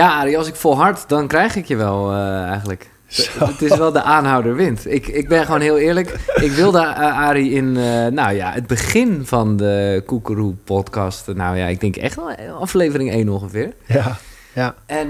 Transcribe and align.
Ja, 0.00 0.18
Arie, 0.18 0.38
als 0.38 0.48
ik 0.48 0.54
volhard, 0.54 1.08
dan 1.08 1.26
krijg 1.26 1.56
ik 1.56 1.66
je 1.66 1.76
wel 1.76 2.12
eh, 2.12 2.42
eigenlijk. 2.42 2.90
Zo. 3.06 3.46
Het 3.46 3.62
is 3.62 3.76
wel 3.76 3.92
de 3.92 4.02
aanhouder 4.02 4.54
wint. 4.54 4.92
Ik, 4.92 5.06
ik 5.06 5.28
ben 5.28 5.44
gewoon 5.44 5.60
heel 5.60 5.78
eerlijk. 5.78 6.16
Ik 6.34 6.50
wilde 6.50 6.78
uh, 6.78 7.18
Arie 7.18 7.50
in, 7.50 7.76
eh, 7.76 8.06
nou 8.06 8.34
ja, 8.34 8.52
het 8.52 8.66
begin 8.66 9.26
van 9.26 9.56
de 9.56 10.02
Koekeroe 10.06 10.54
podcast. 10.54 11.26
Nou 11.26 11.56
ja, 11.56 11.66
ik 11.66 11.80
denk 11.80 11.96
echt 11.96 12.16
wel 12.16 12.30
aflevering 12.60 13.10
1 13.10 13.28
ongeveer. 13.28 13.72
Ja, 13.86 14.16
ja. 14.52 14.74
En 14.86 15.08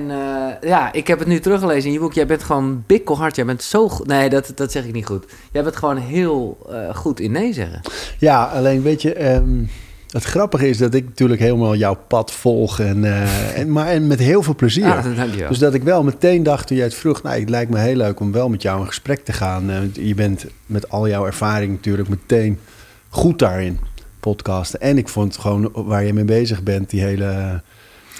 ja, 0.61 0.93
ik 0.93 1.07
heb 1.07 1.19
het 1.19 1.29
nu 1.29 1.41
teruggelezen 1.41 1.87
in 1.87 1.93
je 1.93 2.01
boek. 2.01 2.13
Jij 2.13 2.27
bent 2.27 2.43
gewoon 2.43 2.85
bikkelhard. 2.87 3.37
Jij 3.37 3.45
bent 3.45 3.63
zo 3.63 3.89
goed. 3.89 4.07
Nee, 4.07 4.29
dat, 4.29 4.53
dat 4.55 4.73
zeg 4.73 4.85
ik 4.85 4.93
niet 4.93 5.07
goed. 5.07 5.25
Jij 5.53 5.63
bent 5.63 5.77
gewoon 5.77 5.97
heel 5.97 6.67
goed 6.95 7.21
in 7.21 7.33
nee 7.33 7.53
zeggen. 7.53 7.81
Ja, 8.19 8.45
alleen 8.45 8.83
weet 8.83 9.03
je, 9.03 9.15
ehm, 9.15 9.65
het 10.11 10.25
grappige 10.25 10.69
is 10.69 10.79
dat 10.79 10.95
ik 10.95 11.05
natuurlijk 11.05 11.41
helemaal 11.41 11.77
jouw 11.77 11.99
pad 12.09 12.33
volg. 12.33 12.81
En, 12.81 13.05
eh, 13.05 13.59
en, 13.61 13.73
maar 13.73 13.87
en 13.87 14.07
met 14.07 14.19
heel 14.19 14.43
veel 14.43 14.55
plezier. 14.55 14.85
Ah. 14.85 15.49
Dus 15.49 15.59
dat 15.59 15.75
ik 15.75 15.83
wel 15.83 16.03
meteen 16.03 16.43
dacht 16.43 16.67
toen 16.67 16.77
jij 16.77 16.87
het 16.87 16.95
vroeg, 16.95 17.23
nou, 17.23 17.41
het 17.41 17.49
lijkt 17.49 17.71
me 17.71 17.79
heel 17.79 17.97
leuk 17.97 18.21
om 18.21 18.33
wel 18.33 18.49
met 18.49 18.63
jou 18.63 18.81
in 18.81 18.87
gesprek 18.87 19.25
te 19.25 19.33
gaan. 19.33 19.71
Eh, 19.71 20.07
je 20.07 20.15
bent 20.15 20.47
met 20.67 20.91
al 20.91 21.09
jouw 21.09 21.27
ervaring 21.27 21.73
natuurlijk 21.73 22.09
meteen 22.09 22.59
goed 23.09 23.39
daarin, 23.39 23.79
podcasten. 24.21 24.81
En 24.81 24.99
ik 24.99 25.09
vond 25.09 25.37
gewoon 25.37 25.71
waar 25.75 26.05
je 26.05 26.13
mee 26.13 26.25
bezig 26.25 26.63
bent, 26.63 26.91
die 26.91 27.01
hele 27.01 27.63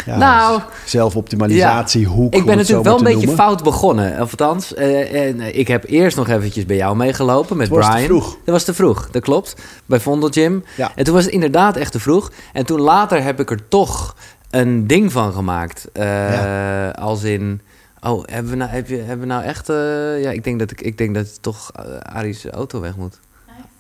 ja, 0.07 0.17
Nou, 0.17 0.61
zelfoptimalisatiehoek. 0.85 2.33
Ik 2.35 2.39
om 2.41 2.45
ben 2.47 2.59
het 2.59 2.69
natuurlijk 2.69 2.89
wel 2.89 2.99
een 2.99 3.05
beetje 3.05 3.27
noemen. 3.27 3.45
fout 3.45 3.63
begonnen. 3.63 4.13
Of 4.21 4.31
althans, 4.31 4.75
eh, 4.75 5.27
en, 5.29 5.41
eh, 5.41 5.59
ik 5.59 5.69
heb 5.69 5.85
eerst 5.87 6.17
nog 6.17 6.29
eventjes 6.29 6.67
bij 6.67 6.77
jou 6.77 6.97
meegelopen 6.97 7.57
met 7.57 7.67
Het 7.69 7.77
was 7.77 7.87
te 7.87 7.93
Brian. 7.93 8.07
vroeg. 8.09 8.31
Dat 8.45 8.55
was 8.55 8.65
te 8.65 8.75
vroeg, 8.75 9.11
dat 9.11 9.23
klopt. 9.23 9.55
Bij 9.87 10.01
Vondel 10.01 10.29
Gym. 10.31 10.65
Ja. 10.77 10.93
En 10.95 11.05
toen 11.05 11.15
was 11.15 11.25
het 11.25 11.33
inderdaad 11.33 11.77
echt 11.77 11.93
te 11.93 12.01
vroeg. 12.01 12.31
En 12.53 12.67
toen 12.67 12.81
later 12.81 13.23
heb 13.23 13.41
ik 13.41 13.51
er 13.51 13.69
toch 13.69 14.17
een 14.51 14.87
ding 14.87 15.13
van 15.13 15.33
gemaakt. 15.33 15.89
Eh, 15.93 16.91
Als 16.93 17.23
in... 17.23 17.61
Oh, 18.03 18.23
hebben 18.27 18.51
we 18.51 18.57
nou, 18.57 18.71
heb 18.71 18.89
je, 18.89 18.97
hebben 18.97 19.21
we 19.21 19.27
nou 19.27 19.45
echt... 19.45 19.69
eh, 19.69 20.23
ja, 20.23 20.31
ik 20.31 20.45
denk 20.45 20.59
dat, 20.59 20.71
ik, 20.71 20.81
ik 20.81 20.99
denk 20.99 21.15
dat 21.15 21.43
toch 21.43 21.71
uh, 21.87 21.97
Arie's 21.97 22.45
auto 22.47 22.81
weg 22.81 22.97
moet. 22.97 23.19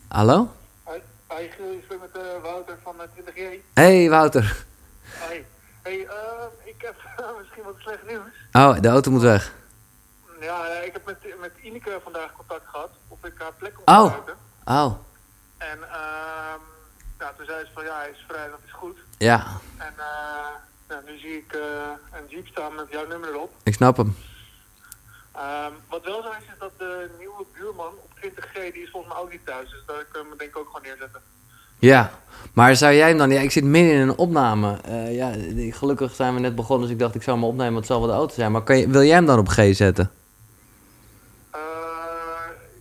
Hallo? 0.08 0.48
Hi, 0.86 0.92
hi, 1.28 1.44
ik 1.44 1.84
ben 1.88 1.98
met 2.00 2.22
uh, 2.22 2.22
Wouter 2.42 2.74
van 2.84 2.94
uh, 2.98 3.24
20G. 3.24 3.60
Hey, 3.74 4.10
Wouter. 4.10 4.64
Hey, 5.91 5.98
uh, 5.98 6.44
ik 6.64 6.83
heb 6.83 6.96
misschien 7.38 7.62
wat 7.62 7.74
slecht 7.78 8.06
nieuws. 8.06 8.22
Oh, 8.52 8.80
de 8.80 8.88
auto 8.88 9.10
moet 9.10 9.22
weg. 9.22 9.52
Ja, 10.41 10.66
ik 10.66 10.92
heb 10.92 11.05
met, 11.05 11.16
met 11.41 11.52
Ineke 11.62 12.00
vandaag 12.02 12.33
contact 12.36 12.66
gehad. 12.69 12.91
Of 13.08 13.24
ik 13.24 13.33
haar 13.38 13.52
plek 13.52 13.74
kon 13.74 13.84
Oh. 13.94 14.02
gebruiken. 14.05 14.34
Oh, 14.64 14.92
En 15.58 15.78
ehm 15.83 16.61
ja, 17.18 17.33
toen 17.36 17.46
zei 17.46 17.64
ze 17.64 17.70
van 17.74 17.84
ja, 17.84 17.96
hij 17.98 18.11
is 18.11 18.24
vrij, 18.28 18.48
dat 18.48 18.58
is 18.64 18.72
goed. 18.72 18.98
ja. 19.18 19.46
En 19.78 19.94
eh 19.96 20.96
nu 21.06 21.18
zie 21.18 21.36
ik 21.36 21.52
eh, 21.52 21.61
een 22.12 22.27
jeep 22.28 22.46
staan 22.46 22.74
met 22.74 22.86
jouw 22.91 23.06
nummer 23.06 23.28
erop. 23.28 23.52
Ik 23.62 23.74
snap 23.74 23.96
hem. 23.96 24.16
Ehm, 25.34 25.72
wat 25.88 26.05
wel 26.05 26.22
zo 26.22 26.30
is, 26.30 26.36
is 26.52 26.58
dat 26.58 26.78
de 26.78 27.11
nieuwe 27.18 27.44
buurman 27.52 27.92
op 28.02 28.11
20G, 28.16 28.52
die 28.52 28.83
is 28.83 28.91
volgens 28.91 29.12
mij 29.12 29.22
ook 29.22 29.30
niet 29.30 29.46
thuis. 29.46 29.70
Dus 29.70 29.83
daar 29.86 30.05
kunnen 30.05 30.33
we 30.33 30.38
denk 30.38 30.50
ik 30.50 30.56
ook 30.56 30.66
gewoon 30.66 30.83
neerzetten. 30.83 31.22
Ja, 31.78 32.11
maar 32.52 32.76
zou 32.76 32.94
jij 32.94 33.08
hem 33.08 33.18
dan... 33.18 33.30
Ja, 33.30 33.40
ik 33.40 33.50
zit 33.50 33.64
midden 33.64 33.92
in 33.94 34.00
een 34.00 34.16
opname. 34.16 34.76
Eh, 34.84 35.14
ja, 35.16 35.32
gelukkig 35.70 36.14
zijn 36.14 36.34
we 36.34 36.40
net 36.40 36.54
begonnen, 36.54 36.86
dus 36.86 36.94
ik 36.96 37.00
dacht 37.02 37.14
ik 37.14 37.22
zou 37.22 37.36
hem 37.36 37.46
opnemen, 37.46 37.72
want 37.72 37.84
het 37.88 37.92
zal 37.96 38.00
wel 38.00 38.08
de 38.10 38.14
auto 38.16 38.34
zijn. 38.34 38.52
Maar 38.52 38.62
kan 38.62 38.76
je, 38.78 38.88
wil 38.88 39.02
jij 39.02 39.14
hem 39.14 39.26
dan 39.26 39.38
op 39.38 39.48
G 39.48 39.54
zetten? 39.72 40.10
Eh, 41.50 41.60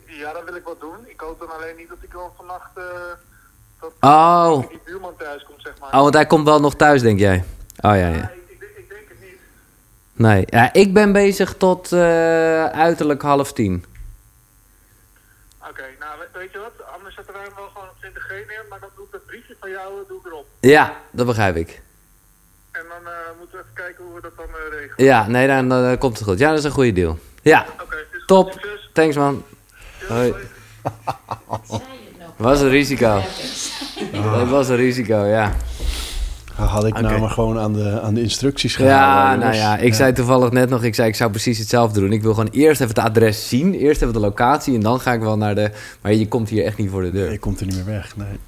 ja, 0.05 0.33
dat 0.33 0.43
wil 0.45 0.55
ik 0.55 0.63
wel 0.63 0.77
doen. 0.79 0.97
Ik 1.05 1.19
hoop 1.19 1.39
dan 1.39 1.51
alleen 1.53 1.75
niet 1.77 1.89
dat 1.89 1.97
ik 2.01 2.11
dan 2.11 2.29
vannacht... 2.37 2.69
eh 2.77 2.83
dat 3.79 3.91
Oh, 3.99 4.69
die 4.69 4.79
buurman 4.85 5.15
thuis 5.17 5.43
komt, 5.43 5.61
zeg 5.61 5.73
maar. 5.79 5.89
oh 5.93 6.01
want 6.01 6.13
hij 6.13 6.25
komt 6.25 6.45
wel 6.45 6.59
nog 6.59 6.75
thuis, 6.75 7.01
denk 7.01 7.19
jij? 7.19 7.37
Oh 7.81 7.81
ja, 7.81 7.95
ja. 7.95 8.07
Ja, 8.09 8.29
ik, 8.29 8.49
ik, 8.49 8.59
denk- 8.89 9.07
het 9.09 9.17
niet. 9.21 9.39
Nee, 10.13 10.43
ja, 10.49 10.73
ik 10.73 10.93
ben 10.93 11.11
bezig 11.11 11.53
tot 11.57 11.93
uiterlijk 11.93 13.21
half 13.21 13.53
tien. 13.53 13.85
Oké, 15.69 15.83
nou 15.99 16.19
we- 16.19 16.39
weet 16.39 16.51
je 16.51 16.57
wat? 16.59 16.87
Anders 16.95 17.15
zetten 17.15 17.33
wij 17.33 17.43
hem 17.43 17.53
wel 17.55 17.67
gewoon 17.73 17.87
op 17.89 17.95
20G 18.02 18.29
neer, 18.47 18.65
maar 18.69 18.79
dat 18.79 18.89
van 19.73 19.81
jou 19.81 20.05
doe 20.07 20.17
ik 20.17 20.25
erop. 20.25 20.45
Ja, 20.59 20.93
dat 21.11 21.25
begrijp 21.25 21.55
ik. 21.55 21.81
En 22.71 22.81
dan 22.89 23.11
eh, 23.11 23.19
moeten 23.39 23.57
we 23.57 23.63
even 23.63 23.73
kijken 23.73 24.03
hoe 24.05 24.15
we 24.15 24.21
dat 24.21 24.31
dan 24.37 24.45
eh, 24.45 24.80
regelen. 24.80 25.05
Ja, 25.05 25.27
nee, 25.27 25.47
dan, 25.47 25.69
dan 25.69 25.97
komt 25.97 26.17
het 26.17 26.27
goed. 26.27 26.39
Ja, 26.39 26.49
dat 26.49 26.57
is 26.57 26.63
een 26.63 26.71
goede 26.71 26.93
deal. 26.93 27.17
Ja, 27.41 27.63
is 27.63 27.69
goed. 27.77 28.27
top. 28.27 28.52
Succes. 28.52 28.89
Thanks 28.93 29.15
man. 29.15 29.43
Hoi. 30.08 30.33
Hoi. 31.67 31.81
Was 32.37 32.61
een 32.61 32.69
risico. 32.69 33.21
Dat 34.11 34.47
was 34.47 34.69
een 34.69 34.75
risico, 34.75 35.25
ja. 35.25 35.55
Had 36.55 36.85
ik 36.85 36.93
Oké. 36.93 37.02
nou 37.02 37.19
maar 37.19 37.29
gewoon 37.29 37.59
aan 37.59 37.73
de, 37.73 38.02
aan 38.02 38.13
de 38.13 38.21
instructies 38.21 38.75
gehouden. 38.75 39.08
Ja, 39.08 39.35
nou 39.35 39.55
ja, 39.55 39.77
ik 39.77 39.93
zei 39.93 40.13
toevallig 40.13 40.52
net 40.52 40.69
nog, 40.69 40.83
ik 40.83 40.95
zei 40.95 41.08
ik 41.08 41.15
zou 41.15 41.31
precies 41.31 41.58
hetzelfde 41.58 41.99
doen. 41.99 42.11
Ik 42.11 42.21
wil 42.21 42.33
gewoon 42.33 42.49
eerst 42.52 42.81
even 42.81 42.95
het 42.95 43.03
adres 43.05 43.47
zien, 43.47 43.73
eerst 43.73 44.02
even 44.02 44.13
de 44.13 44.19
locatie 44.19 44.75
en 44.75 44.81
dan 44.81 44.99
ga 44.99 45.13
ik 45.13 45.19
wel 45.19 45.37
naar 45.37 45.55
de... 45.55 45.71
Maar 46.02 46.13
je 46.13 46.27
komt 46.27 46.49
hier 46.49 46.65
echt 46.65 46.77
niet 46.77 46.89
voor 46.89 47.02
de 47.02 47.11
deur. 47.11 47.31
Je 47.31 47.39
komt 47.39 47.59
er 47.59 47.65
niet 47.65 47.75
meer 47.75 47.85
weg, 47.85 48.15
nee. 48.15 48.39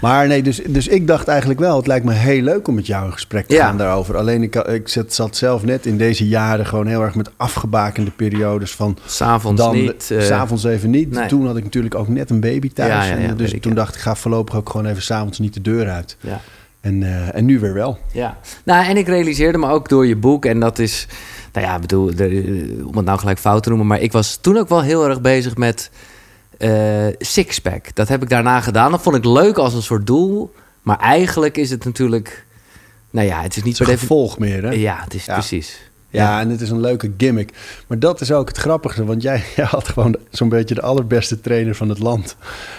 Maar 0.00 0.26
nee, 0.26 0.42
dus, 0.42 0.60
dus 0.68 0.88
ik 0.88 1.06
dacht 1.06 1.28
eigenlijk 1.28 1.60
wel, 1.60 1.76
het 1.76 1.86
lijkt 1.86 2.04
me 2.04 2.12
heel 2.12 2.42
leuk 2.42 2.68
om 2.68 2.74
met 2.74 2.86
jou 2.86 3.06
in 3.06 3.12
gesprek 3.12 3.46
te 3.46 3.54
Ja. 3.54 3.66
gaan 3.66 3.76
daarover. 3.78 4.16
Alleen 4.16 4.42
ik, 4.42 4.54
ik 4.54 4.88
zat, 4.88 5.12
zat 5.14 5.36
zelf 5.36 5.64
net 5.64 5.86
in 5.86 5.98
deze 5.98 6.28
jaren 6.28 6.66
gewoon 6.66 6.86
heel 6.86 7.02
erg 7.02 7.14
met 7.14 7.30
afgebakende 7.36 8.10
periodes 8.10 8.72
van... 8.74 8.98
S'avonds 9.06 9.62
dan 9.62 9.74
niet. 9.74 10.10
eh, 10.10 10.20
s'avonds 10.20 10.64
even 10.64 10.90
niet. 10.90 11.10
nee. 11.10 11.26
Toen 11.28 11.46
had 11.46 11.56
ik 11.56 11.64
natuurlijk 11.64 11.94
ook 11.94 12.08
net 12.08 12.30
een 12.30 12.40
baby 12.40 12.72
thuis. 12.72 12.92
Ja, 12.92 13.02
ja, 13.04 13.06
ja, 13.10 13.22
En 13.22 13.28
weet 13.28 13.38
dus 13.38 13.52
ik, 13.52 13.62
toen 13.62 13.74
dacht 13.74 13.94
ik, 13.94 14.00
ga 14.00 14.14
voorlopig 14.14 14.54
ook 14.56 14.68
gewoon 14.70 14.86
even 14.86 15.02
s'avonds 15.02 15.38
niet 15.38 15.54
de 15.54 15.60
deur 15.62 15.88
uit. 15.90 16.16
ja. 16.20 16.40
En, 16.80 17.02
eh, 17.02 17.34
en 17.34 17.44
nu 17.44 17.58
weer 17.60 17.74
wel. 17.74 17.98
Ja, 18.12 18.36
nou 18.64 18.84
en 18.86 18.96
ik 18.96 19.06
realiseerde 19.06 19.58
me 19.58 19.68
ook 19.68 19.88
door 19.88 20.06
je 20.06 20.16
boek, 20.16 20.44
en 20.44 20.60
dat 20.60 20.78
is, 20.78 21.06
nou 21.52 21.66
ja, 21.66 21.78
bedoel, 21.78 22.14
de- 22.14 22.82
om 22.86 22.96
het 22.96 23.04
nou 23.04 23.18
gelijk 23.18 23.38
fout 23.38 23.62
te 23.62 23.68
noemen, 23.68 23.86
maar 23.86 24.00
ik 24.00 24.12
was 24.12 24.36
toen 24.40 24.56
ook 24.58 24.68
wel 24.68 24.82
heel 24.82 25.08
erg 25.08 25.20
bezig 25.20 25.56
met 25.56 25.90
eh 26.58 27.06
sixpack. 27.18 27.94
Dat 27.94 28.08
heb 28.08 28.22
ik 28.22 28.28
daarna 28.28 28.60
gedaan. 28.60 28.90
Dat 28.90 29.02
vond 29.02 29.16
ik 29.16 29.24
leuk 29.24 29.56
als 29.58 29.74
een 29.74 29.82
soort 29.82 30.06
doel, 30.06 30.52
maar 30.82 30.98
eigenlijk 30.98 31.56
is 31.56 31.70
het 31.70 31.84
natuurlijk, 31.84 32.44
nou 33.10 33.26
ja, 33.26 33.42
het 33.42 33.56
is 33.56 33.62
niet 33.62 33.78
Het 33.78 33.88
is 33.88 34.00
gevolg 34.00 34.38
meer, 34.38 34.62
hè? 34.62 34.70
Ja, 34.70 35.00
het 35.04 35.14
is 35.14 35.24
Ja. 35.24 35.32
precies. 35.32 35.80
Ja, 36.08 36.40
en 36.40 36.48
het 36.50 36.60
is 36.60 36.70
een 36.70 36.80
leuke 36.80 37.12
gimmick. 37.16 37.52
Maar 37.86 37.98
dat 37.98 38.20
is 38.20 38.32
ook 38.32 38.48
het 38.48 38.56
grappigste, 38.56 39.04
want 39.04 39.22
jij, 39.22 39.42
jij 39.56 39.64
had 39.64 39.88
gewoon 39.88 40.16
zo'n 40.30 40.48
beetje 40.48 40.74
de 40.74 40.80
allerbeste 40.82 41.40
trainer 41.40 41.74
van 41.74 41.88
het 41.88 41.98
land 41.98 42.36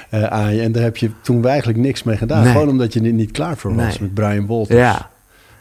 eh, 0.09 0.23
aan 0.23 0.55
je. 0.55 0.61
En 0.61 0.71
daar 0.71 0.83
heb 0.83 0.97
je 0.97 1.09
toen 1.21 1.45
eigenlijk 1.45 1.79
niks 1.79 2.03
mee 2.03 2.17
gedaan. 2.17 2.43
Nee. 2.43 2.51
Gewoon 2.51 2.69
omdat 2.69 2.93
je 2.93 3.01
er 3.01 3.11
niet 3.11 3.31
klaar 3.31 3.57
voor 3.57 3.75
was 3.75 3.85
Nee. 3.85 3.97
met 4.01 4.13
Brian 4.13 4.47
Walters. 4.47 4.79
Ja, 4.79 5.09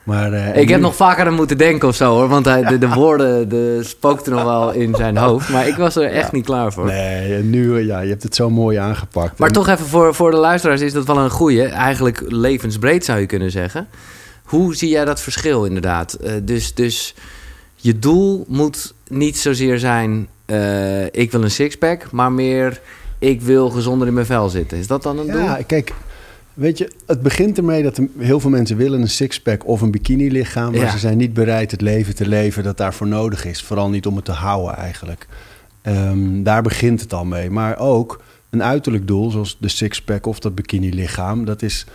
Maar, 0.06 0.32
eh, 0.32 0.48
ik 0.62 0.68
heb 0.68 0.78
nu- 0.78 0.84
nog 0.84 0.96
vaker 0.96 1.26
aan 1.26 1.34
moeten 1.34 1.58
denken 1.58 1.88
of 1.88 1.94
zo 1.96 2.12
hoor, 2.12 2.28
want 2.28 2.44
hij, 2.44 2.62
de, 2.64 2.78
de 2.78 2.88
woorden 3.02 3.48
de, 3.48 3.80
spookten 3.84 4.32
nog 4.32 4.42
wel 4.44 4.70
in 4.72 4.94
zijn 4.94 5.16
hoofd, 5.16 5.48
maar 5.48 5.68
ik 5.68 5.76
was 5.76 5.96
er 5.96 6.10
echt 6.10 6.32
niet 6.32 6.44
klaar 6.44 6.72
voor. 6.72 6.84
Nee, 6.86 7.42
nu, 7.42 7.76
eh, 7.78 7.86
ja, 7.86 8.00
je 8.00 8.08
hebt 8.08 8.22
het 8.22 8.34
zo 8.34 8.50
mooi 8.50 8.76
aangepakt. 8.76 9.38
Maar 9.38 9.48
En- 9.48 9.54
toch 9.54 9.68
even 9.68 9.86
voor, 9.86 10.14
voor 10.14 10.30
de 10.30 10.36
luisteraars 10.36 10.80
is 10.80 10.92
dat 10.92 11.06
wel 11.06 11.18
een 11.18 11.30
goeie. 11.30 11.62
Eigenlijk 11.64 12.22
levensbreed 12.28 13.04
zou 13.04 13.20
je 13.20 13.26
kunnen 13.26 13.50
zeggen. 13.50 13.88
Hoe 14.44 14.76
zie 14.76 14.88
jij 14.88 15.04
dat 15.04 15.20
verschil 15.20 15.64
inderdaad? 15.64 16.12
Eh, 16.12 16.32
dus, 16.42 16.74
dus 16.74 17.14
je 17.76 17.98
doel 17.98 18.44
moet 18.48 18.94
niet 19.08 19.38
zozeer 19.38 19.78
zijn... 19.78 20.28
ik 21.10 21.32
wil 21.32 21.42
een 21.42 21.50
sixpack, 21.50 22.10
maar 22.10 22.32
meer... 22.32 22.80
ik 23.18 23.40
wil 23.42 23.70
gezonder 23.70 24.08
in 24.08 24.14
mijn 24.14 24.26
vel 24.26 24.48
zitten. 24.48 24.78
Is 24.78 24.86
dat 24.86 25.02
dan 25.02 25.18
een 25.18 25.26
doel? 25.30 25.42
Ja, 25.42 25.58
kijk, 25.66 25.92
weet 26.56 26.78
je, 26.78 26.92
het 27.06 27.22
begint 27.22 27.58
ermee 27.58 27.82
dat 27.82 27.96
er 27.96 28.08
heel 28.18 28.40
veel 28.40 28.50
mensen 28.50 28.76
willen 28.76 29.00
een 29.00 29.08
sixpack 29.08 29.66
of 29.66 29.80
een 29.80 29.90
bikini 29.90 30.30
lichaam, 30.30 30.70
maar 30.72 30.80
Ja. 30.80 30.90
ze 30.90 30.98
zijn 30.98 31.16
niet 31.16 31.34
bereid 31.34 31.70
het 31.70 31.80
leven 31.80 32.14
te 32.14 32.28
leven 32.28 32.62
dat 32.64 32.76
daarvoor 32.76 33.06
nodig 33.06 33.44
is. 33.44 33.62
Vooral 33.62 33.90
niet 33.90 34.06
om 34.06 34.16
het 34.16 34.24
te 34.24 34.32
houden 34.32 34.76
eigenlijk. 34.76 35.26
Ehm, 35.82 36.42
daar 36.42 36.62
begint 36.62 37.00
het 37.00 37.12
al 37.12 37.24
mee. 37.24 37.50
Maar 37.50 37.78
ook 37.78 38.22
een 38.50 38.62
uiterlijk 38.62 39.06
doel, 39.06 39.30
zoals 39.30 39.56
de 39.60 39.68
sixpack 39.68 40.26
of 40.26 40.38
dat 40.38 40.54
bikini 40.54 40.94
lichaam, 40.94 41.44
dat 41.44 41.62
is 41.62 41.86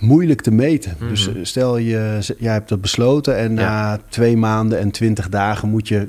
moeilijk 0.00 0.40
te 0.40 0.50
meten. 0.50 0.94
Mhm. 0.98 1.08
Dus 1.08 1.28
eh, 1.28 1.34
stel 1.42 1.76
je, 1.76 2.18
jij 2.38 2.52
hebt 2.52 2.68
dat 2.68 2.80
besloten 2.80 3.36
en 3.36 3.50
Ja. 3.54 3.56
na 3.56 4.00
twee 4.08 4.36
maanden 4.36 4.78
en 4.78 4.90
twintig 4.90 5.28
dagen 5.28 5.68
moet 5.68 5.88
je 5.88 6.08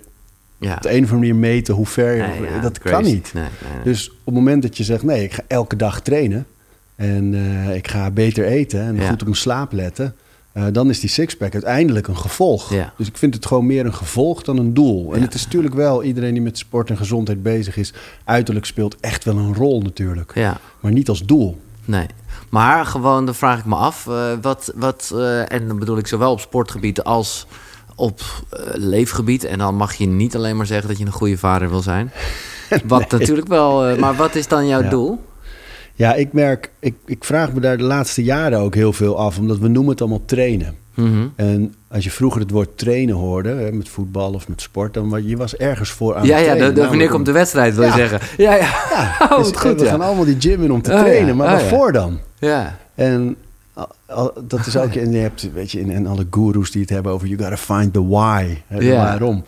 ja. 0.58 0.76
op 0.76 0.82
de 0.82 0.90
een 0.90 1.04
of 1.04 1.12
andere 1.12 1.34
manier 1.34 1.36
meten 1.36 1.74
hoe 1.74 1.86
ver 1.86 2.12
je... 2.16 2.46
Ja, 2.54 2.60
dat 2.62 2.80
crazy. 2.80 2.96
kan 2.96 3.04
niet. 3.04 3.32
Nee, 3.34 3.44
nee, 3.44 3.74
nee. 3.76 3.84
Dus 3.84 4.10
op 4.10 4.16
het 4.26 4.34
moment 4.34 4.62
dat 4.62 4.78
je 4.78 4.84
zegt, 4.84 5.04
nee, 5.04 5.24
ik 5.24 5.34
ga 5.34 5.44
elke 5.48 5.76
dag 5.76 6.02
trainen 6.02 6.46
en 6.98 7.34
eh, 7.34 7.76
ik 7.76 7.88
ga 7.88 8.12
beter 8.12 8.46
eten 8.46 8.82
en 8.82 8.96
Ja. 8.96 9.10
goed 9.10 9.20
op 9.22 9.28
mijn 9.28 9.36
slaap 9.40 9.72
letten, 9.72 10.16
eh, 10.52 10.64
dan 10.72 10.90
is 10.90 11.00
die 11.00 11.10
sixpack 11.10 11.54
uiteindelijk 11.54 12.08
een 12.08 12.18
gevolg. 12.18 12.74
Ja. 12.74 12.94
Dus 12.98 13.08
ik 13.08 13.18
vind 13.18 13.34
het 13.34 13.46
gewoon 13.46 13.66
meer 13.66 13.86
een 13.86 13.94
gevolg 13.94 14.42
dan 14.44 14.58
een 14.58 14.74
doel. 14.74 15.12
En 15.14 15.20
Ja. 15.20 15.26
het 15.26 15.34
is 15.34 15.44
natuurlijk 15.44 15.74
wel, 15.76 16.04
iedereen 16.04 16.34
die 16.34 16.42
met 16.42 16.58
sport 16.58 16.90
en 16.90 16.98
gezondheid 16.98 17.44
bezig 17.44 17.78
is, 17.78 17.94
uiterlijk 18.24 18.66
speelt 18.66 18.96
echt 19.00 19.24
wel 19.24 19.38
een 19.38 19.56
rol 19.56 19.82
natuurlijk, 19.82 20.32
ja. 20.36 20.58
maar 20.80 20.92
niet 20.92 21.10
als 21.10 21.26
doel. 21.26 21.62
Nee. 21.86 22.06
Maar 22.50 22.86
gewoon, 22.86 23.26
dan 23.26 23.36
vraag 23.36 23.60
ik 23.60 23.66
me 23.66 23.76
af, 23.76 24.08
eh, 24.08 24.32
wat, 24.42 24.72
wat 24.76 25.14
en 25.48 25.68
dan 25.68 25.80
bedoel 25.80 25.98
ik 25.98 26.08
zowel 26.08 26.32
op 26.32 26.40
sportgebied 26.40 27.04
als 27.04 27.48
op 27.96 28.22
leefgebied. 28.74 29.44
En 29.44 29.58
dan 29.58 29.76
mag 29.76 29.94
je 29.94 30.06
niet 30.08 30.36
alleen 30.36 30.58
maar 30.58 30.66
zeggen 30.66 30.88
dat 30.88 30.98
je 30.98 31.06
een 31.06 31.12
goede 31.12 31.38
vader 31.38 31.70
wil 31.70 31.82
zijn. 31.82 32.12
Wat 32.88 33.12
natuurlijk 33.12 33.48
wel, 33.48 33.98
maar 33.98 34.16
wat 34.16 34.36
is 34.36 34.48
dan 34.48 34.68
jouw 34.68 34.82
Ja. 34.84 34.90
doel? 34.90 35.22
Ja, 35.98 36.14
ik 36.14 36.34
merk, 36.34 36.72
ik, 36.80 36.94
ik 37.06 37.24
vraag 37.24 37.54
me 37.54 37.60
daar 37.60 37.78
de 37.78 37.84
laatste 37.84 38.24
jaren 38.24 38.60
ook 38.60 38.76
heel 38.76 38.94
veel 38.94 39.18
af, 39.20 39.38
omdat 39.40 39.58
we 39.58 39.68
noemen 39.68 39.92
het 39.92 40.02
allemaal 40.02 40.26
trainen. 40.26 40.76
Mhm. 40.94 41.28
En 41.36 41.74
als 41.88 42.04
je 42.04 42.12
vroeger 42.12 42.42
het 42.42 42.52
woord 42.52 42.78
trainen 42.78 43.16
hoorde, 43.16 43.50
hè, 43.50 43.72
met 43.72 43.90
voetbal 43.90 44.34
of 44.34 44.48
met 44.48 44.62
sport, 44.62 44.94
dan 44.94 45.10
was 45.10 45.22
je 45.26 45.38
was 45.38 45.56
ergens 45.56 45.90
voor 45.90 46.16
aan 46.16 46.26
Ja, 46.26 46.36
het 46.36 46.40
ja, 46.40 46.44
trainen. 46.46 46.58
de, 46.68 46.74
de, 46.74 46.80
Namelijk 46.82 46.90
wanneer 46.90 47.10
komt 47.10 47.26
de 47.26 47.32
wedstrijd, 47.32 47.76
wil 47.76 47.84
je 47.84 47.90
Ja. 47.90 47.96
zeggen. 47.96 48.20
Ja, 48.38 48.56
ja. 48.56 48.70
Ja, 48.90 49.16
Oh, 49.32 49.38
dus, 49.38 49.46
wat 49.48 49.60
goed, 49.60 49.80
we 49.80 49.84
ja. 49.86 49.92
gaan 49.92 50.02
allemaal 50.02 50.26
die 50.26 50.36
gym 50.40 50.64
in 50.64 50.72
om 50.72 50.82
te 50.82 50.90
Oh, 50.92 50.96
ja. 50.98 51.04
trainen. 51.04 51.36
Maar 51.36 51.48
Oh, 51.48 51.54
ja. 51.54 51.60
waarvoor 51.60 51.92
dan? 51.92 52.20
ja. 52.40 52.78
En 52.96 53.36
al- 54.08 54.34
dat 54.48 54.66
is 54.66 54.78
ook, 54.78 54.94
en 54.94 55.12
je 55.12 55.18
hebt, 55.18 55.50
weet 55.54 55.72
je, 55.72 55.80
in, 55.80 55.90
in 55.90 56.08
alle 56.08 56.28
gurus 56.32 56.72
die 56.72 56.82
het 56.82 56.90
hebben 56.90 57.12
over, 57.12 57.28
you 57.28 57.40
gotta 57.42 57.58
find 57.76 57.94
the 57.94 58.08
why. 58.08 58.58
Hè, 58.68 58.78
de 58.80 58.86
Ja. 58.86 58.96
waarom. 59.04 59.44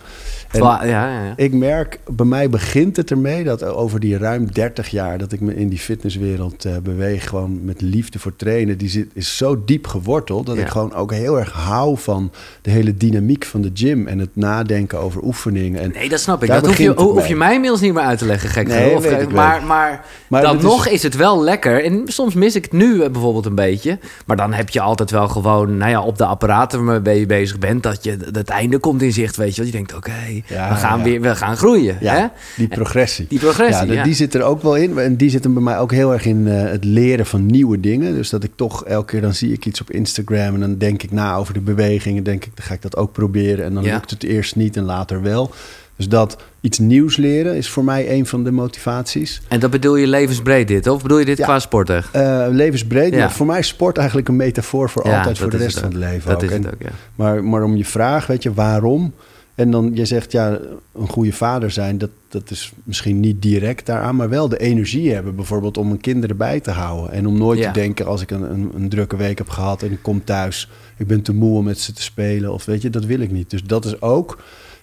En 0.52 0.62
ja, 0.64 0.84
ja, 0.86 1.24
ja. 1.24 1.34
ik 1.36 1.54
merk, 1.54 2.00
bij 2.12 2.26
mij 2.26 2.50
begint 2.50 2.96
het 2.98 3.12
ermee 3.12 3.44
dat 3.44 3.64
over 3.64 4.00
die 4.00 4.18
ruim 4.18 4.52
30 4.52 4.88
jaar 4.90 5.18
dat 5.18 5.32
ik 5.32 5.40
me 5.40 5.56
in 5.56 5.70
die 5.70 5.80
fitnesswereld 5.80 6.66
eh, 6.66 6.78
beweeg, 6.84 7.28
gewoon 7.30 7.66
met 7.66 7.82
liefde 7.82 8.20
voor 8.20 8.36
trainen, 8.36 8.78
die 8.78 8.90
zit, 8.90 9.08
is 9.14 9.38
zo 9.38 9.64
diep 9.66 9.88
geworteld 9.88 10.46
dat 10.46 10.58
ik 10.58 10.68
gewoon 10.68 10.94
ook 10.94 11.12
heel 11.14 11.40
erg 11.40 11.52
hou 11.52 11.98
van 11.98 12.32
de 12.62 12.70
hele 12.72 12.98
dynamiek 12.98 13.46
van 13.46 13.62
de 13.62 13.72
gym 13.74 14.08
en 14.08 14.20
het 14.20 14.30
nadenken 14.34 15.00
over 15.00 15.24
oefeningen. 15.24 15.82
En 15.82 15.92
Nee, 15.92 16.10
dat 16.10 16.20
snap 16.20 16.44
ik. 16.44 16.50
Dat 16.50 16.66
hoef 16.66 16.78
je, 16.78 16.90
hoef 16.94 17.28
je 17.28 17.36
mij 17.36 17.54
inmiddels 17.54 17.82
niet 17.82 17.94
meer 17.94 18.04
uit 18.04 18.20
te 18.20 18.26
leggen, 18.26 18.50
gek 18.50 18.68
Nee. 18.68 18.96
Of, 18.96 19.06
ik 19.06 19.32
maar, 19.32 19.64
maar, 19.64 20.06
Maar 20.28 20.42
dan 20.42 20.52
dit 20.56 20.64
is- 20.66 20.70
nog 20.70 20.88
is... 20.88 21.04
het 21.04 21.16
wel 21.16 21.44
lekker. 21.44 21.84
En 21.84 22.02
soms 22.06 22.34
mis 22.34 22.56
ik 22.56 22.64
het 22.64 22.74
nu 22.74 23.02
eh, 23.02 23.10
bijvoorbeeld 23.10 23.46
een 23.46 23.56
beetje. 23.56 24.00
Maar 24.26 24.38
dan 24.38 24.49
heb 24.54 24.70
je 24.70 24.82
altijd 24.82 25.12
wel 25.12 25.28
gewoon, 25.28 25.78
nou 25.78 25.92
ja, 25.92 26.02
op 26.02 26.18
de 26.18 26.26
apparaten 26.26 26.86
waarmee 26.86 27.20
je 27.20 27.26
bezig 27.26 27.60
bent, 27.60 27.84
dat 27.84 28.04
je 28.04 28.18
dat 28.18 28.36
het 28.36 28.50
einde 28.50 28.78
komt 28.80 29.02
in 29.02 29.14
zicht, 29.14 29.36
weet 29.36 29.56
je. 29.56 29.62
wel. 29.62 29.66
Je 29.66 29.72
denkt, 29.78 29.96
oké, 29.96 30.12
Ja, 30.48 30.70
we 30.70 30.76
gaan 30.76 30.98
ja. 30.98 31.04
weer, 31.04 31.22
we 31.22 31.36
gaan 31.36 31.58
groeien. 31.58 31.98
ja, 32.00 32.14
Hè? 32.14 32.26
die 32.58 32.68
progressie. 32.68 33.26
Die 33.30 33.40
progressie, 33.40 33.92
Ja, 33.92 34.04
die 34.04 34.14
zit 34.14 34.34
er 34.34 34.44
ook 34.44 34.62
wel 34.62 34.76
in. 34.76 34.98
En 34.98 35.16
die 35.16 35.30
zit 35.30 35.44
hem 35.44 35.54
bij 35.54 35.64
mij 35.64 35.80
ook 35.80 35.92
heel 35.92 36.14
erg 36.14 36.26
in 36.26 36.48
eh, 36.48 36.72
het 36.72 36.84
leren 36.84 37.26
van 37.26 37.46
nieuwe 37.46 37.80
dingen. 37.80 38.14
Dus 38.14 38.30
dat 38.30 38.44
ik 38.44 38.52
toch 38.56 38.86
elke 38.86 39.06
keer 39.12 39.22
dan 39.22 39.34
zie 39.34 39.52
ik 39.54 39.66
iets 39.66 39.82
op 39.82 39.92
Instagram 39.92 40.54
en 40.54 40.60
dan 40.60 40.78
denk 40.78 41.04
ik 41.04 41.12
na 41.12 41.36
over 41.36 41.54
de 41.54 41.62
bewegingen. 41.62 42.24
Denk 42.24 42.46
ik, 42.46 42.52
dan 42.56 42.66
ga 42.66 42.74
ik 42.74 42.82
dat 42.82 42.98
ook 42.98 43.12
proberen. 43.12 43.66
En 43.66 43.74
dan 43.74 43.84
lukt 43.84 44.10
het 44.12 44.24
eerst 44.24 44.56
niet 44.56 44.78
en 44.78 44.84
later 44.84 45.22
wel. 45.22 45.52
Dus 46.00 46.10
dat 46.10 46.38
iets 46.62 46.80
nieuws 46.80 47.18
leren 47.18 47.56
is 47.56 47.70
voor 47.70 47.84
mij 47.84 48.12
een 48.12 48.26
van 48.26 48.44
de 48.44 48.52
motivaties. 48.52 49.42
En 49.48 49.60
dat 49.60 49.70
bedoel 49.72 49.96
je 49.96 50.08
levensbreed 50.08 50.68
dit, 50.68 50.88
of 50.88 51.02
bedoel 51.02 51.18
je 51.20 51.26
dit 51.26 51.38
Ja. 51.38 51.44
qua 51.46 51.60
sport 51.60 51.90
echt? 51.90 52.12
Eh, 52.12 52.46
levensbreed. 52.50 53.14
Ja. 53.14 53.20
Maar 53.20 53.32
voor 53.32 53.46
mij 53.46 53.60
is 53.60 53.68
sport 53.68 53.98
eigenlijk 53.98 54.28
een 54.28 54.36
metafoor 54.36 54.90
voor 54.90 55.08
Ja, 55.08 55.18
altijd, 55.18 55.38
voor 55.38 55.50
de 55.50 55.58
rest 55.58 55.76
het 55.76 55.84
van 55.84 55.90
het 55.94 56.00
leven. 56.00 56.30
Dat 56.30 56.44
ook. 56.44 56.50
is 56.50 56.56
En- 56.56 56.64
het 56.64 56.74
ook, 56.74 56.82
ja. 56.82 56.90
Maar, 57.16 57.44
maar 57.44 57.64
om 57.64 57.76
je 57.76 57.86
vraag, 57.86 58.28
weet 58.28 58.44
je, 58.44 58.54
waarom? 58.54 59.14
En 59.56 59.72
dan, 59.72 59.92
je 59.94 60.06
zegt, 60.06 60.32
ja, 60.32 60.60
een 60.96 61.08
goede 61.10 61.34
vader 61.34 61.72
zijn, 61.72 61.98
dat, 61.98 62.10
dat 62.28 62.52
is 62.52 62.72
misschien 62.84 63.20
niet 63.20 63.42
direct 63.42 63.86
daaraan, 63.86 64.16
maar 64.16 64.30
wel 64.30 64.50
de 64.50 64.58
energie 64.60 65.14
hebben, 65.14 65.36
bijvoorbeeld 65.36 65.78
om 65.78 65.88
mijn 65.88 66.02
kinderen 66.02 66.38
bij 66.38 66.60
te 66.60 66.72
houden. 66.72 67.12
En 67.12 67.28
om 67.28 67.38
nooit 67.38 67.60
Ja. 67.60 67.72
te 67.72 67.80
denken, 67.80 68.06
als 68.06 68.22
ik 68.22 68.32
een, 68.32 68.52
een, 68.52 68.72
een 68.76 68.90
drukke 68.90 69.16
week 69.16 69.38
heb 69.38 69.50
gehad 69.50 69.84
en 69.84 69.92
ik 69.92 70.00
kom 70.02 70.24
thuis, 70.24 70.70
ik 70.98 71.08
ben 71.08 71.22
te 71.22 71.34
moe 71.34 71.58
om 71.58 71.64
met 71.64 71.80
ze 71.80 71.94
te 71.94 72.02
spelen, 72.02 72.54
of 72.54 72.66
weet 72.66 72.82
je, 72.82 72.90
dat 72.90 73.06
wil 73.06 73.20
ik 73.20 73.32
niet. 73.32 73.50
Dus 73.50 73.64
dat 73.64 73.86
is 73.86 74.02
ook. 74.02 74.38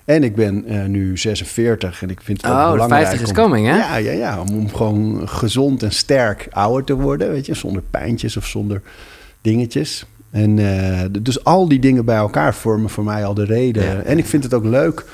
En 0.07 0.23
ik 0.25 0.35
ben 0.35 0.65
eh, 0.65 0.85
nu 0.85 1.19
46 1.19 2.03
en 2.03 2.11
ik 2.11 2.21
vind 2.23 2.43
het 2.43 2.51
ook 2.51 2.57
Oh, 2.57 2.71
belangrijk 2.73 3.07
50 3.07 3.23
is 3.23 3.29
om- 3.29 3.45
coming, 3.45 3.67
hè? 3.67 3.77
Ja, 3.77 3.97
ja, 3.97 4.13
ja, 4.13 4.41
om, 4.41 4.69
gewoon 4.75 5.29
gezond 5.29 5.83
en 5.83 5.93
sterk 5.93 6.49
ouder 6.51 6.85
te 6.85 6.95
worden, 6.95 7.31
weet 7.31 7.47
je, 7.47 7.55
zonder 7.55 7.83
pijntjes 7.91 8.37
of 8.37 8.47
zonder 8.47 8.83
dingetjes. 9.41 10.05
En 10.31 10.59
eh, 10.59 11.01
dus 11.23 11.45
al 11.45 11.69
die 11.69 11.79
dingen 11.79 12.05
bij 12.05 12.17
elkaar 12.17 12.55
vormen 12.55 12.91
voor 12.91 13.05
mij 13.05 13.25
al 13.25 13.35
de 13.35 13.45
reden. 13.45 13.85
Ja, 13.85 14.01
en 14.01 14.19
ik 14.19 14.27
vind 14.27 14.43
het 14.45 14.55
ook 14.55 14.65
leuk 14.65 15.05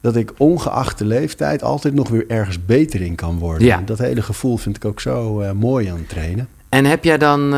dat 0.00 0.16
ik 0.16 0.32
ongeacht 0.36 0.98
de 0.98 1.04
leeftijd 1.06 1.62
altijd 1.62 1.94
nog 1.94 2.08
weer 2.08 2.24
ergens 2.28 2.64
beter 2.64 3.00
in 3.00 3.14
kan 3.14 3.38
worden. 3.38 3.66
Ja. 3.66 3.82
Dat 3.84 3.98
hele 3.98 4.22
gevoel 4.22 4.56
vind 4.56 4.76
ik 4.76 4.84
ook 4.84 5.00
zo 5.00 5.40
eh, 5.40 5.50
mooi 5.52 5.88
aan 5.88 5.96
het 5.98 6.08
trainen. 6.08 6.48
En 6.68 6.84
heb 6.84 7.04
jij 7.04 7.18
dan. 7.18 7.54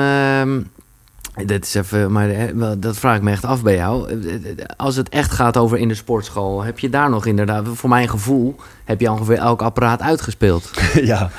Dit 1.46 1.64
is 1.64 1.74
even, 1.74 2.12
maar 2.12 2.30
eh, 2.30 2.48
dat 2.78 2.96
vraag 2.96 3.16
ik 3.16 3.22
me 3.22 3.30
echt 3.30 3.44
af 3.44 3.62
bij 3.62 3.74
jou. 3.76 4.08
Eh, 4.10 4.64
Als 4.76 4.96
het 4.96 5.08
echt 5.08 5.30
gaat 5.32 5.56
over 5.56 5.78
in 5.78 5.88
de 5.88 5.94
sportschool, 5.94 6.62
heb 6.62 6.78
je 6.78 6.88
daar 6.90 7.10
nog 7.10 7.26
inderdaad, 7.26 7.64
voor 7.72 7.88
mijn 7.88 8.08
gevoel, 8.08 8.56
heb 8.84 9.00
je 9.00 9.10
ongeveer 9.10 9.38
elk 9.38 9.62
apparaat 9.62 10.00
uitgespeeld? 10.02 10.70
ja, 10.94 11.30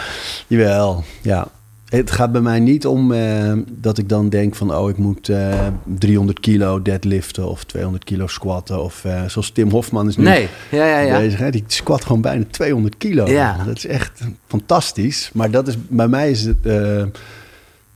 jawel. 0.48 1.04
Ja. 1.22 1.48
Het 1.88 2.12
gaat 2.12 2.32
bij 2.32 2.42
mij 2.42 2.60
niet 2.60 2.86
om 2.86 3.12
eh, 3.12 3.54
dat 3.68 3.98
ik 3.98 4.10
dan 4.10 4.30
denk 4.30 4.56
van... 4.56 4.76
oh, 4.76 4.90
ik 4.90 4.98
moet 4.98 5.30
eh 5.30 5.68
300 5.84 6.40
kilo 6.40 6.82
deadliften 6.82 7.50
of 7.50 7.64
200 7.64 8.04
kilo 8.04 8.28
squatten. 8.28 8.84
Of 8.84 9.06
eh, 9.06 9.22
zoals 9.28 9.50
Tim 9.52 9.70
Hofman 9.70 10.08
is 10.08 10.18
nu 10.18 10.24
Nee, 10.24 10.48
ja, 10.72 10.86
ja, 10.86 11.00
ja. 11.00 11.18
bezig. 11.18 11.40
Hè? 11.40 11.50
Die 11.50 11.64
squat 11.68 12.06
gewoon 12.06 12.22
bijna 12.22 12.44
200 12.52 12.98
kilo. 12.98 13.26
Ja. 13.30 13.58
Dat 13.66 13.76
is 13.76 13.86
echt 13.86 14.22
fantastisch. 14.48 15.30
Maar 15.34 15.52
dat 15.52 15.68
is, 15.68 15.76
bij 15.88 16.08
mij 16.08 16.32
is 16.32 16.44
het, 16.44 16.66
eh, 16.66 17.04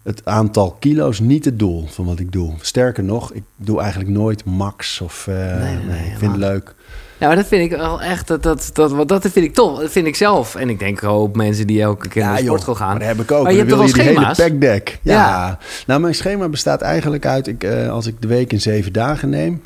het 0.03 0.25
aantal 0.25 0.75
kilo's 0.79 1.19
niet 1.19 1.45
het 1.45 1.59
doel 1.59 1.87
van 1.87 2.05
wat 2.05 2.19
ik 2.19 2.31
doe. 2.31 2.53
Sterker 2.61 3.03
nog, 3.03 3.33
ik 3.33 3.43
doe 3.55 3.81
eigenlijk 3.81 4.09
nooit 4.09 4.45
max. 4.45 5.01
Of, 5.01 5.27
eh, 5.27 5.35
nee, 5.35 5.75
nee, 5.75 6.05
ik 6.05 6.17
vind 6.17 6.31
het 6.31 6.39
leuk. 6.39 6.75
Ja, 7.17 7.27
maar 7.27 7.35
dat 7.35 7.47
vind 7.47 7.71
ik 7.71 7.77
wel 7.77 8.01
echt, 8.01 8.27
dat, 8.27 8.43
dat, 8.43 8.69
dat, 8.73 9.07
dat 9.07 9.21
vind 9.21 9.45
ik 9.45 9.53
tof. 9.53 9.79
Dat 9.79 9.91
vind 9.91 10.07
ik 10.07 10.15
zelf. 10.15 10.55
En 10.55 10.69
ik 10.69 10.79
denk 10.79 11.03
ook 11.03 11.35
mensen 11.35 11.67
die 11.67 11.81
elke 11.81 12.07
keer 12.07 12.23
naar 12.23 12.37
de 12.37 12.43
sportschool 12.43 12.75
gaan. 12.75 12.89
Maar 12.89 12.99
dat 12.99 13.07
heb 13.07 13.19
ik 13.19 13.31
ook. 13.31 13.43
Maar 13.43 13.51
je 13.51 13.57
hebt 13.57 13.69
toch 13.69 13.79
wel 13.79 13.93
die 13.93 14.01
hele 14.01 14.13
schema's? 14.13 14.37
packdeck. 14.37 14.99
Ja. 15.01 15.13
Ja. 15.13 15.57
Nou, 15.87 16.01
mijn 16.01 16.15
schema 16.15 16.49
bestaat 16.49 16.81
eigenlijk 16.81 17.25
uit... 17.25 17.47
Ik, 17.47 17.63
eh, 17.63 17.89
als 17.89 18.07
ik 18.07 18.21
de 18.21 18.27
week 18.27 18.51
in 18.51 18.61
zeven 18.61 18.93
dagen 18.93 19.29
neem... 19.29 19.61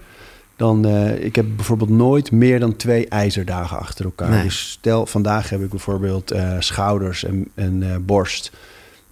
dan 0.56 0.86
eh 0.86 1.24
ik 1.24 1.36
heb 1.36 1.46
bijvoorbeeld 1.56 1.90
nooit 1.90 2.32
meer 2.32 2.60
dan 2.60 2.76
twee 2.76 3.08
ijzerdagen 3.08 3.78
achter 3.78 4.06
elkaar. 4.06 4.44
Dus 4.44 4.70
stel, 4.70 5.06
vandaag 5.06 5.50
heb 5.50 5.62
ik 5.62 5.70
bijvoorbeeld 5.70 6.34
schouders 6.60 7.24
en, 7.24 7.48
en 7.56 8.04
borst... 8.06 8.52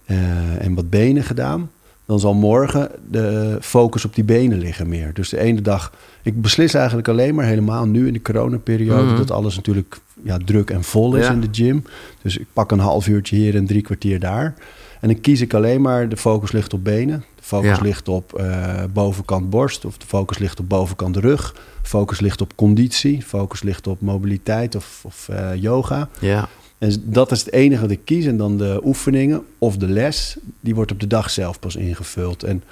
eh, 0.04 0.64
en 0.64 0.74
wat 0.74 0.90
benen 0.90 1.22
gedaan. 1.22 1.70
Dan 2.06 2.20
zal 2.20 2.34
morgen 2.34 2.90
de 3.10 3.58
focus 3.60 4.04
op 4.04 4.14
die 4.14 4.24
benen 4.24 4.58
liggen 4.58 4.88
meer. 4.88 5.10
Dus 5.14 5.28
de 5.28 5.38
ene 5.40 5.60
dag... 5.62 5.92
Ik 6.22 6.40
beslis 6.40 6.74
eigenlijk 6.74 7.08
alleen 7.08 7.34
maar 7.34 7.44
helemaal 7.44 7.86
nu 7.86 8.06
in 8.06 8.12
de 8.12 8.22
coronaperiode... 8.22 9.02
Mhm. 9.04 9.16
dat 9.16 9.30
alles 9.30 9.56
natuurlijk 9.56 9.98
ja, 10.22 10.38
druk 10.44 10.70
en 10.70 10.84
vol 10.84 11.14
is 11.16 11.26
Ja. 11.26 11.32
in 11.32 11.40
de 11.40 11.48
gym. 11.52 11.84
Dus 12.22 12.38
ik 12.38 12.46
pak 12.52 12.70
een 12.70 12.78
half 12.78 13.06
uurtje 13.08 13.36
hier 13.36 13.56
en 13.56 13.66
drie 13.66 13.82
kwartier 13.82 14.20
daar. 14.20 14.54
En 15.00 15.08
dan 15.08 15.20
kies 15.20 15.40
ik 15.40 15.54
alleen 15.54 15.80
maar... 15.80 16.08
de 16.08 16.16
focus 16.16 16.52
ligt 16.52 16.72
op 16.72 16.84
benen. 16.84 17.24
De 17.36 17.42
focus 17.42 17.76
Ja. 17.76 17.82
ligt 17.82 18.08
op 18.08 18.32
eh, 18.38 18.84
bovenkant 18.92 19.50
borst. 19.50 19.84
Of 19.84 19.98
de 19.98 20.06
focus 20.06 20.38
ligt 20.38 20.60
op 20.60 20.68
bovenkant 20.68 21.16
rug. 21.16 21.54
Focus 21.82 22.20
ligt 22.20 22.40
op 22.40 22.52
conditie. 22.56 23.22
Focus 23.22 23.62
ligt 23.62 23.86
op 23.86 24.00
mobiliteit 24.00 24.74
of, 24.74 25.00
of 25.04 25.28
eh, 25.28 25.50
yoga. 25.54 26.08
Ja. 26.20 26.48
En 26.84 27.02
dat 27.04 27.32
is 27.32 27.38
het 27.38 27.52
enige 27.52 27.80
wat 27.80 27.90
ik 27.90 28.00
kies. 28.04 28.26
En 28.26 28.36
dan 28.36 28.58
de 28.58 28.80
oefeningen 28.84 29.42
of 29.58 29.76
de 29.76 29.88
les, 29.88 30.36
die 30.60 30.74
wordt 30.74 30.92
op 30.92 31.00
de 31.00 31.06
dag 31.06 31.30
zelf 31.30 31.58
pas 31.58 31.76
ingevuld. 31.76 32.42
En 32.42 32.62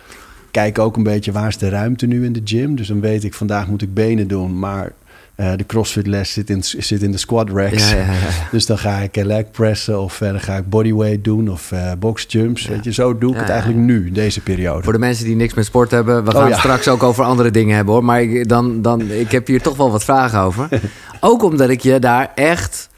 kijk 0.51 0.79
ook 0.79 0.97
een 0.97 1.03
beetje 1.03 1.33
waar 1.33 1.49
is 1.49 1.59
de 1.59 1.69
ruimte 1.69 2.07
nu 2.07 2.25
in 2.25 2.33
de 2.33 2.41
gym. 2.45 2.77
Dus 2.77 2.89
dan 2.89 3.01
weet 3.01 3.25
ik, 3.25 3.35
vandaag 3.35 3.67
moet 3.69 3.83
ik 3.83 3.95
benen 3.95 4.29
doen. 4.29 4.59
Maar 4.59 4.93
eh, 5.35 5.53
de 5.57 5.67
CrossFit 5.67 6.07
les 6.07 6.33
zit 6.33 6.51
in, 6.51 6.63
zit 6.63 7.03
in 7.03 7.11
de 7.11 7.19
squat 7.19 7.51
racks. 7.51 7.91
Ja, 7.91 7.97
ja, 7.97 8.05
ja, 8.05 8.13
ja. 8.13 8.19
Dus 8.51 8.67
dan 8.67 8.79
ga 8.79 8.99
ik 8.99 9.17
eh, 9.17 9.25
leg 9.25 9.51
pressen 9.51 10.01
of 10.01 10.19
dan 10.19 10.41
ga 10.41 10.57
ik 10.57 10.69
bodyweight 10.69 11.25
doen 11.25 11.51
of 11.51 11.73
eh 11.73 11.93
box 11.99 12.25
jumps. 12.29 12.67
Weet 12.67 12.85
je, 12.85 12.93
zo 12.93 13.19
doe 13.19 13.33
ik 13.33 13.41
het 13.41 13.49
eigenlijk 13.49 13.81
nu, 13.81 14.11
deze 14.11 14.41
periode. 14.41 14.83
Voor 14.83 14.93
de 14.93 14.99
mensen 14.99 15.25
die 15.25 15.37
niks 15.37 15.55
met 15.55 15.65
sport 15.65 15.91
hebben, 15.91 16.25
we 16.25 16.31
Oh, 16.31 16.37
gaan 16.37 16.51
het 16.51 16.59
straks 16.59 16.89
ook 16.89 17.03
over 17.03 17.25
andere 17.25 17.51
dingen 17.51 17.77
hebben 17.77 17.95
hoor. 17.95 18.05
Maar 18.05 18.23
ik, 18.23 18.49
dan, 18.49 18.83
dan, 18.83 19.11
ik 19.11 19.31
heb 19.31 19.47
hier 19.47 19.63
toch 19.63 19.77
wel 19.77 19.91
wat 19.91 20.05
vragen 20.05 20.41
over. 20.41 20.69
ook 21.21 21.43
omdat 21.43 21.71
ik 21.71 21.81
je 21.81 21.99
daar 21.99 22.33
echt, 22.35 22.89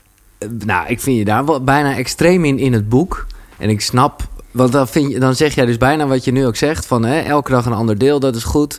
nou, 0.65 0.89
ik 0.89 1.01
vind 1.01 1.19
je 1.19 1.25
daar 1.25 1.45
wel 1.45 1.65
bijna 1.65 1.97
extreem 1.97 2.45
in 2.45 2.59
in 2.59 2.73
het 2.73 2.89
boek. 2.89 3.27
En 3.59 3.71
ik 3.71 3.81
snap, 3.81 4.29
want 4.51 4.73
dan, 4.73 4.89
vind 4.89 5.13
je, 5.13 5.19
dan 5.19 5.35
zeg 5.35 5.55
jij 5.55 5.67
dus 5.67 5.77
bijna 5.77 6.07
wat 6.07 6.25
je 6.25 6.33
nu 6.33 6.47
ook 6.47 6.57
zegt: 6.57 6.87
van 6.87 7.05
hè, 7.05 7.21
elke 7.21 7.51
dag 7.51 7.67
een 7.67 7.73
ander 7.73 7.99
deel, 7.99 8.21
dat 8.21 8.37
is 8.37 8.45
goed. 8.45 8.79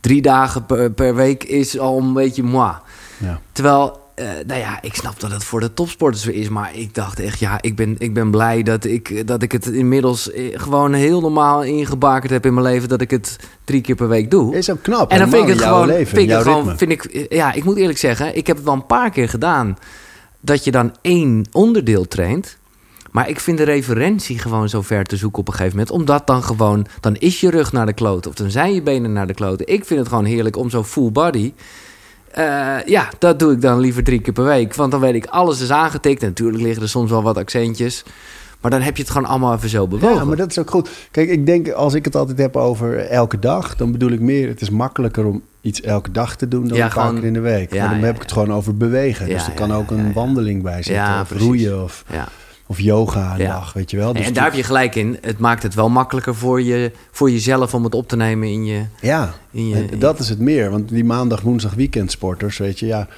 Drie 0.00 0.22
dagen 0.22 0.66
per, 0.66 0.90
per 0.90 1.14
week 1.14 1.44
is 1.44 1.78
al 1.78 1.98
een 1.98 2.12
beetje 2.12 2.42
moi. 2.42 2.72
Ja. 3.18 3.40
Terwijl, 3.52 4.00
eh, 4.14 4.26
nou 4.46 4.60
ja, 4.60 4.78
ik 4.82 4.94
snap 4.94 5.20
dat 5.20 5.30
het 5.30 5.44
voor 5.44 5.60
de 5.60 5.74
topsporters 5.74 6.24
weer 6.24 6.34
is. 6.34 6.48
Maar 6.48 6.70
ik 6.74 6.94
dacht 6.94 7.20
echt, 7.20 7.38
ja, 7.38 7.58
ik 7.60 7.76
ben, 7.76 7.94
ik 7.98 8.14
ben 8.14 8.30
blij 8.30 8.62
dat 8.62 8.84
ik, 8.84 9.26
dat 9.26 9.42
ik 9.42 9.52
het 9.52 9.66
inmiddels 9.66 10.32
eh, 10.32 10.60
gewoon 10.60 10.92
heel 10.92 11.20
normaal 11.20 11.62
ingebakerd 11.62 12.30
heb 12.30 12.46
in 12.46 12.54
mijn 12.54 12.66
leven. 12.66 12.88
Dat 12.88 13.00
ik 13.00 13.10
het 13.10 13.36
drie 13.64 13.80
keer 13.80 13.94
per 13.94 14.08
week 14.08 14.30
doe. 14.30 14.56
Is 14.56 14.70
ook 14.70 14.82
knap. 14.82 15.10
en 15.10 15.18
dan 15.18 15.28
vind 15.28 15.42
ik 15.42 15.48
het 15.48 15.62
gewoon, 15.62 15.86
leven, 15.86 16.06
vind 16.06 16.22
ik 16.22 16.36
het 16.36 16.42
gewoon, 16.42 16.78
vind 16.78 16.90
ik, 16.90 17.26
ja, 17.28 17.52
ik 17.52 17.64
moet 17.64 17.76
eerlijk 17.76 17.98
zeggen, 17.98 18.36
ik 18.36 18.46
heb 18.46 18.56
het 18.56 18.64
wel 18.64 18.74
een 18.74 18.86
paar 18.86 19.10
keer 19.10 19.28
gedaan. 19.28 19.76
Dat 20.46 20.64
je 20.64 20.70
dan 20.70 20.94
één 21.00 21.48
onderdeel 21.52 22.08
traint. 22.08 22.58
Maar 23.10 23.28
ik 23.28 23.40
vind 23.40 23.58
de 23.58 23.64
referentie 23.64 24.38
gewoon 24.38 24.68
zo 24.68 24.82
ver 24.82 25.04
te 25.04 25.16
zoeken 25.16 25.38
op 25.38 25.48
een 25.48 25.54
gegeven 25.54 25.76
moment. 25.76 25.94
Omdat 25.94 26.26
dan 26.26 26.42
gewoon, 26.42 26.86
dan 27.00 27.16
is 27.16 27.40
je 27.40 27.50
rug 27.50 27.72
naar 27.72 27.86
de 27.86 27.92
kloten. 27.92 28.30
Of 28.30 28.36
dan 28.36 28.50
zijn 28.50 28.74
je 28.74 28.82
benen 28.82 29.12
naar 29.12 29.26
de 29.26 29.34
kloten. 29.34 29.66
Ik 29.66 29.84
vind 29.84 30.00
het 30.00 30.08
gewoon 30.08 30.24
heerlijk 30.24 30.56
om 30.56 30.70
zo 30.70 30.84
full 30.84 31.12
body. 31.12 31.52
Eh, 32.30 32.76
ja, 32.86 33.08
dat 33.18 33.38
doe 33.38 33.52
ik 33.52 33.60
dan 33.60 33.80
liever 33.80 34.04
drie 34.04 34.20
keer 34.20 34.32
per 34.32 34.44
week. 34.44 34.74
Want 34.74 34.90
dan 34.90 35.00
weet 35.00 35.14
ik, 35.14 35.26
alles 35.26 35.60
is 35.60 35.70
aangetikt. 35.70 36.22
En 36.22 36.28
natuurlijk 36.28 36.62
liggen 36.62 36.82
er 36.82 36.88
soms 36.88 37.10
wel 37.10 37.22
wat 37.22 37.36
accentjes. 37.36 38.04
Maar 38.60 38.70
dan 38.70 38.80
heb 38.80 38.96
je 38.96 39.02
het 39.02 39.12
gewoon 39.12 39.28
allemaal 39.28 39.54
even 39.54 39.68
zo 39.68 39.86
bewogen. 39.86 40.16
Ja, 40.16 40.24
maar 40.24 40.36
dat 40.36 40.50
is 40.50 40.58
ook 40.58 40.70
goed. 40.70 40.90
Kijk, 41.10 41.28
ik 41.28 41.46
denk 41.46 41.70
als 41.70 41.94
ik 41.94 42.04
het 42.04 42.14
altijd 42.16 42.38
heb 42.38 42.56
over 42.56 42.98
elke 42.98 43.38
dag, 43.38 43.76
dan 43.76 43.92
bedoel 43.92 44.10
ik 44.10 44.20
meer, 44.20 44.48
het 44.48 44.60
is 44.60 44.70
makkelijker 44.70 45.24
om 45.26 45.42
iets 45.66 45.80
elke 45.80 46.10
dag 46.10 46.36
te 46.36 46.48
doen 46.48 46.68
dan 46.68 46.76
Ja, 46.76 46.84
een 46.84 46.90
paar 46.92 47.04
gewoon- 47.04 47.14
keer 47.18 47.26
in 47.26 47.32
de 47.32 47.40
week. 47.40 47.72
Ja, 47.72 47.80
maar 47.80 47.88
dan 47.90 47.98
ja, 48.00 48.04
heb 48.06 48.14
ik 48.14 48.22
het 48.22 48.32
gewoon 48.32 48.52
over 48.52 48.76
bewegen. 48.76 49.28
Dus 49.28 49.46
er 49.46 49.52
kan 49.52 49.72
ook 49.72 49.90
een 49.90 50.12
wandeling 50.12 50.62
bij 50.62 50.82
zitten, 50.82 51.20
of 51.20 51.28
precies. 51.28 51.46
roeien. 51.46 51.82
Of, 51.82 52.04
Ja. 52.12 52.28
Of 52.68 52.80
yoga 52.80 53.34
Ja. 53.38 53.52
dag, 53.52 53.72
weet 53.72 53.90
je 53.90 53.96
wel. 53.96 54.12
Dus 54.12 54.26
en 54.26 54.32
daar 54.32 54.44
heb 54.44 54.54
je 54.54 54.62
gelijk 54.62 54.94
in. 54.94 55.18
Het 55.20 55.38
maakt 55.38 55.62
het 55.62 55.74
wel 55.74 55.88
makkelijker 55.88 56.34
voor, 56.34 56.62
je, 56.62 56.92
voor 57.10 57.30
jezelf 57.30 57.74
om 57.74 57.84
het 57.84 57.94
op 57.94 58.08
te 58.08 58.16
nemen 58.16 58.48
in 58.48 58.64
je... 58.64 58.82
Ja, 59.00 59.34
In 59.50 59.68
je- 59.68 59.98
dat 59.98 60.18
is 60.18 60.28
het 60.28 60.38
meer. 60.38 60.70
Want 60.70 60.88
die 60.88 61.04
maandag, 61.04 61.40
woensdag, 61.40 61.74
weekendsporters, 61.74 62.58
weet 62.58 62.78
je, 62.78 62.86
ja, 62.86 63.08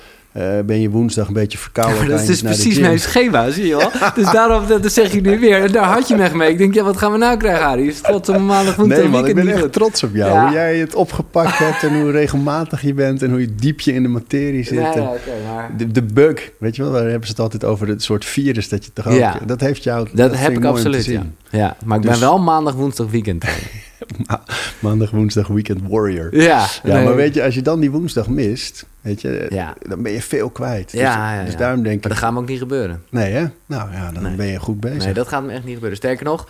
ben 0.66 0.80
je 0.80 0.90
woensdag 0.90 1.26
een 1.26 1.32
beetje 1.32 1.58
verkouden. 1.58 2.08
dat 2.08 2.16
ga 2.16 2.22
is 2.22 2.26
dus 2.26 2.42
precies 2.42 2.78
mijn 2.78 3.00
schema, 3.00 3.50
zie 3.50 3.66
je 3.66 3.76
wel. 3.76 3.90
dus 4.24 4.32
daarom 4.32 4.66
dat, 4.66 4.82
dat 4.82 4.92
zeg 4.92 5.12
je 5.12 5.20
nu 5.20 5.38
weer. 5.38 5.62
En 5.62 5.72
daar 5.72 5.84
had 5.84 6.08
je 6.08 6.16
me 6.16 6.22
echt 6.22 6.34
mee. 6.34 6.50
Ik 6.50 6.58
denk, 6.58 6.74
ja, 6.74 6.82
wat 6.82 6.96
gaan 6.96 7.12
we 7.12 7.18
nou 7.18 7.36
krijgen, 7.36 7.86
het 7.86 8.04
tot 8.04 8.28
een 8.28 8.46
maandag, 8.46 8.76
woensdag, 8.76 8.98
Nee 8.98 9.08
man, 9.08 9.26
ik 9.26 9.34
ben 9.34 9.48
echt 9.48 9.60
goed? 9.60 9.72
trots 9.72 10.02
op 10.02 10.14
jou. 10.14 10.32
Ja. 10.32 10.42
Hoe 10.44 10.52
jij 10.52 10.76
het 10.78 10.94
opgepakt 10.94 11.58
hebt 11.58 11.82
en 11.82 12.00
hoe 12.00 12.10
regelmatig 12.10 12.82
je 12.82 12.94
bent... 12.94 13.22
en 13.22 13.30
hoe 13.30 13.40
je 13.40 13.54
diep 13.54 13.80
je 13.80 13.92
in 13.92 14.02
de 14.02 14.08
materie 14.08 14.64
zit. 14.64 14.78
Ja, 14.78 14.90
oké, 14.90 15.32
maar... 15.46 15.70
de, 15.76 15.92
de 15.92 16.02
bug, 16.02 16.50
weet 16.58 16.76
je 16.76 16.82
wel, 16.82 16.92
daar 16.92 17.08
hebben 17.08 17.26
ze 17.26 17.30
het 17.30 17.40
altijd 17.40 17.64
over. 17.64 17.88
Het 17.88 18.02
soort 18.02 18.24
virus 18.24 18.68
dat 18.68 18.84
je 18.84 18.92
toch 18.92 19.06
ook... 19.06 19.12
Ja. 19.12 19.40
Dat 19.46 19.60
heeft 19.60 19.82
jou... 19.82 20.08
Dat, 20.12 20.30
vind 20.30 20.42
heb 20.42 20.56
ik 20.56 20.64
absoluut, 20.64 21.04
ja. 21.04 21.22
ja. 21.50 21.76
Maar 21.84 21.96
ik 21.96 22.02
Dus- 22.02 22.10
ben 22.10 22.20
wel 22.20 22.38
maandag, 22.38 22.74
woensdag, 22.74 23.10
weekend. 23.10 23.44
Ma- 24.26 24.42
Maandag, 24.78 25.10
woensdag, 25.10 25.46
weekend 25.46 25.80
warrior. 25.88 26.36
ja, 26.36 26.66
Ja, 26.82 26.94
nee. 26.94 27.04
maar 27.04 27.14
weet 27.14 27.34
je, 27.34 27.42
als 27.42 27.54
je 27.54 27.62
dan 27.62 27.80
die 27.80 27.90
woensdag 27.90 28.28
mist, 28.28 28.86
weet 29.00 29.20
je, 29.20 29.46
Ja. 29.50 29.74
dan 29.88 30.02
ben 30.02 30.12
je 30.12 30.22
veel 30.22 30.50
kwijt. 30.50 30.90
Dus, 30.90 31.00
Ja, 31.00 31.34
ja, 31.34 31.44
dus 31.44 31.56
daarom 31.56 31.82
denk 31.82 32.02
Maar 32.02 32.04
ik, 32.04 32.08
dat 32.18 32.18
gaat 32.18 32.32
me 32.32 32.38
ook 32.38 32.48
niet 32.48 32.58
gebeuren. 32.58 33.02
nee 33.10 33.32
hè? 33.32 33.46
Nou 33.66 33.92
ja, 33.92 34.10
dan 34.12 34.22
Nee. 34.22 34.34
ben 34.36 34.46
je 34.46 34.58
goed 34.60 34.80
bezig. 34.80 35.04
Nee, 35.04 35.14
dat 35.14 35.28
gaat 35.28 35.42
me 35.44 35.52
echt 35.52 35.64
niet 35.64 35.72
gebeuren. 35.74 35.96
Sterker 35.98 36.24
nog, 36.24 36.48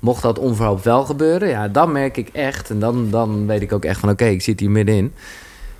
mocht 0.00 0.22
dat 0.22 0.38
onverhoopt 0.38 0.84
wel 0.84 1.04
gebeuren, 1.04 1.48
ja, 1.48 1.68
dan 1.68 1.92
merk 1.92 2.16
ik 2.16 2.28
echt, 2.28 2.70
en 2.70 2.78
dan, 2.78 3.10
dan 3.10 3.46
weet 3.46 3.62
ik 3.62 3.72
ook 3.72 3.84
echt 3.84 4.00
van, 4.00 4.08
oké, 4.10 4.24
ik 4.24 4.42
zit 4.42 4.60
hier 4.60 4.70
middenin. 4.70 5.12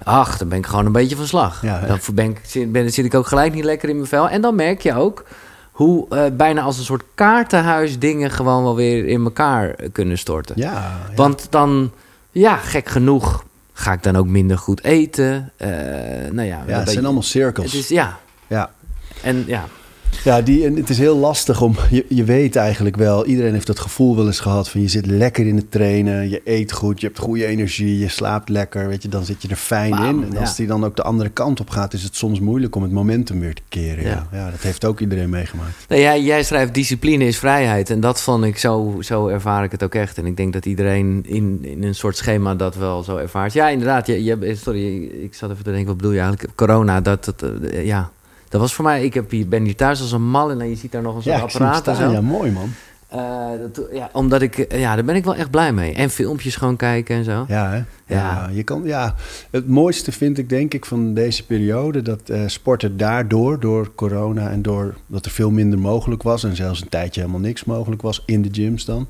Ach, 0.04 0.38
dan 0.38 0.48
ben 0.48 0.58
ik 0.58 0.66
gewoon 0.66 0.86
een 0.86 0.92
beetje 0.92 1.16
van 1.16 1.26
slag. 1.26 1.60
Dan 1.86 1.98
ben 2.14 2.36
ik, 2.52 2.72
ben, 2.72 2.92
zit 2.92 3.04
ik 3.04 3.14
ook 3.14 3.26
gelijk 3.26 3.54
niet 3.54 3.64
lekker 3.64 3.88
in 3.88 3.96
mijn 3.96 4.08
vel. 4.08 4.28
En 4.28 4.40
dan 4.40 4.54
merk 4.54 4.80
je 4.80 4.94
ook 4.94 5.24
hoe 5.70 6.08
eh, 6.08 6.24
bijna 6.32 6.62
als 6.62 6.78
een 6.78 6.84
soort 6.84 7.04
kaartenhuis 7.14 7.98
dingen 7.98 8.30
gewoon 8.30 8.62
wel 8.62 8.76
weer 8.76 9.06
in 9.06 9.24
elkaar 9.24 9.70
eh, 9.70 9.88
kunnen 9.92 10.18
storten. 10.18 10.54
Ja, 10.58 10.72
ja. 10.72 11.14
Want 11.14 11.46
dan, 11.50 11.92
ja, 12.30 12.56
gek 12.56 12.88
genoeg, 12.88 13.44
ga 13.72 13.92
ik 13.92 14.02
dan 14.02 14.16
ook 14.16 14.26
minder 14.26 14.58
goed 14.58 14.84
eten. 14.84 15.52
Eh, 15.56 15.68
nou 16.30 16.48
ja, 16.48 16.62
ja, 16.66 16.78
het 16.78 16.90
zijn 16.90 17.04
allemaal 17.04 17.22
cirkels. 17.22 17.72
Het 17.72 17.80
is, 17.80 17.88
ja, 17.88 18.18
Ja, 18.46 18.70
en 19.22 19.44
ja, 19.46 19.64
ja 20.28 20.42
die, 20.42 20.64
en 20.64 20.76
het 20.76 20.90
is 20.90 20.98
heel 20.98 21.16
lastig 21.16 21.60
om... 21.62 21.76
Je, 21.90 22.04
je 22.08 22.24
weet 22.24 22.56
eigenlijk 22.56 22.96
wel, 22.96 23.26
iedereen 23.26 23.52
heeft 23.52 23.66
dat 23.66 23.78
gevoel 23.78 24.16
wel 24.16 24.26
eens 24.26 24.40
gehad... 24.40 24.68
van 24.68 24.80
je 24.80 24.88
zit 24.88 25.06
lekker 25.06 25.46
in 25.46 25.56
het 25.56 25.70
trainen, 25.70 26.28
je 26.28 26.40
eet 26.44 26.72
goed, 26.72 27.00
je 27.00 27.06
hebt 27.06 27.18
goede 27.18 27.46
energie... 27.46 27.98
je 27.98 28.08
slaapt 28.08 28.48
lekker, 28.48 28.88
weet 28.88 29.02
je, 29.02 29.08
dan 29.08 29.24
zit 29.24 29.42
je 29.42 29.48
er 29.48 29.56
fijn 29.56 29.90
Bam, 29.90 30.04
in. 30.04 30.24
En 30.24 30.32
ja. 30.32 30.40
als 30.40 30.56
die 30.56 30.66
dan 30.66 30.84
ook 30.84 30.96
de 30.96 31.02
andere 31.02 31.30
kant 31.30 31.60
op 31.60 31.70
gaat... 31.70 31.92
is 31.92 32.02
het 32.02 32.16
soms 32.16 32.40
moeilijk 32.40 32.76
om 32.76 32.82
het 32.82 32.92
momentum 32.92 33.40
weer 33.40 33.54
te 33.54 33.62
keren. 33.68 34.04
Ja, 34.04 34.10
Ja. 34.10 34.38
ja. 34.38 34.50
dat 34.50 34.60
heeft 34.60 34.84
ook 34.84 35.00
iedereen 35.00 35.30
meegemaakt. 35.30 35.84
Nou, 35.88 36.00
jij, 36.00 36.22
jij 36.22 36.42
schrijft 36.42 36.74
discipline 36.74 37.24
is 37.24 37.38
vrijheid. 37.38 37.90
En 37.90 38.00
dat 38.00 38.20
vond 38.20 38.44
ik 38.44 38.58
zo, 38.58 38.96
zo 39.00 39.28
ervaar 39.28 39.64
ik 39.64 39.70
het 39.70 39.82
ook 39.82 39.94
echt. 39.94 40.18
En 40.18 40.26
ik 40.26 40.36
denk 40.36 40.52
dat 40.52 40.66
iedereen 40.66 41.24
in, 41.26 41.58
in 41.62 41.82
een 41.82 41.94
soort 41.94 42.16
schema 42.16 42.54
dat 42.54 42.74
wel 42.74 43.02
zo 43.02 43.16
ervaart. 43.16 43.52
Ja, 43.52 43.68
inderdaad. 43.68 44.06
Je, 44.06 44.24
je, 44.24 44.54
sorry, 44.56 45.04
ik 45.04 45.34
zat 45.34 45.50
even 45.50 45.64
te 45.64 45.70
denken, 45.70 45.88
wat 45.88 45.96
bedoel 45.96 46.12
je 46.12 46.20
eigenlijk? 46.20 46.56
Corona, 46.56 47.00
dat, 47.00 47.24
dat 47.24 47.42
eh, 47.42 47.86
ja. 47.86 48.10
Dat 48.50 48.60
was 48.60 48.74
voor 48.74 48.84
mij, 48.84 49.04
ik 49.04 49.14
heb 49.14 49.30
hier, 49.30 49.48
ben 49.48 49.64
hier 49.64 49.76
thuis 49.76 50.00
als 50.00 50.12
een 50.12 50.30
mal 50.30 50.50
en 50.50 50.58
dan 50.58 50.68
je 50.68 50.76
ziet 50.76 50.92
daar 50.92 51.02
nog 51.02 51.16
een 51.16 51.22
soort 51.22 51.36
Ja, 51.36 51.42
apparaat 51.42 51.88
en 51.88 51.96
zo. 51.96 52.10
Ja, 52.10 52.20
mooi 52.20 52.50
man. 52.50 52.70
Eh, 53.08 53.50
dat, 53.60 53.86
ja, 53.92 54.10
omdat 54.12 54.42
ik, 54.42 54.58
eh, 54.58 54.80
ja, 54.80 54.94
daar 54.94 55.04
ben 55.04 55.14
ik 55.14 55.24
wel 55.24 55.34
echt 55.34 55.50
blij 55.50 55.72
mee. 55.72 55.94
En 55.94 56.10
filmpjes 56.10 56.56
gewoon 56.56 56.76
kijken 56.76 57.16
en 57.16 57.24
zo. 57.24 57.44
Ja, 57.48 57.70
hè? 57.70 57.76
Ja. 57.76 57.84
Ja. 58.06 58.48
je 58.52 58.62
kan, 58.62 58.82
ja, 58.84 59.14
het 59.50 59.68
mooiste 59.68 60.12
vind 60.12 60.38
ik 60.38 60.48
denk 60.48 60.74
ik 60.74 60.84
van 60.84 61.14
deze 61.14 61.46
periode... 61.46 62.02
dat 62.02 62.28
eh, 62.28 62.42
sporten 62.46 62.96
daardoor, 62.96 63.60
door 63.60 63.94
corona 63.94 64.50
en 64.50 64.62
door 64.62 64.94
dat 65.06 65.24
er 65.24 65.30
veel 65.30 65.50
minder 65.50 65.78
mogelijk 65.78 66.22
was... 66.22 66.44
en 66.44 66.56
zelfs 66.56 66.80
een 66.80 66.88
tijdje 66.88 67.20
helemaal 67.20 67.40
niks 67.40 67.64
mogelijk 67.64 68.02
was 68.02 68.22
in 68.26 68.42
de 68.42 68.48
gyms 68.52 68.84
dan... 68.84 69.08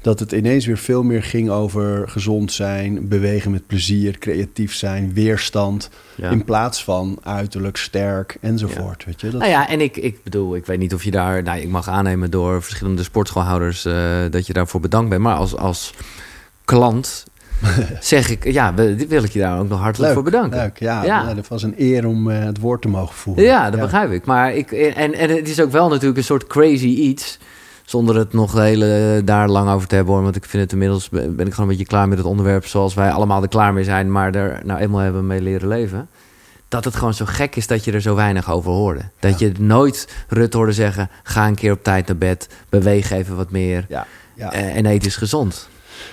dat 0.00 0.20
het 0.20 0.32
ineens 0.32 0.66
weer 0.66 0.78
veel 0.78 1.02
meer 1.02 1.22
ging 1.22 1.50
over 1.50 2.08
gezond 2.08 2.52
zijn... 2.52 3.08
bewegen 3.08 3.50
met 3.50 3.66
plezier, 3.66 4.18
creatief 4.18 4.74
zijn, 4.74 5.12
weerstand... 5.12 5.90
Ja. 6.14 6.30
in 6.30 6.44
plaats 6.44 6.84
van 6.84 7.18
uiterlijk, 7.22 7.76
sterk 7.76 8.36
enzovoort. 8.40 9.04
Weet 9.04 9.20
je? 9.20 9.30
Dat, 9.30 9.40
Nou 9.40 9.52
ja, 9.52 9.68
en 9.68 9.80
ik, 9.80 9.96
ik 9.96 10.22
bedoel, 10.22 10.56
ik 10.56 10.66
weet 10.66 10.78
niet 10.78 10.94
of 10.94 11.04
je 11.04 11.10
daar... 11.10 11.42
Nou, 11.42 11.60
ik 11.60 11.68
mag 11.68 11.88
aannemen 11.88 12.30
door 12.30 12.62
verschillende 12.62 13.02
sportschoolhouders... 13.02 13.84
eh, 13.84 13.94
dat 14.30 14.46
je 14.46 14.52
daarvoor 14.52 14.80
bedankt 14.80 15.10
bent. 15.10 15.22
Maar 15.22 15.36
als, 15.36 15.56
als 15.56 15.94
klant 16.64 17.24
zeg 18.00 18.30
ik... 18.30 18.52
Ja, 18.52 18.74
wil 19.08 19.24
ik 19.24 19.30
je 19.30 19.38
daar 19.38 19.58
ook 19.58 19.68
nog 19.68 19.80
hartelijk 19.80 20.12
voor 20.12 20.22
bedanken. 20.22 20.58
Leuk, 20.58 20.78
ja. 20.78 21.04
Ja. 21.04 21.22
Nou, 21.22 21.34
dat 21.34 21.48
was 21.48 21.62
een 21.62 21.74
eer 21.76 22.06
om 22.06 22.30
eh, 22.30 22.44
het 22.44 22.58
woord 22.58 22.82
te 22.82 22.88
mogen 22.88 23.14
voeren. 23.14 23.44
Ja, 23.44 23.70
dat 23.70 23.80
begrijp 23.80 24.10
ik. 24.10 24.24
Maar 24.24 24.54
ik, 24.54 24.72
en, 24.72 25.14
en 25.14 25.30
het 25.30 25.48
is 25.48 25.60
ook 25.60 25.70
wel 25.70 25.88
natuurlijk 25.88 26.18
een 26.18 26.24
soort 26.24 26.46
crazy 26.46 26.86
iets. 26.86 27.38
Zonder 27.90 28.16
het 28.16 28.32
nog 28.32 28.52
de 28.52 28.60
hele 28.60 29.22
daar 29.24 29.48
lang 29.48 29.70
over 29.70 29.88
te 29.88 29.94
hebben 29.94 30.14
hoor. 30.14 30.22
Want 30.22 30.36
ik 30.36 30.44
vind 30.44 30.62
het 30.62 30.72
inmiddels 30.72 31.08
ben 31.08 31.26
ik 31.26 31.36
gewoon 31.38 31.56
een 31.56 31.66
beetje 31.66 31.84
klaar 31.84 32.08
met 32.08 32.18
het 32.18 32.26
onderwerp. 32.26 32.66
Zoals 32.66 32.94
wij 32.94 33.10
allemaal 33.10 33.42
er 33.42 33.48
klaar 33.48 33.72
mee 33.72 33.84
zijn. 33.84 34.12
Maar 34.12 34.34
er 34.34 34.60
nou 34.64 34.80
eenmaal 34.80 35.00
hebben 35.00 35.26
mee 35.26 35.40
leren 35.40 35.68
leven. 35.68 36.08
Dat 36.68 36.84
het 36.84 36.96
gewoon 36.96 37.14
zo 37.14 37.24
gek 37.28 37.56
is 37.56 37.66
dat 37.66 37.84
je 37.84 37.92
er 37.92 38.00
zo 38.00 38.14
weinig 38.14 38.50
over 38.50 38.72
hoorde. 38.72 39.00
Dat 39.18 39.38
je 39.38 39.52
nooit 39.58 40.08
Rut 40.28 40.54
hoorde 40.54 40.72
zeggen. 40.72 41.10
Ga 41.22 41.46
een 41.46 41.54
keer 41.54 41.72
op 41.72 41.82
tijd 41.84 42.06
naar 42.06 42.16
bed. 42.16 42.48
Beweeg 42.68 43.10
even 43.10 43.36
wat 43.36 43.50
meer. 43.50 43.86
Ja, 43.88 44.06
ja. 44.34 44.52
eh, 44.52 44.76
en 44.76 44.86
eet 44.86 45.06
is 45.06 45.16
gezond. 45.16 45.68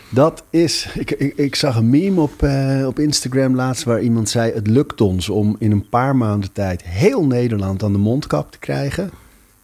Dat 0.09 0.43
is. 0.49 0.89
Ik, 0.93 1.11
ik, 1.11 1.33
ik 1.35 1.55
zag 1.55 1.75
een 1.75 1.89
meme 1.89 2.21
op, 2.21 2.43
eh, 2.43 2.83
op 2.87 2.99
Instagram 2.99 3.55
laatst 3.55 3.83
waar 3.83 4.01
iemand 4.01 4.29
zei: 4.29 4.51
Het 4.53 4.67
lukt 4.67 5.01
ons 5.01 5.29
om 5.29 5.55
in 5.59 5.71
een 5.71 5.89
paar 5.89 6.15
maanden 6.15 6.51
tijd 6.51 6.83
heel 6.83 7.25
Nederland 7.25 7.83
aan 7.83 7.91
de 7.91 7.97
mondkap 7.97 8.51
te 8.51 8.59
krijgen. 8.59 9.11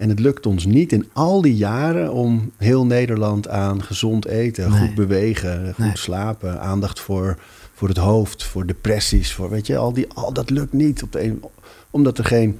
En 0.03 0.09
het 0.09 0.19
lukt 0.19 0.45
ons 0.45 0.65
niet 0.65 0.91
in 0.91 1.09
al 1.13 1.41
die 1.41 1.55
jaren 1.55 2.13
om 2.13 2.51
heel 2.57 2.85
Nederland 2.85 3.47
aan 3.47 3.83
gezond 3.83 4.25
eten, 4.25 4.69
Nee. 4.69 4.79
goed 4.79 4.95
bewegen, 4.95 5.65
goed 5.73 5.85
Nee. 5.85 5.97
slapen, 5.97 6.61
aandacht 6.61 6.99
voor, 6.99 7.37
voor 7.73 7.87
het 7.87 7.97
hoofd, 7.97 8.43
voor 8.43 8.65
depressies, 8.65 9.33
voor 9.33 9.49
weet 9.49 9.67
je, 9.67 9.77
al, 9.77 9.93
die, 9.93 10.07
al 10.13 10.33
dat 10.33 10.49
lukt 10.49 10.73
niet. 10.73 11.03
Op 11.03 11.11
de 11.11 11.23
een, 11.23 11.43
omdat 11.91 12.17
er 12.17 12.25
geen, 12.25 12.57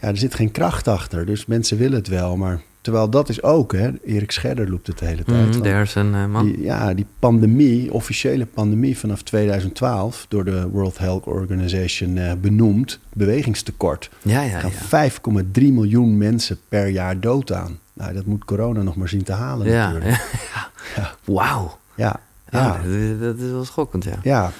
ja, 0.00 0.08
er 0.08 0.16
zit 0.16 0.34
geen 0.34 0.50
kracht 0.50 0.88
achter. 0.88 1.26
Dus 1.26 1.46
mensen 1.46 1.78
willen 1.78 1.98
het 1.98 2.08
wel, 2.08 2.36
maar 2.36 2.62
terwijl 2.86 3.10
dat 3.10 3.28
is 3.28 3.42
ook, 3.42 3.72
hè, 3.72 3.90
Erik 4.04 4.30
Scherder 4.30 4.70
loopt 4.70 4.86
het 4.86 4.98
de 4.98 5.04
hele 5.04 5.24
tijd. 5.24 5.54
Mm, 5.54 5.62
de 5.62 5.68
hersenman. 5.68 6.44
die, 6.44 6.60
ja, 6.60 6.94
die 6.94 7.06
pandemie, 7.18 7.92
officiële 7.92 8.46
pandemie 8.46 8.98
vanaf 8.98 9.22
2012, 9.22 10.26
door 10.28 10.44
de 10.44 10.68
World 10.68 10.98
Health 10.98 11.24
Organization 11.24 12.18
eh, 12.18 12.32
benoemd, 12.40 12.98
bewegingstekort. 13.12 14.10
Ja, 14.22 14.42
ja, 14.42 14.58
gaan 14.58 14.70
ja. 14.90 15.10
5,3 15.42 15.72
miljoen 15.72 16.18
mensen 16.18 16.58
per 16.68 16.88
jaar 16.88 17.20
dood 17.20 17.52
aan. 17.52 17.78
Nou, 17.92 18.12
dat 18.12 18.26
moet 18.26 18.44
corona 18.44 18.82
nog 18.82 18.96
maar 18.96 19.08
zien 19.08 19.22
te 19.22 19.32
halen 19.32 19.66
Ja, 19.66 19.86
natuurlijk. 19.86 20.28
ja. 20.54 20.70
Ja. 20.96 21.14
Wauw. 21.24 21.78
Ja, 21.94 22.20
Ja, 22.50 22.80
dat, 23.20 23.38
is 23.38 23.50
wel 23.50 23.64
schokkend, 23.64 24.04
ja. 24.04 24.18
ja. 24.22 24.52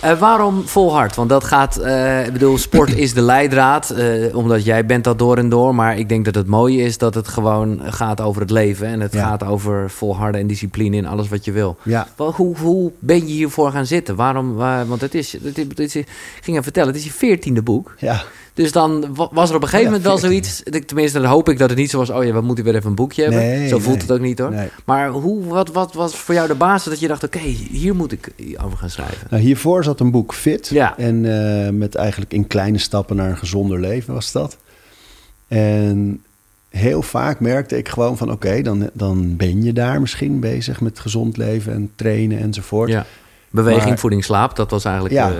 Eh, 0.00 0.18
waarom 0.18 0.66
volhard? 0.66 1.16
Want 1.16 1.28
dat 1.28 1.44
gaat, 1.44 1.76
eh, 1.76 2.26
ik 2.26 2.32
bedoel, 2.32 2.58
sport 2.58 2.94
is 2.96 3.14
de 3.14 3.20
leidraad, 3.20 3.90
eh, 3.90 4.36
omdat 4.36 4.64
jij 4.64 4.86
bent 4.86 5.04
dat 5.04 5.18
door 5.18 5.36
en 5.38 5.48
door. 5.48 5.74
Maar 5.74 5.98
ik 5.98 6.08
denk 6.08 6.24
dat 6.24 6.34
het 6.34 6.46
mooie 6.46 6.82
is 6.82 6.98
dat 6.98 7.14
het 7.14 7.28
gewoon 7.28 7.80
gaat 7.84 8.20
over 8.20 8.40
het 8.40 8.50
leven. 8.50 8.86
En 8.86 9.00
het 9.00 9.12
Ja. 9.12 9.28
gaat 9.28 9.44
over 9.44 9.90
volharden 9.90 10.40
en 10.40 10.46
discipline 10.46 10.96
in 10.96 11.06
alles 11.06 11.28
wat 11.28 11.44
je 11.44 11.52
wil. 11.52 11.76
ja. 11.82 12.06
Wel, 12.16 12.32
Hoe, 12.32 12.56
hoe 12.56 12.92
ben 12.98 13.16
je 13.16 13.32
hiervoor 13.32 13.70
gaan 13.70 13.86
zitten? 13.86 14.16
Waarom? 14.16 14.54
waar- 14.54 14.86
want 14.86 15.00
het 15.00 15.14
is, 15.14 15.32
het 15.32 15.58
is, 15.58 15.64
het 15.68 15.78
is- 15.78 15.94
ik 15.96 16.06
ging 16.40 16.48
even 16.50 16.62
vertellen, 16.62 16.88
het 16.88 16.98
is 16.98 17.04
je 17.04 17.12
veertiende 17.12 17.62
boek. 17.62 17.94
ja. 17.98 18.22
Dus 18.54 18.72
dan 18.72 19.14
wa- 19.14 19.28
was 19.32 19.50
er 19.50 19.56
op 19.56 19.62
een 19.62 19.68
gegeven 19.68 19.92
moment 19.92 20.04
wel 20.04 20.18
14e. 20.18 20.20
zoiets. 20.20 20.62
Tenminste, 20.86 21.20
dan 21.20 21.30
hoop 21.30 21.48
ik 21.48 21.58
dat 21.58 21.70
het 21.70 21.78
niet 21.78 21.90
zo 21.90 21.98
was. 21.98 22.10
Oh 22.10 22.24
ja, 22.24 22.32
we 22.32 22.40
moeten 22.40 22.64
weer 22.64 22.74
even 22.74 22.88
een 22.88 22.94
boekje 22.94 23.22
hebben. 23.22 23.40
Nee, 23.40 23.68
zo 23.68 23.78
voelt 23.78 23.96
nee. 23.96 24.06
het 24.06 24.12
ook 24.12 24.20
niet 24.20 24.38
hoor. 24.38 24.50
Nee. 24.50 24.68
Maar 24.84 25.08
hoe, 25.08 25.44
wat, 25.44 25.68
wat 25.72 25.94
was 25.94 26.16
voor 26.16 26.34
jou 26.34 26.48
de 26.48 26.54
basis 26.54 26.90
dat 26.90 27.00
je 27.00 27.08
dacht: 27.08 27.24
oké, 27.24 27.38
hier 27.38 27.94
moet 27.94 28.12
ik 28.12 28.32
over 28.64 28.78
gaan 28.78 28.90
schrijven? 28.90 29.26
Nou, 29.30 29.42
hiervoor 29.42 29.84
zat 29.84 30.00
een 30.00 30.10
boek 30.10 30.34
Fit. 30.34 30.68
Ja. 30.68 30.98
En 30.98 31.24
eh, 31.64 31.70
met 31.70 31.94
eigenlijk 31.94 32.32
in 32.32 32.46
kleine 32.46 32.78
stappen 32.78 33.16
naar 33.16 33.30
een 33.30 33.36
gezonder 33.38 33.80
leven 33.80 34.14
was 34.14 34.32
dat. 34.32 34.56
En 35.48 36.22
heel 36.68 37.02
vaak 37.02 37.40
merkte 37.40 37.76
ik 37.76 37.88
gewoon 37.88 38.16
van... 38.16 38.30
oké, 38.30 38.62
dan, 38.62 38.90
dan 38.92 39.36
ben 39.36 39.62
je 39.62 39.72
daar 39.72 40.00
misschien 40.00 40.40
bezig 40.40 40.80
met 40.80 40.98
gezond 40.98 41.36
leven 41.36 41.72
en 41.72 41.90
trainen 41.94 42.38
enzovoort. 42.38 42.90
Ja. 42.90 43.06
Beweging, 43.54 43.88
Maar- 43.88 43.98
voeding, 43.98 44.24
slaap, 44.24 44.56
dat 44.56 44.70
was 44.70 44.84
eigenlijk. 44.84 45.14
Ja, 45.14 45.30
eh, 45.30 45.36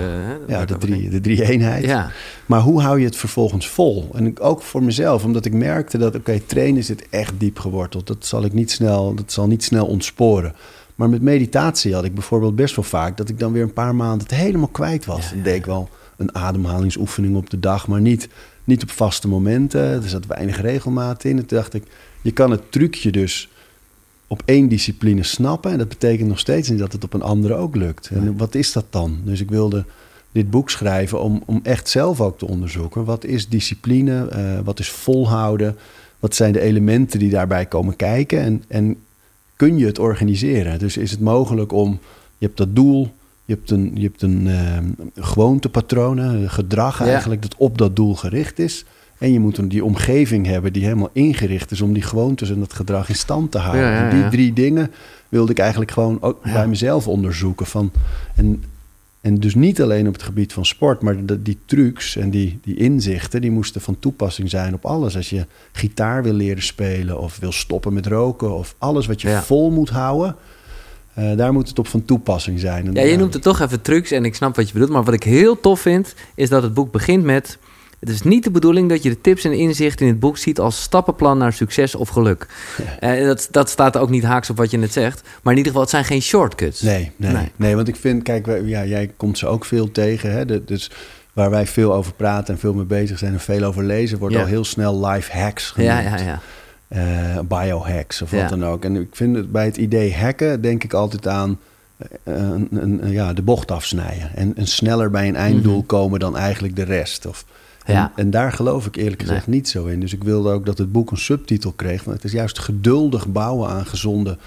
Ja, 0.47 0.65
de 0.65 0.77
drie, 0.77 1.09
de 1.09 1.21
drie 1.21 1.43
eenheid. 1.49 1.85
Ja, 1.85 2.11
Maar 2.45 2.59
hoe 2.59 2.81
hou 2.81 2.99
je 2.99 3.05
het 3.05 3.15
vervolgens 3.15 3.67
vol? 3.69 4.09
En 4.13 4.39
ook 4.39 4.61
voor 4.61 4.83
mezelf, 4.83 5.23
omdat 5.23 5.45
ik 5.45 5.53
merkte 5.53 5.97
dat, 5.97 6.15
oké, 6.15 6.39
trainen 6.45 6.83
zit 6.83 7.09
echt 7.09 7.33
diep 7.37 7.59
geworteld. 7.59 8.07
Dat 8.07 8.25
zal 8.25 8.43
ik 8.43 8.53
niet 8.53 8.71
snel, 8.71 9.13
dat 9.13 9.31
zal 9.31 9.47
niet 9.47 9.63
snel 9.63 9.85
ontsporen. 9.85 10.55
Maar 10.95 11.09
met 11.09 11.21
meditatie 11.21 11.93
had 11.93 12.03
ik 12.03 12.13
bijvoorbeeld 12.13 12.55
best 12.55 12.75
wel 12.75 12.85
vaak 12.85 13.17
dat 13.17 13.29
ik 13.29 13.39
dan 13.39 13.51
weer 13.51 13.63
een 13.63 13.73
paar 13.73 13.95
maanden 13.95 14.27
het 14.27 14.37
helemaal 14.37 14.67
kwijt 14.67 15.05
was. 15.05 15.29
Ja, 15.35 15.41
deed 15.43 15.55
ik 15.55 15.65
wel 15.65 15.89
een 16.17 16.35
ademhalingsoefening 16.35 17.35
op 17.35 17.49
de 17.49 17.59
dag, 17.59 17.87
maar 17.87 18.01
niet, 18.01 18.27
niet 18.63 18.83
op 18.83 18.91
vaste 18.91 19.27
momenten. 19.27 19.81
Er 19.81 20.09
zat 20.09 20.25
weinig 20.25 20.61
regelmaat 20.61 21.23
in. 21.23 21.37
En 21.37 21.45
toen 21.45 21.57
dacht 21.57 21.73
ik, 21.73 21.83
je 22.21 22.31
kan 22.31 22.51
het 22.51 22.71
trucje 22.71 23.11
dus 23.11 23.49
op 24.27 24.41
één 24.45 24.67
discipline 24.67 25.23
snappen. 25.23 25.71
En 25.71 25.77
dat 25.77 25.89
betekent 25.89 26.29
nog 26.29 26.39
steeds 26.39 26.69
niet 26.69 26.79
dat 26.79 26.91
het 26.91 27.03
op 27.03 27.13
een 27.13 27.21
andere 27.21 27.53
ook 27.55 27.75
lukt. 27.75 28.09
En 28.13 28.37
wat 28.37 28.55
is 28.55 28.71
dat 28.71 28.85
dan? 28.89 29.17
Dus 29.23 29.41
ik 29.41 29.49
wilde 29.49 29.85
dit 30.31 30.49
boek 30.49 30.69
schrijven 30.69 31.21
om, 31.21 31.43
om 31.45 31.59
echt 31.63 31.89
zelf 31.89 32.21
ook 32.21 32.37
te 32.37 32.47
onderzoeken. 32.47 33.05
Wat 33.05 33.25
is 33.25 33.49
discipline? 33.49 34.27
Eh, 34.27 34.59
wat 34.63 34.79
is 34.79 34.89
volhouden? 34.89 35.75
Wat 36.19 36.35
zijn 36.35 36.51
de 36.51 36.61
elementen 36.61 37.19
die 37.19 37.29
daarbij 37.29 37.65
komen 37.65 37.95
kijken? 37.95 38.39
En, 38.39 38.63
en 38.67 38.97
kun 39.55 39.77
je 39.77 39.85
het 39.85 39.99
organiseren? 39.99 40.79
Dus 40.79 40.97
is 40.97 41.11
het 41.11 41.19
mogelijk 41.19 41.71
om, 41.71 41.99
je 42.37 42.45
hebt 42.45 42.57
dat 42.57 42.75
doel, 42.75 43.11
je 43.45 43.53
hebt 43.53 43.71
een, 43.71 43.91
je 43.93 44.03
hebt 44.03 44.21
een 44.21 44.47
uh, 44.47 44.77
gewoontepatroon, 45.15 46.17
een 46.17 46.49
gedrag 46.49 46.99
Ja. 46.99 47.05
eigenlijk 47.05 47.41
dat 47.41 47.55
op 47.57 47.77
dat 47.77 47.95
doel 47.95 48.15
gericht 48.15 48.59
is. 48.59 48.85
En 49.17 49.33
je 49.33 49.39
moet 49.39 49.57
een, 49.57 49.67
die 49.67 49.83
omgeving 49.83 50.45
hebben 50.45 50.73
die 50.73 50.83
helemaal 50.83 51.09
ingericht 51.13 51.71
is 51.71 51.81
om 51.81 51.93
die 51.93 52.03
gewoontes 52.03 52.49
en 52.49 52.59
dat 52.59 52.73
gedrag 52.73 53.09
in 53.09 53.15
stand 53.15 53.51
te 53.51 53.57
houden. 53.57 53.83
Ja, 53.85 53.91
ja, 53.91 54.09
En 54.09 54.21
die 54.21 54.29
drie 54.29 54.53
dingen 54.53 54.91
wilde 55.29 55.51
ik 55.51 55.59
eigenlijk 55.59 55.91
gewoon 55.91 56.17
ook 56.21 56.43
bij 56.43 56.67
mezelf 56.67 57.07
onderzoeken. 57.07 57.65
Van, 57.65 57.91
en, 58.35 58.63
en 59.21 59.35
dus 59.35 59.55
niet 59.55 59.81
alleen 59.81 60.07
op 60.07 60.13
het 60.13 60.23
gebied 60.23 60.53
van 60.53 60.65
sport, 60.65 61.01
maar 61.01 61.25
de, 61.25 61.41
die 61.41 61.57
trucs 61.65 62.15
en 62.15 62.29
die, 62.29 62.59
die 62.63 62.75
inzichten, 62.75 63.41
die 63.41 63.51
moesten 63.51 63.81
van 63.81 63.99
toepassing 63.99 64.49
zijn 64.49 64.73
op 64.73 64.85
alles. 64.85 65.15
Als 65.15 65.29
je 65.29 65.45
gitaar 65.71 66.23
wil 66.23 66.33
leren 66.33 66.63
spelen 66.63 67.19
of 67.19 67.37
wil 67.39 67.51
stoppen 67.51 67.93
met 67.93 68.05
roken 68.05 68.55
of 68.55 68.75
alles 68.77 69.05
wat 69.05 69.21
je 69.21 69.39
vol 69.43 69.71
moet 69.71 69.89
houden, 69.89 70.35
eh, 71.13 71.37
daar 71.37 71.53
moet 71.53 71.67
het 71.67 71.79
op 71.79 71.87
van 71.87 72.05
toepassing 72.05 72.59
zijn. 72.59 72.87
En, 72.87 72.93
Ja, 72.93 73.01
je 73.01 73.17
noemt 73.17 73.33
het 73.33 73.43
toch 73.43 73.59
even 73.59 73.81
trucs 73.81 74.11
en 74.11 74.25
ik 74.25 74.35
snap 74.35 74.55
wat 74.55 74.67
je 74.67 74.73
bedoelt. 74.73 74.91
Maar 74.91 75.03
wat 75.03 75.13
ik 75.13 75.23
heel 75.23 75.59
tof 75.59 75.79
vind, 75.79 76.15
is 76.35 76.49
dat 76.49 76.63
het 76.63 76.73
boek 76.73 76.91
begint 76.91 77.23
met... 77.23 77.57
Het 78.05 78.13
is 78.13 78.21
niet 78.21 78.43
de 78.43 78.51
bedoeling 78.51 78.89
dat 78.89 79.03
je 79.03 79.09
de 79.09 79.21
tips 79.21 79.43
en 79.43 79.53
inzichten 79.53 80.05
in 80.05 80.11
het 80.11 80.19
boek 80.21 80.37
ziet 80.37 80.59
als 80.59 80.81
stappenplan 80.81 81.37
naar 81.37 81.53
succes 81.53 81.95
of 81.95 82.09
geluk. 82.09 82.47
Eh, 82.99 83.25
dat, 83.25 83.47
dat 83.51 83.69
staat 83.69 83.97
ook 83.97 84.09
niet 84.09 84.23
haaks 84.23 84.49
op 84.49 84.57
wat 84.57 84.71
je 84.71 84.77
net 84.77 84.93
zegt. 84.93 85.21
Maar 85.21 85.53
in 85.53 85.57
ieder 85.57 85.65
geval, 85.65 85.81
het 85.81 85.89
zijn 85.89 86.05
geen 86.05 86.21
shortcuts. 86.21 86.81
Nee, 86.81 87.11
nee, 87.15 87.31
Nee. 87.33 87.51
nee. 87.55 87.75
want 87.75 87.87
ik 87.87 87.95
vind, 87.95 88.23
kijk, 88.23 88.45
wij- 88.45 88.61
ja, 88.61 88.85
jij 88.85 89.11
komt 89.17 89.37
ze 89.37 89.47
ook 89.47 89.65
veel 89.65 89.91
tegen. 89.91 90.31
Hè? 90.31 90.63
Dus 90.65 90.91
waar 91.33 91.49
wij 91.49 91.67
veel 91.67 91.93
over 91.93 92.13
praten 92.13 92.53
en 92.53 92.59
veel 92.59 92.73
mee 92.73 92.85
bezig 92.85 93.17
zijn 93.17 93.33
en 93.33 93.39
veel 93.39 93.63
over 93.63 93.83
lezen, 93.83 94.17
wordt 94.17 94.35
Ja. 94.35 94.41
al 94.41 94.47
heel 94.47 94.65
snel 94.65 95.05
life 95.07 95.37
hacks 95.37 95.69
genoemd. 95.71 95.91
Ja, 95.91 95.99
ja, 95.99 96.17
ja. 96.17 96.39
eh, 96.87 97.39
biohacks 97.47 98.21
of 98.21 98.29
wat 98.31 98.39
Ja. 98.39 98.47
dan 98.47 98.65
ook. 98.65 98.83
En 98.85 98.95
ik 98.95 99.07
vind 99.11 99.35
het 99.35 99.51
bij 99.51 99.65
het 99.65 99.77
idee 99.77 100.13
hacken 100.15 100.61
denk 100.61 100.83
ik 100.83 100.93
altijd 100.93 101.27
aan 101.27 101.59
eh, 102.23 102.33
een, 102.33 102.67
een- 102.71 103.11
ja, 103.11 103.33
de 103.33 103.41
bocht 103.41 103.71
afsnijden. 103.71 104.31
En, 104.35 104.53
en 104.57 104.67
sneller 104.67 105.09
bij 105.09 105.27
een 105.27 105.35
einddoel 105.35 105.77
Mhm. 105.77 105.85
komen 105.85 106.19
dan 106.19 106.37
eigenlijk 106.37 106.75
de 106.75 106.83
rest. 106.83 107.25
Of, 107.25 107.45
Ja. 107.85 108.11
en 108.15 108.29
daar 108.29 108.51
geloof 108.51 108.85
ik 108.85 108.95
eerlijk 108.95 109.21
gezegd 109.21 109.47
niet 109.47 109.69
zo 109.69 109.85
in. 109.85 109.99
Dus 109.99 110.13
ik 110.13 110.23
wilde 110.23 110.51
ook 110.51 110.65
dat 110.65 110.77
het 110.77 110.91
boek 110.91 111.11
een 111.11 111.17
subtitel 111.17 111.71
kreeg. 111.71 112.03
Want 112.03 112.15
het 112.17 112.25
is 112.25 112.31
juist 112.31 112.59
geduldig 112.59 113.27
bouwen 113.27 113.69
aan 113.69 113.85
gezonde 113.85 114.37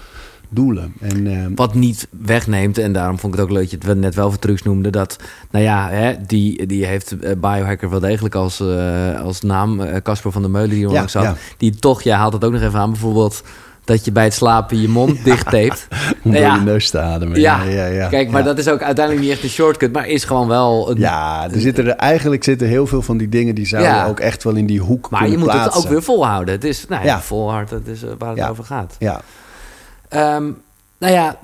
doelen. 0.49 0.93
En, 0.99 1.27
eh, 1.27 1.45
Wat 1.55 1.73
niet 1.73 2.07
wegneemt, 2.09 2.77
en 2.77 2.93
daarom 2.93 3.19
vond 3.19 3.33
ik 3.33 3.39
het 3.39 3.49
ook 3.49 3.55
leuk 3.55 3.71
dat 3.71 3.81
je 3.81 3.87
het 3.87 3.99
net 3.99 4.15
wel 4.15 4.29
voor 4.29 4.39
trucs 4.39 4.63
noemde, 4.63 4.89
dat, 4.89 5.17
nou 5.51 5.63
ja, 5.65 5.89
hè, 5.89 6.15
die, 6.27 6.65
die 6.65 6.85
heeft 6.85 7.19
eh, 7.19 7.31
Biohacker 7.35 7.89
wel 7.89 7.99
degelijk 7.99 8.35
als, 8.35 8.59
eh, 8.59 9.21
als 9.21 9.41
naam, 9.41 10.01
Casper 10.01 10.31
van 10.31 10.41
der 10.41 10.51
Meulen 10.51 10.69
die 10.69 10.77
er 10.77 10.83
Ja, 10.83 10.89
onlangs 10.89 11.11
zat, 11.11 11.23
ja. 11.23 11.35
die 11.57 11.75
toch, 11.75 12.01
jij 12.01 12.15
haalt 12.15 12.33
het 12.33 12.43
ook 12.43 12.51
nog 12.51 12.61
even 12.61 12.79
aan, 12.79 12.91
bijvoorbeeld 12.91 13.43
dat 13.89 14.05
je 14.05 14.11
bij 14.11 14.23
het 14.23 14.33
slapen 14.33 14.81
je 14.81 14.87
mond 14.87 15.23
dicht 15.23 15.43
tapet. 15.43 15.87
om 16.23 16.31
Nou 16.31 16.35
door 16.35 16.45
ja. 16.45 16.55
je 16.55 16.61
neus 16.61 16.89
te 16.89 16.99
ademen. 16.99 17.39
Ja, 17.39 17.63
ja, 17.63 17.85
ja. 17.85 18.07
kijk, 18.07 18.29
maar 18.29 18.41
ja. 18.41 18.47
dat 18.47 18.57
is 18.57 18.67
ook 18.67 18.81
uiteindelijk 18.81 19.25
niet 19.25 19.35
echt 19.35 19.43
een 19.43 19.49
shortcut, 19.49 19.91
maar 19.91 20.07
is 20.07 20.23
gewoon 20.23 20.47
wel 20.47 20.91
een... 20.91 20.97
Ja, 20.97 21.47
er 21.51 21.59
zitten 21.59 21.85
er, 21.87 21.95
eigenlijk 21.95 22.43
zitten 22.43 22.67
heel 22.67 22.87
veel 22.87 23.01
van 23.01 23.17
die 23.17 23.29
dingen 23.29 23.55
die 23.55 23.67
zouden 23.67 23.91
Ja. 23.91 24.07
ook 24.07 24.19
echt 24.19 24.43
wel 24.43 24.55
in 24.55 24.65
die 24.65 24.79
hoek 24.79 25.09
maar 25.09 25.29
je 25.29 25.37
moet 25.37 25.51
het 25.53 25.75
ook 25.75 25.87
weer 25.87 26.03
volhouden. 26.03 26.53
Het 26.53 26.63
is, 26.63 26.85
nou 26.87 27.01
ja, 27.01 27.07
Ja. 27.07 27.21
volhard, 27.21 27.69
dat 27.69 27.81
is 27.85 28.03
eh, 28.03 28.09
waar 28.17 28.29
het 28.29 28.37
Ja. 28.37 28.49
over 28.49 28.63
gaat. 28.63 28.95
Ja, 28.99 29.21
Ehm, 30.09 30.51
nou 30.97 31.13
ja, 31.13 31.37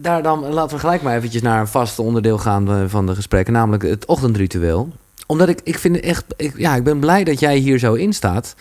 daar 0.00 0.22
dan, 0.22 0.52
laten 0.52 0.74
we 0.74 0.80
gelijk 0.80 1.02
maar 1.02 1.16
eventjes 1.16 1.42
naar 1.42 1.60
een 1.60 1.66
vast 1.66 1.98
onderdeel 1.98 2.38
gaan 2.38 2.68
eh, 2.68 2.76
van 2.86 3.06
de 3.06 3.14
gesprekken, 3.14 3.52
namelijk 3.52 3.82
het 3.82 4.06
ochtendritueel. 4.06 4.92
Omdat 5.26 5.48
ik, 5.48 5.60
ik 5.64 5.78
vind 5.78 5.96
het 5.96 6.04
echt, 6.04 6.24
ik, 6.36 6.52
ja, 6.56 6.74
ik 6.74 6.84
ben 6.84 6.98
blij 6.98 7.24
dat 7.24 7.40
jij 7.40 7.56
hier 7.56 7.78
zo 7.78 7.94
in 7.94 8.12
staat. 8.12 8.54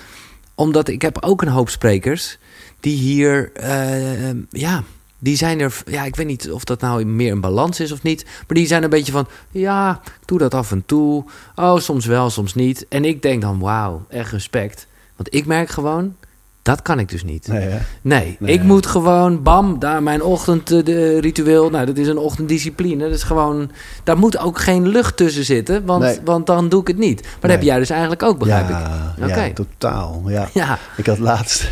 Omdat 0.55 0.87
ik 0.87 1.01
heb 1.01 1.23
ook 1.23 1.41
een 1.41 1.47
hoop 1.47 1.69
sprekers 1.69 2.37
die 2.83 2.97
hier, 2.97 3.51
eh, 3.53 4.31
ja, 4.49 4.83
die 5.19 5.37
zijn 5.37 5.59
er, 5.59 5.81
ja, 5.85 6.03
ik 6.03 6.15
weet 6.15 6.25
niet 6.27 6.51
of 6.51 6.63
dat 6.63 6.81
nou 6.81 7.05
meer 7.05 7.31
een 7.31 7.41
balans 7.41 7.79
is 7.79 7.91
of 7.91 8.03
niet. 8.03 8.23
Maar 8.23 8.57
die 8.57 8.67
zijn 8.67 8.83
een 8.83 8.89
beetje 8.89 9.11
van, 9.11 9.27
ja, 9.51 10.01
ik 10.05 10.27
doe 10.27 10.37
dat 10.39 10.53
af 10.53 10.71
en 10.71 10.83
toe. 10.85 11.23
Oh, 11.55 11.77
soms 11.79 12.05
wel, 12.05 12.29
soms 12.29 12.53
niet. 12.55 12.85
En 12.89 13.05
ik 13.05 13.21
denk 13.21 13.41
dan, 13.41 13.59
wauw, 13.59 14.05
echt 14.09 14.31
respect. 14.31 14.87
Want 15.15 15.33
ik 15.35 15.45
merk 15.45 15.69
gewoon, 15.69 16.15
dat 16.61 16.81
kan 16.81 16.99
ik 16.99 17.09
dus 17.09 17.23
niet. 17.23 17.47
nee? 17.47 17.69
Nee, 18.01 18.35
Nee. 18.39 18.53
ik 18.53 18.63
moet 18.63 18.85
gewoon, 18.85 19.43
bam, 19.43 19.79
daar 19.79 20.03
mijn 20.03 20.21
ochtendritueel. 20.23 21.69
Nou, 21.69 21.85
dat 21.85 21.97
is 21.97 22.07
een 22.07 22.17
ochtenddiscipline. 22.17 23.03
Dat 23.03 23.13
is 23.13 23.23
gewoon, 23.23 23.71
daar 24.03 24.17
moet 24.17 24.37
ook 24.37 24.59
geen 24.59 24.87
lucht 24.87 25.17
tussen 25.17 25.45
zitten, 25.45 25.85
want, 25.85 26.01
Nee. 26.03 26.19
want 26.25 26.45
dan 26.45 26.69
doe 26.69 26.81
ik 26.81 26.87
het 26.87 26.97
niet. 26.97 27.21
Maar 27.21 27.31
dat 27.41 27.51
heb 27.51 27.61
jij 27.61 27.77
dus 27.79 27.89
eigenlijk 27.89 28.23
ook, 28.23 28.37
begrijp 28.39 28.69
ik. 28.69 28.75
ja, 28.75 29.13
Oké. 29.21 29.43
ja, 29.43 29.53
totaal. 29.53 30.23
Ja. 30.27 30.49
Ja, 30.53 30.79
Ik 30.97 31.05
had 31.05 31.19
laatst 31.19 31.69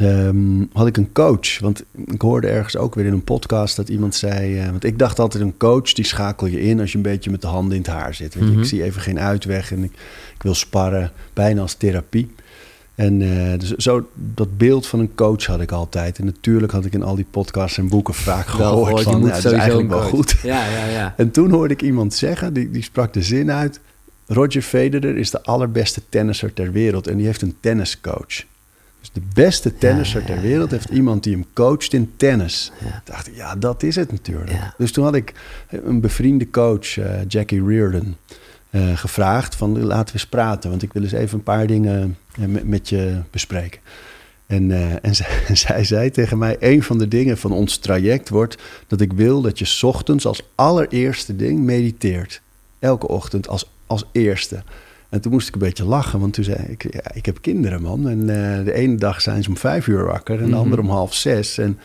ehm, 0.00 0.64
had 0.72 0.86
ik 0.86 0.96
een 0.96 1.12
coach. 1.12 1.58
Want 1.58 1.84
ik 2.06 2.20
hoorde 2.22 2.46
ergens 2.48 2.76
ook 2.76 2.94
weer 2.94 3.04
in 3.06 3.12
een 3.12 3.24
podcast 3.24 3.76
dat 3.76 3.88
iemand 3.88 4.14
zei. 4.14 4.58
eh, 4.58 4.70
want 4.70 4.84
ik 4.84 4.98
dacht 4.98 5.18
altijd 5.18 5.42
een 5.42 5.56
coach 5.56 5.92
die 5.92 6.04
schakel 6.04 6.46
je 6.46 6.60
in 6.60 6.80
als 6.80 6.90
je 6.90 6.96
een 6.96 7.02
beetje 7.02 7.30
met 7.30 7.40
de 7.40 7.46
handen 7.46 7.76
in 7.76 7.82
het 7.82 7.90
haar 7.90 8.14
zit. 8.14 8.34
Weet 8.34 8.44
je, 8.44 8.50
Mhm. 8.50 8.60
Ik 8.60 8.66
zie 8.66 8.82
even 8.82 9.00
geen 9.00 9.20
uitweg 9.20 9.72
en 9.72 9.82
ik, 9.84 9.92
ik 10.34 10.42
wil 10.42 10.54
sparren, 10.54 11.12
bijna 11.32 11.60
als 11.60 11.74
therapie. 11.74 12.30
En 12.94 13.22
eh, 13.22 13.58
dus 13.58 13.70
zo, 13.70 14.08
dat 14.14 14.56
beeld 14.58 14.86
van 14.86 14.98
een 15.00 15.14
coach 15.14 15.44
had 15.46 15.60
ik 15.60 15.72
altijd. 15.72 16.18
En 16.18 16.24
natuurlijk 16.24 16.72
had 16.72 16.84
ik 16.84 16.92
in 16.92 17.02
al 17.02 17.14
die 17.14 17.26
podcasts 17.30 17.78
en 17.78 17.88
boeken 17.88 18.14
vaak 18.14 18.46
gehoord. 18.46 18.98
Je 18.98 19.04
van, 19.04 19.18
moet 19.20 19.28
ja, 19.28 19.34
dat 19.40 19.52
is 19.52 19.58
eigenlijk 19.58 19.88
wel 19.88 20.00
goed. 20.02 20.36
Ja, 20.42 20.66
ja, 20.68 20.84
ja. 20.86 21.14
En 21.16 21.30
toen 21.30 21.50
hoorde 21.50 21.74
ik 21.74 21.82
iemand 21.82 22.14
zeggen, 22.14 22.52
die, 22.52 22.70
die 22.70 22.82
sprak 22.82 23.12
de 23.12 23.22
zin 23.22 23.50
uit... 23.50 23.80
Roger 24.26 24.62
Federer 24.62 25.16
is 25.16 25.30
de 25.30 25.42
allerbeste 25.42 26.00
tennisser 26.08 26.52
ter 26.52 26.72
wereld 26.72 27.06
en 27.06 27.16
die 27.16 27.26
heeft 27.26 27.42
een 27.42 27.56
tenniscoach. 27.60 28.44
De 29.12 29.22
beste 29.34 29.78
tennisser 29.78 30.24
ter 30.24 30.40
wereld 30.40 30.70
heeft 30.70 30.88
iemand 30.88 31.22
die 31.22 31.32
hem 31.32 31.46
coacht 31.52 31.92
in 31.92 32.12
tennis. 32.16 32.72
Ja. 32.80 32.86
Ik 32.86 33.00
dacht, 33.04 33.30
ja, 33.34 33.56
dat 33.56 33.82
is 33.82 33.96
het 33.96 34.12
natuurlijk. 34.12 34.50
Ja. 34.50 34.74
Dus 34.78 34.92
toen 34.92 35.04
had 35.04 35.14
ik 35.14 35.34
een 35.68 36.00
bevriende 36.00 36.50
coach, 36.50 36.98
eh, 36.98 37.28
Jackie 37.28 37.64
Reardon, 37.64 38.16
eh, 38.70 38.96
gevraagd 38.96 39.54
van 39.54 39.84
laten 39.84 40.06
we 40.06 40.12
eens 40.12 40.26
praten. 40.26 40.70
Want 40.70 40.82
ik 40.82 40.92
wil 40.92 41.02
eens 41.02 41.12
even 41.12 41.38
een 41.38 41.44
paar 41.44 41.66
dingen 41.66 42.16
eh, 42.40 42.44
met, 42.44 42.68
met 42.68 42.88
je 42.88 43.20
bespreken. 43.30 43.80
En, 44.46 44.70
eh, 44.70 45.04
en, 45.04 45.14
zij, 45.20 45.26
en 45.48 45.56
zij 45.56 45.84
zei 45.84 46.10
tegen 46.10 46.38
mij, 46.38 46.56
een 46.60 46.82
van 46.82 46.98
de 46.98 47.08
dingen 47.08 47.38
van 47.38 47.52
ons 47.52 47.76
traject 47.76 48.28
wordt 48.28 48.56
dat 48.86 49.00
ik 49.00 49.12
wil 49.12 49.40
dat 49.40 49.58
je 49.58 49.64
's 49.64 49.82
ochtends 49.82 50.26
als 50.26 50.42
allereerste 50.54 51.36
ding 51.36 51.58
mediteert. 51.58 52.40
Elke 52.78 53.08
ochtend 53.08 53.48
als, 53.48 53.70
als 53.86 54.04
eerste. 54.12 54.62
En 55.10 55.20
toen 55.20 55.32
moest 55.32 55.48
ik 55.48 55.54
een 55.54 55.60
beetje 55.60 55.84
lachen, 55.84 56.20
want 56.20 56.32
toen 56.34 56.44
zei 56.44 56.58
ik, 56.68 56.92
ja, 56.92 57.14
ik 57.14 57.26
heb 57.26 57.38
kinderen 57.40 57.82
man. 57.82 58.08
En 58.08 58.20
eh, 58.20 58.64
de 58.64 58.72
ene 58.72 58.94
dag 58.96 59.20
zijn 59.20 59.42
ze 59.42 59.48
om 59.48 59.56
vijf 59.56 59.86
uur 59.86 60.04
wakker 60.04 60.34
en 60.38 60.44
de 60.44 60.50
Mhm. 60.50 60.58
andere 60.60 60.82
om 60.82 60.88
half 60.90 61.14
zes. 61.14 61.58
En 61.58 61.78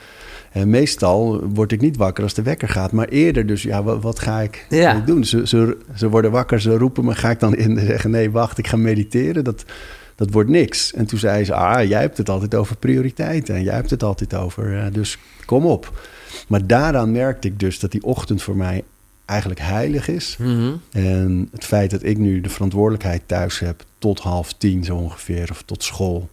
eh, 0.52 0.64
meestal 0.64 1.44
word 1.48 1.72
ik 1.72 1.82
niet 1.82 1.98
wakker 1.98 2.24
als 2.24 2.34
de 2.34 2.42
wekker 2.42 2.68
gaat, 2.70 2.92
maar 2.92 3.08
eerder. 3.08 3.46
Dus 3.46 3.64
ja, 3.64 3.84
wat, 3.84 4.02
wat 4.02 4.20
ga 4.20 4.42
ik 4.42 4.66
Ja. 4.70 4.92
ga 4.92 4.98
ik 4.98 5.06
doen? 5.06 5.24
Ze, 5.26 5.48
ze, 5.48 5.78
ze 5.96 6.10
worden 6.10 6.32
wakker, 6.32 6.62
ze 6.62 6.78
roepen 6.78 7.06
me. 7.06 7.16
Ga 7.16 7.30
ik 7.30 7.40
dan 7.40 7.56
in 7.56 7.80
zeggen, 7.80 8.10
nee, 8.12 8.32
wacht, 8.32 8.58
ik 8.58 8.68
ga 8.68 8.78
mediteren? 8.78 9.44
Dat, 9.44 9.66
dat 10.16 10.32
wordt 10.32 10.50
niks. 10.50 10.94
En 10.94 11.06
toen 11.06 11.20
zei 11.20 11.44
ze, 11.44 11.54
ah, 11.54 11.88
jij 11.88 12.02
hebt 12.02 12.18
het 12.18 12.30
altijd 12.30 12.56
over 12.56 12.78
prioriteiten. 12.78 13.56
En 13.56 13.64
jij 13.64 13.74
hebt 13.76 13.90
het 13.90 14.04
altijd 14.04 14.36
over, 14.36 14.78
eh, 14.78 14.86
dus 14.94 15.18
kom 15.46 15.66
op. 15.66 16.00
Maar 16.48 16.68
daaraan 16.68 17.12
merkte 17.12 17.48
ik 17.48 17.60
dus 17.60 17.80
dat 17.80 17.92
die 17.92 18.04
ochtend 18.04 18.42
voor 18.42 18.56
mij 18.56 18.84
eigenlijk 19.26 19.60
heilig 19.60 20.08
is. 20.08 20.36
Mhm. 20.40 20.72
En 20.92 21.48
het 21.52 21.66
feit 21.66 21.92
dat 21.92 22.04
ik 22.04 22.18
nu 22.18 22.42
de 22.42 22.50
verantwoordelijkheid 22.50 23.22
thuis 23.26 23.60
heb 23.60 23.84
tot 23.98 24.20
half 24.20 24.54
tien 24.54 24.84
zo 24.84 24.96
ongeveer, 24.96 25.48
of 25.52 25.62
tot 25.66 25.84
school. 25.84 26.30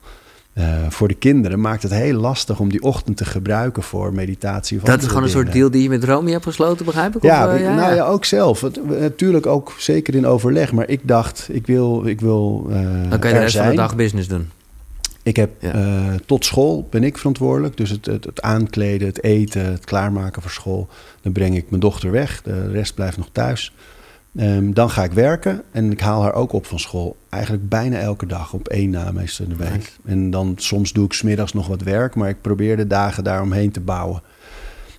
eh, 0.52 0.64
voor 0.88 1.08
de 1.08 1.14
kinderen 1.14 1.60
maakt 1.60 1.82
het 1.82 1.92
heel 1.92 2.18
lastig 2.20 2.58
om 2.60 2.68
die 2.70 2.82
ochtend 2.82 3.16
te 3.16 3.24
gebruiken 3.24 3.82
voor 3.82 4.12
meditatie. 4.14 4.76
Of 4.78 4.82
Dat 4.82 5.00
is 5.02 5.06
gewoon 5.08 5.22
een 5.22 5.28
soort 5.28 5.52
deal 5.52 5.70
die 5.70 5.82
je 5.82 5.88
met 5.88 6.04
Romy 6.04 6.30
hebt 6.30 6.44
gesloten, 6.44 6.84
begrijp 6.84 7.16
ik? 7.16 7.22
Ja, 7.22 7.46
Of, 7.46 7.52
eh, 7.54 7.60
ik- 7.60 7.74
nou 7.76 7.94
ja, 7.94 8.04
ook 8.04 8.24
zelf. 8.24 8.60
Het- 8.60 9.00
natuurlijk 9.00 9.46
ook 9.46 9.72
zeker 9.78 10.14
in 10.14 10.26
overleg. 10.26 10.72
Maar 10.72 10.88
ik 10.88 11.00
dacht, 11.02 11.48
ik 11.50 11.66
wil, 11.66 12.06
ik 12.06 12.20
wil 12.20 12.66
eh, 12.70 12.74
Dan 13.10 13.18
kan 13.18 13.30
je 13.30 13.36
de 13.36 13.42
rest 13.42 13.56
van 13.56 13.68
de 13.68 13.74
dag 13.76 13.96
business 13.96 14.28
doen. 14.28 14.50
Ik 15.22 15.36
heb 15.36 15.50
Ja. 15.58 15.72
eh, 15.72 16.14
tot 16.26 16.44
school 16.44 16.86
ben 16.90 17.04
ik 17.04 17.18
verantwoordelijk. 17.18 17.76
Dus 17.76 17.90
het, 17.90 18.06
het, 18.06 18.24
het 18.24 18.42
aankleden, 18.42 19.08
het 19.08 19.22
eten, 19.22 19.64
het 19.64 19.84
klaarmaken 19.84 20.42
voor 20.42 20.50
school. 20.50 20.88
Dan 21.20 21.32
breng 21.32 21.56
ik 21.56 21.68
mijn 21.70 21.80
dochter 21.80 22.10
weg. 22.10 22.42
De 22.42 22.70
rest 22.70 22.94
blijft 22.94 23.16
nog 23.16 23.28
thuis. 23.32 23.72
Ehm, 24.36 24.72
dan 24.72 24.90
ga 24.90 25.04
ik 25.04 25.12
werken 25.12 25.62
en 25.70 25.90
ik 25.92 26.00
haal 26.00 26.22
haar 26.22 26.34
ook 26.34 26.52
op 26.52 26.66
van 26.66 26.78
school. 26.78 27.16
Eigenlijk 27.28 27.68
bijna 27.68 27.98
elke 27.98 28.26
dag, 28.26 28.52
op 28.52 28.68
één 28.68 28.90
na 28.90 29.12
meestal 29.12 29.44
in 29.44 29.50
de 29.50 29.56
week. 29.64 29.72
Nice. 29.72 29.90
En 30.04 30.30
dan 30.30 30.52
soms 30.56 30.92
doe 30.92 31.04
ik 31.04 31.12
smiddags 31.12 31.52
nog 31.52 31.66
wat 31.66 31.82
werk, 31.82 32.14
maar 32.14 32.28
ik 32.28 32.40
probeer 32.40 32.76
de 32.76 32.86
dagen 32.86 33.24
daaromheen 33.24 33.70
te 33.70 33.80
bouwen. 33.80 34.22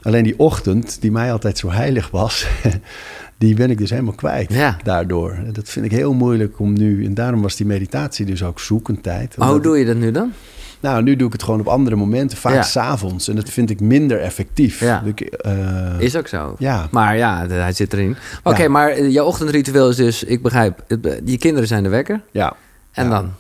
Alleen 0.04 0.24
die 0.24 0.39
ochtend, 0.39 0.98
die 1.02 1.12
mij 1.12 1.32
altijd 1.32 1.58
zo 1.58 1.72
heilig 1.72 2.10
was, 2.12 2.48
die 3.38 3.56
ben 3.56 3.70
ik 3.70 3.78
dus 3.78 3.89
helemaal 3.89 4.13
kwijt 4.13 4.54
Ja. 4.54 4.78
daardoor. 4.84 5.38
Dat 5.52 5.70
vind 5.70 5.86
ik 5.86 5.92
heel 5.92 6.13
moeilijk 6.13 6.60
om 6.60 6.74
nu, 6.74 7.06
en 7.06 7.13
daarom 7.13 7.42
was 7.42 7.56
die 7.56 7.66
meditatie 7.66 8.26
dus 8.26 8.44
ook 8.44 8.60
zoekentijd. 8.60 9.38
Maar 9.38 9.50
hoe 9.50 9.62
doe 9.62 9.78
je 9.78 9.86
dat 9.86 9.96
nu 9.96 10.12
dan? 10.12 10.32
Nou, 10.80 11.04
nu 11.04 11.16
doe 11.16 11.28
ik 11.28 11.34
het 11.34 11.44
gewoon 11.44 11.60
op 11.60 11.68
andere 11.68 11.96
momenten, 11.96 12.38
vaak 12.38 12.54
Ja. 12.54 12.62
s 12.62 12.72
s'avonds. 12.72 13.28
En 13.28 13.36
dat 13.36 13.50
vind 13.50 13.70
ik 13.70 13.80
minder 13.80 14.20
effectief. 14.20 14.80
Ja. 14.80 15.02
Ik, 15.06 15.22
eh, 15.22 16.00
Is 16.00 16.16
ook 16.16 16.28
zo. 16.28 16.56
ja. 16.60 16.88
Maar 16.92 17.18
ja, 17.18 17.48
hij 17.48 17.72
zit 17.74 17.94
erin. 17.94 18.16
Oké, 18.44 18.68
maar 18.68 18.89
eh, 18.89 19.12
jouw 19.12 19.26
ochtendritueel 19.26 19.89
is 19.89 19.96
dus, 19.96 20.24
ik 20.24 20.42
begrijp, 20.42 20.84
je 21.26 21.38
kinderen 21.38 21.68
zijn 21.68 21.84
de 21.84 21.89
wekker. 21.89 22.22
ja. 22.32 22.54
En 22.92 23.10
dan? 23.10 23.32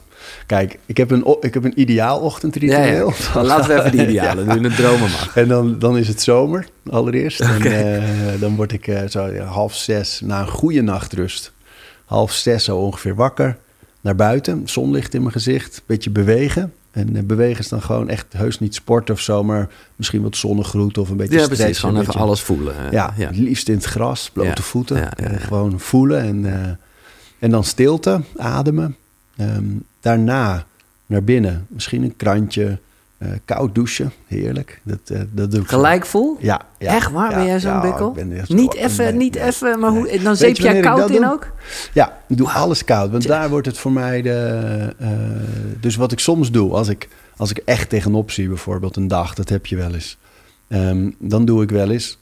Kijk, 0.45 0.79
ik 0.85 0.97
heb 0.97 1.11
een, 1.11 1.37
ik 1.41 1.53
heb 1.53 1.63
een 1.63 1.79
ideaal 1.81 2.19
ochtendritueel. 2.19 3.13
ja. 3.33 3.43
Laten 3.43 3.67
we 3.75 3.79
even 3.79 3.91
die 3.91 4.07
idealen 4.07 4.47
doen. 4.55 4.63
Het 4.63 4.75
dromen 4.75 4.99
mag. 5.11 5.35
En 5.37 5.47
dan, 5.47 5.79
dan 5.79 5.97
is 5.97 6.07
het 6.07 6.21
zomer 6.21 6.67
allereerst. 6.89 7.39
En 7.41 7.61
eh, 7.61 8.03
dan 8.39 8.55
word 8.55 8.71
ik 8.71 8.87
eh, 8.87 9.01
zo 9.09 9.35
half 9.37 9.75
zes 9.75 10.21
na 10.23 10.41
een 10.41 10.47
goede 10.47 10.81
nachtrust. 10.81 11.51
Half 12.05 12.31
zes 12.31 12.63
zo 12.63 12.77
ongeveer 12.77 13.15
wakker. 13.15 13.57
Naar 14.01 14.15
buiten, 14.15 14.61
zonlicht 14.65 15.13
in 15.13 15.21
mijn 15.21 15.33
gezicht. 15.33 15.81
Beetje 15.85 16.09
bewegen. 16.09 16.73
En 16.91 17.15
eh, 17.15 17.23
bewegen 17.23 17.59
is 17.59 17.67
dan 17.69 17.81
gewoon 17.81 18.09
echt 18.09 18.25
heus 18.29 18.59
niet 18.59 18.75
sport 18.75 19.09
of 19.09 19.19
zo, 19.19 19.43
maar 19.43 19.69
misschien 19.95 20.21
wat 20.21 20.35
zonnegroet 20.35 20.97
of 20.97 21.09
een 21.09 21.17
beetje 21.17 21.39
Ja, 21.39 21.47
precies. 21.47 21.79
Gewoon 21.79 21.95
een 21.95 22.01
even 22.01 22.13
beetje- 22.13 22.25
alles 22.27 22.41
voelen. 22.41 22.75
Ja, 22.91 23.13
ja. 23.17 23.27
het 23.27 23.37
liefst 23.37 23.67
in 23.69 23.75
het 23.75 23.85
gras, 23.85 24.29
blote 24.33 24.47
Ja, 24.49 24.61
voeten. 24.61 24.97
ja, 24.97 25.11
gewoon 25.37 25.79
voelen 25.79 26.21
en, 26.21 26.79
en 27.39 27.49
dan 27.51 27.63
stilte, 27.63 28.21
ademen. 28.37 28.95
Ehm, 29.37 29.63
daarna 30.03 30.65
naar 31.05 31.23
binnen, 31.23 31.65
misschien 31.69 32.03
een 32.03 32.15
krantje, 32.15 32.77
eh, 33.17 33.27
koud 33.45 33.75
douchen, 33.75 34.11
heerlijk. 34.27 34.79
Dat, 34.83 34.99
eh, 35.05 35.19
dat 35.31 35.51
doe 35.51 35.61
ik. 35.61 35.67
Gelijk 35.67 36.05
voel? 36.05 36.37
Ja, 36.39 36.61
ja, 36.79 36.95
Echt 36.95 37.11
waar? 37.11 37.29
ja, 37.29 37.35
ben 37.37 37.45
jij 37.45 37.59
zo'n 37.59 37.81
bikkel? 37.81 38.15
Niet 38.47 38.73
even, 38.75 39.17
niet 39.17 39.35
even, 39.35 39.79
maar 39.79 39.89
hoe, 39.91 40.19
dan 40.23 40.35
zeep 40.35 40.55
je 40.55 40.63
jij 40.63 40.79
koud 40.79 41.09
in 41.09 41.21
doe? 41.21 41.31
ook? 41.31 41.47
Ja, 41.93 42.17
ik 42.27 42.37
doe 42.37 42.49
alles 42.49 42.83
koud. 42.83 43.11
Want 43.11 43.27
daar 43.27 43.49
wordt 43.49 43.67
het 43.67 43.77
voor 43.77 43.91
mij 43.91 44.21
de... 44.21 44.93
eh, 44.97 45.09
dus 45.79 45.95
wat 45.95 46.11
ik 46.11 46.19
soms 46.19 46.51
doe, 46.51 46.71
als 46.73 46.87
ik, 46.87 47.07
als 47.37 47.49
ik 47.49 47.57
echt 47.57 47.89
tegenop 47.89 48.31
zie, 48.31 48.47
bijvoorbeeld 48.47 48.95
een 48.95 49.07
dag, 49.07 49.33
dat 49.33 49.49
heb 49.49 49.65
je 49.65 49.75
wel 49.75 49.93
eens. 49.93 50.17
Ehm, 50.67 51.09
dan 51.19 51.45
doe 51.45 51.63
ik 51.63 51.69
wel 51.69 51.89
eens 51.91 52.17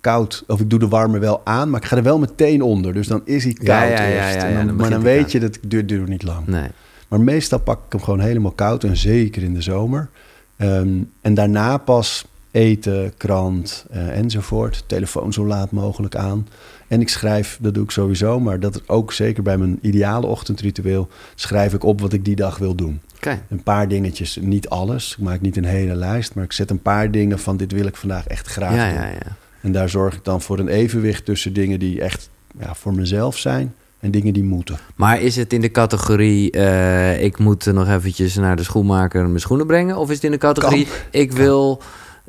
koud, 0.00 0.44
of 0.46 0.60
ik 0.60 0.70
doe 0.70 0.78
de 0.78 0.88
warme 0.88 1.18
wel 1.18 1.40
aan, 1.44 1.70
maar 1.70 1.80
ik 1.80 1.86
ga 1.86 1.96
er 1.96 2.02
wel 2.02 2.18
meteen 2.18 2.62
onder. 2.62 2.92
Dus 2.92 3.06
dan 3.06 3.20
is 3.24 3.44
hij 3.44 3.52
koud 3.52 3.68
Ja, 3.98 4.06
eerst. 4.06 4.36
En 4.44 4.66
dan- 4.66 4.76
maar 4.76 4.90
dan 4.90 5.02
weet 5.02 5.32
je, 5.32 5.40
dat 5.40 5.58
duurt, 5.66 5.88
duurt 5.88 6.08
niet 6.08 6.22
lang. 6.22 6.46
Nee. 6.46 6.68
Maar 7.10 7.20
meestal 7.20 7.58
pak 7.58 7.78
ik 7.86 7.92
hem 7.92 8.00
gewoon 8.02 8.20
helemaal 8.20 8.50
koud 8.50 8.84
en 8.84 8.96
zeker 8.96 9.42
in 9.42 9.54
de 9.54 9.62
zomer. 9.62 10.08
Ehm, 10.56 10.88
en 11.20 11.34
daarna 11.34 11.76
pas 11.76 12.24
eten, 12.50 13.12
krant 13.16 13.86
eh, 13.90 14.18
enzovoort. 14.18 14.84
Telefoon 14.86 15.32
zo 15.32 15.46
laat 15.46 15.70
mogelijk 15.70 16.16
aan. 16.16 16.48
En 16.88 17.00
ik 17.00 17.08
schrijf, 17.08 17.58
dat 17.60 17.74
doe 17.74 17.84
ik 17.84 17.90
sowieso, 17.90 18.40
maar 18.40 18.60
dat 18.60 18.74
is 18.74 18.88
ook 18.88 19.12
zeker 19.12 19.42
bij 19.42 19.58
mijn 19.58 19.78
ideale 19.82 20.26
ochtendritueel, 20.26 21.08
schrijf 21.34 21.74
ik 21.74 21.84
op 21.84 22.00
wat 22.00 22.12
ik 22.12 22.24
die 22.24 22.36
dag 22.36 22.58
wil 22.58 22.74
doen. 22.74 23.00
Een 23.48 23.62
paar 23.62 23.88
dingetjes, 23.88 24.38
niet 24.40 24.68
alles. 24.68 25.12
Ik 25.18 25.24
maak 25.24 25.40
niet 25.40 25.56
een 25.56 25.64
hele 25.64 25.94
lijst, 25.94 26.34
maar 26.34 26.44
ik 26.44 26.52
zet 26.52 26.70
een 26.70 26.82
paar 26.82 27.10
dingen 27.10 27.38
van 27.38 27.56
dit 27.56 27.72
wil 27.72 27.86
ik 27.86 27.96
vandaag 27.96 28.26
echt 28.26 28.46
graag 28.46 28.74
Ja, 28.74 28.88
doen. 28.88 29.00
ja, 29.00 29.06
ja. 29.06 29.36
En 29.60 29.72
daar 29.72 29.88
zorg 29.88 30.14
ik 30.14 30.24
dan 30.24 30.40
voor 30.40 30.58
een 30.58 30.68
evenwicht 30.68 31.24
tussen 31.24 31.52
dingen 31.52 31.78
die 31.78 32.00
echt 32.00 32.30
ja, 32.58 32.74
voor 32.74 32.94
mezelf 32.94 33.36
zijn 33.38 33.74
en 34.00 34.10
dingen 34.10 34.32
die 34.32 34.44
moeten. 34.44 34.78
Maar 34.94 35.20
is 35.20 35.36
het 35.36 35.52
in 35.52 35.60
de 35.60 35.70
categorie... 35.70 36.50
eh, 36.50 37.22
ik 37.22 37.38
moet 37.38 37.64
nog 37.72 37.88
eventjes 37.88 38.34
naar 38.34 38.56
de 38.56 38.62
schoenmaker 38.62 39.26
mijn 39.26 39.40
schoenen 39.40 39.66
brengen? 39.66 39.96
Of 39.96 40.08
is 40.08 40.14
het 40.14 40.24
in 40.24 40.30
de 40.30 40.38
categorie... 40.38 40.86
ik 41.10 41.32
wil 41.32 41.82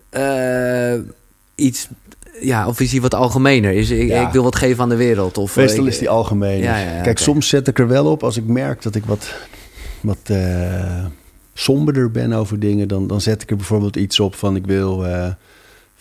eh, 0.10 0.93
iets... 1.55 1.88
Ja, 2.41 2.67
of 2.67 2.79
is 2.79 2.89
die 2.89 3.01
wat 3.01 3.13
algemener? 3.13 3.71
Is, 3.73 3.89
ik, 3.89 4.07
Ja. 4.07 4.27
ik 4.27 4.34
wil 4.34 4.43
wat 4.43 4.55
geven 4.55 4.84
aan 4.84 4.89
de 4.89 4.95
wereld? 4.95 5.38
Of, 5.38 5.55
Meestal 5.55 5.84
eh, 5.84 5.89
is 5.89 5.97
die 5.97 6.10
algemeen. 6.10 6.60
Ja, 6.60 6.77
ja, 6.77 6.95
ja, 6.95 7.01
Kijk, 7.01 7.19
soms 7.19 7.47
zet 7.47 7.67
ik 7.67 7.79
er 7.79 7.88
wel 7.88 8.05
op 8.05 8.23
als 8.23 8.38
ik 8.38 8.45
merk 8.45 8.81
dat 8.81 8.95
ik 8.95 9.05
wat, 9.05 9.34
wat 10.01 10.31
somberder 11.53 12.12
ben 12.12 12.34
over 12.34 12.60
dingen. 12.60 12.88
Dan, 12.88 13.07
dan 13.07 13.21
zet 13.21 13.41
ik 13.41 13.49
er 13.49 13.55
bijvoorbeeld 13.55 13.95
iets 13.95 14.19
op 14.19 14.36
van 14.36 14.55
ik 14.55 14.65
wil 14.65 15.05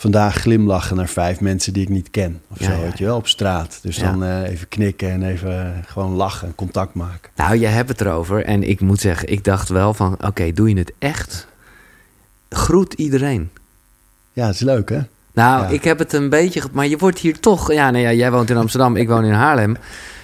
vandaag 0.01 0.35
glimlachen 0.35 0.97
naar 0.97 1.09
vijf 1.09 1.41
mensen 1.41 1.73
die 1.73 1.83
ik 1.83 1.89
niet 1.89 2.11
ken. 2.11 2.41
Of 2.51 2.59
Ja, 2.59 2.65
zo, 2.65 2.71
ja, 2.73 2.81
weet 2.81 2.99
je 2.99 3.05
wel, 3.05 3.17
op 3.17 3.27
straat. 3.29 3.79
Dus 3.83 3.97
Ja. 3.97 4.11
dan 4.11 4.25
eh, 4.25 4.51
even 4.51 4.69
knikken 4.69 5.11
en 5.11 5.23
even 5.23 5.65
eh, 5.65 5.71
gewoon 5.87 6.13
lachen 6.13 6.49
en 6.49 6.55
contact 6.55 6.95
maken. 6.95 7.31
Nou, 7.37 7.57
je 7.59 7.67
hebt 7.67 7.89
het 7.89 8.01
erover. 8.01 8.45
En 8.45 8.69
ik 8.69 8.81
moet 8.81 9.01
zeggen, 9.01 9.29
ik 9.29 9.45
dacht 9.45 9.69
wel 9.69 9.95
van... 9.95 10.17
Oké, 10.27 10.53
doe 10.53 10.69
je 10.69 10.77
het 10.79 10.93
echt? 10.99 11.47
Groet 12.49 12.93
iedereen. 12.93 13.51
Ja, 14.33 14.47
het 14.47 14.55
is 14.55 14.61
leuk 14.61 14.89
hè? 14.89 15.01
Nou, 15.33 15.75
ik 15.75 15.85
heb 15.85 15.99
het 15.99 16.13
een 16.13 16.29
beetje... 16.29 16.63
Maar 16.73 16.87
je 16.87 16.99
wordt 16.99 17.19
hier 17.19 17.41
toch... 17.41 17.73
Ja, 17.73 17.91
nou 17.91 18.05
ja, 18.05 18.13
jij 18.13 18.31
woont 18.31 18.51
in 18.51 18.57
Amsterdam, 18.57 18.97
ik 18.97 19.09
woon 19.09 19.25
in 19.25 19.33
Haarlem. 19.33 19.77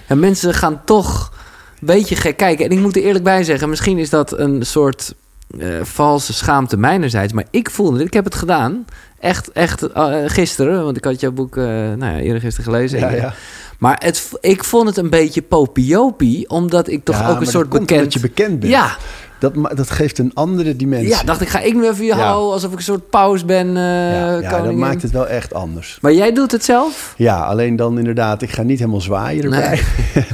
En 0.07 0.19
mensen 0.19 0.53
gaan 0.53 0.81
toch 0.85 1.33
een 1.79 1.87
beetje 1.87 2.15
gek 2.15 2.37
kijken. 2.37 2.65
En 2.65 2.71
ik 2.71 2.79
moet 2.79 2.95
er 2.95 3.03
eerlijk 3.03 3.23
bij 3.23 3.43
zeggen... 3.43 3.69
Misschien 3.69 3.97
is 3.97 4.09
dat 4.09 4.39
een 4.39 4.65
soort 4.65 5.13
eh, 5.59 5.83
valse 5.83 6.33
schaamte 6.33 6.77
mijnerzijds. 6.77 7.33
Maar 7.33 7.45
ik 7.51 7.69
voelde. 7.69 8.03
Ik 8.03 8.13
heb 8.13 8.23
het 8.25 8.35
gedaan. 8.35 8.85
Echt, 9.19 9.51
echt 9.51 9.91
eh, 9.91 10.15
gisteren. 10.25 10.83
Want 10.83 10.97
ik 10.97 11.03
had 11.03 11.19
jouw 11.19 11.31
boek, 11.31 11.57
eh 11.57 11.63
nou 11.63 11.99
ja, 11.99 12.17
eerder 12.17 12.41
gisteren 12.41 12.71
gelezen. 12.71 12.99
Ja, 12.99 13.09
ja. 13.09 13.33
Maar 13.79 14.01
het, 14.03 14.29
ik 14.41 14.63
vond 14.63 14.87
het 14.87 14.97
een 14.97 15.09
beetje 15.09 15.41
popiopie. 15.41 16.49
Omdat 16.49 16.87
ik 16.87 17.03
toch 17.03 17.29
ook 17.29 17.33
een 17.37 17.43
dat 17.43 17.49
soort 17.53 17.69
bekend... 17.69 17.91
omdat 17.91 18.13
je 18.13 18.19
bekend 18.19 18.59
bent. 18.59 18.71
Ja, 18.71 18.97
Dat, 19.39 19.53
dat 19.75 19.89
geeft 19.89 20.17
een 20.17 20.31
andere 20.33 20.75
dimensie. 20.75 21.09
ja, 21.09 21.23
dacht 21.23 21.41
ik, 21.41 21.47
ga 21.47 21.59
ik 21.59 21.73
nu 21.73 21.87
even 21.87 22.05
je 22.05 22.15
Ja. 22.15 22.17
houden 22.17 22.53
alsof 22.53 22.71
ik 22.71 22.77
een 22.77 22.83
soort 22.83 23.09
paus 23.09 23.45
ben, 23.45 23.67
eh 23.67 23.83
ja, 23.83 24.39
ja, 24.39 24.61
dat 24.61 24.73
maakt 24.73 25.01
het 25.01 25.11
wel 25.11 25.27
echt 25.27 25.53
anders. 25.53 25.97
Maar 26.01 26.13
jij 26.13 26.33
doet 26.33 26.51
het 26.51 26.63
zelf? 26.65 27.13
Ja, 27.17 27.45
alleen 27.45 27.75
dan 27.75 27.97
inderdaad, 27.97 28.41
ik 28.41 28.49
ga 28.51 28.61
niet 28.61 28.79
helemaal 28.79 29.01
zwaaien 29.01 29.43
erbij. 29.43 29.81
Nee. 30.13 30.25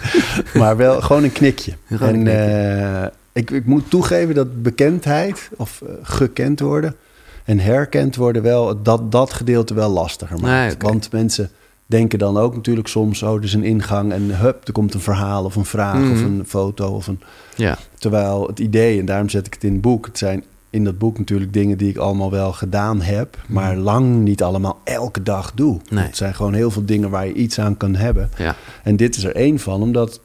maar 0.61 0.77
wel 0.77 1.01
gewoon 1.01 1.23
een 1.23 1.31
knikje. 1.31 1.71
Gewoon 1.87 2.13
een 2.13 2.27
en 2.27 3.11
ik, 3.33 3.51
ik 3.51 3.65
moet 3.65 3.89
toegeven 3.89 4.35
dat 4.35 4.61
bekendheid 4.63 5.49
of 5.57 5.81
gekend 6.03 6.59
worden 6.59 6.95
en 7.45 7.59
herkend 7.59 8.15
worden 8.15 8.41
wel, 8.41 8.81
dat, 8.81 9.11
dat 9.11 9.33
gedeelte 9.33 9.73
wel 9.73 9.89
lastiger 9.89 10.39
maakt. 10.39 10.81
Nee. 10.81 10.91
Want 10.91 11.11
mensen 11.11 11.49
denken 11.85 12.19
dan 12.19 12.37
ook 12.37 12.55
natuurlijk 12.55 12.87
soms, 12.87 13.23
oh, 13.23 13.35
er 13.35 13.43
is 13.43 13.53
een 13.53 13.63
ingang 13.63 14.11
en 14.11 14.37
hup, 14.37 14.67
er 14.67 14.73
komt 14.73 14.93
een 14.93 14.99
verhaal 14.99 15.43
of 15.43 15.55
een 15.55 15.65
vraag 15.65 15.99
Mhm. 15.99 16.11
of 16.11 16.21
een 16.21 16.43
foto 16.47 16.87
of 16.95 17.07
een... 17.07 17.21
Ja. 17.55 17.77
Terwijl 17.99 18.47
het 18.47 18.59
idee, 18.59 18.99
en 18.99 19.05
daarom 19.05 19.29
zet 19.29 19.47
ik 19.47 19.53
het 19.53 19.63
in 19.63 19.71
het 19.71 19.81
boek, 19.81 20.05
het 20.05 20.17
zijn 20.17 20.43
in 20.69 20.83
dat 20.83 20.97
boek 20.97 21.17
natuurlijk 21.17 21.53
dingen 21.53 21.77
die 21.77 21.89
ik 21.89 21.97
allemaal 21.97 22.31
wel 22.31 22.53
gedaan 22.53 23.01
heb, 23.01 23.37
maar 23.47 23.75
lang 23.75 24.15
niet 24.23 24.43
allemaal 24.43 24.81
elke 24.83 25.23
dag 25.23 25.51
doe. 25.53 25.73
Mhm. 25.85 25.95
Nee. 25.95 26.03
Het 26.05 26.17
zijn 26.17 26.35
gewoon 26.35 26.53
heel 26.53 26.71
veel 26.71 26.85
dingen 26.85 27.09
waar 27.09 27.27
je 27.27 27.33
iets 27.33 27.59
aan 27.59 27.77
kan 27.77 27.95
hebben. 27.95 28.29
Ja. 28.37 28.55
En 28.83 28.95
dit 28.95 29.15
is 29.15 29.23
er 29.23 29.35
één 29.35 29.59
van, 29.59 29.81
omdat 29.81 30.19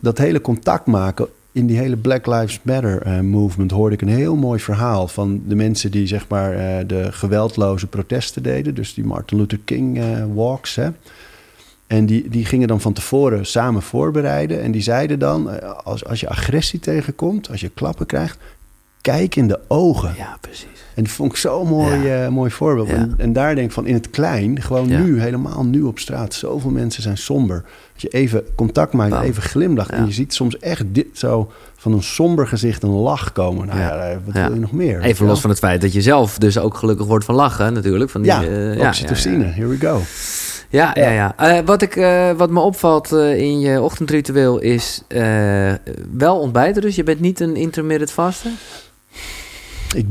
dat 0.00 0.18
hele 0.18 0.40
contact 0.40 0.86
maken 0.86 1.28
in 1.56 1.66
die 1.66 1.78
hele 1.78 1.96
Black 1.96 2.26
Lives 2.26 2.60
Matter 2.62 3.02
eh, 3.02 3.20
movement 3.20 3.70
hoorde 3.70 3.94
ik 3.94 4.02
een 4.02 4.08
heel 4.08 4.36
mooi 4.36 4.60
verhaal 4.60 5.08
van 5.08 5.42
de 5.46 5.54
mensen 5.54 5.90
die 5.90 6.06
zeg 6.06 6.28
maar 6.28 6.52
eh, 6.52 6.86
de 6.86 7.12
geweldloze 7.12 7.86
protesten 7.86 8.42
deden, 8.42 8.74
dus 8.74 8.94
die 8.94 9.04
Martin 9.04 9.38
Luther 9.38 9.58
King 9.64 9.98
eh, 9.98 10.24
walks. 10.34 10.74
Hè. 10.74 10.88
En 11.86 12.06
die, 12.06 12.28
die 12.28 12.44
gingen 12.44 12.68
dan 12.68 12.80
van 12.80 12.92
tevoren 12.92 13.46
samen 13.46 13.82
voorbereiden. 13.82 14.62
En 14.62 14.72
die 14.72 14.82
zeiden 14.82 15.18
dan, 15.18 15.62
als, 15.84 16.04
als 16.04 16.20
je 16.20 16.28
agressie 16.28 16.80
tegenkomt, 16.80 17.50
als 17.50 17.60
je 17.60 17.68
klappen 17.68 18.06
krijgt, 18.06 18.38
kijk 19.00 19.36
in 19.36 19.48
de 19.48 19.60
ogen. 19.68 20.14
ja, 20.16 20.36
precies. 20.40 20.75
En 20.96 21.02
die 21.02 21.12
vond 21.12 21.30
ik 21.32 21.36
zo'n 21.38 21.68
mooi, 21.68 22.08
eh, 22.12 22.28
mooi 22.28 22.50
voorbeeld. 22.50 22.88
Ja. 22.88 22.94
En, 22.94 23.14
en 23.16 23.32
daar 23.32 23.54
denk 23.54 23.66
ik 23.66 23.72
van 23.72 23.86
in 23.86 23.94
het 23.94 24.10
klein, 24.10 24.62
gewoon 24.62 24.88
Ja. 24.88 24.98
nu, 25.00 25.20
helemaal 25.20 25.64
nu 25.64 25.82
op 25.82 25.98
straat. 25.98 26.34
Zoveel 26.34 26.70
mensen 26.70 27.02
zijn 27.02 27.16
somber. 27.18 27.64
Als 27.92 28.02
je 28.02 28.08
even 28.08 28.44
contact 28.54 28.92
maakt, 28.92 29.22
even 29.22 29.42
glimlacht. 29.42 29.90
En 29.90 30.06
je 30.06 30.12
ziet 30.12 30.34
soms 30.34 30.58
echt 30.58 30.84
dit 30.86 31.06
zo 31.12 31.50
van 31.76 31.92
een 31.92 32.02
somber 32.02 32.46
gezicht 32.46 32.82
een 32.82 32.90
lach 32.90 33.32
komen. 33.32 33.66
Nou 33.66 33.78
Ja. 33.78 34.08
ja, 34.10 34.18
wat 34.24 34.34
wil 34.34 34.54
je 34.54 34.60
nog 34.60 34.72
meer? 34.72 35.00
Even 35.00 35.26
los 35.26 35.40
van 35.40 35.50
het 35.50 35.58
feit 35.58 35.80
dat 35.80 35.92
je 35.92 36.02
zelf 36.02 36.38
dus 36.38 36.58
ook 36.58 36.76
gelukkig 36.76 37.06
wordt 37.06 37.24
van 37.24 37.34
lachen 37.34 37.72
natuurlijk. 37.72 38.10
Van 38.10 38.22
die, 38.22 38.30
Ja, 38.30 38.42
eh, 38.44 38.86
oxytocine, 38.86 39.44
ja, 39.44 39.50
here 39.50 39.66
we 39.66 39.76
go. 39.78 40.00
ja. 40.68 40.90
ja, 40.94 41.10
ja. 41.10 41.34
Eh, 41.36 41.64
wat, 41.64 41.82
ik, 41.82 41.96
eh, 41.96 42.30
wat 42.32 42.50
me 42.50 42.60
opvalt 42.60 43.12
eh, 43.12 43.38
in 43.38 43.60
je 43.60 43.80
ochtendritueel 43.82 44.58
is 44.58 45.02
eh, 45.08 45.72
wel 46.12 46.38
ontbijten. 46.38 46.82
Dus 46.82 46.96
je 46.96 47.02
bent 47.02 47.20
niet 47.20 47.40
een 47.40 47.56
intermittent 47.56 48.10
vaster. 48.10 48.50
Ik, 49.94 50.06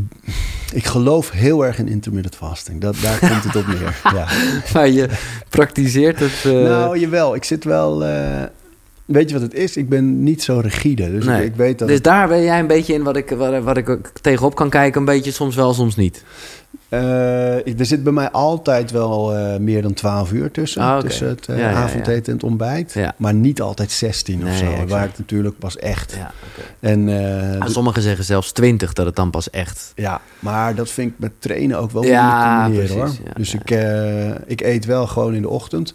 ik 0.73 0.85
geloof 0.85 1.31
heel 1.31 1.65
erg 1.65 1.79
in 1.79 1.87
intermittent 1.87 2.35
fasting. 2.35 2.81
Dat, 2.81 2.95
daar 3.01 3.19
komt 3.19 3.43
het 3.43 3.55
op 3.55 3.67
neer. 3.67 4.01
Ja. 4.15 4.27
Maar 4.73 4.87
je 4.89 5.09
praktiseert 5.49 6.19
het... 6.19 6.41
eh, 6.45 6.51
Nou, 6.51 6.99
jawel. 6.99 7.35
Ik 7.35 7.43
zit 7.43 7.63
wel... 7.63 8.05
eh, 8.05 8.43
weet 9.05 9.27
je 9.29 9.33
wat 9.33 9.43
het 9.43 9.53
is? 9.53 9.77
Ik 9.77 9.89
ben 9.89 10.23
niet 10.23 10.43
zo 10.43 10.59
rigide. 10.59 11.11
Dus 11.11 11.25
Nee. 11.25 11.41
ik, 11.43 11.47
ik 11.51 11.55
weet 11.55 11.79
dat... 11.79 11.87
dus 11.87 11.95
het- 11.97 12.05
daar 12.05 12.27
ben 12.27 12.43
jij 12.43 12.59
een 12.59 12.67
beetje 12.67 12.93
in 12.93 13.03
wat 13.03 13.15
ik, 13.15 13.29
wat, 13.29 13.63
wat 13.63 13.77
ik 13.77 13.97
tegenop 14.21 14.55
kan 14.55 14.69
kijken. 14.69 14.99
Een 14.99 15.05
beetje 15.05 15.31
soms 15.31 15.55
wel, 15.55 15.73
soms 15.73 15.95
niet. 15.95 16.23
Eh, 16.89 17.57
ik- 17.57 17.79
er 17.79 17.85
zit 17.85 18.03
bij 18.03 18.13
mij 18.13 18.31
altijd 18.31 18.91
wel 18.91 19.35
eh, 19.35 19.57
meer 19.57 19.81
dan 19.81 19.93
12 19.93 20.31
uur 20.31 20.51
tussen. 20.51 20.81
Ah. 20.81 20.99
Tussen 20.99 21.27
het 21.27 21.47
eh, 21.47 21.57
Ja, 21.57 21.63
ja, 21.63 21.69
ja. 21.69 21.75
avondeten 21.75 22.25
en 22.25 22.33
het 22.33 22.43
ontbijt. 22.43 22.95
Maar 23.17 23.33
niet 23.33 23.61
altijd 23.61 23.91
16 23.91 24.47
of 24.47 24.55
zo. 24.55 24.65
exact. 24.65 24.89
Waar 24.89 25.01
het 25.01 25.17
natuurlijk 25.17 25.57
pas 25.59 25.77
echt. 25.77 26.17
En, 26.79 27.09
Ah, 27.59 27.67
sommigen 27.69 28.01
zeggen 28.01 28.23
zelfs 28.25 28.51
20 28.51 28.93
dat 28.93 29.05
het 29.05 29.15
dan 29.15 29.29
pas 29.29 29.49
echt... 29.49 29.91
ja, 29.95 30.21
maar 30.39 30.75
dat 30.75 30.89
vind 30.89 31.11
ik 31.11 31.15
met 31.19 31.31
trainen 31.39 31.79
ook 31.79 31.91
wel 31.91 32.03
Ja, 32.03 32.67
moeilijk 32.67 32.87
te 32.87 32.93
combineren, 32.93 33.15
precies, 33.15 33.25
hoor. 33.25 33.35
dus. 33.37 33.53
Ik, 34.45 34.59
ik 34.59 34.61
eet 34.61 34.85
wel 34.85 35.07
gewoon 35.07 35.35
in 35.35 35.41
de 35.41 35.49
ochtend. 35.49 35.93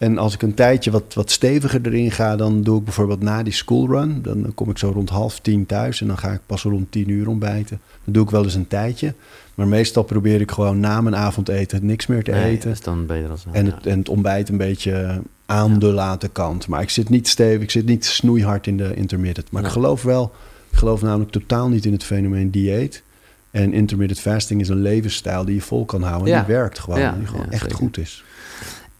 En 0.00 0.18
als 0.18 0.34
ik 0.34 0.42
een 0.42 0.54
tijdje 0.54 0.90
wat, 0.90 1.14
wat 1.14 1.30
steviger 1.30 1.80
erin 1.86 2.10
ga, 2.10 2.36
dan 2.36 2.62
doe 2.62 2.78
ik 2.78 2.84
bijvoorbeeld 2.84 3.22
na 3.22 3.42
die 3.42 3.52
schoolrun. 3.52 4.22
Dan, 4.22 4.52
kom 4.54 4.70
ik 4.70 4.78
zo 4.78 4.90
rond 4.90 5.08
half 5.08 5.38
tien 5.40 5.66
thuis 5.66 6.00
en 6.00 6.06
dan 6.06 6.18
ga 6.18 6.30
ik 6.32 6.40
pas 6.46 6.62
rond 6.62 6.92
tien 6.92 7.08
uur 7.10 7.28
ontbijten. 7.28 7.80
Dan 8.04 8.12
doe 8.12 8.22
ik 8.24 8.30
wel 8.30 8.44
eens 8.44 8.54
een 8.54 8.68
tijdje. 8.68 9.14
Maar 9.54 9.68
meestal 9.68 10.02
probeer 10.02 10.40
ik 10.40 10.50
gewoon 10.50 10.80
na 10.80 11.00
mijn 11.00 11.16
avondeten 11.16 11.86
niks 11.86 12.06
meer 12.06 12.24
te 12.24 12.30
Nee, 12.30 12.44
eten. 12.56 12.70
dus 12.70 12.80
dan 12.80 13.06
ben 13.06 13.16
je 13.16 13.24
er 13.24 13.30
al 13.30 13.36
zo. 13.36 13.48
En 13.52 13.66
het, 13.66 13.86
en 13.86 13.98
het 13.98 14.08
ontbijt 14.08 14.48
een 14.48 14.56
beetje 14.56 15.20
aan 15.46 15.78
de 15.78 15.86
late 15.92 16.28
kant. 16.28 16.66
Maar 16.68 16.82
ik 16.82 16.90
zit 16.90 17.08
niet 17.08 17.28
stevig, 17.28 17.62
ik 17.62 17.70
zit 17.70 17.86
niet 17.86 18.04
snoeihard 18.04 18.66
in 18.66 18.76
de 18.76 18.94
intermittent. 18.94 19.50
Maar 19.50 19.62
ik 19.64 19.68
geloof 19.70 20.02
wel, 20.02 20.32
ik 20.70 20.78
geloof 20.78 21.02
namelijk 21.02 21.30
totaal 21.30 21.68
niet 21.68 21.84
in 21.86 21.92
het 21.92 22.04
fenomeen 22.04 22.50
dieet. 22.50 23.02
En 23.50 23.72
intermittent 23.72 24.20
fasting 24.20 24.60
is 24.60 24.68
een 24.68 24.82
levensstijl 24.82 25.44
die 25.44 25.54
je 25.54 25.60
vol 25.60 25.84
kan 25.84 26.02
houden. 26.02 26.26
En 26.26 26.32
Ja. 26.38 26.44
die 26.44 26.54
werkt 26.54 26.78
gewoon. 26.78 27.18
Die 27.18 27.26
gewoon 27.26 27.50
echt 27.50 27.62
zeker. 27.62 27.76
goed 27.76 27.98
is. 27.98 28.24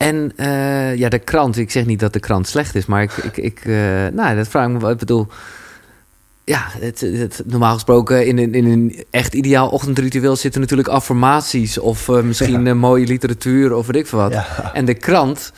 En 0.01 0.33
eh, 0.37 0.97
ja, 0.97 1.09
de 1.09 1.19
krant. 1.19 1.57
Ik 1.57 1.71
zeg 1.71 1.87
niet 1.87 2.01
dat 2.01 2.13
de 2.13 2.21
krant 2.21 2.47
slecht 2.49 2.75
is, 2.75 2.87
maar 2.87 3.03
ik, 3.03 3.13
ik, 3.13 3.37
ik 3.37 3.61
eh, 3.65 3.75
nou, 4.13 4.37
dat 4.37 4.49
vraag 4.49 4.67
ik 4.67 4.73
me 4.73 4.79
wel. 4.79 4.91
Ik 4.91 4.99
bedoel, 4.99 5.27
ja, 6.45 6.67
het, 6.81 7.01
het, 7.01 7.43
normaal 7.47 7.75
gesproken 7.75 8.27
in 8.27 8.39
een, 8.39 8.55
in 8.55 8.65
een 8.67 9.05
echt 9.11 9.35
ideaal 9.35 9.69
ochtendritueel 9.69 10.37
zitten 10.37 10.61
natuurlijk 10.61 10.89
affirmaties 10.89 11.79
of 11.79 12.09
eh, 12.09 12.21
misschien 12.21 12.65
Ja. 12.65 12.75
mooie 12.75 13.07
literatuur 13.07 13.75
of 13.75 13.87
weet 13.87 13.97
ik 13.97 14.07
veel 14.07 14.19
wat. 14.19 14.33
Ja. 14.33 14.71
En 14.75 14.85
de 14.85 14.95
krant 14.95 15.53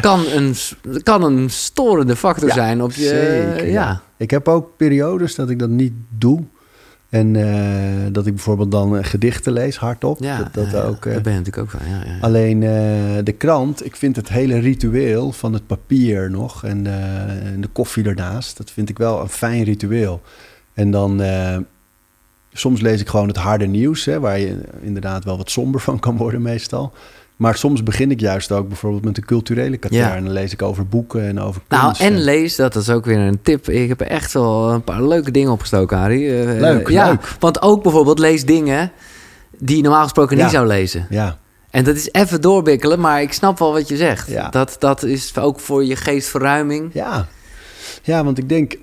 kan 0.00 0.26
een, 0.26 0.54
kan 1.02 1.22
een 1.22 1.50
storende 1.50 2.16
factor 2.16 2.48
Ja, 2.48 2.54
zijn 2.54 2.82
op 2.82 2.92
je. 2.92 3.02
zeker, 3.54 3.70
ja. 3.70 4.02
Ik 4.16 4.30
heb 4.30 4.48
ook 4.48 4.76
periodes 4.76 5.34
dat 5.34 5.50
ik 5.50 5.58
dat 5.58 5.68
niet 5.68 5.92
doe. 6.18 6.42
En 7.12 7.36
eh, 7.36 8.12
dat 8.12 8.26
ik 8.26 8.34
bijvoorbeeld 8.34 8.70
dan 8.70 8.96
eh, 8.96 9.04
gedichten 9.04 9.52
lees 9.52 9.76
hardop. 9.76 10.18
Ja, 10.20 10.38
dat, 10.38 10.54
dat 10.54 10.70
ja, 10.70 10.82
ook, 10.82 11.06
eh, 11.06 11.12
Daar 11.12 11.22
ben 11.22 11.32
je 11.32 11.38
natuurlijk 11.38 11.74
ook 11.74 11.80
van. 11.80 11.90
Ja, 11.90 12.04
ja, 12.04 12.12
ja. 12.12 12.18
Alleen 12.20 12.60
de 13.24 13.34
krant, 13.38 13.84
ik 13.84 13.96
vind 13.96 14.16
het 14.16 14.28
hele 14.28 14.58
ritueel 14.58 15.32
van 15.32 15.52
het 15.52 15.66
papier 15.66 16.30
nog 16.30 16.64
en, 16.64 16.86
en 17.44 17.60
de 17.60 17.68
koffie 17.68 18.04
ernaast, 18.04 18.56
dat 18.56 18.70
vind 18.70 18.88
ik 18.88 18.98
wel 18.98 19.20
een 19.20 19.28
fijn 19.28 19.62
ritueel. 19.62 20.20
En 20.74 20.90
dan, 20.90 21.22
soms 22.52 22.80
lees 22.80 23.00
ik 23.00 23.08
gewoon 23.08 23.28
het 23.28 23.36
harde 23.36 23.66
nieuws, 23.66 24.04
hè, 24.04 24.20
waar 24.20 24.38
je 24.38 24.60
inderdaad 24.80 25.24
wel 25.24 25.36
wat 25.36 25.50
somber 25.50 25.80
van 25.80 25.98
kan 25.98 26.16
worden 26.16 26.42
meestal. 26.42 26.92
Maar 27.42 27.56
soms 27.56 27.82
begin 27.82 28.10
ik 28.10 28.20
juist 28.20 28.52
ook 28.52 28.68
bijvoorbeeld 28.68 29.04
met 29.04 29.14
de 29.14 29.22
culturele 29.22 29.76
katern. 29.76 30.00
Ja. 30.00 30.14
En 30.14 30.24
dan 30.24 30.32
lees 30.32 30.52
ik 30.52 30.62
over 30.62 30.86
boeken 30.86 31.26
en 31.26 31.40
over 31.40 31.62
Nou, 31.68 31.84
kunst. 31.84 32.00
en 32.00 32.18
lees, 32.22 32.56
dat 32.56 32.74
is 32.76 32.90
ook 32.90 33.04
weer 33.04 33.18
een 33.18 33.38
tip. 33.42 33.68
Ik 33.68 33.88
heb 33.88 34.00
echt 34.00 34.32
wel 34.32 34.70
een 34.70 34.84
paar 34.84 35.02
leuke 35.02 35.30
dingen 35.30 35.50
opgestoken, 35.52 35.98
Harry. 35.98 36.40
Eh, 36.40 36.60
Leuk, 36.60 36.88
ja, 36.88 37.06
leuk. 37.08 37.36
Want 37.38 37.62
ook 37.62 37.82
bijvoorbeeld 37.82 38.18
lees 38.18 38.44
dingen 38.44 38.92
die 39.58 39.76
je 39.76 39.82
normaal 39.82 40.02
gesproken 40.02 40.36
Ja. 40.36 40.42
niet 40.42 40.52
zou 40.52 40.66
lezen. 40.66 41.06
Ja, 41.10 41.38
En 41.70 41.84
dat 41.84 41.96
is 41.96 42.08
even 42.12 42.40
doorbikkelen, 42.40 43.00
maar 43.00 43.22
ik 43.22 43.32
snap 43.32 43.58
wel 43.58 43.72
wat 43.72 43.88
je 43.88 43.96
zegt. 43.96 44.28
Ja. 44.28 44.48
Dat, 44.48 44.76
dat 44.78 45.02
is 45.02 45.36
ook 45.38 45.60
voor 45.60 45.84
je 45.84 45.96
geestverruiming. 45.96 46.90
ja. 46.92 47.26
ja, 48.02 48.24
want 48.24 48.38
ik 48.38 48.48
denk, 48.48 48.76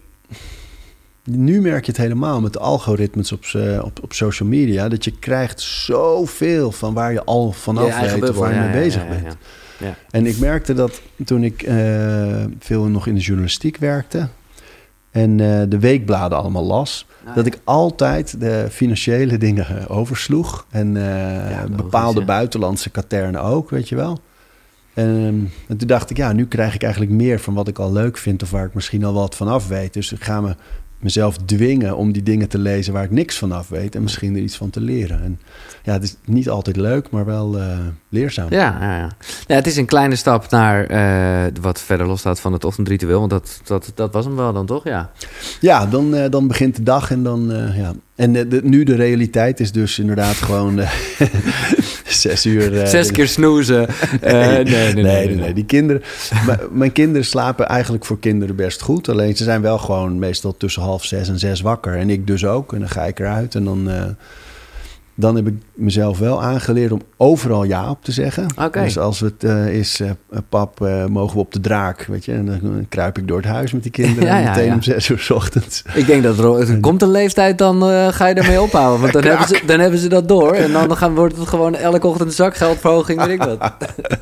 nu 1.32 1.62
merk 1.62 1.86
je 1.86 1.92
het 1.92 2.02
helemaal 2.02 2.42
met 2.42 2.54
de 2.54 2.60
algoritmes 2.60 3.32
op, 3.32 3.46
z'n- 3.46 3.80
op, 3.84 4.00
op 4.04 4.14
social 4.14 4.50
media, 4.50 4.90
dat 4.90 5.04
je 5.04 5.12
krijgt 5.20 5.62
zoveel 5.62 6.72
van 6.72 6.94
waar 6.94 7.12
je 7.12 7.24
al 7.24 7.52
vanaf 7.52 7.90
eigen 7.90 8.20
weet 8.20 8.30
of 8.30 8.36
waar 8.38 8.50
je 8.50 8.56
ja, 8.56 8.62
mee 8.64 8.72
bezig 8.72 9.02
ja, 9.04 9.14
ja, 9.14 9.22
bent. 9.22 9.36
En 10.10 10.26
ik 10.26 10.38
merkte 10.40 10.74
dat 10.74 11.02
toen 11.26 11.44
ik 11.44 11.62
eh, 11.62 12.44
veel 12.60 12.84
nog 12.84 13.08
in 13.08 13.14
de 13.16 13.22
journalistiek 13.22 13.78
werkte 13.78 14.28
en 15.12 15.40
eh, 15.40 15.62
de 15.70 15.80
weekbladen 15.80 16.38
allemaal 16.38 16.66
las, 16.66 17.06
Nou, 17.24 17.36
dat 17.36 17.46
ik 17.46 17.60
altijd 17.64 18.40
de 18.40 18.68
financiële 18.72 19.38
dingen 19.48 19.68
eh, 19.68 19.98
oversloeg 19.98 20.66
en 20.70 20.98
eh, 20.98 21.50
logisch, 21.52 21.76
bepaalde 21.76 22.26
buitenlandse 22.26 22.90
katernen 22.90 23.42
ook, 23.42 23.70
weet 23.70 23.90
je 23.90 23.96
wel. 23.96 24.20
En, 24.94 25.52
en 25.68 25.78
toen 25.78 25.88
dacht 25.88 26.10
ik, 26.10 26.18
ja, 26.18 26.32
nu 26.34 26.46
krijg 26.48 26.74
ik 26.76 26.82
eigenlijk 26.84 27.12
meer 27.14 27.40
van 27.40 27.54
wat 27.54 27.68
ik 27.68 27.80
al 27.80 27.92
leuk 27.92 28.18
vind 28.18 28.44
of 28.44 28.52
waar 28.52 28.66
ik 28.66 28.74
misschien 28.74 29.04
al 29.06 29.14
wat 29.14 29.36
van 29.36 29.48
af 29.48 29.68
weet. 29.68 29.94
Dus 29.94 30.12
ik 30.12 30.24
ga 30.24 30.42
me 30.42 30.56
mezelf 31.00 31.38
dwingen 31.38 31.98
om 31.98 32.12
die 32.12 32.24
dingen 32.24 32.50
te 32.50 32.58
lezen 32.58 32.94
waar 32.94 33.04
ik 33.04 33.12
niks 33.12 33.38
van 33.38 33.52
af 33.52 33.70
weet 33.70 33.96
en 33.96 34.02
misschien 34.02 34.36
er 34.36 34.42
iets 34.42 34.58
van 34.58 34.70
te 34.70 34.82
leren. 34.82 35.24
En 35.24 35.40
ja, 35.84 35.94
het 35.94 36.04
is 36.04 36.16
niet 36.26 36.50
altijd 36.50 36.76
leuk, 36.76 37.10
maar 37.10 37.26
wel 37.26 37.58
eh, 37.60 37.78
leerzaam. 38.10 38.48
Ja, 38.50 38.78
ja, 38.80 38.98
ja. 38.98 39.10
ja, 39.48 39.56
het 39.56 39.68
is 39.68 39.78
een 39.78 39.86
kleine 39.86 40.16
stap 40.16 40.50
naar 40.50 40.86
eh, 40.86 41.52
wat 41.62 41.82
verder 41.82 42.08
losstaat 42.08 42.40
van 42.40 42.54
het 42.54 42.66
ochtendritueel. 42.66 43.20
Want 43.20 43.32
dat, 43.32 43.62
dat, 43.64 43.92
dat 43.96 44.14
was 44.14 44.26
hem 44.26 44.36
wel 44.36 44.54
dan 44.54 44.66
toch? 44.66 44.84
Ja. 44.84 45.12
Ja, 45.60 45.86
dan, 45.86 46.16
eh, 46.16 46.30
dan 46.30 46.48
begint 46.48 46.76
de 46.76 46.84
dag 46.84 47.12
en 47.12 47.24
dan, 47.24 47.52
ja. 47.76 47.94
En 48.16 48.34
de, 48.34 48.60
nu 48.64 48.84
de 48.84 48.96
realiteit 48.96 49.60
is 49.60 49.72
dus 49.72 50.00
inderdaad 50.00 50.36
gewoon 50.36 50.80
zes 52.12 52.46
uur. 52.46 52.82
eh, 52.82 52.88
Zes 52.88 53.12
keer 53.12 53.28
snoezen. 53.28 53.88
Eh, 54.22 54.48
nee, 54.48 54.64
nee, 54.64 54.94
nee, 54.94 55.36
nee, 55.36 55.54
Die 55.54 55.66
kinderen, 55.66 56.02
mijn 56.72 56.92
kinderen 56.92 57.26
slapen 57.26 57.68
eigenlijk 57.68 58.06
voor 58.06 58.20
kinderen 58.20 58.56
best 58.56 58.82
goed. 58.82 59.10
Alleen 59.10 59.38
ze 59.38 59.44
zijn 59.44 59.62
wel 59.62 59.78
gewoon 59.78 60.20
meestal 60.20 60.58
tussen 60.58 60.82
half 60.82 61.06
zes 61.06 61.30
en 61.30 61.40
zes 61.40 61.62
wakker. 61.62 61.96
En 61.96 62.10
ik 62.10 62.28
dus 62.28 62.46
ook. 62.46 62.74
En 62.74 62.80
dan 62.80 62.90
ga 62.90 63.04
ik 63.06 63.20
eruit 63.20 63.56
en 63.56 63.64
dan... 63.64 63.90
dan 65.20 65.36
heb 65.36 65.48
ik 65.48 65.54
mezelf 65.74 66.20
wel 66.20 66.44
aangeleerd 66.44 66.92
om 66.92 67.02
overal 67.18 67.64
ja 67.64 67.90
op 67.90 68.04
te 68.04 68.12
zeggen. 68.12 68.48
Dus 68.72 68.98
als 68.98 69.20
het 69.20 69.44
eh, 69.44 69.74
is, 69.74 70.00
eh, 70.00 70.10
pap, 70.50 70.82
eh, 70.82 71.06
mogen 71.06 71.34
we 71.34 71.40
op 71.40 71.54
de 71.54 71.60
draak, 71.60 72.06
weet 72.06 72.26
je. 72.26 72.34
En 72.34 72.46
dan 72.46 72.86
kruip 72.90 73.18
ik 73.18 73.28
door 73.28 73.38
het 73.38 73.46
huis 73.46 73.72
met 73.72 73.84
die 73.84 73.92
kinderen. 73.92 74.28
Ja, 74.30 74.36
en 74.36 74.44
ja, 74.44 74.50
meteen 74.50 74.66
ja. 74.66 74.74
om 74.74 74.82
zes 74.82 75.10
uur 75.10 75.20
's 75.20 75.30
ochtends. 75.30 75.84
Ik 75.94 76.06
denk 76.06 76.24
dat 76.24 76.38
er, 76.38 76.70
er 76.70 76.80
komt 76.80 77.02
een 77.02 77.12
leeftijd, 77.12 77.58
dan 77.58 77.82
ga 78.14 78.28
je 78.28 78.36
daarmee 78.36 78.62
ophouden. 78.62 79.02
Want 79.02 79.14
dan 79.14 79.24
hebben, 79.32 79.48
ze, 79.48 79.62
dan 79.66 79.80
hebben 79.80 80.00
ze 80.00 80.08
dat 80.08 80.28
door. 80.28 80.54
En 80.54 80.72
dan 80.72 80.98
gaan, 80.98 81.16
wordt 81.16 81.38
het 81.38 81.48
gewoon 81.48 81.76
elke 81.76 82.08
ochtend 82.08 82.34
zakgeldverhoging, 82.34 83.26
weet 83.26 83.42
ik 83.42 83.44
wat. 83.44 83.74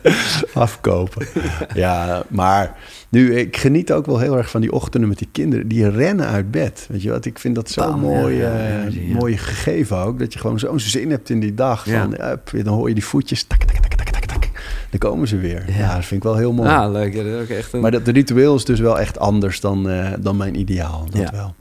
afkopen. 0.53 1.27
Ja, 1.73 2.23
maar 2.27 2.75
nu, 3.10 3.36
ik 3.36 3.58
geniet 3.58 3.91
ook 3.91 4.06
wel 4.06 4.20
heel 4.20 4.38
erg 4.38 4.50
van 4.50 4.62
die 4.62 4.72
ochtenden 4.72 5.10
met 5.10 5.17
die 5.17 5.30
kinderen. 5.32 5.67
Die 5.67 5.89
rennen 5.89 6.28
uit 6.28 6.52
bed. 6.52 6.88
Weet 6.89 7.02
je 7.02 7.10
wat? 7.10 7.26
Ik 7.26 7.39
vind 7.39 7.56
dat 7.56 7.70
zo'n 7.70 8.00
mooi, 8.00 8.36
ja, 8.36 8.41
ja, 8.58 8.58
eh, 8.58 8.93
ja, 8.93 9.02
ja. 9.02 9.13
mooi 9.13 9.38
gegeven 9.38 9.98
ook. 9.98 10.20
Dat 10.20 10.34
je 10.34 10.39
gewoon 10.39 10.60
zo'n 10.60 10.80
zin 10.80 11.10
hebt 11.10 11.30
in 11.30 11.39
die 11.39 11.54
dag. 11.54 11.86
Ja. 11.86 12.02
Van, 12.02 12.13
up, 12.30 12.52
dan 12.63 12.74
hoor 12.74 12.88
je 12.88 12.93
die 12.93 13.06
voetjes. 13.06 13.43
Tak, 13.43 13.63
tak, 13.63 13.78
tak, 13.78 13.93
tak, 13.93 14.10
tak, 14.10 14.26
tak. 14.26 14.50
Dan 14.89 15.00
komen 15.00 15.28
ze 15.28 15.38
weer. 15.38 15.63
Ja. 15.78 15.96
Dat 15.96 16.06
vind 16.06 16.24
ik 16.24 16.28
wel 16.30 16.38
heel 16.38 16.54
mooi. 16.54 16.70
Ah, 16.70 16.91
leuk. 16.91 17.13
Ja, 17.13 17.24
dat 17.24 17.34
is 17.34 17.41
ook 17.41 17.58
echt 17.58 17.74
een... 17.74 17.80
Maar 17.82 17.91
dat 17.91 18.08
ritueel 18.08 18.56
is 18.56 18.65
dus 18.65 18.80
wel 18.80 19.00
echt 19.00 19.20
anders 19.20 19.60
dan, 19.60 19.89
eh, 19.89 20.12
dan 20.20 20.38
mijn 20.38 20.60
ideaal. 20.60 21.06
Dat 21.10 21.22
Ja. 21.22 21.32
wel. 21.32 21.56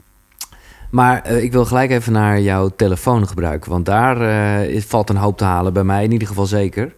Maar 0.91 1.21
eh, 1.21 1.43
ik 1.43 1.51
wil 1.51 1.65
gelijk 1.65 1.91
even 1.91 2.13
naar 2.13 2.41
jouw 2.41 2.69
telefoongebruik. 2.75 3.65
Want 3.65 3.85
daar 3.85 4.21
eh, 4.21 4.81
valt 4.81 5.09
een 5.09 5.15
hoop 5.15 5.37
te 5.37 5.43
halen, 5.43 5.73
bij 5.73 5.83
mij 5.83 6.03
in 6.03 6.11
ieder 6.11 6.27
geval 6.27 6.45
zeker. 6.45 6.93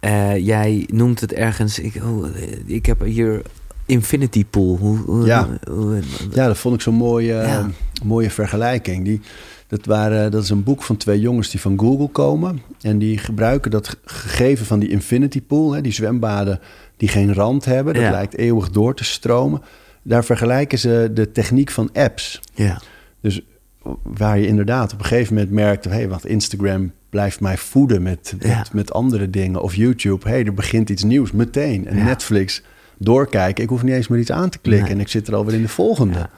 Eh, 0.00 0.36
jij 0.46 0.88
noemt 0.92 1.20
het 1.20 1.32
ergens... 1.32 1.78
Ik, 1.78 1.94
oh, 2.04 2.26
eh, 2.26 2.58
ik 2.66 2.86
heb 2.86 3.00
hier 3.00 3.42
Infinity 3.86 4.44
Pool. 4.50 4.76
Hoe, 4.76 4.98
hoe- 4.98 5.26
Ja. 5.26 5.48
hoe- 5.70 6.00
Ja, 6.32 6.46
dat 6.46 6.58
vond 6.58 6.74
ik 6.74 6.80
zo'n 6.80 6.94
mooie, 6.94 7.34
eh, 7.38 7.48
Ja. 7.48 7.70
mooie 8.04 8.30
vergelijking. 8.30 9.04
Die, 9.04 9.20
dat, 9.66 9.86
waren, 9.86 10.30
dat 10.30 10.42
is 10.42 10.50
een 10.50 10.62
boek 10.62 10.82
van 10.82 10.96
twee 10.96 11.20
jongens 11.20 11.50
die 11.50 11.60
van 11.60 11.78
Google 11.78 12.08
komen. 12.08 12.60
En 12.80 12.98
die 12.98 13.18
gebruiken 13.18 13.70
dat 13.70 13.88
ge- 13.88 13.96
gegeven 14.04 14.66
van 14.66 14.78
die 14.78 14.88
infinity 14.88 15.42
pool, 15.42 15.72
hè, 15.72 15.80
die 15.80 15.92
zwembaden 15.92 16.60
die 16.96 17.08
geen 17.08 17.34
rand 17.34 17.64
hebben. 17.64 17.94
Dat 17.94 18.02
Ja. 18.02 18.10
lijkt 18.10 18.36
eeuwig 18.36 18.70
door 18.70 18.94
te 18.94 19.04
stromen. 19.04 19.62
Daar 20.02 20.24
vergelijken 20.24 20.78
ze 20.78 21.10
de 21.14 21.32
techniek 21.32 21.70
van 21.70 21.90
apps. 21.92 22.40
ja. 22.54 22.80
Dus 23.20 23.40
waar 24.02 24.38
je 24.38 24.46
inderdaad 24.46 24.92
op 24.92 24.98
een 24.98 25.04
gegeven 25.04 25.34
moment 25.34 25.52
merkt... 25.52 25.84
hé, 25.84 25.90
hey, 25.90 26.08
wat 26.08 26.24
Instagram 26.26 26.92
blijft 27.10 27.40
mij 27.40 27.56
voeden 27.58 28.02
met, 28.02 28.34
met, 28.38 28.46
Ja. 28.48 28.64
met 28.72 28.92
andere 28.92 29.30
dingen. 29.30 29.62
Of 29.62 29.74
YouTube, 29.74 30.28
hé, 30.28 30.34
hey, 30.34 30.44
er 30.44 30.54
begint 30.54 30.90
iets 30.90 31.02
nieuws, 31.04 31.32
meteen. 31.32 31.86
En. 31.86 32.04
Netflix, 32.04 32.62
doorkijken. 32.98 33.62
Ik 33.64 33.68
hoef 33.70 33.82
niet 33.82 33.94
eens 33.94 34.08
meer 34.08 34.20
iets 34.20 34.30
aan 34.32 34.48
te 34.50 34.58
klikken 34.58 34.84
Nee. 34.86 34.94
en 34.94 35.00
ik 35.00 35.08
zit 35.08 35.28
er 35.28 35.34
alweer 35.34 35.54
in 35.54 35.62
de 35.62 35.68
volgende. 35.68 36.18
Ja. 36.18 36.30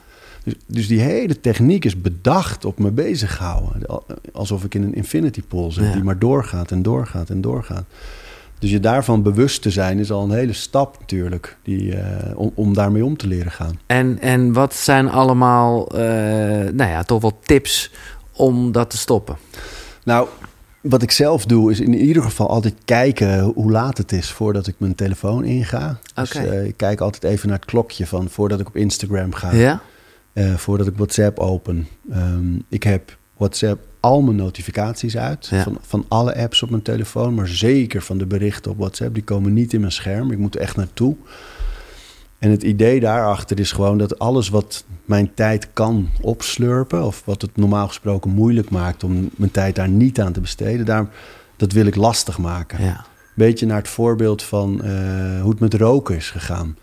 Dus, 0.43 0.53
dus 0.65 0.87
die 0.87 0.99
hele 0.99 1.39
techniek 1.39 1.85
is 1.85 2.01
bedacht 2.01 2.65
op 2.65 2.79
me 2.79 2.91
bezighouden. 2.91 3.85
Al- 3.85 4.05
Alsof 4.33 4.63
ik 4.63 4.75
in 4.75 4.83
een 4.83 4.93
infinity 4.95 5.41
pool 5.47 5.71
zit 5.71 5.85
Ja. 5.85 5.91
die 5.93 6.03
maar 6.03 6.19
doorgaat 6.19 6.71
en 6.71 6.81
doorgaat 6.81 7.29
en 7.29 7.41
doorgaat. 7.41 7.83
Dus 8.59 8.69
je 8.69 8.79
daarvan 8.79 9.21
bewust 9.23 9.61
te 9.61 9.69
zijn 9.69 9.99
is 9.99 10.11
al 10.11 10.23
een 10.23 10.31
hele 10.31 10.53
stap 10.53 10.97
natuurlijk. 10.99 11.57
Die, 11.63 11.95
eh, 11.95 12.37
om, 12.39 12.51
om 12.55 12.73
daarmee 12.73 13.05
om 13.05 13.17
te 13.17 13.27
leren 13.27 13.51
gaan. 13.51 13.79
En, 13.85 14.19
en 14.19 14.53
wat 14.53 14.73
zijn 14.75 15.09
allemaal, 15.09 15.87
eh, 15.91 15.99
nou 16.73 16.89
ja, 16.89 17.03
toch 17.03 17.21
wel 17.21 17.39
tips 17.45 17.91
om 18.33 18.71
dat 18.71 18.89
te 18.89 18.97
stoppen? 18.97 19.37
Nou, 20.03 20.27
wat 20.89 21.01
ik 21.01 21.11
zelf 21.11 21.45
doe 21.45 21.71
is 21.71 21.79
in 21.79 21.93
ieder 21.93 22.23
geval 22.23 22.49
altijd 22.49 22.73
kijken 22.85 23.39
hoe 23.39 23.71
laat 23.71 23.97
het 23.97 24.11
is 24.11 24.31
voordat 24.31 24.67
ik 24.67 24.75
mijn 24.77 24.95
telefoon 24.95 25.43
inga. 25.43 25.99
Dus 26.13 26.31
eh, 26.31 26.65
ik 26.65 26.77
kijk 26.77 26.99
altijd 26.99 27.23
even 27.23 27.47
naar 27.49 27.57
het 27.57 27.67
klokje 27.67 28.07
van 28.07 28.29
voordat 28.29 28.59
ik 28.59 28.67
op 28.67 28.75
Instagram 28.75 29.33
ga. 29.33 29.55
Ja? 29.55 29.81
Eh, 30.33 30.53
voordat 30.53 30.87
ik 30.87 30.95
WhatsApp 30.95 31.39
open. 31.39 31.87
Ehm, 32.11 32.55
ik 32.69 32.83
heb 32.83 33.17
WhatsApp 33.37 33.85
al 33.99 34.21
mijn 34.21 34.35
notificaties 34.35 35.17
uit. 35.17 35.47
Ja. 35.47 35.63
Van, 35.63 35.77
van 35.81 36.05
alle 36.07 36.35
apps 36.35 36.63
op 36.63 36.69
mijn 36.69 36.81
telefoon. 36.81 37.33
Maar 37.33 37.47
zeker 37.47 38.01
van 38.01 38.17
de 38.17 38.25
berichten 38.25 38.71
op 38.71 38.77
WhatsApp. 38.77 39.13
Die 39.13 39.23
komen 39.23 39.53
niet 39.53 39.73
in 39.73 39.79
mijn 39.79 39.91
scherm. 39.91 40.31
Ik 40.31 40.37
moet 40.37 40.55
er 40.55 40.61
echt 40.61 40.75
naartoe. 40.75 41.15
En 42.39 42.51
het 42.51 42.63
idee 42.63 42.99
daarachter 42.99 43.59
is 43.59 43.71
gewoon 43.71 43.97
dat 43.97 44.19
alles 44.19 44.49
wat 44.49 44.85
mijn 45.05 45.31
tijd 45.33 45.67
kan 45.73 46.09
opslurpen. 46.21 47.03
Of 47.05 47.21
wat 47.25 47.41
het 47.41 47.55
normaal 47.57 47.87
gesproken 47.87 48.31
moeilijk 48.31 48.69
maakt 48.69 49.03
om 49.03 49.29
mijn 49.35 49.51
tijd 49.51 49.75
daar 49.75 49.89
niet 49.89 50.19
aan 50.19 50.33
te 50.33 50.41
besteden. 50.41 50.85
Daar, 50.85 51.07
dat 51.55 51.71
wil 51.71 51.85
ik 51.85 51.95
lastig 51.95 52.37
maken 52.37 52.83
Ja. 52.83 53.05
beetje 53.35 53.65
naar 53.65 53.77
het 53.77 53.87
voorbeeld 53.87 54.43
van 54.43 54.83
eh, 54.83 54.91
hoe 55.41 55.49
het 55.49 55.59
met 55.59 55.73
roken 55.73 56.15
is 56.15 56.29
gegaan. 56.29 56.77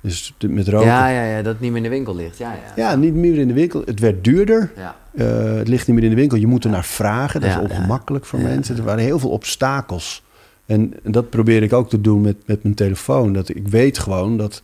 Dus 0.00 0.34
met 0.48 0.68
roken. 0.68 0.86
Ja, 0.86 1.08
Ja, 1.08 1.22
ja, 1.24 1.30
ja, 1.36 1.42
dat 1.42 1.52
het 1.52 1.60
niet 1.60 1.68
meer 1.70 1.76
in 1.78 1.82
de 1.82 1.88
winkel 1.96 2.14
ligt. 2.16 2.38
Ja, 2.38 2.54
ja. 2.76 2.94
niet 2.96 3.14
meer 3.14 3.38
in 3.38 3.48
de 3.48 3.54
winkel. 3.54 3.82
Het 3.84 4.00
werd 4.00 4.24
duurder. 4.24 4.72
ja. 4.76 4.96
Eh, 5.14 5.54
het 5.56 5.68
ligt 5.68 5.86
niet 5.86 5.96
meer 5.96 6.04
in 6.04 6.10
de 6.10 6.16
winkel. 6.16 6.38
Je 6.38 6.46
moet 6.46 6.64
er 6.64 6.70
naar 6.70 6.84
vragen. 6.84 7.40
Dat 7.40 7.50
Ja, 7.50 7.60
is 7.60 7.68
ja. 7.70 7.74
ongemakkelijk 7.76 8.24
voor 8.24 8.38
Ja. 8.38 8.44
mensen. 8.46 8.76
Er 8.76 8.82
waren 8.82 9.04
heel 9.04 9.18
veel 9.18 9.30
obstakels 9.30 10.24
En 10.66 10.92
dat 11.02 11.30
probeer 11.30 11.62
ik 11.62 11.72
ook 11.72 11.88
te 11.88 12.00
doen 12.00 12.20
met, 12.20 12.36
met 12.46 12.62
mijn 12.62 12.74
telefoon. 12.74 13.32
Dat 13.32 13.48
ik 13.48 13.68
weet 13.68 13.98
gewoon 13.98 14.36
dat 14.36 14.62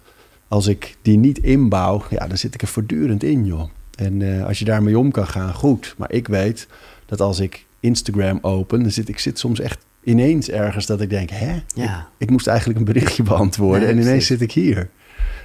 als 0.53 0.67
ik 0.67 0.97
die 1.03 1.19
niet 1.19 1.39
inbouw, 1.39 2.03
ja, 2.11 2.27
dan 2.27 2.39
zit 2.39 2.55
ik 2.55 2.63
er 2.63 2.69
voortdurend 2.69 3.23
in, 3.23 3.45
joh. 3.45 3.69
En 3.95 4.23
eh, 4.23 4.47
als 4.47 4.59
je 4.59 4.65
daarmee 4.65 4.99
om 4.99 5.11
kan 5.11 5.27
gaan, 5.27 5.55
goed. 5.55 5.95
Maar 5.99 6.13
ik 6.13 6.29
weet 6.29 6.67
dat 7.07 7.21
als 7.21 7.41
ik 7.41 7.67
Instagram 7.81 8.39
open, 8.43 8.83
dan 8.83 8.91
zit 8.91 9.09
ik 9.09 9.19
zit 9.19 9.39
soms 9.39 9.61
echt 9.61 9.85
ineens 10.05 10.51
ergens 10.51 10.87
dat 10.87 11.01
ik 11.01 11.11
denk, 11.11 11.31
hè? 11.31 11.53
Ja. 11.75 11.99
Ik, 11.99 12.05
ik 12.19 12.31
moest 12.31 12.47
eigenlijk 12.47 12.79
een 12.79 12.85
berichtje 12.85 13.23
beantwoorden 13.33 13.81
Nee, 13.81 13.91
en 13.91 13.99
ineens 13.99 14.27
zit 14.27 14.41
ik 14.41 14.53
hier. 14.53 14.89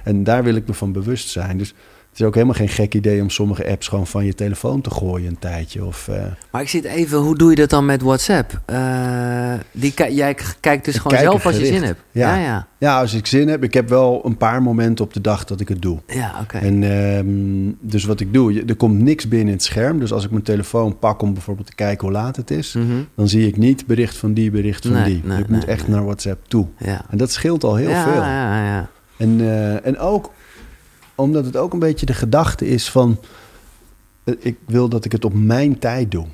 En 0.04 0.24
daar 0.24 0.44
wil 0.44 0.54
ik 0.54 0.66
me 0.66 0.74
van 0.74 0.92
bewust 0.92 1.28
zijn. 1.28 1.58
Dus 1.58 1.74
is 2.20 2.26
ook 2.26 2.34
helemaal 2.34 2.54
geen 2.56 2.68
gek 2.68 2.94
idee 2.94 3.22
om 3.22 3.30
sommige 3.30 3.66
apps 3.68 3.88
gewoon 3.88 4.06
van 4.06 4.24
je 4.24 4.34
telefoon 4.34 4.80
te 4.80 4.90
gooien 4.90 5.28
een 5.28 5.38
tijdje. 5.38 5.84
Of, 5.84 6.08
eh, 6.08 6.22
Maar 6.50 6.62
ik 6.62 6.68
zit 6.68 6.84
even, 6.84 7.18
hoe 7.18 7.36
doe 7.36 7.50
je 7.50 7.56
dat 7.56 7.70
dan 7.70 7.86
met 7.86 8.02
WhatsApp? 8.02 8.60
Eh, 8.66 9.52
die, 9.72 9.92
jij 10.14 10.36
kijkt 10.60 10.84
dus 10.84 10.96
gewoon 10.98 11.18
zelf 11.18 11.46
als 11.46 11.56
je 11.56 11.66
zin 11.66 11.82
hebt. 11.82 12.00
Ja. 12.10 12.34
ja, 12.36 12.42
ja. 12.42 12.66
ja, 12.78 13.00
als 13.00 13.14
ik 13.14 13.26
zin 13.26 13.48
heb, 13.48 13.62
ik 13.62 13.74
heb 13.74 13.88
wel 13.88 14.20
een 14.24 14.36
paar 14.36 14.62
momenten 14.62 15.04
op 15.04 15.12
de 15.14 15.20
dag 15.20 15.44
dat 15.44 15.60
ik 15.60 15.68
het 15.68 15.82
doe. 15.82 15.98
Ja, 16.06 16.34
oké. 16.42 16.58
En 16.58 16.82
ehm, 16.82 17.88
dus 17.90 18.04
wat 18.04 18.20
ik 18.20 18.32
doe, 18.32 18.62
er 18.66 18.76
komt 18.76 18.98
niks 19.00 19.28
binnen 19.28 19.46
in 19.48 19.54
het 19.54 19.62
scherm. 19.62 19.98
Dus 19.98 20.12
als 20.12 20.24
ik 20.24 20.30
mijn 20.30 20.42
telefoon 20.42 20.98
pak 20.98 21.22
om 21.22 21.32
bijvoorbeeld 21.32 21.66
te 21.66 21.74
kijken 21.74 22.06
hoe 22.06 22.16
laat 22.16 22.36
het 22.36 22.50
is, 22.50 22.72
Mhm. 22.72 22.86
dan 23.14 23.28
zie 23.28 23.46
ik 23.46 23.56
niet 23.56 23.86
bericht 23.86 24.16
van 24.16 24.32
die, 24.32 24.50
bericht 24.50 24.86
van 24.86 24.94
Nee, 24.94 25.04
die. 25.04 25.20
nee, 25.24 25.38
ik 25.38 25.48
moet 25.48 25.64
echt 25.64 25.88
naar 25.88 26.04
WhatsApp 26.04 26.48
toe. 26.48 26.66
Ja. 26.78 27.00
En 27.10 27.18
dat 27.18 27.30
scheelt 27.30 27.64
al 27.64 27.74
heel 27.74 27.88
ja, 27.90 28.02
veel. 28.04 28.22
Ja, 28.22 28.64
ja, 28.64 28.88
En, 29.16 29.40
eh, 29.40 29.86
en 29.86 29.98
ook 29.98 30.30
omdat 31.18 31.44
het 31.44 31.56
ook 31.56 31.72
een 31.72 31.78
beetje 31.78 32.06
de 32.06 32.14
gedachte 32.14 32.68
is 32.68 32.90
van... 32.90 33.20
eh, 34.24 34.34
ik 34.38 34.56
wil 34.66 34.88
dat 34.88 35.04
ik 35.04 35.12
het 35.12 35.24
op 35.24 35.34
mijn 35.34 35.78
tijd 35.78 36.10
doe. 36.10 36.26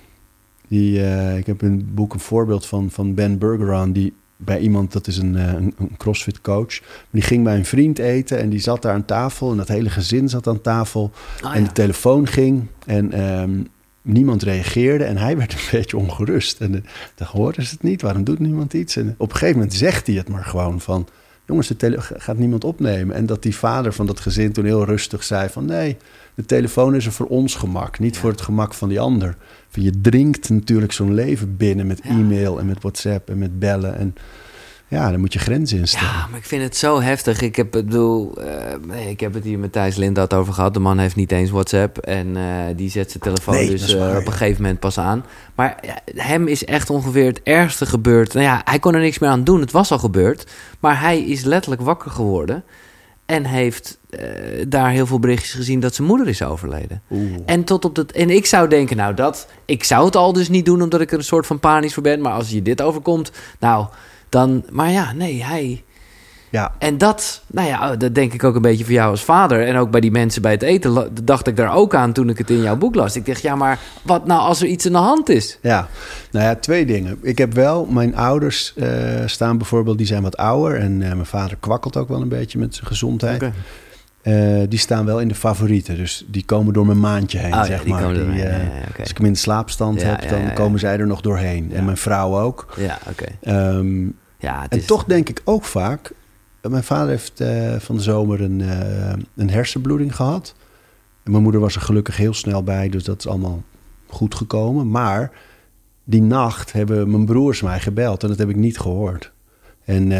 Die, 0.68 1.04
eh, 1.04 1.36
ik 1.36 1.46
heb 1.46 1.62
in 1.62 1.72
het 1.72 1.94
boek 1.94 2.12
een 2.14 2.20
voorbeeld 2.20 2.66
van, 2.66 2.90
van 2.90 3.14
Ben 3.14 3.38
Bergeron... 3.38 3.92
die 3.92 4.12
bij 4.36 4.58
iemand, 4.58 4.92
dat 4.92 5.06
is 5.06 5.16
een, 5.16 5.36
eh, 5.36 5.52
een, 5.52 5.74
een 5.78 5.96
crossfit 5.96 6.40
coach... 6.40 6.80
die 7.10 7.22
ging 7.22 7.44
bij 7.44 7.56
een 7.56 7.64
vriend 7.64 7.98
eten 7.98 8.38
en 8.38 8.48
die 8.48 8.60
zat 8.60 8.82
daar 8.82 8.94
aan 8.94 9.04
tafel... 9.04 9.50
en 9.50 9.56
dat 9.56 9.68
hele 9.68 9.90
gezin 9.90 10.28
zat 10.28 10.46
aan 10.46 10.60
tafel... 10.60 11.10
Oh, 11.44 11.54
en 11.54 11.60
ja. 11.60 11.66
de 11.66 11.72
telefoon 11.72 12.26
ging 12.26 12.66
en 12.86 13.12
ehm, 13.12 13.62
niemand 14.02 14.42
reageerde... 14.42 15.04
en 15.04 15.16
hij 15.16 15.36
werd 15.38 15.52
een 15.52 15.68
beetje 15.70 15.96
ongerust. 15.96 16.60
En 16.60 16.84
dacht, 17.14 17.32
hoorden 17.32 17.64
ze 17.64 17.72
het 17.72 17.82
niet? 17.82 18.02
Waarom 18.02 18.24
doet 18.24 18.38
niemand 18.38 18.72
iets? 18.72 18.96
En 18.96 19.14
op 19.18 19.30
een 19.30 19.36
gegeven 19.36 19.58
moment 19.58 19.74
zegt 19.74 20.06
hij 20.06 20.16
het 20.16 20.28
maar 20.28 20.44
gewoon 20.44 20.80
van... 20.80 21.08
jongens, 21.46 21.68
de 21.68 21.76
tele- 21.76 22.00
gaat 22.00 22.38
niemand 22.38 22.64
opnemen. 22.64 23.16
En 23.16 23.26
dat 23.26 23.42
die 23.42 23.56
vader 23.56 23.92
van 23.92 24.06
dat 24.06 24.20
gezin 24.20 24.52
toen 24.52 24.64
heel 24.64 24.84
rustig 24.84 25.24
zei 25.24 25.48
van... 25.48 25.64
nee, 25.64 25.96
de 26.34 26.44
telefoon 26.44 26.94
is 26.94 27.06
er 27.06 27.12
voor 27.12 27.26
ons 27.26 27.54
gemak, 27.54 27.98
niet 27.98 28.14
Ja. 28.14 28.20
voor 28.20 28.30
het 28.30 28.40
gemak 28.40 28.74
van 28.74 28.88
die 28.88 29.00
ander. 29.00 29.36
Je 29.70 30.00
drinkt 30.00 30.48
natuurlijk 30.50 30.92
zo'n 30.92 31.14
leven 31.14 31.56
binnen 31.56 31.86
met 31.86 32.00
Ja. 32.02 32.10
e-mail 32.10 32.58
en 32.58 32.66
met 32.66 32.80
WhatsApp 32.80 33.28
en 33.30 33.38
met 33.38 33.58
bellen. 33.58 33.96
En 33.98 34.14
ja, 34.94 35.10
dan 35.10 35.20
moet 35.20 35.32
je 35.32 35.38
grenzen 35.38 35.78
instellen. 35.78 36.08
Ja, 36.08 36.26
maar 36.30 36.38
ik 36.38 36.44
vind 36.44 36.62
het 36.62 36.76
zo 36.76 37.00
heftig. 37.00 37.40
Ik 37.40 37.56
heb, 37.56 37.72
het 37.72 37.86
bedoel, 37.86 38.34
nee, 38.86 39.10
ik 39.10 39.20
heb 39.20 39.34
het 39.34 39.44
hier 39.44 39.58
met 39.58 39.72
Thijs 39.72 39.96
Lindhout 39.96 40.34
over 40.34 40.52
gehad. 40.52 40.74
De 40.74 40.80
man 40.80 40.98
heeft 40.98 41.16
niet 41.16 41.32
eens 41.32 41.50
WhatsApp. 41.50 41.98
En 41.98 42.36
eh, 42.36 42.42
die 42.76 42.90
zet 42.90 43.10
zijn 43.10 43.22
telefoon 43.22 43.54
Nee, 43.54 43.70
dus 43.70 43.80
dat 43.80 44.10
eh, 44.10 44.16
op 44.16 44.26
een 44.26 44.32
gegeven 44.32 44.62
moment 44.62 44.80
pas 44.80 44.98
aan. 44.98 45.24
Maar 45.54 45.80
hem 46.14 46.46
is 46.46 46.64
echt 46.64 46.90
ongeveer 46.90 47.26
het 47.26 47.42
ergste 47.42 47.86
gebeurd. 47.86 48.32
Nou 48.32 48.46
ja, 48.46 48.60
hij 48.64 48.78
kon 48.78 48.94
er 48.94 49.00
niks 49.00 49.18
meer 49.18 49.30
aan 49.30 49.44
doen. 49.44 49.60
Het 49.60 49.72
was 49.72 49.90
al 49.90 49.98
gebeurd. 49.98 50.46
Maar 50.80 51.00
hij 51.00 51.20
is 51.20 51.44
letterlijk 51.44 51.82
wakker 51.82 52.10
geworden. 52.10 52.64
En 53.26 53.44
heeft 53.44 53.98
daar 54.68 54.90
heel 54.90 55.06
veel 55.06 55.18
berichtjes 55.18 55.52
gezien 55.52 55.80
dat 55.80 55.94
zijn 55.94 56.08
moeder 56.08 56.28
is 56.28 56.42
overleden. 56.42 57.02
Oeh. 57.10 57.32
En, 57.46 57.64
tot 57.64 57.84
op 57.84 57.94
dat, 57.94 58.10
en 58.10 58.30
ik 58.30 58.46
zou 58.46 58.68
denken, 58.68 58.96
nou 58.96 59.14
dat... 59.14 59.48
Ik 59.64 59.84
zou 59.84 60.04
het 60.04 60.16
al 60.16 60.32
dus 60.32 60.48
niet 60.48 60.64
doen 60.64 60.82
omdat 60.82 61.00
ik 61.00 61.12
er 61.12 61.18
een 61.18 61.24
soort 61.24 61.46
van 61.46 61.60
panisch 61.60 61.94
voor 61.94 62.02
ben. 62.02 62.20
Maar 62.20 62.32
als 62.32 62.50
je 62.50 62.62
dit 62.62 62.82
overkomt, 62.82 63.32
nou 63.58 63.86
dan... 64.34 64.64
Maar 64.70 64.90
ja, 64.90 65.12
nee, 65.12 65.44
hij... 65.44 65.82
Ja, 66.50 66.74
En 66.78 66.98
dat, 66.98 67.42
nou 67.46 67.68
ja, 67.68 67.96
dat 67.96 68.14
denk 68.14 68.32
ik 68.32 68.44
ook 68.44 68.54
een 68.54 68.62
beetje 68.62 68.84
voor 68.84 68.92
jou 68.92 69.10
als 69.10 69.24
vader. 69.24 69.66
En 69.66 69.76
ook 69.76 69.90
bij 69.90 70.00
die 70.00 70.10
mensen 70.10 70.42
bij 70.42 70.52
het 70.52 70.62
eten 70.62 71.10
dacht 71.24 71.46
ik 71.46 71.56
daar 71.56 71.74
ook 71.74 71.94
aan 71.94 72.12
toen 72.12 72.28
ik 72.28 72.38
het 72.38 72.50
in 72.50 72.60
jouw 72.62 72.76
boek 72.76 72.94
las. 72.94 73.16
Ik 73.16 73.26
dacht, 73.26 73.42
ja, 73.42 73.54
maar 73.56 73.78
wat 74.02 74.26
nou 74.26 74.40
als 74.40 74.60
er 74.60 74.66
iets 74.66 74.86
aan 74.86 74.92
de 74.92 74.98
hand 74.98 75.28
is? 75.28 75.58
Ja, 75.62 75.88
nou 76.30 76.44
ja, 76.44 76.54
twee 76.54 76.86
dingen. 76.86 77.18
Ik 77.22 77.38
heb 77.38 77.52
wel, 77.54 77.84
mijn 77.84 78.16
ouders 78.16 78.72
eh, 78.76 78.88
staan 79.26 79.58
bijvoorbeeld, 79.58 79.98
die 79.98 80.06
zijn 80.06 80.22
wat 80.22 80.36
ouder. 80.36 80.78
En 80.78 81.02
eh, 81.02 81.08
mijn 81.12 81.26
vader 81.26 81.56
kwakkelt 81.60 81.96
ook 81.96 82.08
wel 82.08 82.20
een 82.22 82.28
beetje 82.28 82.58
met 82.58 82.74
zijn 82.74 82.86
gezondheid. 82.86 83.42
Eh, 84.22 84.34
die 84.68 84.78
staan 84.78 85.04
wel 85.04 85.20
in 85.20 85.28
de 85.28 85.34
favorieten. 85.34 85.96
Dus 85.96 86.24
die 86.26 86.44
komen 86.44 86.72
door 86.72 86.86
mijn 86.86 87.00
maandje 87.00 87.38
heen, 87.38 87.52
Oh 87.52 87.58
ja, 87.58 87.64
zeg 87.64 87.82
die 87.82 87.92
maar. 87.92 88.02
komen 88.02 88.14
Die, 88.16 88.24
doorheen. 88.24 88.64
Ja. 88.64 89.00
Als 89.00 89.10
ik 89.10 89.16
hem 89.16 89.26
in 89.26 89.32
de 89.32 89.38
slaapstand 89.38 90.00
Ja, 90.00 90.06
heb, 90.06 90.28
dan 90.28 90.52
komen 90.52 90.78
zij 90.80 90.98
er 90.98 91.06
nog 91.06 91.20
doorheen. 91.20 91.72
En 91.74 91.84
mijn 91.84 91.96
vrouw 91.96 92.40
ook. 92.40 92.74
Ja, 92.76 92.98
oké. 93.10 93.26
Ehm, 93.42 94.06
Ja, 94.44 94.62
het 94.62 94.72
en 94.72 94.78
is- 94.78 94.86
toch 94.86 95.04
denk 95.04 95.28
ik 95.28 95.40
ook 95.44 95.64
vaak... 95.64 96.12
eh, 96.60 96.70
Mijn 96.70 96.82
vader 96.84 97.08
heeft 97.08 97.40
eh, 97.40 97.74
van 97.78 97.96
de 97.96 98.02
zomer 98.02 98.40
een, 98.40 98.60
eh, 98.60 99.12
een 99.36 99.50
hersenbloeding 99.50 100.16
gehad. 100.16 100.54
En 101.22 101.30
mijn 101.30 101.42
moeder 101.42 101.60
was 101.60 101.74
er 101.74 101.80
gelukkig 101.80 102.16
heel 102.16 102.34
snel 102.34 102.62
bij, 102.62 102.88
dus 102.88 103.04
dat 103.04 103.18
is 103.18 103.26
allemaal 103.26 103.62
goed 104.06 104.34
gekomen. 104.34 104.90
Maar 104.90 105.30
die 106.04 106.22
nacht 106.22 106.72
hebben 106.72 107.10
mijn 107.10 107.24
broers 107.24 107.62
mij 107.62 107.80
gebeld 107.80 108.22
en 108.22 108.28
dat 108.28 108.38
heb 108.38 108.48
ik 108.48 108.56
niet 108.56 108.78
gehoord. 108.78 109.32
En 109.84 110.10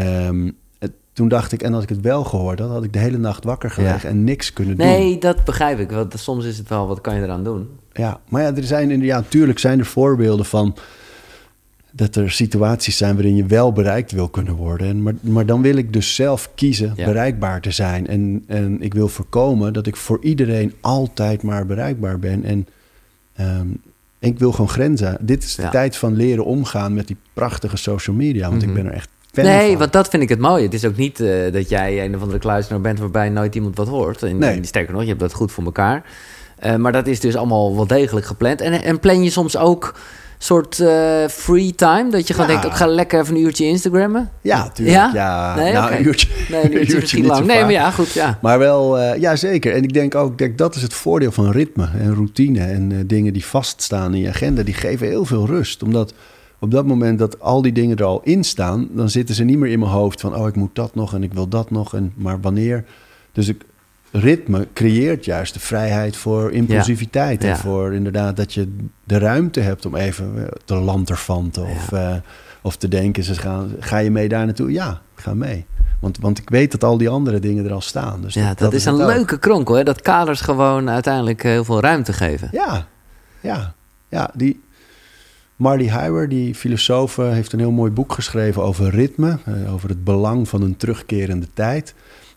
het- 0.79 0.91
toen 1.13 1.27
dacht 1.27 1.51
ik, 1.51 1.61
en 1.61 1.73
als 1.73 1.83
ik 1.83 1.89
het 1.89 2.01
wel 2.01 2.23
gehoord 2.23 2.59
had, 2.59 2.69
had 2.69 2.83
ik 2.83 2.93
de 2.93 2.99
hele 2.99 3.17
nacht 3.17 3.43
wakker 3.43 3.71
gelegen 3.71 4.09
en 4.09 4.23
niks 4.23 4.53
kunnen 4.53 4.77
doen. 4.77 4.85
Nee, 4.87 5.17
dat 5.17 5.43
begrijp 5.43 5.79
ik. 5.79 5.91
Want 5.91 6.13
soms 6.19 6.45
is 6.45 6.57
het 6.57 6.69
wel, 6.69 6.87
wat 6.87 7.01
kan 7.01 7.15
je 7.15 7.21
eraan 7.21 7.43
doen? 7.43 7.69
Ja, 7.93 8.19
maar 8.29 8.41
ja, 8.41 8.55
er 8.55 8.63
zijn 8.63 8.91
inderdaad, 8.91 9.23
natuurlijk 9.23 9.59
zijn 9.59 9.79
er 9.79 9.85
voorbeelden 9.85 10.45
van 10.45 10.75
dat 11.95 12.15
er 12.15 12.31
situaties 12.31 12.97
zijn 12.97 13.13
waarin 13.15 13.35
je 13.35 13.45
wel 13.45 13.71
bereikt 13.71 14.11
wil 14.11 14.27
kunnen 14.29 14.53
worden. 14.53 14.87
En, 14.87 15.03
maar, 15.03 15.13
maar 15.21 15.45
dan 15.45 15.61
wil 15.61 15.75
ik 15.75 15.93
dus 15.93 16.15
zelf 16.15 16.49
kiezen 16.55 16.93
Ja. 16.95 17.05
bereikbaar 17.05 17.61
te 17.61 17.71
zijn. 17.71 18.07
En, 18.07 18.43
en 18.47 18.81
ik 18.81 18.93
wil 18.93 19.07
voorkomen 19.07 19.73
dat 19.73 19.87
ik 19.87 19.95
voor 19.95 20.17
iedereen 20.21 20.73
altijd 20.81 21.41
maar 21.43 21.65
bereikbaar 21.65 22.19
ben. 22.19 22.43
En 22.43 22.67
ehm, 23.35 23.67
ik 24.19 24.39
wil 24.39 24.51
gewoon 24.51 24.69
grenzen. 24.69 25.17
Dit 25.21 25.43
is 25.43 25.55
de 25.55 25.61
Ja. 25.61 25.69
tijd 25.69 25.95
van 25.95 26.15
leren 26.15 26.45
omgaan 26.45 26.93
met 26.93 27.07
die 27.07 27.17
prachtige 27.33 27.77
social 27.77 28.15
media. 28.15 28.49
Want 28.49 28.61
Mhm. 28.61 28.69
ik 28.69 28.75
ben 28.75 28.85
er 28.85 28.93
echt 28.93 29.09
nee, 29.33 29.77
want 29.77 29.93
dat 29.93 30.07
vind 30.09 30.23
ik 30.23 30.29
het 30.29 30.39
mooie. 30.39 30.63
Het 30.63 30.73
is 30.73 30.85
ook 30.85 30.95
niet 30.97 31.19
eh, 31.19 31.53
dat 31.53 31.69
jij 31.69 32.05
een 32.05 32.15
of 32.15 32.21
andere 32.21 32.39
kluizenaar 32.39 32.81
bent 32.81 32.99
waarbij 32.99 33.29
nooit 33.29 33.55
iemand 33.55 33.77
wat 33.77 33.87
hoort. 33.87 34.23
En, 34.23 34.37
Nee. 34.37 34.57
en 34.57 34.65
sterker 34.65 34.93
nog, 34.93 35.01
je 35.01 35.07
hebt 35.07 35.19
dat 35.19 35.33
goed 35.33 35.51
voor 35.51 35.63
elkaar. 35.63 36.03
Eh, 36.59 36.75
maar 36.75 36.91
dat 36.91 37.07
is 37.07 37.19
dus 37.19 37.35
allemaal 37.35 37.75
wel 37.75 37.87
degelijk 37.87 38.25
gepland. 38.25 38.61
En, 38.61 38.83
en 38.83 38.99
plan 38.99 39.23
je 39.23 39.29
soms 39.29 39.57
ook 39.57 39.95
soort 40.37 40.79
eh, 40.79 41.27
free 41.27 41.75
time? 41.75 42.09
Dat 42.09 42.27
je 42.27 42.33
gewoon 42.33 42.49
Ja. 42.49 42.53
denkt, 42.53 42.67
ik 42.71 42.77
ga 42.81 42.87
lekker 42.87 43.19
even 43.21 43.35
een 43.35 43.41
uurtje 43.41 43.65
Instagrammen? 43.65 44.29
Ja, 44.41 44.57
natuurlijk. 44.63 44.97
Ja? 44.97 45.11
Ja, 45.13 45.55
Nee, 45.55 45.73
nou, 45.73 45.93
een 45.95 46.05
uurtje, 46.05 46.27
Nee, 46.49 46.63
een 46.65 46.77
uurtje, 46.79 46.99
misschien 46.99 47.25
lang. 47.25 47.45
Nee, 47.45 47.61
maar 47.61 47.71
ja, 47.71 47.91
goed, 47.91 48.11
ja. 48.11 48.39
Maar 48.41 48.59
wel, 48.59 48.99
eh, 48.99 49.19
ja 49.21 49.35
zeker. 49.35 49.73
En 49.73 49.83
ik 49.83 49.93
denk 49.93 50.15
ook, 50.15 50.37
denk, 50.37 50.57
dat 50.57 50.75
is 50.75 50.81
het 50.81 50.93
voordeel 50.93 51.31
van 51.31 51.51
ritme 51.51 51.89
en 51.99 52.13
routine. 52.13 52.59
En 52.59 52.91
eh, 52.91 52.97
dingen 53.05 53.33
die 53.33 53.45
vaststaan 53.45 54.13
in 54.13 54.21
je 54.21 54.29
agenda, 54.29 54.63
die 54.63 54.73
geven 54.73 55.07
heel 55.07 55.25
veel 55.25 55.45
rust. 55.45 55.83
Omdat 55.83 56.13
op 56.59 56.71
dat 56.71 56.85
moment 56.85 57.19
dat 57.19 57.39
al 57.39 57.61
die 57.61 57.71
dingen 57.71 57.97
er 57.97 58.03
al 58.05 58.21
in 58.23 58.43
staan... 58.43 58.87
dan 58.91 59.09
zitten 59.09 59.35
ze 59.35 59.43
niet 59.43 59.57
meer 59.57 59.71
in 59.71 59.79
mijn 59.79 59.91
hoofd 59.91 60.21
van... 60.21 60.35
oh, 60.35 60.47
ik 60.47 60.55
moet 60.55 60.75
dat 60.75 60.95
nog 60.95 61.13
en 61.13 61.23
ik 61.23 61.33
wil 61.33 61.47
dat 61.47 61.71
nog, 61.71 61.93
en 61.95 62.13
maar 62.15 62.41
wanneer. 62.41 62.85
Dus 63.31 63.47
ik, 63.47 63.63
ritme 64.19 64.67
creëert 64.73 65.25
juist 65.25 65.53
de 65.53 65.59
vrijheid 65.59 66.17
voor 66.17 66.51
impulsiviteit. 66.51 67.43
Ja. 67.43 67.49
En 67.49 67.57
voor 67.57 67.93
inderdaad 67.93 68.37
dat 68.37 68.53
je 68.53 68.75
de 69.03 69.17
ruimte 69.17 69.59
hebt 69.59 69.85
om 69.85 69.95
even 69.95 70.33
eh, 70.37 70.43
te 70.65 70.75
lanterfanten. 70.75 71.63
Of, 71.63 71.91
eh, 71.91 72.15
of 72.61 72.75
te 72.75 72.87
denken, 72.87 73.23
ze 73.23 73.35
gaan, 73.35 73.71
ga 73.79 73.97
je 73.97 74.11
mee 74.11 74.27
daar 74.27 74.45
naartoe? 74.45 74.71
Ja, 74.71 75.01
ga 75.15 75.33
mee. 75.33 75.65
Want, 75.99 76.17
want 76.19 76.37
ik 76.37 76.49
weet 76.49 76.71
dat 76.71 76.83
al 76.83 76.97
die 76.97 77.09
andere 77.09 77.39
dingen 77.39 77.65
er 77.65 77.73
al 77.73 77.81
staan. 77.81 78.21
Dus 78.21 78.33
Ja, 78.33 78.53
dat, 78.53 78.73
is 78.73 78.85
een 78.85 78.95
leuke 78.95 79.39
kronkel, 79.39 79.75
hè? 79.75 79.83
Dat 79.83 80.01
kaders 80.01 80.41
gewoon 80.41 80.89
uiteindelijk 80.89 81.43
heel 81.43 81.63
veel 81.63 81.79
ruimte 81.79 82.13
geven. 82.13 82.49
Ja, 82.51 82.87
ja, 83.41 83.73
ja. 84.09 84.29
Die 84.33 84.63
Marty 85.55 85.85
Heiber, 85.87 86.29
die 86.29 86.55
filosoof, 86.55 87.17
eh, 87.17 87.29
heeft 87.29 87.53
een 87.53 87.59
heel 87.59 87.71
mooi 87.71 87.91
boek 87.91 88.13
geschreven 88.13 88.63
over 88.63 88.89
ritme. 88.89 89.37
eh, 89.45 89.73
over 89.73 89.89
het 89.89 90.03
belang 90.03 90.47
van 90.49 90.61
een 90.61 90.77
terugkerende 90.77 91.47
tijd. 91.53 91.93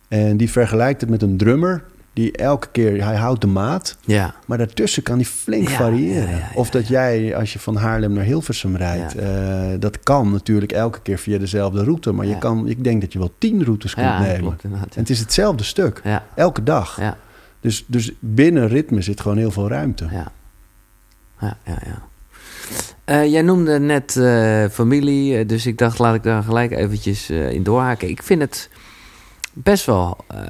En 0.08 0.36
die 0.36 0.50
vergelijkt 0.50 1.00
het 1.00 1.10
met 1.10 1.22
een 1.22 1.36
drummer. 1.36 1.84
Die 2.12 2.32
elke 2.32 2.68
keer, 2.72 3.04
hij 3.04 3.16
houdt 3.16 3.40
de 3.40 3.46
maat. 3.46 3.96
Ja, 4.04 4.34
Maar 4.46 4.58
daartussen 4.58 5.02
kan 5.02 5.16
die 5.16 5.26
flink 5.26 5.68
Ja, 5.68 5.76
variëren. 5.76 6.28
ja, 6.36 6.50
of 6.54 6.70
dat 6.70 6.88
jij, 6.88 7.36
als 7.36 7.52
je 7.52 7.58
van 7.58 7.76
Haarlem 7.76 8.12
naar 8.12 8.24
Hilversum 8.24 8.76
rijdt... 8.76 9.14
Eh, 9.14 9.28
dat 9.78 10.00
kan 10.00 10.32
natuurlijk 10.32 10.72
elke 10.72 11.00
keer 11.02 11.18
via 11.18 11.38
dezelfde 11.38 11.84
route. 11.84 12.12
Maar 12.12 12.26
je 12.26 12.38
kan, 12.38 12.68
ik 12.68 12.84
denk 12.84 13.00
dat 13.00 13.12
je 13.12 13.18
wel 13.18 13.34
tien 13.38 13.64
routes 13.64 13.94
kunt 13.94 14.18
nemen. 14.18 14.40
klopt. 14.40 14.64
En 14.64 14.72
het 14.94 15.11
is 15.11 15.18
hetzelfde 15.18 15.64
stuk. 15.64 16.02
Elke 16.34 16.62
dag. 16.62 17.00
ja, 17.00 17.16
Dus, 17.61 17.84
dus 17.86 18.12
binnen 18.20 18.68
ritme 18.68 19.02
zit 19.02 19.20
gewoon 19.20 19.36
heel 19.38 19.50
veel 19.50 19.68
ruimte. 19.68 20.06
ja. 20.11 20.32
Ja, 21.40 21.56
ja, 21.64 21.78
ja. 21.86 22.02
Eh, 23.04 23.30
jij 23.32 23.42
noemde 23.42 23.78
net 23.78 24.16
eh, 24.16 24.64
familie, 24.70 25.46
dus 25.46 25.66
ik 25.66 25.78
dacht 25.78 25.98
laat 25.98 26.14
ik 26.14 26.22
daar 26.22 26.42
gelijk 26.42 26.70
eventjes 26.70 27.30
in 27.30 27.62
doorhaken. 27.62 28.09
Ik 28.09 28.22
vind 28.22 28.40
het 28.40 28.70
best 29.62 29.84
wel... 29.86 30.16
eh, 30.28 30.40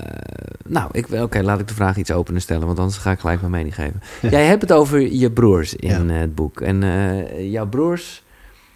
nou, 0.67 0.91
oké, 1.21 1.41
laat 1.43 1.61
ik 1.61 1.69
de 1.69 1.75
vraag 1.75 1.97
iets 1.97 2.11
opener 2.11 2.41
stellen, 2.41 2.67
want 2.67 2.79
anders 2.79 2.97
ga 2.99 3.11
ik 3.11 3.19
gelijk 3.21 3.41
mijn 3.41 3.53
mening 3.53 3.75
geven. 3.75 4.03
Jij 4.31 4.45
hebt 4.47 4.63
het 4.63 4.73
over 4.73 5.13
je 5.13 5.31
broers 5.31 5.75
in 5.75 5.89
Ja. 6.09 6.15
eh, 6.15 6.21
het 6.21 6.35
boek. 6.35 6.61
En 6.61 6.83
eh, 6.83 7.51
jouw 7.53 7.67
broers 7.69 8.23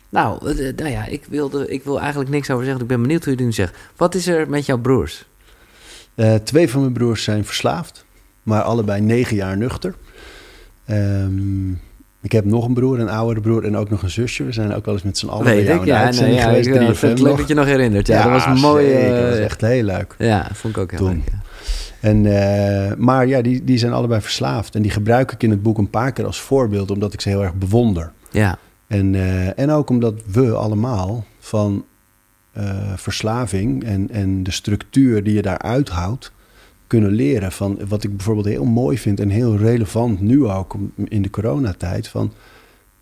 Nou, 0.08 0.54
nou 0.76 0.90
ja, 0.90 1.06
ik, 1.06 1.24
wilde, 1.28 1.68
ik 1.68 1.84
wil 1.84 2.00
eigenlijk 2.00 2.30
niks 2.30 2.50
over 2.50 2.64
zeggen. 2.64 2.82
Ik 2.82 2.88
ben 2.88 3.02
benieuwd 3.02 3.24
hoe 3.24 3.32
je 3.32 3.36
het 3.38 3.46
nu 3.46 3.52
zegt. 3.52 3.76
Wat 3.96 4.14
is 4.14 4.26
er 4.26 4.48
met 4.48 4.66
jouw 4.66 4.78
broers? 4.78 5.26
Twee 6.44 6.70
van 6.70 6.80
mijn 6.80 6.92
broers 6.92 7.22
zijn 7.22 7.44
verslaafd, 7.44 8.04
maar 8.42 8.62
allebei 8.62 9.00
negen 9.00 9.36
jaar 9.36 9.56
nuchter. 9.56 9.94
Ehm, 10.84 11.70
ik 12.22 12.32
heb 12.32 12.44
nog 12.44 12.66
een 12.66 12.74
broer, 12.74 13.00
een 13.00 13.08
oudere 13.08 13.40
broer 13.40 13.64
en 13.64 13.76
ook 13.76 13.90
nog 13.90 14.02
een 14.02 14.10
zusje. 14.10 14.44
We 14.44 14.52
zijn 14.52 14.74
ook 14.74 14.84
wel 14.84 14.94
eens 14.94 15.02
met 15.02 15.18
z'n 15.18 15.28
allen 15.28 15.44
bij 15.44 15.54
Weet 15.54 15.66
jou 15.66 15.80
ik, 15.80 15.86
ja. 15.86 16.10
Nee, 16.10 16.34
ja 16.34 16.42
geweest. 16.42 16.68
ik, 16.68 16.74
3FM 16.74 16.78
het 16.86 17.02
is 17.02 17.02
leuk 17.02 17.18
nog. 17.18 17.38
dat 17.38 17.48
je 17.48 17.54
nog 17.54 17.64
herinnert. 17.66 18.06
Ja, 18.06 18.22
dat 18.22 18.32
was 18.32 18.42
zeker, 18.42 19.10
dat 19.14 19.22
was 19.28 19.36
eh, 19.38 19.44
echt 19.44 19.60
heel 19.60 19.82
leuk. 19.84 20.14
Ja, 20.18 20.48
vond 20.52 20.76
ik 20.76 20.82
ook 20.82 20.90
heel 20.90 21.00
Toen. 21.00 21.08
leuk. 21.08 21.28
ja. 21.32 21.40
En, 22.00 22.26
eh, 22.26 22.92
maar 22.96 23.26
ja, 23.26 23.42
die, 23.42 23.64
die 23.64 23.78
zijn 23.78 23.92
allebei 23.92 24.20
verslaafd. 24.20 24.74
En 24.74 24.82
die 24.82 24.90
gebruik 24.90 25.32
ik 25.32 25.42
in 25.42 25.50
het 25.50 25.62
boek 25.62 25.78
een 25.78 25.90
paar 25.90 26.12
keer 26.12 26.26
als 26.26 26.40
voorbeeld, 26.40 26.90
omdat 26.90 27.12
ik 27.12 27.20
ze 27.20 27.28
heel 27.28 27.42
erg 27.42 27.54
bewonder. 27.54 28.12
Ja, 28.30 28.58
En, 28.86 29.14
eh, 29.14 29.58
en 29.58 29.70
ook 29.70 29.90
omdat 29.90 30.14
we 30.26 30.54
allemaal 30.54 31.24
van 31.38 31.84
eh, 32.52 32.92
verslaving 32.96 33.84
en, 33.84 34.08
en 34.10 34.42
de 34.42 34.50
structuur 34.50 35.22
die 35.24 35.34
je 35.34 35.42
daaruit 35.42 35.88
houdt, 35.88 36.32
kunnen 36.92 37.10
leren. 37.10 37.52
Van 37.52 37.78
wat 37.88 38.04
ik 38.04 38.16
bijvoorbeeld 38.16 38.46
heel 38.46 38.64
mooi 38.64 38.98
vind 38.98 39.20
en 39.20 39.28
heel 39.28 39.56
relevant 39.56 40.20
nu 40.20 40.46
ook 40.46 40.76
in 41.04 41.22
de 41.22 41.30
coronatijd. 41.30 42.08
Van 42.08 42.32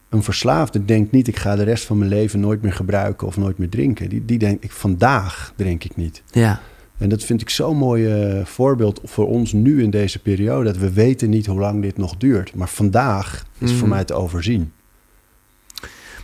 een 0.08 0.22
verslaafde 0.22 0.84
denkt 0.84 1.12
niet, 1.12 1.28
ik 1.28 1.36
ga 1.36 1.56
de 1.56 1.62
rest 1.62 1.84
van 1.84 1.98
mijn 1.98 2.10
leven 2.10 2.40
nooit 2.40 2.62
meer 2.62 2.72
gebruiken 2.72 3.26
of 3.26 3.36
nooit 3.36 3.58
meer 3.58 3.68
drinken. 3.68 4.08
Die, 4.08 4.24
die 4.24 4.38
denkt, 4.38 4.64
ik, 4.64 4.70
vandaag 4.72 5.52
drink 5.56 5.84
ik 5.84 5.96
niet. 5.96 6.22
ja. 6.32 6.60
En 6.98 7.08
dat 7.08 7.22
vind 7.24 7.40
ik 7.40 7.50
zo'n 7.50 7.76
mooi 7.76 8.06
eh, 8.06 8.44
voorbeeld 8.44 9.00
voor 9.04 9.26
ons 9.28 9.52
nu 9.52 9.82
in 9.82 9.90
deze 9.90 10.18
periode. 10.18 10.64
Dat 10.64 10.76
we 10.76 10.92
weten 10.92 11.30
niet 11.30 11.46
hoe 11.46 11.60
lang 11.60 11.82
dit 11.82 11.96
nog 11.96 12.16
duurt. 12.16 12.54
Maar 12.54 12.68
vandaag 12.68 13.44
is 13.58 13.72
voor 13.72 13.82
Mm. 13.88 13.94
mij 13.94 14.04
te 14.04 14.14
overzien. 14.14 14.72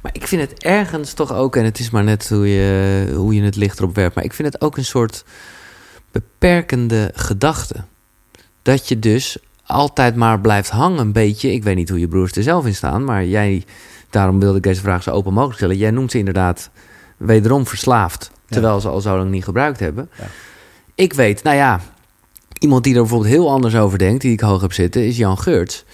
Maar 0.03 0.13
ik 0.15 0.27
vind 0.27 0.43
het 0.51 0.63
ergens 0.63 1.13
toch 1.13 1.33
ook, 1.33 1.57
en 1.57 1.65
het 1.65 1.79
is 1.79 1.91
maar 1.91 2.05
net 2.05 2.29
hoe 2.29 2.49
je, 2.49 3.13
hoe 3.17 3.35
je 3.35 3.43
het 3.43 3.57
licht 3.57 3.79
erop 3.79 3.95
werpt, 3.95 4.15
maar 4.15 4.25
ik 4.25 4.33
vind 4.33 4.53
het 4.53 4.63
ook 4.63 4.77
een 4.77 4.85
soort 4.85 5.25
beperkende 6.13 7.11
gedachte. 7.15 7.85
Dat 8.63 8.89
je 8.89 8.99
dus 8.99 9.39
altijd 9.67 10.17
maar 10.17 10.41
blijft 10.41 10.71
hangen, 10.71 10.99
een 10.99 11.13
beetje. 11.13 11.53
Ik 11.53 11.65
weet 11.65 11.77
niet 11.77 11.89
hoe 11.89 12.01
je 12.01 12.09
broers 12.09 12.33
er 12.33 12.43
zelf 12.43 12.67
in 12.67 12.75
staan, 12.75 13.05
maar 13.05 13.25
jij, 13.25 13.65
daarom 14.11 14.41
wilde 14.41 14.57
ik 14.57 14.63
deze 14.63 14.81
vraag 14.81 15.03
zo 15.03 15.11
open 15.11 15.33
mogelijk 15.33 15.57
stellen. 15.57 15.77
Jij 15.77 15.91
noemt 15.91 16.11
ze 16.11 16.19
inderdaad 16.19 16.71
wederom 17.17 17.67
verslaafd, 17.67 18.31
terwijl 18.49 18.81
ze 18.81 18.89
al 18.89 19.01
zo 19.01 19.17
lang 19.17 19.31
niet 19.31 19.45
gebruikt 19.45 19.81
hebben. 19.81 20.11
Ja. 20.19 20.27
Ik 20.95 21.13
weet, 21.13 21.43
nou 21.43 21.57
ja, 21.57 21.81
iemand 22.59 22.85
die 22.85 22.95
er 22.95 23.01
bijvoorbeeld 23.01 23.33
heel 23.33 23.51
anders 23.51 23.77
over 23.77 23.99
denkt, 23.99 24.23
die 24.23 24.33
ik 24.33 24.41
hoog 24.41 24.61
heb 24.61 24.73
zitten, 24.73 25.07
is 25.07 25.17
Jan 25.17 25.39
Geurts. 25.39 25.85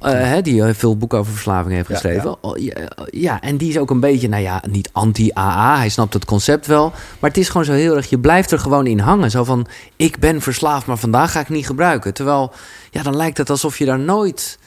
Eh, 0.00 0.12
hè, 0.12 0.42
die 0.42 0.62
eh, 0.64 0.74
veel 0.74 0.96
boeken 0.96 1.18
over 1.18 1.32
verslaving 1.32 1.74
heeft 1.74 1.88
geschreven. 1.88 2.36
Oh, 2.44 2.58
Ja, 2.58 2.74
ja, 3.10 3.40
en 3.40 3.56
die 3.56 3.68
is 3.68 3.78
ook 3.78 3.90
een 3.90 4.00
beetje, 4.00 4.28
nou 4.28 4.42
ja, 4.42 4.62
niet 4.70 4.88
anti-AA. 4.92 5.76
Hij 5.78 5.88
snapt 5.88 6.14
het 6.14 6.24
concept 6.24 6.66
wel. 6.66 6.92
Maar 7.20 7.30
het 7.30 7.38
is 7.38 7.48
gewoon 7.48 7.64
zo 7.66 7.72
heel 7.72 7.96
erg, 7.96 8.10
je 8.10 8.18
blijft 8.18 8.50
er 8.50 8.58
gewoon 8.58 8.86
in 8.86 8.98
hangen. 8.98 9.30
Zo 9.30 9.44
van, 9.44 9.66
ik 9.96 10.18
ben 10.18 10.40
verslaafd, 10.40 10.86
maar 10.86 10.96
vandaag 10.96 11.32
ga 11.32 11.40
ik 11.40 11.48
niet 11.48 11.66
gebruiken. 11.66 12.14
Terwijl, 12.14 12.52
ja, 12.90 13.02
dan 13.02 13.16
lijkt 13.16 13.38
het 13.38 13.50
alsof 13.50 13.78
je 13.78 13.84
daar 13.84 13.98
nooit 14.00 14.58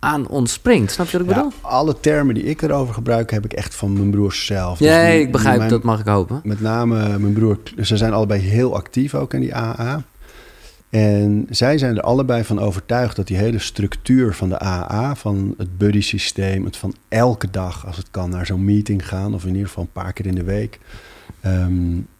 aan 0.00 0.28
ontspringt. 0.28 0.92
Snap 0.92 1.08
je 1.08 1.18
wat 1.18 1.26
ik 1.26 1.32
Ja, 1.32 1.36
bedoel? 1.42 1.52
alle 1.60 2.00
termen 2.00 2.34
die 2.34 2.44
ik 2.44 2.62
erover 2.62 2.94
gebruik, 2.94 3.30
heb 3.30 3.44
ik 3.44 3.52
echt 3.52 3.74
van 3.74 3.92
mijn 3.92 4.10
broers 4.10 4.46
zelf. 4.46 4.78
Dus 4.78 4.88
Nee, 4.88 5.20
ik 5.20 5.32
begrijp, 5.32 5.58
mijn- 5.58 5.70
dat 5.70 5.82
mag 5.82 6.00
ik 6.00 6.06
hopen. 6.06 6.40
Met 6.44 6.60
name 6.60 7.18
mijn 7.18 7.32
broer, 7.32 7.58
ze 7.82 7.96
zijn 7.96 8.12
allebei 8.12 8.40
heel 8.40 8.74
actief 8.76 9.14
ook 9.14 9.34
in 9.34 9.40
die 9.40 9.54
AA. 9.56 10.02
En 10.90 11.46
zij 11.50 11.78
zijn 11.78 11.96
er 11.96 12.02
allebei 12.02 12.44
van 12.44 12.58
overtuigd 12.60 13.16
dat 13.16 13.26
die 13.26 13.36
hele 13.36 13.58
structuur 13.58 14.34
van 14.34 14.48
de 14.48 14.60
AA, 14.62 15.14
van 15.14 15.54
het 15.58 15.78
buddy 15.78 16.00
systeem, 16.00 16.64
het 16.64 16.76
van 16.76 16.94
elke 17.08 17.50
dag 17.50 17.86
als 17.86 17.96
het 17.96 18.10
kan 18.10 18.30
naar 18.30 18.46
zo'n 18.46 18.64
meeting 18.64 19.08
gaan, 19.08 19.34
of 19.34 19.42
in 19.44 19.52
ieder 19.52 19.66
geval 19.68 19.82
een 19.84 20.02
paar 20.02 20.12
keer 20.12 20.26
in 20.26 20.34
de 20.34 20.44
week, 20.44 20.78
ehm, 21.40 21.72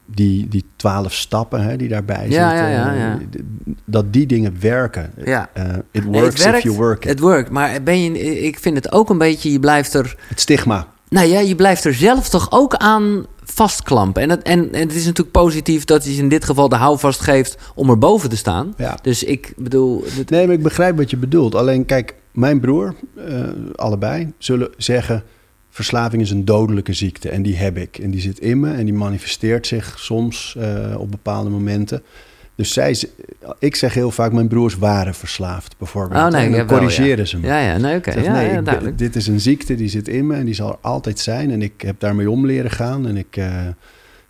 die, 0.07 0.49
die 0.49 0.65
twaalf 0.77 1.13
stappen 1.15 1.63
hè, 1.63 1.77
die 1.77 1.89
daarbij 1.89 2.29
Ja, 2.29 2.49
zitten, 2.51 2.69
ja, 2.71 2.93
ja, 2.95 3.09
ja. 3.09 3.19
d- 3.31 3.37
dat 3.85 4.13
die 4.13 4.27
dingen 4.27 4.57
werken. 4.61 5.11
Ja. 5.25 5.51
Eh, 5.53 5.65
it 5.91 6.05
works 6.05 6.43
werkt, 6.45 6.59
if 6.59 6.63
you 6.65 6.77
work 6.77 7.03
it. 7.05 7.11
Het 7.11 7.21
werkt, 7.21 7.51
maar 7.51 7.83
ben 7.83 8.03
je, 8.03 8.41
ik 8.43 8.59
vind 8.59 8.77
het 8.77 8.93
ook 8.93 9.11
een 9.11 9.19
beetje, 9.19 9.53
je 9.53 9.61
blijft 9.61 9.95
er... 9.95 10.17
Het 10.29 10.41
stigma. 10.41 10.87
Nou 11.11 11.27
ja, 11.27 11.41
je 11.41 11.55
blijft 11.55 11.85
er 11.85 11.95
zelf 11.95 12.29
toch 12.29 12.51
ook 12.51 12.75
aan 12.75 13.27
vastklampen. 13.43 14.23
En 14.23 14.31
het, 14.31 14.43
en, 14.43 14.73
en 14.73 14.81
het 14.81 14.95
is 14.95 15.05
natuurlijk 15.05 15.31
positief 15.31 15.85
dat 15.85 16.05
hij 16.05 16.15
in 16.15 16.29
dit 16.29 16.45
geval 16.45 16.69
de 16.69 16.77
houvast 16.77 17.21
geeft 17.21 17.59
om 17.75 17.91
er 17.91 17.99
boven 17.99 18.29
te 18.29 18.37
staan. 18.37 18.75
Ja. 18.77 18.99
Dus 19.03 19.25
ik 19.25 19.53
bedoel... 19.57 20.05
Nee, 20.27 20.47
maar 20.47 20.55
ik 20.55 20.63
begrijp 20.63 20.97
wat 20.97 21.11
je 21.11 21.17
bedoelt. 21.17 21.55
Alleen 21.55 21.85
kijk, 21.85 22.15
mijn 22.33 22.61
broer, 22.61 22.95
eh, 23.15 23.43
allebei, 23.75 24.33
zullen 24.39 24.71
zeggen... 24.77 25.23
verslaving 25.71 26.23
is 26.23 26.31
een 26.31 26.45
dodelijke 26.45 26.93
ziekte 26.93 27.29
en 27.29 27.43
die 27.43 27.57
heb 27.57 27.77
ik. 27.77 27.99
En 27.99 28.11
die 28.11 28.21
zit 28.21 28.39
in 28.39 28.61
me 28.61 28.73
en 28.73 28.85
die 28.85 28.95
manifesteert 28.95 29.67
zich 29.67 29.99
soms 29.99 30.57
eh, 30.59 30.95
op 30.99 31.11
bepaalde 31.11 31.51
momenten. 31.51 32.03
Dus 32.59 32.73
zij, 32.73 32.97
ik 33.59 33.77
zeg 33.77 33.95
heel 33.95 34.11
vaak, 34.11 34.33
mijn 34.33 34.49
broers 34.49 34.77
waren 34.77 35.15
verslaafd, 35.15 35.75
bijvoorbeeld. 35.79 36.21
Oh, 36.25 36.29
nee, 36.31 36.45
en 36.45 36.51
dan 36.53 36.67
wel, 36.67 36.79
corrigeren 36.79 37.19
ja. 37.19 37.25
ze 37.25 37.39
me. 37.39 37.47
Ja, 37.47 37.59
ja, 37.61 37.77
nee, 37.77 37.97
oké. 37.97 38.11
Ja, 38.11 38.33
nee, 38.33 38.45
ja, 38.45 38.49
ik 38.49 38.55
ben- 38.55 38.65
duidelijk. 38.65 38.99
dit 38.99 39.17
is 39.17 39.27
een 39.27 39.41
ziekte, 39.41 39.75
die 39.75 39.89
zit 39.89 40.09
in 40.09 40.27
me 40.27 40.35
en 40.35 40.45
die 40.45 40.55
zal 40.55 40.69
er 40.69 40.79
altijd 40.81 41.19
zijn. 41.19 41.51
En 41.51 41.63
ik 41.63 41.81
heb 41.81 42.01
daarmee 42.01 42.31
om 42.31 42.47
leren 42.47 42.71
gaan. 42.71 43.07
En 43.07 43.17
ik, 43.17 43.37
eh, 43.37 43.67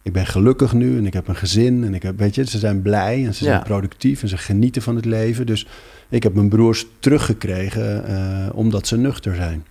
ik 0.02 0.12
ben 0.12 0.26
gelukkig 0.26 0.72
nu 0.72 0.96
en 0.96 1.06
ik 1.06 1.12
heb 1.12 1.28
een 1.28 1.36
gezin. 1.36 1.84
En 1.84 1.94
ik 1.94 2.02
heb, 2.02 2.18
weet 2.18 2.34
je, 2.34 2.44
ze 2.44 2.58
zijn 2.58 2.82
blij 2.82 3.24
en 3.26 3.34
ze 3.34 3.44
zijn 3.44 3.62
productief 3.62 4.22
en 4.22 4.28
ze 4.28 4.36
genieten 4.36 4.82
van 4.82 4.96
het 4.96 5.04
leven. 5.04 5.46
Dus 5.46 5.66
ik 6.08 6.22
heb 6.22 6.34
mijn 6.34 6.48
broers 6.48 6.86
teruggekregen 7.00 8.06
eh, 8.06 8.46
omdat 8.52 8.86
ze 8.86 8.96
nuchter 8.96 9.34
zijn. 9.34 9.64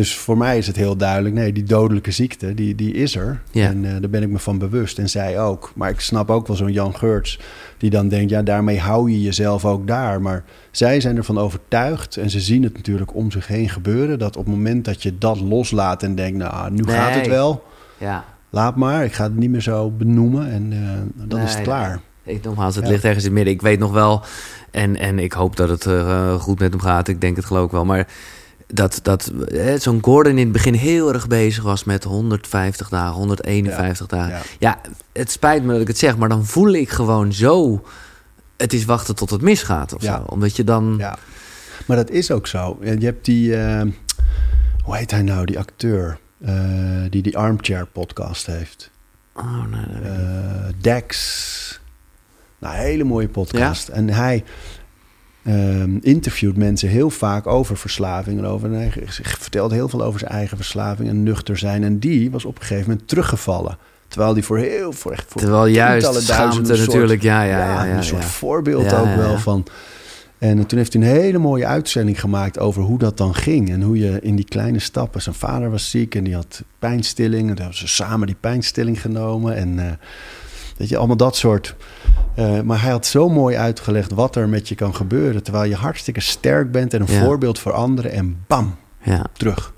Dus 0.00 0.16
voor 0.16 0.36
mij 0.36 0.58
is 0.58 0.66
het 0.66 0.76
heel 0.76 0.96
duidelijk, 0.96 1.34
nee, 1.34 1.52
die 1.52 1.62
dodelijke 1.62 2.10
ziekte, 2.10 2.54
die, 2.54 2.74
die 2.74 2.92
is 2.92 3.16
er. 3.16 3.40
Ja. 3.50 3.66
En 3.66 3.84
eh, 3.84 3.90
daar 4.00 4.10
ben 4.10 4.22
ik 4.22 4.28
me 4.28 4.38
van 4.38 4.58
bewust. 4.58 4.98
En 4.98 5.08
zij 5.08 5.40
ook. 5.40 5.72
Maar 5.74 5.90
ik 5.90 6.00
snap 6.00 6.30
ook 6.30 6.46
wel 6.46 6.56
zo'n 6.56 6.72
Jan 6.72 6.94
Geurts, 6.96 7.38
die 7.78 7.90
dan 7.90 8.08
denkt, 8.08 8.30
ja, 8.30 8.42
daarmee 8.42 8.78
hou 8.78 9.10
je 9.10 9.22
jezelf 9.22 9.64
ook 9.64 9.86
daar. 9.86 10.22
Maar 10.22 10.44
zij 10.70 11.00
zijn 11.00 11.16
ervan 11.16 11.38
overtuigd, 11.38 12.16
en 12.16 12.30
ze 12.30 12.40
zien 12.40 12.62
het 12.62 12.74
natuurlijk 12.74 13.14
om 13.14 13.30
zich 13.30 13.46
heen 13.46 13.68
gebeuren, 13.68 14.18
dat 14.18 14.36
op 14.36 14.44
het 14.44 14.54
moment 14.54 14.84
dat 14.84 15.02
je 15.02 15.18
dat 15.18 15.40
loslaat 15.40 16.02
en 16.02 16.14
denkt, 16.14 16.38
nou, 16.38 16.70
nu 16.70 16.84
gaat 16.84 17.14
het 17.14 17.26
wel, 17.26 17.64
Ja. 17.98 18.24
laat 18.50 18.76
maar, 18.76 19.04
ik 19.04 19.12
ga 19.12 19.24
het 19.24 19.36
niet 19.36 19.50
meer 19.50 19.62
zo 19.62 19.90
benoemen 19.90 20.50
en 20.50 20.72
eh, 20.72 21.26
dan 21.28 21.40
is 21.40 21.54
het 21.54 21.62
klaar. 21.62 22.00
Ik, 22.24 22.44
nogmaals, 22.44 22.74
het 22.74 22.84
Ja. 22.84 22.90
ligt 22.90 23.04
ergens 23.04 23.24
in 23.24 23.30
het 23.30 23.36
midden. 23.36 23.54
Ik 23.54 23.62
weet 23.62 23.78
nog 23.78 23.92
wel, 23.92 24.22
en, 24.70 24.96
en 24.96 25.18
ik 25.18 25.32
hoop 25.32 25.56
dat 25.56 25.68
het 25.68 25.86
eh, 25.86 26.34
goed 26.34 26.58
met 26.58 26.70
hem 26.70 26.80
gaat. 26.80 27.08
Ik 27.08 27.20
denk 27.20 27.36
het 27.36 27.44
geloof 27.44 27.64
ik 27.64 27.70
wel. 27.70 27.84
Maar 27.84 28.06
dat, 28.72 29.00
dat 29.02 29.26
eh, 29.48 29.74
zo'n 29.78 29.98
Gordon 30.02 30.32
in 30.32 30.44
het 30.44 30.52
begin 30.52 30.74
heel 30.74 31.12
erg 31.12 31.26
bezig 31.26 31.62
was 31.64 31.84
met 31.84 32.04
150 32.04 32.88
dagen, 32.88 33.14
151 33.16 34.06
dagen. 34.06 34.30
Ja. 34.30 34.40
Ja, 34.58 34.80
het 35.12 35.30
spijt 35.30 35.62
me 35.64 35.72
dat 35.72 35.80
ik 35.80 35.88
het 35.88 35.98
zeg, 35.98 36.16
maar 36.16 36.28
dan 36.28 36.46
voel 36.46 36.72
ik 36.72 36.88
gewoon 36.90 37.32
zo... 37.32 37.84
Het 38.56 38.72
is 38.72 38.84
wachten 38.84 39.14
tot 39.14 39.30
het 39.30 39.40
misgaat 39.40 39.94
of 39.94 40.02
Ja. 40.02 40.16
zo. 40.16 40.22
Omdat 40.22 40.56
je 40.56 40.64
dan... 40.64 40.94
Ja, 40.98 41.18
maar 41.86 41.96
dat 41.96 42.10
is 42.10 42.30
ook 42.30 42.46
zo. 42.46 42.78
Je 42.82 43.04
hebt 43.04 43.24
die, 43.24 43.56
eh, 43.56 43.82
hoe 44.84 44.96
heet 44.96 45.10
hij 45.10 45.22
nou, 45.22 45.44
die 45.44 45.58
acteur 45.58 46.18
eh, 46.44 46.54
die 47.10 47.22
die 47.22 47.36
Armchair 47.38 47.86
podcast 47.86 48.46
heeft. 48.46 48.90
Oh, 49.34 49.64
nee, 49.70 49.80
dat 49.92 50.02
weet 50.02 50.18
ik 50.20 50.66
niet. 50.66 50.82
Dex. 50.84 51.80
Nou, 52.58 52.74
hele 52.74 53.04
mooie 53.04 53.28
podcast. 53.28 53.88
En 53.88 54.08
hij 54.08 54.44
ehm, 55.42 55.96
interviewt 56.00 56.56
mensen 56.56 56.88
heel 56.88 57.10
vaak 57.10 57.46
over 57.46 57.76
verslaving. 57.76 58.38
En, 58.38 58.44
over, 58.44 58.72
en 58.72 58.78
hij 58.78 58.92
vertelt 59.38 59.70
heel 59.70 59.88
veel 59.88 60.02
over 60.02 60.20
zijn 60.20 60.32
eigen 60.32 60.56
verslaving 60.56 61.08
en 61.08 61.22
nuchter 61.22 61.58
zijn. 61.58 61.84
En 61.84 61.98
die 61.98 62.30
was 62.30 62.44
op 62.44 62.58
een 62.58 62.64
gegeven 62.64 62.90
moment 62.90 63.08
teruggevallen. 63.08 63.78
Terwijl 64.08 64.34
die 64.34 64.42
voor 64.42 64.58
heel, 64.58 64.92
voor 64.92 65.12
echt 65.12 65.24
voor 65.28 65.40
Terwijl 65.40 65.66
juist 65.66 66.14
schaamte 66.14 66.76
natuurlijk, 66.76 67.22
ja, 67.22 67.42
ja, 67.42 67.58
ja. 67.58 67.84
ja, 67.84 67.96
een 67.96 68.04
soort 68.04 68.24
voorbeeld 68.24 68.92
ook 68.92 69.14
wel 69.14 69.38
van. 69.38 69.66
En 70.40 70.66
toen 70.66 70.78
heeft 70.78 70.92
hij 70.92 71.02
een 71.02 71.08
hele 71.08 71.38
mooie 71.38 71.66
uitzending 71.66 72.20
gemaakt 72.20 72.58
over 72.58 72.82
hoe 72.82 72.98
dat 72.98 73.16
dan 73.16 73.34
ging. 73.34 73.70
En 73.70 73.82
hoe 73.82 73.98
je 73.98 74.18
in 74.22 74.36
die 74.36 74.44
kleine 74.44 74.78
stappen. 74.78 75.22
Zijn 75.22 75.34
vader 75.34 75.70
was 75.70 75.90
ziek 75.90 76.14
en 76.14 76.24
die 76.24 76.34
had 76.34 76.62
pijnstilling. 76.78 77.42
En 77.42 77.54
toen 77.54 77.64
hebben 77.64 77.78
ze 77.78 77.88
samen 77.88 78.26
die 78.26 78.36
pijnstilling 78.40 79.00
genomen. 79.00 79.56
En 79.56 79.78
eh, 79.78 79.92
weet 80.76 80.88
je, 80.88 80.96
allemaal 80.96 81.16
dat 81.16 81.36
soort. 81.36 81.74
Eh, 82.34 82.60
maar 82.60 82.82
hij 82.82 82.90
had 82.90 83.06
zo 83.06 83.28
mooi 83.28 83.56
uitgelegd 83.56 84.12
wat 84.12 84.36
er 84.36 84.48
met 84.48 84.68
je 84.68 84.74
kan 84.74 84.94
gebeuren. 84.94 85.42
Terwijl 85.42 85.64
je 85.64 85.74
hartstikke 85.76 86.20
sterk 86.20 86.72
bent 86.72 86.94
en 86.94 87.00
een 87.00 87.12
Ja. 87.14 87.20
voorbeeld 87.24 87.58
voor 87.58 87.72
anderen. 87.72 88.12
En 88.12 88.44
bam, 88.46 88.74
Ja. 89.02 89.24
terug. 89.32 89.72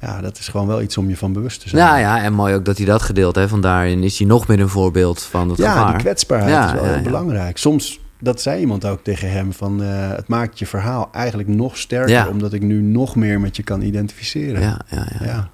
Ja, 0.00 0.20
dat 0.20 0.38
is 0.38 0.48
gewoon 0.48 0.66
wel 0.66 0.82
iets 0.82 0.96
om 0.98 1.08
je 1.08 1.16
van 1.16 1.32
bewust 1.32 1.60
te 1.60 1.68
zijn. 1.68 1.82
Nou 1.82 1.98
ja, 1.98 2.22
en 2.22 2.32
mooi 2.32 2.54
ook 2.54 2.64
dat 2.64 2.76
hij 2.76 2.86
dat 2.86 3.02
gedeeld 3.02 3.34
heeft. 3.36 3.50
Want 3.50 3.62
daarin 3.62 4.02
is 4.02 4.18
hij 4.18 4.26
nog 4.26 4.46
meer 4.48 4.60
een 4.60 4.68
voorbeeld 4.68 5.22
van 5.22 5.48
het 5.48 5.58
Ja, 5.58 5.72
gevaar. 5.72 5.92
die 5.92 6.00
kwetsbaarheid 6.00 6.52
Ja, 6.52 6.66
is 6.66 6.72
wel 6.72 6.82
ja, 6.82 6.88
heel 6.88 6.96
ja. 6.96 7.02
belangrijk. 7.02 7.58
Soms, 7.58 8.00
dat 8.20 8.40
zei 8.40 8.60
iemand 8.60 8.84
ook 8.86 9.04
tegen 9.04 9.30
hem, 9.30 9.52
van 9.52 9.82
eh, 9.82 9.88
het 10.10 10.28
maakt 10.28 10.58
je 10.58 10.66
verhaal 10.66 11.08
eigenlijk 11.12 11.48
nog 11.48 11.76
sterker, 11.78 12.10
Ja. 12.14 12.28
omdat 12.28 12.52
ik 12.52 12.62
nu 12.62 12.80
nog 12.80 13.16
meer 13.16 13.40
met 13.40 13.56
je 13.56 13.62
kan 13.62 13.82
identificeren. 13.82 14.60
Ja, 14.60 14.80
ja, 14.90 15.06
ja. 15.24 15.48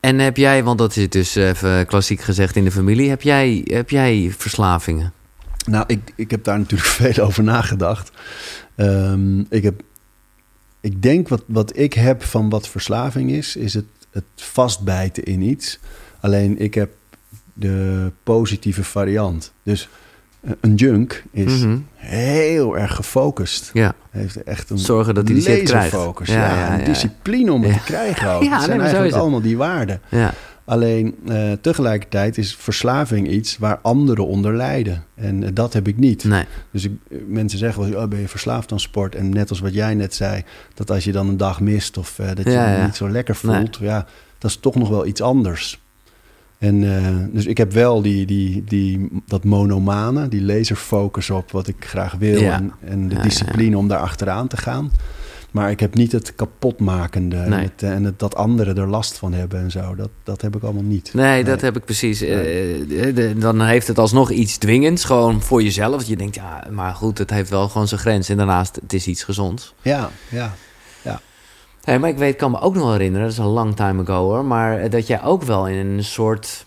En 0.00 0.18
heb 0.18 0.36
jij, 0.36 0.64
want 0.64 0.78
dat 0.78 0.96
is 0.96 1.08
dus 1.08 1.34
even 1.34 1.86
klassiek 1.86 2.20
gezegd 2.20 2.56
in 2.56 2.64
de 2.64 2.70
familie, 2.70 3.08
heb 3.08 3.22
jij, 3.22 3.60
heb 3.64 3.90
jij 3.90 4.34
verslavingen? 4.36 5.12
Nou, 5.66 5.84
ik, 5.86 6.12
ik 6.16 6.30
heb 6.30 6.44
daar 6.44 6.58
natuurlijk 6.58 6.90
veel 7.00 7.24
over 7.24 7.42
nagedacht. 7.42 8.10
Ehm, 8.74 9.40
ik, 9.40 9.62
heb, 9.62 9.82
ik 10.80 11.02
denk 11.02 11.28
wat, 11.28 11.42
wat 11.46 11.76
ik 11.76 11.92
heb 11.92 12.22
van 12.22 12.48
wat 12.48 12.68
verslaving 12.68 13.30
is, 13.30 13.56
is 13.56 13.74
het 13.74 13.84
het 14.10 14.24
vastbijten 14.34 15.22
in 15.22 15.42
iets. 15.42 15.78
Alleen 16.20 16.58
ik 16.58 16.74
heb 16.74 16.90
de 17.52 18.12
positieve 18.22 18.84
variant. 18.84 19.52
Dus 19.62 19.88
een 20.60 20.74
junk 20.74 21.22
is 21.32 21.62
Mhm. 21.62 21.78
heel 21.94 22.78
erg 22.78 22.94
gefocust. 22.94 23.70
Ja. 23.72 23.94
Heeft 24.10 24.42
echt 24.42 24.70
een 24.70 24.78
Zorgen 24.78 25.14
dat 25.14 25.24
hij 25.24 25.34
die 25.34 25.44
shit 25.44 25.62
krijgt. 25.62 25.92
Ja, 25.92 26.12
Ja, 26.24 26.34
ja, 26.54 26.78
een 26.78 26.84
discipline 26.84 27.52
om 27.52 27.62
het 27.62 27.72
te 27.72 27.82
krijgen 27.84 28.30
ook. 28.34 28.42
Ja, 28.42 28.60
zijn 28.60 28.80
eigenlijk 28.80 29.14
allemaal 29.14 29.40
die 29.40 29.56
waarden. 29.56 30.00
Ja. 30.08 30.32
Alleen 30.64 31.14
eh, 31.28 31.52
tegelijkertijd 31.60 32.38
is 32.38 32.54
verslaving 32.58 33.28
iets 33.28 33.58
waar 33.58 33.78
anderen 33.82 34.26
onder 34.26 34.56
lijden. 34.56 35.04
En 35.14 35.42
eh, 35.44 35.50
dat 35.54 35.72
heb 35.72 35.88
ik 35.88 35.96
niet. 35.96 36.24
Nee. 36.24 36.44
Dus 36.72 36.84
ik, 36.84 36.92
eh, 37.10 37.18
mensen 37.26 37.58
zeggen 37.58 37.90
wel, 37.90 38.02
oh, 38.02 38.08
ben 38.08 38.20
je 38.20 38.28
verslaafd 38.28 38.72
aan 38.72 38.80
sport? 38.80 39.14
En 39.14 39.28
net 39.28 39.50
als 39.50 39.60
wat 39.60 39.74
jij 39.74 39.94
net 39.94 40.14
zei, 40.14 40.42
dat 40.74 40.90
als 40.90 41.04
je 41.04 41.12
dan 41.12 41.28
een 41.28 41.36
dag 41.36 41.60
mist 41.60 41.98
of 41.98 42.18
eh, 42.18 42.26
dat 42.26 42.44
je 42.44 42.50
je 42.50 42.82
niet 42.84 42.96
zo 42.96 43.10
lekker 43.10 43.38
Nee. 43.42 43.56
voelt, 43.56 43.78
ja, 43.80 44.06
dat 44.38 44.50
is 44.50 44.56
toch 44.56 44.74
nog 44.74 44.88
wel 44.88 45.06
iets 45.06 45.20
anders. 45.22 45.80
En 46.60 46.96
eh, 46.96 47.16
dus 47.32 47.46
ik 47.46 47.56
heb 47.58 47.72
wel 47.72 48.02
die, 48.02 48.26
die, 48.26 48.64
die, 48.64 49.08
dat 49.26 49.44
monomane, 49.44 50.28
die 50.28 50.42
laserfocus 50.42 51.30
op 51.30 51.50
wat 51.50 51.68
ik 51.68 51.76
graag 51.78 52.14
wil 52.18 52.40
Ja. 52.40 52.52
en, 52.54 52.72
en 52.84 53.08
de 53.08 53.14
Ja, 53.14 53.20
ja, 53.20 53.26
discipline 53.26 53.76
om 53.78 53.88
daar 53.88 53.98
achteraan 53.98 54.46
te 54.48 54.56
gaan. 54.56 54.90
Maar 55.50 55.70
ik 55.70 55.80
heb 55.80 55.94
niet 55.94 56.12
het 56.12 56.34
kapotmakende 56.34 57.36
en, 57.36 57.52
het, 57.52 57.82
en 57.82 58.04
het, 58.04 58.18
dat 58.18 58.34
anderen 58.36 58.76
er 58.76 58.88
last 58.88 59.18
van 59.18 59.32
hebben 59.32 59.60
en 59.60 59.70
zo. 59.70 59.94
Dat, 59.94 60.08
dat 60.22 60.40
heb 60.42 60.56
ik 60.56 60.62
allemaal 60.62 60.82
niet. 60.82 61.10
Nee, 61.14 61.44
dat 61.44 61.60
heb 61.60 61.76
ik 61.76 61.84
precies. 61.84 62.20
Eh, 62.20 62.28
de- 63.14 63.34
dan 63.38 63.60
heeft 63.62 63.86
het 63.86 63.98
alsnog 63.98 64.30
iets 64.30 64.56
dwingends, 64.58 65.04
gewoon 65.04 65.42
voor 65.42 65.62
jezelf. 65.62 66.04
Je 66.04 66.16
denkt, 66.16 66.34
ja, 66.34 66.64
maar 66.70 66.94
goed, 66.94 67.18
het 67.18 67.30
heeft 67.30 67.50
wel 67.50 67.68
gewoon 67.68 67.88
zijn 67.88 68.00
grens. 68.00 68.28
En 68.28 68.36
daarnaast, 68.36 68.76
het 68.82 68.92
is 68.92 69.06
iets 69.06 69.22
gezonds. 69.24 69.74
Ja, 69.82 70.10
ja. 70.30 70.54
Hey, 71.84 71.98
maar 71.98 72.10
ik 72.10 72.18
weet, 72.18 72.36
kan 72.36 72.50
me 72.50 72.60
ook 72.60 72.74
nog 72.74 72.82
wel 72.82 72.92
herinneren, 72.92 73.22
dat 73.26 73.32
is 73.32 73.38
een 73.38 73.44
long 73.52 73.76
time 73.76 74.02
ago 74.02 74.22
hoor, 74.22 74.44
maar 74.44 74.78
eh, 74.78 74.90
dat 74.90 75.06
jij 75.06 75.22
ook 75.22 75.42
wel 75.42 75.68
in 75.68 75.86
een 75.86 76.04
soort, 76.04 76.66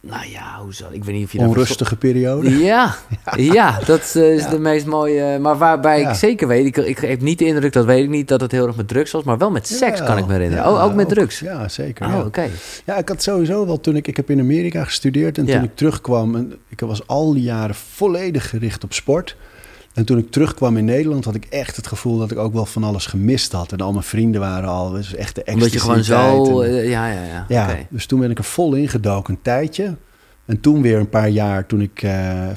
nou 0.00 0.26
ja, 0.30 0.58
hoe 0.62 0.74
zal 0.74 0.88
ik 0.92 1.04
weet 1.04 1.14
niet 1.14 1.24
of 1.24 1.32
je 1.32 1.38
Onrustige 1.38 1.96
periode. 1.96 2.58
Ja, 2.64 2.94
ja, 3.36 3.78
dat 3.86 4.12
eh, 4.16 4.34
is 4.34 4.42
Ja. 4.42 4.50
de 4.50 4.58
meest 4.58 4.86
mooie. 4.86 5.38
Maar 5.38 5.58
waarbij 5.58 6.00
Ja. 6.00 6.10
ik 6.10 6.16
zeker 6.16 6.48
weet, 6.48 6.66
ik, 6.66 6.76
ik 6.76 6.98
heb 6.98 7.20
niet 7.20 7.38
de 7.38 7.44
indruk, 7.46 7.72
dat 7.72 7.84
weet 7.84 8.02
ik 8.04 8.08
niet, 8.10 8.28
dat 8.28 8.40
het 8.40 8.52
heel 8.52 8.66
erg 8.66 8.76
met 8.76 8.88
drugs 8.88 9.10
was, 9.10 9.22
maar 9.22 9.38
wel 9.38 9.50
met 9.50 9.66
seks 9.68 10.02
kan 10.02 10.18
ik 10.18 10.26
me 10.26 10.32
herinneren. 10.32 10.66
Oh, 10.66 10.84
ook 10.84 10.94
met 10.94 11.08
drugs. 11.08 11.38
Ja, 11.40 11.68
zeker. 11.68 12.06
Oh, 12.06 12.12
ja. 12.12 12.20
oké. 12.24 12.48
Ja, 12.84 12.96
ik 12.96 13.08
had 13.08 13.22
sowieso 13.22 13.66
wel 13.66 13.80
toen 13.80 13.96
ik... 13.96 14.08
Ik 14.08 14.16
heb 14.16 14.30
in 14.30 14.40
Amerika 14.40 14.84
gestudeerd 14.84 15.38
en 15.38 15.46
toen 15.46 15.62
ik 15.62 15.76
terugkwam... 15.76 16.34
En 16.34 16.52
ik 16.68 16.80
was 16.80 17.06
al 17.06 17.32
die 17.32 17.42
jaren 17.42 17.74
volledig 17.74 18.48
gericht 18.48 18.84
op 18.84 18.92
sport. 18.92 19.36
En 19.98 20.04
toen 20.04 20.18
ik 20.18 20.30
terugkwam 20.30 20.76
in 20.76 20.84
Nederland 20.84 21.24
had 21.24 21.34
ik 21.34 21.44
echt 21.44 21.76
het 21.76 21.86
gevoel 21.86 22.18
dat 22.18 22.30
ik 22.30 22.38
ook 22.38 22.52
wel 22.52 22.66
van 22.66 22.84
alles 22.84 23.06
gemist 23.06 23.52
had. 23.52 23.72
En 23.72 23.78
al 23.80 23.92
mijn 23.92 24.04
vrienden 24.04 24.40
waren 24.40 24.68
al... 24.68 24.90
Dus 24.90 25.14
echt 25.14 25.34
de 25.34 25.42
Omdat 25.52 25.72
je 25.72 25.80
gewoon 25.80 26.04
zo, 26.04 26.60
en- 26.60 26.70
eh, 26.70 26.88
ja, 26.88 27.06
ja, 27.12 27.44
ja. 27.48 27.76
dus 27.90 28.06
toen 28.06 28.20
ben 28.20 28.30
ik 28.30 28.38
er 28.38 28.44
vol 28.44 28.74
ingedoken 28.74 29.34
een 29.34 29.42
tijdje. 29.42 29.96
En 30.48 30.60
toen 30.60 30.82
weer 30.82 30.98
een 30.98 31.08
paar 31.08 31.28
jaar 31.28 31.66
toen 31.66 31.80
ik 31.80 32.02
eh, 32.02 32.50
eh, 32.50 32.56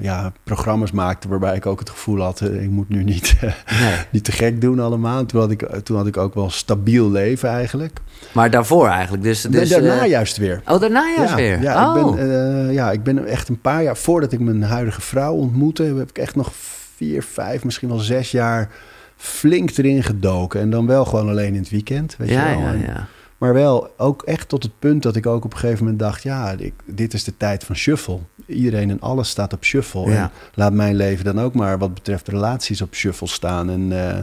ja, 0.00 0.32
programma's 0.44 0.90
maakte... 0.90 1.28
waarbij 1.28 1.56
ik 1.56 1.66
ook 1.66 1.78
het 1.78 1.90
gevoel 1.90 2.20
had, 2.20 2.40
eh, 2.40 2.62
ik 2.62 2.70
moet 2.70 2.88
nu 2.88 3.04
niet... 3.04 3.36
Nee. 3.40 3.94
niet 4.12 4.24
te 4.24 4.32
gek 4.32 4.60
doen 4.60 4.80
allemaal. 4.80 5.18
En 5.18 5.26
Toen 5.26 5.40
had 5.40 5.50
ik, 5.50 5.66
toen 5.82 5.96
had 5.96 6.06
ik 6.06 6.16
ook 6.16 6.34
wel 6.34 6.50
stabiel 6.50 7.10
leven 7.10 7.48
eigenlijk. 7.48 8.00
Maar 8.32 8.50
daarvoor 8.50 8.88
eigenlijk, 8.88 9.22
dus... 9.22 9.42
dus 9.42 9.70
en 9.70 9.82
daarna 9.82 10.06
juist 10.06 10.36
weer. 10.36 10.62
oh, 10.66 10.80
daarna 10.80 11.12
juist 11.16 11.30
ja, 11.30 11.36
weer. 11.36 11.62
Ja, 11.62 11.94
oh. 11.94 12.10
ik 12.10 12.16
ben, 12.16 12.68
eh, 12.68 12.74
ja, 12.74 12.92
ik 12.92 13.02
ben 13.02 13.26
echt 13.26 13.48
een 13.48 13.60
paar 13.60 13.82
jaar... 13.82 13.96
Voordat 13.96 14.32
ik 14.32 14.40
mijn 14.40 14.62
huidige 14.62 15.00
vrouw 15.00 15.34
ontmoette... 15.34 15.82
heb 15.82 16.10
ik 16.10 16.18
echt 16.18 16.36
nog 16.36 16.50
vier, 16.96 17.22
vijf, 17.22 17.64
misschien 17.64 17.88
wel 17.88 17.98
zes 17.98 18.30
jaar... 18.30 18.68
flink 19.16 19.76
erin 19.76 20.02
gedoken. 20.02 20.60
En 20.60 20.70
dan 20.70 20.86
wel 20.86 21.04
gewoon 21.04 21.28
alleen 21.28 21.54
in 21.54 21.60
het 21.60 21.70
weekend. 21.70 22.14
Weet 22.18 22.28
ja, 22.28 22.48
je 22.48 22.56
wel. 22.56 22.64
ja, 22.64 22.72
En- 22.72 22.80
ja. 22.80 23.06
Maar 23.38 23.54
wel 23.54 23.90
ook 23.96 24.22
echt 24.22 24.48
tot 24.48 24.62
het 24.62 24.78
punt 24.78 25.02
dat 25.02 25.16
ik 25.16 25.26
ook 25.26 25.44
op 25.44 25.52
een 25.52 25.58
gegeven 25.58 25.82
moment 25.84 26.00
dacht... 26.02 26.22
ja, 26.22 26.50
ik, 26.50 26.74
dit 26.84 27.14
is 27.14 27.24
de 27.24 27.36
tijd 27.36 27.64
van 27.64 27.76
shuffle. 27.76 28.18
Iedereen 28.46 28.90
en 28.90 29.00
alles 29.00 29.28
staat 29.28 29.52
op 29.52 29.64
shuffle. 29.64 30.10
Ja. 30.10 30.22
En 30.22 30.30
laat 30.54 30.72
mijn 30.72 30.96
leven 30.96 31.24
dan 31.24 31.40
ook 31.40 31.54
maar 31.54 31.78
wat 31.78 31.94
betreft 31.94 32.28
relaties 32.28 32.82
op 32.82 32.94
shuffle 32.94 33.26
staan. 33.26 33.70
En 33.70 34.08
eh, 34.08 34.18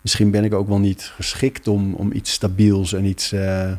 misschien 0.00 0.30
ben 0.30 0.44
ik 0.44 0.54
ook 0.54 0.68
wel 0.68 0.78
niet 0.78 1.12
geschikt 1.16 1.68
om, 1.68 1.94
om 1.94 2.12
iets 2.12 2.32
stabiels 2.32 2.92
en 2.92 3.04
iets 3.04 3.32
eh, 3.32 3.70
eh, 3.70 3.76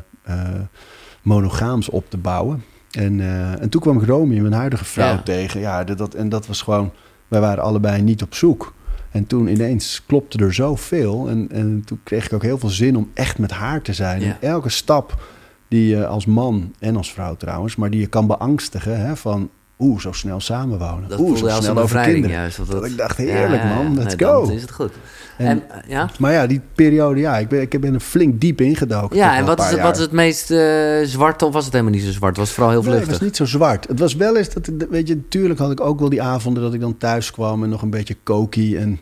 monogaams 1.22 1.88
op 1.88 2.10
te 2.10 2.16
bouwen. 2.16 2.64
En, 2.90 3.20
en 3.60 3.68
toen 3.68 3.80
kwam 3.80 4.00
ik 4.00 4.08
Romy, 4.08 4.38
mijn 4.38 4.52
huidige 4.52 4.84
vrouw, 4.84 5.12
Ja. 5.12 5.22
tegen. 5.22 5.60
Ja, 5.60 5.84
dat, 5.84 5.98
dat, 5.98 6.14
en 6.14 6.28
dat 6.28 6.46
was 6.46 6.62
gewoon... 6.62 6.92
Wij 7.28 7.40
waren 7.40 7.62
allebei 7.62 8.02
niet 8.02 8.22
op 8.22 8.34
zoek. 8.34 8.74
En 9.10 9.26
toen 9.26 9.48
ineens 9.48 10.02
klopte 10.06 10.38
er 10.38 10.54
zoveel. 10.54 11.28
En, 11.28 11.48
en 11.50 11.82
toen 11.84 12.00
kreeg 12.02 12.26
ik 12.26 12.32
ook 12.32 12.42
heel 12.42 12.58
veel 12.58 12.68
zin 12.68 12.96
om 12.96 13.10
echt 13.14 13.38
met 13.38 13.50
haar 13.50 13.82
te 13.82 13.92
zijn. 13.92 14.20
Ja. 14.20 14.26
En 14.26 14.48
elke 14.48 14.68
stap 14.68 15.22
die 15.68 15.88
je 15.88 16.06
als 16.06 16.26
man 16.26 16.74
en 16.78 16.96
als 16.96 17.12
vrouw 17.12 17.36
trouwens... 17.36 17.76
maar 17.76 17.90
die 17.90 18.00
je 18.00 18.06
kan 18.06 18.26
beangstigen 18.26 19.00
hè, 19.00 19.16
van... 19.16 19.50
Oeh, 19.78 20.00
zo 20.00 20.12
snel 20.12 20.40
samenwonen. 20.40 21.08
Dat 21.08 21.18
Oeh, 21.18 21.28
voelde 21.28 21.48
zo 21.48 21.54
als 21.54 21.64
snel 21.64 21.70
over 21.70 21.82
bevrijding 21.82 22.14
kinderen. 22.14 22.40
juist. 22.40 22.58
of 22.58 22.66
Dat 22.66 22.84
ik 22.84 22.96
dacht, 22.96 23.16
heerlijk, 23.16 23.64
man, 23.64 23.94
let's 23.98 24.14
nee, 24.16 24.28
go. 24.28 24.44
Dan 24.46 24.54
is 24.54 24.62
het 24.62 24.70
goed. 24.70 24.92
En- 25.36 25.46
En, 25.46 25.62
ja? 25.88 26.10
Maar 26.18 26.32
ja, 26.32 26.46
die 26.46 26.60
periode, 26.74 27.20
ja, 27.20 27.38
ik 27.38 27.48
ben, 27.48 27.60
ik 27.60 27.80
ben 27.80 27.94
er 27.94 28.00
flink 28.00 28.40
diep 28.40 28.60
ingedoken. 28.60 29.16
Ja, 29.16 29.36
en 29.36 29.44
wat 29.44 29.60
is, 29.60 29.70
het, 29.70 29.80
wat 29.80 29.96
is 29.96 30.02
het 30.02 30.12
meest 30.12 30.50
eh 30.50 31.00
zwart 31.04 31.42
of 31.42 31.52
was 31.52 31.64
het 31.64 31.72
helemaal 31.72 31.94
niet 31.94 32.02
zo 32.04 32.10
zwart? 32.12 32.36
Het 32.36 32.46
was 32.46 32.54
vooral 32.54 32.70
heel 32.72 32.82
Nee, 32.82 32.88
het 32.90 32.98
vluchtig. 33.02 33.18
was 33.18 33.28
niet 33.28 33.36
zo 33.48 33.56
zwart. 33.58 33.88
Het 33.88 33.98
was 33.98 34.14
wel 34.14 34.36
eens 34.36 34.48
dat, 34.52 34.70
weet 34.90 35.08
je, 35.08 35.14
natuurlijk 35.14 35.60
had 35.60 35.70
ik 35.70 35.80
ook 35.80 36.00
wel 36.00 36.08
die 36.08 36.22
avonden 36.22 36.62
dat 36.62 36.74
ik 36.74 36.80
dan 36.80 36.96
thuis 36.96 37.30
kwam 37.30 37.62
en 37.62 37.68
nog 37.68 37.82
een 37.82 37.90
beetje 37.90 38.16
kokie 38.22 38.78
en 38.78 39.00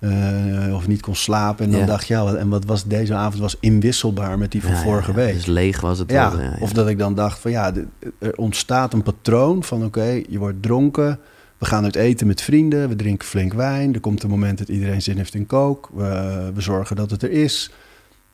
eh, 0.00 0.74
of 0.74 0.86
niet 0.86 1.00
kon 1.00 1.14
slapen. 1.14 1.64
En 1.64 1.70
dan 1.70 1.80
Ja. 1.80 1.86
dacht 1.86 2.06
je, 2.06 2.14
ja, 2.14 2.24
wat- 2.24 2.34
en 2.34 2.48
wat 2.48 2.64
was 2.64 2.84
deze 2.84 3.14
avond 3.14 3.40
was 3.42 3.56
inwisselbaar 3.60 4.38
met 4.38 4.52
die 4.52 4.62
van 4.62 4.70
Ja, 4.70 4.82
vorige 4.82 5.10
ja. 5.10 5.16
week. 5.16 5.34
Dus 5.34 5.46
leeg 5.46 5.80
was 5.80 5.98
het 5.98 6.10
ja, 6.10 6.36
wel. 6.36 6.50
Of 6.60 6.72
dat 6.72 6.88
ik 6.88 6.98
dan 6.98 7.14
dacht 7.14 7.38
van 7.38 7.50
ja, 7.50 7.72
er 8.18 8.36
ontstaat 8.36 8.92
een 8.92 9.02
patroon 9.02 9.62
van 9.64 9.84
oké, 9.84 10.22
je 10.28 10.38
wordt 10.38 10.62
dronken. 10.62 11.18
We 11.58 11.66
gaan 11.66 11.84
uit 11.84 11.96
eten 11.96 12.26
met 12.26 12.40
vrienden, 12.42 12.88
we 12.88 12.96
drinken 12.96 13.28
flink 13.28 13.52
wijn. 13.52 13.94
Er 13.94 14.00
komt 14.00 14.22
een 14.22 14.30
moment 14.30 14.58
dat 14.58 14.68
iedereen 14.68 15.02
zin 15.02 15.16
heeft 15.16 15.34
in 15.34 15.46
kook. 15.46 15.90
We, 15.94 16.50
we 16.54 16.60
zorgen 16.60 16.96
dat 16.96 17.10
het 17.10 17.22
er 17.22 17.30
is. 17.30 17.70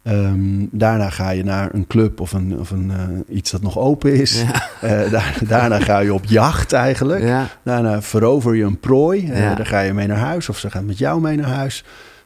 Ehm, 0.07 0.67
daarna 0.71 1.11
ga 1.11 1.31
je 1.31 1.45
naar 1.45 1.75
een 1.75 1.87
club 1.87 2.21
of, 2.21 2.33
een, 2.33 2.59
of 2.59 2.71
een, 2.71 2.91
eh, 2.91 3.37
iets 3.37 3.51
dat 3.51 3.63
nog 3.63 3.79
open 3.79 4.13
is. 4.15 4.43
Ja. 4.43 4.65
Eh, 4.81 5.11
daar- 5.11 5.39
daarna 5.49 5.81
ga 5.81 5.99
je 5.99 6.15
op 6.15 6.25
jacht 6.25 6.73
eigenlijk. 6.73 7.23
Ja. 7.23 7.47
Daarna 7.63 8.03
verover 8.03 8.55
je 8.55 8.65
een 8.65 8.81
prooi. 8.81 9.27
Ja. 9.27 9.55
Daar 9.55 9.67
ga 9.67 9.81
je 9.81 9.93
mee 9.93 10.07
naar 10.07 10.17
huis 10.19 10.49
of 10.49 10.59
ze 10.59 10.71
gaan 10.71 10.87
met 10.87 10.99
jou 10.99 11.21
mee 11.21 11.37
naar 11.37 11.49
huis. 11.51 11.85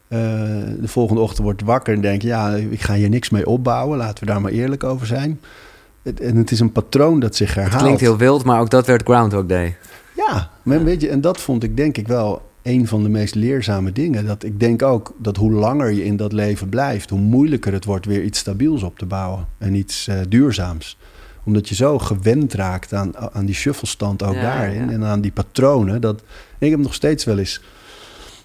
De 0.08 0.78
volgende 0.88 1.20
ochtend 1.22 1.42
wordt 1.44 1.62
wakker 1.62 1.94
en 1.94 2.00
denk 2.00 2.22
je... 2.22 2.28
ja, 2.28 2.50
ik 2.54 2.80
ga 2.82 2.94
hier 2.94 3.08
niks 3.08 3.30
mee 3.30 3.46
opbouwen. 3.46 3.98
Laten 3.98 4.24
we 4.24 4.30
daar 4.32 4.40
maar 4.40 4.52
eerlijk 4.52 4.84
over 4.84 5.06
zijn. 5.06 5.40
Het- 6.02 6.20
En 6.20 6.36
het 6.36 6.50
is 6.50 6.60
een 6.60 6.72
patroon 6.72 7.20
dat 7.20 7.36
zich 7.36 7.48
herhaalt. 7.54 7.72
Het 7.72 7.82
klinkt 7.82 8.00
heel 8.00 8.16
wild, 8.16 8.44
maar 8.44 8.60
ook 8.60 8.70
dat 8.70 8.86
werd 8.86 9.02
Groundhog 9.02 9.46
Day. 9.46 9.76
Ja, 10.16 10.50
maar 10.62 10.84
weet 10.84 11.00
je, 11.00 11.08
en 11.08 11.20
dat 11.20 11.40
vond 11.40 11.62
ik 11.62 11.76
denk 11.76 11.96
ik 11.96 12.08
wel 12.08 12.49
een 12.62 12.86
van 12.86 13.02
de 13.02 13.08
meest 13.08 13.34
leerzame 13.34 13.92
dingen. 13.92 14.26
Dat 14.26 14.42
ik 14.44 14.60
denk 14.60 14.82
ook 14.82 15.14
dat 15.18 15.36
hoe 15.36 15.52
langer 15.52 15.90
je 15.90 16.04
in 16.04 16.16
dat 16.16 16.32
leven 16.32 16.68
blijft... 16.68 17.10
hoe 17.10 17.18
moeilijker 17.20 17.72
het 17.72 17.84
wordt 17.84 18.06
weer 18.06 18.22
iets 18.22 18.38
stabiels 18.38 18.82
op 18.82 18.98
te 18.98 19.06
bouwen. 19.06 19.46
En 19.58 19.74
iets 19.74 20.08
eh, 20.08 20.20
duurzaams. 20.28 20.98
Omdat 21.44 21.68
je 21.68 21.74
zo 21.74 21.98
gewend 21.98 22.52
raakt 22.54 22.92
aan, 22.92 23.16
aan 23.32 23.44
die 23.44 23.54
shufflestand 23.54 24.22
ook 24.22 24.34
Ja, 24.34 24.42
daarin. 24.42 24.84
ja. 24.86 24.90
En 24.90 25.04
aan 25.04 25.20
die 25.20 25.32
patronen. 25.32 26.00
Dat, 26.00 26.22
ik 26.58 26.70
heb 26.70 26.80
nog 26.80 26.94
steeds 26.94 27.24
wel 27.24 27.38
eens... 27.38 27.60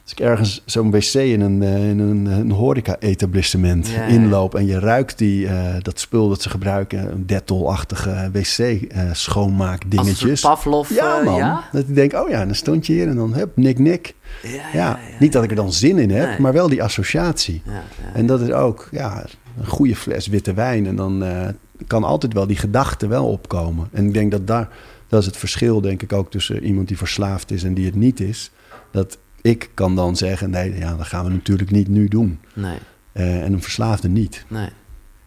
Als 0.05 0.13
ik 0.13 0.19
ergens 0.19 0.61
zo'n 0.65 0.91
wc 0.91 1.13
in 1.13 1.41
een, 1.41 1.63
eh, 1.63 1.89
in 1.89 1.99
een, 1.99 2.25
een 2.25 2.51
horeca-etablissement 2.51 3.87
Ja, 3.87 4.03
inloop... 4.03 4.55
en 4.55 4.65
je 4.65 4.79
ruikt 4.79 5.17
die, 5.17 5.47
eh, 5.47 5.75
dat 5.81 5.99
spul 5.99 6.29
dat 6.29 6.41
ze 6.41 6.49
gebruiken... 6.49 7.11
een 7.11 7.25
Dettol-achtige 7.25 8.29
wc-schoonmaakdingetjes... 8.31 10.29
Als 10.29 10.43
een 10.43 10.49
Pavlov. 10.49 10.89
Ja, 10.89 11.19
eh, 11.19 11.25
man. 11.25 11.35
ja? 11.35 11.63
Dat 11.71 11.81
ik 11.81 11.95
denk, 11.95 12.13
oh 12.13 12.29
ja, 12.29 12.45
dan 12.45 12.55
stond 12.55 12.85
je 12.87 12.93
hier 12.93 13.07
en 13.07 13.15
dan, 13.15 13.33
hup, 13.33 13.57
nik, 13.57 13.79
nik. 13.79 14.13
Ja, 14.73 14.99
niet 15.19 15.33
dat 15.33 15.43
ik 15.43 15.49
er 15.49 15.55
dan 15.55 15.73
zin 15.73 15.97
in 15.97 16.09
heb, 16.09 16.27
Nee. 16.27 16.39
maar 16.39 16.53
wel 16.53 16.69
die 16.69 16.83
associatie. 16.83 17.61
En 18.13 18.25
dat 18.25 18.41
is 18.41 18.51
ook, 18.51 18.87
ja, 18.91 19.25
een 19.59 19.67
goede 19.67 19.95
fles 19.95 20.27
witte 20.27 20.53
wijn. 20.53 20.85
En 20.85 20.95
dan 20.95 21.23
eh, 21.23 21.47
kan 21.87 22.03
altijd 22.03 22.33
wel 22.33 22.47
die 22.47 22.57
gedachte 22.57 23.07
wel 23.07 23.27
opkomen. 23.27 23.87
En 23.91 24.05
ik 24.05 24.13
denk 24.13 24.31
dat 24.31 24.47
daar, 24.47 24.69
dat 25.07 25.19
is 25.19 25.25
het 25.25 25.37
verschil, 25.37 25.81
denk 25.81 26.01
ik, 26.01 26.13
ook 26.13 26.31
tussen 26.31 26.63
iemand 26.63 26.87
die 26.87 26.97
verslaafd 26.97 27.51
is 27.51 27.63
en 27.63 27.73
die 27.73 27.85
het 27.85 27.95
niet 27.95 28.19
is. 28.19 28.51
Dat 28.91 29.17
ik 29.45 29.69
kan 29.73 29.95
dan 29.95 30.15
zeggen, 30.15 30.49
nee, 30.49 30.77
ja, 30.77 30.95
dat 30.95 31.05
gaan 31.07 31.25
we 31.25 31.31
natuurlijk 31.31 31.71
niet 31.71 31.87
nu 31.87 32.07
doen. 32.07 32.39
Nee, 32.53 32.77
Eh, 33.11 33.43
en 33.43 33.53
een 33.53 33.61
verslaafde 33.61 34.07
niet. 34.07 34.45
nee. 34.47 34.69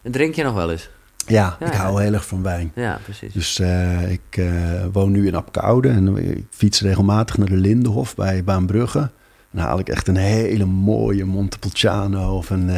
En 0.03 0.12
drink 0.12 0.35
je 0.35 0.43
nog 0.43 0.55
wel 0.55 0.71
eens? 0.71 0.91
Ja, 1.27 1.57
Ja, 1.61 1.66
ik 1.66 1.73
ja. 1.73 1.79
hou 1.79 2.03
heel 2.03 2.12
erg 2.12 2.27
van 2.27 2.43
wijn. 2.43 2.73
Ja, 2.75 2.99
precies. 3.05 3.33
Dus 3.33 3.59
eh, 3.59 4.11
ik 4.11 4.21
eh, 4.37 4.47
woon 4.93 5.11
nu 5.11 5.27
in 5.27 5.35
Apkoude 5.35 5.89
en 5.89 6.16
ik 6.16 6.45
fiets 6.51 6.81
regelmatig 6.81 7.39
naar 7.39 7.49
de 7.49 7.57
Lindenhof 7.57 8.14
bij 8.14 8.45
Baanbrugge. 8.45 9.11
Dan 9.51 9.64
haal 9.64 9.79
ik 9.79 9.89
echt 9.89 10.09
een 10.09 10.16
hele 10.16 10.64
mooie 10.64 11.25
Montepulciano 11.25 12.37
of 12.37 12.51
een, 12.51 12.71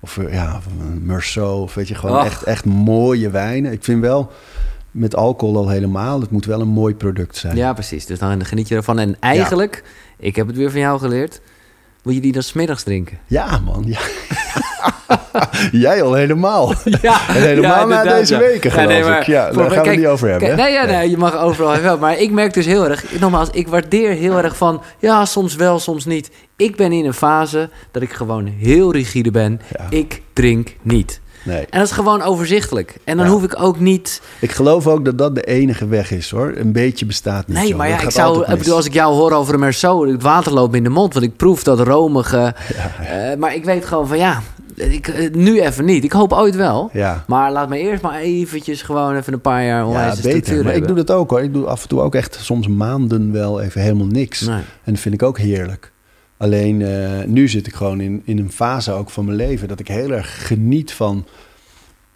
of, 0.00 0.18
ja, 0.30 0.56
of 0.56 0.66
een 0.66 1.06
Meursault. 1.06 1.62
Of 1.62 1.74
weet 1.74 1.88
je, 1.88 1.94
gewoon 1.94 2.16
Och. 2.18 2.24
echt, 2.24 2.42
echt 2.42 2.64
mooie 2.64 3.30
wijnen. 3.30 3.72
Ik 3.72 3.84
vind 3.84 4.00
wel, 4.00 4.32
met 4.90 5.16
alcohol 5.16 5.56
al 5.56 5.68
helemaal, 5.68 6.20
het 6.20 6.30
moet 6.30 6.44
wel 6.44 6.60
een 6.60 6.68
mooi 6.68 6.94
product 6.94 7.36
zijn. 7.36 7.56
Ja, 7.56 7.72
precies. 7.72 8.06
Dus 8.06 8.18
dan 8.18 8.44
geniet 8.44 8.68
je 8.68 8.74
ervan. 8.76 8.98
En 8.98 9.16
eigenlijk, 9.20 9.84
ik 10.18 10.36
heb 10.36 10.46
het 10.46 10.56
weer 10.56 10.70
van 10.70 10.80
jou 10.80 10.98
geleerd, 10.98 11.40
moet 12.02 12.14
je 12.14 12.20
die 12.20 12.32
dan 12.32 12.42
smiddags 12.42 12.82
drinken. 12.82 13.18
Ja, 13.26 13.58
man. 13.58 13.84
Ja, 13.86 14.00
Jij 15.72 16.02
al 16.02 16.14
helemaal. 16.14 16.74
Ja, 17.02 17.28
En 17.28 17.42
helemaal 17.42 17.86
na 17.86 18.02
deze 18.02 18.34
ja. 18.34 18.40
weken, 18.40 18.70
geloof 18.70 19.18
ik. 19.18 19.22
Ja, 19.22 19.50
daar 19.50 19.70
gaan 19.70 19.82
we 19.82 19.88
het 19.88 19.98
niet 19.98 20.06
over 20.06 20.28
hebben, 20.28 20.48
kijk, 20.48 20.60
nee, 20.60 20.72
ja, 20.72 20.84
nee, 20.84 21.10
je 21.10 21.16
mag 21.16 21.36
overal 21.36 21.72
hebben. 21.72 21.98
Maar 21.98 22.18
ik 22.18 22.30
merk 22.30 22.54
dus 22.54 22.66
heel 22.66 22.88
erg, 22.88 23.20
nogmaals, 23.20 23.50
ik 23.50 23.68
waardeer 23.68 24.10
heel 24.10 24.42
erg 24.42 24.56
van, 24.56 24.82
ja, 24.98 25.24
soms 25.24 25.54
wel, 25.54 25.78
soms 25.78 26.04
niet. 26.04 26.30
Ik 26.56 26.76
ben 26.76 26.92
in 26.92 27.04
een 27.04 27.14
fase 27.14 27.70
dat 27.90 28.02
ik 28.02 28.12
gewoon 28.12 28.46
heel 28.46 28.92
rigide 28.92 29.30
ben. 29.30 29.60
Ik 29.90 30.22
drink 30.32 30.76
niet. 30.82 31.20
Nee. 31.48 31.66
En 31.70 31.78
dat 31.78 31.88
is 31.88 31.92
gewoon 31.94 32.22
overzichtelijk. 32.22 32.96
En 33.04 33.16
dan 33.16 33.26
Ja. 33.26 33.32
hoef 33.32 33.42
ik 33.42 33.62
ook 33.62 33.78
niet. 33.80 34.20
Ik 34.40 34.52
geloof 34.52 34.86
ook 34.86 35.04
dat 35.04 35.18
dat 35.18 35.34
de 35.34 35.42
enige 35.44 35.86
weg 35.86 36.10
is, 36.10 36.30
hoor. 36.30 36.52
Een 36.56 36.72
beetje 36.72 37.06
bestaat 37.06 37.46
niet 37.46 37.56
Nee, 37.56 37.68
zo. 37.68 37.76
maar 37.76 37.88
ja, 37.88 38.00
ik 38.00 38.10
zou. 38.10 38.52
Ik 38.52 38.58
bedoel, 38.58 38.76
als 38.76 38.86
ik 38.86 38.92
jou 38.92 39.14
hoor 39.14 39.32
over 39.32 39.54
een 39.54 39.60
Merceau, 39.60 40.10
het 40.12 40.22
water 40.22 40.52
loopt 40.52 40.74
in 40.74 40.82
de 40.82 40.88
mond. 40.88 41.12
Want 41.12 41.24
ik 41.24 41.36
proef 41.36 41.62
dat 41.62 41.80
romige. 41.80 42.36
eh, 43.10 43.36
maar 43.38 43.54
ik 43.54 43.64
weet 43.64 43.84
gewoon 43.84 44.08
van 44.08 44.18
ja, 44.18 44.42
ik, 44.74 45.08
eh, 45.08 45.30
nu 45.34 45.60
even 45.60 45.84
niet. 45.84 46.04
Ik 46.04 46.12
hoop 46.12 46.32
ooit 46.32 46.56
wel. 46.56 46.90
Ja. 46.92 47.24
Maar 47.26 47.52
laat 47.52 47.68
me 47.68 47.78
eerst 47.78 48.02
maar 48.02 48.18
eventjes 48.20 48.82
gewoon 48.82 49.16
even 49.16 49.32
een 49.32 49.40
paar 49.40 49.64
jaar 49.64 49.86
onwijs 49.86 50.16
Ja, 50.16 50.22
beter. 50.32 50.64
Maar 50.64 50.74
ik 50.74 50.86
doe 50.86 50.96
dat 50.96 51.10
ook 51.10 51.30
hoor. 51.30 51.42
Ik 51.42 51.52
doe 51.52 51.66
af 51.66 51.82
en 51.82 51.88
toe 51.88 52.00
ook 52.00 52.14
echt 52.14 52.38
soms 52.40 52.68
maanden 52.68 53.32
wel 53.32 53.60
even 53.60 53.80
helemaal 53.80 54.06
niks. 54.06 54.40
Nee. 54.40 54.56
En 54.84 54.92
dat 54.92 54.98
vind 55.00 55.14
ik 55.14 55.22
ook 55.22 55.38
heerlijk. 55.38 55.92
Alleen 56.38 56.82
eh, 56.82 57.24
nu 57.26 57.48
zit 57.48 57.66
ik 57.66 57.74
gewoon 57.74 58.00
in, 58.00 58.22
in 58.24 58.38
een 58.38 58.52
fase 58.52 58.92
ook 58.92 59.10
van 59.10 59.24
mijn 59.24 59.36
leven 59.36 59.68
dat 59.68 59.80
ik 59.80 59.88
heel 59.88 60.10
erg 60.10 60.46
geniet 60.46 60.92
van 60.92 61.26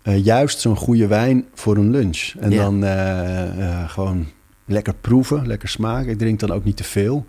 eh, 0.03 0.25
juist 0.25 0.61
zo'n 0.61 0.77
goede 0.77 1.07
wijn 1.07 1.45
voor 1.55 1.77
een 1.77 1.91
lunch. 1.91 2.33
En 2.39 2.51
dan 2.51 2.85
eh, 2.85 3.89
gewoon 3.91 4.27
lekker 4.65 4.95
proeven, 4.95 5.47
lekker 5.47 5.69
smaken. 5.69 6.11
Ik 6.11 6.19
drink 6.19 6.41
dan 6.41 6.51
ook 6.51 6.65
niet 6.65 6.77
te 6.77 6.85
veel. 6.85 7.25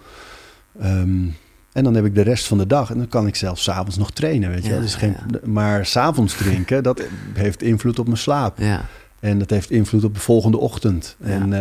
Ehm, 0.79 1.25
en 1.71 1.83
dan 1.83 1.93
heb 1.93 2.05
ik 2.05 2.15
de 2.15 2.21
rest 2.21 2.45
van 2.45 2.57
de 2.57 2.67
dag. 2.67 2.91
En 2.91 2.97
dan 2.97 3.07
kan 3.07 3.27
ik 3.27 3.35
zelfs 3.35 3.63
s'avonds 3.63 3.97
nog 3.97 4.11
trainen, 4.11 4.49
weet 4.49 4.65
je. 4.65 4.73
Ja, 4.73 4.79
Dus 4.79 4.95
geen, 4.95 5.15
ja. 5.31 5.39
Maar 5.43 5.85
s'avonds 5.85 6.37
drinken, 6.37 6.83
dat 6.83 7.03
heeft 7.33 7.61
invloed 7.61 7.99
op 7.99 8.05
mijn 8.05 8.17
slaap. 8.17 8.57
Ja. 8.57 8.85
En 9.19 9.39
dat 9.39 9.49
heeft 9.49 9.71
invloed 9.71 10.03
op 10.03 10.13
de 10.13 10.19
volgende 10.19 10.57
ochtend. 10.57 11.15
Ja. 11.23 11.29
En 11.29 11.53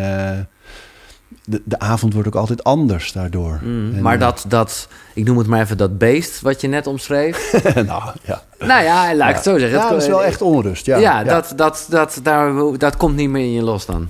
de, 1.44 1.62
de 1.64 1.78
avond 1.78 2.12
wordt 2.12 2.28
ook 2.28 2.34
altijd 2.34 2.64
anders 2.64 3.12
daardoor. 3.12 3.60
Mm, 3.62 3.94
En, 3.94 4.02
maar 4.02 4.14
eh, 4.14 4.20
dat, 4.20 4.44
dat, 4.48 4.88
ik 5.14 5.24
noem 5.24 5.38
het 5.38 5.46
maar 5.46 5.60
even 5.60 5.76
dat 5.76 5.98
beest 5.98 6.40
wat 6.40 6.60
je 6.60 6.68
net 6.68 6.86
omschreef. 6.86 7.52
nou, 7.74 8.02
ja. 8.24 8.42
nou 8.58 8.82
ja, 8.84 9.14
laat 9.14 9.28
ik 9.28 9.34
het 9.34 9.44
zo 9.44 9.58
zeggen. 9.58 9.78
Ja, 9.78 9.84
Het- 9.84 9.92
dat 9.92 10.02
is 10.02 10.08
wel 10.08 10.24
echt 10.24 10.42
onrust. 10.42 10.86
Ja, 10.86 10.98
Ja, 10.98 11.18
ja. 11.20 11.24
Dat, 11.24 11.52
dat, 11.56 11.86
dat, 11.90 12.20
daar, 12.22 12.52
dat 12.78 12.96
komt 12.96 13.16
niet 13.16 13.28
meer 13.30 13.44
in 13.44 13.52
je 13.52 13.62
los 13.62 13.86
dan. 13.86 14.08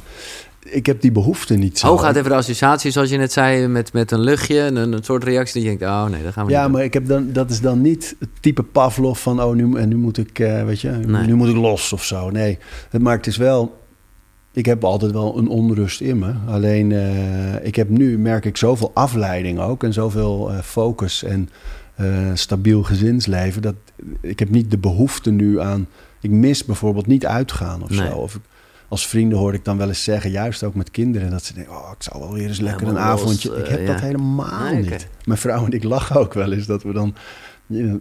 Ik 0.65 0.87
heb 0.87 1.01
die 1.01 1.13
behoefte 1.13 1.55
niet 1.55 1.79
zo. 1.79 1.87
Hooguit 1.87 2.17
even 2.17 2.31
de 2.31 2.37
associatie, 2.37 2.91
zoals 2.91 3.11
je 3.11 3.17
net 3.17 3.33
zei, 3.33 3.67
met, 3.67 3.93
met 3.93 4.11
een 4.11 4.21
luchtje. 4.21 4.59
Een, 4.59 4.77
een 4.77 5.03
soort 5.05 5.25
reactie 5.25 5.55
dat 5.63 5.73
je 5.73 5.79
denkt, 5.79 5.95
oh 5.95 6.05
nee, 6.11 6.23
dat 6.23 6.33
gaan 6.33 6.45
we 6.47 6.51
Ja, 6.51 6.57
niet 6.57 6.67
doen. 6.67 6.77
maar 6.77 6.85
ik 6.85 6.93
heb 6.95 7.07
dan, 7.07 7.33
dat 7.33 7.51
is 7.51 7.61
dan 7.61 7.81
niet 7.81 8.17
het 8.19 8.29
type 8.41 8.63
Pavlov 8.63 9.19
van... 9.23 9.43
oh, 9.43 9.55
nu, 9.55 9.77
en 9.79 9.89
nu 9.89 9.97
moet 9.97 10.19
ik, 10.19 10.39
eh, 10.39 10.65
weet 10.65 10.81
je, 10.81 10.89
Nee. 10.91 11.27
nu 11.27 11.35
moet 11.35 11.49
ik 11.49 11.57
los 11.57 11.93
of 11.93 12.05
zo. 12.05 12.31
Nee, 12.31 12.59
het, 12.91 13.03
maar 13.03 13.17
het 13.17 13.27
is 13.27 13.37
wel... 13.37 13.81
Ik 14.53 14.67
heb 14.67 14.85
altijd 14.85 15.13
wel 15.13 15.39
een 15.39 15.49
onrust 15.49 16.01
in 16.01 16.19
me. 16.19 16.33
Alleen, 16.47 16.93
eh, 16.93 17.65
ik 17.67 17.75
heb 17.77 17.89
nu, 17.89 18.19
merk 18.19 18.45
ik, 18.45 18.57
zoveel 18.57 18.91
afleiding 18.95 19.59
ook... 19.61 19.85
en 19.85 19.93
zoveel 19.93 20.51
eh, 20.51 20.59
focus 20.59 21.23
en 21.25 21.49
eh, 21.95 22.31
stabiel 22.35 22.83
gezinsleven... 22.83 23.63
dat 23.63 23.75
ik 24.21 24.39
heb 24.39 24.51
niet 24.51 24.71
de 24.71 24.79
behoefte 24.79 25.31
nu 25.31 25.61
aan... 25.61 25.87
Ik 26.21 26.31
mis 26.31 26.65
bijvoorbeeld 26.65 27.07
niet 27.07 27.27
uitgaan 27.27 27.83
of 27.83 27.91
Nee. 27.91 28.07
zo. 28.11 28.17
Of 28.17 28.35
ik- 28.35 28.41
als 28.89 29.07
vrienden 29.07 29.39
hoor 29.39 29.55
ik 29.55 29.65
dan 29.65 29.77
wel 29.79 29.89
eens 29.89 30.05
zeggen, 30.05 30.31
juist 30.31 30.63
ook 30.63 30.75
met 30.75 30.91
kinderen... 30.91 31.31
dat 31.31 31.45
ze 31.45 31.55
denken, 31.55 31.73
oh, 31.73 31.91
ik 31.97 32.03
zou 32.03 32.19
wel 32.21 32.33
weer 32.33 32.49
eens 32.49 32.61
lekker 32.61 32.87
een 32.87 32.93
los, 32.95 33.03
avondje... 33.03 33.57
ik 33.57 33.67
heb 33.67 33.87
dat 33.87 33.99
ja. 33.99 34.05
helemaal 34.05 34.73
Nee, 34.73 34.83
niet. 34.83 35.09
Mijn 35.25 35.39
vrouw 35.39 35.65
en 35.65 35.73
ik 35.73 35.83
lachen 35.85 36.17
ook 36.17 36.35
wel 36.35 36.53
eens 36.53 36.67
dat 36.67 36.83
we 36.83 36.93
dan... 36.93 37.15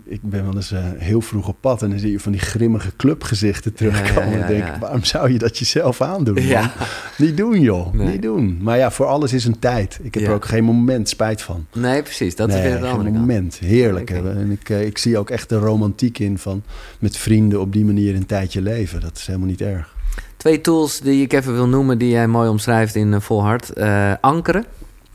Ik 0.03 0.21
ben 0.21 0.43
wel 0.43 0.55
eens 0.55 0.71
eh, 0.71 0.83
heel 0.97 1.21
vroeg 1.21 1.47
op 1.47 1.57
pad 1.59 1.81
en 1.81 1.89
dan 1.89 1.99
zie 1.99 2.11
je 2.11 2.19
van 2.19 2.31
die 2.31 2.41
grimmige 2.41 2.91
clubgezichten 2.97 3.73
terugkomen. 3.73 4.29
Ja, 4.29 4.35
ja, 4.35 4.37
ja, 4.37 4.47
en 4.47 4.47
denk 4.47 4.67
ik, 4.67 4.81
waarom 4.81 5.03
zou 5.03 5.31
je 5.31 5.37
dat 5.37 5.57
jezelf 5.57 6.01
aandoen? 6.01 6.33
man? 6.33 6.45
Ja. 6.45 6.73
Niet 7.17 7.37
doen, 7.37 7.59
joh. 7.61 7.93
Nee. 7.93 8.07
Niet 8.07 8.21
doen. 8.21 8.57
Maar 8.61 8.77
ja, 8.77 8.91
voor 8.91 9.05
alles 9.05 9.33
is 9.33 9.45
een 9.45 9.59
tijd. 9.59 9.99
Ik 10.01 10.13
heb 10.13 10.23
er 10.23 10.33
ook 10.33 10.45
geen 10.45 10.63
moment 10.63 11.09
spijt 11.09 11.41
van. 11.41 11.65
Nee, 11.73 12.01
precies. 12.01 12.35
Dat 12.35 12.47
nee, 12.47 12.57
is 12.57 12.63
weer 12.63 12.71
het 12.71 12.81
geen 12.81 12.91
andere 12.91 13.09
kant. 13.09 13.19
moment. 13.19 13.57
Heerlijk. 13.59 14.09
Hè. 14.09 14.39
En 14.39 14.51
ik, 14.51 14.69
eh, 14.69 14.85
ik 14.85 14.97
zie 14.97 15.17
ook 15.17 15.29
echt 15.29 15.49
de 15.49 15.57
romantiek 15.57 16.19
in 16.19 16.37
van 16.37 16.63
met 16.99 17.17
vrienden 17.17 17.59
op 17.61 17.73
die 17.73 17.85
manier 17.85 18.15
een 18.15 18.25
tijdje 18.25 18.61
leven. 18.61 19.01
Dat 19.01 19.17
is 19.17 19.25
helemaal 19.25 19.47
niet 19.47 19.61
erg. 19.61 19.95
Twee 20.37 20.61
tools 20.61 20.99
die 20.99 21.21
ik 21.21 21.33
even 21.33 21.53
wil 21.53 21.67
noemen, 21.67 21.97
die 21.97 22.09
jij 22.09 22.27
mooi 22.27 22.49
omschrijft 22.49 22.95
in 22.95 23.11
uh, 23.11 23.19
Volhard. 23.19 23.69
Eh, 23.69 24.13
ankeren. 24.21 24.65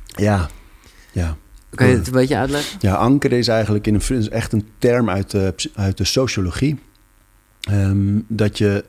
Ja, 0.07 0.49
ja. 1.13 1.37
Kan 1.77 1.89
je 1.89 1.97
het 1.97 2.07
een 2.07 2.13
beetje 2.13 2.37
uitleggen? 2.37 2.79
Ja, 2.81 2.95
ankeren 2.95 3.39
is 3.39 3.49
eigenlijk 3.49 3.87
in 3.87 3.95
een, 3.95 4.19
is 4.19 4.29
echt 4.29 4.53
een 4.53 4.69
term 4.79 5.11
uit 5.11 5.31
de, 5.31 5.55
uit 5.75 5.97
de 5.97 6.05
sociologie. 6.05 6.79
Ehm, 7.61 8.21
dat 8.29 8.59
je 8.59 8.85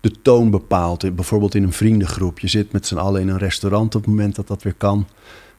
de 0.00 0.12
toon 0.22 0.50
bepaalt. 0.50 1.14
Bijvoorbeeld 1.14 1.54
in 1.54 1.62
een 1.62 1.72
vriendengroep. 1.72 2.38
Je 2.38 2.48
zit 2.48 2.72
met 2.72 2.86
z'n 2.86 2.96
allen 2.96 3.20
in 3.20 3.28
een 3.28 3.38
restaurant 3.38 3.94
op 3.94 4.00
het 4.00 4.10
moment 4.10 4.34
dat 4.34 4.46
dat 4.46 4.62
weer 4.62 4.74
kan. 4.74 5.06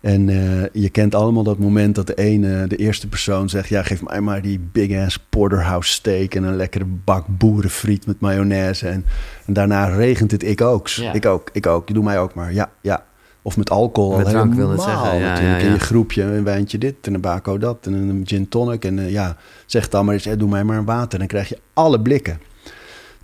En 0.02 0.28
uh, 0.28 0.64
je 0.72 0.90
kent 0.90 1.16
allemaal 1.16 1.44
dat 1.44 1.58
moment 1.60 1.96
dat 1.96 2.08
de 2.08 2.16
ene, 2.16 2.68
de 2.68 2.76
eerste 2.76 3.08
persoon 3.08 3.50
zegt... 3.50 3.70
ja, 3.70 3.84
geef 3.84 4.04
mij 4.04 4.22
maar 4.22 4.42
die 4.42 4.60
big-ass 4.72 5.20
porterhouse 5.30 5.92
steak... 5.92 6.36
en 6.36 6.44
een 6.44 6.56
lekkere 6.56 6.86
bak 6.86 7.26
boerenfriet 7.28 8.06
met 8.06 8.20
mayonaise. 8.20 8.88
En, 8.88 9.06
en 9.46 9.54
daarna 9.54 9.86
regent 9.86 10.32
het 10.32 10.44
ik 10.44 10.62
ook. 10.62 10.88
Ja. 10.88 11.14
Ik 11.14 11.26
ook, 11.26 11.50
ik 11.54 11.66
ook. 11.66 11.94
Doe 11.94 12.04
mij 12.04 12.20
ook 12.20 12.34
maar. 12.34 12.54
Ja, 12.54 12.72
ja. 12.82 13.06
Of 13.46 13.58
met 13.58 13.70
alcohol. 13.70 14.18
Met 14.18 14.26
drank 14.26 14.54
wil 14.54 14.70
het 14.70 14.82
zeggen. 14.82 15.18
Ja, 15.18 15.30
natuurlijk. 15.30 15.40
ja, 15.42 15.58
ja. 15.58 15.66
In 15.66 15.72
je 15.72 15.80
groepje, 15.80 16.24
een 16.24 16.44
wijntje 16.44 16.78
dit 16.78 16.96
en 17.02 17.14
een 17.14 17.22
bako 17.22 17.58
dat... 17.58 17.86
en 17.86 17.94
een 17.94 18.22
gin 18.26 18.50
tonic. 18.50 18.86
En 18.86 18.98
uh, 18.98 19.10
ja, 19.12 19.38
zeg 19.66 19.90
dan 19.90 20.06
maar 20.06 20.14
eens, 20.14 20.26
eh, 20.26 20.38
doe 20.38 20.50
mij 20.50 20.64
maar 20.64 20.78
een 20.78 20.86
water. 20.86 21.20
Dan 21.20 21.28
krijg 21.28 21.50
je 21.50 21.60
alle 21.74 22.02
blikken. 22.02 22.40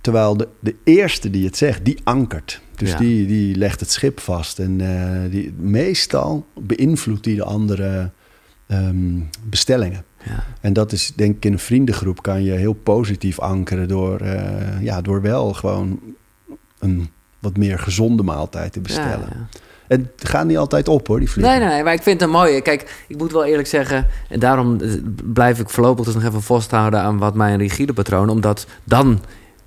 Terwijl 0.00 0.36
de, 0.36 0.48
de 0.60 0.74
eerste 0.84 1.30
die 1.30 1.44
het 1.44 1.56
zegt, 1.56 1.84
die 1.84 1.98
ankert. 2.04 2.60
Dus 2.76 2.90
Ja. 2.90 2.98
die, 2.98 3.26
die 3.26 3.56
legt 3.56 3.80
het 3.80 3.90
schip 3.90 4.20
vast. 4.20 4.58
En 4.58 4.78
uh, 4.78 5.30
die, 5.30 5.52
meestal 5.58 6.46
beïnvloedt 6.60 7.24
die 7.24 7.36
de 7.36 7.44
andere 7.44 8.10
um, 8.68 9.28
bestellingen. 9.44 10.04
Ja. 10.24 10.44
En 10.60 10.72
dat 10.72 10.92
is 10.92 11.12
denk 11.16 11.36
ik 11.36 11.44
in 11.44 11.52
een 11.52 11.58
vriendengroep 11.58 12.22
kan 12.22 12.42
je 12.42 12.52
heel 12.52 12.72
positief 12.72 13.38
ankeren 13.38 13.88
door, 13.88 14.22
uh, 14.22 14.82
ja, 14.82 15.00
door 15.00 15.22
wel 15.22 15.52
gewoon 15.52 16.00
een 16.78 17.10
wat 17.38 17.56
meer 17.56 17.78
gezonde 17.78 18.22
maaltijd 18.22 18.72
te 18.72 18.80
bestellen. 18.80 19.28
Ja, 19.30 19.48
het 19.92 20.28
gaat 20.28 20.46
niet 20.46 20.58
altijd 20.58 20.88
op 20.88 21.06
hoor, 21.06 21.18
die 21.18 21.30
vliegen. 21.30 21.52
Nee, 21.52 21.64
nee, 21.64 21.74
nee, 21.74 21.84
maar 21.84 21.92
ik 21.92 22.02
vind 22.02 22.20
het 22.20 22.28
een 22.28 22.34
mooie. 22.34 22.60
Kijk, 22.60 23.04
ik 23.08 23.18
moet 23.18 23.32
wel 23.32 23.44
eerlijk 23.44 23.68
zeggen, 23.68 24.06
en 24.28 24.38
daarom 24.38 24.80
eh, 24.80 24.90
blijf 25.24 25.58
ik 25.58 25.70
voorlopig 25.70 26.04
dus 26.04 26.14
nog 26.14 26.24
even 26.24 26.42
vasthouden 26.42 27.00
aan 27.00 27.18
wat 27.18 27.34
mijn 27.34 27.58
rigide 27.58 27.92
patroon, 27.92 28.28
omdat 28.28 28.66
dan 28.84 29.20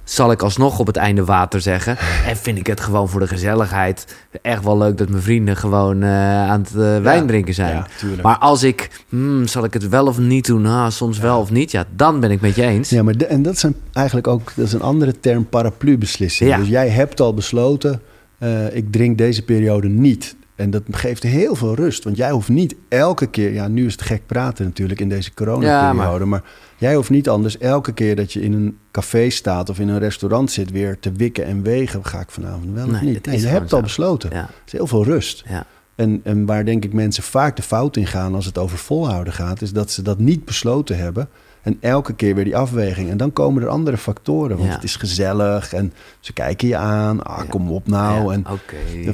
zal 0.05 0.31
ik 0.31 0.41
alsnog 0.41 0.79
op 0.79 0.87
het 0.87 0.95
einde 0.95 1.25
water 1.25 1.61
zeggen. 1.61 1.97
En 2.27 2.37
vind 2.37 2.57
ik 2.57 2.67
het 2.67 2.79
gewoon 2.79 3.09
voor 3.09 3.19
de 3.19 3.27
gezelligheid 3.27 4.15
echt 4.41 4.63
wel 4.63 4.77
leuk 4.77 4.97
dat 4.97 5.09
mijn 5.09 5.23
vrienden 5.23 5.57
gewoon 5.57 6.03
uh, 6.03 6.49
aan 6.49 6.61
het 6.61 6.71
uh, 6.75 7.01
wijn 7.01 7.27
drinken 7.27 7.53
zijn. 7.53 7.75
Ja, 7.75 7.87
maar 8.21 8.37
als 8.37 8.63
ik, 8.63 8.89
hmm, 9.09 9.47
zal 9.47 9.63
ik 9.63 9.73
het 9.73 9.89
wel 9.89 10.07
of 10.07 10.17
niet 10.17 10.45
doen? 10.45 10.65
Ah, 10.65 10.89
soms 10.89 11.17
wel 11.17 11.39
of 11.39 11.51
niet. 11.51 11.71
Ja, 11.71 11.85
dan 11.95 12.19
ben 12.19 12.31
ik 12.31 12.41
met 12.41 12.55
je 12.55 12.63
eens. 12.63 12.89
Ja, 12.89 13.03
maar 13.03 13.17
de, 13.17 13.25
en 13.25 13.41
dat 13.41 13.61
een, 13.61 13.75
eigenlijk 13.93 14.27
ook 14.27 14.51
dat 14.55 14.65
is 14.65 14.73
een 14.73 14.81
andere 14.81 15.19
term 15.19 15.49
paraplu-beslissing. 15.49 16.49
Ja. 16.49 16.57
Dus 16.57 16.67
jij 16.67 16.89
hebt 16.89 17.21
al 17.21 17.33
besloten, 17.33 18.01
uh, 18.39 18.75
ik 18.75 18.91
drink 18.91 19.17
deze 19.17 19.43
periode 19.43 19.87
niet. 19.87 20.35
En 20.55 20.69
dat 20.69 20.83
geeft 20.91 21.23
heel 21.23 21.55
veel 21.55 21.75
rust. 21.75 22.03
Want 22.03 22.17
jij 22.17 22.31
hoeft 22.31 22.49
niet 22.49 22.75
elke 22.89 23.27
keer... 23.27 23.53
Ja, 23.53 23.67
nu 23.67 23.85
is 23.85 23.91
het 23.91 24.01
gek 24.01 24.25
praten 24.25 24.65
natuurlijk 24.65 24.99
in 24.99 25.09
deze 25.09 25.33
coronaperiode. 25.33 25.83
Ja, 25.85 25.93
maar... 25.93 26.27
maar 26.27 26.43
jij 26.77 26.95
hoeft 26.95 27.09
niet 27.09 27.29
anders 27.29 27.57
elke 27.57 27.93
keer 27.93 28.15
dat 28.15 28.33
je 28.33 28.41
in 28.41 28.53
een 28.53 28.77
café 28.91 29.29
staat... 29.29 29.69
of 29.69 29.79
in 29.79 29.87
een 29.87 29.99
restaurant 29.99 30.51
zit 30.51 30.71
weer 30.71 30.99
te 30.99 31.11
wikken 31.11 31.45
en 31.45 31.63
wegen. 31.63 32.05
Ga 32.05 32.19
ik 32.19 32.29
vanavond 32.29 32.73
wel 32.73 32.85
nee, 32.85 32.95
of 32.95 33.01
niet? 33.01 33.25
Nee, 33.25 33.39
je 33.39 33.47
hebt 33.47 33.69
zo. 33.69 33.75
al 33.75 33.81
besloten. 33.81 34.29
Ja. 34.33 34.49
Is 34.65 34.71
heel 34.71 34.87
veel 34.87 35.03
rust. 35.03 35.43
Ja. 35.47 35.65
En, 35.95 36.21
en 36.23 36.45
waar 36.45 36.65
denk 36.65 36.83
ik 36.83 36.93
mensen 36.93 37.23
vaak 37.23 37.55
de 37.55 37.61
fout 37.61 37.97
in 37.97 38.07
gaan 38.07 38.35
als 38.35 38.45
het 38.45 38.57
over 38.57 38.77
volhouden 38.77 39.33
gaat... 39.33 39.61
is 39.61 39.71
dat 39.71 39.91
ze 39.91 40.01
dat 40.01 40.19
niet 40.19 40.45
besloten 40.45 40.97
hebben... 40.97 41.29
En 41.65 41.77
elke 41.79 42.13
keer 42.13 42.35
weer 42.35 42.43
die 42.43 42.57
afweging. 42.57 43.09
En 43.09 43.17
dan 43.17 43.33
komen 43.33 43.63
er 43.63 43.69
andere 43.69 43.97
factoren. 43.97 44.57
Want 44.57 44.69
Ja. 44.69 44.75
het 44.75 44.83
is 44.83 44.95
gezellig 44.95 45.73
en 45.73 45.93
ze 46.19 46.33
kijken 46.33 46.67
je 46.67 46.77
aan. 46.77 47.23
Ah, 47.23 47.49
kom 47.49 47.71
op 47.71 47.87
nou. 47.87 48.33
En 48.33 48.45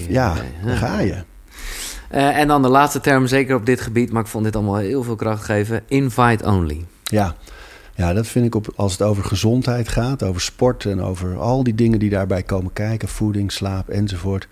ja, 0.09 0.35
daar 0.65 0.77
ga 0.77 0.99
je. 0.99 1.15
Uh, 2.11 2.37
en 2.37 2.47
dan 2.47 2.61
de 2.61 2.67
laatste 2.67 2.99
term, 2.99 3.27
zeker 3.27 3.55
op 3.55 3.65
dit 3.65 3.81
gebied, 3.81 4.11
maar 4.11 4.21
ik 4.21 4.27
vond 4.27 4.43
dit 4.43 4.55
allemaal 4.55 4.75
heel 4.75 5.03
veel 5.03 5.15
kracht 5.15 5.43
geven. 5.43 5.81
Invite 5.87 6.45
only. 6.45 6.85
Ja. 7.03 7.35
ja, 7.95 8.13
dat 8.13 8.27
vind 8.27 8.45
ik 8.45 8.55
op, 8.55 8.73
als 8.75 8.91
het 8.91 9.01
over 9.01 9.23
gezondheid 9.23 9.89
gaat, 9.89 10.23
over 10.23 10.41
sport 10.41 10.85
en 10.85 11.01
over 11.01 11.37
al 11.37 11.63
die 11.63 11.75
dingen 11.75 11.99
die 11.99 12.09
daarbij 12.09 12.43
komen 12.43 12.73
kijken, 12.73 13.07
voeding, 13.07 13.51
slaap 13.51 13.89
enzovoort. 13.89 14.47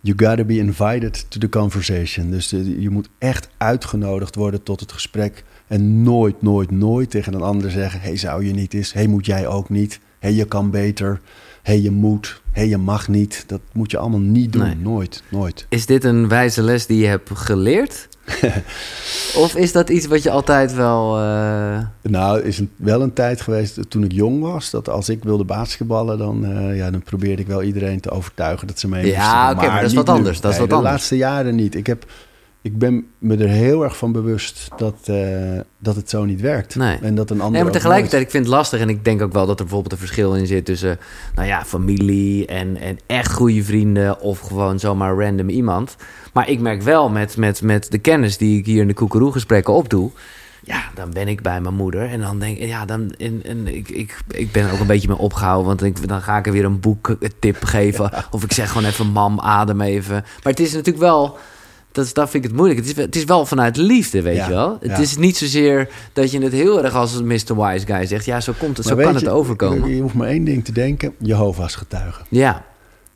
You 0.00 0.16
gotta 0.28 0.44
be 0.44 0.58
invited 0.58 1.26
to 1.30 1.38
the 1.40 1.48
conversation. 1.48 2.30
Dus 2.30 2.48
de, 2.48 2.80
je 2.80 2.90
moet 2.90 3.08
echt 3.18 3.48
uitgenodigd 3.56 4.34
worden 4.34 4.62
tot 4.62 4.80
het 4.80 4.92
gesprek. 4.92 5.44
En 5.68 6.02
nooit, 6.02 6.42
nooit, 6.42 6.70
nooit 6.70 7.10
tegen 7.10 7.34
een 7.34 7.42
ander 7.42 7.70
zeggen: 7.70 8.00
hey, 8.00 8.16
zou 8.16 8.44
je 8.44 8.52
niet 8.52 8.74
eens? 8.74 8.92
hey, 8.92 9.06
moet 9.06 9.26
jij 9.26 9.46
ook 9.46 9.68
niet? 9.68 10.00
hey, 10.18 10.32
je 10.32 10.44
kan 10.44 10.70
beter. 10.70 11.20
hey, 11.62 11.80
je 11.80 11.90
moet. 11.90 12.40
hey, 12.52 12.68
je 12.68 12.78
mag 12.78 13.08
niet. 13.08 13.44
Dat 13.46 13.60
moet 13.72 13.90
je 13.90 13.98
allemaal 13.98 14.20
niet 14.20 14.52
doen. 14.52 14.62
Nee. 14.62 14.76
Nooit, 14.76 15.22
nooit. 15.30 15.66
Is 15.68 15.86
dit 15.86 16.04
een 16.04 16.28
wijze 16.28 16.62
les 16.62 16.86
die 16.86 16.98
je 16.98 17.06
hebt 17.06 17.30
geleerd? 17.34 18.08
of 19.44 19.54
is 19.54 19.72
dat 19.72 19.88
iets 19.88 20.06
wat 20.06 20.22
je 20.22 20.30
altijd 20.30 20.74
wel... 20.74 21.18
Uh... 21.18 21.78
Nou, 22.02 22.42
is 22.42 22.62
wel 22.76 23.02
een 23.02 23.12
tijd 23.12 23.40
geweest 23.40 23.90
toen 23.90 24.04
ik 24.04 24.12
jong 24.12 24.40
was... 24.42 24.70
dat 24.70 24.88
als 24.88 25.08
ik 25.08 25.24
wilde 25.24 25.44
basketballen, 25.44 26.18
dan, 26.18 26.44
uh, 26.44 26.76
ja, 26.76 26.90
dan 26.90 27.02
probeerde 27.02 27.42
ik 27.42 27.48
wel 27.48 27.62
iedereen 27.62 28.00
te 28.00 28.10
overtuigen 28.10 28.66
dat 28.66 28.78
ze 28.78 28.88
mee 28.88 29.06
Ja, 29.06 29.50
oké, 29.50 29.66
maar 29.66 29.80
dat 29.80 29.90
is 29.90 29.96
wat 29.96 30.08
anders. 30.08 30.40
Dat 30.40 30.52
is 30.52 30.58
wat 30.58 30.68
de 30.68 30.74
anders. 30.74 30.92
laatste 30.92 31.16
jaren 31.16 31.54
niet. 31.54 31.74
Ik 31.74 31.86
heb 31.86 32.06
ik 32.62 32.78
ben 32.78 33.06
me 33.18 33.36
er 33.36 33.48
heel 33.48 33.84
erg 33.84 33.96
van 33.96 34.12
bewust 34.12 34.68
dat, 34.76 35.06
uh, 35.10 35.60
dat 35.78 35.96
het 35.96 36.10
zo 36.10 36.24
niet 36.24 36.40
werkt. 36.40 36.76
Nee. 36.76 36.98
En 37.02 37.14
dat 37.14 37.30
een 37.30 37.36
ander. 37.36 37.52
Nee, 37.52 37.62
maar 37.62 37.72
tegelijkertijd, 37.72 38.22
ik 38.22 38.30
vind 38.30 38.44
het 38.44 38.54
lastig. 38.54 38.80
En 38.80 38.88
ik 38.88 39.04
denk 39.04 39.22
ook 39.22 39.32
wel 39.32 39.46
dat 39.46 39.58
er 39.58 39.64
bijvoorbeeld 39.64 39.92
een 39.92 39.98
verschil 39.98 40.34
in 40.34 40.46
zit 40.46 40.64
tussen, 40.64 40.98
nou 41.34 41.48
ja, 41.48 41.64
familie 41.64 42.46
en, 42.46 42.76
en 42.76 42.98
echt 43.06 43.32
goede 43.32 43.64
vrienden. 43.64 44.20
Of 44.20 44.40
gewoon 44.40 44.78
zomaar 44.78 45.14
random 45.14 45.48
iemand. 45.48 45.96
Maar 46.32 46.48
ik 46.48 46.60
merk 46.60 46.82
wel 46.82 47.08
met, 47.08 47.36
met, 47.36 47.62
met 47.62 47.90
de 47.90 47.98
kennis 47.98 48.36
die 48.36 48.58
ik 48.58 48.66
hier 48.66 48.80
in 48.80 48.88
de 48.88 48.94
koekeroe-gesprekken 48.94 49.74
opdoe. 49.74 50.10
Ja, 50.64 50.82
dan 50.94 51.10
ben 51.10 51.28
ik 51.28 51.42
bij 51.42 51.60
mijn 51.60 51.74
moeder. 51.74 52.08
En 52.08 52.20
dan 52.20 52.38
denk 52.38 52.58
ik, 52.58 52.68
ja, 52.68 52.84
dan. 52.84 53.10
En, 53.10 53.40
en 53.44 53.66
ik, 53.66 53.88
ik, 53.88 54.18
ik 54.28 54.52
ben 54.52 54.66
er 54.66 54.72
ook 54.72 54.80
een 54.80 54.86
beetje 54.86 55.08
mee 55.08 55.18
opgehouden. 55.18 55.66
Want 55.66 55.82
ik, 55.82 56.08
dan 56.08 56.22
ga 56.22 56.38
ik 56.38 56.46
er 56.46 56.52
weer 56.52 56.64
een 56.64 56.80
boektip 56.80 57.64
geven. 57.64 58.10
Of 58.30 58.44
ik 58.44 58.52
zeg 58.52 58.68
gewoon 58.68 58.88
even: 58.88 59.06
mam, 59.06 59.40
adem 59.40 59.80
even. 59.80 60.14
Maar 60.14 60.52
het 60.52 60.60
is 60.60 60.72
natuurlijk 60.72 61.04
wel 61.04 61.38
dat, 61.92 62.04
is, 62.04 62.12
dat 62.12 62.30
vind 62.30 62.44
ik 62.44 62.50
het 62.50 62.58
moeilijk. 62.58 62.86
Het 62.86 62.96
is, 62.96 63.04
het 63.04 63.16
is 63.16 63.24
wel 63.24 63.46
vanuit 63.46 63.76
liefde, 63.76 64.22
weet 64.22 64.44
je 64.44 64.48
wel. 64.50 64.76
Het 64.80 64.98
is 64.98 65.16
niet 65.16 65.36
zozeer 65.36 65.88
dat 66.12 66.30
je 66.30 66.40
het 66.40 66.52
heel 66.52 66.84
erg 66.84 66.94
als 66.94 67.22
Mr. 67.22 67.62
Wise 67.62 67.86
Guy 67.86 68.06
zegt. 68.06 68.24
Ja, 68.24 68.40
zo, 68.40 68.52
komt 68.58 68.76
het, 68.76 68.86
zo 68.86 68.96
kan 68.96 69.14
het 69.14 69.28
overkomen. 69.28 69.94
Je 69.94 70.02
hoeft 70.02 70.14
maar 70.14 70.28
één 70.28 70.44
ding 70.44 70.64
te 70.64 70.72
denken. 70.72 71.14
Jehovah's 71.18 71.74
getuigen. 71.74 72.24
Ja. 72.28 72.64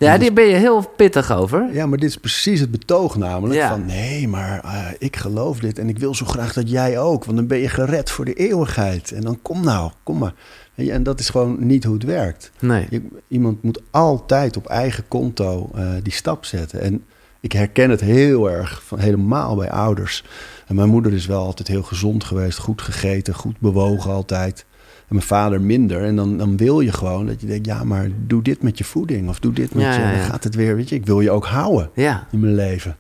Ja, 0.03 0.19
daar 0.19 0.33
ben 0.33 0.45
je 0.45 0.55
heel 0.55 0.93
pittig 0.97 1.33
over. 1.33 1.69
Ja, 1.73 1.87
maar 1.87 1.99
dit 1.99 2.09
is 2.09 2.17
precies 2.17 2.61
het 2.61 2.71
betoog 2.71 3.17
namelijk. 3.17 3.61
Ja. 3.61 3.69
Van 3.69 3.87
nee, 3.87 4.29
maar 4.29 4.65
uh, 4.65 4.87
ik 4.99 5.17
geloof 5.17 5.59
dit 5.59 5.79
en 5.79 5.89
ik 5.89 5.99
wil 5.99 6.15
zo 6.15 6.27
graag 6.27 6.53
dat 6.53 6.71
jij 6.71 6.99
ook. 6.99 7.25
Want 7.25 7.37
dan 7.37 7.47
ben 7.47 7.59
je 7.59 7.69
gered 7.69 8.11
voor 8.11 8.25
de 8.25 8.35
eeuwigheid. 8.35 9.13
En 9.13 9.21
dan 9.21 9.39
kom 9.43 9.65
nou, 9.65 9.91
kom 10.03 10.19
maar. 10.19 10.35
En 10.75 11.03
dat 11.03 11.21
is 11.21 11.29
gewoon 11.29 11.67
niet 11.67 11.85
hoe 11.85 11.95
het 11.95 12.05
werkt. 12.05 12.51
Nee. 12.61 12.87
Je, 12.91 13.03
iemand 13.29 13.63
moet 13.63 13.83
altijd 13.91 14.57
op 14.57 14.67
eigen 14.67 15.09
konto 15.09 15.71
uh, 15.75 15.91
die 16.03 16.13
stap 16.13 16.45
zetten. 16.45 16.81
En 16.81 17.05
ik 17.43 17.53
herken 17.53 17.91
het 17.91 18.01
heel 18.01 18.51
erg, 18.51 18.83
van, 18.85 18.99
helemaal 18.99 19.57
bij 19.57 19.71
ouders. 19.71 20.25
En 20.67 20.75
mijn 20.75 20.89
moeder 20.89 21.13
is 21.13 21.27
wel 21.27 21.45
altijd 21.45 21.69
heel 21.69 21.83
gezond 21.83 22.25
geweest, 22.25 22.59
goed 22.59 22.83
gegeten, 22.83 23.35
goed 23.35 23.59
bewogen 23.59 24.11
altijd. 24.11 24.65
En 25.09 25.15
mijn 25.15 25.27
vader 25.27 25.61
minder. 25.61 26.03
En 26.05 26.17
dan, 26.17 26.39
dan 26.39 26.57
wil 26.57 26.81
je 26.81 26.93
gewoon 26.93 27.27
dat 27.27 27.41
je 27.41 27.47
denkt, 27.47 27.67
ja, 27.67 27.85
maar 27.85 28.09
doe 28.27 28.43
dit 28.43 28.63
met 28.63 28.79
je 28.79 28.85
voeding. 28.85 29.29
Of 29.29 29.41
doe 29.41 29.53
dit 29.53 29.75
met 29.75 29.83
ja, 29.83 29.93
je... 29.93 30.01
Ja, 30.01 30.11
ja. 30.11 30.17
Dan 30.17 30.25
gaat 30.25 30.45
het 30.45 30.55
weer, 30.55 30.77
weet 30.77 30.89
je, 30.89 30.95
ik 30.95 31.07
wil 31.07 31.21
je 31.21 31.31
ook 31.31 31.47
houden 31.47 31.91
ja. 31.95 32.27
in 32.31 32.41
mijn 32.41 32.55
leven. 32.55 32.97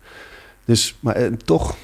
Dus, 0.64 0.96
maar 1.00 1.14
eh, 1.14 1.32
toch 1.32 1.76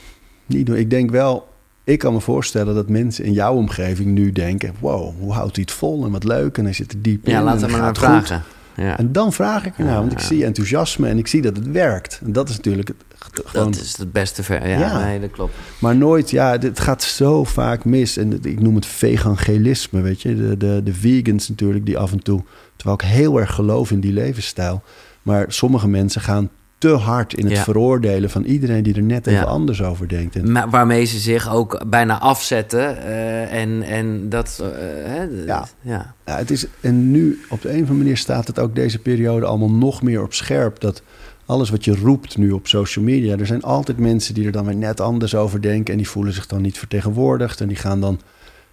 niet 0.46 0.66
doen. 0.66 0.76
Ik 0.76 0.90
denk 0.90 1.10
wel, 1.10 1.48
ik 1.84 1.98
kan 1.98 2.12
me 2.12 2.20
voorstellen 2.20 2.74
dat 2.74 2.88
mensen 2.88 3.24
in 3.24 3.32
jouw 3.32 3.54
omgeving 3.54 4.10
nu 4.10 4.32
denken... 4.32 4.74
wow, 4.80 5.14
hoe 5.18 5.32
houdt 5.32 5.56
hij 5.56 5.64
het 5.68 5.76
vol 5.76 6.04
en 6.04 6.10
wat 6.10 6.24
leuk 6.24 6.58
en 6.58 6.64
hij 6.64 6.72
zit 6.72 6.92
er 6.92 7.02
diep 7.02 7.26
in. 7.26 7.32
Ja, 7.32 7.42
laten 7.42 7.68
we 7.68 7.76
maar 7.76 7.94
vragen. 7.94 8.42
Ja. 8.78 8.98
En 8.98 9.12
dan 9.12 9.32
vraag 9.32 9.66
ik 9.66 9.78
er 9.78 9.84
nou, 9.84 10.00
want 10.00 10.12
ik 10.12 10.18
zie 10.18 10.44
enthousiasme 10.44 11.08
en 11.08 11.18
ik 11.18 11.26
zie 11.26 11.42
dat 11.42 11.56
het 11.56 11.70
werkt. 11.70 12.20
En 12.24 12.32
dat 12.32 12.48
is 12.48 12.56
natuurlijk 12.56 12.88
het, 12.88 13.42
gewoon... 13.44 13.70
Dat 13.70 13.80
is 13.80 13.96
het 13.96 14.12
beste 14.12 14.42
ver. 14.42 14.68
Ja, 14.68 14.78
ja. 14.78 15.04
Nee, 15.04 15.20
dat 15.20 15.30
klopt. 15.30 15.54
Maar 15.78 15.96
nooit, 15.96 16.30
ja, 16.30 16.58
het 16.58 16.80
gaat 16.80 17.02
zo 17.02 17.44
vaak 17.44 17.84
mis. 17.84 18.16
En 18.16 18.44
ik 18.44 18.60
noem 18.60 18.74
het 18.74 18.86
vegangelisme, 18.86 20.00
weet 20.00 20.22
je. 20.22 20.36
De, 20.36 20.56
de, 20.56 20.80
de 20.84 20.94
vegans 20.94 21.48
natuurlijk, 21.48 21.86
die 21.86 21.98
af 21.98 22.12
en 22.12 22.22
toe... 22.22 22.42
Terwijl 22.76 22.98
ik 23.00 23.06
heel 23.06 23.40
erg 23.40 23.54
geloof 23.54 23.90
in 23.90 24.00
die 24.00 24.12
levensstijl. 24.12 24.82
Maar 25.22 25.44
sommige 25.48 25.88
mensen 25.88 26.20
gaan 26.20 26.50
te 26.78 26.88
hard 26.88 27.34
in 27.34 27.44
het 27.44 27.54
Ja. 27.54 27.62
veroordelen 27.62 28.30
van 28.30 28.44
iedereen 28.44 28.82
die 28.82 28.94
er 28.94 29.02
net 29.02 29.26
even 29.26 29.40
Ja. 29.40 29.46
anders 29.46 29.82
over 29.82 30.08
denkt. 30.08 30.36
En, 30.36 30.52
Maar 30.52 30.70
waarmee 30.70 31.04
ze 31.04 31.18
zich 31.18 31.52
ook 31.52 31.84
bijna 31.86 32.20
afzetten. 32.20 33.02
eh, 33.02 33.60
en, 33.62 33.82
en 33.82 34.28
dat... 34.28 34.58
eh, 34.62 34.68
hè, 35.10 35.22
Ja. 35.46 35.68
ja. 35.80 36.14
Ja, 36.26 36.36
het 36.36 36.50
is, 36.50 36.66
en 36.80 37.10
nu 37.10 37.40
op 37.48 37.62
de 37.62 37.68
een 37.68 37.74
of 37.74 37.80
andere 37.80 37.98
manier 37.98 38.16
staat 38.16 38.46
het 38.46 38.58
ook 38.58 38.74
deze 38.74 38.98
periode 38.98 39.46
allemaal 39.46 39.70
nog 39.70 40.02
meer 40.02 40.22
op 40.22 40.32
scherp. 40.34 40.80
Dat 40.80 41.02
alles 41.46 41.70
wat 41.70 41.84
je 41.84 41.96
roept 41.96 42.36
nu 42.36 42.50
op 42.50 42.66
social 42.66 43.04
media, 43.04 43.36
er 43.38 43.46
zijn 43.46 43.62
altijd 43.62 43.98
mensen 43.98 44.34
die 44.34 44.46
er 44.46 44.52
dan 44.52 44.64
weer 44.64 44.76
net 44.76 45.00
anders 45.00 45.34
over 45.34 45.62
denken. 45.62 45.92
En 45.92 45.98
die 45.98 46.08
voelen 46.08 46.32
zich 46.32 46.46
dan 46.46 46.62
niet 46.62 46.78
vertegenwoordigd. 46.78 47.60
En 47.60 47.68
die 47.68 47.76
gaan 47.76 48.00
dan. 48.00 48.20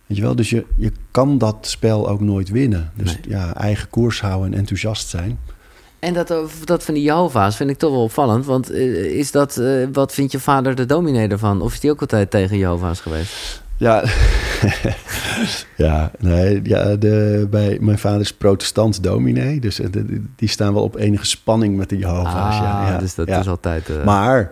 Weet 0.06 0.18
je 0.18 0.24
wel, 0.24 0.36
dus 0.36 0.50
je, 0.50 0.66
je 0.78 0.92
kan 1.12 1.38
dat 1.38 1.58
spel 1.62 2.10
ook 2.10 2.22
nooit 2.22 2.50
winnen. 2.50 2.92
Dus 2.96 3.14
Nee. 3.14 3.22
ja, 3.28 3.54
eigen 3.56 3.90
koers 3.90 4.22
houden 4.22 4.52
en 4.54 4.60
enthousiast 4.60 5.08
zijn. 5.10 5.40
En 6.00 6.14
dat, 6.14 6.34
dat 6.64 6.84
van 6.84 6.94
die 6.94 7.04
Jehovah's 7.04 7.56
vind 7.56 7.70
ik 7.70 7.78
toch 7.78 7.92
wel 7.92 8.04
opvallend. 8.04 8.46
Want 8.46 8.70
eh, 8.70 9.18
is 9.18 9.32
dat, 9.32 9.58
eh, 9.58 9.88
wat 9.94 10.14
vindt 10.14 10.32
je 10.32 10.40
vader 10.40 10.76
de 10.76 10.86
dominee 10.86 11.28
ervan? 11.28 11.62
Of 11.62 11.74
is 11.74 11.80
die 11.80 11.92
ook 11.92 12.02
altijd 12.02 12.32
tegen 12.32 12.58
Jehovah's 12.58 13.00
geweest? 13.00 13.64
Ja, 13.78 14.04
ja, 15.78 16.12
nee, 16.20 16.60
ja 16.64 16.96
de, 16.96 17.48
bij 17.50 17.78
mijn 17.82 18.00
vader 18.00 18.22
is 18.22 18.34
protestant 18.34 19.04
dominee. 19.04 19.60
Dus 19.60 19.80
eh, 19.80 19.92
de- 19.92 20.24
die 20.36 20.50
staan 20.50 20.74
wel 20.74 20.84
op 20.84 20.96
enige 20.96 21.26
spanning 21.26 21.78
met 21.78 21.90
de 21.90 21.98
Jehovah's. 21.98 22.58
ja, 22.58 22.88
ja, 22.88 22.98
dus 22.98 23.16
dat 23.16 23.28
ja. 23.28 23.40
is 23.40 23.48
altijd... 23.48 24.04
Maar 24.06 24.52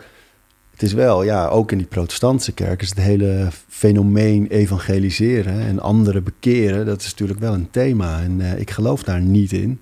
het 0.71 0.81
is 0.81 0.93
wel, 0.93 1.23
ja, 1.23 1.47
ook 1.47 1.71
in 1.71 1.77
die 1.77 1.87
protestantse 1.87 2.51
kerk 2.51 2.81
is 2.81 2.89
het 2.89 2.99
hele 2.99 3.47
fenomeen 3.69 4.47
evangeliseren 4.47 5.59
en 5.59 5.79
anderen 5.79 6.23
bekeren, 6.23 6.85
dat 6.85 7.01
is 7.01 7.09
natuurlijk 7.09 7.39
wel 7.39 7.53
een 7.53 7.69
thema. 7.71 8.21
En 8.21 8.41
ik 8.57 8.71
geloof 8.71 9.03
daar 9.03 9.21
niet 9.21 9.51
in. 9.51 9.81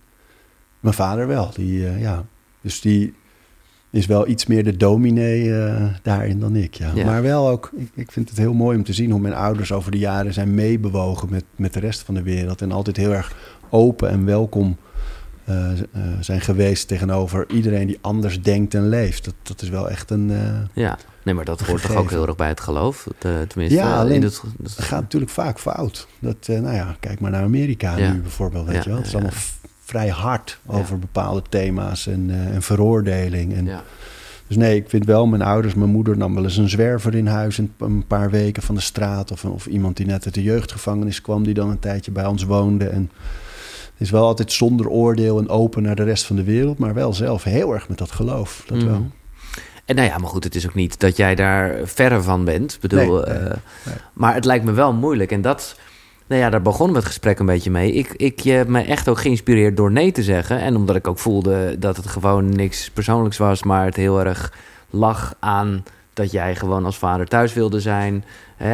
Mijn 0.81 0.95
vader 0.95 1.27
wel, 1.27 1.51
die, 1.53 1.87
eh, 1.87 2.01
ja. 2.01 2.25
Dus 2.61 2.81
die 2.81 3.13
is 3.89 4.05
wel 4.05 4.27
iets 4.27 4.45
meer 4.45 4.63
de 4.63 4.77
dominee 4.77 5.59
eh, 5.63 5.83
daarin 6.01 6.39
dan 6.39 6.55
ik, 6.55 6.73
ja. 6.73 6.91
Ja. 6.95 7.05
Maar 7.05 7.21
wel 7.21 7.49
ook, 7.49 7.71
ik, 7.75 7.89
ik 7.95 8.11
vind 8.11 8.29
het 8.29 8.37
heel 8.37 8.53
mooi 8.53 8.77
om 8.77 8.83
te 8.83 8.93
zien 8.93 9.11
hoe 9.11 9.19
mijn 9.19 9.33
ouders 9.33 9.71
over 9.71 9.91
de 9.91 9.97
jaren 9.97 10.33
zijn 10.33 10.53
meebewogen 10.53 11.29
met, 11.29 11.43
met 11.55 11.73
de 11.73 11.79
rest 11.79 12.01
van 12.01 12.13
de 12.13 12.21
wereld. 12.23 12.61
En 12.61 12.71
altijd 12.71 12.97
heel 12.97 13.11
erg 13.13 13.35
open 13.69 14.09
en 14.09 14.25
welkom 14.25 14.77
eh, 15.45 15.71
zijn 16.19 16.41
geweest 16.41 16.87
tegenover 16.87 17.45
iedereen 17.49 17.87
die 17.87 17.97
anders 18.01 18.41
denkt 18.41 18.73
en 18.73 18.89
leeft. 18.89 19.25
Dat, 19.25 19.33
dat 19.43 19.61
is 19.61 19.69
wel 19.69 19.89
echt 19.89 20.09
een. 20.09 20.31
ja, 20.73 20.97
nee, 21.23 21.33
maar 21.33 21.45
dat 21.45 21.61
hoort 21.61 21.81
toch 21.81 21.95
ook 21.95 22.09
heel 22.09 22.27
erg 22.27 22.35
bij 22.35 22.47
het 22.47 22.59
geloof? 22.59 23.07
tenminste, 23.47 23.77
Ja, 23.79 23.99
alleen 23.99 24.15
in 24.15 24.23
het, 24.23 24.41
dat- 24.57 24.71
gaat 24.71 25.01
natuurlijk 25.01 25.31
vaak 25.31 25.59
fout. 25.59 26.07
Dat, 26.19 26.47
nou 26.47 26.73
ja, 26.75 26.95
kijk 26.99 27.19
maar 27.19 27.31
naar 27.31 27.43
Amerika 27.43 27.97
Ja. 27.97 28.11
nu 28.13 28.21
bijvoorbeeld. 28.21 28.65
Weet 28.65 28.75
Ja, 28.75 28.81
je 28.83 28.89
wel? 28.89 28.97
Het 28.97 29.07
is 29.07 29.13
allemaal 29.13 29.31
vrij 29.91 30.09
hard 30.09 30.57
over 30.65 30.99
bepaalde 30.99 31.41
thema's 31.49 32.07
en, 32.07 32.29
eh, 32.29 32.55
en 32.55 32.61
veroordeling. 32.61 33.53
En. 33.55 33.67
Dus 34.47 34.57
nee, 34.59 34.75
ik 34.75 34.89
vind 34.89 35.05
wel, 35.05 35.25
mijn 35.25 35.41
ouders, 35.41 35.73
mijn 35.73 35.89
moeder 35.89 36.17
nam 36.17 36.33
wel 36.35 36.43
eens 36.43 36.57
een 36.57 36.69
zwerver 36.69 37.15
in 37.15 37.27
huis 37.27 37.57
een, 37.57 38.03
paar 38.07 38.29
weken 38.29 38.63
van 38.63 38.75
de 38.75 38.81
straat. 38.81 39.31
Of, 39.31 39.45
of 39.45 39.65
iemand 39.65 39.97
die 39.97 40.05
net 40.05 40.25
uit 40.25 40.33
de 40.33 40.43
jeugdgevangenis 40.43 41.21
kwam, 41.21 41.43
die 41.43 41.53
dan 41.53 41.69
een 41.69 41.79
tijdje 41.79 42.11
bij 42.11 42.25
ons 42.25 42.43
woonde. 42.43 42.85
En 42.87 43.11
is 43.97 44.09
wel 44.09 44.25
altijd 44.25 44.51
zonder 44.51 44.89
oordeel 44.89 45.39
en 45.39 45.49
open 45.49 45.83
naar 45.83 45.95
de 45.95 46.03
rest 46.03 46.25
van 46.25 46.35
de 46.35 46.43
wereld, 46.43 46.77
maar 46.77 46.93
wel 46.93 47.13
zelf 47.13 47.43
heel 47.43 47.73
erg 47.73 47.89
met 47.89 47.97
dat 47.97 48.11
geloof. 48.11 48.63
Dat 48.67 48.77
Mhm. 48.77 48.87
wel. 48.87 49.05
En 49.85 49.95
nou 49.95 50.07
ja, 50.07 50.17
maar 50.17 50.29
goed, 50.29 50.43
het 50.43 50.55
is 50.55 50.67
ook 50.67 50.75
niet 50.75 50.99
dat 50.99 51.17
jij 51.17 51.35
daar 51.35 51.75
verre 51.83 52.21
van 52.21 52.45
bent. 52.45 52.73
Ik 52.73 52.79
bedoel, 52.79 52.99
Nee, 53.19 53.25
nee, 53.25 53.37
eh, 53.37 53.55
nee. 53.85 53.95
Maar 54.13 54.33
het 54.33 54.45
lijkt 54.45 54.65
me 54.65 54.71
wel 54.71 54.93
moeilijk. 54.93 55.31
En 55.31 55.41
dat, 55.41 55.75
nou 56.31 56.43
ja, 56.43 56.49
daar 56.49 56.61
begonnen 56.61 56.93
we 56.93 56.99
het 56.99 57.07
gesprek 57.07 57.39
een 57.39 57.45
beetje 57.45 57.71
mee. 57.71 57.91
Ik, 57.93 58.13
ik 58.15 58.39
je 58.39 58.51
hebt 58.51 58.69
me 58.69 58.81
echt 58.81 59.09
ook 59.09 59.19
geïnspireerd 59.19 59.77
door 59.77 59.91
nee 59.91 60.11
te 60.11 60.23
zeggen. 60.23 60.59
En 60.59 60.75
omdat 60.75 60.95
ik 60.95 61.07
ook 61.07 61.19
voelde 61.19 61.75
dat 61.79 61.97
het 61.97 62.07
gewoon 62.07 62.49
niks 62.49 62.89
persoonlijks 62.89 63.37
was, 63.37 63.63
maar 63.63 63.85
het 63.85 63.95
heel 63.95 64.19
erg 64.25 64.53
lag 64.89 65.33
aan 65.39 65.83
dat 66.13 66.31
jij 66.31 66.55
gewoon 66.55 66.85
als 66.85 66.97
vader 66.97 67.27
thuis 67.27 67.53
wilde 67.53 67.79
zijn. 67.79 68.23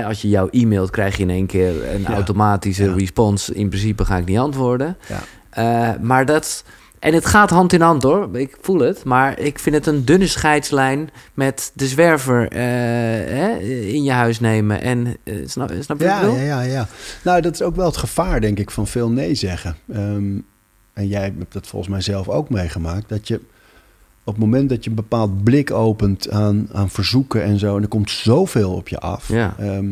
Als 0.06 0.22
je 0.22 0.30
jou 0.30 0.48
e-mailt, 0.52 0.90
krijg 0.90 1.18
je 1.18 1.24
in 1.24 1.30
één 1.30 1.46
keer 1.46 1.94
een 1.94 2.02
Ja. 2.02 2.14
automatische 2.14 2.84
Ja. 2.84 2.94
response. 2.94 3.54
In 3.54 3.70
principe 3.70 4.06
ga 4.06 4.18
ik 4.18 4.26
niet 4.26 4.38
antwoorden. 4.38 4.98
Ja. 5.08 5.20
Eh, 5.50 6.00
maar 6.02 6.26
dat. 6.26 6.64
En 7.00 7.14
het 7.14 7.26
gaat 7.26 7.50
hand 7.50 7.74
in 7.74 7.82
hand 7.82 8.04
hoor, 8.04 8.38
ik 8.38 8.58
voel 8.62 8.80
het. 8.80 9.04
Maar 9.04 9.40
ik 9.40 9.60
vind 9.60 9.76
het 9.76 9.86
een 9.86 10.06
dunne 10.06 10.28
scheidslijn 10.28 11.10
met 11.34 11.72
de 11.74 11.88
zwerver 11.88 12.48
eh, 12.52 12.60
hè, 13.38 13.58
in 13.68 14.04
je 14.04 14.12
huis 14.12 14.40
nemen. 14.40 14.82
En 14.82 15.18
eh, 15.24 15.36
snap, 15.46 15.72
snap 15.80 16.00
je 16.00 16.06
wat 16.06 16.22
ik 16.22 16.22
Ja, 16.22 16.44
ja, 16.44 16.44
ja, 16.44 16.62
ja. 16.62 16.88
Nou, 17.24 17.42
dat 17.42 17.54
is 17.54 17.62
ook 17.62 17.76
wel 17.76 17.86
het 17.86 17.98
gevaar, 17.98 18.42
denk 18.42 18.60
ik, 18.60 18.72
van 18.72 18.88
veel 18.88 19.10
nee 19.10 19.36
zeggen. 19.36 19.76
Ehm, 19.92 20.40
en 20.94 21.08
jij 21.08 21.22
hebt 21.22 21.54
dat 21.54 21.68
volgens 21.68 21.92
mij 21.92 22.02
zelf 22.02 22.30
ook 22.30 22.50
meegemaakt. 22.50 23.10
Dat 23.10 23.28
je 23.28 23.36
op 24.24 24.34
het 24.34 24.44
moment 24.44 24.70
dat 24.70 24.84
je 24.84 24.90
een 24.90 24.96
bepaald 24.96 25.44
blik 25.44 25.72
opent 25.72 26.30
aan, 26.30 26.70
aan 26.74 26.90
verzoeken 26.90 27.44
en 27.44 27.60
zo... 27.60 27.76
en 27.76 27.82
er 27.82 27.88
komt 27.88 28.12
zoveel 28.12 28.74
op 28.74 28.88
je 28.88 29.00
af. 29.00 29.28
Ja. 29.28 29.56
Ehm, 29.60 29.86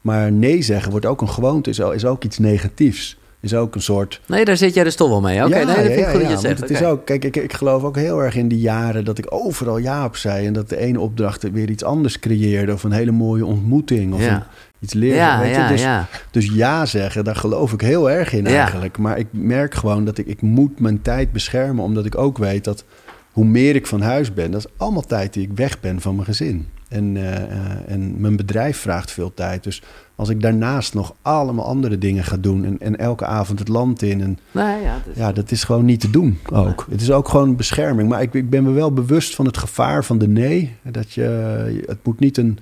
maar 0.00 0.32
nee 0.32 0.62
zeggen 0.62 0.90
wordt 0.90 1.06
ook 1.06 1.20
een 1.20 1.28
gewoonte, 1.28 1.70
is 1.70 2.04
ook 2.04 2.24
iets 2.24 2.38
negatiefs. 2.38 3.18
Is 3.42 3.54
ook 3.54 3.74
een 3.74 3.82
soort... 3.82 4.20
Nee, 4.26 4.44
daar 4.44 4.56
zit 4.56 4.74
jij 4.74 4.84
dus 4.84 4.94
toch 4.96 5.08
wel 5.08 5.20
mee. 5.20 5.44
Oké, 5.44 5.56
ja, 5.58 5.64
nee, 5.64 5.74
dat 5.74 5.84
vind 5.84 5.98
ja, 5.98 6.06
ik 6.06 6.10
goed 6.10 6.12
dat 6.12 6.20
je 6.22 6.26
het 6.26 6.30
want 6.30 6.40
zegt. 6.40 6.60
Het 6.60 6.70
is 6.70 6.82
ook, 6.82 7.04
kijk, 7.06 7.24
ik, 7.24 7.36
ik 7.36 7.52
geloof 7.52 7.82
ook 7.82 7.96
heel 7.96 8.22
erg 8.22 8.36
in 8.36 8.48
die 8.48 8.60
jaren 8.60 9.04
dat 9.04 9.18
ik 9.18 9.26
overal 9.28 9.78
ja 9.78 10.04
op 10.04 10.16
zei. 10.16 10.46
En 10.46 10.52
dat 10.52 10.68
de 10.68 10.76
ene 10.76 11.00
opdracht 11.00 11.50
weer 11.50 11.70
iets 11.70 11.84
anders 11.84 12.18
creëerde. 12.18 12.72
Of 12.72 12.82
een 12.82 12.92
hele 12.92 13.10
mooie 13.10 13.46
ontmoeting. 13.46 14.14
Of 14.14 14.26
een- 14.26 14.42
iets 14.80 14.92
leren. 14.92 15.16
Ja, 15.16 15.40
weet 15.40 15.54
je? 15.54 15.60
ja, 15.60 15.68
Dus, 15.68 15.82
ja. 15.82 16.08
dus 16.30 16.50
ja 16.52 16.86
zeggen, 16.86 17.24
daar 17.24 17.36
geloof 17.36 17.72
ik 17.72 17.80
heel 17.80 18.10
erg 18.10 18.32
in 18.32 18.46
eigenlijk. 18.46 18.98
Maar 18.98 19.18
ik 19.18 19.26
merk 19.30 19.74
gewoon 19.74 20.04
dat 20.04 20.18
ik, 20.18 20.26
ik 20.26 20.42
moet 20.42 20.80
mijn 20.80 21.02
tijd 21.02 21.32
beschermen. 21.32 21.84
Omdat 21.84 22.04
ik 22.06 22.18
ook 22.18 22.38
weet 22.38 22.64
dat 22.64 22.84
hoe 23.32 23.44
meer 23.44 23.74
ik 23.74 23.86
van 23.86 24.00
huis 24.00 24.34
ben... 24.34 24.50
dat 24.50 24.60
is 24.60 24.72
allemaal 24.76 25.02
tijd 25.06 25.32
die 25.32 25.42
ik 25.42 25.50
weg 25.54 25.80
ben 25.80 26.00
van 26.00 26.14
mijn 26.14 26.26
gezin. 26.26 26.68
En, 26.92 27.16
eh, 27.16 27.42
eh, 27.42 27.48
en 27.86 28.20
mijn 28.20 28.36
bedrijf 28.36 28.78
vraagt 28.78 29.10
veel 29.10 29.34
tijd. 29.34 29.64
Dus 29.64 29.82
als 30.14 30.28
ik 30.28 30.42
daarnaast 30.42 30.94
nog 30.94 31.14
allemaal 31.22 31.64
andere 31.64 31.98
dingen 31.98 32.24
ga 32.24 32.36
doen... 32.36 32.64
en, 32.64 32.78
en 32.78 32.96
elke 32.96 33.26
avond 33.26 33.58
het 33.58 33.68
land 33.68 34.02
in... 34.02 34.20
En, 34.20 34.38
Nee, 34.50 34.82
ja, 34.82 34.98
dus- 35.04 35.16
ja, 35.16 35.32
dat 35.32 35.50
is 35.50 35.64
gewoon 35.64 35.84
niet 35.84 36.00
te 36.00 36.10
doen 36.10 36.38
ook. 36.52 36.86
Het 36.90 37.00
is 37.00 37.10
ook 37.10 37.28
gewoon 37.28 37.56
bescherming. 37.56 38.08
Maar 38.08 38.22
ik, 38.22 38.34
ik 38.34 38.50
ben 38.50 38.64
me 38.64 38.70
wel 38.70 38.92
bewust 38.92 39.34
van 39.34 39.46
het 39.46 39.56
gevaar 39.56 40.04
van 40.04 40.18
de 40.18 40.28
nee. 40.28 40.76
Dat 40.82 41.12
je, 41.12 41.82
het 41.86 41.98
moet 42.02 42.20
niet 42.20 42.36
een... 42.36 42.58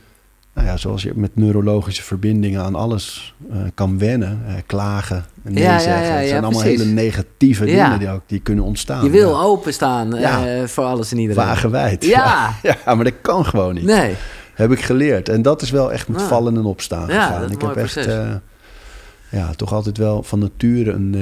Nou 0.60 0.72
ja, 0.72 0.78
zoals 0.78 1.02
je 1.02 1.12
met 1.14 1.30
neurologische 1.36 2.02
verbindingen 2.02 2.62
aan 2.62 2.74
alles 2.74 3.34
eh, 3.50 3.56
kan 3.74 3.98
wennen. 3.98 4.42
eh, 4.46 4.54
klagen, 4.66 5.24
en 5.44 5.52
nee 5.52 5.62
Ja, 5.62 5.78
zeggen. 5.78 6.06
ja, 6.06 6.12
het 6.18 6.28
zijn 6.28 6.42
allemaal 6.44 6.60
precies. 6.60 6.80
hele 6.80 6.92
negatieve 6.92 7.64
dingen 7.64 7.98
die, 7.98 8.10
ook, 8.10 8.20
die 8.26 8.40
kunnen 8.40 8.64
ontstaan. 8.64 9.04
je 9.04 9.10
wil 9.10 9.40
openstaan 9.40 10.10
Ja. 10.10 10.66
voor 10.66 10.84
alles 10.84 11.12
en 11.12 11.18
iedereen. 11.18 11.44
Wagenwijd. 11.44 12.04
Ja. 12.04 12.50
ja, 12.84 12.94
maar 12.94 13.04
dat 13.04 13.14
kan 13.20 13.44
gewoon 13.44 13.74
niet. 13.74 13.84
Nee. 13.84 14.14
Heb 14.54 14.72
ik 14.72 14.80
geleerd. 14.82 15.28
En 15.28 15.42
dat 15.42 15.62
is 15.62 15.70
wel 15.70 15.92
echt 15.92 16.08
met 16.08 16.22
vallen 16.22 16.56
en 16.56 16.64
opstaan 16.64 17.08
gegaan. 17.08 17.40
dat 17.40 17.50
ik 17.50 17.60
heb 17.60 17.76
echt 17.76 18.08
ja, 19.28 19.50
toch 19.56 19.72
altijd 19.72 19.98
wel 19.98 20.22
van 20.22 20.38
nature 20.38 20.90
een, 20.92 21.14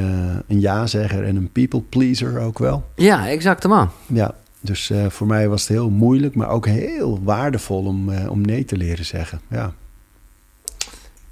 een 0.48 0.60
ja-zegger 0.60 1.24
en 1.24 1.36
een 1.36 1.52
people 1.52 1.80
pleaser 1.80 2.40
ook 2.40 2.58
wel. 2.58 2.84
Ja, 2.94 3.28
exact 3.28 3.66
man. 3.66 3.90
Ja, 4.06 4.34
dus 4.60 4.90
eh, 4.90 5.06
voor 5.08 5.26
mij 5.26 5.48
was 5.48 5.60
het 5.60 5.70
heel 5.70 5.90
moeilijk, 5.90 6.34
maar 6.34 6.48
ook 6.48 6.66
heel 6.66 7.20
waardevol 7.22 7.84
om, 7.84 8.10
eh, 8.10 8.30
om 8.30 8.40
nee 8.40 8.64
te 8.64 8.76
leren 8.76 9.04
zeggen. 9.04 9.40
Ja. 9.50 9.72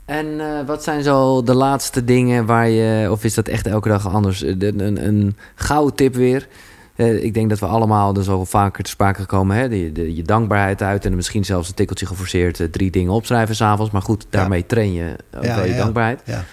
En 0.05 0.41
eh, 0.41 0.67
wat 0.67 0.83
zijn 0.83 1.03
zo 1.03 1.43
de 1.43 1.55
laatste 1.55 2.05
dingen 2.05 2.47
waar 2.47 2.69
je, 2.69 3.11
of 3.11 3.25
is 3.25 3.35
dat 3.35 3.49
echt 3.49 3.67
elke 3.67 3.89
dag 3.89 4.09
anders? 4.09 4.39
De- 4.39 4.75
Een, 4.77 5.07
een 5.07 5.37
gouden 5.55 5.95
tip 5.95 6.15
weer. 6.15 6.49
Ik 6.97 7.35
denk 7.35 7.49
dat 7.51 7.59
we 7.59 7.67
allemaal, 7.67 8.13
dus 8.13 8.29
al 8.29 8.45
vaker 8.45 8.85
te 8.85 8.91
sprake 8.91 9.21
gekomen, 9.21 9.57
hè, 9.57 9.69
de, 9.69 9.93
de- 9.93 10.15
je 10.15 10.23
dankbaarheid 10.23 10.83
uit 10.83 11.05
en 11.05 11.15
misschien 11.17 11.45
zelfs 11.45 11.69
een 11.69 11.75
tikkeltje 11.75 12.07
geforceerd 12.07 12.73
drie 12.73 12.91
dingen 12.91 13.13
opschrijven 13.13 13.55
s'avonds. 13.55 13.91
Maar 13.93 14.03
goed, 14.03 14.27
daarmee 14.31 14.67
train 14.67 14.93
je 14.93 15.17
ook 15.37 15.45
Ja, 15.45 15.55
wel 15.57 15.65
je 15.65 15.71
ja. 15.71 15.77
dankbaarheid. 15.77 16.23
Ja. 16.25 16.45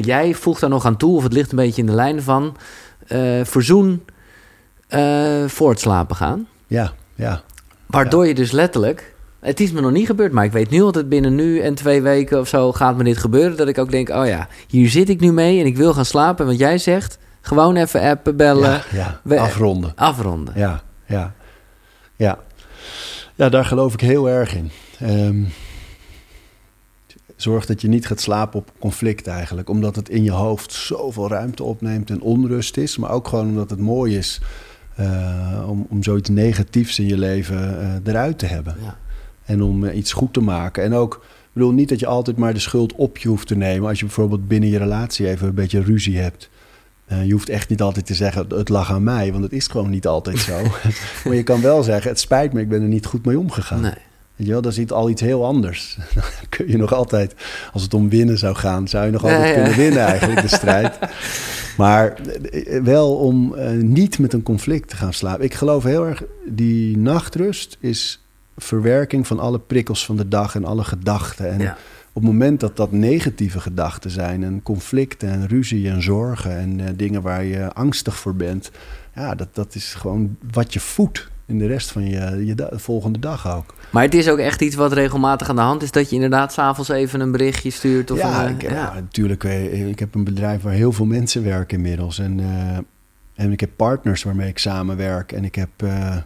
Jij 0.00 0.34
voegt 0.34 0.60
daar 0.60 0.70
nog 0.70 0.84
aan 0.86 0.96
toe, 0.96 1.16
of 1.16 1.22
het 1.22 1.32
ligt 1.32 1.50
een 1.50 1.56
beetje 1.56 1.80
in 1.80 1.86
de 1.86 1.92
lijn 1.94 2.22
van, 2.22 2.56
verzoen 3.42 4.02
voor 5.46 5.70
het 5.70 5.80
slapen 5.80 6.16
gaan. 6.16 6.46
Ja, 6.66 6.92
ja. 7.14 7.42
Waardoor 7.86 8.26
je 8.26 8.34
dus 8.34 8.50
letterlijk. 8.50 9.14
Het 9.40 9.60
is 9.60 9.72
me 9.72 9.80
nog 9.80 9.92
niet 9.92 10.06
gebeurd, 10.06 10.32
maar 10.32 10.44
ik 10.44 10.52
weet 10.52 10.70
nu 10.70 10.82
altijd 10.82 11.08
binnen 11.08 11.34
nu 11.34 11.60
en 11.60 11.74
twee 11.74 12.02
weken 12.02 12.40
of 12.40 12.48
zo 12.48 12.72
gaat 12.72 12.96
me 12.96 13.04
dit 13.04 13.18
gebeuren. 13.18 13.56
Dat 13.56 13.68
ik 13.68 13.78
ook 13.78 13.90
denk: 13.90 14.08
oh 14.08 14.26
ja, 14.26 14.48
hier 14.68 14.88
zit 14.88 15.08
ik 15.08 15.20
nu 15.20 15.32
mee 15.32 15.60
en 15.60 15.66
ik 15.66 15.76
wil 15.76 15.94
gaan 15.94 16.04
slapen. 16.04 16.46
Want 16.46 16.58
jij 16.58 16.78
zegt: 16.78 17.18
gewoon 17.40 17.76
even 17.76 18.00
appen, 18.00 18.36
bellen, 18.36 18.70
ja, 18.70 18.82
ja. 18.92 19.20
we- 19.24 19.40
afronden. 19.40 19.92
afronden. 19.96 20.54
Ja, 20.56 20.82
ja, 21.06 21.34
ja. 22.16 22.38
Ja, 23.34 23.48
daar 23.48 23.64
geloof 23.64 23.92
ik 23.92 24.00
heel 24.00 24.28
erg 24.28 24.54
in. 24.54 24.70
Ehm, 24.98 25.42
zorg 27.36 27.66
dat 27.66 27.80
je 27.80 27.88
niet 27.88 28.06
gaat 28.06 28.20
slapen 28.20 28.58
op 28.58 28.70
conflict 28.78 29.26
eigenlijk. 29.26 29.68
Omdat 29.68 29.96
het 29.96 30.08
in 30.08 30.24
je 30.24 30.30
hoofd 30.30 30.72
zoveel 30.72 31.28
ruimte 31.28 31.62
opneemt 31.62 32.10
en 32.10 32.20
onrust 32.20 32.76
is. 32.76 32.96
Maar 32.96 33.10
ook 33.10 33.28
gewoon 33.28 33.48
omdat 33.48 33.70
het 33.70 33.80
mooi 33.80 34.16
is 34.16 34.40
eh, 34.98 35.68
om, 35.68 35.86
om 35.90 36.02
zoiets 36.02 36.28
negatiefs 36.28 36.98
in 36.98 37.06
je 37.06 37.18
leven 37.18 37.80
eh, 37.80 38.12
eruit 38.12 38.38
te 38.38 38.46
hebben. 38.46 38.76
Ja. 38.82 38.96
En 39.44 39.62
om 39.62 39.84
eh, 39.84 39.96
iets 39.96 40.12
goed 40.12 40.32
te 40.32 40.40
maken. 40.40 40.82
En 40.82 40.94
ook, 40.94 41.14
ik 41.24 41.50
bedoel 41.52 41.72
niet 41.72 41.88
dat 41.88 42.00
je 42.00 42.06
altijd 42.06 42.36
maar 42.36 42.54
de 42.54 42.60
schuld 42.60 42.92
op 42.92 43.18
je 43.18 43.28
hoeft 43.28 43.46
te 43.46 43.56
nemen. 43.56 43.88
Als 43.88 43.98
je 43.98 44.04
bijvoorbeeld 44.04 44.48
binnen 44.48 44.68
je 44.68 44.78
relatie 44.78 45.28
even 45.28 45.48
een 45.48 45.54
beetje 45.54 45.82
ruzie 45.82 46.18
hebt. 46.18 46.50
Je 47.24 47.32
hoeft 47.32 47.48
echt 47.48 47.68
niet 47.68 47.82
altijd 47.82 48.06
te 48.06 48.14
zeggen, 48.14 48.46
het 48.48 48.68
lag 48.68 48.92
aan 48.92 49.02
mij. 49.02 49.32
Want 49.32 49.44
het 49.44 49.52
is 49.52 49.66
gewoon 49.66 49.90
niet 49.90 50.06
altijd 50.06 50.38
zo. 50.38 50.62
maar 51.24 51.34
je 51.34 51.42
kan 51.42 51.60
wel 51.60 51.82
zeggen, 51.82 52.10
het 52.10 52.20
spijt 52.20 52.52
me, 52.52 52.60
ik 52.60 52.68
ben 52.68 52.82
er 52.82 52.88
niet 52.88 53.06
goed 53.06 53.24
mee 53.24 53.38
omgegaan. 53.38 53.80
Nee. 53.80 54.07
Weet 54.38 54.46
je 54.46 54.52
wel, 54.52 54.62
dat 54.62 54.72
is 54.72 54.78
iets- 54.78 54.92
al 54.92 55.10
iets 55.10 55.20
heel 55.20 55.44
anders. 55.44 55.96
Dan 56.14 56.24
kun 56.48 56.68
je 56.68 56.76
nog 56.76 56.92
altijd, 56.92 57.34
als 57.72 57.82
het 57.82 57.94
om 57.94 58.08
winnen 58.08 58.38
zou 58.38 58.54
gaan... 58.54 58.88
zou 58.88 59.04
je 59.06 59.10
nog 59.12 59.22
altijd 59.22 59.48
ja. 59.48 59.54
kunnen 59.54 59.76
winnen 59.76 60.02
eigenlijk, 60.02 60.40
de 60.42 60.48
strijd. 60.48 60.98
Maar 61.76 62.12
eh, 62.12 62.82
wel 62.82 63.16
om 63.16 63.54
eh, 63.54 63.70
niet 63.70 64.18
met 64.18 64.32
een 64.32 64.42
conflict 64.42 64.88
te 64.88 64.96
gaan 64.96 65.12
slapen. 65.12 65.44
Ik 65.44 65.54
geloof 65.54 65.84
heel 65.84 66.06
erg, 66.06 66.22
die 66.46 66.96
nachtrust 66.96 67.76
is 67.80 68.24
verwerking 68.56 69.26
van 69.26 69.38
alle 69.38 69.58
prikkels 69.58 70.04
van 70.04 70.16
de 70.16 70.28
dag... 70.28 70.54
en 70.54 70.64
alle 70.64 70.84
gedachten. 70.84 71.50
En 71.50 71.58
Ja. 71.60 71.76
op 72.12 72.22
het 72.22 72.32
moment 72.32 72.60
dat 72.60 72.76
dat 72.76 72.92
negatieve 72.92 73.60
gedachten 73.60 74.10
zijn... 74.10 74.44
en 74.44 74.62
conflicten 74.62 75.28
en 75.28 75.46
ruzie 75.48 75.88
en 75.90 76.02
zorgen 76.02 76.56
en 76.58 76.80
eh, 76.80 76.86
dingen 76.96 77.22
waar 77.22 77.44
je 77.44 77.72
angstig 77.72 78.16
voor 78.16 78.34
bent... 78.34 78.70
ja, 79.14 79.34
dat, 79.34 79.48
dat 79.52 79.74
is 79.74 79.94
gewoon 79.94 80.36
wat 80.52 80.72
je 80.72 80.80
voedt 80.80 81.28
in 81.48 81.58
de 81.58 81.66
rest 81.66 81.90
van 81.92 82.04
je, 82.08 82.42
je 82.46 82.54
da- 82.54 82.70
volgende 82.72 83.18
dag 83.18 83.56
ook. 83.56 83.74
Maar 83.90 84.02
het 84.02 84.14
is 84.14 84.28
ook 84.28 84.38
echt 84.38 84.60
iets 84.62 84.74
wat 84.76 84.92
regelmatig 84.92 85.48
aan 85.48 85.56
de 85.56 85.62
hand 85.62 85.82
is. 85.82 85.90
Dat 85.90 86.08
je 86.08 86.14
inderdaad 86.14 86.52
s'avonds 86.52 86.90
even 86.90 87.20
een 87.20 87.30
berichtje 87.32 87.70
stuurt. 87.70 88.10
Of 88.10 88.18
ja, 88.18 88.46
een, 88.46 88.54
ik, 88.54 88.62
ja, 88.70 88.94
natuurlijk. 88.94 89.44
eh, 89.44 89.88
Ik 89.88 89.98
heb 89.98 90.14
een 90.14 90.24
bedrijf 90.24 90.62
waar 90.62 90.72
heel 90.72 90.92
veel 90.92 91.04
mensen 91.06 91.44
werken 91.44 91.76
inmiddels. 91.76 92.18
En, 92.18 92.40
eh, 92.40 92.78
en 93.44 93.52
ik 93.52 93.60
heb 93.60 93.70
partners 93.76 94.22
waarmee 94.22 94.48
ik 94.48 94.58
samenwerk. 94.58 95.32
En 95.32 95.44
ik 95.44 95.54
heb... 95.54 95.68
eh, 95.76 96.16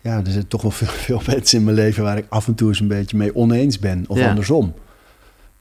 ja, 0.00 0.16
er 0.16 0.22
zitten 0.26 0.48
toch 0.48 0.62
wel 0.62 0.70
veel, 0.70 0.86
veel 1.06 1.20
mensen 1.26 1.58
in 1.58 1.64
mijn 1.64 1.76
leven... 1.76 2.02
waar 2.02 2.16
ik 2.16 2.26
af 2.28 2.46
en 2.46 2.54
toe 2.54 2.68
eens 2.68 2.80
een 2.80 2.88
beetje 2.88 3.16
mee 3.16 3.34
oneens 3.34 3.78
ben. 3.78 4.04
Of 4.08 4.18
Ja. 4.18 4.28
andersom. 4.28 4.74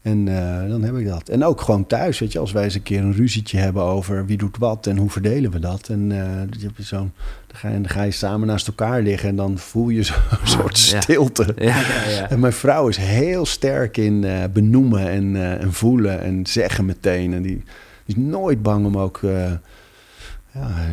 En 0.03 0.27
eh, 0.27 0.69
dan 0.69 0.83
heb 0.83 0.95
ik 0.97 1.07
dat. 1.07 1.29
En 1.29 1.43
ook 1.43 1.61
gewoon 1.61 1.87
thuis, 1.87 2.19
weet 2.19 2.31
je. 2.31 2.39
Als 2.39 2.51
wij 2.51 2.63
eens 2.63 2.75
een 2.75 2.83
keer 2.83 2.99
een 3.01 3.13
ruzietje 3.13 3.57
hebben 3.57 3.83
over 3.83 4.25
wie 4.25 4.37
doet 4.37 4.57
wat... 4.57 4.87
en 4.87 4.97
hoe 4.97 5.09
verdelen 5.09 5.51
we 5.51 5.59
dat. 5.59 5.89
En 5.89 6.11
eh, 6.11 6.59
je 6.59 6.65
hebt 6.65 6.83
zo'n... 6.87 7.11
Dan 7.47 7.55
ga, 7.57 7.67
je, 7.69 7.73
dan 7.81 7.89
ga 7.89 8.03
je 8.03 8.11
samen 8.11 8.47
naast 8.47 8.67
elkaar 8.67 9.01
liggen... 9.01 9.29
en 9.29 9.35
dan 9.35 9.57
voel 9.57 9.89
je 9.89 10.03
zo'n 10.03 10.15
soort 10.43 10.77
stilte. 10.77 11.53
Ja, 11.57 11.65
ja, 11.79 12.09
ja. 12.09 12.29
En 12.29 12.39
mijn 12.39 12.53
vrouw 12.53 12.87
is 12.87 12.97
heel 12.97 13.45
sterk 13.45 13.97
in 13.97 14.23
eh, 14.23 14.43
benoemen 14.53 15.09
en, 15.09 15.35
eh, 15.35 15.61
en 15.61 15.73
voelen 15.73 16.21
en 16.21 16.45
zeggen 16.45 16.85
meteen. 16.85 17.33
En 17.33 17.41
die, 17.41 17.63
die 18.05 18.15
is 18.15 18.23
nooit 18.23 18.61
bang 18.61 18.85
om 18.85 18.97
ook 18.97 19.19
eh, 19.23 19.51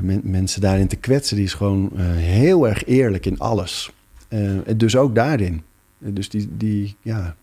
men- 0.02 0.20
mensen 0.24 0.60
daarin 0.60 0.86
te 0.86 0.96
kwetsen. 0.96 1.36
Die 1.36 1.44
is 1.44 1.54
gewoon 1.54 1.90
eh, 1.96 2.04
heel 2.16 2.68
erg 2.68 2.84
eerlijk 2.86 3.26
in 3.26 3.38
alles. 3.38 3.90
Eh, 4.28 4.68
en 4.68 4.76
dus 4.78 4.96
ook 4.96 5.14
daarin. 5.14 5.62
Eh, 6.04 6.08
Dus 6.14 6.28
die, 6.28 6.48
die, 6.56 6.96
ja, 7.02 7.34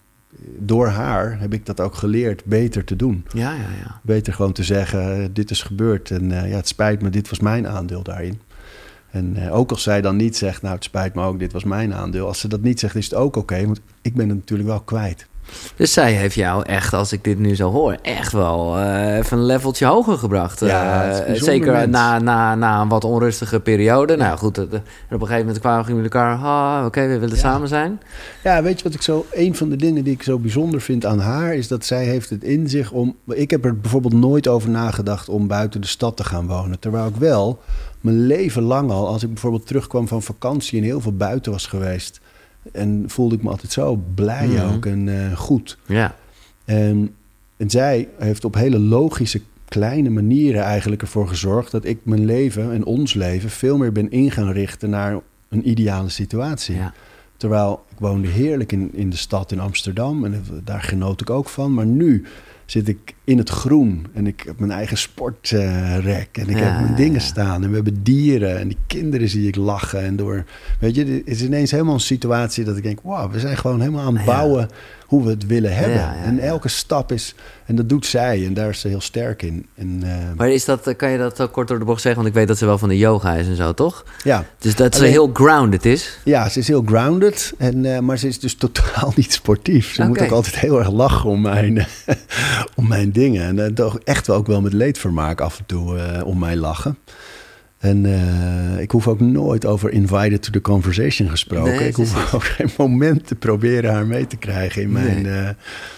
door 0.57 0.87
haar 0.87 1.39
heb 1.39 1.53
ik 1.53 1.65
dat 1.65 1.79
ook 1.79 1.95
geleerd 1.95 2.45
beter 2.45 2.83
te 2.83 2.95
doen. 2.95 3.25
ja, 3.33 3.53
ja, 3.53 3.69
ja. 3.83 3.99
Beter 4.03 4.33
gewoon 4.33 4.53
te 4.53 4.63
zeggen, 4.63 5.33
dit 5.33 5.51
is 5.51 5.63
gebeurd 5.63 6.11
en 6.11 6.31
eh, 6.31 6.49
ja, 6.49 6.55
het 6.55 6.67
spijt 6.67 7.01
me, 7.01 7.09
dit 7.09 7.29
was 7.29 7.39
mijn 7.39 7.67
aandeel 7.67 8.03
daarin. 8.03 8.39
En 9.11 9.35
eh, 9.35 9.55
ook 9.55 9.69
als 9.69 9.83
zij 9.83 10.01
dan 10.01 10.15
niet 10.15 10.37
zegt, 10.37 10.61
nou 10.61 10.75
het 10.75 10.83
spijt 10.83 11.15
me 11.15 11.23
ook, 11.23 11.39
dit 11.39 11.51
was 11.51 11.63
mijn 11.63 11.93
aandeel. 11.93 12.27
Als 12.27 12.39
ze 12.39 12.47
dat 12.47 12.61
niet 12.61 12.79
zegt, 12.79 12.95
is 12.95 13.05
het 13.05 13.13
ook 13.13 13.35
oké, 13.35 13.65
want 13.65 13.79
ik 14.01 14.13
ben 14.13 14.29
het 14.29 14.37
natuurlijk 14.37 14.69
wel 14.69 14.81
kwijt. 14.81 15.27
Dus 15.75 15.93
zij 15.93 16.13
heeft 16.13 16.35
jou 16.35 16.63
echt, 16.65 16.93
als 16.93 17.11
ik 17.11 17.23
dit 17.23 17.39
nu 17.39 17.55
zo 17.55 17.71
hoor, 17.71 17.97
echt 18.01 18.31
wel 18.31 18.77
eh, 18.77 19.17
even 19.17 19.37
een 19.37 19.45
leveltje 19.45 19.85
hoger 19.85 20.17
gebracht. 20.17 20.59
Ja, 20.59 21.09
Eh, 21.11 21.41
zeker 21.41 21.71
mens. 21.71 21.91
na, 21.91 22.19
na, 22.19 22.55
na 22.55 22.81
een 22.81 22.87
wat 22.87 23.03
onrustige 23.03 23.59
periode. 23.59 24.15
Nou 24.15 24.37
goed, 24.37 24.55
dat- 24.55 24.71
en 24.71 24.79
op 24.79 24.81
een 25.09 25.19
gegeven 25.19 25.39
moment 25.39 25.59
kwamen 25.59 25.95
we 25.95 26.01
elkaar. 26.03 26.37
Ah, 26.37 26.85
Oké, 26.85 27.07
we 27.07 27.17
willen 27.19 27.35
Ja. 27.35 27.41
samen 27.41 27.67
zijn. 27.67 27.99
Ja, 28.43 28.63
weet 28.63 28.77
je 28.77 28.83
wat 28.83 28.93
ik 28.93 29.01
zo... 29.01 29.25
Een 29.31 29.55
van 29.55 29.69
de 29.69 29.75
dingen 29.75 30.03
die 30.03 30.13
ik 30.13 30.23
zo 30.23 30.39
bijzonder 30.39 30.81
vind 30.81 31.05
aan 31.05 31.19
haar... 31.19 31.53
is 31.55 31.67
dat 31.67 31.85
zij 31.85 32.05
heeft 32.05 32.29
het 32.29 32.43
in 32.43 32.69
zich 32.69 32.91
om... 32.91 33.15
Ik 33.27 33.51
heb 33.51 33.65
er 33.65 33.79
bijvoorbeeld 33.79 34.13
nooit 34.13 34.47
over 34.47 34.69
nagedacht 34.69 35.29
om 35.29 35.47
buiten 35.47 35.81
de 35.81 35.87
stad 35.87 36.17
te 36.17 36.23
gaan 36.23 36.47
wonen. 36.47 36.79
Terwijl 36.79 37.07
ik 37.07 37.15
wel 37.15 37.59
mijn 38.01 38.25
leven 38.25 38.63
lang 38.63 38.91
al... 38.91 39.07
als 39.07 39.23
ik 39.23 39.29
bijvoorbeeld 39.29 39.67
terugkwam 39.67 40.07
van 40.07 40.21
vakantie... 40.21 40.77
en 40.79 40.83
heel 40.85 41.01
veel 41.01 41.15
buiten 41.15 41.51
was 41.51 41.65
geweest... 41.65 42.19
en 42.73 43.03
voelde 43.07 43.35
ik 43.35 43.43
me 43.43 43.49
altijd 43.49 43.71
zo 43.71 44.03
blij 44.15 44.47
Mhm. 44.47 44.73
ook 44.73 44.85
en 44.85 45.29
eh, 45.29 45.37
goed. 45.37 45.77
Ja, 45.85 46.15
En, 46.65 47.15
en 47.57 47.69
zij 47.69 48.07
heeft 48.17 48.45
op 48.45 48.53
hele 48.55 48.79
logische, 48.79 49.41
kleine 49.67 50.09
manieren 50.09 50.61
eigenlijk 50.63 51.01
ervoor 51.01 51.27
gezorgd... 51.27 51.71
dat 51.71 51.85
ik 51.85 51.97
mijn 52.03 52.25
leven 52.25 52.71
en 52.73 52.85
ons 52.85 53.13
leven 53.13 53.49
veel 53.49 53.77
meer 53.77 53.91
ben 53.91 54.11
in 54.11 54.31
gaan 54.31 54.51
richten... 54.51 54.89
naar 54.89 55.19
een 55.49 55.69
ideale 55.69 56.09
situatie. 56.09 56.75
ja. 56.75 56.93
Terwijl 57.37 57.83
ik 57.91 57.99
woonde 57.99 58.27
heerlijk 58.27 58.71
in, 58.71 58.89
in 58.93 59.09
de 59.09 59.15
stad 59.15 59.51
in 59.51 59.59
Amsterdam 59.59 60.25
en 60.25 60.43
daar 60.63 60.81
genoot 60.81 61.21
ik 61.21 61.29
ook 61.29 61.49
van. 61.49 61.73
Maar 61.73 61.85
nu 61.85 62.25
zit 62.71 62.87
ik 62.87 63.15
in 63.23 63.37
het 63.37 63.49
groen 63.49 64.05
en 64.13 64.27
ik 64.27 64.43
heb 64.45 64.59
mijn 64.59 64.71
eigen 64.71 64.97
sportrek 64.97 66.29
en 66.37 66.49
ik 66.49 66.57
Ja, 66.57 66.63
heb 66.63 66.73
mijn 66.73 66.89
ja, 66.89 66.95
dingen 66.95 67.19
ja. 67.19 67.25
staan 67.25 67.63
en 67.63 67.69
we 67.69 67.75
hebben 67.75 68.03
dieren 68.03 68.57
en 68.59 68.67
die 68.67 68.77
kinderen 68.87 69.29
zie 69.29 69.47
ik 69.47 69.55
lachen. 69.55 70.01
En 70.01 70.15
door, 70.15 70.45
weet 70.79 70.95
je, 70.95 71.05
het 71.05 71.21
is 71.25 71.43
ineens 71.43 71.71
helemaal 71.71 71.93
een 71.93 71.99
situatie 71.99 72.63
dat 72.63 72.77
ik 72.77 72.83
denk, 72.83 72.99
wauw, 73.03 73.29
we 73.29 73.39
zijn 73.39 73.57
gewoon 73.57 73.79
helemaal 73.79 74.05
aan 74.05 74.17
het 74.17 74.25
Ja. 74.25 74.67
Hoe 75.07 75.23
we 75.23 75.29
het 75.29 75.45
willen 75.45 75.75
hebben. 75.75 75.97
Ja, 75.97 76.13
ja, 76.13 76.23
en 76.23 76.39
elke 76.39 76.67
stap 76.67 77.11
is, 77.11 77.35
en 77.65 77.75
dat 77.75 77.89
doet 77.89 78.05
zij 78.05 78.45
en 78.45 78.53
daar 78.53 78.69
is 78.69 78.79
ze 78.79 78.87
heel 78.87 79.01
sterk 79.01 79.41
in. 79.41 79.65
En, 79.75 79.99
eh, 80.03 80.37
Maar 80.37 80.49
is 80.49 80.65
dat, 80.65 80.95
kan 80.95 81.09
je 81.09 81.17
dat 81.17 81.51
kort 81.51 81.67
door 81.67 81.79
de 81.79 81.85
bocht 81.85 82.01
zeggen? 82.01 82.21
Want 82.21 82.33
ik 82.33 82.39
weet 82.39 82.47
dat 82.47 82.57
ze 82.57 82.65
wel 82.65 82.77
van 82.77 82.89
de 82.89 82.97
yoga 82.97 83.33
is 83.35 83.47
en 83.47 83.55
zo, 83.55 83.73
toch? 83.73 84.05
ja, 84.23 84.45
Dus 84.59 84.75
dat 84.75 84.95
ze 84.95 85.05
heel 85.05 85.29
grounded 85.33 85.85
is. 85.85 86.19
Ja, 86.23 86.49
ze 86.49 86.59
is 86.59 86.67
heel 86.67 86.83
grounded, 86.85 87.53
en, 87.57 87.95
eh, 87.95 87.99
maar 87.99 88.17
ze 88.17 88.27
is 88.27 88.39
dus 88.39 88.55
totaal 88.65 89.13
niet 89.15 89.33
sportief. 89.33 89.93
Ze 89.93 90.03
moet 90.03 90.21
ook 90.21 90.31
altijd 90.31 90.59
heel 90.59 90.79
erg 90.79 90.91
lachen 90.91 91.29
om 91.29 91.41
mijn, 91.41 91.87
om 92.75 92.87
mijn 92.87 93.11
dingen. 93.11 93.43
En 93.43 93.65
eh, 93.65 93.71
toch 93.73 93.99
echt 94.03 94.27
wel 94.27 94.35
ook 94.35 94.47
wel 94.47 94.61
met 94.61 94.73
leedvermaak 94.73 95.41
af 95.41 95.57
en 95.57 95.65
toe 95.65 95.97
eh, 95.99 96.25
om 96.25 96.39
mij 96.39 96.55
lachen. 96.55 96.97
En 97.87 98.05
eh, 98.05 98.81
ik 98.81 98.91
hoef 98.91 99.07
ook 99.07 99.19
nooit 99.19 99.65
over 99.65 99.91
invited 99.91 100.41
to 100.41 100.51
the 100.51 100.61
conversation 100.61 101.29
gesproken. 101.29 101.75
Nee, 101.75 101.87
ik 101.87 101.95
hoef 101.95 102.33
ook 102.33 102.43
geen 102.43 102.69
moment 102.77 103.27
te 103.27 103.35
proberen 103.35 103.93
haar 103.93 104.07
mee 104.07 104.27
te 104.27 104.37
krijgen 104.37 104.81
in 104.81 104.91
mijn 104.91 105.21
Nee. 105.21 105.33
eh, 105.33 105.49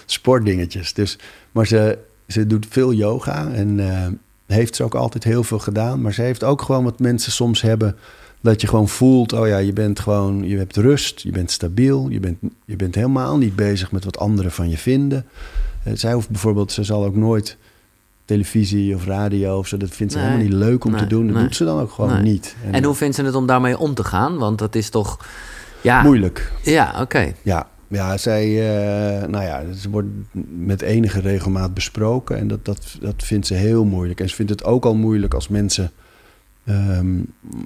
sportdingetjes. 0.05 0.93
Dus, 0.93 1.17
maar 1.51 1.67
ze, 1.67 1.97
ze 2.27 2.47
doet 2.47 2.65
veel 2.69 2.93
yoga 2.93 3.51
en 3.51 3.79
eh, 3.79 4.07
heeft 4.45 4.75
ze 4.75 4.83
ook 4.83 4.95
altijd 4.95 5.23
heel 5.23 5.43
veel 5.43 5.59
gedaan. 5.59 6.01
Maar 6.01 6.13
ze 6.13 6.21
heeft 6.21 6.43
ook 6.43 6.61
gewoon 6.61 6.83
wat 6.83 6.99
mensen 6.99 7.31
soms 7.31 7.61
hebben. 7.61 7.95
Dat 8.41 8.61
je 8.61 8.67
gewoon 8.67 8.89
voelt, 8.89 9.33
oh 9.33 9.47
ja, 9.47 9.57
je 9.57 9.73
bent 9.73 9.99
gewoon, 9.99 10.47
je 10.47 10.57
hebt 10.57 10.75
rust, 10.77 11.19
je 11.19 11.31
bent 11.31 11.51
stabiel, 11.51 12.09
je 12.09 12.19
bent, 12.19 12.37
je 12.65 12.75
bent 12.75 12.95
helemaal 12.95 13.37
niet 13.37 13.55
bezig 13.55 13.91
met 13.91 14.03
wat 14.05 14.17
anderen 14.17 14.51
van 14.51 14.69
je 14.69 14.77
vinden. 14.77 15.25
Zij 15.93 16.13
hoeft 16.13 16.29
bijvoorbeeld, 16.29 16.71
ze 16.71 16.83
zal 16.83 17.05
ook 17.05 17.15
nooit 17.15 17.57
televisie 18.29 18.95
of 18.95 19.05
radio 19.05 19.57
of 19.57 19.67
zo, 19.67 19.77
dat 19.77 19.89
vindt 19.89 20.13
ze 20.13 20.19
Nee, 20.19 20.27
helemaal 20.27 20.49
niet 20.49 20.59
leuk 20.59 20.85
om 20.85 20.91
nee, 20.91 20.99
te 20.99 21.07
doen. 21.07 21.25
Dat 21.25 21.35
nee. 21.35 21.43
doet 21.43 21.55
ze 21.55 21.65
dan 21.65 21.79
ook 21.79 21.91
gewoon 21.91 22.23
niet. 22.23 22.55
En 22.71 22.83
hoe 22.83 22.95
vindt 22.95 23.15
ze 23.15 23.23
het 23.23 23.35
om 23.35 23.45
daarmee 23.45 23.77
om 23.77 23.93
te 23.93 24.03
gaan? 24.03 24.37
Want 24.37 24.59
dat 24.59 24.75
is 24.75 24.89
toch... 24.89 25.25
Ja, 25.81 26.01
Moeilijk. 26.01 26.51
Ja, 26.63 26.95
oké. 27.01 27.33
Ja, 27.41 27.67
ja 27.87 28.17
zij, 28.17 28.43
eh, 28.43 29.27
nou 29.27 29.43
ja, 29.43 29.63
ze 29.73 29.89
wordt 29.89 30.07
met 30.57 30.81
enige 30.81 31.19
regelmaat 31.19 31.73
besproken 31.73 32.37
en 32.37 32.47
dat, 32.47 32.65
dat, 32.65 32.97
dat 32.99 33.23
vindt 33.23 33.47
ze 33.47 33.53
heel 33.53 33.85
moeilijk. 33.85 34.19
En 34.19 34.29
ze 34.29 34.35
vindt 34.35 34.51
het 34.51 34.63
ook 34.63 34.85
al 34.85 34.95
moeilijk 34.95 35.33
als 35.33 35.47
mensen 35.47 35.91
ehm, 36.69 37.17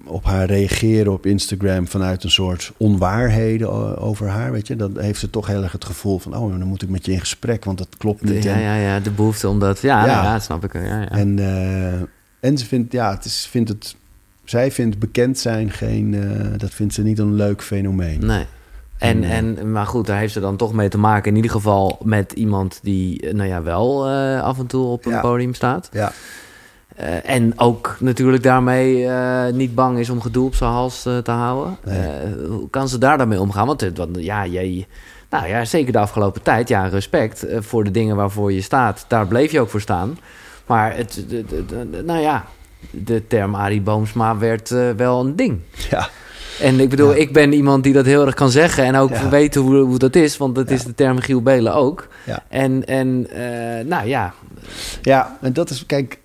op 0.06 0.24
haar 0.26 0.46
reageren 0.46 1.12
op 1.14 1.26
Instagram 1.26 1.88
vanuit 1.88 2.24
een 2.24 2.32
soort 2.32 2.72
onwaarheden 2.78 3.72
o- 3.72 3.96
over 4.00 4.28
haar, 4.28 4.52
weet 4.52 4.68
je. 4.68 4.76
Dan 4.76 5.00
heeft 5.00 5.20
ze 5.20 5.30
toch 5.30 5.48
heel 5.48 5.64
erg 5.64 5.72
het 5.72 5.86
gevoel 5.86 6.20
van, 6.20 6.36
oh, 6.38 6.58
dan 6.58 6.68
moet 6.68 6.82
ik 6.82 6.90
met 6.90 7.06
je 7.06 7.12
in 7.12 7.20
gesprek, 7.20 7.66
want 7.66 7.78
dat 7.78 7.88
klopt 7.98 8.24
niet. 8.24 8.44
Ja, 8.44 8.54
En- 8.54 8.62
ja, 8.62 8.76
ja, 8.76 9.00
de 9.00 9.12
behoefte 9.12 9.48
om 9.50 9.60
dat... 9.60 9.80
Ja, 9.80 10.06
Ja. 10.06 10.40
snap 10.40 10.64
ik. 10.64 10.74
Ja, 10.74 10.82
ja. 10.82 11.10
En, 11.10 11.40
eh, 11.40 12.02
en 12.40 12.58
ze 12.58 12.66
vindt, 12.66 12.92
ja, 12.92 13.12
het 13.12 13.26
is, 13.26 13.48
vindt 13.52 13.70
het, 13.70 13.96
zij 14.44 14.72
vindt 14.72 15.00
bekend 15.00 15.40
zijn 15.40 15.70
geen, 15.72 16.14
eh, 16.14 16.48
dat 16.58 16.70
vindt 16.74 16.94
ze 16.94 17.04
niet 17.04 17.20
een 17.20 17.34
leuk 17.36 17.62
fenomeen. 17.64 18.26
Nee. 18.26 18.46
En, 18.98 19.24
en, 19.24 19.72
maar 19.72 19.86
goed, 19.86 20.06
daar 20.08 20.20
heeft 20.20 20.34
ze 20.34 20.40
dan 20.40 20.56
toch 20.58 20.74
mee 20.74 20.90
te 20.90 20.98
maken. 20.98 21.30
In 21.30 21.36
ieder 21.36 21.52
geval 21.52 22.00
met 22.04 22.32
iemand 22.32 22.80
die, 22.84 23.22
eh, 23.22 23.34
nou 23.34 23.48
ja, 23.50 23.62
wel 23.64 24.08
eh, 24.10 24.42
af 24.42 24.60
en 24.60 24.66
toe 24.68 24.86
op 24.86 25.06
een 25.06 25.12
Ja. 25.12 25.22
podium 25.22 25.54
staat. 25.54 25.90
Ja, 25.92 26.12
Eh, 26.96 27.30
en 27.30 27.60
ook 27.60 27.96
natuurlijk 28.00 28.44
daarmee 28.44 29.06
eh, 29.08 29.54
niet 29.54 29.76
bang 29.76 29.98
is 30.00 30.10
om 30.10 30.22
gedoe 30.22 30.46
op 30.46 30.56
zijn 30.56 30.70
hals 30.72 31.06
eh, 31.06 31.18
te 31.18 31.32
houden. 31.32 31.78
Nee. 31.86 32.10
Hoe 32.48 32.70
kan 32.70 32.90
ze 32.90 32.98
daar 32.98 33.18
dan 33.18 33.28
mee 33.28 33.40
omgaan? 33.40 33.66
Want, 33.66 33.90
ja, 34.16 34.46
jij, 34.46 34.88
nou 35.30 35.48
ja, 35.48 35.66
zeker 35.66 35.92
de 35.92 36.00
afgelopen 36.00 36.42
tijd, 36.42 36.68
ja, 36.68 36.86
respect 36.88 37.46
voor 37.60 37.84
de 37.84 37.92
dingen 37.92 38.16
waarvoor 38.16 38.52
je 38.54 38.62
staat. 38.62 39.06
Daar 39.08 39.28
bleef 39.28 39.52
je 39.52 39.60
ook 39.60 39.70
voor 39.70 39.82
staan. 39.82 40.18
Maar 40.66 40.96
het, 40.96 41.24
de, 41.30 41.46
de- 41.46 41.66
de- 41.66 42.04
nou 42.06 42.20
ja, 42.20 42.46
de 42.92 43.28
term 43.28 43.56
Arie 43.56 43.82
Boomsma 43.82 44.38
werd 44.38 44.70
wel 44.98 45.20
een 45.20 45.36
ding. 45.36 45.60
ja, 45.90 46.10
En 46.60 46.80
ik 46.80 46.90
bedoel, 46.90 47.10
Ja. 47.12 47.16
ik 47.18 47.34
ben 47.34 47.54
iemand 47.54 47.84
die 47.84 47.94
dat 47.94 48.06
heel 48.06 48.26
erg 48.26 48.36
kan 48.36 48.50
zeggen 48.50 48.84
en 48.84 48.96
ook 48.96 49.10
Ja. 49.10 49.30
weet 49.30 49.56
hoe, 49.56 49.76
hoe 49.76 49.98
dat 49.98 50.16
is, 50.16 50.38
want 50.38 50.56
dat 50.56 50.70
Ja. 50.70 50.76
is 50.76 50.84
de 50.84 50.96
term 50.96 51.20
Giel 51.20 51.42
Belen 51.42 51.74
ook. 51.74 52.08
Ja. 52.26 52.44
En, 52.50 52.86
en 52.86 53.28
nou 53.88 54.08
ja, 54.08 54.34
Ja, 55.02 55.38
en 55.42 55.54
dat 55.54 55.70
is, 55.70 55.86
kijk, 55.86 56.20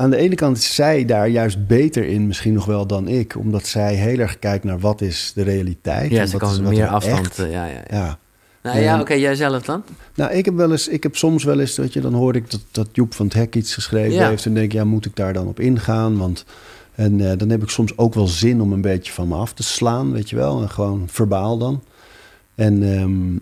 aan 0.00 0.10
de 0.10 0.16
ene 0.16 0.34
kant 0.34 0.56
is 0.56 0.74
zij 0.74 1.04
daar 1.04 1.28
juist 1.28 1.66
beter 1.66 2.04
in, 2.06 2.26
misschien 2.26 2.52
nog 2.52 2.64
wel 2.64 2.86
dan 2.86 3.08
ik, 3.08 3.36
omdat 3.36 3.66
zij 3.66 3.94
heel 3.94 4.18
erg 4.18 4.38
kijkt 4.38 4.64
naar 4.64 4.78
wat 4.78 5.00
is 5.00 5.32
de 5.34 5.42
realiteit. 5.42 6.10
ja 6.10 6.20
en 6.20 6.28
ze 6.28 6.38
wat 6.38 6.50
is, 6.50 6.54
kan 6.56 6.64
wat 6.64 6.72
meer 6.72 6.82
er 6.82 6.88
afstand. 6.88 7.26
echt- 7.26 7.38
eh, 7.38 7.50
ja, 7.52 7.64
ja, 7.66 7.82
ja. 7.90 8.18
Ja. 8.62 8.70
Nou 8.70 8.78
ja, 8.84 9.00
oké, 9.00 9.14
jij 9.14 9.34
zelf 9.34 9.62
dan? 9.62 9.82
Nou, 10.14 10.32
ik 10.32 10.44
heb 10.44 10.54
wel 10.54 10.70
eens, 10.70 10.88
ik 10.88 11.02
heb 11.02 11.16
soms 11.16 11.44
wel 11.44 11.60
eens, 11.60 11.74
dat 11.74 11.92
je, 11.92 12.00
dan 12.00 12.14
hoor 12.14 12.36
ik 12.36 12.50
dat, 12.50 12.60
dat 12.70 12.88
Joep 12.92 13.14
van 13.14 13.26
het 13.26 13.34
Hek 13.34 13.54
iets 13.56 13.74
geschreven 13.74 14.12
Ja. 14.14 14.28
heeft. 14.28 14.46
En 14.46 14.54
denk 14.54 14.66
ik, 14.66 14.72
ja, 14.72 14.84
moet 14.84 15.06
ik 15.06 15.16
daar 15.16 15.32
dan 15.32 15.46
op 15.46 15.60
ingaan? 15.60 16.16
Want, 16.18 16.44
en 16.94 17.30
eh, 17.30 17.38
dan 17.38 17.48
heb 17.48 17.62
ik 17.62 17.68
soms 17.68 17.98
ook 17.98 18.14
wel 18.14 18.26
zin 18.26 18.60
om 18.60 18.72
een 18.72 18.80
beetje 18.80 19.12
van 19.12 19.28
me 19.28 19.34
af 19.34 19.52
te 19.52 19.62
slaan, 19.62 20.12
weet 20.12 20.30
je 20.30 20.36
wel. 20.36 20.62
En 20.62 20.70
gewoon 20.70 21.02
verbaal 21.06 21.58
dan. 21.58 21.82
En 22.54 22.92
ehm, 22.96 23.36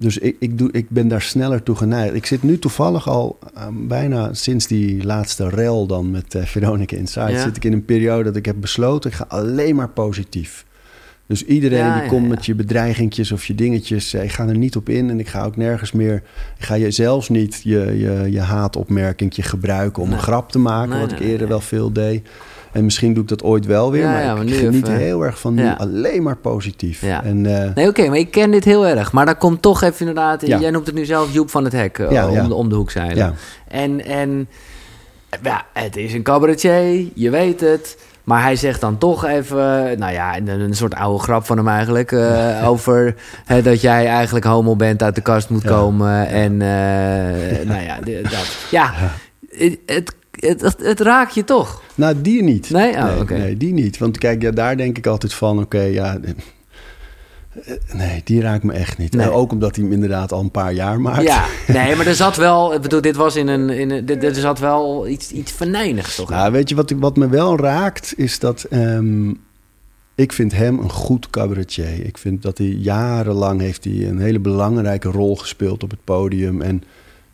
dus 0.00 0.18
ik, 0.18 0.36
ik, 0.38 0.58
doe, 0.58 0.68
ik 0.72 0.90
ben 0.90 1.08
daar 1.08 1.22
sneller 1.22 1.62
toe 1.62 1.76
geneigd. 1.76 2.14
Ik 2.14 2.26
zit 2.26 2.42
nu 2.42 2.58
toevallig 2.58 3.08
al 3.08 3.38
eh, 3.54 3.66
bijna 3.72 4.34
sinds 4.34 4.66
die 4.66 5.04
laatste 5.04 5.48
rel 5.48 5.86
dan 5.86 6.10
met 6.10 6.34
eh, 6.34 6.42
Veronica 6.44 6.96
Inside... 6.96 7.30
Ja. 7.32 7.42
zit 7.42 7.56
ik 7.56 7.64
in 7.64 7.72
een 7.72 7.84
periode 7.84 8.24
dat 8.24 8.36
ik 8.36 8.44
heb 8.46 8.56
besloten, 8.60 9.10
ik 9.10 9.16
ga 9.16 9.24
alleen 9.28 9.76
maar 9.76 9.88
positief. 9.88 10.64
Dus 11.26 11.44
iedereen 11.44 11.78
Ja, 11.78 11.94
die 11.94 12.02
ja, 12.02 12.08
komt 12.08 12.28
met 12.28 12.46
je 12.46 12.54
bedreigingjes 12.54 13.32
of 13.32 13.44
je 13.44 13.54
dingetjes, 13.54 14.14
eh, 14.14 14.22
ik 14.24 14.32
ga 14.32 14.46
er 14.48 14.56
niet 14.56 14.76
op 14.76 14.88
in 14.88 15.10
en 15.10 15.20
ik 15.20 15.28
ga 15.28 15.44
ook 15.44 15.56
nergens 15.56 15.92
meer. 15.92 16.22
Ik 16.58 16.64
ga 16.64 16.74
je 16.74 16.90
zelfs 16.90 17.28
niet 17.28 17.60
je, 17.64 17.78
je, 17.98 18.26
je 18.30 18.40
haatopmerkingje 18.40 19.42
gebruiken 19.42 20.02
om 20.02 20.08
Nee. 20.08 20.16
een 20.18 20.24
grap 20.24 20.50
te 20.52 20.58
maken, 20.58 20.90
Nee, 20.90 21.00
wat 21.00 21.10
nee, 21.10 21.20
ik 21.20 21.26
eerder 21.26 21.48
wel 21.48 21.60
veel 21.60 21.92
deed. 21.92 22.28
En 22.72 22.84
misschien 22.84 23.14
doe 23.14 23.22
ik 23.22 23.28
dat 23.28 23.42
ooit 23.42 23.66
wel 23.66 23.90
weer, 23.90 24.02
Ja, 24.02 24.10
maar 24.12 24.22
ja, 24.22 24.30
ik 24.30 24.36
maar 24.36 24.44
nu 24.44 24.52
geniet 24.52 24.86
even- 24.88 24.96
heel 24.98 25.22
erg 25.24 25.40
van 25.40 25.54
nu 25.54 25.62
Ja. 25.62 25.72
alleen 25.78 26.22
maar 26.22 26.36
positief. 26.36 27.02
En 27.02 27.46
eh, 27.64 27.74
Nee, 27.74 27.88
oké, 27.88 28.08
maar 28.08 28.18
ik 28.18 28.30
ken 28.30 28.50
dit 28.50 28.64
heel 28.64 28.86
erg. 28.86 29.12
Maar 29.12 29.26
dan 29.26 29.36
komt 29.38 29.62
toch 29.62 29.82
even 29.82 29.98
inderdaad... 29.98 30.46
Ja. 30.46 30.58
Jij 30.58 30.70
noemt 30.70 30.86
het 30.86 30.94
nu 30.94 31.04
zelf 31.04 31.32
Joep 31.32 31.50
van 31.50 31.64
het 31.64 31.72
Hek 31.72 31.98
eh, 31.98 32.28
om. 32.42 32.48
De, 32.48 32.54
om 32.54 32.68
de 32.68 32.74
hoek 32.74 32.90
zeilen. 32.90 33.16
ja, 33.16 33.32
En, 33.68 34.04
en 34.04 34.48
ja, 35.42 35.64
het 35.72 35.96
is 35.96 36.12
een 36.12 36.22
cabaretier, 36.22 37.06
je 37.14 37.30
weet 37.30 37.60
het. 37.60 37.98
Maar 38.24 38.42
hij 38.42 38.56
zegt 38.56 38.80
dan 38.80 38.98
toch 38.98 39.24
even, 39.24 39.98
nou 39.98 40.12
ja, 40.12 40.36
een, 40.36 40.48
een 40.48 40.74
soort 40.74 40.94
oude 40.94 41.22
grap 41.22 41.46
van 41.46 41.56
hem 41.56 41.68
eigenlijk. 41.68 42.12
eh, 42.12 42.68
over 42.68 43.14
hè, 43.44 43.62
dat 43.62 43.80
jij 43.80 44.06
eigenlijk 44.06 44.44
homo 44.44 44.76
bent, 44.76 45.02
uit 45.02 45.14
de 45.14 45.20
kast 45.20 45.48
moet 45.48 45.62
Ja. 45.62 45.68
komen. 45.68 46.26
En 46.28 46.56
nou 47.66 47.82
ja, 47.82 47.98
dat. 48.22 48.56
Ja, 48.70 48.92
het, 49.50 49.78
het, 49.86 50.14
het, 50.40 50.76
het 50.82 51.00
raakt 51.00 51.34
je 51.34 51.44
toch. 51.44 51.82
nou 51.94 52.20
die 52.20 52.42
niet. 52.42 52.70
Nee? 52.70 52.92
Oh, 52.96 53.20
nee, 53.28 53.56
die 53.56 53.72
niet. 53.72 53.98
Want 53.98 54.18
kijk, 54.18 54.42
ja, 54.42 54.50
daar 54.50 54.76
denk 54.76 54.98
ik 54.98 55.06
altijd 55.06 55.34
van, 55.34 55.58
oké, 55.58 55.80
ja... 55.80 56.18
Nee, 57.92 58.20
die 58.24 58.40
raakt 58.40 58.62
me 58.62 58.72
echt 58.72 58.98
niet. 58.98 59.12
Nee. 59.12 59.26
Eh, 59.26 59.36
ook 59.36 59.52
omdat 59.52 59.76
hij 59.76 59.84
hem 59.84 59.92
inderdaad 59.92 60.32
al 60.32 60.40
een 60.40 60.50
paar 60.50 60.72
jaar 60.72 61.00
maakt. 61.00 61.22
Ja, 61.22 61.46
nee, 61.66 61.96
maar 61.96 62.06
er 62.06 62.14
zat 62.14 62.36
wel, 62.36 62.74
ik 62.74 62.80
bedoel, 62.80 63.00
dit 63.00 63.16
was 63.16 63.36
in 63.36 63.48
een, 63.48 63.70
in 63.70 63.90
een 63.90 64.22
er 64.22 64.34
zat 64.34 64.58
wel 64.58 65.08
iets, 65.08 65.30
iets 65.30 65.52
venijnigs 65.52 66.14
toch? 66.14 66.30
Nou, 66.30 66.52
weet 66.52 66.68
je 66.68 66.74
wat, 66.74 66.90
wat 66.90 67.16
me 67.16 67.28
wel 67.28 67.58
raakt, 67.58 68.12
is 68.16 68.38
dat 68.38 68.62
ehm, 68.62 69.30
ik 70.20 70.32
vind 70.32 70.52
hem 70.52 70.78
een 70.78 70.90
goed 70.90 71.30
cabaretier. 71.30 72.06
Ik 72.06 72.18
vind 72.18 72.42
dat 72.42 72.58
hij 72.58 72.66
jarenlang 72.66 73.60
heeft 73.60 73.84
hij 73.84 74.08
een 74.08 74.18
hele 74.18 74.38
belangrijke 74.38 75.08
rol 75.08 75.36
gespeeld 75.36 75.82
op 75.82 75.90
het 75.90 76.04
podium. 76.04 76.62
En 76.62 76.82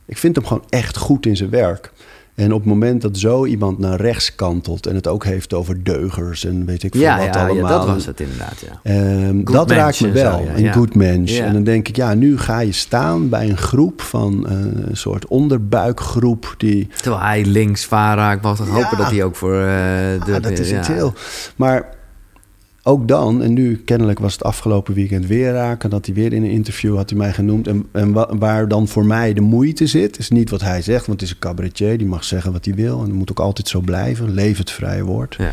ik 0.06 0.18
vind 0.18 0.36
hem 0.36 0.46
gewoon 0.46 0.64
echt 0.68 0.96
goed 0.96 1.26
in 1.26 1.36
zijn 1.36 1.50
werk. 1.50 1.92
En 2.36 2.52
op 2.52 2.60
het 2.60 2.68
moment 2.68 3.02
dat 3.02 3.18
zo 3.18 3.46
iemand 3.46 3.78
naar 3.78 4.00
rechts 4.00 4.34
kantelt 4.34 4.86
en 4.86 4.94
het 4.94 5.06
ook 5.06 5.24
heeft 5.24 5.54
over 5.54 5.84
deugers 5.84 6.44
en 6.44 6.64
weet 6.64 6.82
ik 6.82 6.92
veel 6.92 7.00
ja, 7.00 7.16
wat 7.16 7.34
ja, 7.34 7.40
ja, 7.40 7.48
allemaal. 7.48 7.78
dat 7.78 7.86
was 7.86 8.06
het 8.06 8.20
inderdaad, 8.20 8.64
ja. 8.66 8.80
Ehm, 8.82 9.44
dat 9.44 9.70
raakt 9.70 10.00
me 10.00 10.06
zo, 10.06 10.12
wel, 10.12 10.42
ja, 10.42 10.54
een 10.54 10.62
ja. 10.62 10.72
good 10.72 10.94
mensch. 10.94 11.36
Ja. 11.36 11.44
En 11.44 11.52
dan 11.52 11.64
denk 11.64 11.88
ik, 11.88 11.96
ja, 11.96 12.14
nu 12.14 12.38
ga 12.38 12.58
je 12.58 12.72
staan 12.72 13.28
bij 13.28 13.48
een 13.48 13.56
groep 13.56 14.02
van 14.02 14.46
eh, 14.46 14.52
een 14.88 14.96
soort 14.96 15.26
onderbuikgroep 15.26 16.54
die 16.56 16.88
Terwijl 16.96 17.22
hij 17.22 17.44
links 17.44 17.84
vaar 17.84 18.16
raakt, 18.16 18.44
Ja. 18.44 18.64
hopen 18.64 18.98
dat 18.98 19.10
hij 19.10 19.24
ook 19.24 19.36
voor 19.36 19.54
eh, 19.54 19.66
de... 20.24 20.34
Ah, 20.34 20.42
dat 20.42 20.58
is 20.58 20.70
ja. 20.70 20.78
iets 20.78 20.88
heel. 20.88 21.12
Maar 21.56 21.95
ook 22.86 23.08
dan, 23.08 23.42
en 23.42 23.52
nu 23.52 23.76
kennelijk 23.76 24.18
was 24.18 24.32
het 24.32 24.42
afgelopen 24.42 24.94
weekend 24.94 25.26
weer 25.26 25.52
raken, 25.52 25.90
dat 25.90 26.06
hij 26.06 26.14
weer 26.14 26.32
in 26.32 26.42
een 26.44 26.50
interview 26.50 26.96
had 26.96 27.10
hij 27.10 27.18
mij 27.18 27.32
genoemd. 27.32 27.66
En, 27.66 27.86
en 27.92 28.12
wa- 28.12 28.36
waar 28.36 28.68
dan 28.68 28.88
voor 28.88 29.06
mij 29.06 29.32
de 29.32 29.40
moeite 29.40 29.86
zit, 29.86 30.18
is 30.18 30.30
niet 30.30 30.50
wat 30.50 30.60
hij 30.60 30.82
zegt, 30.82 31.06
want 31.06 31.20
het 31.20 31.28
is 31.28 31.34
een 31.34 31.40
cabaretier, 31.40 31.98
die 31.98 32.06
mag 32.06 32.24
zeggen 32.24 32.52
wat 32.52 32.64
hij 32.64 32.74
wil. 32.74 33.00
En 33.00 33.06
dat 33.06 33.14
moet 33.14 33.30
ook 33.30 33.40
altijd 33.40 33.68
zo 33.68 33.80
blijven. 33.80 34.30
Leef 34.34 34.58
het 34.58 34.70
vrije 34.70 35.04
woord. 35.04 35.34
Ja. 35.38 35.52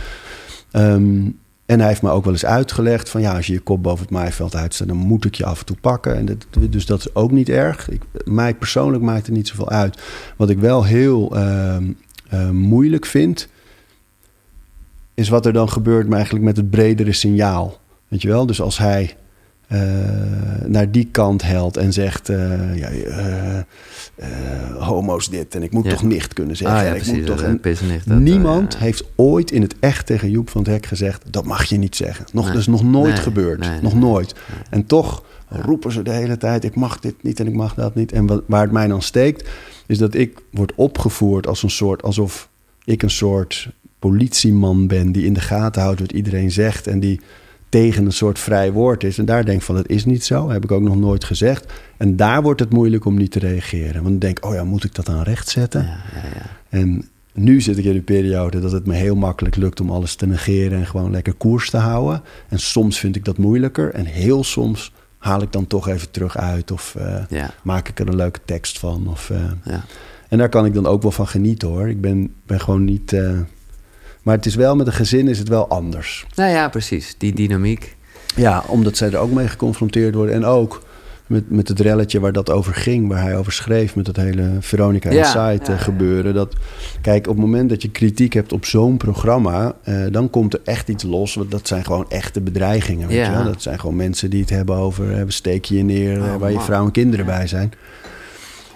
Ehm, 0.71 1.21
en 1.65 1.79
hij 1.79 1.87
heeft 1.87 2.01
me 2.01 2.09
ook 2.09 2.23
wel 2.23 2.33
eens 2.33 2.45
uitgelegd 2.45 3.09
van 3.09 3.21
ja, 3.21 3.35
als 3.35 3.47
je 3.47 3.53
je 3.53 3.59
kop 3.59 3.83
boven 3.83 4.01
het 4.01 4.13
maaiveld 4.13 4.55
uitstaat, 4.55 4.87
dan 4.87 4.97
moet 4.97 5.25
ik 5.25 5.35
je 5.35 5.45
af 5.45 5.59
en 5.59 5.65
toe 5.65 5.77
pakken. 5.81 6.15
En 6.15 6.25
dat, 6.25 6.45
dus 6.71 6.85
dat 6.85 6.99
is 6.99 7.15
ook 7.15 7.31
niet 7.31 7.49
erg. 7.49 7.89
Ik, 7.89 8.01
mij 8.25 8.53
persoonlijk 8.53 9.03
maakt 9.03 9.25
het 9.25 9.35
niet 9.35 9.47
zoveel 9.47 9.69
uit. 9.69 10.01
Wat 10.37 10.49
ik 10.49 10.59
wel 10.59 10.83
heel 10.83 11.35
ehm, 11.35 11.83
eh, 12.29 12.49
moeilijk 12.49 13.05
vind, 13.05 13.47
is 15.13 15.29
wat 15.29 15.45
er 15.45 15.53
dan 15.53 15.69
gebeurt 15.69 16.05
maar 16.07 16.15
eigenlijk 16.15 16.45
met 16.45 16.57
het 16.57 16.69
bredere 16.69 17.13
signaal. 17.13 17.77
Weet 18.07 18.21
je 18.21 18.27
wel? 18.27 18.45
Dus 18.45 18.61
als 18.61 18.77
hij 18.77 19.15
eh, 19.67 19.79
naar 20.65 20.91
die 20.91 21.07
kant 21.11 21.41
helt 21.43 21.77
en 21.77 21.93
zegt: 21.93 22.29
eh, 22.29 22.75
ja, 22.77 22.87
eh, 22.87 23.57
homo's 24.79 25.29
dit 25.29 25.55
en 25.55 25.63
ik 25.63 25.71
moet 25.71 25.83
Ja. 25.85 25.89
toch 25.91 26.03
nicht 26.03 26.33
kunnen 26.33 26.55
zeggen. 26.55 26.77
Ah 26.77 26.83
ja, 26.83 26.89
ik 26.89 26.95
precies. 26.95 27.13
moet 27.17 27.25
toch 27.25 27.35
dat, 27.39 27.45
en 27.45 27.59
pissenlicht, 27.59 28.07
dat, 28.07 28.17
eh, 28.17 28.23
Niemand 28.23 28.77
heeft 28.77 29.03
ooit 29.15 29.51
in 29.51 29.61
het 29.61 29.75
echt 29.79 30.05
tegen 30.05 30.29
Joep 30.29 30.49
van 30.49 30.61
het 30.61 30.71
Hek 30.71 30.85
gezegd: 30.85 31.23
dat 31.29 31.45
mag 31.45 31.65
je 31.65 31.77
niet 31.77 31.95
zeggen. 31.95 32.25
Nog, 32.33 32.43
Nee. 32.43 32.51
Dat 32.53 32.61
is 32.61 32.67
nog 32.67 32.83
nooit 32.83 33.13
Nee, 33.13 33.21
gebeurd. 33.21 33.59
nee, 33.59 33.81
nog 33.81 33.93
nooit. 33.95 34.35
En 34.69 34.85
toch 34.85 35.23
roepen 35.49 35.91
ze 35.91 36.01
de 36.01 36.11
hele 36.11 36.37
tijd: 36.37 36.63
ik 36.63 36.75
mag 36.75 36.99
dit 36.99 37.15
niet 37.23 37.39
en 37.39 37.47
ik 37.47 37.53
mag 37.53 37.73
dat 37.73 37.95
niet. 37.95 38.11
En 38.11 38.25
wat, 38.25 38.43
waar 38.47 38.61
het 38.61 38.71
mij 38.71 38.87
dan 38.87 39.01
steekt, 39.01 39.49
is 39.85 39.97
dat 39.97 40.13
ik 40.13 40.41
word 40.51 40.71
opgevoerd 40.75 41.47
als 41.47 41.63
een 41.63 41.69
soort, 41.69 42.03
alsof 42.03 42.49
ik 42.83 43.03
een 43.03 43.09
soort 43.09 43.69
politieman 44.09 44.87
ben 44.87 45.11
die 45.11 45.25
in 45.25 45.33
de 45.33 45.39
gaten 45.39 45.81
houdt 45.81 45.99
wat 45.99 46.11
iedereen 46.11 46.51
zegt 46.51 46.87
en 46.87 46.99
die 46.99 47.19
tegen 47.69 48.05
een 48.05 48.11
soort 48.13 48.39
vrij 48.39 48.71
woord 48.71 49.03
is. 49.03 49.17
En 49.17 49.25
daar 49.25 49.45
denk 49.45 49.57
ik 49.57 49.63
van, 49.63 49.75
dat 49.75 49.87
is 49.87 50.05
niet 50.05 50.23
zo. 50.23 50.49
Heb 50.49 50.63
ik 50.63 50.71
ook 50.71 50.81
nog 50.81 50.95
nooit 50.95 51.23
gezegd. 51.23 51.73
En 51.97 52.15
daar 52.15 52.41
wordt 52.41 52.59
het 52.59 52.73
moeilijk 52.73 53.05
om 53.05 53.17
niet 53.17 53.31
te 53.31 53.39
reageren. 53.39 53.93
Want 53.93 54.05
dan 54.05 54.19
denk 54.19 54.37
ik, 54.37 54.45
oh 54.45 54.53
ja, 54.53 54.63
moet 54.63 54.83
ik 54.83 54.95
dat 54.95 55.09
aan 55.09 55.21
recht 55.23 55.49
zetten? 55.49 55.81
Ja, 55.81 55.97
ja, 56.13 56.27
ja. 56.33 56.45
En 56.69 57.09
nu 57.33 57.61
zit 57.61 57.77
ik 57.77 57.85
in 57.85 57.95
een 57.95 58.03
periode 58.03 58.59
dat 58.59 58.71
het 58.71 58.85
me 58.85 58.93
heel 58.93 59.15
makkelijk 59.15 59.55
lukt 59.55 59.79
om 59.81 59.89
alles 59.89 60.15
te 60.15 60.25
negeren 60.27 60.79
en 60.79 60.85
gewoon 60.87 61.11
lekker 61.11 61.33
koers 61.33 61.69
te 61.69 61.77
houden. 61.77 62.21
En 62.49 62.59
soms 62.59 62.99
vind 62.99 63.15
ik 63.15 63.25
dat 63.25 63.37
moeilijker. 63.37 63.93
En 63.93 64.05
heel 64.05 64.43
soms 64.43 64.91
haal 65.17 65.41
ik 65.41 65.51
dan 65.51 65.67
toch 65.67 65.87
even 65.87 66.11
terug 66.11 66.37
uit 66.37 66.71
of 66.71 66.95
eh, 66.95 67.23
maak 67.63 67.87
ik 67.89 67.99
er 67.99 68.07
een 68.07 68.15
leuke 68.15 68.39
tekst 68.45 68.79
van. 68.79 69.07
Of, 69.07 69.29
eh, 69.29 69.51
Ja. 69.63 69.83
En 70.29 70.37
daar 70.37 70.49
kan 70.49 70.65
ik 70.65 70.73
dan 70.73 70.85
ook 70.85 71.01
wel 71.01 71.11
van 71.11 71.27
genieten 71.27 71.67
hoor. 71.67 71.89
Ik 71.89 72.01
ben, 72.01 72.33
ben 72.45 72.59
gewoon 72.59 72.83
niet. 72.83 73.13
eh, 73.13 73.39
maar 74.23 74.35
het 74.35 74.45
is 74.45 74.55
wel 74.55 74.75
met 74.75 74.87
een 74.87 74.93
gezin 74.93 75.27
is 75.27 75.39
het 75.39 75.47
wel 75.47 75.67
anders. 75.67 76.25
Nou 76.35 76.51
ja, 76.51 76.69
precies. 76.69 77.15
Die 77.17 77.33
dynamiek. 77.33 77.95
Ja, 78.35 78.63
omdat 78.67 78.97
zij 78.97 79.11
er 79.11 79.17
ook 79.17 79.31
mee 79.31 79.47
geconfronteerd 79.47 80.15
worden. 80.15 80.35
En 80.35 80.45
ook 80.45 80.81
met, 81.27 81.49
met 81.51 81.67
het 81.67 81.79
relletje 81.79 82.19
waar 82.19 82.31
dat 82.31 82.49
over 82.49 82.73
ging, 82.73 83.07
waar 83.07 83.21
hij 83.21 83.37
over 83.37 83.51
schreef, 83.51 83.95
met 83.95 84.05
dat 84.05 84.15
hele 84.15 84.49
Veronica 84.59 85.11
Ja, 85.11 85.17
Inside 85.17 85.39
ja, 85.39 85.59
eh, 85.59 85.67
ja. 85.67 85.77
gebeuren. 85.77 86.33
Dat, 86.33 86.53
kijk, 87.01 87.27
op 87.27 87.33
het 87.35 87.45
moment 87.45 87.69
dat 87.69 87.81
je 87.81 87.89
kritiek 87.91 88.33
hebt 88.33 88.53
op 88.53 88.65
zo'n 88.65 88.97
programma, 88.97 89.75
eh, 89.83 89.95
dan 90.11 90.29
komt 90.29 90.53
er 90.53 90.59
echt 90.63 90.87
iets 90.89 91.03
los. 91.03 91.33
Want 91.35 91.51
dat 91.51 91.67
zijn 91.67 91.85
gewoon 91.85 92.05
echte 92.09 92.41
bedreigingen. 92.41 93.07
Weet 93.07 93.25
je 93.25 93.31
wel? 93.31 93.43
Dat 93.43 93.61
zijn 93.61 93.79
gewoon 93.79 93.95
mensen 93.95 94.29
die 94.29 94.41
het 94.41 94.49
hebben 94.49 94.75
over, 94.75 95.17
eh, 95.17 95.23
we 95.23 95.31
steken 95.31 95.75
je 95.75 95.83
neer, 95.83 96.17
eh, 96.17 96.33
Oh, 96.33 96.35
waar 96.39 96.51
je 96.51 96.59
vrouw 96.59 96.85
en 96.85 96.91
kinderen 96.91 97.25
bij 97.25 97.47
zijn. 97.47 97.71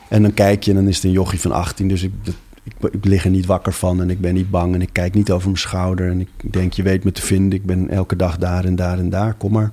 En 0.09 0.21
dan 0.21 0.33
kijk 0.33 0.63
je 0.63 0.71
en 0.71 0.77
dan 0.77 0.87
is 0.87 0.95
het 0.95 1.03
een 1.03 1.11
jochie 1.11 1.39
van 1.41 1.51
18, 1.51 1.87
dus 1.87 2.03
ik, 2.03 2.11
dat- 2.23 2.35
ik, 2.67 2.93
ik 2.93 3.05
lig 3.05 3.23
er 3.23 3.29
niet 3.29 3.45
wakker 3.45 3.73
van 3.73 4.01
en 4.01 4.09
ik 4.09 4.21
ben 4.21 4.33
niet 4.33 4.49
bang 4.49 4.73
en 4.73 4.81
ik 4.81 4.89
kijk 4.91 5.13
niet 5.13 5.31
over 5.31 5.47
mijn 5.47 5.59
schouder 5.59 6.09
en 6.09 6.19
ik 6.19 6.29
denk, 6.53 6.73
je 6.73 6.83
weet 6.83 7.03
me 7.03 7.11
te 7.11 7.21
vinden, 7.21 7.59
ik 7.59 7.65
ben 7.65 7.89
elke 7.89 8.15
dag 8.15 8.37
daar 8.37 8.65
en 8.65 8.75
daar 8.75 8.97
en 8.97 9.09
daar, 9.09 9.33
kom 9.33 9.51
maar. 9.51 9.71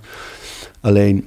Alleen, 0.80 1.26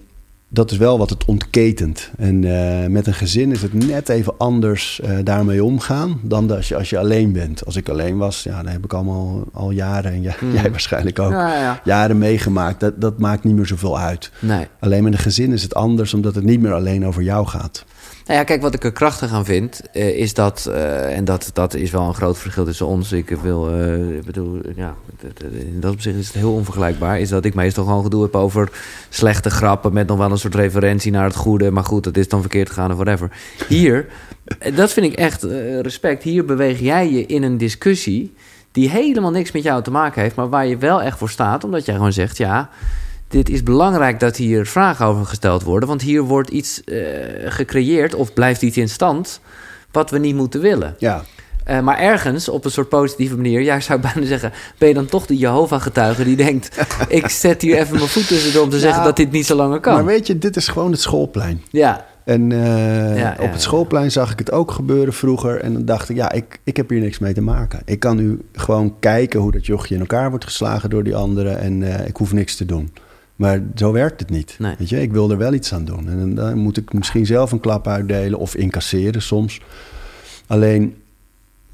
dat 0.50 0.72
is 0.72 0.78
wel 0.78 0.98
wat 0.98 1.10
het 1.10 1.26
ontketent. 1.26 2.12
En 2.18 2.44
eh, 2.44 2.88
met 2.90 3.08
een 3.08 3.14
gezin 3.14 3.52
is 3.52 3.62
het 3.62 3.74
net 3.74 4.10
even 4.10 4.34
anders 4.38 5.00
eh, 5.00 5.18
daarmee 5.24 5.64
omgaan 5.64 6.20
dan 6.24 6.52
als 6.52 6.68
je, 6.68 6.76
als 6.76 6.90
je 6.90 6.98
alleen 6.98 7.32
bent. 7.32 7.66
Als 7.66 7.76
ik 7.76 7.90
alleen 7.90 8.18
was, 8.18 8.44
ja, 8.44 8.64
dan 8.64 8.72
heb 8.72 8.84
ik 8.84 8.94
allemaal 8.94 9.44
al 9.54 9.72
jaren, 9.72 10.12
en 10.12 10.22
jij, 10.22 10.36
Hmm. 10.40 10.54
jij 10.54 10.72
waarschijnlijk 10.72 11.20
ook, 11.20 11.32
Ja, 11.32 11.60
ja. 11.62 11.82
jaren 11.84 12.18
meegemaakt. 12.18 12.80
Dat, 12.80 13.02
dat 13.02 13.20
maakt 13.20 13.44
niet 13.44 13.56
meer 13.56 13.66
zoveel 13.66 14.00
uit. 14.00 14.32
Nee. 14.40 14.68
Alleen 14.80 15.04
met 15.04 15.14
een 15.14 15.20
gezin 15.20 15.52
is 15.52 15.64
het 15.64 15.76
anders, 15.76 16.14
omdat 16.14 16.36
het 16.36 16.44
niet 16.44 16.62
meer 16.62 16.74
alleen 16.74 17.06
over 17.06 17.22
jou 17.24 17.48
gaat. 17.48 17.86
Nou 18.28 18.40
ja, 18.40 18.46
kijk, 18.46 18.62
wat 18.62 18.74
ik 18.74 18.84
er 18.84 18.92
krachtig 18.92 19.32
aan 19.32 19.46
vind, 19.46 19.82
eh, 19.92 20.18
is 20.18 20.34
dat, 20.34 20.66
eh, 20.66 21.18
en 21.18 21.26
dat, 21.26 21.50
dat 21.54 21.74
is 21.74 21.92
wel 21.92 22.08
een 22.08 22.14
groot 22.14 22.38
verschil 22.38 22.66
tussen 22.66 22.86
ons. 22.86 23.12
Ik 23.12 23.30
wil, 23.30 23.70
eh, 23.70 24.24
bedoel, 24.26 24.60
ja, 24.76 24.96
in 25.52 25.80
dat 25.80 25.94
opzicht 25.94 26.18
is 26.18 26.28
het 26.28 26.36
heel 26.36 26.54
onvergelijkbaar. 26.54 27.20
Is 27.20 27.30
dat 27.30 27.46
ik 27.46 27.54
meestal 27.54 27.84
gewoon 27.84 28.04
gedoe 28.04 28.22
heb 28.22 28.36
over 28.36 28.70
slechte 29.10 29.50
grappen 29.50 29.94
met 29.94 30.08
nog 30.08 30.18
wel 30.18 30.32
een 30.32 30.38
soort 30.38 30.56
referentie 30.56 31.12
naar 31.12 31.24
het 31.24 31.36
goede. 31.36 31.72
Maar 31.72 31.84
goed, 31.84 32.04
dat 32.04 32.18
is 32.18 32.28
dan 32.28 32.42
verkeerd 32.42 32.70
gegaan 32.70 32.92
of 32.92 32.98
whatever. 32.98 33.32
Hier, 33.68 34.06
dat 34.76 34.94
vind 34.94 35.06
ik 35.06 35.14
echt 35.14 35.44
respect. 35.82 36.24
Hier 36.24 36.46
beweeg 36.46 36.80
jij 36.80 37.12
je 37.12 37.26
in 37.26 37.44
een 37.44 37.58
discussie 37.58 38.34
die 38.72 38.90
helemaal 38.90 39.32
niks 39.32 39.52
met 39.52 39.64
jou 39.64 39.84
te 39.84 39.92
maken 39.92 40.22
heeft, 40.22 40.36
maar 40.36 40.50
waar 40.50 40.68
je 40.68 40.78
wel 40.78 41.02
echt 41.02 41.18
voor 41.18 41.30
staat, 41.30 41.64
omdat 41.64 41.86
jij 41.86 41.96
gewoon 41.96 42.14
zegt, 42.14 42.38
ja. 42.38 42.70
Dit 43.28 43.50
is 43.50 43.64
belangrijk 43.64 44.20
dat 44.20 44.36
hier 44.36 44.66
vragen 44.66 45.06
over 45.06 45.26
gesteld 45.26 45.64
worden. 45.64 45.90
Want 45.90 46.02
hier 46.02 46.22
wordt 46.22 46.50
iets 46.50 46.84
eh, 46.84 46.98
gecreëerd 47.46 48.14
of 48.16 48.34
blijft 48.34 48.62
iets 48.62 48.78
in 48.78 48.90
stand 48.90 49.40
wat 49.92 50.10
we 50.10 50.18
niet 50.18 50.36
moeten 50.36 50.62
willen. 50.62 50.96
Ja, 50.98 51.24
Eh, 51.64 51.80
maar 51.80 51.98
ergens, 52.00 52.50
op 52.50 52.66
een 52.66 52.72
soort 52.72 52.90
positieve 52.90 53.36
manier, 53.36 53.62
ja, 53.62 53.80
zou 53.80 54.00
ik 54.00 54.14
bijna 54.14 54.28
zeggen, 54.28 54.52
ben 54.78 54.88
je 54.88 54.94
dan 54.94 55.06
toch 55.06 55.26
de 55.26 55.38
Jehovah-getuige 55.38 56.24
die 56.24 56.36
denkt: 56.36 56.86
ik 57.08 57.28
zet 57.30 57.62
hier 57.62 57.78
even 57.78 57.96
mijn 57.96 58.08
voet 58.08 58.28
tussen 58.28 58.62
om 58.62 58.70
te 58.70 58.80
zeggen 58.80 58.96
Nou, 59.02 59.08
dat 59.08 59.16
dit 59.18 59.32
niet 59.32 59.46
zo 59.46 59.56
langer 59.56 59.80
kan. 59.80 59.94
maar 59.94 60.06
weet 60.06 60.28
je, 60.28 60.38
dit 60.38 60.56
is 60.56 60.68
gewoon 60.68 60.92
het 60.92 61.02
schoolplein. 61.02 61.62
ja, 61.72 62.06
En 62.26 62.52
eh, 62.52 63.18
Ja, 63.18 63.32
op 63.32 63.38
ja, 63.38 63.44
het 63.44 63.54
ja. 63.54 63.60
schoolplein 63.60 64.12
zag 64.12 64.32
ik 64.32 64.40
het 64.40 64.52
ook 64.52 64.72
gebeuren 64.72 65.14
vroeger. 65.14 65.62
En 65.62 65.74
dan 65.74 65.86
dacht 65.86 66.10
ik, 66.10 66.16
ja, 66.16 66.32
ik, 66.32 66.60
ik 66.64 66.78
heb 66.78 66.90
hier 66.90 67.00
niks 67.00 67.20
mee 67.20 67.34
te 67.34 67.42
maken. 67.42 67.80
Ik 67.86 68.00
kan 68.00 68.16
nu 68.18 68.42
gewoon 68.54 68.96
kijken 69.00 69.40
hoe 69.40 69.52
dat 69.52 69.66
jochje 69.66 69.94
in 69.94 70.00
elkaar 70.00 70.30
wordt 70.30 70.46
geslagen 70.46 70.90
door 70.90 71.04
die 71.04 71.16
anderen. 71.16 71.60
En 71.60 72.06
ik 72.08 72.16
hoef 72.18 72.34
niks 72.34 72.56
te 72.56 72.66
doen. 72.66 72.94
Maar 73.38 73.62
zo 73.76 73.92
werkt 73.92 74.20
het 74.20 74.30
niet. 74.30 74.56
Nee. 74.60 74.76
Weet 74.78 74.90
je, 74.90 75.02
ik 75.02 75.12
wil 75.12 75.32
er 75.32 75.38
wel 75.38 75.54
iets 75.54 75.74
aan 75.74 75.86
doen. 75.86 76.10
En 76.10 76.36
dan, 76.36 76.58
moet 76.58 76.78
ik 76.78 76.94
misschien 76.94 77.26
zelf 77.26 77.52
een 77.52 77.60
klap 77.60 77.88
uitdelen 77.88 78.40
of 78.40 78.56
incasseren 78.56 79.22
soms. 79.22 79.62
Alleen 80.48 80.96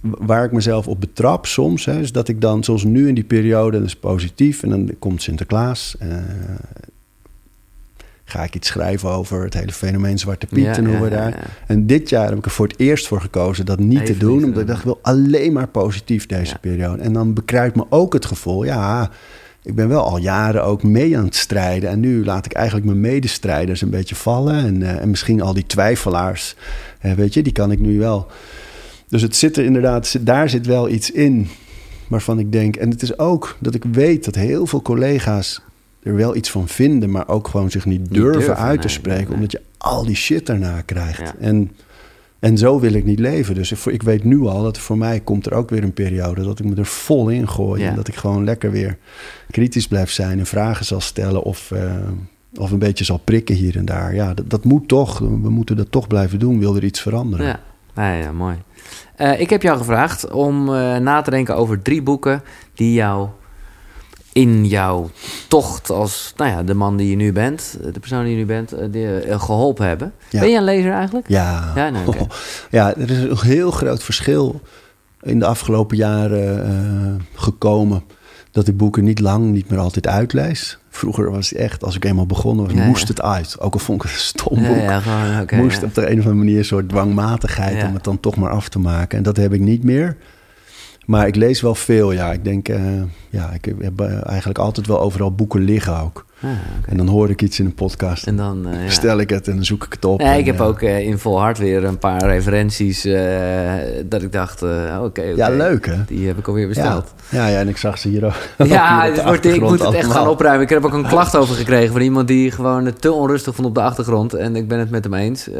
waar 0.01 0.45
ik 0.45 0.51
mezelf 0.51 0.87
op 0.87 0.99
betrap 0.99 1.45
soms, 1.45 1.85
hè, 1.85 1.99
is 1.99 2.11
dat 2.11 2.27
ik 2.27 2.41
dan, 2.41 2.63
zoals 2.63 2.83
nu 2.83 3.07
in 3.07 3.15
die 3.15 3.23
periode, 3.23 3.77
dat 3.77 3.87
is 3.87 3.95
positief. 3.95 4.63
En 4.63 4.69
dan 4.69 4.91
komt 4.99 5.21
Sinterklaas. 5.21 5.95
eh, 5.99 6.17
ga 8.25 8.43
ik 8.43 8.55
iets 8.55 8.67
schrijven 8.67 9.09
over 9.09 9.43
het 9.43 9.53
hele 9.53 9.71
fenomeen 9.71 10.17
Zwarte 10.19 10.45
Piet 10.45 10.63
Ja, 10.63 10.75
en 10.77 10.85
hoe 10.85 10.93
ja, 10.95 11.01
we 11.01 11.09
daar. 11.09 11.29
ja. 11.29 11.39
En 11.67 11.87
dit 11.87 12.09
jaar 12.09 12.29
heb 12.29 12.37
ik 12.37 12.45
er 12.45 12.51
voor 12.51 12.67
het 12.67 12.79
eerst 12.79 13.07
voor 13.07 13.21
gekozen 13.21 13.65
dat 13.65 13.79
niet 13.79 14.01
Even 14.01 14.13
te 14.13 14.19
doen. 14.19 14.35
niet 14.35 14.45
Omdat 14.45 14.61
ik 14.61 14.67
dacht, 14.67 14.79
ik 14.79 14.85
wil 14.85 14.99
alleen 15.01 15.53
maar 15.53 15.67
positief 15.67 16.25
deze 16.25 16.57
periode. 16.59 17.01
En 17.03 17.13
dan 17.13 17.33
bekruipt 17.33 17.75
me 17.75 17.85
ook 17.89 18.13
het 18.13 18.25
gevoel, 18.25 18.63
ja, 18.63 19.09
ik 19.63 19.75
ben 19.75 19.87
wel 19.87 20.03
al 20.03 20.17
jaren 20.17 20.63
ook 20.63 20.83
mee 20.83 21.17
aan 21.17 21.25
het 21.25 21.35
strijden. 21.35 21.89
En 21.89 21.99
nu 21.99 22.25
laat 22.25 22.45
ik 22.45 22.53
eigenlijk 22.53 22.85
mijn 22.85 23.01
medestrijders 23.01 23.81
een 23.81 23.89
beetje 23.89 24.15
vallen. 24.15 24.55
En, 24.55 24.83
eh, 24.83 25.01
en 25.01 25.09
misschien 25.09 25.41
al 25.41 25.53
die 25.53 25.65
twijfelaars, 25.65 26.55
eh, 26.99 27.13
weet 27.13 27.33
je, 27.33 27.43
die 27.43 27.53
kan 27.53 27.71
ik 27.71 27.79
nu 27.79 27.99
wel. 27.99 28.27
Dus 29.07 29.21
het 29.21 29.35
zit 29.35 29.57
er 29.57 29.65
inderdaad, 29.65 30.25
daar 30.25 30.49
zit 30.49 30.65
wel 30.65 30.89
iets 30.89 31.11
in 31.11 31.47
waarvan 32.07 32.39
ik 32.39 32.51
denk. 32.51 32.75
En 32.75 32.89
het 32.89 33.01
is 33.01 33.17
ook 33.19 33.57
dat 33.59 33.75
ik 33.75 33.83
weet 33.91 34.25
dat 34.25 34.35
heel 34.35 34.65
veel 34.65 34.81
collega's 34.81 35.61
er 36.03 36.15
wel 36.15 36.35
iets 36.35 36.51
van 36.51 36.67
vinden, 36.67 37.11
maar 37.11 37.27
ook 37.27 37.47
gewoon 37.47 37.71
zich 37.71 37.85
niet 37.85 38.09
durven, 38.09 38.31
durven, 38.31 38.57
uit 38.57 38.81
te 38.81 38.87
nee, 38.87 38.95
spreken, 38.95 39.25
nee. 39.25 39.33
omdat 39.35 39.51
je 39.51 39.61
al 39.77 40.05
die 40.05 40.15
shit 40.15 40.45
daarna 40.45 40.81
krijgt. 40.81 41.19
Ja. 41.19 41.35
En, 41.39 41.71
en 42.43 42.57
zo 42.57 42.79
wil 42.79 42.93
ik 42.93 43.05
niet 43.05 43.19
leven. 43.19 43.55
Dus 43.55 43.71
ik, 43.71 43.85
ik 43.85 44.03
weet 44.03 44.23
nu 44.23 44.41
al 44.41 44.63
dat 44.63 44.77
voor 44.77 44.97
mij 44.97 45.19
komt 45.19 45.45
er 45.45 45.53
ook 45.53 45.69
weer 45.69 45.83
een 45.83 45.93
periode 45.93 46.43
dat 46.43 46.59
ik 46.59 46.65
me 46.65 46.75
er 46.75 46.85
vol 46.85 47.29
in 47.29 47.49
gooi. 47.49 47.81
Ja. 47.81 47.89
En 47.89 47.95
dat 47.95 48.07
ik 48.07 48.15
gewoon 48.15 48.43
lekker 48.43 48.71
weer 48.71 48.97
kritisch 49.51 49.87
blijf 49.87 50.11
zijn 50.11 50.39
en 50.39 50.45
vragen 50.45 50.85
zal 50.85 51.01
stellen 51.01 51.43
of, 51.43 51.71
eh, 51.71 51.95
of 52.55 52.71
een 52.71 52.79
beetje 52.79 53.03
zal 53.03 53.17
prikken 53.17 53.55
hier 53.55 53.77
en 53.77 53.85
daar. 53.85 54.15
Ja, 54.15 54.33
dat, 54.33 54.49
dat 54.49 54.63
moet 54.63 54.87
toch. 54.87 55.19
We 55.19 55.49
moeten 55.49 55.77
dat 55.77 55.91
toch 55.91 56.07
blijven 56.07 56.39
doen, 56.39 56.59
wil 56.59 56.75
er 56.75 56.83
iets 56.83 57.01
veranderen. 57.01 57.59
Ja, 57.95 58.13
ja, 58.13 58.31
mooi. 58.31 58.55
Eh, 59.15 59.39
ik 59.39 59.49
heb 59.49 59.61
jou 59.61 59.77
gevraagd 59.77 60.31
om 60.31 60.73
eh, 60.73 60.97
na 60.97 61.21
te 61.21 61.29
denken 61.29 61.55
over 61.55 61.81
drie 61.81 62.01
boeken 62.01 62.43
die 62.73 62.93
jou 62.93 63.27
in 64.33 64.65
jouw 64.65 65.09
tocht 65.47 65.89
als 65.89 66.33
nou 66.37 66.51
ja, 66.51 66.63
de 66.63 66.73
man 66.73 66.97
die 66.97 67.09
je 67.09 67.15
nu 67.15 67.31
bent, 67.31 67.77
eh, 67.83 67.93
de 67.93 67.99
persoon 67.99 68.23
die 68.23 68.31
je 68.31 68.37
nu 68.37 68.45
bent, 68.45 68.71
eh, 68.71 68.85
die, 68.91 69.19
eh, 69.19 69.41
geholpen 69.41 69.87
hebben. 69.87 70.13
Ja. 70.29 70.39
Ben 70.39 70.49
je 70.49 70.57
een 70.57 70.63
lezer 70.63 70.91
eigenlijk? 70.91 71.27
Ja, 71.27 71.71
Ja, 71.75 71.89
nou, 71.89 72.07
oké. 72.07 72.27
ja, 72.71 72.95
er 72.95 73.11
is 73.11 73.17
een 73.17 73.37
heel 73.41 73.71
groot 73.71 74.03
verschil 74.03 74.61
in 75.21 75.39
de 75.39 75.45
afgelopen 75.45 75.97
jaren 75.97 77.27
gekomen. 77.35 78.03
Dat 78.51 78.67
ik 78.67 78.77
boeken 78.77 79.03
niet 79.03 79.19
lang, 79.19 79.51
niet 79.51 79.69
meer 79.69 79.79
altijd 79.79 80.07
uitlees. 80.07 80.77
Vroeger 80.89 81.31
was 81.31 81.49
het 81.49 81.59
echt, 81.59 81.83
als 81.83 81.95
ik 81.95 82.05
eenmaal 82.05 82.25
begonnen 82.25 82.65
was, 82.65 82.73
Ja, 82.73 82.85
moest 82.85 83.01
ja. 83.01 83.07
het 83.07 83.21
uit. 83.21 83.59
Ook 83.59 83.73
al 83.73 83.79
vond 83.79 84.03
ik 84.03 84.09
het 84.09 84.17
een 84.19 84.25
stom 84.25 84.59
Ja, 84.61 84.67
boek. 84.67 84.77
ja, 84.77 84.99
gewoon, 84.99 85.63
moest 85.63 85.81
ja. 85.81 85.87
op 85.87 85.93
de 85.93 86.01
een 86.01 86.11
of 86.19 86.25
andere 86.25 86.33
manier 86.35 86.57
een 86.57 86.65
soort 86.65 86.89
dwangmatigheid 86.89 87.77
Ja. 87.77 87.87
om 87.87 87.93
het 87.93 88.03
dan 88.03 88.19
toch 88.19 88.35
maar 88.35 88.49
af 88.51 88.69
te 88.69 88.79
maken. 88.79 89.17
En 89.17 89.23
dat 89.23 89.37
heb 89.37 89.53
ik 89.53 89.59
niet 89.59 89.83
meer. 89.83 90.17
Maar 91.05 91.27
ik 91.27 91.35
lees 91.35 91.61
wel 91.61 91.75
veel, 91.75 92.11
ja. 92.11 92.31
Ik 92.31 92.43
denk, 92.43 92.69
eh, 92.69 93.01
ja, 93.29 93.49
ik 93.49 93.65
heb 93.79 93.99
eh, 93.99 94.27
eigenlijk 94.27 94.59
altijd 94.59 94.87
wel 94.87 94.99
overal 94.99 95.35
boeken 95.35 95.61
liggen 95.61 95.99
ook. 95.99 96.25
Ah. 96.43 96.49
En 96.87 96.97
dan 96.97 97.07
hoor 97.07 97.29
ik 97.29 97.41
iets 97.41 97.59
in 97.59 97.65
een 97.65 97.73
podcast. 97.73 98.27
En 98.27 98.35
dan, 98.35 98.67
eh, 98.67 98.83
ja. 98.83 98.89
Stel 98.91 99.19
ik 99.19 99.29
het 99.29 99.47
en 99.47 99.55
dan 99.55 99.65
zoek 99.65 99.83
ik 99.83 99.93
het 99.93 100.05
op. 100.05 100.21
Ja, 100.21 100.33
ik 100.33 100.45
heb 100.45 100.59
eh, 100.59 100.65
ook 100.67 100.81
eh, 100.81 100.99
in 100.99 101.17
vol 101.17 101.39
hart 101.39 101.57
weer 101.57 101.83
een 101.83 101.97
paar 101.97 102.25
referenties 102.25 103.05
eh, 103.05 103.21
dat 104.05 104.21
ik 104.21 104.31
dacht, 104.31 104.61
eh, 104.61 104.99
oké, 105.03 105.21
Ja, 105.21 105.49
leuk 105.49 105.85
hè? 105.85 105.95
die 106.07 106.27
heb 106.27 106.37
ik 106.37 106.47
alweer 106.47 106.67
besteld. 106.67 107.13
Ja, 107.29 107.47
ja, 107.47 107.59
en 107.59 107.67
ik 107.67 107.77
zag 107.77 107.97
ze 107.97 108.07
hier 108.09 108.25
ook. 108.25 108.33
Ja, 108.67 109.11
hier 109.11 109.23
wordt, 109.23 109.45
ik 109.45 109.61
moet 109.61 109.79
het 109.83 109.93
echt 109.93 110.11
gaan 110.11 110.27
opruimen. 110.27 110.63
Ik 110.63 110.69
heb 110.69 110.85
ook 110.85 110.93
een 110.93 111.07
klacht 111.07 111.35
over 111.35 111.55
gekregen 111.55 111.91
van 111.91 112.01
iemand 112.01 112.27
die 112.27 112.51
gewoon 112.51 112.85
het 112.85 113.01
te 113.01 113.11
onrustig 113.11 113.55
vond 113.55 113.67
op 113.67 113.75
de 113.75 113.81
achtergrond. 113.81 114.33
En 114.33 114.55
ik 114.55 114.67
ben 114.67 114.79
het 114.79 114.89
met 114.89 115.03
hem 115.03 115.13
eens. 115.13 115.49
Eh, 115.49 115.55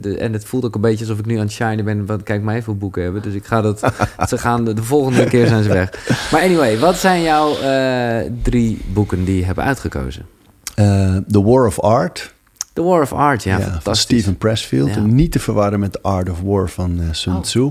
de, 0.00 0.16
en 0.18 0.32
het 0.32 0.44
voelt 0.44 0.64
ook 0.64 0.74
een 0.74 0.80
beetje 0.80 1.04
alsof 1.04 1.18
ik 1.18 1.26
nu 1.26 1.34
aan 1.34 1.40
het 1.40 1.52
shinen 1.52 1.84
ben. 1.84 2.06
Want 2.06 2.22
kijk 2.22 2.42
mij 2.42 2.62
veel 2.62 2.76
boeken 2.76 3.02
hebben. 3.02 3.22
Dus 3.22 3.34
ik 3.34 3.44
ga 3.44 3.60
dat. 3.60 3.92
ze 4.28 4.38
gaan 4.38 4.64
de, 4.64 4.74
de 4.74 4.82
volgende 4.82 5.24
keer 5.24 5.46
zijn 5.46 5.62
ze 5.62 5.68
weg. 5.68 5.90
Maar 6.32 6.40
anyway, 6.40 6.78
wat 6.78 6.96
zijn 6.96 7.22
jouw 7.22 7.56
eh, 7.58 8.30
drie 8.42 8.80
boeken 8.92 9.24
die 9.24 9.36
je 9.36 9.44
hebt 9.44 9.58
uitgekozen? 9.84 10.26
Eh, 10.74 11.16
The 11.30 11.42
War 11.44 11.66
of 11.66 11.80
Art. 11.80 12.34
The 12.72 12.82
War 12.82 13.02
of 13.02 13.12
Art, 13.12 13.42
ja, 13.42 13.58
Ja, 13.58 13.78
van. 13.82 13.96
Stephen 13.96 14.36
Pressfield. 14.38 14.94
Ja. 14.94 15.00
Niet 15.00 15.32
te 15.32 15.38
verwarren 15.38 15.80
met 15.80 15.92
The 15.92 16.02
Art 16.02 16.30
of 16.30 16.40
War 16.40 16.68
van 16.70 17.00
eh, 17.00 17.06
Sun 17.10 17.34
Oh. 17.34 17.40
Tzu. 17.42 17.70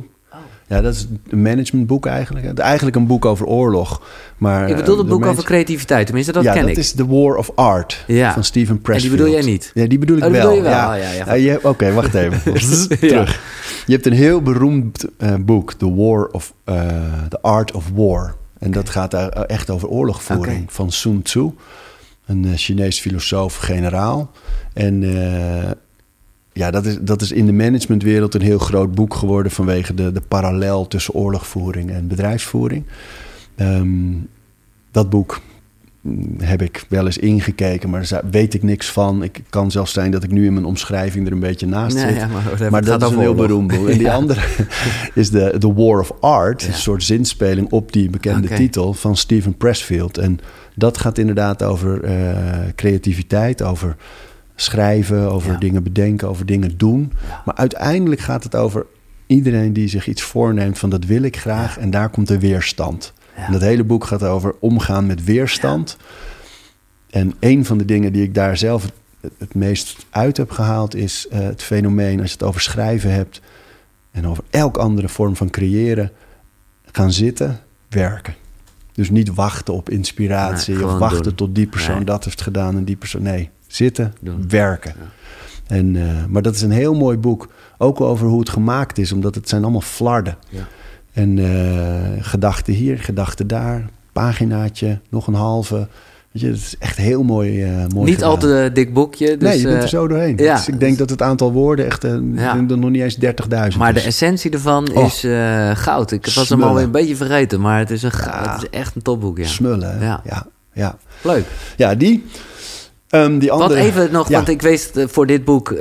Ja, 0.68 0.82
dat 0.82 0.94
is 0.94 1.08
een 1.30 1.42
managementboek 1.42 2.06
eigenlijk. 2.06 2.46
Het 2.46 2.58
is 2.58 2.64
Eigenlijk 2.64 2.96
een 2.96 3.08
boek 3.08 3.26
over 3.26 3.46
oorlog. 3.46 4.02
Maar, 4.38 4.70
Ik 4.70 4.76
bedoel 4.76 4.94
eh, 4.94 4.98
het 4.98 4.98
de 4.98 5.04
boek 5.12 5.20
manage- 5.20 5.30
over 5.32 5.44
creativiteit. 5.44 6.06
Tenminste, 6.06 6.32
dat 6.32 6.44
ja, 6.44 6.52
ken 6.54 6.62
dat 6.62 6.70
ik. 6.72 6.78
is 6.78 6.92
The 6.92 7.08
War 7.08 7.36
of 7.36 7.52
Art 7.56 8.04
Ja. 8.08 8.34
van 8.34 8.44
Stephen 8.44 8.70
en 8.70 8.74
die 8.76 8.84
Pressfield. 8.84 9.18
bedoel 9.18 9.32
jij 9.34 9.42
niet? 9.42 9.72
Ja, 9.74 9.86
die 9.88 9.98
bedoel 9.98 10.18
ik 10.18 10.24
Oh, 10.24 10.30
die 10.32 10.38
wel. 10.42 10.50
bedoel 10.50 10.64
je 10.64 10.70
wel. 10.70 10.80
Ja. 10.80 10.94
Oh, 10.96 11.02
ja, 11.02 11.12
ja. 11.12 11.26
Ja, 11.26 11.34
je 11.34 11.50
hebt- 11.50 11.64
Oké, 11.66 11.94
wacht 11.94 12.14
even. 12.14 12.42
Ja. 12.90 12.98
Terug. 12.98 13.40
Je 13.86 13.94
hebt 13.94 14.06
een 14.06 14.14
heel 14.14 14.42
beroemd 14.42 15.06
boek, 15.40 15.74
The 15.74 15.96
War 15.96 16.28
of 16.32 16.54
eh, 16.64 16.76
The 17.30 17.42
Art 17.42 17.72
of 17.72 17.90
War. 17.96 18.36
En 18.60 18.72
dat 18.72 18.90
gaat 18.90 19.12
daar 19.12 19.30
echt 19.30 19.70
over 19.70 19.88
oorlogvoering 19.88 20.66
van 20.72 20.92
Sun 20.92 21.22
Tzu, 21.22 21.50
een 22.26 22.46
eh, 22.46 22.52
Chinees 22.56 23.00
filosoof, 23.00 23.56
generaal. 23.56 24.32
En 24.74 25.04
eh, 25.04 25.72
ja, 26.54 26.72
dat 26.72 26.86
is, 26.86 26.98
dat 27.02 27.22
is 27.22 27.32
in 27.32 27.46
de 27.46 27.52
managementwereld 27.52 28.34
een 28.34 28.42
heel 28.42 28.60
groot 28.60 28.96
boek 28.96 29.14
geworden 29.14 29.52
vanwege 29.52 29.94
de, 29.94 30.12
de 30.12 30.22
parallel 30.22 30.88
tussen 30.88 31.14
oorlogvoering 31.14 31.92
en 31.92 32.08
bedrijfsvoering. 32.08 32.86
Ehm, 33.56 34.14
dat 34.92 35.10
boek 35.10 35.42
heb 36.38 36.62
ik 36.62 36.86
wel 36.90 37.06
eens 37.06 37.18
ingekeken, 37.18 37.90
maar 37.90 38.08
daar 38.10 38.22
weet 38.32 38.54
ik 38.54 38.64
niks 38.64 38.90
van. 38.90 39.24
Ik 39.24 39.42
kan 39.50 39.72
zelfs 39.72 39.94
zijn 39.94 40.12
dat 40.12 40.24
ik 40.24 40.32
nu 40.32 40.46
in 40.46 40.54
mijn 40.54 40.66
omschrijving 40.66 41.26
er 41.28 41.32
een 41.34 41.40
beetje 41.40 41.68
naast 41.68 41.96
Nee, 41.96 42.06
zit. 42.08 42.16
ja, 42.16 42.70
maar 42.70 42.84
dat 42.86 43.02
is 43.04 43.10
een 43.10 43.20
heel 43.20 43.36
beroemd 43.36 43.68
boek. 43.68 43.88
En 43.88 43.98
die 43.98 44.08
Ja. 44.08 44.14
andere 44.14 44.42
is 45.14 45.30
de 45.30 45.56
The 45.60 45.74
War 45.74 46.00
of 46.00 46.12
Art. 46.20 46.62
Ja. 46.62 46.68
Een 46.68 46.74
soort 46.74 47.04
zinspeling 47.04 47.72
op 47.72 47.92
die 47.92 48.10
bekende 48.10 48.48
titel 48.48 48.94
van 48.94 49.18
Steven 49.18 49.58
Pressfield. 49.58 50.18
En 50.18 50.40
dat 50.76 50.98
gaat 50.98 51.18
inderdaad 51.18 51.64
over 51.64 52.04
eh, 52.04 52.38
creativiteit, 52.76 53.62
over 53.62 53.96
schrijven, 54.56 55.32
over 55.32 55.60
dingen 55.60 55.84
bedenken, 55.84 56.28
over 56.30 56.46
dingen 56.46 56.78
doen. 56.78 57.12
Maar 57.46 57.56
uiteindelijk 57.56 58.22
gaat 58.22 58.44
het 58.44 58.56
over 58.56 58.86
iedereen 59.28 59.74
die 59.74 59.88
zich 59.88 60.08
iets 60.08 60.22
voorneemt 60.22 60.80
van 60.80 60.90
dat 60.90 61.06
wil 61.06 61.24
ik 61.24 61.38
graag. 61.38 61.78
En 61.78 61.90
daar 61.90 62.10
komt 62.10 62.28
de 62.28 62.40
weerstand. 62.40 63.14
En 63.36 63.52
dat 63.52 63.62
hele 63.62 63.84
boek 63.84 64.04
gaat 64.06 64.24
over 64.24 64.56
omgaan 64.60 65.06
met 65.06 65.24
weerstand. 65.24 65.98
En 67.10 67.34
een 67.40 67.66
van 67.66 67.78
de 67.78 67.86
dingen 67.86 68.14
die 68.14 68.24
ik 68.24 68.34
daar 68.34 68.58
zelf 68.58 68.86
het, 69.38 69.56
meest 69.56 70.06
uit 70.10 70.38
heb 70.38 70.52
gehaald 70.52 70.96
is 70.96 71.28
eh, 71.28 71.40
het 71.40 71.64
fenomeen 71.64 72.20
als 72.20 72.28
je 72.28 72.34
het 72.38 72.44
over 72.48 72.62
schrijven 72.62 73.12
hebt 73.12 73.42
en 74.12 74.28
over 74.28 74.44
elk 74.50 74.78
andere 74.78 75.10
vorm 75.10 75.36
van 75.36 75.50
creëren, 75.50 76.12
gaan 76.92 77.12
zitten, 77.12 77.60
werken. 77.90 78.36
Dus 78.92 79.10
niet 79.10 79.34
wachten 79.34 79.74
op 79.74 79.90
inspiratie 79.90 80.76
Nee, 80.76 80.86
of 80.86 80.98
wachten 80.98 81.24
doen. 81.24 81.36
tot 81.36 81.56
die 81.56 81.68
persoon 81.68 81.96
Nee. 81.96 82.06
dat 82.06 82.24
heeft 82.24 82.42
gedaan 82.42 82.78
en 82.78 82.84
die 82.84 82.96
persoon. 82.96 83.22
Nee, 83.22 83.50
zitten, 83.68 84.14
Doen. 84.22 84.50
werken. 84.50 84.94
Ja. 85.00 85.06
En, 85.76 85.96
eh, 85.96 86.26
maar 86.26 86.42
dat 86.42 86.56
is 86.56 86.62
een 86.62 86.72
heel 86.72 86.94
mooi 86.94 87.18
boek. 87.18 87.50
Ook 87.78 88.02
over 88.02 88.28
hoe 88.28 88.40
het 88.40 88.50
gemaakt 88.50 88.98
is, 88.98 89.12
omdat 89.12 89.36
het 89.36 89.50
zijn 89.50 89.62
allemaal 89.64 89.82
flarden. 89.82 90.38
Ja. 90.50 90.68
En 91.14 91.40
eh 91.40 92.24
gedachten 92.24 92.74
hier, 92.74 93.00
gedachten 93.00 93.48
daar, 93.48 93.86
paginaatje, 94.14 95.00
nog 95.10 95.28
een 95.28 95.34
halve. 95.34 95.88
Weet 96.32 96.42
je, 96.42 96.48
het 96.48 96.58
is 96.58 96.76
echt 96.80 96.98
heel 96.98 97.24
mooi, 97.24 97.64
eh 97.64 97.70
mooi 97.94 98.10
Niet 98.10 98.24
al 98.24 98.38
te 98.38 98.70
dik 98.74 98.94
boekje. 98.94 99.38
Dus, 99.38 99.50
nee, 99.50 99.58
je 99.58 99.64
bent 99.64 99.76
eh, 99.78 99.82
er 99.82 99.88
zo 99.90 100.08
doorheen. 100.08 100.38
ja. 100.38 100.56
Dus 100.56 100.68
ik 100.68 100.80
denk 100.80 100.98
dat 100.98 101.10
het 101.10 101.22
aantal 101.22 101.52
woorden 101.52 101.86
echt 101.86 102.04
eh, 102.04 102.16
Ja. 102.36 102.54
nog 102.56 102.90
niet 102.90 103.02
eens 103.02 103.18
30.000 103.72 103.78
Maar 103.78 103.94
de 103.94 104.02
essentie 104.02 104.52
ervan 104.52 104.92
Oh. 104.94 105.06
is 105.06 105.24
eh, 105.24 105.72
goud. 105.76 106.12
Ik 106.12 106.26
was 106.36 106.50
hem 106.50 106.64
alweer 106.64 106.84
een 106.84 106.92
beetje 106.92 107.16
vergeten, 107.16 107.62
maar 107.62 107.80
het 107.80 107.92
is, 107.92 108.04
een 108.04 108.12
goud, 108.12 108.46
Ja. 108.46 108.54
het 108.54 108.62
is 108.64 108.70
echt 108.80 108.96
een 108.96 109.02
topboek, 109.02 109.38
ja. 109.38 109.46
Smullen? 109.46 110.00
Ja. 110.02 110.22
Ja. 110.26 110.46
Ja, 110.74 110.96
Leuk. 111.22 111.46
ja. 111.78 111.96
die. 111.96 112.26
Ehm, 113.14 113.38
die 113.38 113.52
andere. 113.52 113.70
Wat 113.70 113.78
even 113.78 114.12
nog, 114.12 114.30
Ja. 114.30 114.36
want 114.36 114.48
ik 114.50 114.62
weet 114.62 114.92
eh, 114.96 115.08
voor 115.08 115.26
dit 115.26 115.46
boek, 115.46 115.72
eh, 115.72 115.78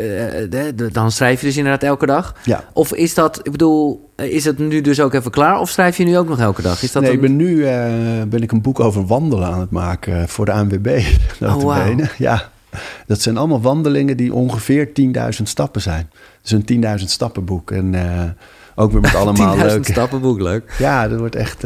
de- 0.51 0.73
de- 0.75 0.89
dan 0.93 1.11
schrijf 1.13 1.41
je 1.41 1.47
dus 1.47 1.57
inderdaad 1.57 1.83
elke 1.83 2.07
dag. 2.07 2.35
Ja. 2.45 2.65
Of 2.73 2.93
is 2.95 3.15
dat, 3.15 3.39
ik 3.43 3.53
bedoel, 3.53 4.11
eh, 4.17 4.33
is 4.33 4.45
het 4.45 4.59
nu 4.59 4.81
dus 4.81 5.01
ook 5.01 5.15
even 5.15 5.31
klaar? 5.31 5.61
Of 5.61 5.69
schrijf 5.71 5.97
je 5.97 6.05
nu 6.05 6.19
ook 6.19 6.29
nog 6.29 6.39
elke 6.41 6.63
dag? 6.63 6.83
Is 6.83 6.93
dat 6.93 7.03
nee, 7.03 7.11
een- 7.11 7.17
ik 7.17 7.23
ben 7.23 7.37
nu 7.37 7.63
ben 8.29 8.43
ik 8.43 8.53
een 8.53 8.63
boek 8.63 8.81
over 8.81 9.07
wandelen 9.07 9.49
aan 9.49 9.61
het 9.61 9.71
maken 9.71 10.29
voor 10.29 10.45
de 10.45 10.53
ANWB. 10.53 11.01
Oh, 11.41 11.63
wauw. 11.63 11.95
Ja, 12.19 12.51
dat 13.07 13.21
zijn 13.21 13.37
allemaal 13.37 13.61
wandelingen 13.61 14.17
die 14.17 14.33
ongeveer 14.35 14.93
10.000 14.93 15.49
stappen 15.49 15.81
zijn. 15.81 16.11
Dus 16.43 16.51
een 16.51 16.65
10.000 16.65 17.11
stappenboek. 17.11 17.71
En 17.71 17.95
ook 18.75 18.93
weer 18.93 19.01
met 19.01 19.15
allemaal 19.21 19.57
10.000 19.57 19.67
leuke... 19.67 19.93
stappenboek, 19.93 20.41
leuk. 20.41 20.75
Ja, 20.79 21.09
dat 21.09 21.19
wordt 21.19 21.35
echt... 21.37 21.63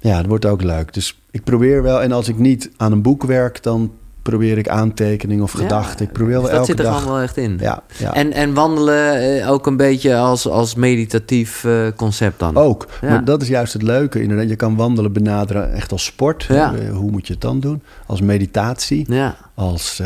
ja, 0.00 0.16
dat 0.16 0.26
wordt 0.26 0.46
ook 0.46 0.62
leuk. 0.62 0.94
Dus 0.94 1.20
ik 1.30 1.44
probeer 1.44 1.82
wel... 1.82 2.02
En 2.02 2.12
als 2.12 2.28
ik 2.28 2.38
niet 2.38 2.70
aan 2.76 2.92
een 2.92 3.02
boek 3.02 3.22
werk, 3.24 3.62
dan 3.62 3.92
probeer 4.24 4.58
ik 4.58 4.68
aantekeningen 4.68 5.42
of 5.44 5.52
Ja, 5.52 5.58
gedachten. 5.58 6.06
Ik 6.06 6.12
probeer 6.12 6.32
wel 6.32 6.40
Dus 6.40 6.50
dat 6.50 6.58
elke 6.58 6.70
zit 6.70 6.78
er 6.78 6.84
dag... 6.84 6.98
gewoon 6.98 7.14
wel 7.14 7.22
echt 7.22 7.36
in. 7.36 7.56
Ja, 7.60 7.82
ja. 7.96 8.14
En, 8.14 8.32
en 8.32 8.54
wandelen 8.54 9.40
eh, 9.40 9.50
ook 9.50 9.66
een 9.66 9.76
beetje 9.76 10.16
als, 10.16 10.48
als 10.48 10.74
meditatief 10.74 11.64
eh, 11.64 11.86
concept 11.96 12.38
dan? 12.38 12.56
Ook. 12.56 12.86
Ja. 13.00 13.08
Maar 13.08 13.24
dat 13.24 13.42
is 13.42 13.48
juist 13.48 13.72
het 13.72 13.82
leuke. 13.82 14.22
Inderdaad, 14.22 14.48
je 14.48 14.56
kan 14.56 14.76
wandelen 14.76 15.12
benaderen 15.12 15.72
echt 15.72 15.92
als 15.92 16.04
sport. 16.04 16.44
Ja. 16.48 16.74
Eh, 16.74 16.90
Hoe 16.90 17.10
moet 17.10 17.26
je 17.26 17.32
het 17.32 17.42
dan 17.42 17.60
doen? 17.60 17.82
Als 18.06 18.20
meditatie. 18.20 19.04
Ja, 19.08 19.36
Als, 19.54 20.02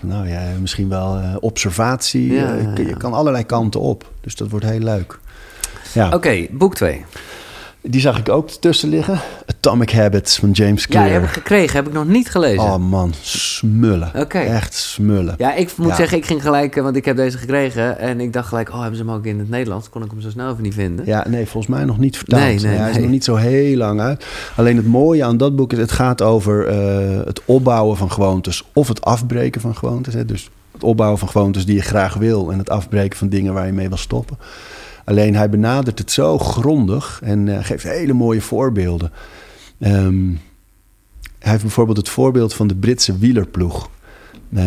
nou 0.00 0.28
ja, 0.28 0.40
misschien 0.60 0.88
wel 0.88 1.20
observatie. 1.40 2.32
Je 2.32 2.94
kan 2.98 3.12
allerlei 3.12 3.44
kanten 3.44 3.80
op. 3.80 4.10
Dus 4.20 4.36
dat 4.36 4.48
wordt 4.48 4.66
heel 4.66 4.78
leuk. 4.78 5.18
Ja, 5.92 6.10
oké, 6.10 6.46
boek 6.50 6.74
2. 6.74 7.04
Die 7.86 8.00
zag 8.00 8.18
ik 8.18 8.28
ook 8.28 8.50
tussen 8.50 8.88
liggen. 8.88 9.18
Atomic 9.46 9.90
Habits 9.92 10.38
van 10.38 10.50
James 10.50 10.80
Ja, 10.82 10.86
Clear. 10.88 11.04
die 11.04 11.12
heb 11.14 11.22
ik 11.22 11.28
gekregen, 11.30 11.76
heb 11.76 11.86
ik 11.86 11.92
nog 11.92 12.06
niet 12.06 12.30
gelezen. 12.30 12.62
oh 12.64 12.76
man, 12.76 13.12
smullen. 13.20 14.10
Oké. 14.16 14.38
Echt 14.38 14.74
smullen. 14.74 15.34
Ja, 15.38 15.54
ik 15.54 15.76
moet 15.76 15.88
Ja. 15.88 15.94
zeggen, 15.94 16.18
ik 16.18 16.24
ging 16.26 16.42
gelijk, 16.42 16.76
eh, 16.76 16.82
want 16.82 16.96
ik 16.96 17.04
heb 17.04 17.16
deze 17.16 17.38
gekregen. 17.38 17.98
En 17.98 18.20
ik 18.20 18.32
dacht 18.32 18.48
gelijk, 18.48 18.68
oh, 18.68 18.80
hebben 18.80 18.96
ze 18.96 19.04
hem 19.04 19.12
ook 19.14 19.24
in 19.24 19.38
het 19.38 19.48
Nederlands? 19.48 19.88
Kon 19.90 20.02
ik 20.04 20.10
hem 20.10 20.20
zo 20.20 20.30
snel 20.30 20.50
even 20.50 20.62
niet 20.62 20.74
vinden. 20.74 21.06
Ja, 21.06 21.28
nee, 21.28 21.46
volgens 21.46 21.74
mij 21.76 21.84
nog 21.84 21.98
niet 21.98 22.16
vertaald. 22.16 22.42
Nee, 22.42 22.58
nee, 22.58 22.76
hij 22.76 22.88
is 22.88 22.94
nee. 22.94 23.02
nog 23.02 23.12
niet 23.12 23.24
zo 23.24 23.34
heel 23.34 23.76
lang 23.76 24.00
uit. 24.00 24.24
Alleen 24.56 24.76
het 24.76 24.86
mooie 24.86 25.24
aan 25.24 25.36
dat 25.36 25.56
boek 25.56 25.72
is, 25.72 25.78
het 25.78 25.92
gaat 25.92 26.22
over 26.22 26.66
eh, 26.66 27.26
het 27.26 27.40
opbouwen 27.44 27.96
van 27.96 28.10
gewoontes 28.12 28.64
of 28.72 28.88
het 28.88 29.04
afbreken 29.04 29.60
van 29.60 29.76
gewoontes. 29.76 30.14
Hè. 30.14 30.24
Dus 30.24 30.50
het 30.72 30.82
opbouwen 30.82 31.18
van 31.18 31.28
gewoontes 31.28 31.66
die 31.66 31.74
je 31.74 31.82
graag 31.82 32.14
wil 32.14 32.52
en 32.52 32.58
het 32.58 32.70
afbreken 32.70 33.18
van 33.18 33.28
dingen 33.28 33.52
waar 33.54 33.66
je 33.66 33.72
mee 33.72 33.88
wil 33.88 33.96
stoppen. 33.96 34.38
Alleen 35.04 35.34
hij 35.34 35.50
benadert 35.50 35.98
het 35.98 36.10
zo 36.10 36.38
grondig 36.38 37.20
en 37.22 37.48
eh, 37.48 37.64
geeft 37.64 37.82
hele 37.82 38.12
mooie 38.12 38.40
voorbeelden. 38.40 39.12
Ehm, 39.78 40.28
hij 41.38 41.50
heeft 41.50 41.62
bijvoorbeeld 41.62 41.96
het 41.96 42.08
voorbeeld 42.08 42.54
van 42.54 42.66
de 42.66 42.74
Britse 42.74 43.18
wielerploeg. 43.18 43.90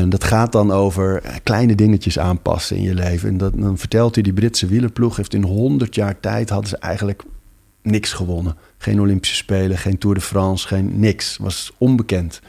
Dat 0.07 0.23
gaat 0.23 0.51
dan 0.51 0.71
over 0.71 1.21
eh, 1.21 1.35
kleine 1.43 1.75
dingetjes 1.75 2.19
aanpassen 2.19 2.77
in 2.77 2.83
je 2.83 2.93
leven. 2.93 3.29
En 3.29 3.37
dat, 3.37 3.53
dan 3.55 3.77
vertelt 3.77 4.13
hij, 4.15 4.23
die 4.23 4.33
Britse 4.33 4.67
wielerploeg 4.67 5.15
heeft 5.15 5.33
in 5.33 5.43
100 5.43 5.95
jaar 5.95 6.19
tijd... 6.19 6.49
hadden 6.49 6.69
ze 6.69 6.77
eigenlijk 6.77 7.23
niks 7.81 8.13
gewonnen. 8.13 8.55
Geen 8.77 9.01
Olympische 9.01 9.35
Spelen, 9.35 9.77
geen 9.77 9.97
Tour 9.97 10.15
de 10.15 10.21
France, 10.21 10.67
geen 10.67 10.99
niks. 10.99 11.37
Was 11.37 11.71
onbekend. 11.77 12.41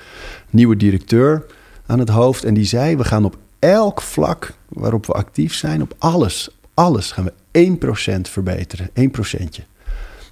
Nieuwe 0.51 0.77
directeur 0.77 1.47
aan 1.87 1.99
het 1.99 2.09
hoofd. 2.09 2.45
En 2.45 2.55
die 2.55 2.65
zei, 2.65 2.97
we 2.97 3.05
gaan 3.05 3.25
op 3.25 3.37
elk 3.59 4.03
vlak 4.03 4.55
waarop 4.69 5.07
we 5.07 5.13
actief 5.13 5.55
zijn... 5.55 5.83
op 5.83 5.95
alles, 5.99 6.59
alles 6.75 7.13
gaan 7.13 7.25
we 7.25 7.33
1% 7.59 8.31
verbeteren. 8.31 8.91
1%. 8.95 9.65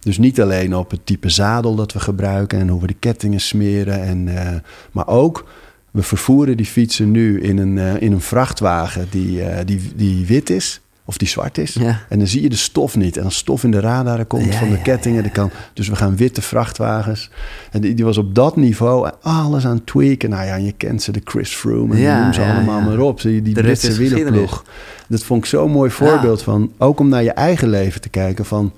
Dus 0.01 0.19
niet 0.19 0.41
alleen 0.41 0.77
op 0.77 0.91
het 0.91 1.07
type 1.07 1.29
zadel 1.29 1.75
dat 1.75 1.93
we 1.93 2.01
gebruiken... 2.01 2.59
en 2.59 2.69
hoe 2.69 2.81
we 2.81 2.87
de 2.87 2.97
kettingen 2.99 3.41
smeren. 3.41 4.03
En, 4.03 4.29
eh, 4.37 4.55
maar 4.93 5.09
ook 5.09 5.47
we 5.91 6.03
vervoeren 6.03 6.57
die 6.57 6.67
fietsen 6.67 7.11
nu 7.11 7.41
in 7.41 7.59
een, 7.59 7.79
eh, 7.79 8.03
in 8.03 8.13
een 8.13 8.21
vrachtwagen 8.21 9.07
die, 9.11 9.43
eh, 9.43 9.67
die, 9.67 9.81
die 9.97 10.27
wit 10.27 10.51
is 10.51 10.81
of 11.09 11.19
die 11.19 11.29
zwart 11.29 11.59
is. 11.59 11.75
Ja. 11.75 12.01
En 12.09 12.19
dan 12.19 12.29
zie 12.29 12.43
je 12.43 12.49
de 12.49 12.57
stof 12.57 12.97
niet. 12.97 13.17
En 13.17 13.25
als 13.25 13.37
stof 13.37 13.65
in 13.65 13.71
de 13.71 13.81
radaren 13.81 14.27
komt 14.27 14.45
Ja, 14.45 14.59
van 14.59 14.69
de 14.69 14.77
ja, 14.77 14.83
kettingen, 14.83 15.23
dan 15.23 15.33
kan. 15.33 15.51
Dus 15.73 15.89
we 15.89 15.97
gaan 15.97 16.17
witte 16.17 16.43
vrachtwagens. 16.43 17.31
En 17.71 17.81
die, 17.81 17.95
die 17.95 18.05
was 18.05 18.17
op 18.17 18.35
dat 18.35 18.57
niveau 18.57 19.11
alles 19.21 19.67
aan 19.67 19.77
het 19.77 19.87
tweaken. 19.87 20.31
Nou 20.31 20.47
ja, 20.47 20.55
je 20.55 20.73
kent 20.73 21.03
ze, 21.03 21.13
de 21.13 21.21
Chris 21.25 21.55
Froome 21.55 21.95
en 21.95 22.01
Ja, 22.01 22.23
noem 22.23 22.33
ze 22.33 22.43
allemaal 22.43 22.81
maar 22.81 22.99
op. 22.99 23.21
Die, 23.21 23.43
die 23.43 23.55
Britse 23.55 23.97
wielerploeg. 23.97 24.65
Dat 25.09 25.23
vond 25.23 25.43
ik 25.43 25.51
zo'n 25.51 25.71
mooi 25.71 25.91
voorbeeld 25.91 26.43
van, 26.43 26.73
ook 26.79 27.01
om 27.01 27.09
naar 27.09 27.23
je 27.23 27.33
eigen 27.33 27.69
leven 27.69 28.01
te 28.01 28.09
kijken 28.09 28.45
van... 28.45 28.73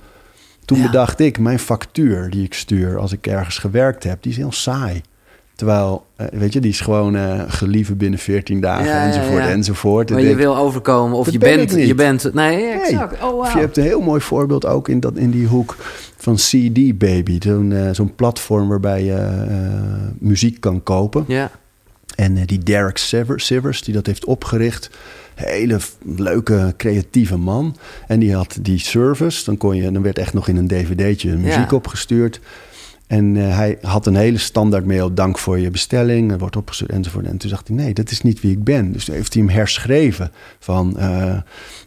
Toen 0.65 0.83
bedacht 0.83 1.21
ik, 1.21 1.39
mijn 1.39 1.59
factuur 1.59 2.31
die 2.31 2.45
ik 2.45 2.55
stuur 2.55 2.99
als 2.99 3.13
ik 3.13 3.27
ergens 3.27 3.59
gewerkt 3.59 4.05
heb, 4.05 4.23
die 4.23 4.33
is 4.33 4.39
heel 4.39 4.53
saai. 4.53 5.03
Terwijl, 5.59 6.06
eh, 6.16 6.26
weet 6.32 6.52
je, 6.52 6.60
die 6.60 6.70
is 6.70 6.80
gewoon 6.80 7.16
eh 7.16 7.43
gelieven 7.48 7.97
binnen 7.97 8.18
14 8.18 8.60
dagen 8.60 8.85
Ja, 8.86 9.06
enzovoort 9.06 9.43
ja. 9.43 9.48
enzovoort. 9.48 10.10
Maar 10.10 10.20
je 10.20 10.26
denk, 10.26 10.39
wil 10.39 10.56
overkomen 10.56 11.18
of 11.18 11.30
je 11.30 11.39
ben 11.39 11.56
bent, 11.56 11.72
je 11.86 11.94
bent... 11.94 12.35
Nee, 12.35 12.64
exact. 12.66 13.22
Oh, 13.22 13.39
Of 13.39 13.52
je 13.52 13.59
hebt 13.59 13.76
een 13.76 13.82
heel 13.82 14.01
mooi 14.01 14.20
voorbeeld 14.20 14.66
ook 14.66 14.89
in, 14.89 15.01
dat, 15.01 15.16
in 15.16 15.30
die 15.30 15.47
hoek 15.47 15.76
van 16.16 16.35
CD 16.35 16.98
Baby. 16.98 17.39
Zo'n 17.43 17.74
zo'n 17.93 18.14
platform 18.14 18.68
waarbij 18.68 19.05
je 19.05 19.44
muziek 20.18 20.60
kan 20.60 20.82
kopen. 20.82 21.24
Ja, 21.26 21.51
En 22.16 22.35
die 22.44 22.59
Derek 22.59 22.97
Siver- 22.98 23.40
Sivers, 23.40 23.82
die 23.82 23.94
dat 23.94 24.06
heeft 24.06 24.24
opgericht. 24.24 24.90
Hele 25.35 25.78
leuke, 26.16 26.74
creatieve 26.76 27.36
man. 27.36 27.76
En 28.06 28.18
die 28.18 28.35
had 28.35 28.59
die 28.60 28.78
service. 28.78 29.44
Dan, 29.44 29.56
kon 29.56 29.76
je, 29.76 29.93
dan 29.93 30.02
werd 30.02 30.18
echt 30.18 30.35
nog 30.35 30.48
in 30.48 30.56
een 30.56 30.68
dvd'tje 30.68 31.36
muziek 31.36 31.70
Ja. 31.70 31.76
opgestuurd. 31.76 32.40
En 33.09 33.36
eh, 33.36 33.56
hij 33.56 33.78
had 33.80 34.06
een 34.06 34.16
hele 34.16 34.39
standaard 34.39 34.85
mail. 34.85 35.14
Dank 35.14 35.39
voor 35.39 35.59
je 35.59 35.70
bestelling. 35.70 36.30
Het 36.30 36.40
wordt 36.40 36.56
opgestuurd 36.56 36.90
enzovoort. 36.90 37.26
En 37.26 37.36
toen 37.36 37.51
dacht 37.51 37.68
hij, 37.68 37.76
nee, 37.76 37.94
dat 37.94 38.10
is 38.10 38.22
niet 38.22 38.40
wie 38.40 38.51
ik 38.51 38.64
ben. 38.64 38.93
Dus 38.93 39.05
toen 39.05 39.14
heeft 39.14 39.35
hij 39.35 39.43
hem 39.43 39.52
herschreven. 39.52 40.30
Van, 40.59 40.98
eh, 40.98 41.35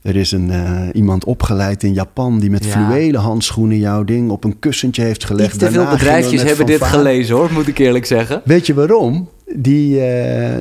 er 0.02 0.16
is 0.16 0.32
een, 0.32 0.52
eh, 0.52 0.82
iemand 0.94 1.26
opgeleid 1.26 1.84
in 1.84 1.94
Japan... 1.94 2.40
die 2.40 2.50
met 2.50 2.66
Ja. 2.66 2.72
fluwelen 2.72 3.22
handschoenen 3.22 3.78
jouw 3.78 4.04
ding 4.04 4.30
op 4.30 4.44
een 4.44 4.60
kussentje 4.60 5.02
heeft 5.04 5.26
gelegd. 5.26 5.54
iets 5.56 5.64
te 5.64 5.72
veel 5.72 5.90
bedrijfjes 5.90 6.44
hebben 6.44 6.66
dit 6.66 6.84
gelezen 6.84 7.36
hoor, 7.36 7.52
moet 7.54 7.68
ik 7.68 7.78
eerlijk 7.78 8.06
zeggen. 8.06 8.42
Weet 8.46 8.66
je 8.66 8.74
waarom? 8.74 9.30
Die, 9.56 10.02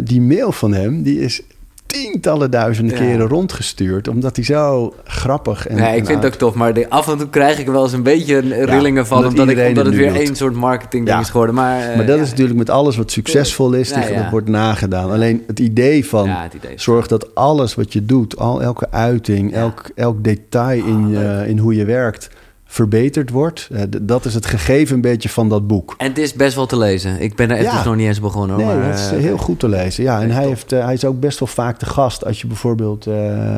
die 0.02 0.20
mail 0.20 0.52
van 0.52 0.74
hem, 0.74 1.02
die 1.02 1.20
is 1.20 1.42
tientallen 1.90 2.50
duizenden 2.50 2.96
Ja. 2.96 3.02
keren 3.02 3.26
rondgestuurd. 3.28 4.08
Omdat 4.08 4.36
hij 4.36 4.44
zo 4.44 4.94
grappig 5.04 5.66
en 5.66 5.76
Ja, 5.76 5.88
ik 5.88 6.06
vind 6.06 6.22
het 6.22 6.32
ook 6.32 6.38
tof, 6.38 6.54
maar 6.54 6.74
de- 6.74 6.88
af 6.90 7.08
en 7.08 7.18
toe 7.18 7.28
krijg 7.28 7.58
ik 7.58 7.66
wel 7.66 7.82
eens 7.82 7.92
een 7.92 8.02
beetje 8.02 8.38
rillingen 8.64 9.06
van, 9.06 9.16
omdat 9.16 9.32
omdat, 9.32 9.48
ik, 9.48 9.68
omdat 9.68 9.86
het 9.86 9.94
weer 9.94 10.14
één 10.14 10.36
soort 10.36 10.54
marketing 10.54 11.04
ding 11.04 11.16
Ja. 11.16 11.20
is 11.22 11.30
geworden. 11.30 11.54
Maar, 11.54 11.80
eh, 11.90 11.96
Maar 11.96 12.06
dat 12.06 12.18
is 12.20 12.30
natuurlijk 12.30 12.58
met 12.58 12.70
alles 12.70 12.96
wat 12.96 13.10
succesvol 13.10 13.72
is, 13.72 13.92
die, 13.92 14.14
dat 14.14 14.30
wordt 14.30 14.48
nagedaan. 14.48 15.10
Alleen 15.10 15.42
het 15.46 15.58
idee 15.60 16.06
van 16.06 16.28
het 16.28 16.54
idee 16.54 16.72
zorg 16.76 17.06
dat 17.06 17.34
alles 17.34 17.74
wat 17.74 17.92
je 17.92 18.04
doet, 18.04 18.38
al 18.38 18.62
elke 18.62 18.86
uiting, 18.90 19.54
elk, 19.54 19.82
elk 19.94 20.24
detail 20.24 20.84
in, 20.84 21.04
Ah, 21.04 21.10
je, 21.10 21.44
in 21.48 21.58
hoe 21.58 21.74
je 21.74 21.84
werkt, 21.84 22.28
verbeterd 22.72 23.30
wordt. 23.30 23.68
Eh, 23.72 23.82
dat 24.02 24.24
is 24.24 24.34
het 24.34 24.46
gegeven 24.46 24.94
een 24.94 25.00
beetje 25.00 25.28
van 25.28 25.48
dat 25.48 25.66
boek. 25.66 25.94
En 25.98 26.06
het 26.08 26.18
is 26.18 26.32
best 26.32 26.54
wel 26.54 26.66
te 26.66 26.76
lezen. 26.78 27.20
Ik 27.20 27.34
ben 27.36 27.50
er 27.50 27.56
echt 27.56 27.64
Ja. 27.64 27.76
dus 27.76 27.84
nog 27.84 27.96
niet 27.96 28.06
eens 28.06 28.20
begonnen. 28.20 28.56
Hoor, 28.56 28.66
Nee, 28.66 28.76
maar, 28.76 28.90
dat 28.90 28.98
is 28.98 29.10
eh, 29.10 29.18
heel 29.18 29.36
goed 29.36 29.58
te 29.58 29.68
lezen. 29.68 30.02
Ja, 30.04 30.20
en 30.20 30.30
hij, 30.30 30.40
top. 30.42 30.48
heeft, 30.52 30.72
eh, 30.72 30.84
hij 30.84 30.94
is 30.94 31.04
ook 31.04 31.20
best 31.20 31.38
wel 31.38 31.48
vaak 31.48 31.78
de 31.80 31.86
gast. 31.86 32.24
Als 32.24 32.40
je 32.40 32.46
bijvoorbeeld, 32.46 33.06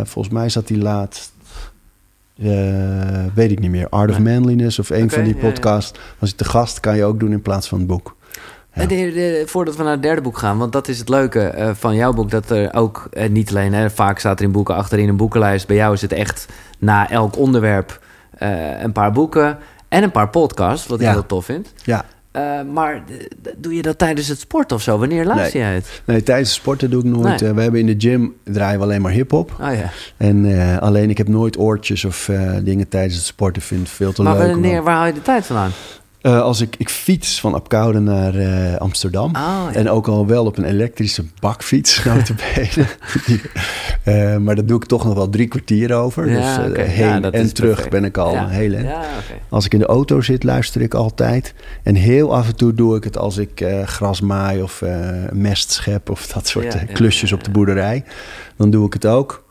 volgens 0.04 0.34
mij 0.34 0.48
zat 0.48 0.68
hij 0.68 0.78
laatst, 0.78 1.32
weet 3.34 3.50
ik 3.50 3.58
niet 3.58 3.70
meer, 3.70 3.88
Art 3.88 4.10
of 4.10 4.18
Nee. 4.18 4.38
Manliness 4.38 4.78
of 4.78 4.90
een 4.90 5.10
van 5.10 5.22
die 5.24 5.34
ja, 5.34 5.40
ja. 5.40 5.48
podcasts. 5.48 5.98
Was 6.18 6.28
hij 6.28 6.38
te 6.38 6.44
gast, 6.44 6.80
kan 6.80 6.96
je 6.96 7.04
ook 7.04 7.20
doen 7.20 7.32
in 7.32 7.42
plaats 7.42 7.68
van 7.68 7.78
het 7.78 7.86
boek. 7.86 8.16
Ja. 8.74 8.86
De- 8.86 8.86
de- 8.96 9.42
voordat 9.46 9.76
we 9.76 9.82
naar 9.82 9.92
het 9.92 10.02
derde 10.02 10.20
boek 10.20 10.38
gaan, 10.38 10.58
want 10.58 10.72
dat 10.72 10.88
is 10.88 10.98
het 10.98 11.08
leuke 11.08 11.72
van 11.78 11.94
jouw 11.94 12.12
boek, 12.12 12.30
dat 12.30 12.50
er 12.50 12.74
ook 12.74 13.08
niet 13.30 13.50
alleen, 13.50 13.72
hè, 13.72 13.90
vaak 13.90 14.18
staat 14.18 14.38
er 14.38 14.44
in 14.44 14.52
boeken 14.52 14.74
achterin 14.74 15.08
een 15.08 15.16
boekenlijst. 15.16 15.66
Bij 15.66 15.76
jou 15.76 15.94
is 15.94 16.02
het 16.02 16.12
echt 16.12 16.46
na 16.78 17.10
elk 17.10 17.36
onderwerp 17.38 18.00
eh, 18.42 18.82
een 18.82 18.92
paar 18.92 19.12
boeken 19.12 19.58
en 19.88 20.02
een 20.02 20.10
paar 20.10 20.28
podcasts, 20.28 20.86
wat 20.86 21.00
ik 21.00 21.06
Ja. 21.06 21.12
heel 21.12 21.26
tof 21.26 21.44
vind. 21.44 21.72
Ja, 21.84 22.04
Eh, 22.32 22.42
maar 22.72 23.02
doe 23.56 23.74
je 23.74 23.82
dat 23.82 23.98
tijdens 23.98 24.28
het 24.28 24.38
sport 24.40 24.72
of 24.72 24.82
zo? 24.82 24.98
Wanneer 24.98 25.24
luister 25.24 25.60
jij 25.60 25.74
het? 25.74 26.02
nee, 26.04 26.22
tijdens 26.22 26.48
het 26.48 26.58
sporten 26.58 26.90
doe 26.90 27.00
ik 27.00 27.06
nooit. 27.10 27.40
Nee. 27.40 27.50
Eh, 27.50 27.54
we 27.56 27.62
hebben 27.62 27.80
in 27.80 27.86
de 27.86 27.94
gym 27.98 28.34
draaien 28.44 28.78
we 28.78 28.84
alleen 28.84 29.02
maar 29.02 29.12
hip-hop. 29.12 29.50
Oh 29.60 29.74
ja. 29.74 29.90
En 30.16 30.78
alleen 30.80 31.10
ik 31.10 31.18
heb 31.18 31.28
nooit 31.28 31.58
oortjes 31.58 32.04
of 32.04 32.30
dingen 32.62 32.88
tijdens 32.88 33.14
het 33.16 33.24
sporten. 33.24 33.62
Vind 33.62 33.80
het 33.80 33.90
veel 33.90 34.12
te 34.12 34.22
Maar 34.22 34.32
leuk. 34.36 34.42
om 34.46 34.50
wanneer, 34.50 34.82
waar 34.82 34.94
haal 34.94 35.06
je 35.06 35.12
de 35.12 35.22
tijd 35.22 35.46
vandaan? 35.46 35.70
Eh, 36.22 36.40
als 36.40 36.60
ik, 36.60 36.76
ik 36.78 36.88
fiets 36.88 37.40
van 37.40 37.54
Apkoude 37.54 37.98
naar 37.98 38.34
eh, 38.34 38.76
Amsterdam. 38.76 39.26
Oh, 39.26 39.32
ja. 39.32 39.74
En 39.74 39.90
ook 39.90 40.08
al 40.08 40.26
wel 40.26 40.44
op 40.44 40.58
een 40.58 40.64
elektrische 40.64 41.24
bakfiets, 41.40 42.02
notabene. 42.04 42.86
Eh, 44.02 44.36
maar 44.36 44.54
dat 44.54 44.68
doe 44.68 44.76
ik 44.76 44.84
toch 44.84 45.04
nog 45.04 45.14
wel 45.14 45.28
drie 45.28 45.48
kwartier 45.48 45.94
over. 45.94 46.30
Ja, 46.30 46.68
dus 46.68 46.76
heen 46.86 47.20
Ja, 47.20 47.30
en 47.30 47.54
terug 47.54 47.74
perfect. 47.74 47.90
ben 47.90 48.04
ik 48.04 48.16
al 48.18 48.48
heel. 48.48 48.76
Als 49.48 49.64
ik 49.64 49.72
in 49.72 49.78
de 49.78 49.86
auto 49.86 50.20
zit, 50.20 50.44
luister 50.44 50.80
ik 50.80 50.94
altijd. 50.94 51.54
En 51.82 51.94
heel 51.94 52.34
af 52.34 52.46
en 52.48 52.56
toe 52.56 52.74
doe 52.74 52.96
ik 52.96 53.04
het 53.04 53.18
als 53.18 53.36
ik 53.36 53.64
gras 53.84 54.20
maai 54.20 54.62
of 54.62 54.82
mest 55.32 55.72
schep... 55.72 56.10
of 56.10 56.26
dat 56.26 56.46
soort 56.48 56.92
klusjes 56.92 57.32
op 57.32 57.44
de 57.44 57.50
boerderij. 57.50 58.04
Dan 58.56 58.70
doe 58.70 58.86
ik 58.86 58.92
het 58.92 59.06
ook. 59.06 59.41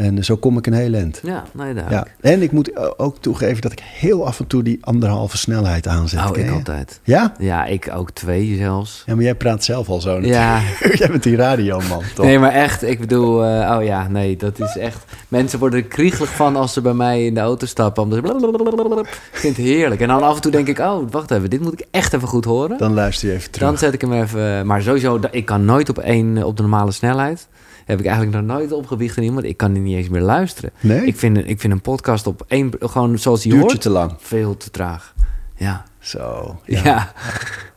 En 0.00 0.24
zo 0.24 0.36
kom 0.36 0.56
ik 0.58 0.66
een 0.66 0.72
heel 0.72 0.94
eind. 0.94 1.20
Ja, 1.22 1.44
nee, 1.52 1.66
Ja. 1.66 1.72
duidelijk. 1.74 2.08
En 2.20 2.42
ik 2.42 2.52
moet 2.52 2.98
ook 2.98 3.16
toegeven 3.18 3.60
dat 3.60 3.72
ik 3.72 3.80
heel 3.82 4.26
af 4.26 4.38
en 4.40 4.46
toe 4.46 4.62
die 4.62 4.78
anderhalve 4.80 5.36
snelheid 5.36 5.86
aanzet. 5.86 6.30
Oh, 6.30 6.36
ik 6.36 6.44
je? 6.44 6.50
altijd. 6.50 7.00
Ja? 7.04 7.34
Ja, 7.38 7.64
ik 7.64 7.90
ook 7.94 8.10
twee 8.10 8.56
zelfs. 8.56 9.02
Ja, 9.06 9.14
maar 9.14 9.24
jij 9.24 9.34
praat 9.34 9.64
zelf 9.64 9.88
al 9.88 10.00
zo 10.00 10.20
Ja, 10.20 10.60
jij 11.00 11.08
bent 11.10 11.22
die 11.22 11.36
radioman, 11.36 12.02
toch? 12.14 12.24
Nee, 12.26 12.38
maar 12.38 12.52
echt, 12.52 12.82
ik 12.82 13.00
bedoel, 13.00 13.44
eh, 13.44 13.76
oh 13.76 13.84
ja, 13.84 14.08
nee, 14.08 14.36
dat 14.36 14.60
is 14.60 14.76
echt... 14.76 15.04
Mensen 15.28 15.58
worden 15.58 15.78
er 15.78 15.86
kriegelig 15.86 16.30
van 16.30 16.56
als 16.56 16.72
ze 16.72 16.80
bij 16.80 16.94
mij 16.94 17.26
in 17.26 17.34
de 17.34 17.40
auto 17.40 17.66
stappen. 17.66 18.02
Omdat 18.02 18.18
ze. 18.18 19.00
Ik 19.32 19.38
vind 19.38 19.56
het 19.56 19.66
heerlijk. 19.66 20.00
En 20.00 20.08
dan 20.08 20.22
af 20.22 20.34
en 20.36 20.42
toe 20.42 20.50
denk 20.52 20.68
ik, 20.68 20.78
oh, 20.78 21.10
wacht 21.10 21.30
even, 21.30 21.50
dit 21.50 21.60
moet 21.60 21.72
ik 21.72 21.86
echt 21.90 22.12
even 22.12 22.28
goed 22.28 22.44
horen. 22.44 22.68
Dan, 22.68 22.78
Dan 22.78 22.92
luister 22.94 23.28
je 23.28 23.34
even 23.34 23.50
terug. 23.50 23.78
zet 23.78 23.92
ik 23.94 24.00
hem 24.00 24.12
even... 24.12 24.66
Maar 24.66 24.82
sowieso, 24.82 25.20
ik 25.30 25.44
kan 25.44 25.64
nooit 25.64 25.88
op 25.88 25.98
één, 25.98 26.42
op 26.44 26.56
de 26.56 26.62
normale 26.62 26.92
snelheid. 26.92 27.48
Heb 27.90 28.00
ik 28.00 28.06
eigenlijk 28.06 28.36
nog 28.46 28.56
nooit 28.56 28.72
opgewicht 28.72 29.16
in 29.16 29.22
iemand. 29.22 29.44
Ik 29.44 29.56
kan 29.56 29.72
niet 29.82 29.96
eens 29.96 30.08
meer 30.08 30.20
luisteren. 30.20 30.70
nee? 30.80 31.04
Ik 31.06 31.16
vind, 31.16 31.36
ik 31.48 31.60
vind 31.60 31.72
een 31.72 31.80
podcast 31.80 32.26
op 32.26 32.44
één, 32.48 32.70
gewoon 32.80 33.18
zoals 33.18 33.42
die 33.42 33.50
Duurt 33.52 33.62
je 33.64 33.68
hoort, 33.70 33.80
te 33.82 33.90
lang. 33.90 34.12
veel 34.18 34.56
te 34.56 34.70
traag. 34.70 35.14
Ja, 35.56 35.84
Zo. 35.98 36.60
ja. 36.64 37.12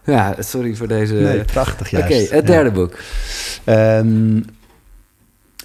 Ja, 0.05 0.35
sorry 0.39 0.75
voor 0.75 0.87
deze... 0.87 1.13
Nee, 1.13 1.43
prachtig 1.43 1.93
Oké, 1.93 2.13
het 2.29 2.47
derde 2.47 2.71
boek. 2.71 2.93
Ehm, 3.63 4.37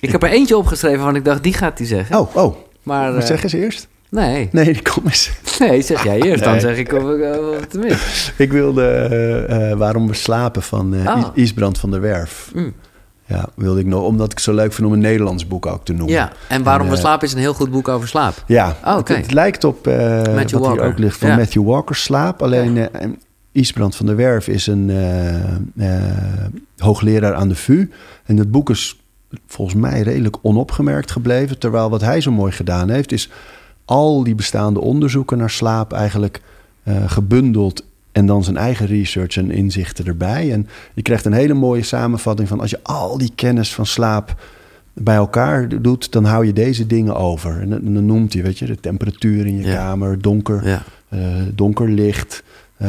Ik 0.00 0.10
heb 0.12 0.22
er 0.22 0.30
eentje 0.30 0.56
opgeschreven 0.56 1.00
van 1.00 1.16
ik 1.16 1.24
dacht, 1.24 1.42
die 1.42 1.52
gaat 1.52 1.78
hij 1.78 1.86
zeggen. 1.86 2.18
oh, 2.18 2.36
oh. 2.36 2.56
Maar 2.82 3.16
eh, 3.16 3.22
zeg 3.22 3.42
eens 3.42 3.52
eerst. 3.52 3.88
nee, 4.10 4.48
Nee, 4.52 4.82
kom 4.82 5.02
eens. 5.06 5.30
nee, 5.58 5.82
zeg 5.82 6.04
jij 6.04 6.20
eerst. 6.22 6.44
Dan 6.44 6.60
zeg 6.60 6.76
ik 6.76 6.92
of 6.92 7.10
ik 7.10 7.20
eh, 7.20 7.80
mis. 7.80 8.32
Ik 8.36 8.52
wilde 8.52 8.84
eh, 8.90 9.76
Waarom 9.78 10.06
we 10.08 10.14
slapen 10.14 10.62
van 10.62 10.94
Oh. 11.06 11.26
Is- 11.34 11.42
Isbrand 11.42 11.78
van 11.78 11.90
der 11.90 12.00
Werf. 12.00 12.50
Mm. 12.54 12.74
Ja, 13.28 13.48
wilde 13.54 13.80
ik 13.80 13.86
nog, 13.86 14.02
omdat 14.02 14.26
ik 14.26 14.32
het 14.36 14.40
zo 14.42 14.54
leuk 14.54 14.72
vind 14.72 14.86
om 14.86 14.92
een 14.92 14.98
Nederlands 14.98 15.46
boek 15.46 15.66
ook 15.66 15.84
te 15.84 15.92
noemen. 15.92 16.14
Ja, 16.14 16.32
en 16.48 16.62
Waarom 16.62 16.82
En, 16.86 16.90
we 16.92 16.96
eh, 16.98 17.02
slapen 17.02 17.26
is 17.26 17.32
een 17.32 17.38
heel 17.38 17.54
goed 17.54 17.70
boek 17.70 17.88
over 17.88 18.08
slaap. 18.08 18.34
Ja, 18.46 18.76
Oh, 18.84 18.96
het, 18.96 19.08
het 19.08 19.32
lijkt 19.32 19.64
op 19.64 19.86
eh, 19.86 20.22
wat 20.34 20.50
Walker. 20.50 20.70
hier 20.72 20.82
ook 20.82 20.98
ligt 20.98 21.16
van 21.18 21.28
Ja. 21.28 21.36
Matthew 21.36 21.64
Walker's 21.64 22.02
Slaap. 22.02 22.42
Alleen 22.42 22.76
eh, 22.92 23.08
Isbrand 23.52 23.96
van 23.96 24.06
der 24.06 24.16
Werf 24.16 24.48
is 24.48 24.66
een 24.66 24.90
eh, 24.90 25.34
eh, 25.94 26.46
hoogleraar 26.76 27.34
aan 27.34 27.48
de 27.48 27.54
VU. 27.54 27.90
En 28.24 28.36
het 28.36 28.50
boek 28.50 28.70
is 28.70 29.00
volgens 29.46 29.76
mij 29.80 30.00
redelijk 30.02 30.36
onopgemerkt 30.42 31.10
gebleven. 31.10 31.58
Terwijl 31.58 31.90
wat 31.90 32.00
hij 32.00 32.20
zo 32.20 32.30
mooi 32.32 32.52
gedaan 32.52 32.88
heeft, 32.90 33.12
is 33.12 33.30
al 33.84 34.24
die 34.24 34.34
bestaande 34.34 34.80
onderzoeken 34.80 35.38
naar 35.38 35.50
slaap 35.50 35.92
eigenlijk 35.92 36.40
eh, 36.82 36.96
gebundeld. 37.06 37.84
En 38.18 38.26
dan 38.26 38.44
zijn 38.44 38.56
eigen 38.56 38.86
research 38.86 39.36
en 39.36 39.50
inzichten 39.50 40.06
erbij. 40.06 40.52
En 40.52 40.68
je 40.94 41.02
krijgt 41.02 41.24
een 41.24 41.32
hele 41.32 41.54
mooie 41.54 41.82
samenvatting 41.82 42.48
van 42.48 42.60
als 42.60 42.70
je 42.70 42.78
al 42.82 43.18
die 43.18 43.32
kennis 43.34 43.74
van 43.74 43.86
slaap 43.86 44.40
bij 44.94 45.14
elkaar 45.16 45.82
doet, 45.82 46.12
dan 46.12 46.24
hou 46.24 46.46
je 46.46 46.52
deze 46.52 46.86
dingen 46.86 47.16
over. 47.16 47.60
En 47.60 47.68
dan, 47.68 48.06
noemt 48.06 48.32
hij, 48.32 48.42
weet 48.42 48.58
je, 48.58 48.66
de 48.66 48.80
temperatuur 48.80 49.46
in 49.46 49.56
je 49.56 49.66
Ja. 49.66 49.74
kamer, 49.74 50.20
donker, 50.20 50.66
Ja, 50.68 50.82
eh, 51.08 51.18
donker 51.54 51.88
licht, 51.90 52.42
eh, 52.76 52.88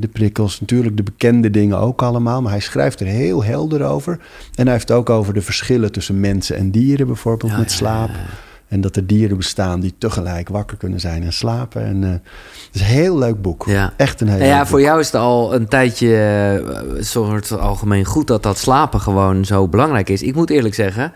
de 0.00 0.08
prikkels, 0.08 0.60
natuurlijk 0.60 0.96
de 0.96 1.02
bekende 1.02 1.50
dingen 1.50 1.78
ook 1.78 2.02
allemaal. 2.02 2.42
Maar 2.42 2.52
hij 2.52 2.60
schrijft 2.60 3.00
er 3.00 3.06
heel 3.06 3.44
helder 3.44 3.82
over. 3.84 4.12
En 4.54 4.64
hij 4.64 4.72
heeft 4.72 4.88
het 4.88 4.96
ook 4.98 5.10
over 5.10 5.34
de 5.34 5.42
verschillen 5.42 5.92
tussen 5.92 6.20
mensen 6.20 6.56
en 6.56 6.70
dieren, 6.70 7.06
bijvoorbeeld 7.06 7.52
Ja, 7.52 7.58
met 7.58 7.70
slaap. 7.70 8.10
En 8.68 8.80
dat 8.80 8.96
er 8.96 9.06
dieren 9.06 9.36
bestaan 9.36 9.80
die 9.80 9.94
tegelijk 9.98 10.48
wakker 10.48 10.76
kunnen 10.76 11.00
zijn 11.00 11.22
en 11.22 11.32
slapen. 11.32 11.84
En 11.84 12.04
eh, 12.04 12.10
het 12.10 12.20
is 12.72 12.80
een 12.80 12.86
heel 12.86 13.18
leuk 13.18 13.42
boek. 13.42 13.64
Ja. 13.66 13.92
Echt 13.96 14.20
een 14.20 14.28
heel 14.28 14.38
Nou 14.38 14.50
ja, 14.50 14.66
voor 14.66 14.78
boek. 14.78 14.86
jou 14.86 15.00
is 15.00 15.06
het 15.06 15.14
al 15.14 15.54
een 15.54 15.68
tijdje 15.68 16.08
een 16.96 17.04
soort 17.04 17.58
algemeen 17.58 18.04
goed 18.04 18.26
dat 18.26 18.42
dat 18.42 18.58
slapen 18.58 19.00
gewoon 19.00 19.44
zo 19.44 19.68
belangrijk 19.68 20.08
is. 20.08 20.22
Ik 20.22 20.34
moet 20.34 20.50
eerlijk 20.50 20.74
zeggen, 20.74 21.12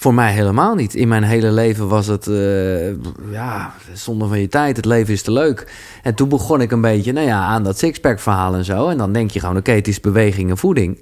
voor 0.00 0.14
mij 0.14 0.32
helemaal 0.32 0.74
niet. 0.74 0.94
In 0.94 1.08
mijn 1.08 1.22
hele 1.22 1.50
leven 1.50 1.88
was 1.88 2.06
het, 2.06 2.26
eh, 2.26 2.88
ja, 3.32 3.74
zonde 3.92 4.26
van 4.26 4.40
je 4.40 4.48
tijd. 4.48 4.76
Het 4.76 4.84
leven 4.84 5.14
is 5.14 5.22
te 5.22 5.32
leuk. 5.32 5.72
En 6.02 6.14
toen 6.14 6.28
begon 6.28 6.60
ik 6.60 6.70
een 6.70 6.80
beetje, 6.80 7.12
nou 7.12 7.26
ja, 7.26 7.44
aan 7.44 7.62
dat 7.62 7.78
sixpack 7.78 8.20
verhaal 8.20 8.54
en 8.54 8.64
zo. 8.64 8.88
En 8.88 8.98
dan 8.98 9.12
denk 9.12 9.30
je 9.30 9.40
gewoon, 9.40 9.56
oké, 9.56 9.72
het 9.72 9.88
is 9.88 10.00
beweging 10.00 10.50
en 10.50 10.58
voeding. 10.58 10.98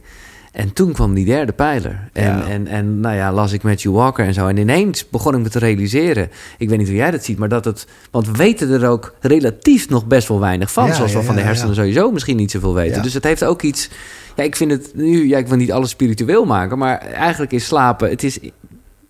En 0.59 0.72
toen 0.72 0.93
kwam 0.93 1.14
die 1.14 1.24
derde 1.24 1.52
pijler. 1.52 2.09
En, 2.12 2.24
Ja. 2.24 2.47
en, 2.47 2.66
en 2.66 3.01
nou 3.01 3.16
ja, 3.16 3.32
las 3.32 3.52
ik 3.52 3.62
Matthew 3.62 3.93
Walker 3.93 4.26
en 4.26 4.35
zo. 4.35 4.47
En 4.47 4.56
ineens 4.56 5.09
begon 5.09 5.35
ik 5.35 5.40
me 5.40 5.48
te 5.48 5.59
realiseren. 5.59 6.30
Ik 6.59 6.68
weet 6.68 6.78
niet 6.78 6.86
hoe 6.86 6.97
jij 6.97 7.10
dat 7.10 7.24
ziet, 7.24 7.39
maar 7.39 7.48
dat 7.48 7.64
het... 7.64 7.86
Want 8.10 8.26
we 8.26 8.32
weten 8.32 8.70
er 8.70 8.89
ook 8.89 9.14
relatief 9.20 9.89
nog 9.89 10.06
best 10.06 10.28
wel 10.28 10.40
weinig 10.40 10.72
van. 10.72 10.86
Ja, 10.86 10.94
zoals 10.94 11.12
we 11.12 11.18
ja, 11.18 11.24
van 11.24 11.35
de 11.35 11.40
hersenen 11.40 11.74
sowieso 11.74 12.10
misschien 12.10 12.36
niet 12.36 12.51
zoveel 12.51 12.74
weten. 12.74 13.02
Dus 13.02 13.14
het 13.14 13.24
heeft 13.24 13.44
ook 13.44 13.62
iets... 13.62 13.90
Ja, 14.36 14.43
ik 14.44 14.56
vind 14.56 14.70
het 14.70 14.90
nu... 14.94 15.28
Ja, 15.28 15.39
ik 15.39 15.47
wil 15.47 15.56
niet 15.56 15.72
alles 15.72 15.90
spiritueel 15.90 16.44
maken. 16.44 16.78
Maar 16.78 16.98
eigenlijk 16.98 17.52
is 17.52 17.66
slapen... 17.66 18.10
Het 18.10 18.22
is 18.22 18.39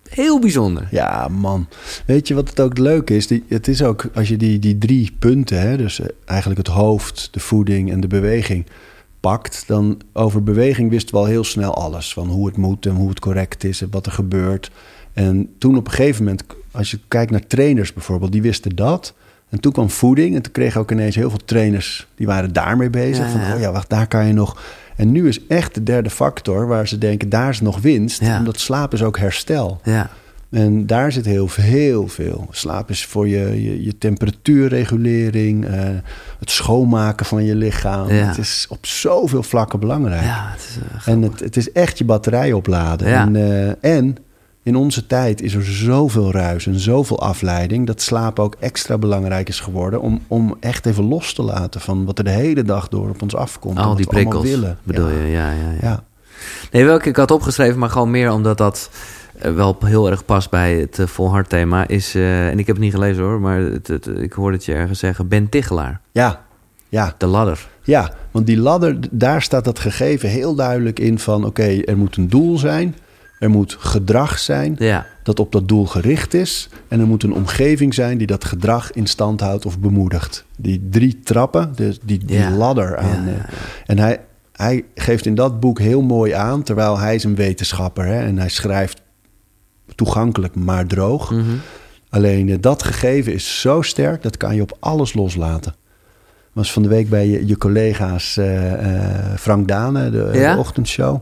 heel 0.09 0.39
bijzonder. 0.39 0.87
Ja, 0.91 1.27
man. 1.27 1.67
Weet 2.05 2.27
je 2.27 2.33
wat 2.33 2.49
het 2.49 2.59
ook 2.59 2.77
leuk 2.77 3.09
is? 3.09 3.27
Die, 3.27 3.43
het 3.47 3.67
is 3.67 3.83
ook, 3.83 4.05
als 4.13 4.27
je 4.29 4.37
die, 4.37 4.59
die 4.59 4.77
drie 4.77 5.15
punten, 5.19 5.61
hè, 5.61 5.77
dus 5.77 5.99
eh, 5.99 6.07
eigenlijk 6.25 6.67
het 6.67 6.75
hoofd, 6.75 7.27
de 7.31 7.39
voeding 7.39 7.91
en 7.91 7.99
de 7.99 8.07
beweging, 8.07 8.65
pakt, 9.19 9.63
dan 9.67 10.01
over 10.13 10.43
beweging 10.43 10.89
wisten 10.89 11.13
we 11.13 11.19
al 11.19 11.25
heel 11.25 11.43
snel 11.43 11.75
alles. 11.75 12.13
Van 12.13 12.27
hoe 12.27 12.47
het 12.47 12.57
moet 12.57 12.85
en 12.85 12.95
hoe 12.95 13.09
het 13.09 13.19
correct 13.19 13.63
is 13.63 13.81
en 13.81 13.87
wat 13.91 14.05
er 14.05 14.11
gebeurt. 14.11 14.71
En 15.13 15.49
toen 15.57 15.77
op 15.77 15.85
een 15.85 15.93
gegeven 15.93 16.23
moment, 16.23 16.43
als 16.71 16.91
je 16.91 16.99
kijkt 17.07 17.31
naar 17.31 17.47
trainers 17.47 17.93
bijvoorbeeld, 17.93 18.31
die 18.31 18.41
wisten 18.41 18.75
dat. 18.75 19.13
En 19.49 19.59
toen 19.59 19.71
kwam 19.71 19.89
voeding 19.89 20.35
en 20.35 20.41
toen 20.41 20.51
kregen 20.51 20.81
ook 20.81 20.91
ineens 20.91 21.15
heel 21.15 21.29
veel 21.29 21.45
trainers, 21.45 22.07
die 22.15 22.27
waren 22.27 22.53
daarmee 22.53 22.89
bezig. 22.89 23.25
Ja, 23.25 23.31
van, 23.31 23.53
oh 23.53 23.59
ja, 23.59 23.71
wacht, 23.71 23.89
daar 23.89 24.07
kan 24.07 24.27
je 24.27 24.33
nog... 24.33 24.61
En 24.95 25.11
nu 25.11 25.27
is 25.27 25.47
echt 25.47 25.73
de 25.73 25.83
derde 25.83 26.09
factor 26.09 26.67
waar 26.67 26.87
ze 26.87 26.97
denken, 26.97 27.29
daar 27.29 27.49
is 27.49 27.61
nog 27.61 27.79
winst. 27.79 28.21
Ja. 28.21 28.37
Omdat 28.37 28.59
slaap 28.59 28.93
is 28.93 29.03
ook 29.03 29.17
herstel. 29.17 29.79
Ja, 29.83 30.09
En 30.49 30.85
daar 30.85 31.11
zit 31.11 31.25
heel, 31.25 31.49
heel 31.51 32.07
veel. 32.07 32.47
Slaap 32.51 32.89
is 32.89 33.05
voor 33.05 33.27
je, 33.27 33.63
je, 33.63 33.83
je 33.83 33.97
temperatuurregulering, 33.97 35.65
eh, 35.65 35.73
het 36.39 36.51
schoonmaken 36.51 37.25
van 37.25 37.43
je 37.43 37.55
lichaam. 37.55 38.09
Ja. 38.09 38.25
Het 38.25 38.37
is 38.37 38.65
op 38.69 38.85
zoveel 38.85 39.43
vlakken 39.43 39.79
belangrijk. 39.79 40.23
ja 40.23 40.49
het 40.51 40.59
is, 40.59 40.77
eh, 41.05 41.13
En 41.13 41.21
het, 41.21 41.39
het 41.39 41.57
is 41.57 41.71
echt 41.71 41.97
je 41.97 42.05
batterij 42.05 42.53
opladen. 42.53 43.07
Ja. 43.07 43.25
En, 43.25 43.35
eh, 43.35 43.93
en 43.97 44.17
in 44.63 44.75
onze 44.75 45.07
tijd 45.07 45.41
is 45.41 45.53
er 45.53 45.65
zoveel 45.65 46.31
ruis 46.31 46.67
en 46.67 46.79
zoveel 46.79 47.21
afleiding... 47.21 47.87
dat 47.87 48.01
slaap 48.01 48.39
ook 48.39 48.55
extra 48.59 48.97
belangrijk 48.97 49.49
is 49.49 49.59
geworden... 49.59 50.01
om, 50.01 50.21
om 50.27 50.57
echt 50.59 50.85
even 50.85 51.03
los 51.03 51.33
te 51.33 51.41
laten 51.41 51.81
van 51.81 52.05
wat 52.05 52.17
er 52.17 52.23
de 52.23 52.29
hele 52.29 52.63
dag 52.63 52.87
door 52.87 53.09
op 53.09 53.21
ons 53.21 53.35
afkomt. 53.35 53.77
en 53.77 53.81
al 53.81 53.87
wat 53.87 53.97
die 53.97 54.07
prikkels, 54.07 54.43
willen. 54.43 54.77
bedoel 54.83 55.09
je? 55.09 55.27
Ja, 55.27 55.51
ja, 55.51 55.73
ja. 55.81 56.03
Nee, 56.71 56.85
welke 56.85 57.09
ik 57.09 57.15
had 57.15 57.31
opgeschreven, 57.31 57.79
maar 57.79 57.89
gewoon 57.89 58.11
meer 58.11 58.31
omdat 58.31 58.57
dat 58.57 58.89
wel 59.41 59.77
heel 59.85 60.09
erg 60.09 60.25
past 60.25 60.49
bij 60.49 60.79
het 60.79 60.99
uh, 60.99 61.07
volhard 61.07 61.49
thema 61.49 61.87
is, 61.87 62.15
uh, 62.15 62.47
en 62.47 62.59
ik 62.59 62.67
heb 62.67 62.75
het 62.75 62.85
niet 62.85 62.93
gelezen 62.93 63.23
hoor, 63.23 63.41
maar 63.41 63.59
het, 63.59 63.87
het, 63.87 64.07
ik 64.07 64.33
hoorde 64.33 64.55
het 64.55 64.65
je 64.65 64.73
ergens 64.73 64.99
zeggen, 64.99 65.27
Ben 65.27 65.49
Tichelaar. 65.49 66.01
Ja, 66.11 66.45
ja. 66.89 67.15
De 67.17 67.25
ladder. 67.25 67.67
Ja, 67.83 68.13
want 68.31 68.45
die 68.45 68.57
ladder, 68.57 68.97
daar 69.11 69.41
staat 69.41 69.65
dat 69.65 69.79
gegeven 69.79 70.29
heel 70.29 70.55
duidelijk 70.55 70.99
in 70.99 71.19
van... 71.19 71.45
oké, 71.45 71.81
er 71.81 71.97
moet 71.97 72.17
een 72.17 72.29
doel 72.29 72.57
zijn, 72.57 72.95
er 73.39 73.49
moet 73.49 73.75
gedrag 73.79 74.39
zijn 74.39 74.75
ja. 74.79 75.05
dat 75.23 75.39
op 75.39 75.51
dat 75.51 75.67
doel 75.67 75.85
gericht 75.85 76.33
is... 76.33 76.69
en 76.87 76.99
er 76.99 77.07
moet 77.07 77.23
een 77.23 77.33
omgeving 77.33 77.93
zijn 77.93 78.17
die 78.17 78.27
dat 78.27 78.45
gedrag 78.45 78.91
in 78.91 79.07
stand 79.07 79.39
houdt 79.39 79.65
of 79.65 79.79
bemoedigt. 79.79 80.45
Die 80.57 80.87
drie 80.89 81.19
trappen, 81.19 81.71
dus 81.75 81.99
die, 82.03 82.25
die 82.25 82.37
Ja. 82.37 82.51
ladder 82.51 82.97
aan. 82.97 83.27
Eh, 83.27 83.33
ja. 83.35 83.45
En 83.85 83.99
hij, 83.99 84.19
hij 84.53 84.85
geeft 84.95 85.25
in 85.25 85.35
dat 85.35 85.59
boek 85.59 85.79
heel 85.79 86.01
mooi 86.01 86.31
aan... 86.31 86.63
terwijl 86.63 86.97
hij 86.97 87.15
is 87.15 87.23
een 87.23 87.35
wetenschapper 87.35 88.05
hè, 88.05 88.19
en 88.25 88.37
hij 88.37 88.49
schrijft 88.49 89.01
toegankelijk 89.99 90.55
maar 90.55 90.85
droog... 90.85 91.31
Mhm. 91.31 91.43
Alleen 92.09 92.49
eh, 92.49 92.55
dat 92.59 92.83
gegeven 92.83 93.33
is 93.33 93.61
zo 93.61 93.81
sterk, 93.81 94.23
dat 94.23 94.37
kan 94.37 94.55
je 94.55 94.61
op 94.61 94.77
alles 94.79 95.13
loslaten. 95.13 95.75
Was 96.53 96.73
van 96.73 96.81
de 96.81 96.89
week 96.89 97.09
bij 97.09 97.27
je, 97.27 97.47
je 97.47 97.57
collega's 97.57 98.37
eh, 98.37 98.73
eh, 98.73 99.37
Frank 99.37 99.67
Dane, 99.67 100.09
de, 100.09 100.29
Ja? 100.33 100.53
de 100.53 100.59
ochtendshow. 100.59 101.21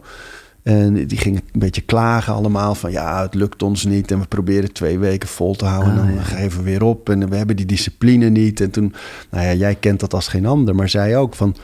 En 0.64 1.08
die 1.08 1.18
gingen 1.18 1.42
een 1.52 1.60
beetje 1.60 1.82
klagen 1.82 2.34
allemaal 2.34 2.76
van... 2.76 2.92
ja, 2.92 3.22
het 3.22 3.34
lukt 3.34 3.64
ons 3.64 3.86
niet 3.86 4.12
en 4.12 4.20
we 4.20 4.26
proberen 4.26 4.74
twee 4.74 5.00
weken 5.00 5.30
vol 5.30 5.56
te 5.56 5.66
houden... 5.66 5.94
Ah, 5.94 6.00
en 6.00 6.06
dan 6.06 6.16
ja. 6.16 6.22
geven 6.22 6.58
we 6.58 6.70
weer 6.70 6.84
op 6.84 7.10
en 7.10 7.30
we 7.30 7.36
hebben 7.36 7.56
die 7.56 7.66
discipline 7.66 8.30
niet. 8.30 8.62
En 8.62 8.72
toen, 8.72 8.94
nou 9.30 9.46
ja, 9.46 9.54
jij 9.54 9.76
kent 9.76 10.00
dat 10.00 10.14
als 10.14 10.28
geen 10.28 10.46
ander... 10.46 10.76
maar 10.76 10.90
zij 10.90 11.18
ook 11.18 11.36
van 11.36 11.56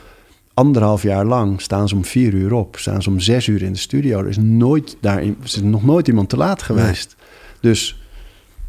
anderhalf 0.54 1.02
jaar 1.02 1.24
lang 1.24 1.60
staan 1.60 1.88
ze 1.88 1.94
om 1.94 2.04
vier 2.04 2.32
uur 2.34 2.52
op... 2.52 2.76
staan 2.78 3.02
ze 3.02 3.08
om 3.10 3.20
zes 3.20 3.46
uur 3.46 3.62
in 3.62 3.72
de 3.72 3.78
studio. 3.78 4.18
Er 4.18 4.28
is, 4.28 4.36
nooit 4.38 4.96
daar, 5.00 5.22
is 5.42 5.60
nog 5.62 5.84
nooit 5.84 6.08
iemand 6.08 6.28
te 6.28 6.36
laat 6.36 6.62
geweest. 6.62 7.16
Dus... 7.60 7.98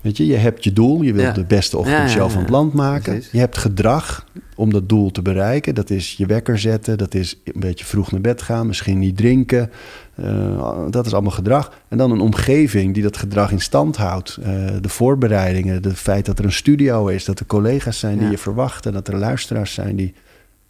Weet 0.02 0.18
je, 0.18 0.26
je 0.26 0.36
hebt 0.36 0.64
je 0.64 0.74
doel, 0.74 1.02
je 1.02 1.14
wilt 1.14 1.26
Ja. 1.26 1.32
de 1.34 1.44
beste 1.46 1.78
ochtendshow 1.78 2.08
Ja, 2.10 2.16
ja, 2.18 2.24
ja. 2.24 2.30
van 2.30 2.42
het 2.42 2.50
land 2.50 2.74
maken. 2.74 3.14
Precies. 3.14 3.32
Je 3.32 3.40
hebt 3.40 3.58
gedrag 3.58 4.26
om 4.56 4.72
dat 4.72 4.90
doel 4.90 5.12
te 5.12 5.22
bereiken. 5.22 5.76
Dat 5.76 5.90
is 5.90 6.14
je 6.18 6.26
wekker 6.26 6.60
zetten, 6.60 6.98
dat 6.98 7.14
is 7.14 7.42
een 7.44 7.60
beetje 7.60 7.86
vroeg 7.86 8.12
naar 8.12 8.22
bed 8.22 8.42
gaan, 8.42 8.68
misschien 8.68 9.00
niet 9.00 9.18
drinken. 9.18 9.70
Eh, 10.16 10.80
dat 10.90 11.06
is 11.06 11.14
allemaal 11.14 11.32
gedrag. 11.32 11.72
En 11.88 11.98
dan 11.98 12.12
een 12.12 12.20
omgeving 12.20 12.94
die 12.94 13.04
dat 13.04 13.18
gedrag 13.18 13.52
in 13.52 13.62
stand 13.62 13.98
houdt. 13.98 14.38
Eh, 14.44 14.48
de 14.82 14.90
voorbereidingen, 14.90 15.84
het 15.84 15.94
feit 15.98 16.26
dat 16.26 16.40
er 16.40 16.46
een 16.46 16.52
studio 16.52 17.08
is, 17.08 17.26
dat 17.26 17.40
er 17.40 17.46
collega's 17.46 18.00
zijn 18.00 18.16
die 18.16 18.26
Ja. 18.26 18.32
je 18.32 18.38
verwachten, 18.38 18.94
dat 18.94 19.08
er 19.08 19.18
luisteraars 19.18 19.74
zijn 19.74 19.96
die 19.96 20.14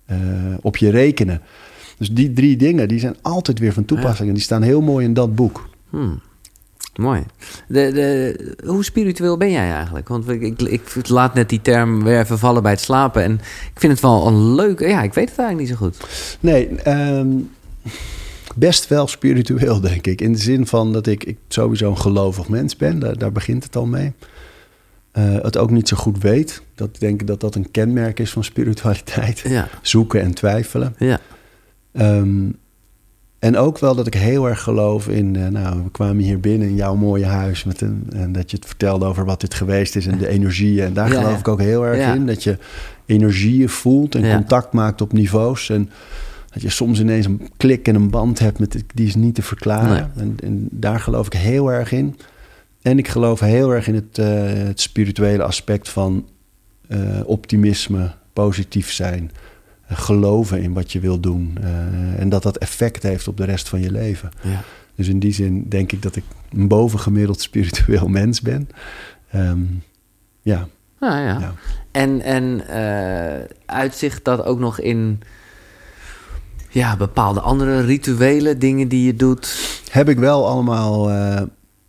eh, 0.05 0.17
op 0.61 0.77
je 0.77 0.89
rekenen. 0.89 1.41
Dus 1.97 2.09
die 2.09 2.33
drie 2.33 2.57
dingen 2.57 2.87
die 2.87 2.99
zijn 2.99 3.15
altijd 3.21 3.59
weer 3.59 3.73
van 3.73 3.85
toepassing. 3.85 4.27
En 4.27 4.33
die 4.33 4.43
staan 4.43 4.61
heel 4.61 4.81
mooi 4.81 5.05
in 5.05 5.13
dat 5.13 5.35
boek. 5.35 5.69
Hmm. 5.89 6.21
Mooi. 6.95 7.23
De, 7.67 7.91
de, 7.93 8.55
hoe 8.65 8.83
spiritueel 8.83 9.37
ben 9.37 9.51
jij 9.51 9.71
eigenlijk? 9.71 10.07
Want 10.07 10.29
ik, 10.29 10.41
ik, 10.41 10.61
ik 10.61 11.09
laat 11.09 11.33
net 11.33 11.49
die 11.49 11.61
term 11.61 12.03
weer 12.03 12.19
even 12.19 12.39
vallen 12.39 12.61
bij 12.61 12.71
het 12.71 12.81
slapen. 12.81 13.23
En 13.23 13.33
ik 13.73 13.79
vind 13.79 13.91
het 13.91 14.01
wel 14.01 14.27
een 14.27 14.55
leuke... 14.55 14.87
Ja, 14.87 15.01
ik 15.01 15.13
weet 15.13 15.29
het 15.29 15.39
eigenlijk 15.39 15.69
niet 15.69 15.77
zo 15.77 15.85
goed. 15.85 16.07
Nee, 16.39 16.67
ehm, 16.67 17.27
best 18.55 18.87
wel 18.87 19.07
spiritueel, 19.07 19.79
denk 19.81 20.07
ik. 20.07 20.21
In 20.21 20.31
de 20.31 20.39
zin 20.39 20.67
van 20.67 20.93
dat 20.93 21.07
ik, 21.07 21.23
ik 21.23 21.37
sowieso 21.47 21.89
een 21.89 21.97
gelovig 21.97 22.47
mens 22.47 22.75
ben. 22.75 22.99
Daar, 22.99 23.17
daar 23.17 23.31
begint 23.31 23.63
het 23.63 23.75
al 23.75 23.85
mee. 23.85 24.13
Eh, 25.15 25.23
het 25.41 25.57
ook 25.57 25.71
niet 25.71 25.87
zo 25.87 25.97
goed 25.97 26.21
weet. 26.21 26.61
Dat 26.75 26.87
ik 26.87 26.99
denk 26.99 27.27
dat 27.27 27.39
dat 27.39 27.55
een 27.55 27.71
kenmerk 27.71 28.19
is 28.19 28.31
van 28.31 28.43
spiritualiteit. 28.43 29.39
Ja, 29.39 29.67
Zoeken 29.81 30.21
en 30.21 30.33
twijfelen. 30.33 30.95
ja, 30.97 31.19
Ehm, 31.91 32.49
en 33.39 33.57
ook 33.57 33.79
wel 33.79 33.95
dat 33.95 34.07
ik 34.07 34.13
heel 34.13 34.45
erg 34.49 34.61
geloof 34.61 35.07
in... 35.07 35.35
eh, 35.35 35.47
nou, 35.47 35.83
we 35.83 35.91
kwamen 35.91 36.23
hier 36.23 36.39
binnen 36.39 36.67
in 36.67 36.75
jouw 36.75 36.95
mooie 36.95 37.25
huis... 37.25 37.63
Met 37.63 37.81
een, 37.81 38.07
en 38.15 38.31
dat 38.31 38.51
je 38.51 38.57
het 38.57 38.65
vertelde 38.65 39.05
over 39.05 39.25
wat 39.25 39.41
dit 39.41 39.53
geweest 39.53 39.95
is... 39.95 40.07
en 40.07 40.17
de 40.17 40.27
energieën. 40.27 40.85
En 40.85 40.93
daar 40.93 41.07
Ja, 41.11 41.13
geloof 41.17 41.31
ja. 41.33 41.39
ik 41.39 41.47
ook 41.47 41.61
heel 41.61 41.85
erg 41.85 41.97
Ja. 41.99 42.13
in. 42.13 42.25
Dat 42.25 42.43
je 42.43 42.57
energieën 43.05 43.69
voelt 43.69 44.15
en 44.15 44.35
contact 44.35 44.73
maakt 44.73 45.01
op 45.01 45.13
niveaus. 45.13 45.69
En 45.69 45.89
dat 46.53 46.61
je 46.61 46.69
soms 46.69 46.99
ineens 46.99 47.25
een 47.25 47.49
klik 47.57 47.87
en 47.87 47.95
een 47.95 48.09
band 48.09 48.39
hebt... 48.39 48.59
Met, 48.59 48.83
die 48.93 49.07
is 49.07 49.15
niet 49.15 49.35
te 49.35 49.41
verklaren. 49.41 50.11
En, 50.15 50.35
en 50.43 50.67
daar 50.71 50.99
geloof 50.99 51.25
ik 51.25 51.33
heel 51.33 51.71
erg 51.71 51.91
in. 51.91 52.15
En 52.85 52.97
ik 52.97 53.07
geloof 53.07 53.39
heel 53.39 53.71
erg 53.71 53.87
in 53.87 53.95
het, 53.95 54.17
eh, 54.17 54.25
het 54.45 54.79
spirituele 54.81 55.43
aspect 55.43 55.89
van 55.89 56.27
eh, 56.87 57.19
optimisme, 57.25 58.11
positief 58.33 58.91
zijn... 58.91 59.31
eh, 59.87 59.97
Geloven 59.97 60.61
in 60.61 60.73
wat 60.73 60.91
je 60.91 60.99
wil 60.99 61.19
doen. 61.19 61.57
en 62.17 62.29
dat 62.29 62.43
dat 62.43 62.57
effect 62.57 63.03
heeft 63.03 63.27
op 63.27 63.37
de 63.37 63.43
rest 63.45 63.69
van 63.69 63.81
je 63.81 63.91
leven. 63.91 64.29
ja. 64.41 64.63
Dus 64.95 65.07
in 65.07 65.19
die 65.19 65.33
zin 65.33 65.69
denk 65.69 65.91
ik 65.91 66.01
dat 66.01 66.15
ik 66.15 66.23
een 66.51 66.67
bovengemiddeld 66.67 67.41
spiritueel 67.41 68.07
mens 68.21 68.41
ben. 68.41 68.69
Ehm, 69.31 69.61
ja, 70.41 70.67
Ah, 70.99 71.11
ja. 71.11 71.39
Ja. 71.39 71.53
En, 71.91 72.21
en 72.21 72.63
uitzicht 73.65 74.23
dat 74.25 74.43
ook 74.45 74.59
nog 74.59 74.79
in 74.79 75.19
ja, 76.69 76.97
bepaalde 76.97 77.39
andere 77.39 77.81
rituelen, 77.81 78.59
dingen 78.59 78.87
die 78.87 79.05
je 79.05 79.15
doet? 79.15 79.57
heb 79.91 80.09
ik 80.09 80.17
wel 80.17 80.47
allemaal, 80.47 81.09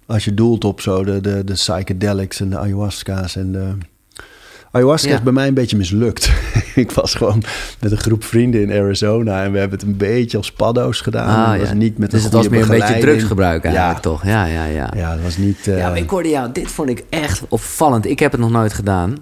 als 0.06 0.24
je 0.24 0.34
doelt 0.34 0.64
op 0.64 0.80
zo 0.80 1.04
de, 1.04 1.20
de, 1.20 1.44
de 1.44 1.52
psychedelics 1.52 2.40
en 2.40 2.50
de 2.50 2.58
ayahuasca's 2.58 3.36
en 3.36 3.52
de... 3.52 3.72
Ayahuasca 4.70 5.08
Ja. 5.08 5.14
is 5.14 5.22
bij 5.22 5.32
mij 5.32 5.48
een 5.48 5.54
beetje 5.54 5.76
mislukt. 5.76 6.30
ik 6.74 6.90
was 6.92 7.14
gewoon 7.14 7.42
met 7.80 7.90
een 7.92 7.98
groep 7.98 8.24
vrienden 8.24 8.60
in 8.62 8.70
Arizona 8.80 9.44
en 9.44 9.52
we 9.52 9.58
hebben 9.58 9.78
het 9.78 9.88
een 9.88 9.96
beetje 9.96 10.36
als 10.36 10.52
paddo's 10.52 11.00
gedaan. 11.00 11.50
het 11.52 11.60
was 11.60 11.72
niet 11.72 11.98
met 11.98 12.10
dus 12.10 12.22
het 12.24 12.32
was 12.32 12.48
meer 12.48 12.62
een 12.62 12.68
beetje 12.68 12.98
drugsgebruik 12.98 13.64
eigenlijk 13.64 13.94
ja. 13.94 14.00
toch? 14.00 14.24
Ja, 14.24 14.44
ja, 14.44 14.64
ja. 14.64 14.92
Ja, 14.96 15.14
dat 15.14 15.22
was 15.22 15.36
niet... 15.36 15.66
eh, 15.68 15.78
Ja, 15.78 15.88
maar 15.88 15.98
ik 15.98 16.10
hoorde 16.10 16.28
jou, 16.28 16.52
dit 16.52 16.68
vond 16.70 16.88
ik 16.88 17.04
echt 17.10 17.42
opvallend. 17.48 18.06
Ik 18.06 18.18
heb 18.18 18.32
het 18.32 18.40
nog 18.40 18.50
nooit 18.50 18.72
gedaan. 18.72 19.16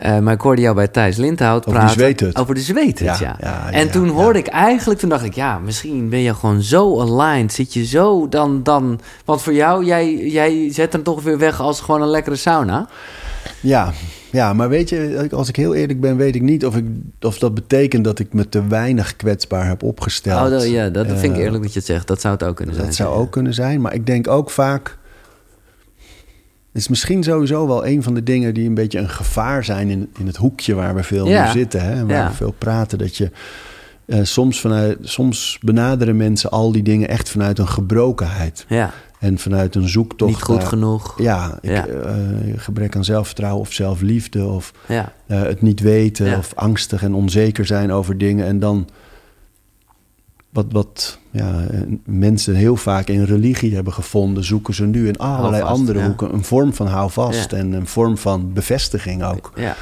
Eh, 0.00 0.18
maar 0.18 0.34
ik 0.34 0.40
hoorde 0.40 0.62
jou 0.62 0.74
bij 0.74 0.88
Thijs 0.88 1.16
Lindhout 1.16 1.66
Over 1.66 1.94
praten. 1.94 2.36
Over 2.36 2.54
de 2.54 2.60
zweethut, 2.60 2.98
ja. 2.98 3.16
Ja, 3.20 3.36
ja, 3.40 3.72
en 3.72 3.86
ja, 3.86 3.92
toen 3.92 4.08
hoorde 4.08 4.38
ik 4.38 4.46
eigenlijk, 4.46 5.00
toen 5.00 5.08
dacht 5.08 5.24
ik... 5.24 5.34
ja, 5.34 5.58
misschien 5.58 6.08
ben 6.08 6.18
je 6.18 6.34
gewoon 6.34 6.62
zo 6.62 7.00
aligned. 7.00 7.52
Zit 7.52 7.72
je 7.72 7.86
zo 7.86 8.28
dan... 8.28 8.62
dan 8.62 9.00
want 9.24 9.42
voor 9.42 9.52
jou, 9.52 9.84
jij, 9.84 10.16
jij 10.16 10.72
zet 10.72 10.92
hem 10.92 11.02
toch 11.02 11.22
weer 11.22 11.38
weg 11.38 11.60
als 11.60 11.80
gewoon 11.80 12.02
een 12.02 12.08
lekkere 12.08 12.36
sauna. 12.36 12.88
Ja, 13.60 13.92
ja, 14.30 14.52
maar 14.52 14.68
weet 14.68 14.88
je, 14.88 15.28
als 15.30 15.48
ik 15.48 15.56
heel 15.56 15.74
eerlijk 15.74 16.00
ben, 16.00 16.16
weet 16.16 16.34
ik 16.34 16.42
niet 16.42 16.66
of, 16.66 16.76
ik, 16.76 16.84
of 17.20 17.38
dat 17.38 17.54
betekent 17.54 18.04
dat 18.04 18.18
ik 18.18 18.32
me 18.32 18.48
te 18.48 18.66
weinig 18.66 19.16
kwetsbaar 19.16 19.66
heb 19.66 19.82
opgesteld. 19.82 20.44
Oh, 20.44 20.50
dat, 20.50 20.68
ja, 20.68 20.88
dat 20.88 21.06
vind 21.06 21.22
ik 21.22 21.32
Eh, 21.32 21.44
eerlijk 21.44 21.62
dat 21.62 21.72
je 21.72 21.78
het 21.78 21.88
zegt. 21.88 22.06
Dat 22.06 22.20
zou 22.20 22.34
het 22.34 22.44
ook 22.44 22.56
kunnen 22.56 22.74
zijn. 22.74 22.86
Dat 22.86 22.96
zou 22.96 23.14
ook 23.14 23.30
kunnen 23.30 23.54
zijn, 23.54 23.80
maar 23.80 23.94
ik 23.94 24.06
denk 24.06 24.28
ook 24.28 24.50
vaak. 24.50 24.98
Het 26.72 26.82
is 26.82 26.88
misschien 26.88 27.22
sowieso 27.22 27.66
wel 27.66 27.86
een 27.86 28.02
van 28.02 28.14
de 28.14 28.22
dingen 28.22 28.54
die 28.54 28.68
een 28.68 28.74
beetje 28.74 28.98
een 28.98 29.08
gevaar 29.08 29.64
zijn 29.64 29.88
in, 29.88 30.10
in 30.18 30.26
het 30.26 30.36
hoekje 30.36 30.74
waar 30.74 30.94
we 30.94 31.02
veel 31.02 31.28
Ja. 31.28 31.44
nu 31.46 31.50
zitten. 31.50 31.82
Hè, 31.84 32.06
waar 32.06 32.16
Ja. 32.16 32.28
we 32.28 32.34
veel 32.34 32.54
praten. 32.58 32.98
Dat 32.98 33.16
je 33.16 33.30
eh, 34.06 34.18
soms, 34.22 34.60
vanuit, 34.60 34.98
soms 35.00 35.58
benaderen 35.62 36.16
mensen 36.16 36.50
al 36.50 36.72
die 36.72 36.82
dingen 36.82 37.08
echt 37.08 37.28
vanuit 37.30 37.58
een 37.58 37.68
gebrokenheid. 37.68 38.64
Ja, 38.68 38.90
En 39.18 39.38
vanuit 39.38 39.74
een 39.74 39.88
zoektocht. 39.88 40.30
niet 40.32 40.42
goed 40.42 40.56
naar- 40.58 40.66
genoeg. 40.66 41.14
Ja, 41.22 41.58
ik, 41.60 41.70
Ja. 41.70 41.86
eh, 41.86 42.14
gebrek 42.56 42.96
aan 42.96 43.04
zelfvertrouwen 43.04 43.60
of 43.60 43.72
zelfliefde. 43.72 44.44
Of 44.46 44.72
eh, 44.86 45.02
het 45.26 45.62
niet 45.62 45.80
weten 45.80 46.36
of 46.38 46.52
angstig 46.54 47.02
en 47.02 47.14
onzeker 47.14 47.66
zijn 47.66 47.92
over 47.92 48.18
dingen. 48.18 48.46
En 48.46 48.58
dan 48.58 48.88
wat, 50.50 50.66
wat 50.70 51.18
ja, 51.30 51.66
mensen 52.04 52.54
heel 52.54 52.76
vaak 52.76 53.08
in 53.08 53.24
religie 53.24 53.74
hebben 53.74 53.92
gevonden, 53.92 54.44
zoeken 54.44 54.74
ze 54.74 54.84
nu 54.84 55.08
in 55.08 55.18
allerlei 55.18 55.62
Houvast, 55.62 55.78
andere 55.80 55.98
ja. 55.98 56.06
hoeken 56.06 56.34
een 56.34 56.44
vorm 56.44 56.74
van 56.74 56.86
houvast 56.86 57.50
Ja. 57.50 57.56
en 57.56 57.72
een 57.72 57.86
vorm 57.86 58.18
van 58.18 58.52
bevestiging 58.52 59.24
ook. 59.24 59.52
ja. 59.56 59.76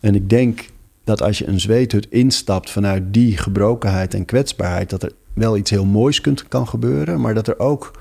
En 0.00 0.14
ik 0.14 0.30
denk 0.30 0.64
dat 1.04 1.22
als 1.22 1.38
je 1.38 1.46
een 1.46 1.60
zweethut 1.60 2.06
instapt 2.10 2.70
vanuit 2.70 3.02
die 3.14 3.36
gebrokenheid 3.36 4.14
en 4.14 4.24
kwetsbaarheid, 4.24 4.90
dat 4.90 5.02
er 5.02 5.12
wel 5.32 5.56
iets 5.56 5.70
heel 5.70 5.84
moois 5.84 6.20
kunt, 6.20 6.48
kan 6.48 6.68
gebeuren, 6.68 7.20
maar 7.20 7.34
dat 7.34 7.48
er 7.48 7.58
ook 7.58 8.00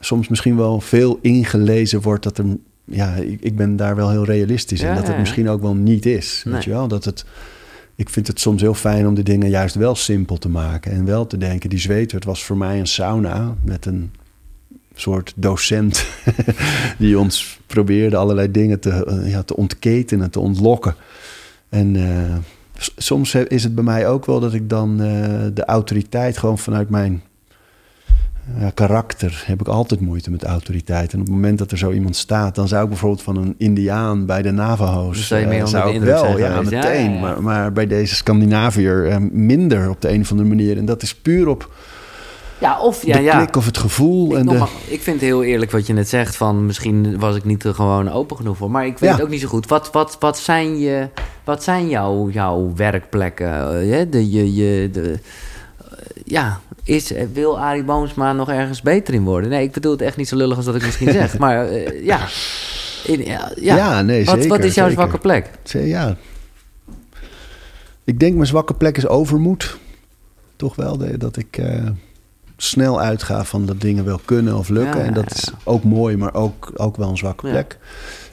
soms 0.00 0.28
misschien 0.28 0.56
wel 0.56 0.80
veel 0.80 1.18
ingelezen 1.22 2.00
wordt 2.00 2.22
dat 2.22 2.38
er, 2.38 2.44
ja, 2.84 3.14
ik, 3.14 3.40
ik 3.40 3.56
ben 3.56 3.76
daar 3.76 3.96
wel 3.96 4.10
heel 4.10 4.24
realistisch 4.24 4.80
in, 4.80 4.94
dat 4.94 5.06
het 5.06 5.18
misschien 5.18 5.48
ook 5.48 5.60
wel 5.62 5.74
niet 5.74 6.06
is. 6.06 6.42
Nee. 6.44 6.54
Weet 6.54 6.64
je 6.64 6.70
wel, 6.70 6.88
dat 6.88 7.04
het, 7.04 7.24
ik 7.94 8.08
vind 8.08 8.26
het 8.26 8.40
soms 8.40 8.60
heel 8.60 8.74
fijn 8.74 9.06
om 9.06 9.14
de 9.14 9.22
dingen 9.22 9.48
juist 9.48 9.74
wel 9.74 9.94
simpel 9.94 10.38
te 10.38 10.48
maken 10.48 10.92
en 10.92 11.04
wel 11.04 11.26
te 11.26 11.38
denken, 11.38 11.70
die 11.70 11.78
zweethut 11.78 12.24
was 12.24 12.44
voor 12.44 12.56
mij 12.56 12.78
een 12.78 12.86
sauna 12.86 13.54
met 13.64 13.86
een 13.86 14.10
soort 14.94 15.32
docent 15.36 16.06
die 16.98 17.18
ons 17.18 17.60
probeerde 17.66 18.16
allerlei 18.16 18.50
dingen 18.50 18.80
te, 18.80 19.04
eh, 19.04 19.30
ja, 19.30 19.42
te 19.42 19.56
ontketenen, 19.56 20.30
te 20.30 20.40
ontlokken. 20.40 20.94
En 21.68 21.96
eh, 21.96 22.36
soms 22.96 23.34
is 23.34 23.62
het 23.62 23.74
bij 23.74 23.84
mij 23.84 24.08
ook 24.08 24.26
wel 24.26 24.40
dat 24.40 24.54
ik 24.54 24.68
dan 24.68 25.00
eh, 25.00 25.46
de 25.54 25.64
autoriteit 25.64 26.38
gewoon 26.38 26.58
vanuit 26.58 26.88
mijn 26.88 27.22
ja, 28.58 28.70
karakter 28.74 29.42
heb 29.46 29.60
ik 29.60 29.68
altijd 29.68 30.00
moeite 30.00 30.30
met 30.30 30.44
autoriteit. 30.44 31.12
En 31.12 31.18
op 31.20 31.24
het 31.26 31.34
moment 31.34 31.58
dat 31.58 31.70
er 31.70 31.78
zo 31.78 31.90
iemand 31.92 32.16
staat, 32.16 32.54
dan 32.54 32.68
zou 32.68 32.82
ik 32.82 32.88
bijvoorbeeld 32.88 33.22
van 33.22 33.36
een 33.36 33.54
Indiaan 33.58 34.26
bij 34.26 34.42
de 34.42 34.50
Navajo's. 34.50 35.26
Zou 35.26 35.40
je 35.40 35.46
meer 35.46 35.60
eh, 35.62 35.66
zou 35.66 35.82
de 35.82 35.88
ik 35.88 35.94
indruk 35.94 36.14
wel, 36.14 36.24
zijn 36.24 36.38
ja, 36.38 36.48
geweest. 36.52 36.70
Meteen. 36.70 37.10
ja, 37.10 37.14
ja. 37.14 37.20
Maar, 37.20 37.42
maar 37.42 37.72
bij 37.72 37.86
deze 37.86 38.14
Scandinaviër 38.14 39.08
eh, 39.08 39.16
minder 39.30 39.90
op 39.90 40.00
de 40.00 40.12
een 40.12 40.20
of 40.20 40.30
andere 40.30 40.48
manier. 40.48 40.76
En 40.76 40.84
dat 40.84 41.02
is 41.02 41.14
puur 41.14 41.48
op 41.48 41.70
Ja, 42.58 42.80
of 42.80 43.06
ja, 43.06 43.16
de 43.16 43.22
ja. 43.22 43.36
klik 43.36 43.56
of 43.56 43.66
het 43.66 43.78
gevoel. 43.78 44.30
Ik, 44.30 44.36
en 44.38 44.46
de, 44.46 44.64
ik 44.88 45.00
vind 45.00 45.16
het 45.16 45.24
heel 45.28 45.42
eerlijk 45.42 45.70
wat 45.70 45.86
je 45.86 45.92
net 45.92 46.08
zegt. 46.08 46.36
Van 46.36 46.66
misschien 46.66 47.18
was 47.18 47.36
ik 47.36 47.44
niet 47.44 47.64
er 47.64 47.74
gewoon 47.74 48.10
open 48.10 48.36
genoeg 48.36 48.56
voor. 48.56 48.70
Maar 48.70 48.86
ik 48.86 48.98
weet 48.98 49.10
Ja. 49.10 49.14
het 49.16 49.24
ook 49.24 49.30
niet 49.30 49.40
zo 49.40 49.48
goed. 49.48 49.66
Wat, 49.68 49.90
wat, 49.92 50.16
wat 50.20 50.38
zijn, 50.38 50.78
je, 50.78 51.08
wat 51.44 51.62
zijn 51.62 51.88
jouw, 51.88 52.28
jouw 52.30 52.72
werkplekken? 52.76 53.48
Hè? 53.88 54.08
De, 54.08 54.30
je, 54.30 54.54
je, 54.54 54.90
de, 54.90 55.18
ja, 56.24 56.60
is, 56.84 57.12
eh, 57.12 57.26
wil 57.32 57.58
Arie 57.60 57.84
Boomsma 57.84 58.32
nog 58.32 58.48
ergens 58.50 58.82
beter 58.82 59.14
in 59.14 59.22
worden? 59.24 59.50
Nee, 59.50 59.62
ik 59.64 59.72
bedoel 59.72 59.92
het 59.92 60.00
echt 60.02 60.16
niet 60.16 60.28
zo 60.28 60.36
lullig 60.36 60.56
als 60.56 60.64
dat 60.66 60.74
ik 60.74 60.82
misschien 60.82 61.12
zeg. 61.12 61.38
Maar 61.38 61.68
eh, 61.68 62.04
ja. 62.04 62.26
In, 63.04 63.24
ja, 63.60 64.02
nee, 64.02 64.24
wat, 64.24 64.34
wat 64.34 64.42
zeker, 64.44 64.64
is 64.64 64.74
jouw 64.74 64.88
zeker. 64.88 65.02
zwakke 65.02 65.18
plek? 65.18 65.50
Ja. 65.64 66.16
Ik 68.04 68.18
denk 68.20 68.34
mijn 68.34 68.46
zwakke 68.46 68.74
plek 68.74 68.96
is 68.96 69.06
overmoed. 69.06 69.78
Toch 70.56 70.74
wel, 70.76 70.96
de- 70.98 71.18
dat 71.18 71.36
ik 71.36 71.56
eh, 71.58 71.88
snel 72.56 73.00
uitga 73.00 73.44
van 73.44 73.66
dat 73.66 73.80
dingen 73.80 74.04
wel 74.04 74.20
kunnen 74.24 74.56
of 74.56 74.68
lukken. 74.68 75.00
Ja, 75.00 75.06
en 75.06 75.14
dat 75.14 75.34
is 75.34 75.50
ook 75.64 75.84
mooi, 75.84 76.16
maar 76.16 76.34
ook, 76.34 76.72
ook 76.76 76.96
wel 76.96 77.08
een 77.08 77.16
zwakke 77.16 77.48
plek. 77.48 77.78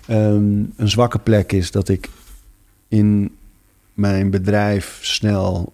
Ehm, 0.08 0.64
een 0.76 0.90
zwakke 0.90 1.20
plek 1.20 1.52
is 1.52 1.72
dat 1.72 1.90
ik 1.90 2.10
in 2.88 3.36
mijn 3.94 4.30
bedrijf 4.30 5.00
snel 5.02 5.74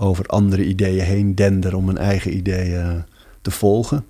over 0.00 0.26
andere 0.26 0.64
ideeën 0.64 1.04
heen 1.04 1.34
dender 1.34 1.76
om 1.76 1.84
mijn 1.84 1.98
eigen 1.98 2.36
ideeën 2.36 3.04
te 3.42 3.50
volgen. 3.50 4.04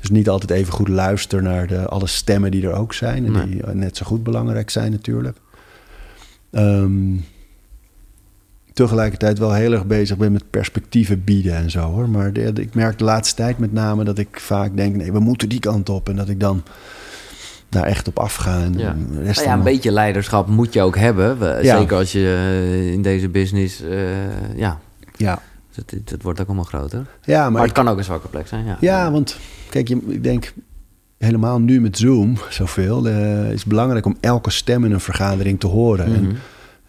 Dus 0.00 0.10
niet 0.10 0.28
altijd 0.28 0.50
even 0.50 0.72
goed 0.72 0.88
luister 0.88 1.42
naar 1.42 1.66
de, 1.66 1.86
alle 1.88 2.06
stemmen 2.06 2.50
die 2.50 2.66
er 2.66 2.72
ook 2.74 2.92
zijn. 2.94 3.26
En 3.26 3.32
Nee. 3.32 3.46
die 3.48 3.62
eh, 3.62 3.72
net 3.74 3.96
zo 3.96 4.06
goed 4.06 4.22
belangrijk 4.22 4.70
zijn 4.70 4.90
natuurlijk. 4.90 5.36
Ehm, 6.50 7.16
tegelijkertijd 8.72 9.38
wel 9.38 9.52
heel 9.54 9.72
erg 9.72 9.86
bezig 9.86 10.16
ben 10.16 10.32
met 10.32 10.50
perspectieven 10.50 11.24
bieden 11.24 11.54
en 11.54 11.70
zo 11.70 11.80
hoor. 11.80 12.08
Maar 12.08 12.32
de- 12.32 12.52
de- 12.52 12.62
ik 12.62 12.74
merk 12.74 12.98
de 12.98 13.04
laatste 13.04 13.34
tijd 13.36 13.58
met 13.58 13.72
name 13.72 14.04
dat 14.04 14.18
ik 14.18 14.40
vaak 14.40 14.76
denk... 14.76 14.96
nee, 14.96 15.12
we 15.12 15.20
moeten 15.20 15.48
die 15.48 15.60
kant 15.60 15.88
op. 15.88 16.08
En 16.08 16.16
dat 16.16 16.28
ik 16.28 16.40
dan 16.40 16.62
daar 17.68 17.84
echt 17.84 18.08
op 18.08 18.18
afga. 18.18 18.60
En 18.62 18.78
Ja. 18.78 18.96
Nou 19.10 19.42
ja, 19.42 19.52
een 19.52 19.62
beetje 19.62 19.90
leiderschap 19.92 20.48
moet 20.48 20.72
je 20.72 20.82
ook 20.82 20.96
hebben. 20.96 21.38
We- 21.38 21.58
Ja. 21.62 21.78
Zeker 21.78 21.96
als 21.96 22.12
je 22.12 22.34
eh, 22.52 22.92
in 22.92 23.02
deze 23.02 23.28
business... 23.28 23.82
eh, 23.82 24.56
ja, 24.56 24.80
Ja, 25.20 25.42
het, 25.74 25.90
het, 25.90 26.10
het 26.10 26.22
wordt 26.22 26.40
ook 26.40 26.46
allemaal 26.46 26.64
groter. 26.64 27.06
ja 27.24 27.42
Maar, 27.42 27.50
maar, 27.52 27.60
het 27.60 27.70
ik- 27.70 27.76
kan 27.76 27.88
ook 27.88 27.98
een 27.98 28.04
zwakke 28.04 28.28
plek 28.28 28.46
zijn, 28.48 28.64
ja. 28.64 28.76
ja, 28.80 29.10
want 29.10 29.36
kijk, 29.70 29.88
je, 29.88 30.00
ik 30.06 30.22
denk 30.22 30.52
helemaal 31.18 31.58
nu 31.60 31.80
met 31.80 31.98
Zoom 31.98 32.36
zoveel... 32.50 33.08
eh 33.08 33.50
is 33.52 33.58
het 33.60 33.68
belangrijk 33.68 34.06
om 34.06 34.16
elke 34.20 34.50
stem 34.50 34.84
in 34.84 34.92
een 34.92 35.00
vergadering 35.00 35.60
te 35.60 35.66
horen. 35.66 36.10
Mhm. 36.12 36.24
En, 36.24 36.36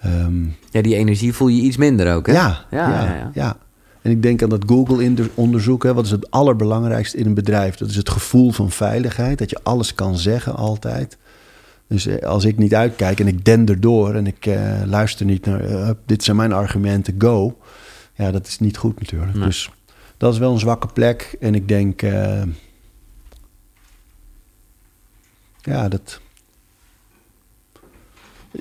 ehm, 0.01 0.43
Ja, 0.71 0.81
die 0.81 0.95
energie 0.95 1.33
voel 1.33 1.47
je 1.47 1.61
iets 1.61 1.77
minder 1.77 2.13
ook, 2.15 2.27
hè? 2.27 2.33
Ja, 2.33 2.65
Ja, 2.71 2.89
ja, 2.89 3.03
ja, 3.03 3.15
ja. 3.15 3.31
ja. 3.33 3.57
En 4.01 4.11
ik 4.11 4.21
denk 4.21 4.43
aan 4.43 4.49
dat 4.49 4.63
Google-onderzoek. 4.67 5.83
hè, 5.83 5.93
Wat 5.93 6.05
is 6.05 6.11
het 6.11 6.31
allerbelangrijkste 6.31 7.17
in 7.17 7.25
een 7.25 7.33
bedrijf? 7.33 7.75
Dat 7.75 7.89
is 7.89 7.95
het 7.95 8.09
gevoel 8.09 8.51
van 8.51 8.71
veiligheid. 8.71 9.37
Dat 9.37 9.49
je 9.49 9.59
alles 9.63 9.93
kan 9.95 10.17
zeggen 10.17 10.55
altijd. 10.55 11.17
Dus 11.87 12.05
eh, 12.07 12.27
als 12.27 12.45
ik 12.45 12.57
niet 12.57 12.75
uitkijk 12.75 13.19
en 13.19 13.27
ik 13.27 13.45
dender 13.45 13.79
door... 13.79 14.13
en 14.13 14.27
ik 14.27 14.45
eh, 14.45 14.59
luister 14.85 15.25
niet 15.25 15.45
naar... 15.45 15.93
dit 16.05 16.23
zijn 16.23 16.37
mijn 16.37 16.51
argumenten, 16.53 17.15
go. 17.17 17.57
Ja, 18.13 18.31
dat 18.31 18.47
is 18.47 18.59
niet 18.59 18.77
goed 18.77 18.99
natuurlijk. 18.99 19.33
Nee. 19.33 19.43
Dus 19.45 19.69
dat 20.17 20.33
is 20.33 20.39
wel 20.39 20.51
een 20.53 20.59
zwakke 20.59 20.87
plek. 20.87 21.35
En 21.39 21.55
ik 21.55 21.67
denk... 21.67 22.01
eh, 22.01 22.41
ja, 25.61 25.87
dat... 25.87 26.19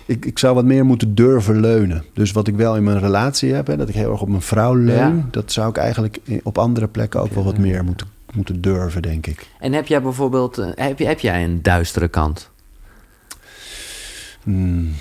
Ik, 0.04 0.24
ik 0.24 0.38
zou 0.38 0.54
wat 0.54 0.64
meer 0.64 0.84
moeten 0.84 1.14
durven 1.14 1.60
leunen. 1.60 2.04
Dus 2.14 2.32
wat 2.32 2.46
ik 2.48 2.54
wel 2.54 2.76
in 2.76 2.84
mijn 2.84 2.98
relatie 2.98 3.52
heb, 3.52 3.66
hè, 3.66 3.76
dat 3.76 3.88
ik 3.88 3.94
heel 3.94 4.10
erg 4.12 4.20
op 4.20 4.28
mijn 4.28 4.42
vrouw 4.42 4.74
leun, 4.74 5.16
Ja. 5.16 5.26
dat 5.30 5.52
zou 5.52 5.68
ik 5.70 5.76
eigenlijk 5.76 6.18
op 6.42 6.58
andere 6.58 6.88
plekken 6.88 7.20
ook 7.20 7.32
wel 7.32 7.44
wat 7.44 7.58
meer 7.58 7.84
moeten, 7.84 8.06
moeten 8.34 8.60
durven, 8.60 9.02
denk 9.02 9.26
ik. 9.26 9.46
En 9.60 9.72
heb 9.72 9.86
jij 9.86 10.02
bijvoorbeeld... 10.02 10.58
eh, 10.58 10.68
heb, 10.74 10.98
heb 10.98 11.20
jij 11.20 11.44
een 11.44 11.62
duistere 11.62 12.08
kant? 12.08 12.50
Hmm. 14.42 14.92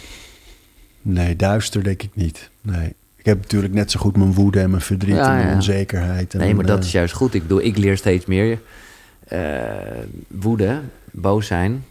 Nee, 1.02 1.36
duister 1.36 1.84
denk 1.84 2.04
ik 2.04 2.16
niet. 2.16 2.50
Nee. 2.62 2.96
Ik 3.20 3.26
heb 3.26 3.38
natuurlijk 3.42 3.74
net 3.74 3.92
zo 3.92 4.00
goed 4.00 4.18
mijn 4.18 4.34
woede 4.34 4.60
en 4.60 4.70
mijn 4.70 4.82
verdriet 4.82 5.16
Ja, 5.16 5.30
en 5.30 5.36
mijn 5.36 5.48
ja. 5.48 5.54
onzekerheid. 5.56 6.34
En 6.34 6.40
Nee, 6.40 6.56
maar 6.56 6.66
dat 6.66 6.80
eh, 6.80 6.86
is 6.86 6.92
juist 6.92 7.14
goed. 7.14 7.34
Ik 7.34 7.42
bedoel, 7.42 7.62
ik 7.62 7.78
leer 7.78 7.98
steeds 7.98 8.26
meer. 8.26 8.60
eh, 9.28 9.40
woede, 10.28 10.80
boos 11.12 11.48
zijn. 11.48 11.84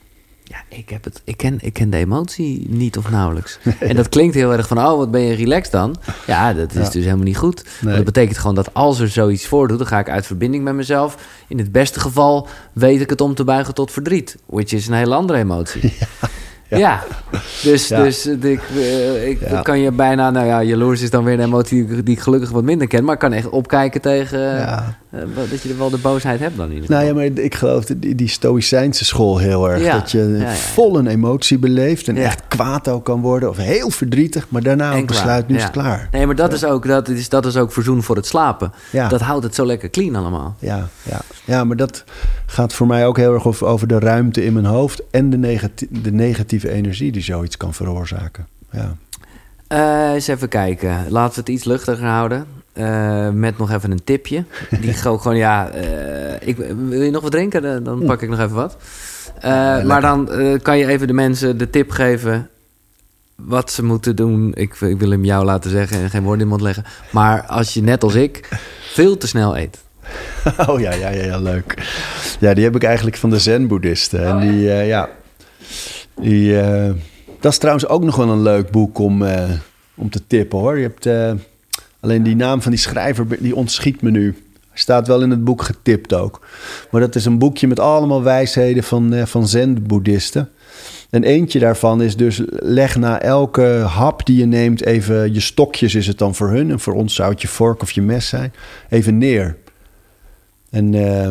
Ja, 0.44 0.56
ik, 0.68 0.88
heb 0.88 1.04
het, 1.04 1.20
ik, 1.24 1.36
ken, 1.36 1.58
ik 1.60 1.72
ken 1.72 1.90
de 1.90 1.96
emotie 1.96 2.66
niet 2.68 2.96
of 2.96 3.10
nauwelijks. 3.10 3.58
En 3.80 3.96
dat 3.96 4.08
klinkt 4.08 4.34
heel 4.34 4.52
erg 4.52 4.68
van, 4.68 4.78
oh, 4.78 4.96
wat 4.96 5.10
ben 5.10 5.20
je 5.20 5.34
relaxed 5.34 5.72
dan? 5.72 5.96
Ja, 6.26 6.54
dat 6.54 6.70
is 6.74 6.86
Ja. 6.86 6.90
dus 6.90 7.04
helemaal 7.04 7.24
niet 7.24 7.36
goed. 7.36 7.64
Nee. 7.80 7.94
dat 7.96 8.04
betekent 8.04 8.38
gewoon 8.38 8.54
dat 8.54 8.74
als 8.74 8.98
er 9.00 9.08
zoiets 9.08 9.46
voordoet... 9.46 9.78
dan 9.78 9.86
ga 9.86 9.98
ik 9.98 10.08
uit 10.10 10.26
verbinding 10.26 10.64
met 10.64 10.74
mezelf. 10.74 11.26
In 11.48 11.58
het 11.58 11.72
beste 11.72 12.00
geval 12.00 12.48
weet 12.72 13.00
ik 13.00 13.10
het 13.10 13.20
om 13.20 13.34
te 13.34 13.44
buigen 13.44 13.74
tot 13.74 13.90
verdriet. 13.90 14.36
Which 14.46 14.72
is 14.72 14.86
een 14.86 14.94
hele 14.94 15.14
andere 15.14 15.38
emotie. 15.38 15.92
Ja, 16.00 16.06
dus, 17.62 17.88
Ja. 17.88 18.02
dus 18.02 18.26
eh, 18.26 18.50
ik, 18.50 18.60
eh, 18.76 19.28
ik 19.28 19.48
Ja. 19.48 19.62
kan 19.62 19.80
je 19.80 19.92
bijna... 19.92 20.30
Nou 20.30 20.46
ja, 20.46 20.62
jaloers 20.62 21.02
is 21.02 21.10
dan 21.10 21.24
weer 21.24 21.34
een 21.34 21.44
emotie 21.44 21.86
die, 21.86 21.96
ik- 21.98 22.06
die 22.06 22.14
ik 22.14 22.20
gelukkig 22.22 22.50
wat 22.50 22.62
minder 22.64 22.86
ken. 22.86 23.04
Maar 23.04 23.14
ik 23.14 23.20
kan 23.20 23.32
echt 23.32 23.48
opkijken 23.48 24.00
tegen... 24.00 24.68
Eh, 25.10 25.20
dat 25.50 25.62
je 25.62 25.68
er 25.68 25.78
wel 25.78 25.90
de 25.90 25.98
boosheid 25.98 26.40
hebt 26.40 26.56
dan 26.56 26.68
in 26.68 26.74
ieder 26.74 26.90
Nou 26.90 27.06
geval. 27.06 27.22
ja, 27.22 27.30
maar 27.30 27.42
ik 27.44 27.54
geloof 27.54 27.84
die, 27.84 28.14
die 28.14 28.28
Stoïcijnse 28.28 29.04
school 29.04 29.38
heel 29.38 29.70
erg. 29.70 29.82
Ja. 29.82 29.92
Dat 29.98 30.10
je 30.10 30.18
Ja, 30.18 30.36
ja, 30.44 30.50
ja. 30.50 30.54
vol 30.54 30.98
een 30.98 31.06
emotie 31.06 31.58
beleeft 31.58 32.08
en 32.08 32.16
echt 32.16 32.42
kwaad 32.48 32.88
ook 32.88 33.04
kan 33.04 33.20
worden. 33.20 33.48
Of 33.48 33.56
heel 33.56 33.90
verdrietig, 33.90 34.46
maar 34.48 34.62
daarna 34.62 34.96
ook 34.96 35.06
besluit, 35.06 35.48
nu 35.48 35.56
is 35.56 35.62
het 35.62 35.72
klaar. 35.72 36.08
Nee, 36.12 36.26
maar 36.26 36.34
dat, 36.34 36.52
is 36.52 36.64
ook, 36.64 36.86
dat, 36.86 37.08
is, 37.08 37.28
dat 37.28 37.46
is 37.46 37.56
ook 37.56 37.72
verzoen 37.72 38.02
voor 38.02 38.16
het 38.16 38.26
slapen. 38.26 38.72
Ja. 38.92 39.08
Dat 39.08 39.20
houdt 39.20 39.44
het 39.44 39.54
zo 39.54 39.66
lekker 39.66 39.90
clean 39.90 40.16
allemaal. 40.16 40.56
Ja, 40.58 40.88
ja. 41.02 41.20
ja, 41.44 41.64
maar 41.64 41.76
dat 41.76 42.04
gaat 42.46 42.72
voor 42.72 42.86
mij 42.86 43.06
ook 43.06 43.16
heel 43.16 43.34
erg 43.34 43.46
over, 43.46 43.66
over 43.66 43.86
de 43.88 43.98
ruimte 43.98 44.44
in 44.44 44.52
mijn 44.52 44.64
hoofd... 44.64 45.02
en 45.10 45.30
de, 45.30 45.36
negati- 45.38 45.88
de 46.02 46.12
negatieve 46.12 46.70
energie 46.70 47.12
die 47.12 47.22
zoiets 47.22 47.56
kan 47.56 47.74
veroorzaken. 47.74 48.46
Ja. 48.72 48.96
Eh, 49.68 50.12
eens 50.14 50.26
even 50.26 50.48
kijken. 50.48 51.04
Laten 51.08 51.34
we 51.34 51.40
het 51.40 51.48
iets 51.48 51.64
luchtiger 51.64 52.06
houden. 52.06 52.46
Eh, 52.78 53.28
met 53.30 53.58
nog 53.58 53.72
even 53.72 53.90
een 53.90 54.04
tipje. 54.04 54.44
Die 54.80 54.92
gewoon, 55.02 55.20
gewoon 55.20 55.36
ja... 55.36 55.68
eh, 55.70 56.48
ik, 56.48 56.56
wil 56.88 57.02
je 57.02 57.10
nog 57.10 57.22
wat 57.22 57.30
drinken? 57.30 57.62
Dan- 57.62 57.82
Dan 57.82 58.04
pak 58.04 58.22
ik 58.22 58.28
nog 58.28 58.38
even 58.38 58.54
wat. 58.56 58.76
Eh, 59.40 59.82
maar 59.82 60.00
dan 60.00 60.28
kan 60.62 60.78
je 60.78 60.86
even 60.86 61.06
de 61.06 61.12
mensen 61.12 61.58
de 61.58 61.70
tip 61.70 61.90
geven... 61.90 62.48
wat 63.34 63.70
ze 63.70 63.84
moeten 63.84 64.16
doen. 64.16 64.52
Ik, 64.54 64.74
ik 64.80 64.98
wil 64.98 65.10
hem 65.10 65.24
jou 65.24 65.44
laten 65.44 65.70
zeggen 65.70 65.98
en 65.98 66.10
geen 66.10 66.22
woorden 66.22 66.42
in 66.42 66.48
mond 66.48 66.60
leggen. 66.60 66.84
Maar 67.10 67.42
als 67.46 67.74
je 67.74 67.82
net 67.82 68.02
als 68.02 68.14
ik 68.14 68.48
veel 68.92 69.16
te 69.16 69.26
snel 69.26 69.56
eet... 69.58 69.78
Oh 70.68 70.80
ja, 70.80 70.92
ja, 70.92 71.08
ja, 71.10 71.24
ja, 71.24 71.38
leuk. 71.38 71.74
Ja, 72.40 72.54
die 72.54 72.64
heb 72.64 72.76
ik 72.76 72.82
eigenlijk 72.84 73.16
van 73.16 73.30
de 73.30 73.38
zen-boeddhisten. 73.38 74.26
En 74.26 74.38
die, 74.40 74.70
eh, 74.72 74.86
ja... 74.86 75.08
Die, 76.20 76.56
dat 77.40 77.52
is 77.52 77.58
trouwens 77.58 77.86
ook 77.88 78.02
nog 78.04 78.16
wel 78.16 78.28
een 78.28 78.42
leuk 78.42 78.70
boek 78.70 78.98
om, 78.98 79.24
om 79.94 80.10
te 80.10 80.20
tippen, 80.26 80.58
hoor. 80.58 80.78
Je 80.78 80.82
hebt... 80.94 81.06
alleen 82.00 82.22
die 82.22 82.36
naam 82.36 82.62
van 82.62 82.70
die 82.70 82.80
schrijver, 82.80 83.26
die 83.38 83.56
ontschiet 83.56 84.02
me 84.02 84.10
nu. 84.10 84.36
Staat 84.72 85.06
wel 85.06 85.22
in 85.22 85.30
het 85.30 85.44
boek 85.44 85.62
getipt 85.62 86.14
ook. 86.14 86.46
Maar 86.90 87.00
dat 87.00 87.14
is 87.14 87.24
een 87.24 87.38
boekje 87.38 87.66
met 87.66 87.80
allemaal 87.80 88.22
wijsheden 88.22 88.82
van, 88.82 89.12
eh, 89.12 89.26
van 89.26 89.48
zen-boeddhisten. 89.48 90.50
En 91.10 91.22
eentje 91.24 91.58
daarvan 91.58 92.02
is 92.02 92.16
dus 92.16 92.42
leg 92.50 92.96
na 92.96 93.20
elke 93.20 93.84
hap 93.86 94.26
die 94.26 94.36
je 94.36 94.44
neemt 94.44 94.84
even 94.84 95.34
je 95.34 95.40
stokjes 95.40 95.94
is 95.94 96.06
het 96.06 96.18
dan 96.18 96.34
voor 96.34 96.48
hun. 96.48 96.70
En 96.70 96.80
voor 96.80 96.94
ons 96.94 97.14
zou 97.14 97.30
het 97.30 97.42
je 97.42 97.48
vork 97.48 97.82
of 97.82 97.90
je 97.90 98.02
mes 98.02 98.28
zijn. 98.28 98.52
Even 98.88 99.18
neer. 99.18 99.56
En 100.70 100.94
eh, 100.94 101.28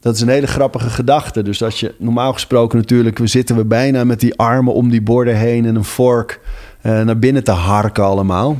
dat 0.00 0.14
is 0.14 0.20
een 0.20 0.28
hele 0.28 0.46
grappige 0.46 0.90
gedachte. 0.90 1.42
Dus 1.42 1.62
als 1.62 1.80
je 1.80 1.94
normaal 1.98 2.32
gesproken 2.32 2.78
natuurlijk, 2.78 3.18
we 3.18 3.26
zitten 3.26 3.56
we 3.56 3.64
bijna 3.64 4.04
met 4.04 4.20
die 4.20 4.38
armen 4.38 4.74
om 4.74 4.90
die 4.90 5.02
borden 5.02 5.36
heen 5.36 5.64
en 5.64 5.74
een 5.74 5.84
vork 5.84 6.40
eh, 6.80 7.00
naar 7.00 7.18
binnen 7.18 7.44
te 7.44 7.50
harken 7.50 8.04
allemaal. 8.04 8.58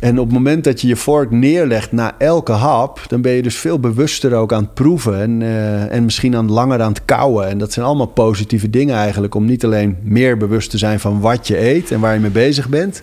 En 0.00 0.18
op 0.18 0.24
het 0.24 0.34
moment 0.34 0.64
dat 0.64 0.80
je 0.80 0.88
je 0.88 0.96
vork 0.96 1.30
neerlegt 1.30 1.92
na 1.92 2.14
elke 2.18 2.52
hap, 2.52 3.00
dan 3.08 3.20
ben 3.20 3.32
je 3.32 3.42
dus 3.42 3.56
veel 3.56 3.80
bewuster 3.80 4.34
ook 4.34 4.52
aan 4.52 4.62
het 4.62 4.74
proeven 4.74 5.20
en, 5.20 5.42
eh, 5.42 5.92
en 5.92 6.04
misschien 6.04 6.36
aan 6.36 6.50
langer 6.50 6.82
aan 6.82 6.92
het 6.92 7.04
kauwen. 7.04 7.48
En 7.48 7.58
dat 7.58 7.72
zijn 7.72 7.86
allemaal 7.86 8.06
positieve 8.06 8.70
dingen 8.70 8.96
eigenlijk, 8.96 9.34
om 9.34 9.44
niet 9.44 9.64
alleen 9.64 9.96
meer 10.02 10.36
bewust 10.36 10.70
te 10.70 10.78
zijn 10.78 11.00
van 11.00 11.20
wat 11.20 11.46
je 11.46 11.60
eet 11.60 11.90
en 11.90 12.00
waar 12.00 12.14
je 12.14 12.20
mee 12.20 12.30
bezig 12.30 12.68
bent. 12.68 13.02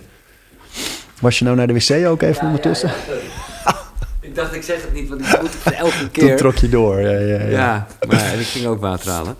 Was 1.20 1.38
je 1.38 1.44
nou 1.44 1.56
naar 1.56 1.66
de 1.66 1.72
wc 1.72 2.06
ook 2.06 2.22
even 2.22 2.46
ondertussen? 2.46 2.90
Ik 4.20 4.34
dacht, 4.34 4.54
ik 4.54 4.62
zeg 4.62 4.82
het 4.82 4.92
niet, 4.92 5.08
want 5.08 5.20
ik 5.20 5.40
moet 5.40 5.50
het 5.62 5.74
elke 5.74 6.10
Toen 6.10 6.36
trok 6.36 6.56
je 6.56 6.68
door. 6.68 7.00
Ja, 7.00 7.10
ja, 7.10 7.40
ja. 7.40 7.48
Ja, 7.48 7.86
maar 8.08 8.34
ik 8.38 8.46
ging 8.46 8.66
ook 8.66 8.80
water 8.80 9.10
halen. 9.10 9.36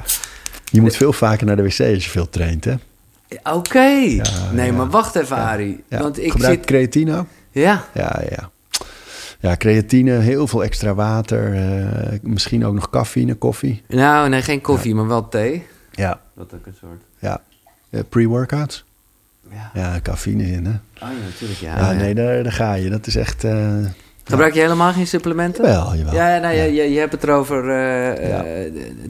Je 0.71 0.81
moet 0.81 0.97
veel 0.97 1.13
vaker 1.13 1.47
naar 1.47 1.57
de 1.57 1.63
wc 1.63 1.81
als 1.81 2.05
je 2.05 2.11
veel 2.11 2.29
traint, 2.29 2.65
hè? 2.65 2.75
Oké. 3.43 4.21
nee, 4.53 4.73
maar 4.73 4.89
wacht 4.89 5.17
even, 5.17 5.37
Arie. 5.37 5.85
Ja. 5.89 5.99
Want 5.99 6.19
ik 6.19 6.31
Gebruik 6.31 6.55
zit... 6.55 6.67
creatine 6.67 7.19
ook? 7.19 7.27
Ja, 7.61 7.85
Ja, 7.95 8.23
ja. 8.29 8.51
Ja, 9.41 9.57
creatine, 9.57 10.13
heel 10.13 10.47
veel 10.47 10.63
extra 10.65 10.95
water. 10.95 11.55
eh, 11.55 12.19
misschien 12.23 12.67
ook 12.67 12.75
nog 12.75 12.91
cafeïne, 12.91 13.35
koffie. 13.35 13.83
nou, 13.89 14.29
nee, 14.29 14.43
geen 14.43 14.61
koffie, 14.61 14.95
maar 14.95 15.07
wel 15.07 15.29
thee. 15.29 15.67
Ja, 15.91 16.21
Wat 16.35 16.55
ook 16.55 16.67
een 16.67 16.75
soort... 16.81 17.01
ja. 17.19 17.41
Eh, 17.91 18.01
Pre-workouts? 18.09 18.85
Ja, 19.51 19.71
Ja, 19.75 20.01
cafeïne 20.03 20.43
in, 20.43 20.65
hè? 20.65 20.71
oh 20.71 20.79
ja, 21.13 21.25
natuurlijk, 21.25 21.61
ja. 21.61 21.77
Ja, 21.79 21.91
ja. 21.91 21.99
nee, 21.99 22.15
daar, 22.15 22.43
daar 22.43 22.53
ga 22.53 22.75
je. 22.75 22.91
Dat 22.91 23.07
is 23.07 23.17
echt... 23.17 23.45
eh, 23.45 23.77
Gebruik 24.25 24.55
je 24.55 24.61
helemaal 24.61 24.93
geen 24.93 25.07
supplementen? 25.07 25.65
Wel, 25.65 25.95
jawel. 25.97 26.15
Ja, 26.15 26.39
nou, 26.39 26.55
Ja. 26.55 26.63
Je, 26.63 26.73
je, 26.73 26.83
je 26.93 26.99
hebt 26.99 27.13
het 27.13 27.23
erover 27.23 27.73
Ja. 28.29 28.45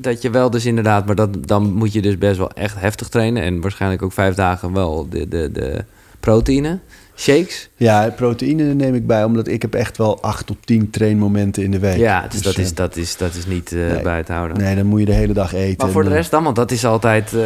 dat 0.00 0.22
je 0.22 0.30
wel 0.30 0.50
dus 0.50 0.64
inderdaad... 0.66 1.06
maar 1.06 1.14
dat, 1.14 1.46
dan 1.46 1.72
moet 1.72 1.92
je 1.92 2.02
dus 2.02 2.18
best 2.18 2.38
wel 2.38 2.50
echt 2.50 2.80
heftig 2.80 3.08
trainen... 3.08 3.42
en 3.42 3.60
waarschijnlijk 3.60 4.02
ook 4.02 4.12
vijf 4.12 4.34
dagen 4.34 4.72
wel 4.72 5.08
de, 5.08 5.28
de, 5.28 5.52
de 5.52 5.84
proteïne, 6.20 6.78
shakes. 7.20 7.68
Ja, 7.76 8.12
proteïne 8.16 8.74
neem 8.74 8.94
ik 8.94 9.06
bij, 9.06 9.24
omdat 9.24 9.48
ik 9.48 9.62
heb 9.62 9.74
echt 9.74 9.96
wel 9.96 10.22
acht 10.22 10.46
tot 10.46 10.56
tien 10.64 10.90
trainmomenten 10.90 11.62
in 11.62 11.70
de 11.70 11.78
week. 11.78 11.96
Ja, 11.96 12.26
dus, 12.30 12.42
dat, 12.42 12.54
eh, 12.54 12.62
is, 12.62 12.74
dat, 12.74 12.96
is, 12.96 13.16
dat 13.16 13.34
is 13.34 13.46
niet 13.46 13.72
eh, 13.72 13.78
nee. 13.78 14.02
bij 14.02 14.22
te 14.22 14.32
houden. 14.32 14.56
Nee, 14.58 14.76
dan 14.76 14.86
moet 14.86 15.00
je 15.00 15.06
de 15.06 15.12
hele 15.12 15.32
dag 15.32 15.54
eten. 15.54 15.76
Maar 15.84 15.90
voor 15.90 16.02
de 16.02 16.08
eh, 16.10 16.14
rest 16.14 16.30
dan, 16.30 16.42
want 16.44 16.56
dat 16.56 16.70
is 16.70 16.84
altijd... 16.84 17.32
eh, 17.32 17.40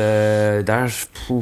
daar, 0.65 0.95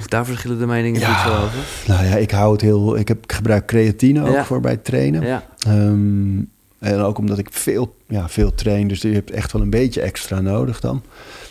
daar 0.08 0.26
verschillen 0.26 0.58
de 0.58 0.66
meningen 0.66 1.00
Ja. 1.00 1.08
niet 1.08 1.18
zo 1.18 1.42
over. 1.44 1.58
Nou 1.86 2.04
ja, 2.06 2.16
ik 2.16 2.30
hou 2.30 2.52
het 2.52 2.60
heel... 2.60 2.96
Ik, 2.98 3.08
heb, 3.08 3.22
ik 3.24 3.32
gebruik 3.32 3.66
creatine 3.66 4.22
ook 4.26 4.34
Ja. 4.34 4.44
voor 4.44 4.60
bij 4.60 4.72
het 4.72 4.84
trainen. 4.84 5.22
Ja, 5.26 5.44
Ehm, 5.66 6.38
en 6.78 7.00
ook 7.00 7.18
omdat 7.18 7.38
ik 7.38 7.48
veel, 7.50 7.94
ja, 8.08 8.28
veel 8.28 8.54
train, 8.54 8.88
dus 8.88 9.02
je 9.02 9.08
hebt 9.12 9.30
echt 9.30 9.52
wel 9.52 9.62
een 9.62 9.70
beetje 9.70 10.00
extra 10.00 10.40
nodig 10.40 10.80
dan. 10.80 11.02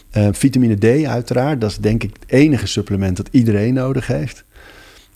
Eh, 0.09 0.27
vitamine 0.31 0.75
D 1.01 1.05
uiteraard, 1.05 1.61
dat 1.61 1.69
is 1.69 1.77
denk 1.77 2.03
ik 2.03 2.13
het 2.19 2.31
enige 2.31 2.67
supplement 2.67 3.17
dat 3.17 3.27
iedereen 3.31 3.73
nodig 3.73 4.07
heeft. 4.07 4.43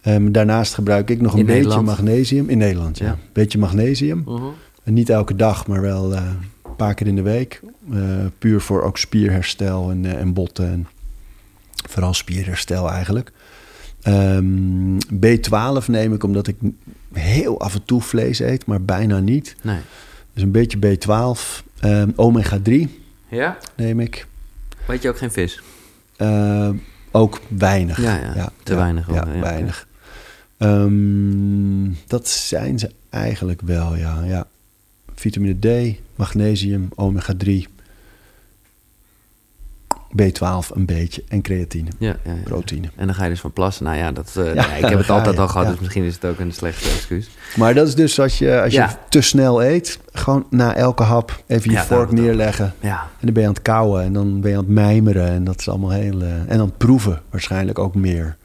Ehm, 0.06 0.32
daarnaast 0.32 0.74
gebruik 0.74 1.10
ik 1.10 1.22
nog 1.22 1.34
een 1.34 1.40
In 1.40 1.46
beetje 1.46 1.62
Nederland? 1.62 1.88
magnesium. 1.88 2.50
In 2.50 2.58
Nederland, 2.58 2.98
ja. 2.98 3.06
Ja. 3.06 3.12
Een 3.12 3.18
beetje 3.34 3.58
magnesium. 3.58 4.22
Mhm. 4.26 4.44
En 4.84 4.94
niet 4.94 5.10
elke 5.10 5.36
dag, 5.36 5.68
maar 5.68 5.82
wel 5.82 6.14
eh, 6.14 6.22
een 6.64 6.76
paar 6.76 6.94
keer 6.94 7.08
in 7.08 7.16
de 7.16 7.22
week. 7.22 7.62
Eh, 7.92 8.00
puur 8.38 8.62
voor 8.62 8.82
ook 8.82 8.98
spierherstel 8.98 9.92
en, 9.92 10.06
eh, 10.06 10.20
en 10.20 10.34
botten. 10.34 10.72
En 10.72 10.88
vooral 11.90 12.14
spierherstel 12.14 12.90
eigenlijk. 12.92 13.32
Ehm, 14.02 14.98
B12 15.20 15.88
neem 15.88 16.14
ik 16.14 16.24
omdat 16.24 16.48
ik 16.48 16.56
heel 17.14 17.60
af 17.60 17.74
en 17.74 17.86
toe 17.86 18.02
vlees 18.02 18.40
eet, 18.40 18.66
maar 18.66 18.82
bijna 18.82 19.20
niet. 19.20 19.56
nee. 19.62 19.80
Dus 20.34 20.44
een 20.44 20.52
beetje 20.52 20.78
B12. 20.78 21.64
Ehm, 21.80 22.10
omega 22.16 22.60
3 22.64 23.00
Ja? 23.30 23.58
neem 23.76 24.00
ik. 24.00 24.28
Weet 24.88 25.02
je 25.02 25.10
ook 25.10 25.18
geen 25.18 25.32
vis? 25.32 25.62
Ook 27.12 27.40
weinig. 27.48 28.02
Ja, 28.02 28.20
ja. 28.36 28.50
Te 28.64 28.76
weinig 28.76 29.08
ja. 29.14 29.28
weinig. 29.40 29.88
Ehm, 30.58 31.92
dat 32.08 32.28
zijn 32.28 32.80
ze 32.80 32.92
eigenlijk 33.10 33.62
wel, 33.62 33.96
ja. 33.96 34.24
ja. 34.24 34.48
Vitamine 35.16 35.60
D, 35.60 35.96
magnesium, 36.16 36.90
omega 36.96 37.34
3, 37.38 37.68
B12 40.22 40.68
een 40.74 40.86
beetje 40.86 41.24
en 41.28 41.42
creatine, 41.42 41.90
Ja, 42.00 42.16
ja, 42.24 42.32
ja. 42.34 42.42
proteïne. 42.44 42.88
En 42.96 43.06
dan 43.06 43.16
ga 43.16 43.24
je 43.24 43.30
dus 43.30 43.40
van 43.40 43.54
plassen. 43.54 43.86
Nou 43.86 43.98
ja, 43.98 44.12
dat, 44.12 44.32
Ja, 44.36 44.44
ja, 44.54 44.74
ik 44.76 44.86
heb 44.86 44.98
het 44.98 45.10
altijd 45.18 45.36
je, 45.36 45.42
al 45.42 45.48
gehad, 45.48 45.68
dus 45.68 45.80
misschien 45.80 46.04
is 46.04 46.14
het 46.14 46.26
ook 46.26 46.40
een 46.40 46.52
slechte 46.52 46.90
excuus. 46.90 47.30
Maar 47.56 47.74
dat 47.74 47.88
is 47.88 47.96
dus 47.96 48.20
als 48.20 48.38
je, 48.38 48.62
als 48.62 48.74
je 48.74 48.88
te 49.10 49.22
snel 49.22 49.64
eet, 49.64 50.00
gewoon 50.14 50.46
na 50.50 50.76
elke 50.76 51.04
hap 51.04 51.44
even 51.48 51.72
je 51.72 51.78
vork 51.80 52.12
neerleggen. 52.12 52.74
Ja, 52.80 53.02
En 53.02 53.26
dan 53.26 53.34
ben 53.34 53.42
je 53.42 53.48
aan 53.48 53.54
het 53.54 53.64
kauwen 53.64 54.04
en 54.04 54.14
dan 54.14 54.42
ben 54.42 54.52
je 54.52 54.58
aan 54.58 54.64
het 54.64 54.74
mijmeren. 54.74 55.28
En 55.28 55.44
dat 55.44 55.60
is 55.60 55.70
allemaal 55.70 55.92
heel... 55.92 56.22
eh, 56.22 56.28
en 56.52 56.58
dan 56.58 56.74
proeven 56.78 57.22
waarschijnlijk 57.30 57.80
ook 57.80 57.96
meer. 57.96 58.38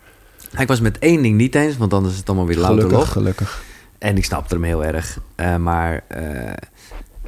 Ik 0.58 0.68
was 0.68 0.80
met 0.80 0.98
één 0.98 1.22
ding 1.22 1.36
niet 1.36 1.54
eens, 1.54 1.76
want 1.76 1.90
dan 1.90 2.06
is 2.06 2.16
het 2.16 2.28
allemaal 2.28 2.46
weer 2.46 2.56
louter 2.58 2.76
Gelukkig, 2.76 2.98
lof. 2.98 3.08
gelukkig. 3.08 3.62
En 3.98 4.16
ik 4.16 4.24
snapte 4.24 4.54
hem 4.54 4.64
heel 4.64 4.84
erg. 4.84 5.18
Eh, 5.34 5.56
maar 5.56 6.02
eh, 6.08 6.52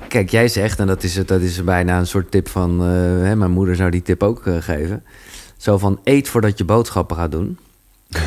kijk, 0.09 0.31
jij 0.31 0.49
zegt, 0.49 0.78
en 0.78 0.86
dat 0.86 1.03
is, 1.03 1.16
het, 1.16 1.28
dat 1.28 1.40
is 1.40 1.65
bijna 1.65 1.99
een 1.99 2.07
soort 2.07 2.31
tip 2.31 2.49
van... 2.49 2.81
eh, 2.81 2.86
hè, 3.27 3.36
mijn 3.36 3.51
moeder 3.51 3.77
zou 3.77 3.90
die 3.90 4.03
tip 4.03 4.23
ook 4.23 4.43
geven. 4.61 5.05
Zo 5.57 5.78
van, 5.78 6.01
eet 6.05 6.28
voordat 6.28 6.59
je 6.59 6.65
boodschappen 6.65 7.16
gaat 7.16 7.31
doen. 7.31 7.59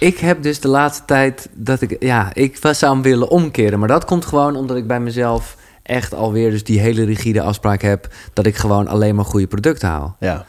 ik 0.00 0.18
heb 0.18 0.42
dus 0.42 0.60
de 0.60 0.68
laatste 0.68 1.04
tijd 1.04 1.48
dat 1.54 1.80
ik... 1.80 1.96
Ja, 2.02 2.34
ik 2.34 2.58
was- 2.60 2.78
zou 2.78 2.92
hem 2.92 3.02
willen 3.02 3.28
omkeren. 3.28 3.78
Maar 3.78 3.88
dat 3.88 4.04
komt 4.04 4.24
gewoon 4.24 4.56
omdat 4.56 4.76
ik 4.76 4.86
bij 4.86 5.00
mezelf 5.00 5.56
echt 5.82 6.14
alweer... 6.14 6.50
dus 6.50 6.64
die 6.64 6.80
hele 6.80 7.04
rigide 7.04 7.42
afspraak 7.42 7.82
heb... 7.82 8.08
dat 8.32 8.46
ik 8.46 8.56
gewoon 8.56 8.88
alleen 8.88 9.14
maar 9.14 9.24
goede 9.24 9.46
producten 9.46 9.88
haal. 9.88 10.16
Ja. 10.20 10.44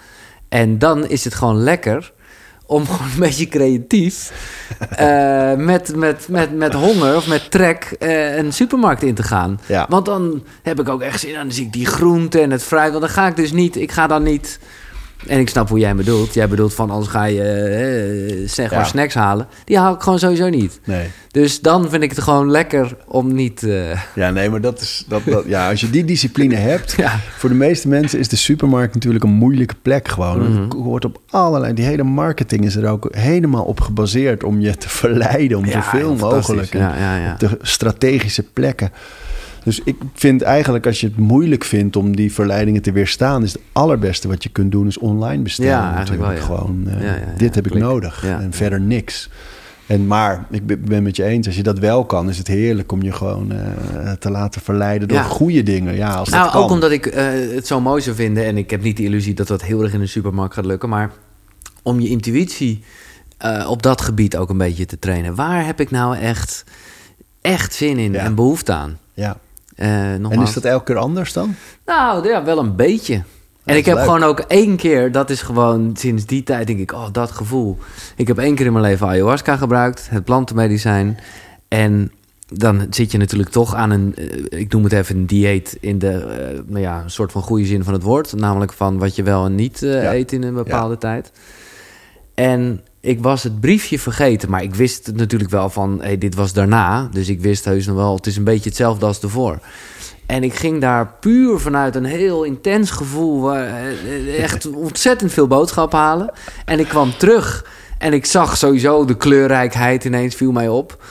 En 0.49 0.77
dan 0.79 1.07
is 1.07 1.23
het 1.23 1.33
gewoon 1.35 1.57
lekker 1.57 2.13
om 2.67 2.87
gewoon 2.87 3.11
een 3.11 3.19
beetje 3.19 3.47
creatief 3.47 4.31
eh, 4.89 5.53
met, 5.53 5.95
met, 5.95 6.27
met, 6.27 6.55
met 6.55 6.73
honger 6.73 7.15
of 7.15 7.27
met 7.27 7.51
trek 7.51 7.95
eh, 7.99 8.37
een 8.37 8.53
supermarkt 8.53 9.03
in 9.03 9.15
te 9.15 9.23
gaan. 9.23 9.59
Ja. 9.65 9.85
Want 9.89 10.05
dan 10.05 10.43
heb 10.63 10.79
ik 10.79 10.89
ook 10.89 11.01
echt 11.01 11.19
zin 11.19 11.35
aan. 11.35 11.45
Dan 11.45 11.55
zie 11.55 11.65
ik 11.65 11.73
die 11.73 11.85
groente 11.85 12.39
en 12.39 12.51
het 12.51 12.63
fruit. 12.63 12.89
Want 12.89 13.03
dan 13.03 13.13
ga 13.13 13.27
ik 13.27 13.35
dus 13.35 13.51
niet. 13.51 13.75
Ik 13.75 13.91
ga 13.91 14.07
dan 14.07 14.23
niet. 14.23 14.59
En 15.27 15.39
ik 15.39 15.49
snap 15.49 15.69
hoe 15.69 15.79
jij 15.79 15.95
bedoelt. 15.95 16.33
Jij 16.33 16.47
bedoelt 16.47 16.73
van 16.73 16.89
anders 16.89 17.09
ga 17.11 17.23
je 17.25 17.41
eh, 17.43 18.47
zeg 18.49 18.69
maar 18.71 18.79
Ja. 18.79 18.85
snacks 18.85 19.13
halen. 19.13 19.47
Die 19.65 19.77
haal 19.77 19.93
ik 19.93 20.01
gewoon 20.01 20.19
sowieso 20.19 20.49
niet. 20.49 20.79
Nee. 20.83 21.07
Dus 21.31 21.61
dan 21.61 21.89
vind 21.89 22.03
ik 22.03 22.09
het 22.09 22.21
gewoon 22.21 22.51
lekker 22.51 22.95
om 23.07 23.33
niet. 23.33 23.63
eh, 23.63 23.99
Ja, 24.15 24.29
nee, 24.29 24.49
maar 24.49 24.61
dat 24.61 24.81
is... 24.81 25.05
Dat, 25.07 25.21
dat, 25.25 25.43
ja, 25.47 25.69
als 25.69 25.81
je 25.81 25.89
die 25.89 26.05
discipline 26.05 26.55
hebt... 26.55 26.91
ja. 26.97 27.19
Voor 27.37 27.49
de 27.49 27.55
meeste 27.55 27.87
mensen 27.87 28.19
is 28.19 28.27
de 28.27 28.35
supermarkt 28.35 28.93
natuurlijk 28.93 29.23
een 29.23 29.29
moeilijke 29.29 29.75
plek 29.81 30.07
gewoon. 30.07 30.51
Mhm. 30.51 30.61
Het 30.63 30.73
wordt 30.73 31.05
op 31.05 31.21
allerlei... 31.29 31.73
Die 31.73 31.85
hele 31.85 32.03
marketing 32.03 32.65
is 32.65 32.75
er 32.75 32.89
ook 32.89 33.07
helemaal 33.15 33.63
op 33.63 33.79
gebaseerd... 33.81 34.43
om 34.43 34.59
je 34.59 34.75
te 34.77 34.89
verleiden 34.89 35.57
om 35.57 35.65
Ja, 35.65 35.71
zoveel 35.71 36.15
mogelijk... 36.15 36.73
en 36.73 36.79
Ja, 36.79 36.95
ja, 36.97 37.15
ja. 37.17 37.31
op 37.33 37.39
de 37.39 37.57
strategische 37.61 38.43
plekken. 38.43 38.91
Dus 39.67 39.81
ik 39.83 39.95
vind 40.13 40.41
eigenlijk 40.41 40.85
als 40.85 40.99
je 41.01 41.07
het 41.07 41.17
moeilijk 41.17 41.63
vindt 41.63 41.95
om 41.95 42.15
die 42.15 42.33
verleidingen 42.33 42.81
te 42.81 42.91
weerstaan... 42.91 43.43
is 43.43 43.53
het 43.53 43.61
allerbeste 43.71 44.27
wat 44.27 44.43
je 44.43 44.49
kunt 44.49 44.71
doen 44.71 44.87
is 44.87 44.97
online 44.97 45.43
bestellen. 45.43 45.71
Ja, 45.71 45.95
eigenlijk 45.95 46.21
natuurlijk. 46.21 46.47
wel, 46.47 46.57
ja. 46.57 46.63
Gewoon, 46.63 46.87
eh, 46.87 47.17
Ja, 47.17 47.33
dit 47.37 47.55
heb 47.55 47.65
ik 47.65 47.73
nodig 47.73 48.23
en 48.25 48.53
verder 48.53 48.81
niks. 48.81 49.29
En 49.85 50.07
maar, 50.07 50.45
ik 50.51 50.85
ben 50.85 51.03
met 51.03 51.15
je 51.15 51.23
eens, 51.23 51.47
als 51.47 51.55
je 51.55 51.63
dat 51.63 51.79
wel 51.79 52.05
kan... 52.05 52.29
is 52.29 52.37
het 52.37 52.47
heerlijk 52.47 52.91
om 52.91 53.01
je 53.01 53.11
gewoon 53.11 53.51
eh, 53.51 54.11
te 54.11 54.29
laten 54.31 54.61
verleiden 54.61 55.07
door 55.07 55.17
Ja. 55.17 55.23
goede 55.23 55.63
dingen. 55.63 55.95
Ja, 55.95 56.13
als 56.13 56.29
Nou, 56.29 56.43
dat 56.43 56.51
kan. 56.51 56.63
ook 56.63 56.69
omdat 56.69 56.91
ik 56.91 57.05
eh, 57.05 57.25
het 57.55 57.67
zo 57.67 57.81
mooi 57.81 58.01
zou 58.01 58.15
vinden. 58.15 58.45
En 58.45 58.57
ik 58.57 58.69
heb 58.69 58.81
niet 58.81 58.97
de 58.97 59.03
illusie 59.03 59.33
dat 59.33 59.47
dat 59.47 59.61
heel 59.63 59.83
erg 59.83 59.93
in 59.93 60.01
een 60.01 60.07
supermarkt 60.07 60.53
gaat 60.53 60.65
lukken. 60.65 60.89
Maar 60.89 61.11
om 61.81 61.99
je 61.99 62.09
intuïtie 62.09 62.83
op 63.67 63.81
dat 63.83 64.01
gebied 64.01 64.37
ook 64.37 64.49
een 64.49 64.57
beetje 64.57 64.85
te 64.85 64.99
trainen. 64.99 65.35
Waar 65.35 65.65
heb 65.65 65.79
ik 65.79 65.91
nou 65.91 66.17
echt, 66.17 66.63
echt 67.41 67.73
zin 67.73 67.97
in 67.97 68.11
Ja. 68.11 68.19
en 68.19 68.35
behoefte 68.35 68.73
aan? 68.73 68.97
Ja. 69.13 69.37
Eh, 69.77 70.13
En 70.13 70.41
is 70.41 70.53
dat 70.53 70.63
elke 70.63 70.83
keer 70.83 70.97
anders 70.97 71.33
dan? 71.33 71.55
Nou, 71.85 72.27
ja, 72.27 72.43
wel 72.43 72.57
een 72.59 72.75
beetje. 72.75 73.23
En 73.63 73.77
ik 73.77 73.85
heb 73.85 73.95
leuk. 73.95 74.03
gewoon 74.03 74.23
ook 74.23 74.39
één 74.39 74.75
keer, 74.75 75.11
dat 75.11 75.29
is 75.29 75.41
gewoon 75.41 75.91
sinds 75.97 76.25
die 76.25 76.43
tijd, 76.43 76.67
denk 76.67 76.79
ik, 76.79 76.91
oh, 76.93 77.07
dat 77.11 77.31
gevoel. 77.31 77.77
Ik 78.15 78.27
heb 78.27 78.37
één 78.37 78.55
keer 78.55 78.65
in 78.65 78.71
mijn 78.71 78.85
leven 78.85 79.07
ayahuasca 79.07 79.55
gebruikt, 79.57 80.07
het 80.09 80.23
plantenmedicijn. 80.23 81.17
En 81.67 82.11
dan 82.47 82.87
zit 82.89 83.11
je 83.11 83.17
natuurlijk 83.17 83.49
toch 83.49 83.75
aan 83.75 83.89
een, 83.91 84.15
eh, 84.15 84.59
ik 84.59 84.71
noem 84.73 84.83
het 84.83 84.93
even 84.93 85.15
een 85.15 85.25
dieet 85.25 85.77
in 85.79 85.99
de, 85.99 86.11
eh, 86.11 86.59
nou 86.65 86.79
ja, 86.81 87.01
een 87.03 87.09
soort 87.09 87.31
van 87.31 87.41
goede 87.41 87.65
zin 87.65 87.83
van 87.83 87.93
het 87.93 88.03
woord. 88.03 88.33
Namelijk 88.35 88.73
van 88.73 88.97
wat 88.97 89.15
je 89.15 89.23
wel 89.23 89.45
en 89.45 89.55
niet 89.55 89.79
Ja. 89.79 90.13
eet 90.13 90.31
in 90.31 90.43
een 90.43 90.53
bepaalde 90.53 90.97
tijd. 90.97 91.31
En 92.33 92.81
ik 93.07 93.21
was 93.21 93.43
het 93.43 93.59
briefje 93.59 93.99
vergeten, 93.99 94.49
maar 94.49 94.63
ik 94.63 94.75
wist 94.75 95.05
het 95.05 95.15
natuurlijk 95.15 95.51
wel 95.51 95.69
van, 95.69 96.01
hey, 96.01 96.17
dit 96.17 96.35
was 96.35 96.53
daarna. 96.53 97.09
Dus 97.11 97.29
ik 97.29 97.41
wist 97.41 97.65
heus 97.65 97.85
nog 97.85 97.95
wel, 97.95 98.15
het 98.15 98.25
is 98.25 98.37
een 98.37 98.43
beetje 98.43 98.69
hetzelfde 98.69 99.05
als 99.05 99.19
ervoor. 99.19 99.59
En 100.25 100.43
ik 100.43 100.53
ging 100.53 100.81
daar 100.81 101.13
puur 101.19 101.59
vanuit 101.59 101.95
een 101.95 102.05
heel 102.05 102.43
intens 102.43 102.91
gevoel, 102.91 103.53
eh, 103.53 103.89
eh, 103.89 104.43
echt 104.43 104.69
ontzettend 104.89 105.33
veel 105.33 105.47
boodschap 105.47 105.91
halen. 105.91 106.31
En 106.65 106.79
ik 106.79 106.87
kwam 106.87 107.17
terug 107.17 107.65
en 107.97 108.13
ik 108.13 108.25
zag 108.25 108.57
sowieso 108.57 109.05
de 109.05 109.17
kleurrijkheid 109.17 110.05
ineens, 110.05 110.35
viel 110.35 110.51
mij 110.51 110.69
op. 110.69 111.03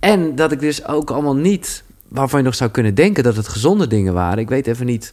En 0.00 0.34
dat 0.34 0.52
ik 0.52 0.60
dus 0.60 0.86
ook 0.86 1.10
allemaal 1.10 1.36
niet, 1.36 1.82
waarvan 2.08 2.38
je 2.38 2.44
nog 2.44 2.54
zou 2.54 2.70
kunnen 2.70 2.94
denken 2.94 3.24
dat 3.24 3.36
het 3.36 3.48
gezonde 3.48 3.86
dingen 3.86 4.14
waren. 4.14 4.38
Ik 4.38 4.48
weet 4.48 4.66
even 4.66 4.86
niet, 4.86 5.12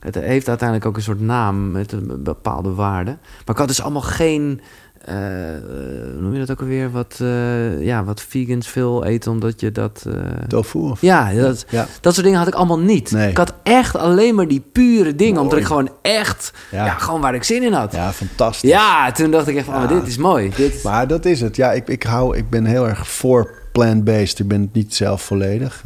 het 0.00 0.14
heeft 0.14 0.48
uiteindelijk 0.48 0.88
ook 0.88 0.96
een 0.96 1.02
soort 1.02 1.20
naam 1.20 1.70
met 1.70 1.92
een 1.92 2.22
bepaalde 2.22 2.74
waarde. 2.74 3.10
Maar 3.20 3.54
ik 3.54 3.56
had 3.56 3.68
dus 3.68 3.82
allemaal 3.82 4.02
geen, 4.02 4.60
eh, 5.04 5.14
hoe 6.12 6.20
noem 6.20 6.32
je 6.32 6.38
dat 6.38 6.50
ook 6.50 6.60
alweer, 6.60 6.90
wat, 6.90 7.18
eh, 7.20 7.82
ja, 7.84 8.04
wat 8.04 8.20
vegans 8.20 8.68
veel 8.68 9.04
eten 9.04 9.32
omdat 9.32 9.60
je 9.60 9.72
dat... 9.72 10.04
eh, 10.06 10.14
Tofu? 10.48 10.78
Of? 10.78 11.00
ja, 11.00 11.32
dat, 11.32 11.64
Ja. 11.68 11.86
dat 12.00 12.12
soort 12.12 12.24
dingen 12.24 12.38
had 12.38 12.48
ik 12.48 12.54
allemaal 12.54 12.78
niet. 12.78 13.10
Nee. 13.10 13.30
Ik 13.30 13.36
had 13.36 13.54
echt 13.62 13.96
alleen 13.96 14.34
maar 14.34 14.48
die 14.48 14.64
pure 14.72 15.14
dingen. 15.14 15.40
Omdat 15.40 15.58
ik 15.58 15.64
gewoon 15.64 15.90
echt... 16.02 16.52
Ja. 16.70 16.84
Ja. 16.84 16.94
gewoon 16.98 17.20
waar 17.20 17.34
ik 17.34 17.44
zin 17.44 17.62
in 17.62 17.72
had. 17.72 17.92
Ja, 17.92 17.98
Ja, 18.04 18.12
fantastisch. 18.12 18.76
toen 19.14 19.30
dacht 19.30 19.46
ik 19.48 19.56
echt 19.56 19.64
van... 19.66 19.74
Ja. 19.74 19.82
oh, 19.82 19.88
dit 19.88 20.06
is 20.06 20.16
mooi. 20.16 20.50
Dit, 20.56 20.82
Maar 20.82 21.06
dat 21.06 21.24
is 21.24 21.40
het. 21.40 21.56
Ja, 21.56 21.72
ik, 21.72 21.88
ik, 21.88 22.02
hou, 22.02 22.36
ik 22.36 22.50
ben 22.50 22.64
heel 22.64 22.88
erg 22.88 23.08
voor 23.08 23.54
plant-based. 23.72 24.38
Ik 24.38 24.48
ben 24.48 24.60
het 24.60 24.72
niet 24.72 24.94
zelf 24.94 25.22
volledig. 25.22 25.82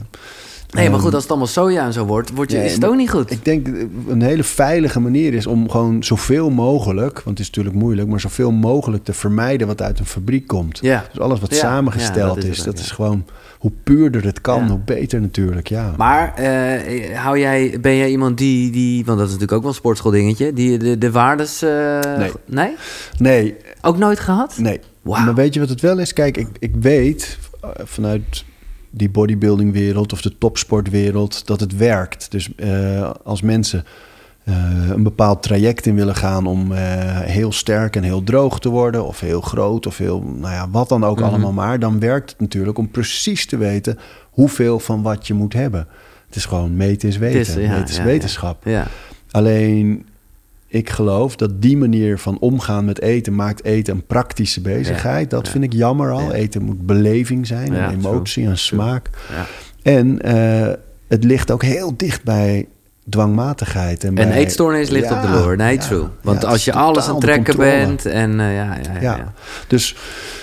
Nee, 0.74 0.84
maar 0.84 0.94
Ehm, 0.94 1.02
goed, 1.04 1.12
als 1.14 1.22
het 1.22 1.30
allemaal 1.30 1.48
soja 1.48 1.84
en 1.84 1.92
zo 1.92 2.04
wordt... 2.04 2.30
wordt 2.34 2.50
je, 2.50 2.56
nee, 2.56 2.66
is 2.66 2.74
het 2.74 2.84
ook 2.84 2.96
niet 2.96 3.10
goed. 3.10 3.30
Ik 3.30 3.44
denk 3.44 3.66
een 4.08 4.22
hele 4.22 4.44
veilige 4.44 5.00
manier 5.00 5.34
is 5.34 5.46
om 5.46 5.70
gewoon 5.70 6.02
zoveel 6.02 6.50
mogelijk... 6.50 7.14
want 7.14 7.38
het 7.38 7.38
is 7.38 7.46
natuurlijk 7.46 7.76
moeilijk... 7.76 8.08
maar 8.08 8.20
zoveel 8.20 8.50
mogelijk 8.52 9.04
te 9.04 9.12
vermijden 9.12 9.66
wat 9.66 9.82
uit 9.82 9.98
een 9.98 10.06
fabriek 10.06 10.46
komt. 10.46 10.78
Ja. 10.82 11.04
Dus 11.12 11.20
alles 11.20 11.40
wat 11.40 11.50
Ja, 11.50 11.56
ja, 11.56 11.62
samengesteld 11.62 12.34
dat 12.34 12.44
is 12.44 12.62
dat 12.62 12.78
is 12.78 12.90
gewoon... 12.90 13.24
hoe 13.58 13.72
puurder 13.84 14.24
het 14.24 14.40
kan, 14.40 14.68
hoe 14.68 14.78
beter 14.84 15.20
natuurlijk, 15.20 15.68
ja. 15.68 15.94
Maar 15.96 16.34
eh, 16.34 17.18
hou 17.18 17.38
jij, 17.38 17.78
ben 17.80 17.96
jij 17.96 18.10
iemand 18.10 18.38
die, 18.38 18.70
die... 18.70 19.04
Want 19.04 19.18
dat 19.18 19.26
is 19.28 19.32
natuurlijk 19.32 19.52
ook 19.52 19.60
wel 19.62 19.70
een 19.70 19.76
sportschool-dingetje. 19.76 20.52
Die 20.52 20.78
de, 20.78 20.98
de 20.98 21.10
waardes... 21.10 21.62
eh, 21.62 21.98
Nee. 22.18 22.30
nee? 22.46 22.74
Nee, 23.18 23.56
Ook 23.82 23.96
nooit 23.98 24.20
gehad? 24.20 24.54
nee. 24.58 24.80
Maar 25.02 25.34
weet 25.34 25.54
je 25.54 25.60
wat 25.60 25.68
het 25.68 25.80
wel 25.80 25.98
is? 25.98 26.12
Kijk, 26.12 26.36
ik, 26.36 26.48
ik 26.58 26.72
weet 26.80 27.38
eh, 27.60 27.68
vanuit 27.84 28.44
die 28.96 29.10
bodybuildingwereld 29.10 30.12
of 30.12 30.22
de 30.22 30.38
topsportwereld, 30.38 31.46
dat 31.46 31.60
het 31.60 31.76
werkt. 31.76 32.30
Dus 32.30 32.54
eh, 32.54 33.10
als 33.24 33.42
mensen 33.42 33.84
eh, 34.44 34.88
een 34.88 35.02
bepaald 35.02 35.42
traject 35.42 35.86
in 35.86 35.94
willen 35.94 36.14
gaan 36.14 36.46
om 36.46 36.72
eh, 36.72 36.78
heel 37.20 37.52
sterk 37.52 37.96
en 37.96 38.02
heel 38.02 38.22
droog 38.22 38.60
te 38.60 38.68
worden, 38.68 39.06
of 39.06 39.20
heel 39.20 39.40
groot, 39.40 39.86
of 39.86 39.98
heel, 39.98 40.20
nou 40.20 40.52
ja, 40.54 40.68
wat 40.70 40.88
dan 40.88 41.04
ook 41.04 41.18
Mhm. 41.18 41.28
allemaal 41.28 41.52
maar, 41.52 41.78
dan 41.78 42.00
werkt 42.00 42.30
het 42.30 42.40
natuurlijk 42.40 42.78
om 42.78 42.90
precies 42.90 43.46
te 43.46 43.56
weten 43.56 43.98
hoeveel 44.30 44.78
van 44.78 45.02
wat 45.02 45.26
je 45.26 45.34
moet 45.34 45.52
hebben. 45.52 45.86
Het 46.26 46.36
is 46.36 46.44
gewoon 46.44 46.76
meten 46.76 47.08
is 47.08 47.16
weten, 47.18 47.38
Het 47.38 47.48
is, 47.48 47.54
ja, 47.54 47.70
meten 47.70 47.88
is 47.88 47.96
ja, 47.96 48.04
wetenschap. 48.04 48.64
Ja. 48.64 48.86
Alleen 49.30 50.06
ik 50.74 50.90
geloof 50.90 51.36
dat 51.36 51.62
die 51.62 51.76
manier 51.76 52.18
van 52.18 52.38
omgaan 52.38 52.84
met 52.84 53.00
eten 53.00 53.34
maakt 53.34 53.64
eten 53.64 53.94
een 53.94 54.06
praktische 54.06 54.60
bezigheid. 54.60 55.30
dat 55.30 55.46
ja. 55.46 55.52
vind 55.52 55.64
ik 55.64 55.72
jammer 55.72 56.10
al. 56.10 56.20
Ja. 56.20 56.32
Eten 56.32 56.62
moet 56.62 56.86
beleving 56.86 57.46
zijn, 57.46 57.72
Ja, 57.72 57.86
en 57.88 57.94
emotie 57.94 58.42
true, 58.42 58.46
en 58.54 58.58
smaak. 58.58 59.10
Ja. 59.30 59.46
En 59.82 60.20
eh, 60.22 60.72
het 61.08 61.24
ligt 61.24 61.50
ook 61.50 61.62
heel 61.62 61.96
dicht 61.96 62.22
bij 62.24 62.68
dwangmatigheid. 63.08 64.04
En, 64.04 64.20
Een 64.20 64.32
eetstoornis 64.32 64.88
ligt 64.90 65.10
op 65.10 65.22
de 65.22 65.28
loer. 65.28 65.56
Nee, 65.56 65.78
true. 65.78 66.06
Want 66.22 66.44
als 66.44 66.64
je 66.64 66.72
alles 66.72 67.04
aan 67.06 67.14
het 67.14 67.20
trekken 67.20 67.54
controle. 67.54 67.86
bent 67.86 68.06
en 68.06 68.40
eh, 68.40 68.54
ja, 68.54 68.64
ja, 68.64 68.92
ja, 68.92 69.00
Ja. 69.00 69.16
ja. 69.16 69.32
Dus 69.66 69.96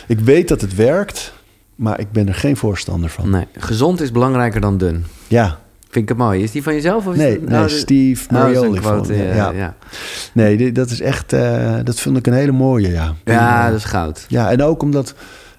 ik 0.07 0.19
weet 0.19 0.47
dat 0.47 0.61
het 0.61 0.75
werkt, 0.75 1.33
maar 1.75 1.99
ik 1.99 2.11
ben 2.11 2.27
er 2.27 2.35
geen 2.35 2.57
voorstander 2.57 3.09
van. 3.09 3.29
Nee, 3.29 3.47
gezond 3.57 4.01
is 4.01 4.11
belangrijker 4.11 4.61
dan 4.61 4.77
dun. 4.77 5.05
Ja, 5.27 5.59
Vind 5.91 6.03
ik 6.03 6.09
het 6.09 6.17
mooi. 6.17 6.43
Is 6.43 6.51
die 6.51 6.63
van 6.63 6.73
jezelf? 6.73 7.05
Of 7.07 7.13
is 7.13 7.19
nee, 7.19 7.31
het- 7.31 7.49
nee 7.49 7.61
oh, 7.61 7.67
Steve 7.67 8.21
oh, 8.23 8.37
is 8.37 8.37
Marioli. 8.43 8.79
quote, 8.79 9.13
vond- 9.13 9.19
ja, 9.19 9.33
ja. 9.35 9.51
ja. 9.51 9.75
Nee, 10.33 10.57
dit- 10.57 10.75
dat 10.75 10.89
is 10.89 11.01
echt, 11.01 11.33
eh, 11.33 11.75
dat 11.83 11.99
vind 11.99 12.17
ik 12.17 12.27
een 12.27 12.33
hele 12.33 12.51
mooie, 12.51 12.91
ja. 12.91 13.13
Ja, 13.25 13.63
En, 13.65 13.71
dat 13.71 13.79
is 13.79 13.85
goud. 13.85 14.25
Ja, 14.27 14.51
en 14.51 14.63
ook 14.63 14.81
omdat 14.81 15.13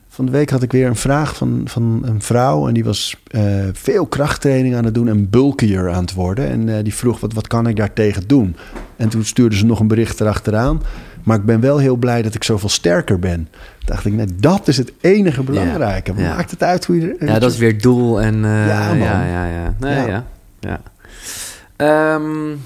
van 0.08 0.24
de 0.26 0.30
week 0.32 0.50
had 0.50 0.62
ik 0.62 0.72
weer 0.72 0.86
een 0.86 0.96
vraag 0.96 1.36
van, 1.36 1.62
van 1.64 2.02
een 2.04 2.22
vrouw. 2.22 2.68
En 2.68 2.74
die 2.74 2.84
was 2.84 3.16
eh, 3.26 3.42
veel 3.72 4.06
krachttraining 4.06 4.74
aan 4.76 4.84
het 4.84 4.94
doen 4.94 5.08
en 5.08 5.30
bulkier 5.30 5.90
aan 5.90 6.00
het 6.02 6.14
worden. 6.14 6.48
En 6.48 6.68
eh, 6.76 6.84
die 6.84 6.94
vroeg, 6.94 7.20
wat, 7.20 7.32
wat 7.32 7.46
kan 7.46 7.66
ik 7.66 7.76
daartegen 7.76 8.22
doen? 8.26 8.56
En 8.96 9.08
toen 9.08 9.24
stuurde 9.24 9.56
ze 9.56 9.64
nog 9.64 9.80
een 9.80 9.88
bericht 9.88 10.20
erachteraan. 10.20 10.82
Maar 11.24 11.36
ik 11.38 11.44
ben 11.44 11.60
wel 11.60 11.78
heel 11.78 11.96
blij 11.96 12.22
dat 12.22 12.34
ik 12.34 12.44
zoveel 12.44 12.68
sterker 12.68 13.18
ben. 13.18 13.48
Dacht 13.84 14.04
ik, 14.04 14.12
nee, 14.12 14.26
dat 14.36 14.68
is 14.68 14.76
het 14.76 14.92
enige 15.00 15.42
belangrijke. 15.42 16.12
ja. 16.16 16.34
Maakt 16.34 16.50
het 16.50 16.62
uit 16.62 16.84
hoe 16.84 17.00
je... 17.00 17.16
er- 17.18 17.26
Ja, 17.28 17.38
dat 17.38 17.52
is 17.52 17.58
weer 17.58 17.80
doel 17.80 18.20
en... 18.20 18.44
eh, 18.44 18.66
Ja, 18.68 18.86
man. 18.88 18.98
ja, 18.98 19.24
ja, 19.24 19.44
ja. 19.46 19.74
Nee, 19.78 19.96
ja. 20.06 20.06
Ja. 20.06 20.24
ja. 20.60 20.80
Ehm, 21.76 22.56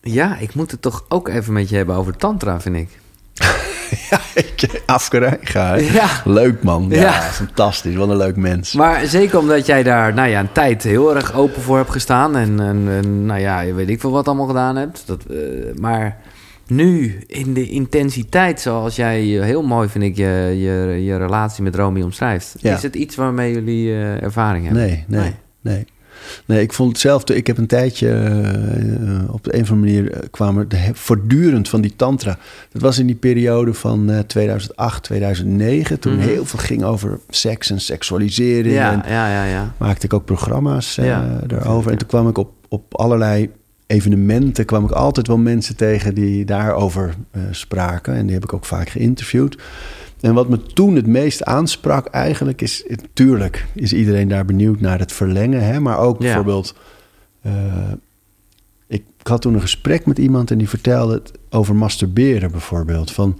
ja, 0.00 0.36
ik 0.38 0.54
moet 0.54 0.70
het 0.70 0.82
toch 0.82 1.04
ook 1.08 1.28
even 1.28 1.52
met 1.52 1.68
je 1.68 1.76
hebben 1.76 1.94
over 1.96 2.16
tantra, 2.16 2.60
vind 2.60 2.76
ik. 2.76 2.88
Afkerij 4.86 5.38
gaan. 5.42 5.82
Ja. 5.84 6.08
Leuk 6.24 6.62
man. 6.62 6.86
Ja, 6.88 7.00
Ja. 7.00 7.12
fantastisch. 7.20 7.94
Wat 7.94 8.08
een 8.08 8.16
leuk 8.16 8.36
mens. 8.36 8.72
Maar 8.72 9.06
zeker 9.06 9.38
omdat 9.38 9.66
jij 9.66 9.82
daar 9.82 10.14
nou 10.14 10.28
ja, 10.28 10.40
een 10.40 10.52
tijd 10.52 10.82
heel 10.82 11.16
erg 11.16 11.34
open 11.34 11.62
voor 11.62 11.76
hebt 11.76 11.90
gestaan. 11.90 12.36
En, 12.36 12.60
en, 12.60 12.88
en, 12.88 13.26
nou 13.26 13.40
ja, 13.40 13.60
je 13.60 13.74
weet 13.74 13.88
ik 13.88 14.00
veel 14.00 14.10
wat 14.10 14.26
allemaal 14.26 14.46
gedaan 14.46 14.76
hebt. 14.76 15.02
Dat, 15.06 15.24
eh, 15.24 15.38
maar 15.80 16.16
nu, 16.66 17.18
in 17.26 17.54
de 17.54 17.68
intensiteit 17.68 18.60
zoals 18.60 18.96
jij 18.96 19.38
eh, 19.38 19.44
heel 19.44 19.62
mooi, 19.62 19.88
vind 19.88 20.04
ik, 20.04 20.16
je, 20.16 20.54
je, 20.58 21.04
je 21.04 21.16
relatie 21.16 21.62
met 21.62 21.74
Romy 21.76 22.02
omschrijft. 22.02 22.54
Ja. 22.60 22.74
Is 22.76 22.82
het 22.82 22.94
iets 22.94 23.16
waarmee 23.16 23.52
jullie 23.52 23.88
eh, 23.92 24.22
ervaring 24.22 24.64
hebben? 24.64 24.82
Nee, 24.86 25.04
nee, 25.08 25.32
nee. 25.60 25.84
Nee, 26.46 26.60
ik 26.60 26.72
vond 26.72 26.88
hetzelfde. 26.92 27.36
Ik 27.36 27.46
heb 27.46 27.58
een 27.58 27.66
tijdje 27.66 28.10
eh, 28.12 29.34
op 29.34 29.44
de 29.44 29.54
een 29.54 29.62
of 29.62 29.70
andere 29.70 29.92
manier 30.02 30.28
kwamen 30.30 30.66
er 30.68 30.90
voortdurend 30.92 31.68
van 31.68 31.80
die 31.80 31.96
tantra. 31.96 32.38
Dat 32.72 32.82
was 32.82 32.98
in 32.98 33.06
die 33.06 33.16
periode 33.16 33.74
van 33.74 34.10
eh, 34.10 34.18
2008, 34.18 35.02
2009, 35.02 35.98
toen 36.00 36.14
Mhm. 36.16 36.22
heel 36.22 36.44
veel 36.44 36.58
ging 36.58 36.84
over 36.84 37.18
seks 37.28 37.70
en 37.70 37.80
seksualisering. 37.80 38.74
Ja, 38.74 38.92
En 38.92 39.12
ja, 39.12 39.30
ja, 39.32 39.44
ja. 39.44 39.74
maakte 39.78 40.06
ik 40.06 40.12
ook 40.12 40.24
programma's 40.24 40.94
daarover. 41.46 41.90
En 41.90 41.98
toen 41.98 42.08
kwam 42.08 42.28
ik 42.28 42.38
op, 42.38 42.50
op 42.68 42.94
allerlei 42.94 43.50
evenementen, 43.86 44.64
kwam 44.64 44.84
ik 44.84 44.90
altijd 44.90 45.26
wel 45.26 45.38
mensen 45.38 45.76
tegen 45.76 46.14
die 46.14 46.44
daarover 46.44 47.14
eh, 47.30 47.42
spraken. 47.50 48.14
En 48.14 48.24
die 48.24 48.34
heb 48.34 48.44
ik 48.44 48.52
ook 48.52 48.64
vaak 48.64 48.88
geïnterviewd. 48.88 49.58
En 50.20 50.34
wat 50.34 50.48
me 50.48 50.62
toen 50.62 50.94
het 50.96 51.06
meest 51.06 51.44
aansprak 51.44 52.06
eigenlijk 52.06 52.62
is... 52.62 52.86
Tuurlijk 53.12 53.66
is 53.74 53.92
iedereen 53.92 54.28
daar 54.28 54.44
benieuwd 54.44 54.80
naar 54.80 54.98
het 54.98 55.12
verlengen. 55.12 55.64
Hè? 55.64 55.80
Maar 55.80 55.98
ook 55.98 56.16
Ja. 56.18 56.24
bijvoorbeeld... 56.24 56.74
eh, 57.42 57.52
ik, 58.86 59.04
ik 59.20 59.26
had 59.26 59.40
toen 59.40 59.54
een 59.54 59.60
gesprek 59.60 60.06
met 60.06 60.18
iemand 60.18 60.50
en 60.50 60.58
die 60.58 60.68
vertelde 60.68 61.14
het 61.14 61.32
over 61.50 61.74
masturberen 61.74 62.50
bijvoorbeeld. 62.50 63.10
Van, 63.12 63.38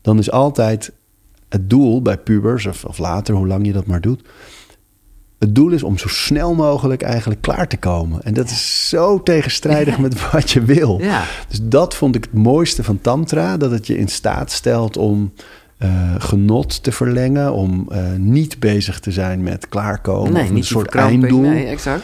dan 0.00 0.18
is 0.18 0.30
altijd 0.30 0.92
het 1.48 1.70
doel 1.70 2.02
bij 2.02 2.18
pubers 2.18 2.66
of, 2.66 2.84
of 2.84 2.98
later, 2.98 3.34
hoe 3.34 3.46
lang 3.46 3.66
je 3.66 3.72
dat 3.72 3.86
maar 3.86 4.00
doet... 4.00 4.22
Het 5.42 5.54
doel 5.54 5.70
is 5.70 5.82
om 5.82 5.98
zo 5.98 6.08
snel 6.08 6.54
mogelijk 6.54 7.02
eigenlijk 7.02 7.40
klaar 7.40 7.68
te 7.68 7.76
komen. 7.76 8.22
En 8.22 8.34
dat 8.34 8.50
is 8.50 8.88
zo 8.88 9.22
tegenstrijdig 9.22 9.98
met 9.98 10.30
wat 10.30 10.50
je 10.50 10.62
wil. 10.62 10.98
Ja, 11.00 11.24
Dus 11.48 11.58
dat 11.62 11.94
vond 11.94 12.14
ik 12.14 12.24
het 12.24 12.32
mooiste 12.32 12.84
van 12.84 13.00
Tantra. 13.00 13.56
Dat 13.56 13.70
het 13.70 13.86
je 13.86 13.98
in 13.98 14.08
staat 14.08 14.50
stelt 14.50 14.96
om 14.96 15.32
eh, 15.78 16.14
genot 16.18 16.82
te 16.82 16.92
verlengen. 16.92 17.52
Om 17.52 17.86
eh, 17.90 18.12
niet 18.16 18.58
bezig 18.58 19.00
te 19.00 19.12
zijn 19.12 19.42
met 19.42 19.68
klaarkomen. 19.68 20.32
nee, 20.32 20.42
of 20.42 20.50
een 20.50 20.64
soort 20.64 20.94
einddoel. 20.94 21.40
Nee, 21.40 21.66
exact. 21.66 22.02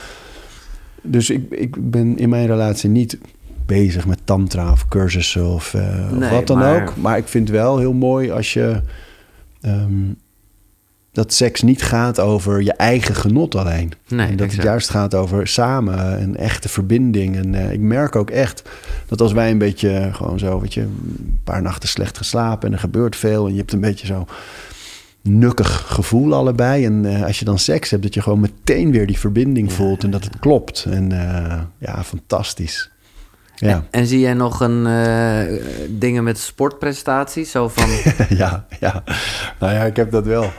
Dus 1.03 1.31
ik, 1.31 1.51
ik 1.51 1.91
ben 1.91 2.17
in 2.19 2.29
mijn 2.29 2.47
relatie 2.47 2.91
niet 2.91 3.19
bezig 3.67 4.07
met 4.07 4.19
tantra 4.25 4.73
of 4.73 4.89
cursussen 4.89 5.47
of, 5.47 5.75
eh, 5.75 6.13
of 6.21 6.31
wat 6.31 6.47
dan 6.47 6.59
maar- 6.59 6.83
ook. 6.83 6.97
Maar 6.97 7.17
ik 7.17 7.29
vind 7.29 7.49
het 7.49 7.57
wel 7.57 7.79
heel 7.79 7.93
mooi 7.93 8.31
als 8.31 8.53
je... 8.53 8.81
ehm, 9.61 9.93
dat 11.19 11.33
seks 11.33 11.63
niet 11.63 11.83
gaat 11.83 12.21
over 12.21 12.63
je 12.63 12.73
eigen 12.73 13.15
genot 13.15 13.55
alleen. 13.55 13.93
Nee, 14.09 14.27
en 14.27 14.37
dat 14.37 14.53
het 14.53 14.63
juist 14.63 14.91
gaat 14.91 15.15
over 15.15 15.47
samen, 15.47 16.23
een 16.23 16.37
echte 16.37 16.69
verbinding. 16.69 17.37
En 17.37 17.55
eh, 17.55 17.73
ik 17.73 17.81
merk 17.81 18.17
ook 18.17 18.31
echt 18.31 18.63
dat 19.07 19.21
als 19.21 19.33
wij 19.33 19.51
een 19.51 19.59
beetje 19.59 20.11
gewoon 20.13 20.39
zo, 20.39 20.61
weet 20.61 20.75
je, 20.75 20.81
een 20.81 21.41
paar 21.45 21.63
nachten 21.63 21.89
slecht 21.89 22.17
geslapen 22.17 22.69
en 22.69 22.75
er 22.75 22.81
gebeurt 22.81 23.17
veel 23.17 23.47
en 23.47 23.53
je 23.53 23.59
hebt 23.59 23.73
een 23.73 23.81
beetje 23.81 24.07
zo 24.07 24.27
nukkig 25.23 25.85
gevoel 25.87 26.35
allebei. 26.35 26.85
En 26.85 27.05
eh, 27.05 27.25
als 27.25 27.39
je 27.39 27.45
dan 27.45 27.59
seks 27.59 27.91
hebt, 27.91 28.03
dat 28.03 28.15
je 28.15 28.23
gewoon 28.23 28.41
meteen 28.41 28.91
weer 28.91 29.07
die 29.07 29.19
verbinding 29.19 29.73
voelt 29.73 30.05
en 30.05 30.11
dat 30.11 30.25
het 30.25 30.39
klopt. 30.39 30.87
En 30.91 31.13
eh, 31.13 31.61
ja, 31.79 32.05
fantastisch. 32.05 32.91
Ja, 33.61 33.69
En, 33.69 33.87
en 33.91 34.07
zie 34.07 34.21
jij 34.21 34.35
nog 34.35 34.61
een 34.61 34.87
eh, 34.87 35.61
dingen 35.89 36.25
met 36.25 36.39
sportprestaties? 36.39 37.51
Zo 37.51 37.69
van, 37.69 37.89
ja, 38.39 38.67
ja. 38.81 39.03
Nou 39.59 39.73
ja, 39.73 39.85
ik 39.85 39.97
heb 39.97 40.11
dat 40.11 40.25
wel. 40.25 40.43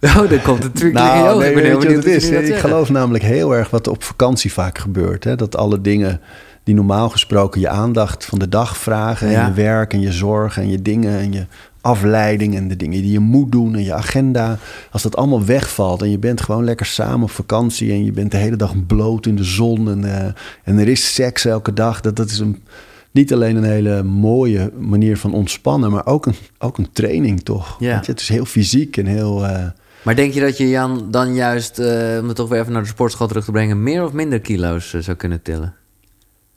oh, 0.00 0.32
er 0.32 0.40
komt 0.40 0.64
een 0.64 0.72
truc 0.72 0.96
in 0.96 1.02
je 1.02 1.08
Nou, 1.08 1.28
ogen. 1.28 1.38
nee, 1.38 1.48
Ik 1.48 1.54
ben 1.54 1.64
heel 1.64 1.78
benieuwd 1.78 2.04
het 2.04 2.14
is? 2.14 2.30
Ik 2.30 2.58
geloof 2.58 2.90
namelijk 2.90 3.24
heel 3.24 3.54
erg 3.54 3.70
wat 3.70 3.88
op 3.88 4.04
vakantie 4.04 4.52
vaak 4.52 4.78
gebeurt. 4.78 5.24
Hè? 5.24 5.36
Dat 5.36 5.56
alle 5.56 5.80
dingen 5.80 6.20
die 6.64 6.74
normaal 6.74 7.08
gesproken 7.08 7.60
je 7.60 7.68
aandacht 7.68 8.24
van 8.24 8.38
de 8.38 8.48
dag 8.48 8.76
vragen... 8.76 9.30
Ja. 9.30 9.40
en 9.40 9.46
je 9.46 9.52
werk 9.52 9.92
en 9.92 10.00
je 10.00 10.12
zorg 10.12 10.58
en 10.58 10.70
je 10.70 10.82
dingen 10.82 11.18
en 11.18 11.32
je 11.32 11.46
afleiding... 11.88 12.56
en 12.56 12.68
de 12.68 12.76
dingen 12.76 13.02
die 13.02 13.12
je 13.12 13.18
moet 13.18 13.52
doen 13.52 13.74
en 13.74 13.84
je 13.84 13.94
agenda... 13.94 14.58
als 14.90 15.02
dat 15.02 15.16
allemaal 15.16 15.44
wegvalt 15.44 16.02
en 16.02 16.10
je 16.10 16.18
bent 16.18 16.40
gewoon 16.40 16.64
lekker 16.64 16.86
samen 16.86 17.22
op 17.22 17.30
vakantie... 17.30 17.92
en 17.92 18.04
je 18.04 18.12
bent 18.12 18.30
de 18.30 18.36
hele 18.36 18.56
dag 18.56 18.86
bloot 18.86 19.26
in 19.26 19.36
de 19.36 19.44
zon 19.44 19.90
en, 19.90 20.04
eh, 20.04 20.32
en 20.64 20.78
er 20.78 20.88
is 20.88 21.14
seks 21.14 21.44
elke 21.44 21.72
dag... 21.72 22.00
dat, 22.00 22.16
dat 22.16 22.30
is 22.30 22.38
een, 22.38 22.62
niet 23.10 23.32
alleen 23.32 23.56
een 23.56 23.64
hele 23.64 24.02
mooie 24.02 24.72
manier 24.78 25.18
van 25.18 25.32
ontspannen... 25.32 25.90
maar 25.90 26.06
ook 26.06 26.26
een, 26.26 26.36
ook 26.58 26.78
een 26.78 26.92
training 26.92 27.40
toch? 27.40 27.76
Ja. 27.78 28.00
Je? 28.00 28.10
Het 28.10 28.20
is 28.20 28.28
heel 28.28 28.44
fysiek 28.44 28.96
en 28.96 29.06
heel... 29.06 29.46
eh, 29.46 29.66
Maar 30.02 30.16
denk 30.16 30.32
je 30.32 30.40
dat 30.40 30.56
je 30.56 30.68
Jan 30.68 31.08
dan 31.10 31.34
juist, 31.34 31.78
eh, 31.78 32.18
om 32.20 32.26
het 32.26 32.36
toch 32.36 32.48
weer 32.48 32.60
even 32.60 32.72
naar 32.72 32.82
de 32.82 32.88
sportschool 32.88 33.26
terug 33.26 33.44
te 33.44 33.50
brengen, 33.50 33.82
meer 33.82 34.04
of 34.04 34.12
minder 34.12 34.40
kilo's 34.40 34.94
zou 34.98 35.16
kunnen 35.16 35.42
tillen? 35.42 35.74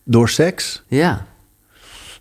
door 0.03 0.29
seks... 0.29 0.83
Ja. 0.87 1.25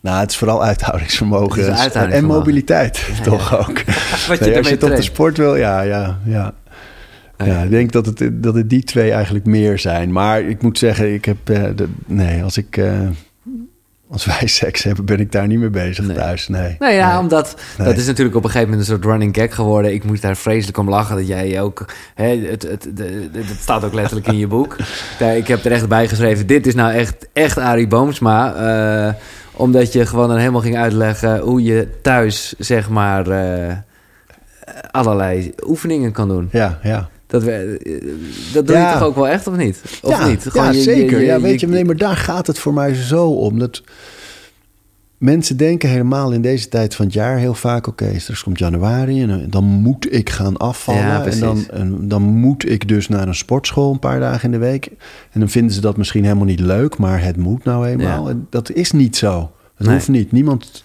Nou, 0.01 0.21
het 0.21 0.31
is 0.31 0.37
vooral 0.37 0.65
uithoudingsvermogen, 0.65 1.73
is 1.73 1.89
en 1.93 2.25
mobiliteit, 2.25 2.99
Ja, 3.17 3.23
toch 3.23 3.51
ja. 3.51 3.57
ook. 3.57 3.83
Wat 4.29 4.39
je 4.39 4.45
Nee, 4.45 4.57
als 4.57 4.69
je 4.69 4.75
het 4.75 4.83
op 4.83 4.97
de 4.97 5.03
sport 5.03 5.37
wil, 5.37 5.57
ja, 5.57 5.81
ja, 5.81 6.19
ja. 6.25 6.53
Ja. 7.37 7.47
Ja, 7.47 7.63
ik 7.63 7.71
denk 7.71 7.93
dat 7.93 8.07
het, 8.07 8.23
dat 8.33 8.55
het 8.55 8.71
die 8.71 8.85
twee 8.85 9.13
eigenlijk 9.13 9.45
meer 9.47 9.79
zijn. 9.79 10.13
Maar 10.13 10.43
ik 10.43 10.63
moet 10.63 10.79
zeggen, 10.79 11.15
ik 11.15 11.25
heb... 11.25 11.37
eh, 11.49 11.63
de, 11.77 11.89
nee, 12.07 12.43
als 12.43 12.57
ik... 12.57 12.77
eh, 12.77 12.93
als 14.11 14.25
wij 14.25 14.47
seks 14.63 14.83
hebben, 14.83 15.05
ben 15.05 15.21
ik 15.21 15.33
daar 15.33 15.47
niet 15.47 15.59
mee 15.59 15.71
bezig 15.71 16.07
Nee. 16.07 16.17
thuis. 16.17 16.49
Nee. 16.49 16.77
Nou 16.79 16.93
ja, 16.93 17.11
Nee. 17.11 17.19
omdat 17.19 17.57
Nee. 17.79 17.87
dat 17.87 17.97
is 17.97 18.07
natuurlijk 18.07 18.37
op 18.37 18.45
een 18.45 18.51
gegeven 18.51 18.71
moment 18.71 18.89
een 18.89 18.95
soort 18.95 19.07
running 19.07 19.37
gag 19.37 19.55
geworden. 19.55 19.93
Ik 19.95 20.05
moest 20.05 20.23
daar 20.23 20.37
vreselijk 20.37 20.79
om 20.79 20.89
lachen 20.89 21.17
dat 21.17 21.27
jij 21.27 21.61
ook. 21.61 21.85
Hè, 22.15 22.47
het, 22.51 22.63
het, 22.63 22.89
het 23.33 23.61
staat 23.61 23.85
ook 23.85 23.95
letterlijk 23.95 24.27
in 24.27 24.39
je 24.39 24.47
boek. 24.47 24.77
Ik 25.37 25.49
heb 25.49 25.65
er 25.65 25.73
echt 25.73 25.89
bij 25.89 26.09
geschreven: 26.09 26.47
dit 26.47 26.67
is 26.67 26.75
nou 26.75 26.93
echt, 26.93 27.29
echt 27.33 27.59
Arie 27.59 27.87
Boomsma. 27.89 28.55
eh, 28.55 29.15
omdat 29.61 29.93
je 29.93 30.07
gewoon 30.07 30.29
dan 30.29 30.39
helemaal 30.39 30.61
ging 30.61 30.77
uitleggen 30.77 31.39
hoe 31.39 31.63
je 31.63 31.89
thuis, 32.03 32.55
zeg 32.59 32.89
maar, 32.89 33.27
eh, 33.29 33.77
allerlei 34.91 35.55
oefeningen 35.67 36.13
kan 36.13 36.29
doen. 36.29 36.49
Ja, 36.53 36.79
ja. 36.83 37.09
Dat, 37.27 37.43
we, 37.43 37.81
dat 38.53 38.67
doe 38.67 38.77
Ja. 38.77 38.87
je 38.93 38.99
toch 38.99 39.07
ook 39.09 39.15
wel 39.15 39.29
echt, 39.29 39.47
of 39.47 39.57
niet? 39.57 39.81
Of 40.03 40.11
ja, 40.19 40.27
niet? 40.27 40.47
ja, 40.53 40.71
je- 40.71 40.77
je- 40.77 40.83
zeker. 40.83 41.19
je- 41.21 41.25
ja, 41.27 41.41
weet 41.41 41.61
je, 41.61 41.67
nee, 41.69 41.85
maar 41.85 41.97
daar 41.97 42.17
gaat 42.17 42.47
het 42.47 42.59
voor 42.59 42.75
mij 42.75 42.95
zo 42.95 43.27
om. 43.27 43.59
Dat 43.59 43.83
mensen 45.21 45.57
denken 45.57 45.89
helemaal 45.89 46.33
in 46.33 46.43
deze 46.43 46.69
tijd 46.69 46.95
van 46.95 47.05
het 47.05 47.15
jaar 47.15 47.37
heel 47.39 47.55
vaak... 47.55 47.87
oké, 47.87 48.19
straks 48.19 48.43
komt 48.43 48.59
januari 48.59 49.23
en 49.23 49.31
eh, 49.31 49.37
dan 49.49 49.65
moet 49.65 50.13
ik 50.15 50.31
gaan 50.31 50.57
afvallen. 50.57 51.03
Ja, 51.03 51.25
en, 51.25 51.39
dan, 51.41 51.65
en 51.71 52.09
dan 52.09 52.23
moet 52.23 52.71
ik 52.71 52.89
dus 52.89 53.09
naar 53.09 53.29
een 53.29 53.35
sportschool 53.35 53.93
een 53.93 53.99
paar 53.99 54.21
dagen 54.21 54.45
in 54.45 54.51
de 54.61 54.67
week. 54.67 54.87
En 55.33 55.41
dan 55.41 55.49
vinden 55.49 55.73
ze 55.75 55.81
dat 55.81 55.97
misschien 55.97 56.23
helemaal 56.25 56.45
niet 56.45 56.61
leuk... 56.61 56.99
maar 56.99 57.23
het 57.23 57.37
moet 57.37 57.65
nou 57.65 57.87
eenmaal. 57.87 58.25
Ja. 58.25 58.31
En 58.31 58.47
dat 58.51 58.73
is 58.73 58.91
niet 58.93 59.17
zo. 59.17 59.51
Het 59.75 59.87
Nee. 59.89 59.97
hoeft 59.97 60.09
niet. 60.09 60.33
Niemand... 60.33 60.85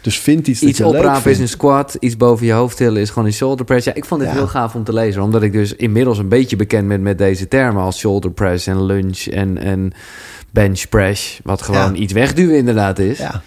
Dus 0.00 0.18
vindt 0.18 0.48
iets, 0.48 0.62
Iets 0.62 0.80
oprapen 0.80 1.30
is 1.30 1.38
een 1.38 1.48
squat, 1.48 1.96
iets 2.00 2.16
boven 2.16 2.46
je 2.46 2.52
hoofd 2.52 2.76
tillen 2.76 3.00
is 3.02 3.08
gewoon 3.10 3.24
een 3.28 3.32
shoulder 3.34 3.64
press. 3.64 3.86
Ja, 3.86 3.94
ik 3.94 4.04
vond 4.04 4.20
dit 4.20 4.30
Ja. 4.30 4.34
heel 4.36 4.46
gaaf 4.48 4.74
om 4.74 4.84
te 4.84 4.92
lezen, 4.92 5.22
omdat 5.22 5.42
ik 5.42 5.52
dus 5.52 5.74
inmiddels 5.76 6.18
een 6.18 6.28
beetje 6.28 6.56
bekend 6.56 6.88
ben 6.88 7.02
met 7.02 7.18
deze 7.18 7.48
termen 7.48 7.82
als 7.82 7.98
shoulder 7.98 8.30
press 8.30 8.66
en 8.66 8.84
lunge 8.84 9.30
en, 9.30 9.58
en 9.58 9.92
bench 10.50 10.88
press, 10.88 11.40
wat 11.44 11.62
gewoon 11.62 11.94
Ja. 11.94 12.00
iets 12.00 12.12
wegduwen 12.12 12.56
inderdaad 12.56 12.98
is. 12.98 13.18
Ja. 13.18 13.42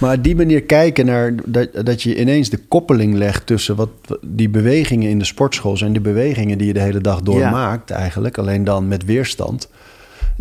Maar 0.00 0.22
die 0.22 0.36
manier 0.36 0.62
kijken 0.62 1.06
naar 1.06 1.34
dat, 1.44 1.68
dat 1.84 2.02
je 2.02 2.20
ineens 2.20 2.50
de 2.50 2.60
koppeling 2.68 3.14
legt 3.14 3.46
tussen 3.46 3.76
wat 3.76 3.88
die 4.22 4.48
bewegingen 4.48 5.10
in 5.10 5.18
de 5.18 5.24
sportschool 5.24 5.76
zijn, 5.76 5.92
de 5.92 6.00
bewegingen 6.00 6.58
die 6.58 6.66
je 6.66 6.72
de 6.72 6.80
hele 6.80 7.00
dag 7.00 7.22
door 7.22 7.38
Ja. 7.38 7.50
maakt, 7.50 7.90
eigenlijk, 7.90 8.38
alleen 8.38 8.64
dan 8.64 8.88
met 8.88 9.04
weerstand. 9.04 9.68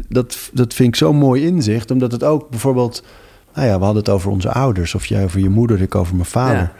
Dat, 0.09 0.49
dat 0.53 0.73
vind 0.73 0.87
ik 0.89 0.95
zo'n 0.95 1.15
mooi 1.15 1.45
inzicht, 1.45 1.91
omdat 1.91 2.11
het 2.11 2.23
ook 2.23 2.49
bijvoorbeeld, 2.49 3.03
nou 3.53 3.67
ja, 3.67 3.77
we 3.77 3.83
hadden 3.83 4.03
het 4.03 4.13
over 4.13 4.31
onze 4.31 4.51
ouders, 4.51 4.95
of 4.95 5.05
jij 5.05 5.23
over 5.23 5.39
je 5.39 5.49
moeder, 5.49 5.81
ik 5.81 5.95
over 5.95 6.15
mijn 6.15 6.27
vader. 6.27 6.71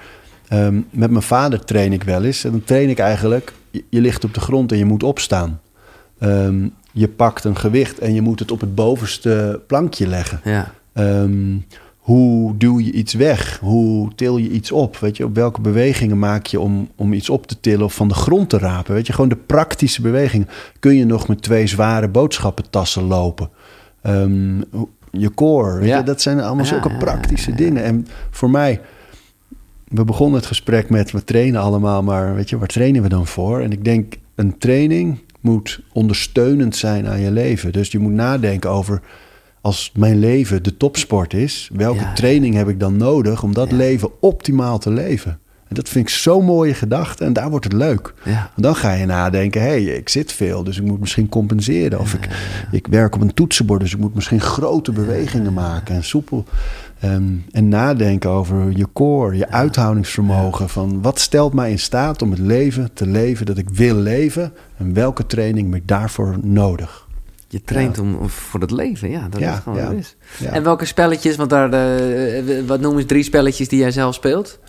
Ehm, 0.48 0.82
met 0.90 1.10
mijn 1.10 1.24
vader 1.24 1.66
train 1.66 1.94
ik 1.94 2.04
wel 2.04 2.24
eens. 2.24 2.44
En 2.44 2.52
dan 2.52 2.64
train 2.64 2.90
ik 2.90 3.00
eigenlijk, 3.00 3.54
je, 3.72 3.84
je 3.90 4.02
ligt 4.02 4.24
op 4.24 4.34
de 4.34 4.40
grond 4.40 4.72
en 4.72 4.78
je 4.78 4.86
moet 4.86 5.04
opstaan. 5.04 5.62
Ehm, 6.20 6.68
je 6.92 7.08
pakt 7.08 7.44
een 7.44 7.58
gewicht 7.58 8.00
en 8.00 8.14
je 8.14 8.22
moet 8.22 8.40
het 8.40 8.52
op 8.52 8.60
het 8.60 8.76
bovenste 8.76 9.62
plankje 9.68 10.08
leggen. 10.08 10.40
Ja. 10.44 10.72
Ehm, 10.94 11.56
hoe 12.08 12.58
duw 12.58 12.80
je 12.80 12.92
iets 12.92 13.14
weg? 13.14 13.60
Hoe 13.62 14.10
til 14.16 14.38
je 14.38 14.50
iets 14.50 14.72
op? 14.72 14.98
Weet 14.98 15.18
je, 15.18 15.26
op 15.26 15.36
welke 15.36 15.62
bewegingen 15.62 16.20
maak 16.20 16.46
je 16.46 16.60
om, 16.60 16.90
om 16.96 17.14
iets 17.14 17.30
op 17.30 17.48
te 17.48 17.60
tillen 17.60 17.86
of 17.86 17.94
van 17.94 18.08
de 18.08 18.14
grond 18.14 18.50
te 18.50 18.58
rapen? 18.58 18.94
Weet 18.94 19.08
je, 19.08 19.14
gewoon 19.14 19.30
de 19.30 19.36
praktische 19.36 20.02
bewegingen. 20.02 20.48
Kun 20.80 20.96
je 20.96 21.06
nog 21.06 21.28
met 21.28 21.42
twee 21.42 21.68
zware 21.68 22.08
boodschappentassen 22.08 23.04
lopen? 23.04 23.50
Ehm, 24.02 24.58
je 25.12 25.34
core, 25.34 25.86
Ja. 25.86 25.98
je, 25.98 26.04
dat 26.04 26.22
zijn 26.22 26.40
allemaal 26.40 26.66
Ja, 26.66 26.72
zulke 26.72 26.90
ja, 26.90 26.98
praktische 26.98 27.56
dingen. 27.56 27.84
En 27.84 28.08
voor 28.32 28.50
mij, 28.50 28.82
we 29.88 30.04
begonnen 30.04 30.38
het 30.40 30.48
gesprek 30.48 30.90
met 30.90 31.12
we 31.12 31.24
trainen 31.24 31.62
allemaal, 31.62 32.04
maar 32.04 32.36
weet 32.36 32.50
je, 32.50 32.58
waar 32.58 32.68
trainen 32.68 33.02
we 33.02 33.10
dan 33.10 33.28
voor? 33.28 33.60
En 33.62 33.72
ik 33.72 33.84
denk, 33.84 34.16
een 34.36 34.58
training 34.58 35.20
moet 35.42 35.80
ondersteunend 35.94 36.76
zijn 36.76 37.08
aan 37.08 37.20
je 37.20 37.32
leven. 37.32 37.72
Dus 37.72 37.92
je 37.92 38.00
moet 38.00 38.12
nadenken 38.12 38.70
over, 38.70 39.02
als 39.68 39.92
mijn 39.96 40.20
leven 40.20 40.64
de 40.64 40.78
topsport 40.78 41.34
is, 41.34 41.70
welke 41.74 42.00
Ja. 42.00 42.14
training 42.14 42.56
heb 42.56 42.68
ik 42.70 42.80
dan 42.80 42.98
nodig 42.98 43.44
om 43.44 43.54
dat 43.54 43.72
leven 43.72 44.10
optimaal 44.22 44.80
te 44.80 44.90
leven? 44.92 45.40
En 45.68 45.76
dat 45.76 45.90
vind 45.90 46.08
ik 46.08 46.14
zo'n 46.14 46.46
mooie 46.46 46.74
gedachte 46.74 47.24
en 47.26 47.34
daar 47.34 47.50
wordt 47.50 47.66
het 47.66 47.74
leuk. 47.74 48.14
Ja. 48.24 48.52
Dan 48.56 48.76
ga 48.76 48.92
je 48.94 49.06
nadenken, 49.06 49.62
hé, 49.62 49.68
hey, 49.68 49.84
ik 49.84 50.10
zit 50.10 50.32
veel, 50.32 50.64
dus 50.64 50.78
ik 50.78 50.84
moet 50.84 51.00
misschien 51.00 51.30
compenseren. 51.30 52.00
Of 52.00 52.14
ik, 52.14 52.28
ik 52.72 52.88
werk 52.88 53.16
op 53.16 53.22
een 53.22 53.34
toetsenbord, 53.34 53.82
dus 53.82 53.94
ik 53.94 54.00
moet 54.00 54.16
misschien 54.16 54.42
grote 54.42 54.92
bewegingen 54.92 55.54
maken 55.54 55.96
en 55.96 56.04
soepel. 56.04 56.44
Ehm, 57.00 57.24
en 57.52 57.68
nadenken 57.68 58.30
over 58.30 58.72
je 58.78 58.88
core, 58.94 59.38
je 59.38 59.50
uithoudingsvermogen. 59.50 60.70
Van 60.70 61.02
wat 61.02 61.20
stelt 61.20 61.54
mij 61.54 61.72
in 61.72 61.80
staat 61.80 62.22
om 62.22 62.30
het 62.30 62.40
leven 62.40 62.90
te 62.94 63.08
leven 63.08 63.46
dat 63.46 63.58
ik 63.58 63.70
wil 63.70 63.96
leven? 63.96 64.54
En 64.78 64.94
welke 64.94 65.26
training 65.26 65.72
heb 65.72 65.82
ik 65.82 65.88
daarvoor 65.88 66.36
nodig? 66.42 67.07
Je 67.48 67.62
traint 67.62 67.96
Ja. 67.96 68.02
om, 68.02 68.30
voor 68.30 68.60
het 68.60 68.72
leven, 68.72 69.10
ja, 69.10 69.28
dat 69.30 69.40
Ja, 69.40 69.54
is 69.54 69.60
gewoon 69.64 69.78
ja. 69.78 69.84
wat 69.86 69.94
het 69.96 70.00
is. 70.04 70.16
Ja. 70.46 70.52
En 70.52 70.64
welke 70.64 70.86
spelletjes, 70.86 71.36
want 71.36 71.50
daar, 71.50 71.72
de, 71.72 72.64
wat 72.68 72.80
noemen 72.80 73.02
ze 73.02 73.08
drie 73.08 73.24
spelletjes 73.24 73.68
die 73.68 73.80
jij 73.80 73.92
zelf 73.92 74.14
speelt? 74.16 74.60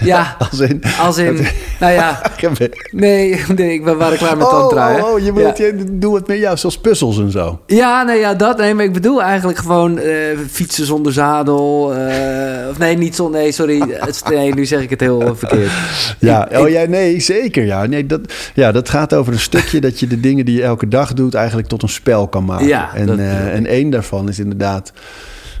Ja, 0.00 0.36
Als 0.50 0.60
in... 0.60 0.82
als 1.00 1.16
in, 1.18 1.46
nou 1.80 1.92
ja, 1.92 2.20
nee, 2.90 3.40
nee 3.56 3.72
ik 3.72 3.84
ben 3.84 3.96
waren 3.96 4.18
klaar 4.18 4.36
met 4.36 4.46
Oh, 4.46 4.52
tantra, 4.58 4.92
hè? 4.92 5.00
oh, 5.02 5.12
oh, 5.12 5.18
je 5.18 5.24
Ja. 5.24 5.32
bedoelt, 5.32 5.56
je 5.56 5.84
doe 5.98 6.14
het 6.14 6.26
met 6.26 6.38
jou, 6.38 6.56
zoals 6.56 6.78
puzzels 6.78 7.18
en 7.18 7.30
zo. 7.30 7.60
Ja, 7.66 8.02
nee, 8.02 8.18
ja, 8.18 8.34
dat. 8.34 8.58
Nee, 8.58 8.74
maar 8.74 8.84
ik 8.84 8.92
bedoel 8.92 9.22
eigenlijk 9.22 9.58
gewoon 9.58 9.98
eh, 9.98 10.14
fietsen 10.50 10.86
zonder 10.86 11.12
zadel. 11.12 11.94
eh, 11.94 12.68
of 12.70 12.78
nee, 12.78 12.96
niet 12.96 13.14
zonder. 13.14 13.40
Nee, 13.40 13.52
sorry. 13.52 13.80
Het- 13.88 14.22
Nee, 14.30 14.54
nu 14.54 14.66
zeg 14.66 14.80
ik 14.82 14.90
het 14.90 15.00
heel 15.00 15.36
verkeerd. 15.36 15.70
Ja, 16.18 16.48
Ik- 16.48 16.58
oh 16.58 16.68
ik- 16.68 16.74
ja, 16.74 16.84
nee, 16.88 17.20
zeker. 17.20 17.64
Ja. 17.64 17.86
Nee, 17.86 18.06
dat, 18.06 18.20
ja, 18.54 18.72
dat 18.72 18.88
gaat 18.88 19.14
over 19.14 19.32
een 19.32 19.38
stukje 19.40 19.80
dat 19.80 20.00
je 20.00 20.06
de 20.06 20.20
dingen 20.20 20.44
die 20.44 20.56
je 20.56 20.62
elke 20.62 20.88
dag 20.88 21.12
doet 21.12 21.34
eigenlijk 21.34 21.68
tot 21.68 21.82
een 21.82 21.88
spel 21.88 22.28
kan 22.28 22.44
maken. 22.44 22.66
Ja, 22.66 22.90
en, 22.94 23.06
dat 23.06 23.18
eh, 23.18 23.54
en 23.54 23.66
één 23.66 23.90
daarvan 23.90 24.28
is 24.28 24.38
inderdaad, 24.38 24.92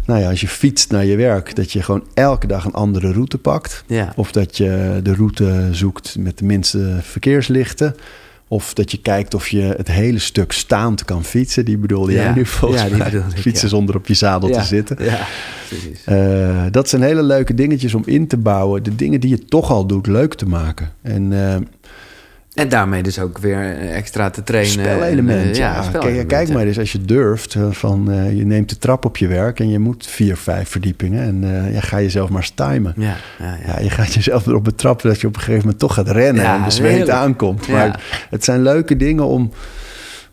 nou 0.06 0.20
ja, 0.20 0.30
als 0.30 0.40
je 0.40 0.48
fietst 0.48 0.90
naar 0.90 1.04
je 1.04 1.16
werk, 1.16 1.56
dat 1.56 1.72
je 1.72 1.82
gewoon 1.82 2.04
elke 2.14 2.46
dag 2.46 2.64
een 2.64 2.72
andere 2.72 3.12
route 3.12 3.38
pakt. 3.38 3.84
Ja. 3.86 4.12
Of 4.16 4.32
dat 4.32 4.56
je 4.56 5.00
de 5.02 5.14
route 5.14 5.68
zoekt 5.70 6.16
met 6.18 6.38
de 6.38 6.44
minste 6.44 6.98
verkeerslichten. 7.02 7.94
Of 8.48 8.74
dat 8.74 8.90
je 8.90 9.00
kijkt 9.00 9.34
of 9.34 9.48
je 9.48 9.74
het 9.76 9.88
hele 9.88 10.18
stuk 10.18 10.52
staand 10.52 11.04
kan 11.04 11.24
fietsen. 11.24 11.64
Die 11.64 11.78
bedoelde 11.78 12.12
jij 12.12 12.24
Ja, 12.24 12.34
nu 12.34 12.46
volgens 12.46 12.82
ja, 12.82 12.88
die 12.88 12.96
mij. 12.96 13.10
ik, 13.10 13.22
Fietsen 13.34 13.68
ja. 13.68 13.74
zonder 13.74 13.96
op 13.96 14.06
je 14.06 14.14
zadel 14.14 14.50
te 14.50 14.62
zitten. 14.62 14.96
Eh, 16.04 16.64
dat 16.70 16.88
zijn 16.88 17.02
hele 17.02 17.22
leuke 17.22 17.54
dingetjes 17.54 17.94
om 17.94 18.02
in 18.06 18.26
te 18.26 18.36
bouwen. 18.36 18.82
De 18.82 18.94
dingen 18.94 19.20
die 19.20 19.30
je 19.30 19.44
toch 19.44 19.70
al 19.70 19.86
doet, 19.86 20.06
leuk 20.06 20.34
te 20.34 20.46
maken. 20.46 20.90
En 21.02 21.32
eh 21.32 21.56
En 22.54 22.68
daarmee 22.68 23.02
dus 23.02 23.18
ook 23.18 23.38
weer 23.38 23.58
eh, 23.58 23.96
extra 23.96 24.30
te 24.30 24.42
trainen. 24.42 24.72
spelelement, 24.72 25.46
Eh, 25.50 25.54
ja. 25.54 25.72
Kijk, 25.72 25.84
spelelement, 25.84 26.26
kijk 26.26 26.48
ja. 26.48 26.54
maar 26.54 26.66
eens 26.66 26.78
als 26.78 26.92
je 26.92 27.00
durft. 27.04 27.54
eh, 27.54 27.66
van, 27.70 28.10
je 28.34 28.44
neemt 28.46 28.68
de 28.68 28.78
trap 28.78 29.04
op 29.04 29.16
je 29.16 29.26
werk 29.26 29.60
en 29.60 29.68
je 29.70 29.78
moet 29.78 30.06
vier, 30.06 30.36
vijf 30.36 30.68
verdiepingen. 30.68 31.22
En 31.22 31.64
eh, 31.66 31.74
ja, 31.74 31.80
ga 31.80 32.00
jezelf 32.00 32.28
maar 32.30 32.50
timen. 32.54 32.94
Ja, 32.96 33.16
ja, 33.66 33.78
je 33.80 33.90
gaat 33.90 34.14
jezelf 34.14 34.46
erop 34.46 34.64
betrappen 34.64 35.08
dat 35.08 35.20
je 35.20 35.26
op 35.26 35.34
een 35.34 35.40
gegeven 35.40 35.60
moment 35.60 35.78
toch 35.78 35.94
gaat 35.94 36.08
rennen 36.10 36.44
en 36.44 36.64
bezweet 36.64 36.90
heerlijk. 36.90 37.10
aankomt. 37.10 37.68
Maar 37.68 38.02
het 38.30 38.44
zijn 38.44 38.62
leuke 38.62 38.96
dingen 38.96 39.26
om, 39.26 39.52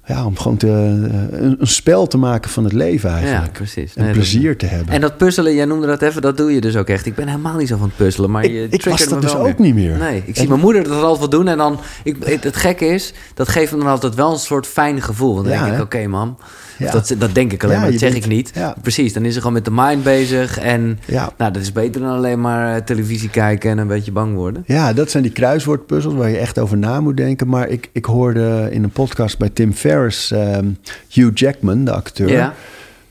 ja, 0.10 0.26
om 0.26 0.38
gewoon 0.38 0.58
te, 0.58 0.68
eh, 0.68 1.40
een, 1.42 1.56
een 1.60 1.68
spel 1.68 2.08
te 2.08 2.18
maken 2.18 2.50
van 2.50 2.64
het 2.64 2.74
leven 2.74 3.10
eigenlijk. 3.10 3.46
Ja, 3.46 3.52
precies. 3.52 3.94
Nee, 3.94 4.12
plezier 4.12 4.58
te 4.58 4.66
hebben. 4.66 4.94
En 4.94 5.02
dat 5.02 5.18
puzzelen, 5.18 5.56
jij 5.56 5.66
noemde 5.66 5.88
dat 5.88 6.02
even, 6.02 6.22
dat 6.22 6.38
doe 6.38 6.54
je 6.54 6.62
dus 6.62 6.76
ook 6.76 6.88
echt. 6.88 7.06
Ik 7.06 7.16
ben 7.16 7.28
helemaal 7.28 7.58
niet 7.58 7.68
zo 7.68 7.78
van 7.78 7.88
het 7.88 7.96
puzzelen, 7.98 8.32
maar 8.32 8.44
Ik- 8.44 8.52
je 8.52 8.68
ik 8.70 8.84
was 8.86 9.06
dat 9.06 9.22
dus 9.22 9.36
ook 9.36 9.58
niet 9.60 9.74
meer. 9.76 9.98
Nee, 9.98 10.24
ik 10.26 10.36
zie 10.36 10.48
mijn 10.48 10.60
moeder 10.60 10.84
dat 10.84 10.92
altijd 11.04 11.20
wel 11.20 11.30
doen 11.30 11.48
en 11.48 11.58
dan... 11.58 11.80
Ik, 12.04 12.16
het, 12.24 12.44
het 12.44 12.56
gekke 12.56 12.86
is, 12.86 13.14
dat 13.34 13.48
geeft 13.48 13.72
me 13.72 13.78
dan 13.78 13.88
altijd 13.88 14.16
wel 14.16 14.32
een 14.32 14.40
soort 14.40 14.68
fijn 14.68 15.02
gevoel. 15.02 15.34
Want 15.34 15.46
dan 15.48 15.56
Ja, 15.56 15.64
denk 15.64 15.76
ik, 15.76 15.82
oké 15.84 16.08
mam, 16.08 16.38
Ja. 16.80 16.92
dat, 16.92 17.16
dat 17.18 17.34
denk 17.36 17.52
ik 17.54 17.64
alleen, 17.64 17.76
Ja, 17.76 17.82
maar 17.82 17.92
dat 17.92 18.00
zeg 18.00 18.12
bent- 18.12 18.24
ik 18.24 18.30
niet. 18.32 18.52
ja. 18.54 18.76
Precies, 18.82 19.14
dan 19.14 19.26
is 19.26 19.34
ze 19.34 19.40
gewoon 19.40 19.54
met 19.54 19.66
de 19.66 19.72
mind 19.74 20.04
bezig 20.04 20.58
en... 20.60 21.00
Nou, 21.38 21.52
dat 21.54 21.58
is 21.58 21.72
beter 21.72 22.02
dan 22.02 22.10
alleen 22.12 22.42
maar 22.42 22.76
eh, 22.76 22.82
televisie 22.82 23.30
kijken 23.30 23.72
en 23.72 23.78
een 23.78 23.88
beetje 23.88 24.12
bang 24.12 24.36
worden. 24.36 24.64
Ja, 24.66 24.94
dat 24.94 25.12
zijn 25.12 25.24
die 25.24 25.32
kruiswoordpuzzels 25.32 26.14
waar 26.14 26.30
je 26.30 26.38
echt 26.38 26.60
over 26.60 26.78
na 26.78 27.02
moet 27.02 27.18
denken. 27.18 27.48
Maar 27.48 27.68
ik, 27.70 27.90
ik 27.92 28.06
hoorde 28.06 28.68
in 28.72 28.84
een 28.84 28.90
podcast 28.90 29.38
bij 29.38 29.50
Tim 29.50 29.74
Ferriss 29.74 30.32
ehm, 30.32 30.66
Hugh 31.10 31.32
Jackman, 31.34 31.84
de 31.86 31.92
acteur. 31.92 32.54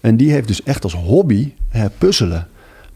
En 0.00 0.16
die 0.16 0.30
heeft 0.32 0.48
dus 0.48 0.62
echt 0.62 0.82
als 0.84 0.94
hobby 0.94 1.52
eh, 1.70 1.84
puzzelen. 1.98 2.46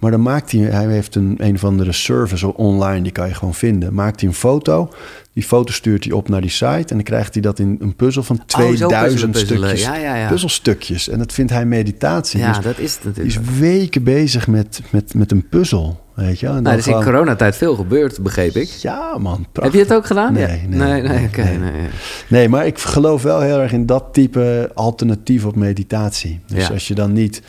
Maar 0.03 0.11
dan 0.11 0.23
maakt 0.23 0.53
hij, 0.53 0.61
hij 0.61 0.87
heeft 0.87 1.15
een, 1.15 1.35
een 1.39 1.55
of 1.55 1.65
andere 1.65 1.93
service 1.93 2.57
online, 2.57 3.03
die 3.03 3.12
kan 3.12 3.29
je 3.29 3.35
gewoon 3.35 3.55
vinden. 3.55 3.95
Maakt 3.95 4.20
hij 4.20 4.29
een 4.29 4.35
foto, 4.35 4.91
die 5.33 5.43
foto 5.43 5.73
stuurt 5.73 6.05
hij 6.05 6.12
op 6.12 6.29
naar 6.29 6.41
die 6.41 6.51
site... 6.51 6.66
en 6.66 6.85
dan 6.87 7.03
krijgt 7.03 7.33
hij 7.33 7.43
dat 7.43 7.59
in 7.59 7.77
een 7.81 7.97
puzzel 7.97 8.23
van 8.23 8.37
Oh, 8.37 8.43
zo 8.47 8.57
puzzelen, 8.69 8.89
2000 8.89 9.31
puzzelen. 9.33 9.59
stukjes. 9.69 9.87
Ja, 9.87 9.97
ja, 9.97 10.16
ja. 10.16 10.29
Puzzelstukjes. 10.29 11.09
En 11.09 11.19
dat 11.19 11.33
vindt 11.33 11.51
hij 11.53 11.66
meditatie. 11.66 12.41
Ja, 12.41 12.53
Dus 12.53 12.65
dat 12.65 12.79
is 12.79 12.99
het 13.03 13.15
die 13.15 13.24
is 13.24 13.35
natuurlijk. 13.35 13.59
weken 13.62 14.03
bezig 14.03 14.47
met, 14.47 14.81
met, 14.91 15.15
met 15.15 15.31
een 15.31 15.49
puzzel, 15.49 16.01
weet 16.15 16.41
je. 16.41 16.47
En 16.47 16.53
Nou, 16.62 16.66
er 16.66 16.79
is 16.79 16.87
in 16.87 16.93
gewoon- 16.93 17.05
coronatijd 17.07 17.57
veel 17.57 17.74
gebeurd, 17.74 18.23
begreep 18.23 18.55
ik. 18.57 18.69
Ja, 18.69 19.19
man. 19.19 19.37
Heb 19.39 19.47
prachtig. 19.53 19.74
je 19.74 19.81
het 19.81 19.95
ook 19.95 20.07
gedaan? 20.07 20.33
Nee, 20.33 20.47
nee, 20.47 20.59
nee, 20.69 21.03
nee, 21.03 21.29
nee, 21.37 21.59
nee. 21.59 21.89
nee, 22.29 22.49
maar 22.49 22.66
ik 22.66 22.79
geloof 22.79 23.23
wel 23.23 23.41
heel 23.41 23.59
erg 23.61 23.73
in 23.73 23.87
dat 23.87 24.05
type 24.12 24.70
alternatief 24.74 25.45
op 25.45 25.57
meditatie. 25.57 26.41
Dus 26.47 26.70
als 26.70 26.89
je 26.89 26.95
dan 26.95 27.12
niet 27.12 27.43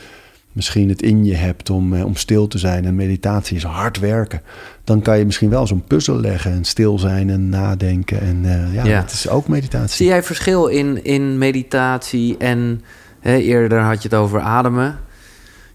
misschien 0.54 0.88
het 0.88 1.02
in 1.02 1.24
je 1.24 1.34
hebt 1.34 1.70
om, 1.70 1.94
eh, 1.94 2.04
om 2.04 2.16
stil 2.16 2.46
te 2.48 2.58
zijn 2.58 2.84
en 2.84 2.94
meditatie 2.94 3.56
is 3.56 3.62
hard 3.62 3.98
werken, 3.98 4.42
dan 4.84 5.02
kan 5.02 5.18
je 5.18 5.24
misschien 5.24 5.50
wel 5.50 5.66
zo'n 5.66 5.84
puzzel 5.84 6.16
leggen 6.20 6.52
en 6.52 6.64
stil 6.64 6.98
zijn 6.98 7.30
en 7.30 7.48
nadenken. 7.48 8.20
En 8.20 8.40
eh, 8.44 8.74
ja, 8.74 8.84
Ja. 8.84 9.00
dat 9.00 9.10
is 9.10 9.28
ook 9.28 9.48
meditatie. 9.48 9.96
Zie 9.96 10.06
jij 10.06 10.22
verschil 10.22 10.66
in, 10.66 11.04
in 11.04 11.38
meditatie 11.38 12.36
en 12.36 12.82
hè, 13.20 13.36
eerder 13.36 13.80
had 13.80 14.02
je 14.02 14.08
het 14.08 14.18
over 14.18 14.40
ademen? 14.40 14.98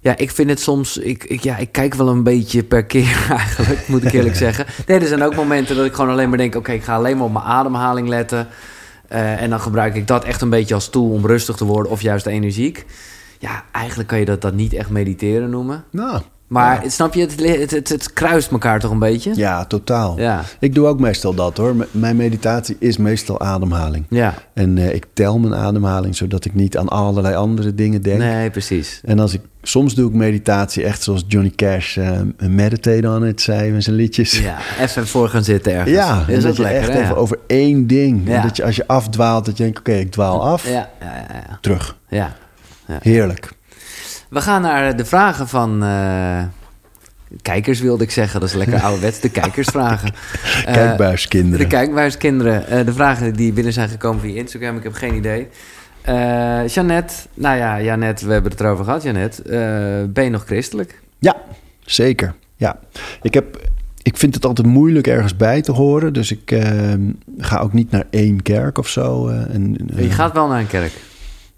Ja, 0.02 0.18
ik 0.18 0.32
vind 0.32 0.50
het 0.50 0.60
soms, 0.60 0.98
ik, 0.98 1.24
ik, 1.24 1.44
ja, 1.44 1.58
ik 1.58 1.72
kijk 1.72 1.94
wel 1.94 2.08
een 2.10 2.24
beetje 2.24 2.64
per 2.64 2.86
keer 2.86 3.26
eigenlijk, 3.38 3.88
moet 3.88 4.04
ik 4.04 4.12
eerlijk 4.12 4.36
zeggen. 4.46 4.66
Nee, 4.88 5.00
er 5.00 5.08
zijn 5.08 5.24
ook 5.24 5.36
momenten 5.36 5.76
dat 5.76 5.86
ik 5.86 5.94
gewoon 5.94 6.12
alleen 6.12 6.30
maar 6.30 6.38
denk, 6.38 6.56
oké, 6.56 6.72
ik 6.72 6.84
ga 6.84 6.96
alleen 6.96 7.18
maar 7.18 7.26
op 7.26 7.34
mijn 7.34 7.46
ademhaling 7.46 8.08
letten. 8.08 8.48
Eh, 9.08 9.42
en 9.42 9.50
dan 9.50 9.60
gebruik 9.60 9.96
ik 9.96 10.08
dat 10.08 10.24
echt 10.24 10.42
een 10.42 10.50
beetje 10.50 10.74
als 10.74 10.90
tool 10.90 11.10
om 11.10 11.26
rustig 11.26 11.56
te 11.56 11.66
worden 11.66 11.92
of 11.92 12.02
juist 12.02 12.26
energiek. 12.26 12.86
Ja, 13.40 13.64
eigenlijk 13.72 14.10
kan 14.10 14.20
je 14.20 14.26
dat, 14.26 14.41
dat 14.41 14.53
niet 14.53 14.74
echt 14.74 14.90
mediteren 14.90 15.49
noemen. 15.49 15.84
Nou, 15.91 16.22
Maar 16.48 16.84
snap 16.88 17.14
je, 17.14 17.22
het, 17.22 17.40
het, 17.60 17.72
het, 17.72 17.90
het 17.90 18.14
kruist 18.14 18.52
elkaar 18.52 18.80
toch 18.80 18.91
een 18.91 18.99
beetje? 18.99 19.32
ja, 19.36 19.66
totaal. 19.66 20.20
Ja, 20.20 20.44
Ik 20.60 20.76
doe 20.76 20.88
ook 20.88 20.99
meestal 20.99 21.34
dat 21.34 21.57
hoor. 21.57 21.76
M- 21.76 21.86
Mijn 21.91 22.16
meditatie 22.16 22.76
is 22.80 22.98
meestal 22.98 23.40
ademhaling. 23.40 24.06
ja. 24.10 24.34
En 24.53 24.78
eh, 24.78 24.94
ik 24.94 25.06
tel 25.14 25.40
mijn 25.40 25.56
ademhaling 25.56 26.16
zodat 26.16 26.45
ik 26.45 26.53
niet 26.53 26.78
aan 26.78 26.88
allerlei 26.88 27.36
andere 27.36 27.76
dingen 27.76 28.02
denk. 28.02 28.18
Nee, 28.20 28.49
precies. 28.49 29.02
En 29.03 29.20
als 29.20 29.34
ik 29.34 29.41
soms 29.61 29.95
doe 29.95 30.10
ik 30.10 30.16
meditatie 30.16 30.84
echt 30.84 31.03
zoals 31.03 31.24
Johnny 31.28 31.52
Cash 31.56 31.98
uh, 31.98 32.10
meditate 32.40 33.10
on 33.10 33.26
it 33.26 33.41
zei 33.41 33.72
met 33.72 33.84
zijn 33.84 33.95
liedjes. 33.95 34.40
Ja, 34.40 34.57
even 34.80 35.07
voor 35.07 35.30
gaan 35.30 35.44
zitten 35.44 35.74
ergens. 35.74 35.95
Ja, 35.95 36.24
is 36.28 36.44
dat 36.44 36.56
je 36.56 36.61
lekker. 36.61 36.82
echt 36.82 36.94
hè? 36.94 37.02
even 37.03 37.18
over 37.18 37.38
één 37.48 37.88
ding. 37.88 38.28
Ja. 38.28 38.36
En 38.36 38.41
dat 38.48 38.57
je 38.57 38.64
als 38.66 38.76
je 38.76 38.88
afdwaalt, 38.88 39.45
dat 39.45 39.57
je 39.57 39.64
denkt, 39.64 39.80
oké, 39.80 39.91
ik 39.94 40.11
dwaal 40.11 40.48
af, 40.48 40.66
Ja, 40.68 40.72
ja, 40.72 40.90
ja, 41.30 41.44
ja. 41.49 41.57
terug. 41.61 41.95
ja. 42.10 42.36
Heerlijk. 43.02 43.52
We 44.30 44.41
gaan 44.41 44.61
naar 44.61 44.95
de 44.95 45.06
vragen 45.06 45.48
van 45.48 45.84
eh, 45.84 46.44
kijkers, 47.41 47.80
wilde 47.80 48.03
ik 48.03 48.11
zeggen. 48.11 48.40
Dat 48.40 48.49
is 48.49 48.56
lekker 48.56 48.82
ouderwets, 48.84 49.20
de 49.20 49.30
kijkersvragen. 49.30 50.14
Eh, 50.66 50.74
Kijkbuiskinderen. 50.74 51.60
De 51.70 51.76
kijkbuiskinderen. 51.76 52.68
Eh, 52.68 52.86
de 52.86 52.94
vragen 52.94 53.34
die 53.34 53.53
binnen 53.53 53.74
zijn 53.74 53.90
gekomen 53.90 54.22
via 54.22 54.36
Instagram, 54.36 54.78
ik 54.78 54.84
heb 54.84 54.94
geen 54.94 55.16
idee. 55.16 55.48
Jeannette, 56.68 57.14
nou 57.34 57.57
ja, 57.57 57.82
Jeannette, 57.82 58.26
we 58.26 58.34
hebben 58.34 58.52
het 58.52 58.60
erover 58.60 58.86
gehad. 58.86 59.06
Eh, 59.06 59.11
ben 60.10 60.24
je 60.24 60.30
nog 60.30 60.45
christelijk? 60.45 61.02
Ja, 61.20 61.36
zeker. 61.86 62.34
Ja. 62.56 62.80
Ik, 63.22 63.34
heb, 63.34 63.70
ik 64.02 64.18
vind 64.18 64.36
het 64.36 64.45
altijd 64.45 64.68
moeilijk 64.68 65.07
ergens 65.07 65.36
bij 65.36 65.61
te 65.61 65.72
horen. 65.72 66.14
Dus 66.14 66.32
ik 66.32 66.52
eh, 66.52 66.94
ga 67.38 67.60
ook 67.60 67.74
niet 67.74 67.91
naar 67.91 68.06
één 68.10 68.41
kerk 68.41 68.78
of 68.78 68.88
zo. 68.88 69.28
en, 69.28 69.78
je 69.95 70.11
gaat 70.11 70.34
wel 70.34 70.48
naar 70.48 70.60
een 70.60 70.68
kerk. 70.68 70.91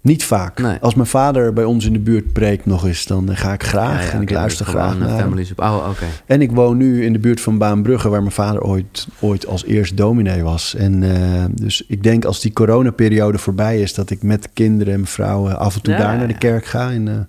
Niet 0.02 0.24
vaak. 0.24 0.58
Nee. 0.58 0.78
Als 0.80 0.94
mijn 0.94 1.06
vader 1.06 1.52
bij 1.52 1.64
ons 1.64 1.86
in 1.86 1.92
de 1.92 1.98
buurt 1.98 2.32
preekt 2.32 2.66
nog 2.66 2.86
eens, 2.86 3.06
dan 3.06 3.30
eh, 3.30 3.36
ga 3.36 3.52
ik 3.52 3.62
graag. 3.62 4.12
en 4.12 4.22
ik 4.22 4.30
luister 4.30 4.64
dus 4.64 4.74
graag 4.74 4.92
eh, 4.92 5.00
naar 5.00 5.08
hem. 5.08 5.18
Families 5.18 5.50
op. 5.50 5.60
Oh. 5.60 5.88
En 6.26 6.42
ik 6.42 6.50
woon 6.50 6.76
nu 6.76 7.04
in 7.04 7.12
de 7.12 7.18
buurt 7.18 7.40
van 7.40 7.58
Baanbrugge, 7.58 8.08
waar 8.08 8.20
mijn 8.20 8.32
vader 8.32 8.62
ooit, 8.62 9.06
ooit 9.20 9.46
als 9.46 9.64
eerst 9.64 9.96
dominee 9.96 10.42
was. 10.42 10.74
En 10.74 11.02
eh, 11.02 11.44
dus 11.50 11.84
ik 11.86 12.02
denk 12.02 12.24
als 12.24 12.40
die 12.40 12.52
coronaperiode 12.52 13.38
voorbij 13.38 13.80
is, 13.80 13.94
dat 13.94 14.10
ik 14.10 14.22
met 14.22 14.48
kinderen 14.52 14.92
en 14.92 15.00
mijn 15.00 15.12
vrouw 15.12 15.48
eh, 15.48 15.54
af 15.54 15.74
en 15.74 15.82
toe 15.82 15.92
Ja, 15.92 15.98
daar 15.98 16.16
naar 16.16 16.28
de 16.28 16.38
kerk 16.38 16.64
ga. 16.64 16.90
En, 16.90 17.28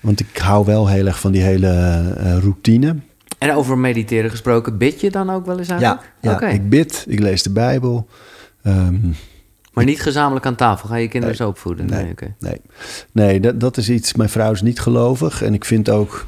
want 0.00 0.20
ik 0.20 0.36
hou 0.36 0.64
wel 0.64 0.88
heel 0.88 1.06
erg 1.06 1.20
van 1.20 1.32
die 1.32 1.42
hele 1.42 2.02
routine. 2.40 2.96
En 3.38 3.54
over 3.54 3.78
mediteren 3.78 4.30
gesproken, 4.30 4.78
bid 4.78 5.00
je 5.00 5.10
dan 5.10 5.30
ook 5.30 5.46
wel 5.46 5.58
eens 5.58 5.68
Ja, 5.68 5.74
eigenlijk? 5.74 6.40
ja 6.40 6.48
ik 6.48 6.68
bid, 6.68 7.04
ik 7.08 7.20
lees 7.20 7.42
de 7.42 7.50
Bijbel. 7.50 8.08
Ehm, 8.62 8.94
Maar 9.78 9.92
niet 9.92 10.02
gezamenlijk 10.02 10.46
aan 10.46 10.54
tafel. 10.54 10.88
Ga 10.88 10.94
je 10.96 11.08
kinderen 11.08 11.36
Nee. 11.36 11.44
zo 11.44 11.48
opvoeden? 11.48 11.86
Nee. 11.86 12.04
Nee, 12.04 12.34
nee, 12.38 12.60
nee 13.12 13.40
dat, 13.40 13.60
dat 13.60 13.76
is 13.76 13.88
iets. 13.88 14.14
Mijn 14.14 14.28
vrouw 14.28 14.52
is 14.52 14.62
niet 14.62 14.80
gelovig. 14.80 15.42
En 15.42 15.54
ik 15.54 15.64
vind 15.64 15.88
ook, 15.90 16.26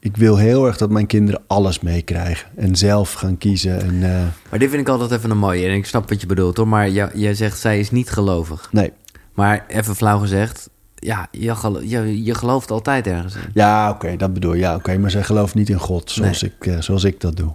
ik 0.00 0.16
wil 0.16 0.36
heel 0.36 0.66
erg 0.66 0.76
dat 0.76 0.90
mijn 0.90 1.06
kinderen 1.06 1.42
alles 1.46 1.80
meekrijgen. 1.80 2.48
En 2.56 2.76
zelf 2.76 3.12
gaan 3.12 3.38
kiezen. 3.38 3.80
En, 3.80 4.02
eh, 4.02 4.22
Maar 4.50 4.58
dit 4.58 4.70
vind 4.70 4.80
ik 4.80 4.88
altijd 4.88 5.10
even 5.10 5.30
een 5.30 5.38
mooie. 5.38 5.66
En 5.68 5.74
ik 5.74 5.86
snap 5.86 6.08
wat 6.08 6.20
je 6.20 6.26
bedoelt 6.26 6.56
hoor. 6.56 6.68
Maar 6.68 6.90
jij, 6.90 7.10
jij 7.14 7.34
zegt, 7.34 7.58
zij 7.58 7.78
is 7.78 7.90
niet 7.90 8.10
gelovig. 8.10 8.68
nee, 8.72 8.92
Maar 9.34 9.64
even 9.68 9.96
flauw 9.96 10.18
gezegd, 10.18 10.68
ja, 10.94 11.28
je, 11.30 11.54
gelo- 11.54 11.80
je, 11.84 12.24
je 12.24 12.34
gelooft 12.34 12.70
altijd 12.70 13.06
ergens 13.06 13.34
in. 13.34 13.40
Ja, 13.54 13.90
oké, 13.90 14.16
dat 14.16 14.32
bedoel 14.32 14.52
je. 14.54 14.60
Ja, 14.60 14.74
oké, 14.74 14.98
maar 14.98 15.10
zij 15.10 15.22
gelooft 15.22 15.54
niet 15.54 15.68
in 15.68 15.78
God 15.78 16.10
zoals, 16.10 16.42
Nee. 16.42 16.52
ik, 16.60 16.66
eh, 16.66 16.80
zoals 16.80 17.04
ik 17.04 17.20
dat 17.20 17.36
doe. 17.36 17.54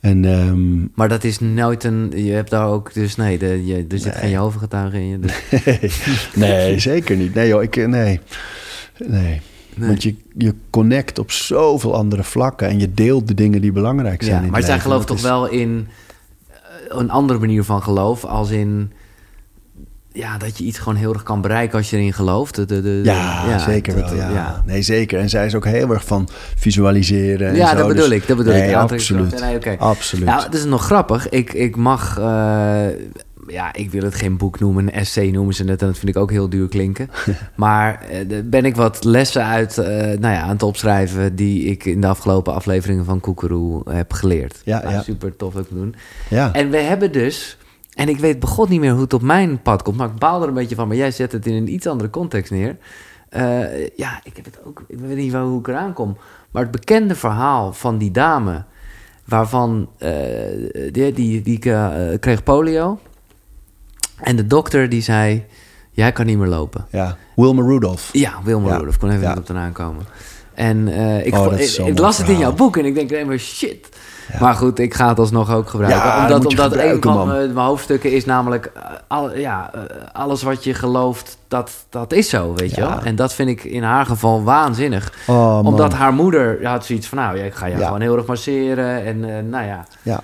En 0.00 0.24
ehm, 0.24 0.80
Maar 0.94 1.08
dat 1.08 1.24
is 1.24 1.38
nooit 1.40 1.84
een. 1.84 2.12
Je 2.14 2.30
hebt 2.32 2.50
daar 2.50 2.66
ook. 2.68 2.92
Dus 2.94 3.16
nee, 3.16 3.38
de, 3.38 3.66
je, 3.66 3.74
er 3.88 3.98
zit 3.98 4.04
Nee. 4.12 4.14
geen 4.22 4.30
Jehovah-getuige 4.30 4.96
in 4.96 5.06
je. 5.08 5.18
Dus, 5.18 6.00
nee, 6.34 6.78
zeker 6.78 7.16
niet. 7.16 7.34
Nee, 7.34 7.48
joh, 7.48 7.62
ik, 7.62 7.76
eh, 7.76 7.86
nee. 7.86 8.20
nee. 9.06 9.40
Nee. 9.74 9.88
Want 9.88 10.02
je, 10.02 10.14
je 10.38 10.54
connect 10.70 11.18
op 11.18 11.30
zoveel 11.30 11.94
andere 11.94 12.22
vlakken 12.24 12.68
en 12.68 12.78
je 12.80 12.94
deelt 12.94 13.28
de 13.28 13.34
dingen 13.34 13.60
die 13.60 13.72
belangrijk 13.72 14.22
zijn. 14.22 14.36
ja, 14.38 14.44
in 14.44 14.50
maar 14.50 14.62
zij 14.62 14.80
gelooft 14.80 15.06
toch 15.06 15.16
is- 15.16 15.22
wel 15.22 15.46
in 15.48 15.88
eh, 16.48 16.58
een 16.88 17.10
andere 17.10 17.38
manier 17.38 17.64
van 17.64 17.82
geloof. 17.82 18.24
Als 18.24 18.50
in. 18.50 18.92
Ja, 20.12 20.38
dat 20.38 20.58
je 20.58 20.64
iets 20.64 20.78
gewoon 20.78 20.96
heel 20.96 21.12
erg 21.12 21.22
kan 21.22 21.40
bereiken 21.40 21.78
als 21.78 21.90
je 21.90 21.96
erin 21.96 22.12
gelooft. 22.12 22.54
De, 22.54 22.64
de, 22.64 22.82
de- 22.82 23.00
Ja, 23.04 23.58
zeker 23.58 23.94
dat- 23.94 24.10
wel. 24.10 24.18
Ja. 24.18 24.30
ja. 24.30 24.62
Nee, 24.66 24.82
zeker. 24.82 25.18
En 25.20 25.28
zij 25.28 25.46
is 25.46 25.54
ook 25.54 25.64
heel 25.64 25.90
erg 25.90 26.04
van 26.04 26.28
visualiseren. 26.56 27.48
En 27.48 27.54
Ja, 27.56 27.70
zo, 27.70 27.76
dat 27.76 27.88
bedoel 27.88 28.08
dus- 28.08 28.16
ik. 28.18 28.26
Dat 28.26 28.36
bedoel 28.36 28.52
nee, 28.52 28.68
ik. 28.68 28.74
Absoluut. 28.74 29.40
Nee. 29.64 29.78
Absoluut. 29.78 30.24
Nou, 30.24 30.42
het 30.42 30.54
is 30.54 30.64
nog 30.64 30.84
grappig. 30.84 31.28
Ik, 31.28 31.52
ik 31.52 31.76
mag, 31.76 32.18
eh, 32.18 32.24
ja, 33.46 33.72
ik 33.72 33.90
wil 33.90 34.02
het 34.02 34.14
geen 34.14 34.36
boek 34.36 34.60
noemen, 34.60 34.84
een 34.86 34.92
essay 34.92 35.30
noemen 35.30 35.54
ze 35.54 35.64
het. 35.64 35.80
En 35.80 35.86
dat 35.86 35.98
vind 35.98 36.16
ik 36.16 36.22
ook 36.22 36.30
heel 36.30 36.48
duur 36.48 36.68
klinken. 36.68 37.10
maar 37.56 38.02
eh, 38.10 38.28
de- 38.28 38.42
ben 38.42 38.64
ik 38.64 38.76
wat 38.76 39.04
lessen 39.04 39.44
uit, 39.44 39.78
eh, 39.78 39.86
nou 39.96 40.34
ja, 40.34 40.40
aan 40.40 40.48
het 40.48 40.62
opschrijven 40.62 41.36
die 41.36 41.64
ik 41.64 41.84
in 41.84 42.00
de 42.00 42.06
afgelopen 42.06 42.54
afleveringen 42.54 43.04
van 43.04 43.20
Koekeroe 43.20 43.82
heb 43.90 44.12
geleerd. 44.12 44.60
Ja, 44.64 44.80
Nou, 44.82 44.94
ja. 44.94 45.02
Super 45.02 45.36
tof 45.36 45.56
ook 45.56 45.68
doen. 45.70 45.94
ja. 46.28 46.52
En 46.52 46.70
we 46.70 46.76
hebben 46.78 47.12
dus, 47.12 47.58
en 47.94 48.08
ik 48.08 48.18
weet 48.18 48.40
begot 48.40 48.68
niet 48.68 48.80
meer 48.80 48.92
hoe 48.92 49.00
het 49.00 49.12
op 49.12 49.22
mijn 49.22 49.62
pad 49.62 49.82
komt, 49.82 49.96
maar 49.96 50.08
ik 50.08 50.18
baal 50.18 50.42
er 50.42 50.48
een 50.48 50.54
beetje 50.54 50.74
van. 50.74 50.88
Maar 50.88 50.96
jij 50.96 51.10
zet 51.10 51.32
het 51.32 51.46
in 51.46 51.54
een 51.54 51.72
iets 51.72 51.86
andere 51.86 52.10
context 52.10 52.50
neer. 52.50 52.76
Eh, 53.28 53.86
ja, 53.96 54.20
ik 54.24 54.36
heb 54.36 54.44
het 54.44 54.58
ook, 54.64 54.84
ik 54.88 54.98
weet 54.98 55.16
niet 55.16 55.32
hoe 55.32 55.58
ik 55.58 55.68
eraan 55.68 55.92
kom. 55.92 56.16
Maar 56.50 56.62
het 56.62 56.70
bekende 56.70 57.14
verhaal 57.14 57.72
van 57.72 57.98
die 57.98 58.10
dame, 58.10 58.64
waarvan 59.24 59.88
eh, 59.98 60.10
die, 60.92 61.12
die, 61.12 61.42
die 61.42 61.72
eh, 61.72 62.18
kreeg 62.20 62.42
polio. 62.42 62.98
En 64.20 64.36
de 64.36 64.46
dokter 64.46 64.88
die 64.88 65.02
zei, 65.02 65.44
jij 65.90 66.12
kan 66.12 66.26
niet 66.26 66.38
meer 66.38 66.48
lopen. 66.48 66.86
ja. 66.90 67.16
Wilma 67.36 67.62
Rudolph. 67.62 68.08
Ja, 68.12 68.32
Wilma 68.44 68.68
Ja. 68.68 68.76
Rudolph, 68.76 68.98
kon 68.98 69.08
even 69.10 69.22
Ja. 69.22 69.28
niet 69.28 69.38
op 69.38 69.46
de 69.46 69.52
naam 69.52 69.72
komen. 69.72 70.04
En 70.54 70.88
ik, 71.24 71.34
Oh, 71.34 71.44
vond- 71.44 71.60
ik, 71.60 71.86
ik 71.86 71.98
las 71.98 72.18
het 72.18 72.28
in 72.28 72.38
jouw 72.38 72.52
boek 72.52 72.76
en 72.76 72.84
ik 72.84 72.94
denk 72.94 73.10
alleen 73.12 73.26
maar 73.26 73.38
shit. 73.38 73.88
Maar 74.40 74.54
goed, 74.54 74.78
ik 74.78 74.94
ga 74.94 75.08
het 75.08 75.18
alsnog 75.18 75.52
ook 75.52 75.68
gebruiken. 75.70 76.02
Ja, 76.02 76.22
omdat 76.22 76.46
omdat 76.46 76.64
een 76.64 76.70
gebruiken, 76.78 77.12
van 77.12 77.26
man. 77.26 77.36
eh, 77.36 77.52
mijn 77.52 77.66
hoofdstukken 77.66 78.12
is 78.12 78.24
namelijk... 78.24 78.70
eh, 78.74 78.82
al, 79.08 79.36
ja, 79.36 79.70
eh, 79.74 79.80
alles 80.12 80.42
wat 80.42 80.64
je 80.64 80.74
gelooft, 80.74 81.38
dat, 81.48 81.70
dat 81.88 82.12
is 82.12 82.28
zo, 82.28 82.54
weet 82.54 82.74
je 82.74 82.80
wel. 82.80 83.00
En 83.02 83.16
dat 83.16 83.34
vind 83.34 83.48
ik 83.48 83.64
in 83.64 83.82
haar 83.82 84.06
geval 84.06 84.42
waanzinnig. 84.42 85.12
Oh, 85.26 85.60
omdat 85.64 85.92
haar 85.92 86.12
moeder 86.12 86.66
had 86.66 86.84
zoiets 86.86 87.06
van... 87.06 87.18
Nou, 87.18 87.38
ik 87.38 87.54
ga 87.54 87.66
je 87.66 87.76
gewoon 87.76 88.00
heel 88.00 88.16
erg 88.16 88.26
masseren. 88.26 89.04
En 89.04 89.24
eh, 89.36 89.42
nou 89.42 89.66
ja, 89.66 89.86
Ja, 90.02 90.20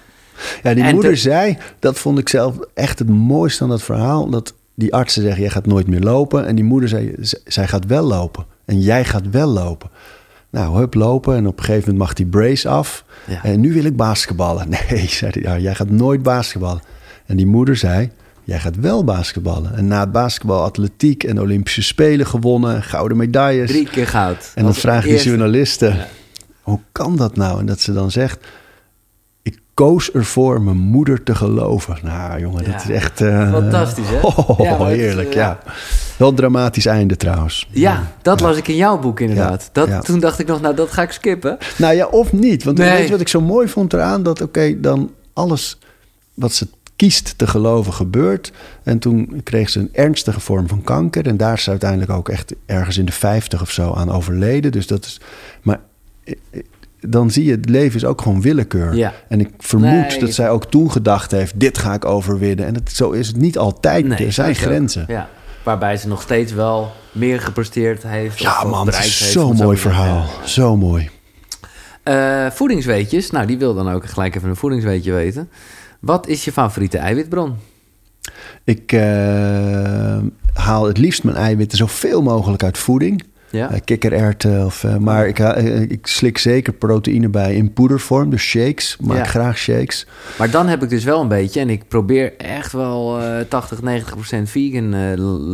ja 0.63 0.75
die 0.75 0.85
En 0.85 0.95
moeder 0.95 1.11
te- 1.13 1.17
zei, 1.17 1.59
dat 1.79 1.99
vond 1.99 2.19
ik 2.19 2.29
zelf 2.29 2.55
echt 2.75 2.99
het 2.99 3.09
mooiste 3.09 3.63
aan 3.63 3.69
dat 3.69 3.83
verhaal. 3.83 4.29
Dat 4.31 4.55
die 4.75 4.95
artsen 4.95 5.23
zeggen, 5.23 5.41
jij 5.43 5.51
gaat 5.51 5.67
nooit 5.67 5.87
meer 5.87 6.01
lopen. 6.01 6.47
En 6.47 6.55
die 6.55 6.65
moeder 6.65 6.89
zei, 6.89 7.15
zij 7.45 7.67
gaat 7.67 7.87
wel 7.87 8.05
lopen. 8.05 8.45
En 8.65 8.81
jij 8.81 9.05
gaat 9.05 9.31
wel 9.31 9.49
lopen. 9.49 9.91
Nou, 10.51 10.77
hup, 10.79 10.95
lopen. 10.95 11.37
En 11.37 11.47
op 11.47 11.59
een 11.59 11.65
gegeven 11.65 11.83
moment 11.89 12.05
mag 12.05 12.13
die 12.15 12.27
brace 12.27 12.69
af. 12.69 13.05
Ja. 13.27 13.43
En 13.43 13.61
nu 13.61 13.73
wil 13.73 13.85
ik 13.85 13.97
basketballen. 13.97 14.69
Nee, 14.91 15.07
zei 15.09 15.31
hij, 15.35 15.43
ja, 15.43 15.59
jij 15.59 15.75
gaat 15.75 15.91
nooit 15.91 16.23
basketballen. 16.23 16.83
En 17.27 17.37
die 17.37 17.47
moeder 17.47 17.77
zei, 17.77 18.11
jij 18.45 18.61
gaat 18.61 18.77
wel 18.77 19.05
basketballen. 19.05 19.77
En 19.77 19.87
na 19.87 20.01
het 20.01 20.13
basketbal 20.13 20.63
atletiek 20.63 21.25
en 21.25 21.41
Olympische 21.41 21.83
Spelen 21.83 22.27
gewonnen. 22.27 22.83
Gouden 22.83 23.17
medailles. 23.17 23.71
drie 23.71 23.89
keer 23.89 24.07
goud. 24.07 24.53
En 24.55 24.65
dan 24.65 24.75
vraagt 24.75 25.07
die 25.07 25.23
journalisten, 25.23 26.07
hoe 26.63 26.81
kan 26.93 27.17
dat 27.17 27.37
nou? 27.37 27.61
En 27.61 27.67
dat 27.67 27.81
ze 27.81 27.93
dan 27.93 28.11
zegt, 28.11 28.47
koos 29.77 30.11
ervoor 30.13 30.63
mijn 30.63 30.77
moeder 30.77 31.23
te 31.23 31.35
geloven. 31.35 31.99
Nou 32.03 32.41
jongen, 32.41 32.65
Ja. 32.65 32.71
dat 32.73 32.83
is 32.83 32.89
echt... 32.91 33.21
eh, 33.21 33.53
Fantastisch, 33.53 34.09
hè? 34.09 34.19
Oh, 34.29 34.59
Ja, 34.61 34.79
het 34.85 34.97
heerlijk, 34.97 35.29
eh, 35.29 35.35
ja. 35.35 35.59
Wel 36.17 36.29
een 36.29 36.35
dramatisch 36.35 36.87
einde 36.87 37.17
trouwens. 37.17 37.69
Ja, 37.71 38.13
dat 38.23 38.41
las 38.41 38.57
ik 38.57 38.69
in 38.69 38.77
jouw 38.77 38.99
boek 38.99 39.21
inderdaad. 39.21 39.69
Dat. 39.73 40.05
Toen 40.05 40.21
dacht 40.21 40.39
ik 40.39 40.47
nog, 40.47 40.61
nou, 40.61 40.75
dat 40.75 40.91
ga 40.91 41.03
ik 41.03 41.11
skippen. 41.11 41.59
Nou 41.79 41.95
ja, 41.95 42.07
of 42.07 42.33
niet. 42.33 42.65
Want 42.65 42.79
Nee. 42.79 42.91
weet 42.91 43.05
je 43.05 43.11
wat 43.11 43.21
ik 43.21 43.29
zo 43.29 43.41
mooi 43.41 43.69
vond 43.69 43.93
eraan? 43.93 44.23
Dat 44.23 44.41
oké, 44.41 44.81
dan 44.81 45.11
alles 45.33 45.79
wat 46.35 46.53
ze 46.53 46.69
kiest 46.97 47.39
te 47.39 47.47
geloven 47.47 47.93
gebeurt. 47.93 48.53
En 48.83 48.99
toen 48.99 49.41
kreeg 49.45 49.69
ze 49.71 49.81
een 49.81 49.89
ernstige 49.93 50.41
vorm 50.41 50.69
van 50.69 50.83
kanker. 50.83 51.27
En 51.27 51.37
daar 51.37 51.53
is 51.53 51.63
ze 51.63 51.71
uiteindelijk 51.71 52.11
ook 52.11 52.29
echt 52.29 52.55
ergens 52.67 52.99
in 52.99 53.05
de 53.05 53.13
50 53.13 53.61
of 53.63 53.71
zo 53.71 53.93
aan 53.93 54.11
overleden. 54.13 54.73
Dus 54.73 54.87
dat 54.87 55.05
is. 55.05 55.21
Maar 55.63 55.81
eh, 56.25 56.35
dan 57.01 57.31
zie 57.31 57.45
je, 57.45 57.51
het 57.51 57.69
leven 57.69 57.97
is 57.97 58.05
ook 58.05 58.21
gewoon 58.23 58.41
willekeur. 58.41 58.95
Ja. 58.95 59.13
En 59.29 59.41
ik 59.41 59.51
vermoed 59.59 59.91
Nee. 60.09 60.19
dat 60.19 60.33
zij 60.33 60.51
ook 60.51 60.65
toen 60.65 60.91
gedacht 60.91 61.31
heeft: 61.31 61.61
dit 61.61 61.79
ga 61.79 61.95
ik 61.95 62.05
overwinnen. 62.05 62.67
En 62.67 62.75
het, 62.75 62.93
zo 62.93 63.11
is 63.11 63.27
het 63.27 63.37
niet 63.37 63.59
altijd. 63.59 64.21
er 64.21 64.33
zijn 64.33 64.55
grenzen. 64.55 65.05
Ja, 65.09 65.29
waarbij 65.63 65.97
ze 65.97 66.09
nog 66.09 66.23
steeds 66.23 66.53
wel 66.53 66.93
meer 67.13 67.41
gepresteerd 67.41 68.03
heeft. 68.03 68.39
Ja, 68.39 68.63
of- 68.63 68.71
man, 68.71 68.93
zo'n 69.03 69.57
mooi 69.57 69.77
verhaal. 69.79 70.27
Zo 70.45 70.77
mooi. 70.77 71.11
Eh, 72.03 72.47
voedingsweetjes. 72.51 73.31
Nou, 73.31 73.47
die 73.47 73.59
wil 73.59 73.75
dan 73.75 73.91
ook 73.91 74.07
gelijk 74.07 74.35
even 74.35 74.49
een 74.49 74.57
voedingsweetje 74.57 75.13
weten. 75.13 75.49
Wat 76.01 76.27
is 76.27 76.45
je 76.45 76.53
favoriete 76.53 76.99
eiwitbron? 76.99 77.55
Ik 78.65 78.93
eh, 78.93 80.19
haal 80.55 80.87
het 80.87 80.99
liefst 80.99 81.25
mijn 81.25 81.37
eiwitten 81.37 81.79
zoveel 81.79 82.23
mogelijk 82.23 82.63
uit 82.63 82.79
voeding. 82.79 83.23
Ja? 83.51 83.71
Eh, 83.71 83.81
kikkererwten. 83.85 84.65
Of, 84.65 84.85
eh, 84.85 84.97
maar 84.97 85.27
ik, 85.27 85.39
eh, 85.39 85.81
ik 85.81 86.07
slik 86.07 86.39
zeker 86.39 86.73
proteïne 86.73 87.29
bij 87.29 87.55
in 87.55 87.73
poedervorm. 87.73 88.31
Dus 88.31 88.43
shakes. 88.43 88.97
Maak 89.01 89.17
Ja. 89.17 89.25
graag 89.25 89.59
shakes. 89.59 90.07
Maar 90.39 90.51
dan 90.51 90.69
heb 90.69 90.83
ik 90.83 90.89
dus 90.89 91.05
wel 91.05 91.21
een 91.21 91.29
beetje... 91.29 91.61
en 91.61 91.71
ik 91.71 91.89
probeer 91.89 92.37
echt 92.37 92.73
wel 92.73 93.21
eh 93.21 93.41
80, 93.49 93.83
90 93.83 94.15
procent 94.15 94.51
vegan 94.51 94.89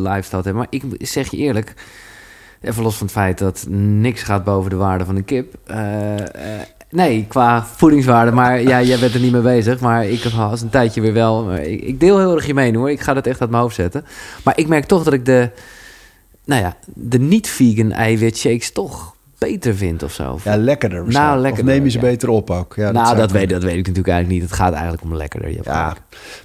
lifestyle 0.02 0.42
te 0.42 0.48
hebben. 0.48 0.54
Maar 0.54 0.66
ik 0.98 1.06
zeg 1.06 1.30
je 1.30 1.36
eerlijk... 1.36 1.74
even 2.60 2.82
los 2.82 2.96
van 2.96 3.06
het 3.06 3.16
feit 3.16 3.38
dat 3.38 3.66
niks 3.68 4.22
gaat 4.22 4.44
boven 4.44 4.70
de 4.70 4.76
waarde 4.76 5.04
van 5.04 5.16
een 5.16 5.24
kip... 5.24 5.54
nee, 6.90 7.24
qua 7.28 7.64
voedingswaarde. 7.76 8.32
Maar 8.32 8.62
ja, 8.62 8.82
jij 8.82 8.98
bent 8.98 9.14
er 9.14 9.20
niet 9.20 9.32
mee 9.32 9.42
bezig. 9.42 9.80
Maar 9.80 10.06
ik 10.06 10.24
was 10.24 10.60
een 10.60 10.70
tijdje 10.70 11.00
weer 11.00 11.12
wel... 11.12 11.54
ik, 11.54 11.82
ik 11.82 12.00
deel 12.00 12.18
heel 12.18 12.34
erg 12.34 12.46
je 12.46 12.54
mening 12.54 12.76
hoor. 12.76 12.90
Ik 12.90 13.00
ga 13.00 13.14
dat 13.14 13.26
echt 13.26 13.40
uit 13.40 13.50
mijn 13.50 13.62
hoofd 13.62 13.74
zetten. 13.74 14.04
Maar 14.44 14.58
ik 14.58 14.68
merk 14.68 14.84
toch 14.84 15.02
dat 15.04 15.12
ik 15.12 15.24
de... 15.24 15.50
nou 16.44 16.62
ja, 16.62 16.76
de 16.94 17.18
niet-vegan 17.18 17.92
eiwitshakes 17.92 18.72
toch 18.72 19.14
beter 19.48 19.74
vindt 19.74 20.02
of 20.02 20.12
zo. 20.12 20.38
Ja, 20.44 20.56
lekkerder. 20.56 20.98
Nou, 20.98 21.12
Nou, 21.12 21.38
lekkerder, 21.38 21.72
Of 21.72 21.76
neem 21.76 21.84
je 21.84 21.90
ze 21.90 21.98
ja. 21.98 22.04
beter 22.04 22.28
op 22.28 22.50
ook. 22.50 22.74
Ja, 22.76 22.90
nou, 22.90 23.06
zou 23.06 23.18
dat 23.18 23.30
weet, 23.30 23.48
dat 23.48 23.62
weet 23.62 23.76
ik 23.76 23.86
natuurlijk 23.86 24.08
eigenlijk 24.08 24.40
niet. 24.40 24.50
Het 24.50 24.58
gaat 24.58 24.72
eigenlijk 24.72 25.02
om 25.02 25.16
lekkerder. 25.16 25.50
Je 25.50 25.60
Ja, 25.64 25.96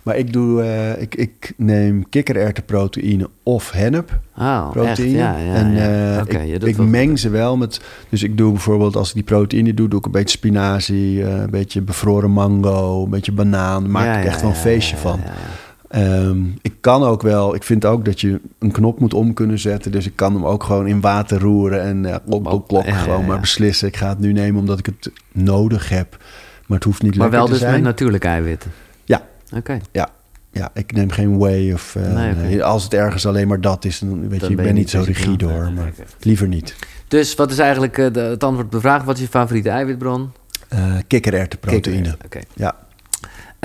maar 0.04 0.18
ik, 0.18 0.34
doe, 0.34 0.64
eh, 0.64 1.02
ik, 1.02 1.16
ik 1.16 1.54
neem 1.58 2.10
kikkererwtenproteïne 2.10 3.30
of 3.44 3.72
hennep. 3.72 4.20
Oh, 4.38 4.72
proteïne. 4.72 5.18
Ja, 5.18 5.38
ja, 5.38 5.54
en 5.54 5.78
eh, 6.30 6.68
ik, 6.68 6.78
meng 6.78 7.20
ze 7.20 7.30
wel 7.30 7.58
met. 7.58 7.82
Dus 8.10 8.24
ik 8.24 8.38
doe 8.38 8.52
bijvoorbeeld 8.52 8.96
als 8.96 9.08
ik 9.08 9.14
die 9.14 9.24
proteïne 9.24 9.74
doe, 9.74 9.88
doe 9.88 10.00
ik 10.00 10.06
een 10.06 10.12
beetje 10.12 10.38
spinazie, 10.38 11.24
eh, 11.24 11.30
een 11.30 11.50
beetje 11.50 11.82
bevroren 11.82 12.32
mango, 12.32 13.04
een 13.04 13.10
beetje 13.10 13.32
banaan. 13.32 13.82
Daar 13.82 13.92
maak 13.92 14.20
ik 14.20 14.26
echt 14.26 14.42
wel 14.42 14.50
een 14.50 14.56
feestje 14.56 14.98
van. 14.98 15.20
Ja, 15.90 16.00
ja. 16.00 16.06
Ehm, 16.22 16.40
ik 16.62 16.74
kan 16.82 17.04
ook 17.04 17.22
wel, 17.22 17.56
ik 17.56 17.64
vind 17.64 17.86
ook 17.86 18.06
dat 18.06 18.22
je 18.22 18.40
een 18.60 18.72
knop 18.72 19.00
moet 19.00 19.14
om 19.14 19.34
kunnen 19.34 19.60
zetten. 19.60 19.92
Dus 19.92 20.06
ik 20.06 20.16
kan 20.16 20.34
hem 20.34 20.46
ook 20.46 20.64
gewoon 20.64 20.88
in 20.88 21.02
water 21.02 21.40
roeren 21.40 21.82
en 21.82 22.06
eh, 22.06 22.16
klok, 22.26 22.44
klok, 22.46 22.68
klok, 22.68 22.86
Ja, 22.86 22.90
ja, 22.94 22.98
gewoon 22.98 23.22
ja. 23.22 23.28
maar 23.28 23.40
beslissen. 23.40 23.88
Ik 23.88 23.98
ga 23.98 24.10
het 24.10 24.20
nu 24.20 24.32
nemen 24.34 24.60
omdat 24.60 24.80
ik 24.80 24.86
het 24.86 25.12
nodig 25.32 25.90
heb. 25.90 26.18
Maar 26.68 26.78
het 26.78 26.86
hoeft 26.86 27.02
niet 27.02 27.12
Maar 27.16 27.20
lekker 27.30 27.38
wel 27.38 27.46
te 27.48 27.52
dus 27.54 27.62
zijn. 27.62 27.74
met 27.74 27.84
natuurlijke 27.84 28.28
eiwitten? 28.28 28.72
Ja. 29.06 29.22
Oké. 29.56 29.80
Ja, 30.52 30.70
ik 30.74 30.92
neem 30.92 31.10
geen 31.12 31.38
whey 31.38 31.74
of... 31.74 31.96
eh, 31.96 32.14
Nee, 32.36 32.64
Als 32.64 32.84
het 32.84 32.94
ergens 32.94 33.26
alleen 33.26 33.48
maar 33.48 33.62
dat 33.62 33.86
is, 33.86 34.00
dan 34.00 34.30
weet 34.30 34.40
Dan 34.40 34.50
je, 34.50 34.56
ik 34.58 34.64
ben 34.64 34.74
niet 34.74 34.90
zo 34.90 34.98
dus- 34.98 35.08
rigide 35.08 35.46
ja, 35.46 35.52
hoor. 35.52 35.64
nee, 35.64 35.74
Maar 35.74 35.92
liever 36.20 36.48
niet. 36.48 36.76
Dus 37.08 37.36
wat 37.36 37.52
is 37.52 37.58
eigenlijk 37.60 37.98
eh, 37.98 38.14
de, 38.14 38.20
het 38.20 38.44
antwoord 38.44 38.66
op 38.66 38.72
de 38.72 38.80
vraag? 38.80 39.04
Wat 39.04 39.16
is 39.16 39.22
je 39.22 39.28
favoriete 39.28 39.70
eiwitbron? 39.70 40.32
Eh 40.68 40.84
kikkererwtenproteïne. 41.08 42.02
Kikker. 42.02 42.26
Oké. 42.26 42.40
Ja. 42.54 42.76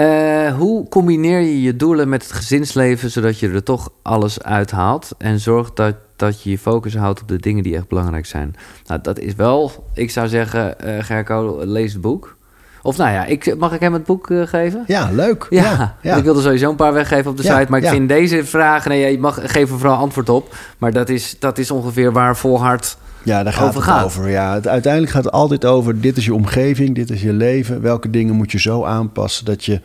Eh, 0.02 0.54
hoe 0.54 0.88
combineer 0.88 1.40
je 1.40 1.62
je 1.62 1.76
doelen 1.76 2.08
met 2.08 2.22
het 2.22 2.32
gezinsleven 2.32 3.10
zodat 3.10 3.38
je 3.38 3.48
er 3.48 3.62
toch 3.62 3.90
alles 4.02 4.42
uithaalt 4.42 5.10
en 5.18 5.40
zorgt 5.40 5.76
dat, 5.76 5.94
dat 6.16 6.42
je 6.42 6.50
je 6.50 6.58
focus 6.58 6.96
houdt 6.96 7.20
op 7.22 7.28
de 7.28 7.38
dingen 7.38 7.62
die 7.62 7.76
echt 7.76 7.88
belangrijk 7.88 8.26
zijn? 8.26 8.54
Nou, 8.86 9.00
dat 9.02 9.18
is 9.18 9.34
wel, 9.34 9.86
ik 9.94 10.10
zou 10.10 10.28
zeggen, 10.28 10.80
eh 10.80 11.04
Gerco, 11.04 11.60
lees 11.64 11.92
het 11.92 12.00
boek. 12.00 12.36
Of 12.82 12.96
nou 12.96 13.10
ja, 13.10 13.24
ik, 13.24 13.58
mag 13.58 13.72
ik 13.72 13.80
hem 13.80 13.92
het 13.92 14.04
boek 14.04 14.30
eh, 14.30 14.46
geven? 14.46 14.84
Ja, 14.86 15.10
leuk. 15.12 15.46
Ja, 15.50 15.62
Ja, 15.62 15.96
ja. 16.02 16.16
ik 16.16 16.24
wilde 16.24 16.40
sowieso 16.40 16.70
een 16.70 16.76
paar 16.76 16.92
weggeven 16.92 17.30
op 17.30 17.36
de 17.36 17.42
Ja, 17.42 17.58
site. 17.58 17.70
Maar 17.70 17.82
ik 17.82 17.88
vind 17.88 18.08
deze 18.08 18.44
vragen... 18.44 18.90
Nee, 18.90 19.12
je 19.12 19.18
mag 19.18 19.52
geef 19.52 19.70
er 19.70 19.78
vooral 19.78 19.98
antwoord 19.98 20.28
op. 20.28 20.54
Maar 20.78 20.92
dat 20.92 21.08
is, 21.08 21.36
dat 21.38 21.58
is 21.58 21.70
ongeveer 21.70 22.12
waar 22.12 22.36
volhard... 22.36 22.96
Ja, 23.24 23.42
daar 23.42 23.52
gaat 23.52 23.68
over 23.68 23.80
het 23.80 23.90
gaat. 23.90 24.04
over. 24.04 24.28
Ja, 24.28 24.54
het, 24.54 24.68
uiteindelijk 24.68 25.12
gaat 25.12 25.24
het 25.24 25.32
altijd 25.32 25.64
over: 25.64 26.00
dit 26.00 26.16
is 26.16 26.24
je 26.24 26.34
omgeving, 26.34 26.94
dit 26.94 27.10
is 27.10 27.22
je 27.22 27.32
leven. 27.32 27.80
Welke 27.80 28.10
dingen 28.10 28.34
moet 28.34 28.52
je 28.52 28.60
zo 28.60 28.84
aanpassen 28.84 29.44
dat 29.44 29.64
je 29.64 29.80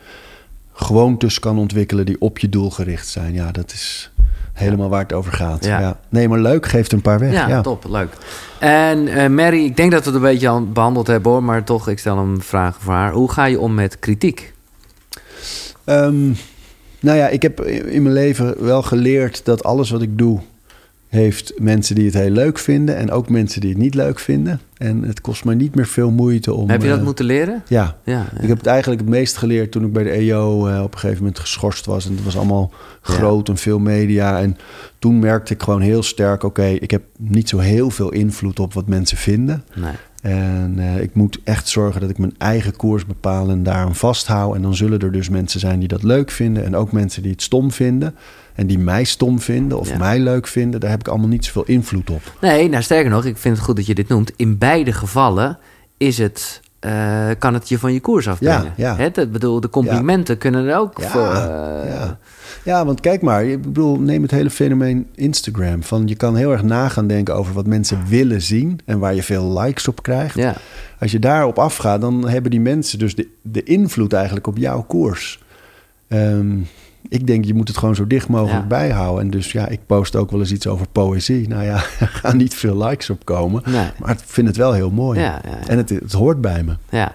gewoontes 0.72 1.38
kan 1.38 1.58
ontwikkelen 1.58 2.06
die 2.06 2.20
op 2.20 2.38
je 2.38 2.48
doel 2.48 2.70
gericht 2.70 3.08
zijn? 3.08 3.32
Ja, 3.34 3.52
dat 3.52 3.72
is 3.72 4.10
helemaal 4.52 4.88
waar 4.88 5.02
het 5.02 5.12
over 5.12 5.32
gaat. 5.32 5.64
Ja. 5.64 5.80
Ja. 5.80 5.98
Nee, 6.08 6.28
maar 6.28 6.38
leuk, 6.38 6.66
geeft 6.66 6.92
een 6.92 7.02
paar 7.02 7.18
weg. 7.18 7.32
Ja, 7.32 7.48
Ja, 7.48 7.60
top, 7.60 7.84
leuk. 7.88 8.12
En 8.58 9.08
eh, 9.08 9.28
Mary, 9.28 9.64
ik 9.64 9.76
denk 9.76 9.90
dat 9.90 10.00
we 10.00 10.06
het 10.06 10.16
een 10.16 10.24
beetje 10.30 10.48
al 10.48 10.66
behandeld 10.66 11.06
hebben 11.06 11.32
hoor. 11.32 11.42
Maar 11.42 11.64
toch, 11.64 11.88
ik 11.88 11.98
stel 11.98 12.16
een 12.16 12.42
vraag 12.42 12.76
voor 12.80 12.92
haar. 12.92 13.12
Hoe 13.12 13.30
ga 13.30 13.44
je 13.44 13.60
om 13.60 13.74
met 13.74 13.98
kritiek? 13.98 14.52
Ehm, 15.84 16.26
nou 17.00 17.18
ja, 17.18 17.28
ik 17.28 17.42
heb 17.42 17.60
in 17.64 18.02
mijn 18.02 18.14
leven 18.14 18.64
wel 18.64 18.82
geleerd 18.82 19.44
dat 19.44 19.64
alles 19.64 19.90
wat 19.90 20.02
ik 20.02 20.18
doe 20.18 20.40
heeft 21.08 21.52
mensen 21.58 21.94
die 21.94 22.04
het 22.04 22.14
heel 22.14 22.30
leuk 22.30 22.58
vinden 22.58 22.96
en 22.96 23.10
ook 23.10 23.28
mensen 23.28 23.60
die 23.60 23.70
het 23.70 23.78
niet 23.78 23.94
leuk 23.94 24.18
vinden. 24.18 24.60
En 24.76 25.02
het 25.02 25.20
kost 25.20 25.44
mij 25.44 25.54
niet 25.54 25.74
meer 25.74 25.86
veel 25.86 26.10
moeite 26.10 26.54
om. 26.54 26.70
Heb 26.70 26.82
je 26.82 26.88
dat 26.88 26.98
eh, 26.98 27.04
moeten 27.04 27.24
leren? 27.24 27.62
Ja, 27.68 27.96
Ja. 28.04 28.26
Ik 28.40 28.48
heb 28.48 28.56
het 28.56 28.66
eigenlijk 28.66 29.00
het 29.00 29.10
meest 29.10 29.36
geleerd 29.36 29.72
toen 29.72 29.84
ik 29.84 29.92
bij 29.92 30.02
de 30.02 30.10
EO 30.10 30.66
eh, 30.66 30.82
op 30.82 30.92
een 30.92 30.98
gegeven 30.98 31.22
moment 31.22 31.38
geschorst 31.38 31.86
was. 31.86 32.06
En 32.06 32.14
het 32.14 32.24
was 32.24 32.36
allemaal 32.36 32.72
groot 33.00 33.48
en 33.48 33.56
veel 33.56 33.78
media. 33.78 34.40
En 34.40 34.56
toen 34.98 35.18
merkte 35.18 35.54
ik 35.54 35.62
gewoon 35.62 35.80
heel 35.80 36.02
sterk: 36.02 36.42
oké, 36.42 36.66
ik 36.66 36.90
heb 36.90 37.02
niet 37.18 37.48
zo 37.48 37.58
heel 37.58 37.90
veel 37.90 38.12
invloed 38.12 38.60
op 38.60 38.74
wat 38.74 38.86
mensen 38.86 39.16
vinden. 39.16 39.64
Nee. 39.74 39.92
En 40.22 40.74
eh, 40.78 41.00
ik 41.00 41.14
moet 41.14 41.40
echt 41.44 41.68
zorgen 41.68 42.00
dat 42.00 42.10
ik 42.10 42.18
mijn 42.18 42.34
eigen 42.38 42.76
koers 42.76 43.06
bepaal 43.06 43.50
en 43.50 43.62
daaraan 43.62 43.94
vasthoud. 43.94 44.54
En 44.54 44.62
dan 44.62 44.74
zullen 44.74 44.98
er 44.98 45.12
dus 45.12 45.28
mensen 45.28 45.60
zijn 45.60 45.78
die 45.78 45.88
dat 45.88 46.02
leuk 46.02 46.30
vinden. 46.30 46.64
En 46.64 46.76
ook 46.76 46.92
mensen 46.92 47.22
die 47.22 47.30
het 47.30 47.42
stom 47.42 47.72
vinden. 47.72 48.14
En 48.58 48.66
die 48.66 48.78
mij 48.78 49.04
stom 49.04 49.40
vinden 49.40 49.78
of 49.78 49.88
Ja. 49.88 49.98
mij 49.98 50.18
leuk 50.18 50.46
vinden. 50.46 50.80
Daar 50.80 50.90
heb 50.90 51.00
ik 51.00 51.08
allemaal 51.08 51.28
niet 51.28 51.44
zoveel 51.44 51.64
invloed 51.66 52.10
op. 52.10 52.20
nee, 52.40 52.68
nou 52.68 52.82
sterker 52.82 53.10
nog, 53.10 53.24
ik 53.24 53.36
vind 53.36 53.56
het 53.56 53.64
goed 53.64 53.76
dat 53.76 53.86
je 53.86 53.94
dit 53.94 54.08
noemt. 54.08 54.32
In 54.36 54.58
beide 54.58 54.92
gevallen 54.92 55.58
is 55.96 56.18
het, 56.18 56.60
eh, 56.78 57.28
kan 57.38 57.54
het 57.54 57.68
je 57.68 57.78
van 57.78 57.92
je 57.92 58.00
koers 58.00 58.28
afbrengen. 58.28 58.72
Ja, 58.76 58.88
ja. 58.90 58.96
Hè, 58.96 59.10
dat 59.10 59.32
bedoel, 59.32 59.60
de 59.60 59.70
complimenten 59.70 60.38
kunnen 60.38 60.66
er 60.66 60.76
ook 60.78 61.00
Ja, 61.00 61.08
voor... 61.08 61.26
eh, 61.34 61.94
ja. 61.94 62.18
ja, 62.64 62.84
want 62.84 63.00
kijk 63.00 63.22
maar. 63.22 63.44
Ik 63.44 63.62
bedoel, 63.62 63.98
neem 64.00 64.22
het 64.22 64.30
hele 64.30 64.50
fenomeen 64.50 65.06
Instagram. 65.14 65.82
Van 65.82 66.06
je 66.08 66.14
kan 66.16 66.36
heel 66.36 66.52
erg 66.52 66.62
na 66.62 66.88
gaan 66.88 67.06
denken 67.06 67.34
over 67.34 67.54
wat 67.54 67.66
mensen 67.66 68.02
willen 68.08 68.42
zien 68.42 68.80
en 68.84 68.98
waar 68.98 69.14
je 69.14 69.22
veel 69.22 69.58
likes 69.60 69.88
op 69.88 70.02
krijgt. 70.02 70.34
ja. 70.36 70.54
Als 71.00 71.10
je 71.12 71.18
daarop 71.18 71.58
afgaat, 71.58 72.00
dan 72.00 72.28
hebben 72.28 72.50
die 72.50 72.60
mensen 72.60 72.98
dus 72.98 73.14
de, 73.14 73.28
de 73.42 73.62
invloed 73.62 74.12
eigenlijk 74.12 74.46
op 74.46 74.56
jouw 74.56 74.82
koers. 74.82 75.42
Ehm, 76.08 76.56
ik 77.08 77.26
denk, 77.26 77.44
je 77.44 77.54
moet 77.54 77.68
het 77.68 77.76
gewoon 77.76 77.94
zo 77.94 78.06
dicht 78.06 78.28
mogelijk 78.28 78.60
Ja. 78.60 78.66
bijhouden. 78.66 79.24
En 79.24 79.30
dus 79.30 79.52
ja, 79.52 79.68
ik 79.68 79.80
post 79.86 80.16
ook 80.16 80.30
wel 80.30 80.40
eens 80.40 80.52
iets 80.52 80.66
over 80.66 80.86
poëzie. 80.92 81.48
Nou 81.48 81.64
ja, 81.64 81.74
er 82.00 82.08
gaan 82.08 82.36
niet 82.36 82.54
veel 82.54 82.84
likes 82.84 83.10
op 83.10 83.24
komen. 83.24 83.62
Nee. 83.66 83.86
Maar 83.98 84.10
ik 84.10 84.18
vind 84.24 84.46
het 84.46 84.56
wel 84.56 84.72
heel 84.72 84.90
mooi. 84.90 85.20
Ja, 85.20 85.40
ja, 85.44 85.50
ja. 85.50 85.66
En 85.66 85.76
het, 85.76 85.88
het 85.90 86.12
hoort 86.12 86.40
bij 86.40 86.62
me. 86.62 86.76
Ja. 86.90 87.12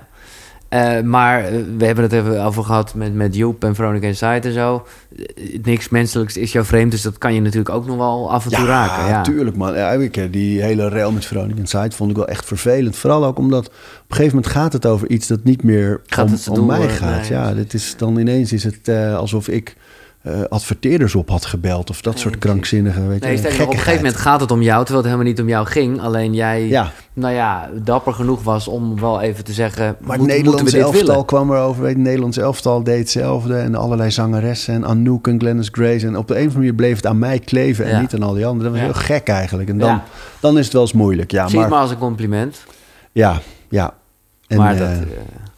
Eh, 0.74 1.02
maar 1.02 1.44
eh, 1.46 1.52
we 1.78 1.86
hebben 1.86 2.04
het 2.04 2.14
even 2.14 2.44
over 2.44 2.64
gehad 2.64 2.94
met, 2.94 3.14
met 3.14 3.36
Joep 3.36 3.64
en 3.64 3.76
Veronica 3.76 4.08
Insight 4.08 4.46
en 4.46 4.54
zo. 4.54 4.86
Eh, 5.18 5.60
niks 5.64 5.90
menselijks 5.90 6.38
is 6.38 6.52
jou 6.52 6.66
vreemd, 6.66 6.92
dus 6.92 7.02
dat 7.02 7.18
kan 7.18 7.34
je 7.34 7.42
natuurlijk 7.42 7.70
ook 7.70 7.86
nog 7.86 7.98
wel 7.98 8.32
af 8.32 8.46
en 8.46 8.52
toe 8.52 8.66
raken. 8.66 9.08
Ja, 9.08 9.22
tuurlijk 9.22 9.56
man. 9.56 9.74
Ja, 9.74 9.92
ik, 9.92 10.34
die 10.34 10.62
hele 10.62 10.90
rel 10.90 11.12
met 11.12 11.26
Veronica 11.26 11.60
Inside 11.60 11.92
vond 11.92 12.10
ik 12.10 12.16
wel 12.16 12.28
echt 12.28 12.46
vervelend. 12.46 12.96
Vooral 12.96 13.26
ook 13.26 13.38
omdat 13.38 13.68
op 13.68 13.74
een 14.08 14.16
gegeven 14.16 14.36
moment 14.36 14.54
gaat 14.54 14.74
het 14.74 14.86
over 14.86 15.10
iets 15.10 15.28
dat 15.28 15.44
niet 15.44 15.64
meer 15.64 16.02
Gaat 16.06 16.48
om, 16.48 16.60
om 16.60 16.66
mij 16.66 16.90
gaat. 16.90 17.22
nee, 17.22 17.30
ja, 17.30 17.54
dit 17.54 17.74
is 17.74 17.96
dan 17.98 18.18
ineens 18.18 18.54
is 18.54 18.64
het 18.64 18.90
alsof 19.16 19.48
ik 19.48 19.76
eh, 20.24 20.42
adverteerders 20.50 21.16
op 21.16 21.30
had 21.30 21.46
gebeld 21.46 21.90
of 21.90 22.02
dat 22.02 22.14
Nee, 22.14 22.22
soort 22.24 22.38
krankzinnige 22.38 23.08
weet 23.08 23.22
Nee, 23.22 23.32
je, 23.42 23.48
op 23.48 23.60
een 23.60 23.78
gegeven 23.78 23.96
moment 23.96 24.16
gaat 24.16 24.40
het 24.42 24.52
om 24.52 24.62
jou, 24.62 24.78
terwijl 24.86 24.98
het 24.98 25.06
helemaal 25.14 25.32
niet 25.32 25.42
om 25.42 25.48
jou 25.48 25.66
ging. 25.66 26.02
Alleen 26.02 26.34
jij, 26.34 26.68
Ja, 26.68 26.92
nou 27.14 27.34
ja, 27.34 27.70
dapper 27.84 28.14
genoeg 28.14 28.44
was 28.44 28.68
om 28.68 29.00
wel 29.00 29.22
even 29.22 29.44
te 29.44 29.54
zeggen... 29.54 29.96
maar 30.02 30.18
moet- 30.18 30.28
Nederlands 30.28 30.72
we 30.72 30.80
elftal 30.80 31.06
willen? 31.06 31.26
kwam 31.26 31.52
erover. 31.52 31.84
Weet, 31.84 31.98
Nederlands 31.98 32.38
elftal 32.38 32.84
deed 32.84 33.00
hetzelfde 33.00 33.56
en 33.58 33.76
allerlei 33.76 34.12
zangeressen 34.12 34.74
en 34.74 34.86
Anouk 34.86 35.28
en 35.28 35.40
Glennis 35.40 35.70
Grace. 35.72 36.08
En 36.08 36.18
op 36.18 36.28
de 36.28 36.34
een 36.34 36.40
of 36.40 36.46
andere 36.46 36.58
manier 36.60 36.74
bleef 36.74 36.96
het 36.96 37.06
aan 37.06 37.20
mij 37.20 37.40
kleven 37.40 37.86
en 37.86 37.92
Ja. 37.92 38.00
niet 38.02 38.14
aan 38.14 38.24
al 38.24 38.34
die 38.34 38.46
anderen. 38.46 38.72
Dat 38.72 38.82
was 38.82 38.90
Ja. 38.90 38.94
heel 39.00 39.04
gek 39.18 39.28
eigenlijk. 39.28 39.70
En 39.70 39.78
dan, 39.78 40.02
dan 40.40 40.58
is 40.58 40.64
het 40.64 40.74
wel 40.74 40.82
eens 40.82 40.94
moeilijk. 40.94 41.32
Ja, 41.32 41.48
Zie 41.48 41.52
het 41.52 41.60
maar, 41.60 41.70
maar 41.70 41.80
als 41.82 41.92
een 41.92 41.98
compliment. 41.98 42.64
ja, 43.12 43.40
ja. 43.70 43.94
En, 44.48 44.58
maar 44.58 44.78
dat, 44.78 44.90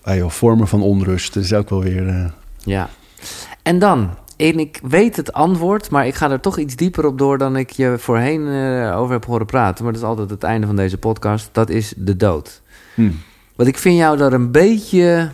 Ah 0.02 0.16
joh, 0.16 0.30
vormen 0.30 0.68
van 0.68 0.82
onrust. 0.82 1.34
Dat 1.34 1.44
is 1.44 1.54
ook 1.54 1.70
wel 1.70 1.82
weer... 1.84 2.32
Ja. 2.64 2.90
En 3.64 3.80
dan, 3.80 4.10
en 4.38 4.60
ik 4.60 4.80
weet 4.84 5.16
het 5.16 5.34
antwoord, 5.34 5.90
maar 5.90 6.08
ik 6.08 6.16
ga 6.16 6.32
er 6.32 6.40
toch 6.40 6.58
iets 6.58 6.76
dieper 6.76 7.06
op 7.06 7.18
door 7.18 7.38
dan 7.38 7.56
ik 7.56 7.70
je 7.70 7.96
voorheen 7.98 8.48
eh, 8.48 9.00
over 9.00 9.14
heb 9.14 9.26
horen 9.26 9.46
praten. 9.46 9.84
Maar 9.84 9.94
dat 9.94 10.02
is 10.02 10.08
altijd 10.08 10.30
het 10.30 10.44
einde 10.44 10.68
van 10.68 10.76
deze 10.76 10.98
podcast. 10.98 11.50
Dat 11.52 11.70
is 11.70 11.94
de 11.98 12.16
dood. 12.18 12.62
hmm. 12.94 13.20
Want 13.56 13.70
ik 13.70 13.78
vind 13.78 13.98
jou 13.98 14.18
daar 14.18 14.34
een 14.34 14.52
beetje 14.52 15.32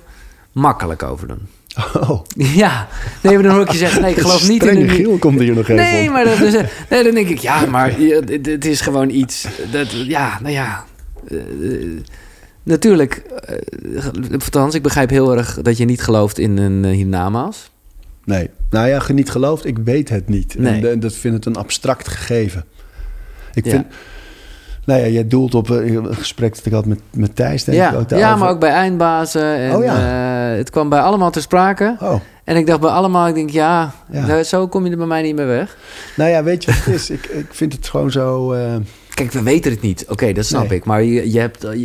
makkelijk 0.51 1.03
over 1.03 1.27
doen. 1.27 1.47
Oh, 1.93 2.21
Ja, 2.61 2.87
nee, 3.21 3.33
maar 3.33 3.43
dan 3.43 3.51
hoor 3.51 3.61
ik 3.61 3.71
je 3.71 3.77
zeggen, 3.77 4.01
nee, 4.01 4.11
ik 4.11 4.21
geloof 4.21 4.47
niet 4.47 4.63
in 4.65 4.81
een... 4.81 4.89
Giel 4.89 5.17
komt 5.17 5.39
hier 5.39 5.55
nog 5.55 5.63
even 5.63 5.75
Nee, 5.75 6.07
op. 6.07 6.13
maar 6.13 6.23
dat 6.25 6.39
is, 6.39 6.53
nee, 6.89 7.03
dan 7.03 7.13
denk 7.13 7.27
ik, 7.27 7.37
ja, 7.39 7.65
maar 7.65 7.95
het 8.41 8.65
is 8.65 8.81
gewoon 8.81 9.09
iets. 9.09 9.47
Dat, 9.71 9.91
ja, 9.91 10.39
nou 10.41 10.53
ja. 10.53 10.85
eh, 11.27 11.37
eh, 11.37 12.01
natuurlijk, 12.63 13.15
eh, 13.15 14.05
althans, 14.31 14.75
ik 14.75 14.81
begrijp 14.81 15.09
heel 15.09 15.37
erg 15.37 15.61
dat 15.61 15.77
je 15.77 15.85
niet 15.85 16.01
gelooft 16.01 16.37
in 16.37 16.57
een 16.57 16.83
uh, 16.83 16.91
hiernamaals. 16.91 17.71
Nee. 18.25 18.49
Nou 18.71 18.87
ja, 18.87 19.03
je 19.07 19.13
niet 19.13 19.29
gelooft, 19.31 19.65
ik 19.65 19.77
weet 19.83 20.09
het 20.09 20.27
niet. 20.29 20.55
Nee. 20.57 20.89
En, 20.89 20.99
dat 20.99 21.13
vind 21.13 21.33
het 21.33 21.45
een 21.45 21.55
abstract 21.55 22.07
gegeven. 22.07 22.65
Ik 23.53 23.65
Ja. 23.65 23.71
vind... 23.71 23.85
Nou 24.85 24.99
ja, 25.01 25.07
jij 25.07 25.27
doelt 25.27 25.55
op 25.55 25.71
eh, 25.71 25.93
een 25.93 26.15
gesprek 26.15 26.55
dat 26.55 26.65
ik 26.65 26.71
had 26.71 26.85
met, 26.85 26.99
met 27.13 27.35
Thijs, 27.35 27.63
denk 27.63 27.77
ik. 27.77 27.83
Ja, 27.83 27.93
Ook 27.97 28.09
ja, 28.09 28.35
maar 28.35 28.49
ook 28.49 28.59
bij 28.59 28.69
eindbazen. 28.69 29.55
En, 29.55 29.75
Oh 29.75 29.85
eh, 29.85 30.57
het 30.57 30.69
kwam 30.69 30.89
bij 30.89 30.99
allemaal 30.99 31.31
ter 31.31 31.41
sprake. 31.41 31.95
Oh, 31.99 32.19
En 32.43 32.55
ik 32.55 32.67
dacht 32.67 32.79
bij 32.79 32.89
allemaal, 32.89 33.27
ik 33.27 33.33
denk, 33.35 33.49
ja, 33.49 33.91
Ja. 34.11 34.43
zo 34.43 34.67
kom 34.67 34.85
je 34.85 34.91
er 34.91 34.97
bij 34.97 35.05
mij 35.05 35.21
niet 35.21 35.35
meer 35.35 35.47
weg. 35.47 35.77
nou 36.15 36.29
ja, 36.29 36.43
weet 36.43 36.63
je 36.63 36.71
wat 36.71 36.85
het 36.85 36.93
is? 36.95 37.09
ik, 37.09 37.25
ik 37.25 37.47
vind 37.49 37.73
het 37.73 37.89
gewoon 37.89 38.11
zo... 38.11 38.51
eh, 38.51 38.75
Kijk, 39.13 39.31
we 39.31 39.43
weten 39.43 39.71
het 39.71 39.81
niet. 39.81 40.05
Oké, 40.09 40.31
dat 40.33 40.45
snap 40.45 40.67
Nee. 40.69 40.77
ik. 40.77 40.85
Maar 40.85 41.03
je, 41.03 41.31
je 41.31 41.39
hebt... 41.39 41.61
Je, 41.61 41.77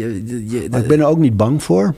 je, 0.46 0.66
maar 0.70 0.80
ik 0.80 0.86
ben 0.86 1.00
er 1.00 1.06
ook 1.06 1.18
niet 1.18 1.36
bang 1.36 1.62
voor. 1.62 1.94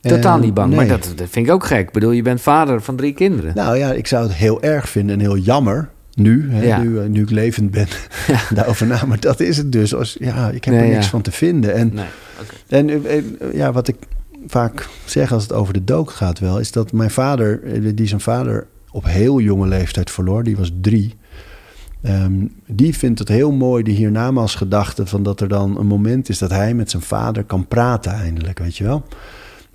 Totaal 0.00 0.36
En- 0.36 0.40
niet 0.42 0.54
bang. 0.54 0.68
nee. 0.68 0.76
Maar 0.76 0.86
dat, 0.88 1.12
dat 1.16 1.28
vind 1.30 1.46
ik 1.46 1.52
ook 1.52 1.64
gek. 1.66 1.86
Ik 1.86 1.92
bedoel, 1.92 2.10
je 2.10 2.22
bent 2.22 2.40
vader 2.40 2.80
van 2.82 2.96
drie 2.96 3.12
kinderen. 3.14 3.52
Nou 3.54 3.76
ja, 3.76 3.92
ik 3.92 4.06
zou 4.06 4.22
het 4.22 4.32
heel 4.34 4.62
erg 4.62 4.88
vinden 4.88 5.14
en 5.14 5.20
heel 5.20 5.36
jammer... 5.36 5.88
Nu, 6.14 6.50
hè, 6.52 6.62
Ja. 6.62 6.78
nu, 6.82 6.98
eh, 6.98 7.06
nu 7.08 7.22
ik 7.22 7.30
levend 7.30 7.70
ben, 7.70 7.86
Ja. 8.26 8.40
daarover 8.54 8.86
na. 8.86 9.04
Maar 9.06 9.20
dat 9.20 9.40
is 9.40 9.56
het 9.56 9.72
dus. 9.72 9.94
Als, 9.94 10.16
ja, 10.20 10.50
ik 10.50 10.64
heb 10.64 10.74
Nee, 10.74 10.82
er 10.82 10.88
niks 10.92 11.04
ja. 11.04 11.10
van 11.10 11.22
te 11.22 11.30
vinden. 11.32 11.74
En 11.74 11.90
Nee. 11.94 12.04
En 12.68 12.88
eh, 13.04 13.16
eh, 13.16 13.24
ja, 13.52 13.72
wat 13.72 13.88
ik 13.88 13.96
vaak 14.46 14.88
zeg 15.04 15.32
als 15.32 15.42
het 15.42 15.52
over 15.52 15.72
de 15.72 15.84
dood 15.84 16.10
gaat 16.10 16.38
wel... 16.38 16.58
is 16.58 16.72
dat 16.72 16.92
mijn 16.92 17.10
vader, 17.10 17.60
die 17.94 18.06
zijn 18.06 18.20
vader 18.20 18.66
op 18.90 19.04
heel 19.04 19.40
jonge 19.40 19.66
leeftijd 19.68 20.10
verloor... 20.10 20.42
die 20.44 20.56
was 20.56 20.72
drie... 20.80 21.14
Ehm, 22.02 22.32
die 22.66 22.96
vindt 22.96 23.18
het 23.18 23.28
heel 23.28 23.52
mooi, 23.52 23.82
die 23.82 23.94
hiernamaals 23.96 24.54
gedachte... 24.54 25.06
van 25.06 25.22
dat 25.22 25.40
er 25.40 25.48
dan 25.48 25.78
een 25.78 25.86
moment 25.86 26.28
is 26.28 26.38
dat 26.38 26.50
hij 26.50 26.74
met 26.74 26.90
zijn 26.90 27.02
vader 27.02 27.44
kan 27.44 27.66
praten 27.66 28.12
eindelijk, 28.12 28.58
weet 28.58 28.76
je 28.76 28.84
wel? 28.84 29.04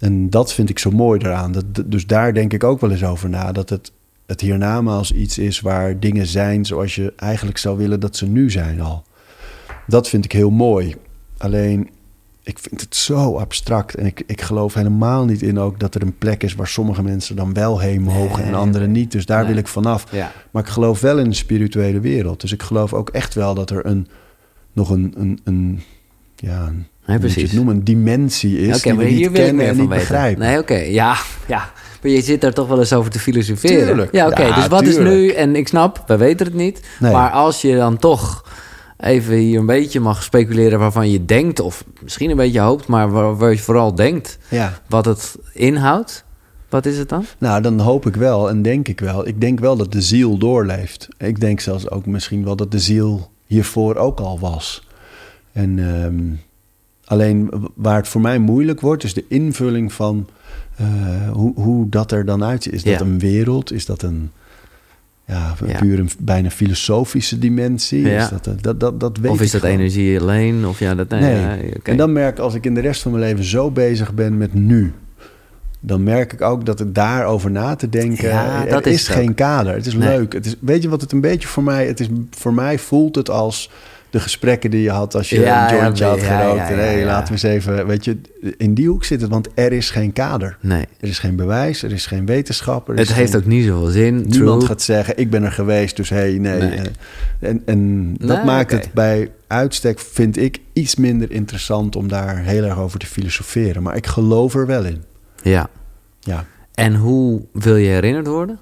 En 0.03 0.30
dat 0.30 0.53
vind 0.53 0.69
ik 0.69 0.80
zo 0.80 0.91
mooi 0.91 1.19
eraan. 1.19 1.51
Dat, 1.51 1.65
dus 1.85 2.05
daar 2.05 2.34
denk 2.34 2.53
ik 2.53 2.63
ook 2.63 2.81
wel 2.81 2.91
eens 2.91 3.03
over 3.03 3.30
na. 3.30 3.51
Dat 3.51 3.69
het, 3.69 3.91
het 4.25 4.41
hiernamaals 4.41 5.11
iets 5.11 5.38
is 5.38 5.59
waar 5.59 5.99
dingen 5.99 6.27
zijn 6.27 6.65
zoals 6.65 6.95
je 6.95 7.13
eigenlijk 7.15 7.57
zou 7.57 7.77
willen 7.77 7.99
dat 7.99 8.15
ze 8.15 8.25
nu 8.25 8.51
zijn 8.51 8.81
al. 8.81 9.03
Dat 9.88 10.09
vind 10.09 10.25
ik 10.25 10.31
heel 10.31 10.49
mooi. 10.49 10.95
Alleen, 11.38 11.89
ik 12.43 12.59
vind 12.59 12.81
het 12.81 12.95
zo 12.95 13.38
abstract. 13.38 13.95
En 13.95 14.05
ik, 14.05 14.23
ik 14.25 14.41
geloof 14.41 14.73
helemaal 14.73 15.25
niet 15.25 15.41
in 15.41 15.59
ook 15.59 15.80
dat 15.80 15.95
er 15.95 16.01
een 16.01 16.17
plek 16.17 16.43
is 16.43 16.55
waar 16.55 16.67
sommige 16.67 17.03
mensen 17.03 17.35
dan 17.35 17.53
wel 17.53 17.80
heen 17.80 18.01
mogen 18.01 18.43
en 18.43 18.53
anderen 18.53 18.91
niet. 18.91 19.11
Dus 19.11 19.25
daar 19.25 19.45
wil 19.45 19.57
ik 19.57 19.67
vanaf. 19.67 20.11
Ja. 20.11 20.31
Maar 20.51 20.63
ik 20.63 20.69
geloof 20.69 21.01
wel 21.01 21.19
in 21.19 21.30
de 21.30 21.35
spirituele 21.35 21.99
wereld. 21.99 22.41
Dus 22.41 22.51
ik 22.51 22.63
geloof 22.63 22.93
ook 22.93 23.09
echt 23.09 23.34
wel 23.34 23.53
dat 23.53 23.69
er 23.69 23.85
een, 23.85 24.07
nog 24.73 24.89
een, 24.89 25.13
een, 25.17 25.39
een 25.43 25.81
ja, 26.35 26.67
een, 26.67 26.88
Nee, 27.05 27.17
hoe 27.17 27.25
moet 27.25 27.34
je 27.34 27.34
precies. 27.34 27.51
het 27.57 27.63
noemen, 27.65 27.84
dimensie 27.84 28.57
is 28.59 28.75
Oké, 28.75 28.81
die 28.81 28.93
maar 28.93 29.03
we 29.03 29.09
hier 29.09 29.30
niet 29.30 29.31
kennen 29.38 29.55
meer 29.55 29.67
en 29.67 29.75
van 29.75 29.80
niet 29.84 29.89
weten. 29.93 30.07
begrijpen. 30.07 30.45
Nee, 30.45 30.57
oké. 30.57 30.75
Ja, 30.75 31.15
ja. 31.47 31.71
Maar 32.01 32.11
je 32.11 32.21
zit 32.21 32.41
daar 32.41 32.53
toch 32.53 32.67
wel 32.67 32.80
eens 32.80 32.93
over 32.93 33.11
te 33.11 33.19
filosoferen. 33.19 33.85
Tuurlijk. 33.85 34.11
Ja, 34.11 34.27
oké. 34.27 34.41
Ja, 34.43 34.55
dus 34.55 34.67
wat 34.67 34.84
is 34.84 34.97
nu... 34.97 35.30
En 35.30 35.55
ik 35.55 35.67
snap, 35.67 36.03
we 36.07 36.17
weten 36.17 36.45
het 36.45 36.55
niet. 36.55 36.81
Nee. 36.99 37.11
Maar 37.11 37.30
als 37.31 37.61
je 37.61 37.75
dan 37.75 37.97
toch 37.97 38.45
even 38.99 39.35
hier 39.35 39.59
een 39.59 39.65
beetje 39.65 39.99
mag 39.99 40.23
speculeren... 40.23 40.80
waarvan 40.80 41.09
je 41.11 41.25
denkt, 41.25 41.59
of 41.59 41.84
misschien 42.01 42.30
een 42.30 42.35
beetje 42.38 42.59
hoopt... 42.59 42.88
maar 42.88 43.11
waar, 43.11 43.38
waar 43.38 43.51
je 43.51 43.57
vooral 43.57 43.95
denkt 43.95 44.38
Ja, 44.49 44.80
wat 44.88 45.05
het 45.05 45.35
inhoudt. 45.53 46.23
Wat 46.69 46.85
is 46.85 46.97
het 46.97 47.09
dan? 47.09 47.25
nou 47.38 47.61
dan 47.61 47.80
hoop 47.80 48.05
ik 48.05 48.15
wel 48.15 48.49
en 48.49 48.61
denk 48.61 48.88
ik 48.88 48.99
wel. 48.99 49.27
Ik 49.27 49.41
denk 49.41 49.59
wel 49.59 49.75
dat 49.77 49.91
de 49.91 50.01
ziel 50.01 50.38
doorleeft. 50.38 51.07
Ik 51.17 51.39
denk 51.39 51.59
zelfs 51.59 51.89
ook 51.89 52.05
misschien 52.05 52.43
wel 52.43 52.55
dat 52.55 52.71
de 52.71 52.80
ziel 52.80 53.31
hiervoor 53.45 53.95
ook 53.95 54.19
al 54.19 54.39
was. 54.39 54.88
En 55.51 55.80
ehm, 55.80 56.23
alleen 57.05 57.49
waar 57.75 57.95
het 57.95 58.07
voor 58.07 58.21
mij 58.21 58.39
moeilijk 58.39 58.81
wordt, 58.81 59.03
is 59.03 59.13
de 59.13 59.25
invulling 59.27 59.93
van 59.93 60.27
eh, 60.75 60.85
hoe, 61.31 61.53
hoe 61.55 61.89
dat 61.89 62.11
er 62.11 62.25
dan 62.25 62.43
uitziet. 62.43 62.73
Is 62.73 62.84
dat 62.84 63.01
een 63.01 63.19
wereld? 63.19 63.71
Is 63.71 63.85
dat 63.85 64.01
een, 64.01 64.31
ja, 65.27 65.55
puur 65.80 65.99
een 65.99 66.09
bijna 66.19 66.49
filosofische 66.49 67.39
dimensie? 67.39 68.01
Ja. 68.07 68.23
Is 68.23 68.30
dat, 68.30 68.45
een- 68.45 68.57
dat, 68.61 68.80
dat, 68.80 68.99
dat 68.99 69.17
weet 69.17 69.31
of 69.31 69.41
is 69.41 69.51
dat 69.51 69.61
gewoon. 69.61 69.75
energie 69.75 70.19
alleen? 70.19 70.67
Of 70.67 70.80
ja, 70.80 70.95
dat... 70.95 71.09
Nee. 71.09 71.73
En 71.84 71.97
dan 71.97 72.11
merk 72.11 72.38
ik, 72.38 72.43
als 72.43 72.53
ik 72.53 72.65
in 72.65 72.73
de 72.73 72.81
rest 72.81 73.01
van 73.01 73.11
mijn 73.11 73.23
leven 73.23 73.43
zo 73.43 73.71
bezig 73.71 74.13
ben 74.13 74.38
met 74.38 74.53
nu, 74.53 74.93
dan 75.80 76.03
merk 76.03 76.34
ik 76.34 76.41
ook 76.41 76.65
dat 76.65 76.80
het 76.80 76.95
daarover 76.95 77.51
na 77.51 77.75
te 77.75 77.89
denken. 77.89 78.27
Ja, 78.30 78.63
er 78.65 78.69
dat 78.71 78.85
is, 78.85 78.93
is 78.93 79.07
geen 79.07 79.34
kader. 79.34 79.73
Het 79.75 79.85
is 79.85 79.93
Nee. 79.95 80.17
leuk. 80.17 80.34
Het 80.34 80.45
is, 80.45 80.55
weet 80.59 80.84
je 80.84 80.89
wat 80.89 81.01
het 81.01 81.11
een 81.11 81.21
beetje 81.21 81.47
voor 81.47 81.63
mij? 81.63 81.88
Het 81.88 81.99
is 81.99 82.07
voor 82.31 82.53
mij 82.53 82.80
voelt 82.80 83.15
het 83.15 83.30
als 83.30 83.69
de 84.14 84.19
gesprekken 84.19 84.69
die 84.72 84.81
je 84.81 84.90
had 84.90 85.15
als 85.15 85.30
je 85.30 85.40
Ja, 85.40 85.72
een 85.72 85.77
jointje 85.77 86.03
ja, 86.03 86.10
had 86.10 86.19
gerookt. 86.19 86.57
ja, 86.69 86.76
hey, 86.76 87.06
laten 87.06 87.26
we 87.26 87.31
eens 87.31 87.44
even. 87.44 87.88
Weet 87.88 88.06
je, 88.06 88.18
in 88.57 88.73
die 88.73 88.88
hoek 88.88 89.03
zit 89.03 89.22
het, 89.22 89.30
want 89.30 89.48
er 89.56 89.72
is 89.73 89.90
geen 89.90 90.14
kader. 90.14 90.57
Nee. 90.60 90.85
Er 90.99 91.07
is 91.07 91.19
geen 91.19 91.35
bewijs, 91.35 91.84
er 91.84 91.91
is 91.91 92.06
geen 92.06 92.26
wetenschap. 92.26 92.90
Er 92.90 92.95
Het 92.98 93.14
heeft 93.14 93.31
geen- 93.31 93.40
ook 93.41 93.45
niet 93.48 93.65
zoveel 93.65 93.88
zin. 93.88 94.15
Niemand 94.15 94.31
True. 94.60 94.65
gaat 94.65 94.81
zeggen, 94.81 95.18
ik 95.18 95.30
ben 95.30 95.44
er 95.44 95.52
geweest, 95.52 95.95
dus 95.95 96.10
hey, 96.10 96.31
nee. 96.38 96.60
Nee. 96.61 96.69
Eh, 96.77 97.49
En, 97.49 97.61
en 97.65 98.14
dat 98.18 98.44
maakt 98.45 98.72
het 98.72 98.90
bij 98.94 99.31
uitstek, 99.48 99.99
vind 99.99 100.38
ik, 100.38 100.60
iets 100.73 100.95
minder 100.95 101.31
interessant 101.31 101.95
om 101.95 102.07
daar 102.07 102.38
heel 102.38 102.64
erg 102.64 102.77
over 102.77 102.99
te 102.99 103.06
filosoferen. 103.06 103.84
Maar 103.84 103.95
ik 103.95 104.07
geloof 104.07 104.56
er 104.56 104.65
wel 104.68 104.84
in. 104.85 105.03
Ja. 105.41 105.69
Ja. 106.19 106.45
En 106.73 106.95
hoe 106.95 107.41
wil 107.53 107.76
je 107.76 107.90
herinnerd 107.90 108.27
worden? 108.27 108.60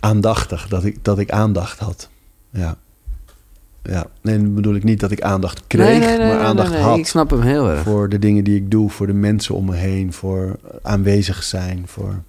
Aandachtig, 0.00 0.68
dat 0.68 0.84
ik, 0.84 1.04
dat 1.04 1.18
ik 1.18 1.30
aandacht 1.30 1.78
had. 1.78 2.08
Ja. 2.50 2.76
Ja, 3.82 4.06
nee, 4.22 4.38
bedoel 4.38 4.74
ik 4.74 4.84
niet 4.84 5.00
dat 5.00 5.10
ik 5.10 5.20
aandacht 5.20 5.62
kreeg, 5.66 6.18
maar 6.18 6.38
aandacht 6.38 6.74
had. 6.74 6.98
Ik 6.98 7.06
snap 7.06 7.30
hem 7.30 7.40
heel 7.40 7.70
erg. 7.70 7.82
Voor 7.82 8.08
de 8.08 8.18
dingen 8.18 8.44
die 8.44 8.56
ik 8.56 8.70
doe, 8.70 8.90
voor 8.90 9.06
de 9.06 9.12
mensen 9.12 9.54
om 9.54 9.64
me 9.64 9.74
heen, 9.74 10.12
voor 10.12 10.56
aanwezig 10.82 11.42
zijn, 11.42 11.82
voor... 11.86 12.22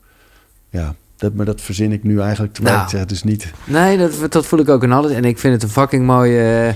Ja, 0.70 0.96
dat, 1.18 1.34
maar 1.34 1.46
dat 1.46 1.62
verzin 1.62 1.92
ik 1.92 2.04
nu 2.04 2.20
eigenlijk 2.20 2.54
terwijl 2.54 2.76
Nou. 2.76 2.88
ik 2.88 2.96
zeg, 2.96 3.06
dus 3.06 3.24
niet... 3.24 3.52
Nee, 3.64 3.98
dat, 3.98 4.32
dat 4.32 4.46
voel 4.46 4.60
ik 4.60 4.70
ook 4.70 4.84
in 4.84 4.92
alles. 4.92 5.12
En 5.12 5.26
ik 5.26 5.40
vind 5.40 5.54
het 5.54 5.64
een 5.64 5.70
fucking 5.70 6.06
mooie, 6.06 6.68
eh, 6.68 6.74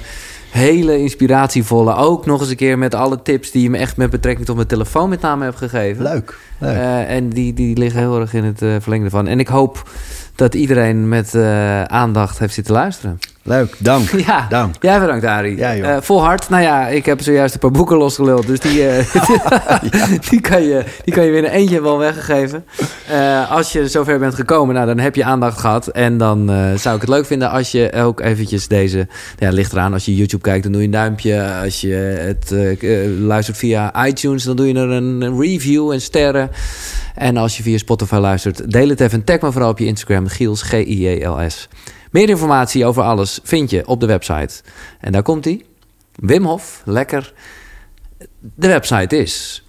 hele 0.62 1.00
inspiratievolle. 1.00 1.96
Ook 1.96 2.26
nog 2.26 2.42
eens 2.42 2.50
een 2.50 2.56
keer 2.56 2.78
met 2.78 2.96
alle 2.96 3.22
tips 3.22 3.52
die 3.52 3.64
je 3.64 3.70
me 3.70 3.78
echt 3.78 3.98
met 3.98 4.10
betrekking 4.10 4.46
tot 4.46 4.56
mijn 4.56 4.68
telefoon 4.68 5.10
met 5.10 5.22
name 5.22 5.44
hebt 5.44 5.58
gegeven. 5.58 6.04
Leuk, 6.04 6.40
leuk. 6.58 6.76
Eh, 6.76 7.16
en 7.16 7.30
die, 7.30 7.54
die 7.54 7.78
liggen 7.78 8.00
heel 8.00 8.20
erg 8.20 8.34
in 8.34 8.44
het 8.44 8.62
eh, 8.62 8.76
verlengde 8.80 9.10
van. 9.10 9.28
En 9.28 9.40
ik 9.40 9.48
hoop 9.48 9.90
dat 10.36 10.54
iedereen 10.54 11.08
met 11.08 11.36
eh, 11.36 11.84
aandacht 11.84 12.40
heeft 12.40 12.54
zitten 12.54 12.74
luisteren. 12.74 13.20
Leuk, 13.46 13.76
dank. 13.78 14.10
Ja, 14.26 14.46
Dank. 14.50 14.76
jij 14.82 15.00
bedankt, 15.00 15.26
Arie. 15.26 15.58
Ja, 15.58 15.76
joh. 15.76 15.90
Eh, 15.90 16.02
vol 16.02 16.24
hart. 16.24 16.50
Nou 16.50 16.64
ja, 16.64 16.88
ik 16.88 17.06
heb 17.06 17.22
zojuist 17.22 17.54
een 17.54 17.60
paar 17.60 17.72
boeken 17.72 17.98
losgeluld. 17.98 18.48
Dus 18.48 18.60
die, 18.60 18.88
eh, 18.88 19.16
die, 20.30 20.42
kan, 20.42 20.64
je, 20.64 20.84
die 21.04 21.14
kan 21.14 21.24
je 21.26 21.32
weer 21.32 21.44
in 21.44 21.50
eentje 21.50 21.82
wel 21.82 21.98
weggeven. 21.98 22.66
Eh, 23.10 23.52
als 23.52 23.72
je 23.72 23.88
zover 23.88 24.20
bent 24.20 24.36
gekomen, 24.36 24.76
nou, 24.76 24.88
dan 24.88 25.00
heb 25.00 25.16
je 25.16 25.24
aandacht 25.24 25.60
gehad. 25.60 25.88
En 25.88 26.18
dan 26.18 26.52
zou 26.76 26.96
ik 26.96 27.02
het 27.02 27.10
leuk 27.10 27.26
vinden 27.26 27.50
als 27.50 27.72
je 27.72 27.94
ook 27.94 28.20
eventjes 28.20 28.68
deze... 28.68 29.08
Ja, 29.38 29.50
ligt 29.50 29.72
eraan. 29.72 29.94
Als 29.94 30.06
je 30.06 30.16
YouTube 30.16 30.44
kijkt, 30.44 30.64
dan 30.64 30.72
doe 30.72 30.82
je 30.82 30.88
een 30.88 30.94
duimpje. 30.94 31.44
Als 31.64 31.82
je 31.82 31.94
het 31.94 32.54
luistert 33.20 33.58
via 33.58 34.06
iTunes, 34.06 34.44
dan 34.44 34.56
doe 34.56 34.68
je 34.68 34.74
er 34.74 34.90
een, 34.90 35.40
review 35.40 35.92
en 35.92 36.02
sterren. 36.02 36.50
En 37.16 37.38
als 37.38 37.58
je 37.58 37.64
via 37.64 37.78
Spotify 37.78 38.16
luistert, 38.16 38.72
deel 38.72 38.90
het 38.90 39.00
even. 39.00 39.20
En 39.20 39.24
tag 39.24 39.40
me 39.40 39.52
vooral 39.52 39.70
op 39.70 39.80
je 39.80 39.86
Instagram, 39.86 40.28
Giels, 40.28 40.62
G-I-J-L-S. 40.62 41.68
Meer 42.14 42.30
informatie 42.30 42.86
over 42.86 43.04
alles 43.04 43.40
vind 43.44 43.70
je 43.70 43.88
op 43.88 44.00
de 44.00 44.06
website. 44.06 44.62
En 45.00 45.12
daar 45.12 45.24
komt 45.24 45.46
hij. 45.46 45.66
Wim 46.16 46.46
Hof, 46.46 46.82
lekker. 46.86 47.34
De 48.40 48.68
website 48.68 49.18
is 49.18 49.64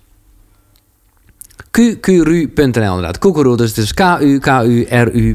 qqru.nl 1.70 2.64
inderdaad. 2.66 3.18
Koekeroe, 3.18 3.56
dus 3.56 3.68
het 3.68 3.78
is 3.78 3.94
k-u-k-u-r-u.nl. 3.94 5.32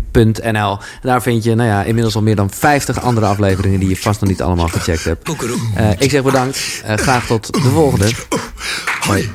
Daar 1.01 1.21
vind 1.21 1.43
je 1.43 1.55
nou 1.55 1.69
ja, 1.69 1.83
inmiddels 1.83 2.15
al 2.15 2.21
meer 2.21 2.35
dan 2.35 2.49
50 2.49 3.01
andere 3.01 3.25
afleveringen... 3.25 3.79
die 3.79 3.89
je 3.89 3.97
vast 3.97 4.21
nog 4.21 4.29
niet 4.29 4.41
allemaal 4.41 4.67
gecheckt 4.67 5.03
hebt. 5.03 5.29
Eh, 5.75 5.91
ik 5.97 6.09
zeg 6.09 6.23
bedankt. 6.23 6.81
Eh, 6.85 6.97
graag 6.97 7.25
tot 7.25 7.53
de 7.53 7.59
volgende. 7.69 8.11
Hoi. 8.99 9.29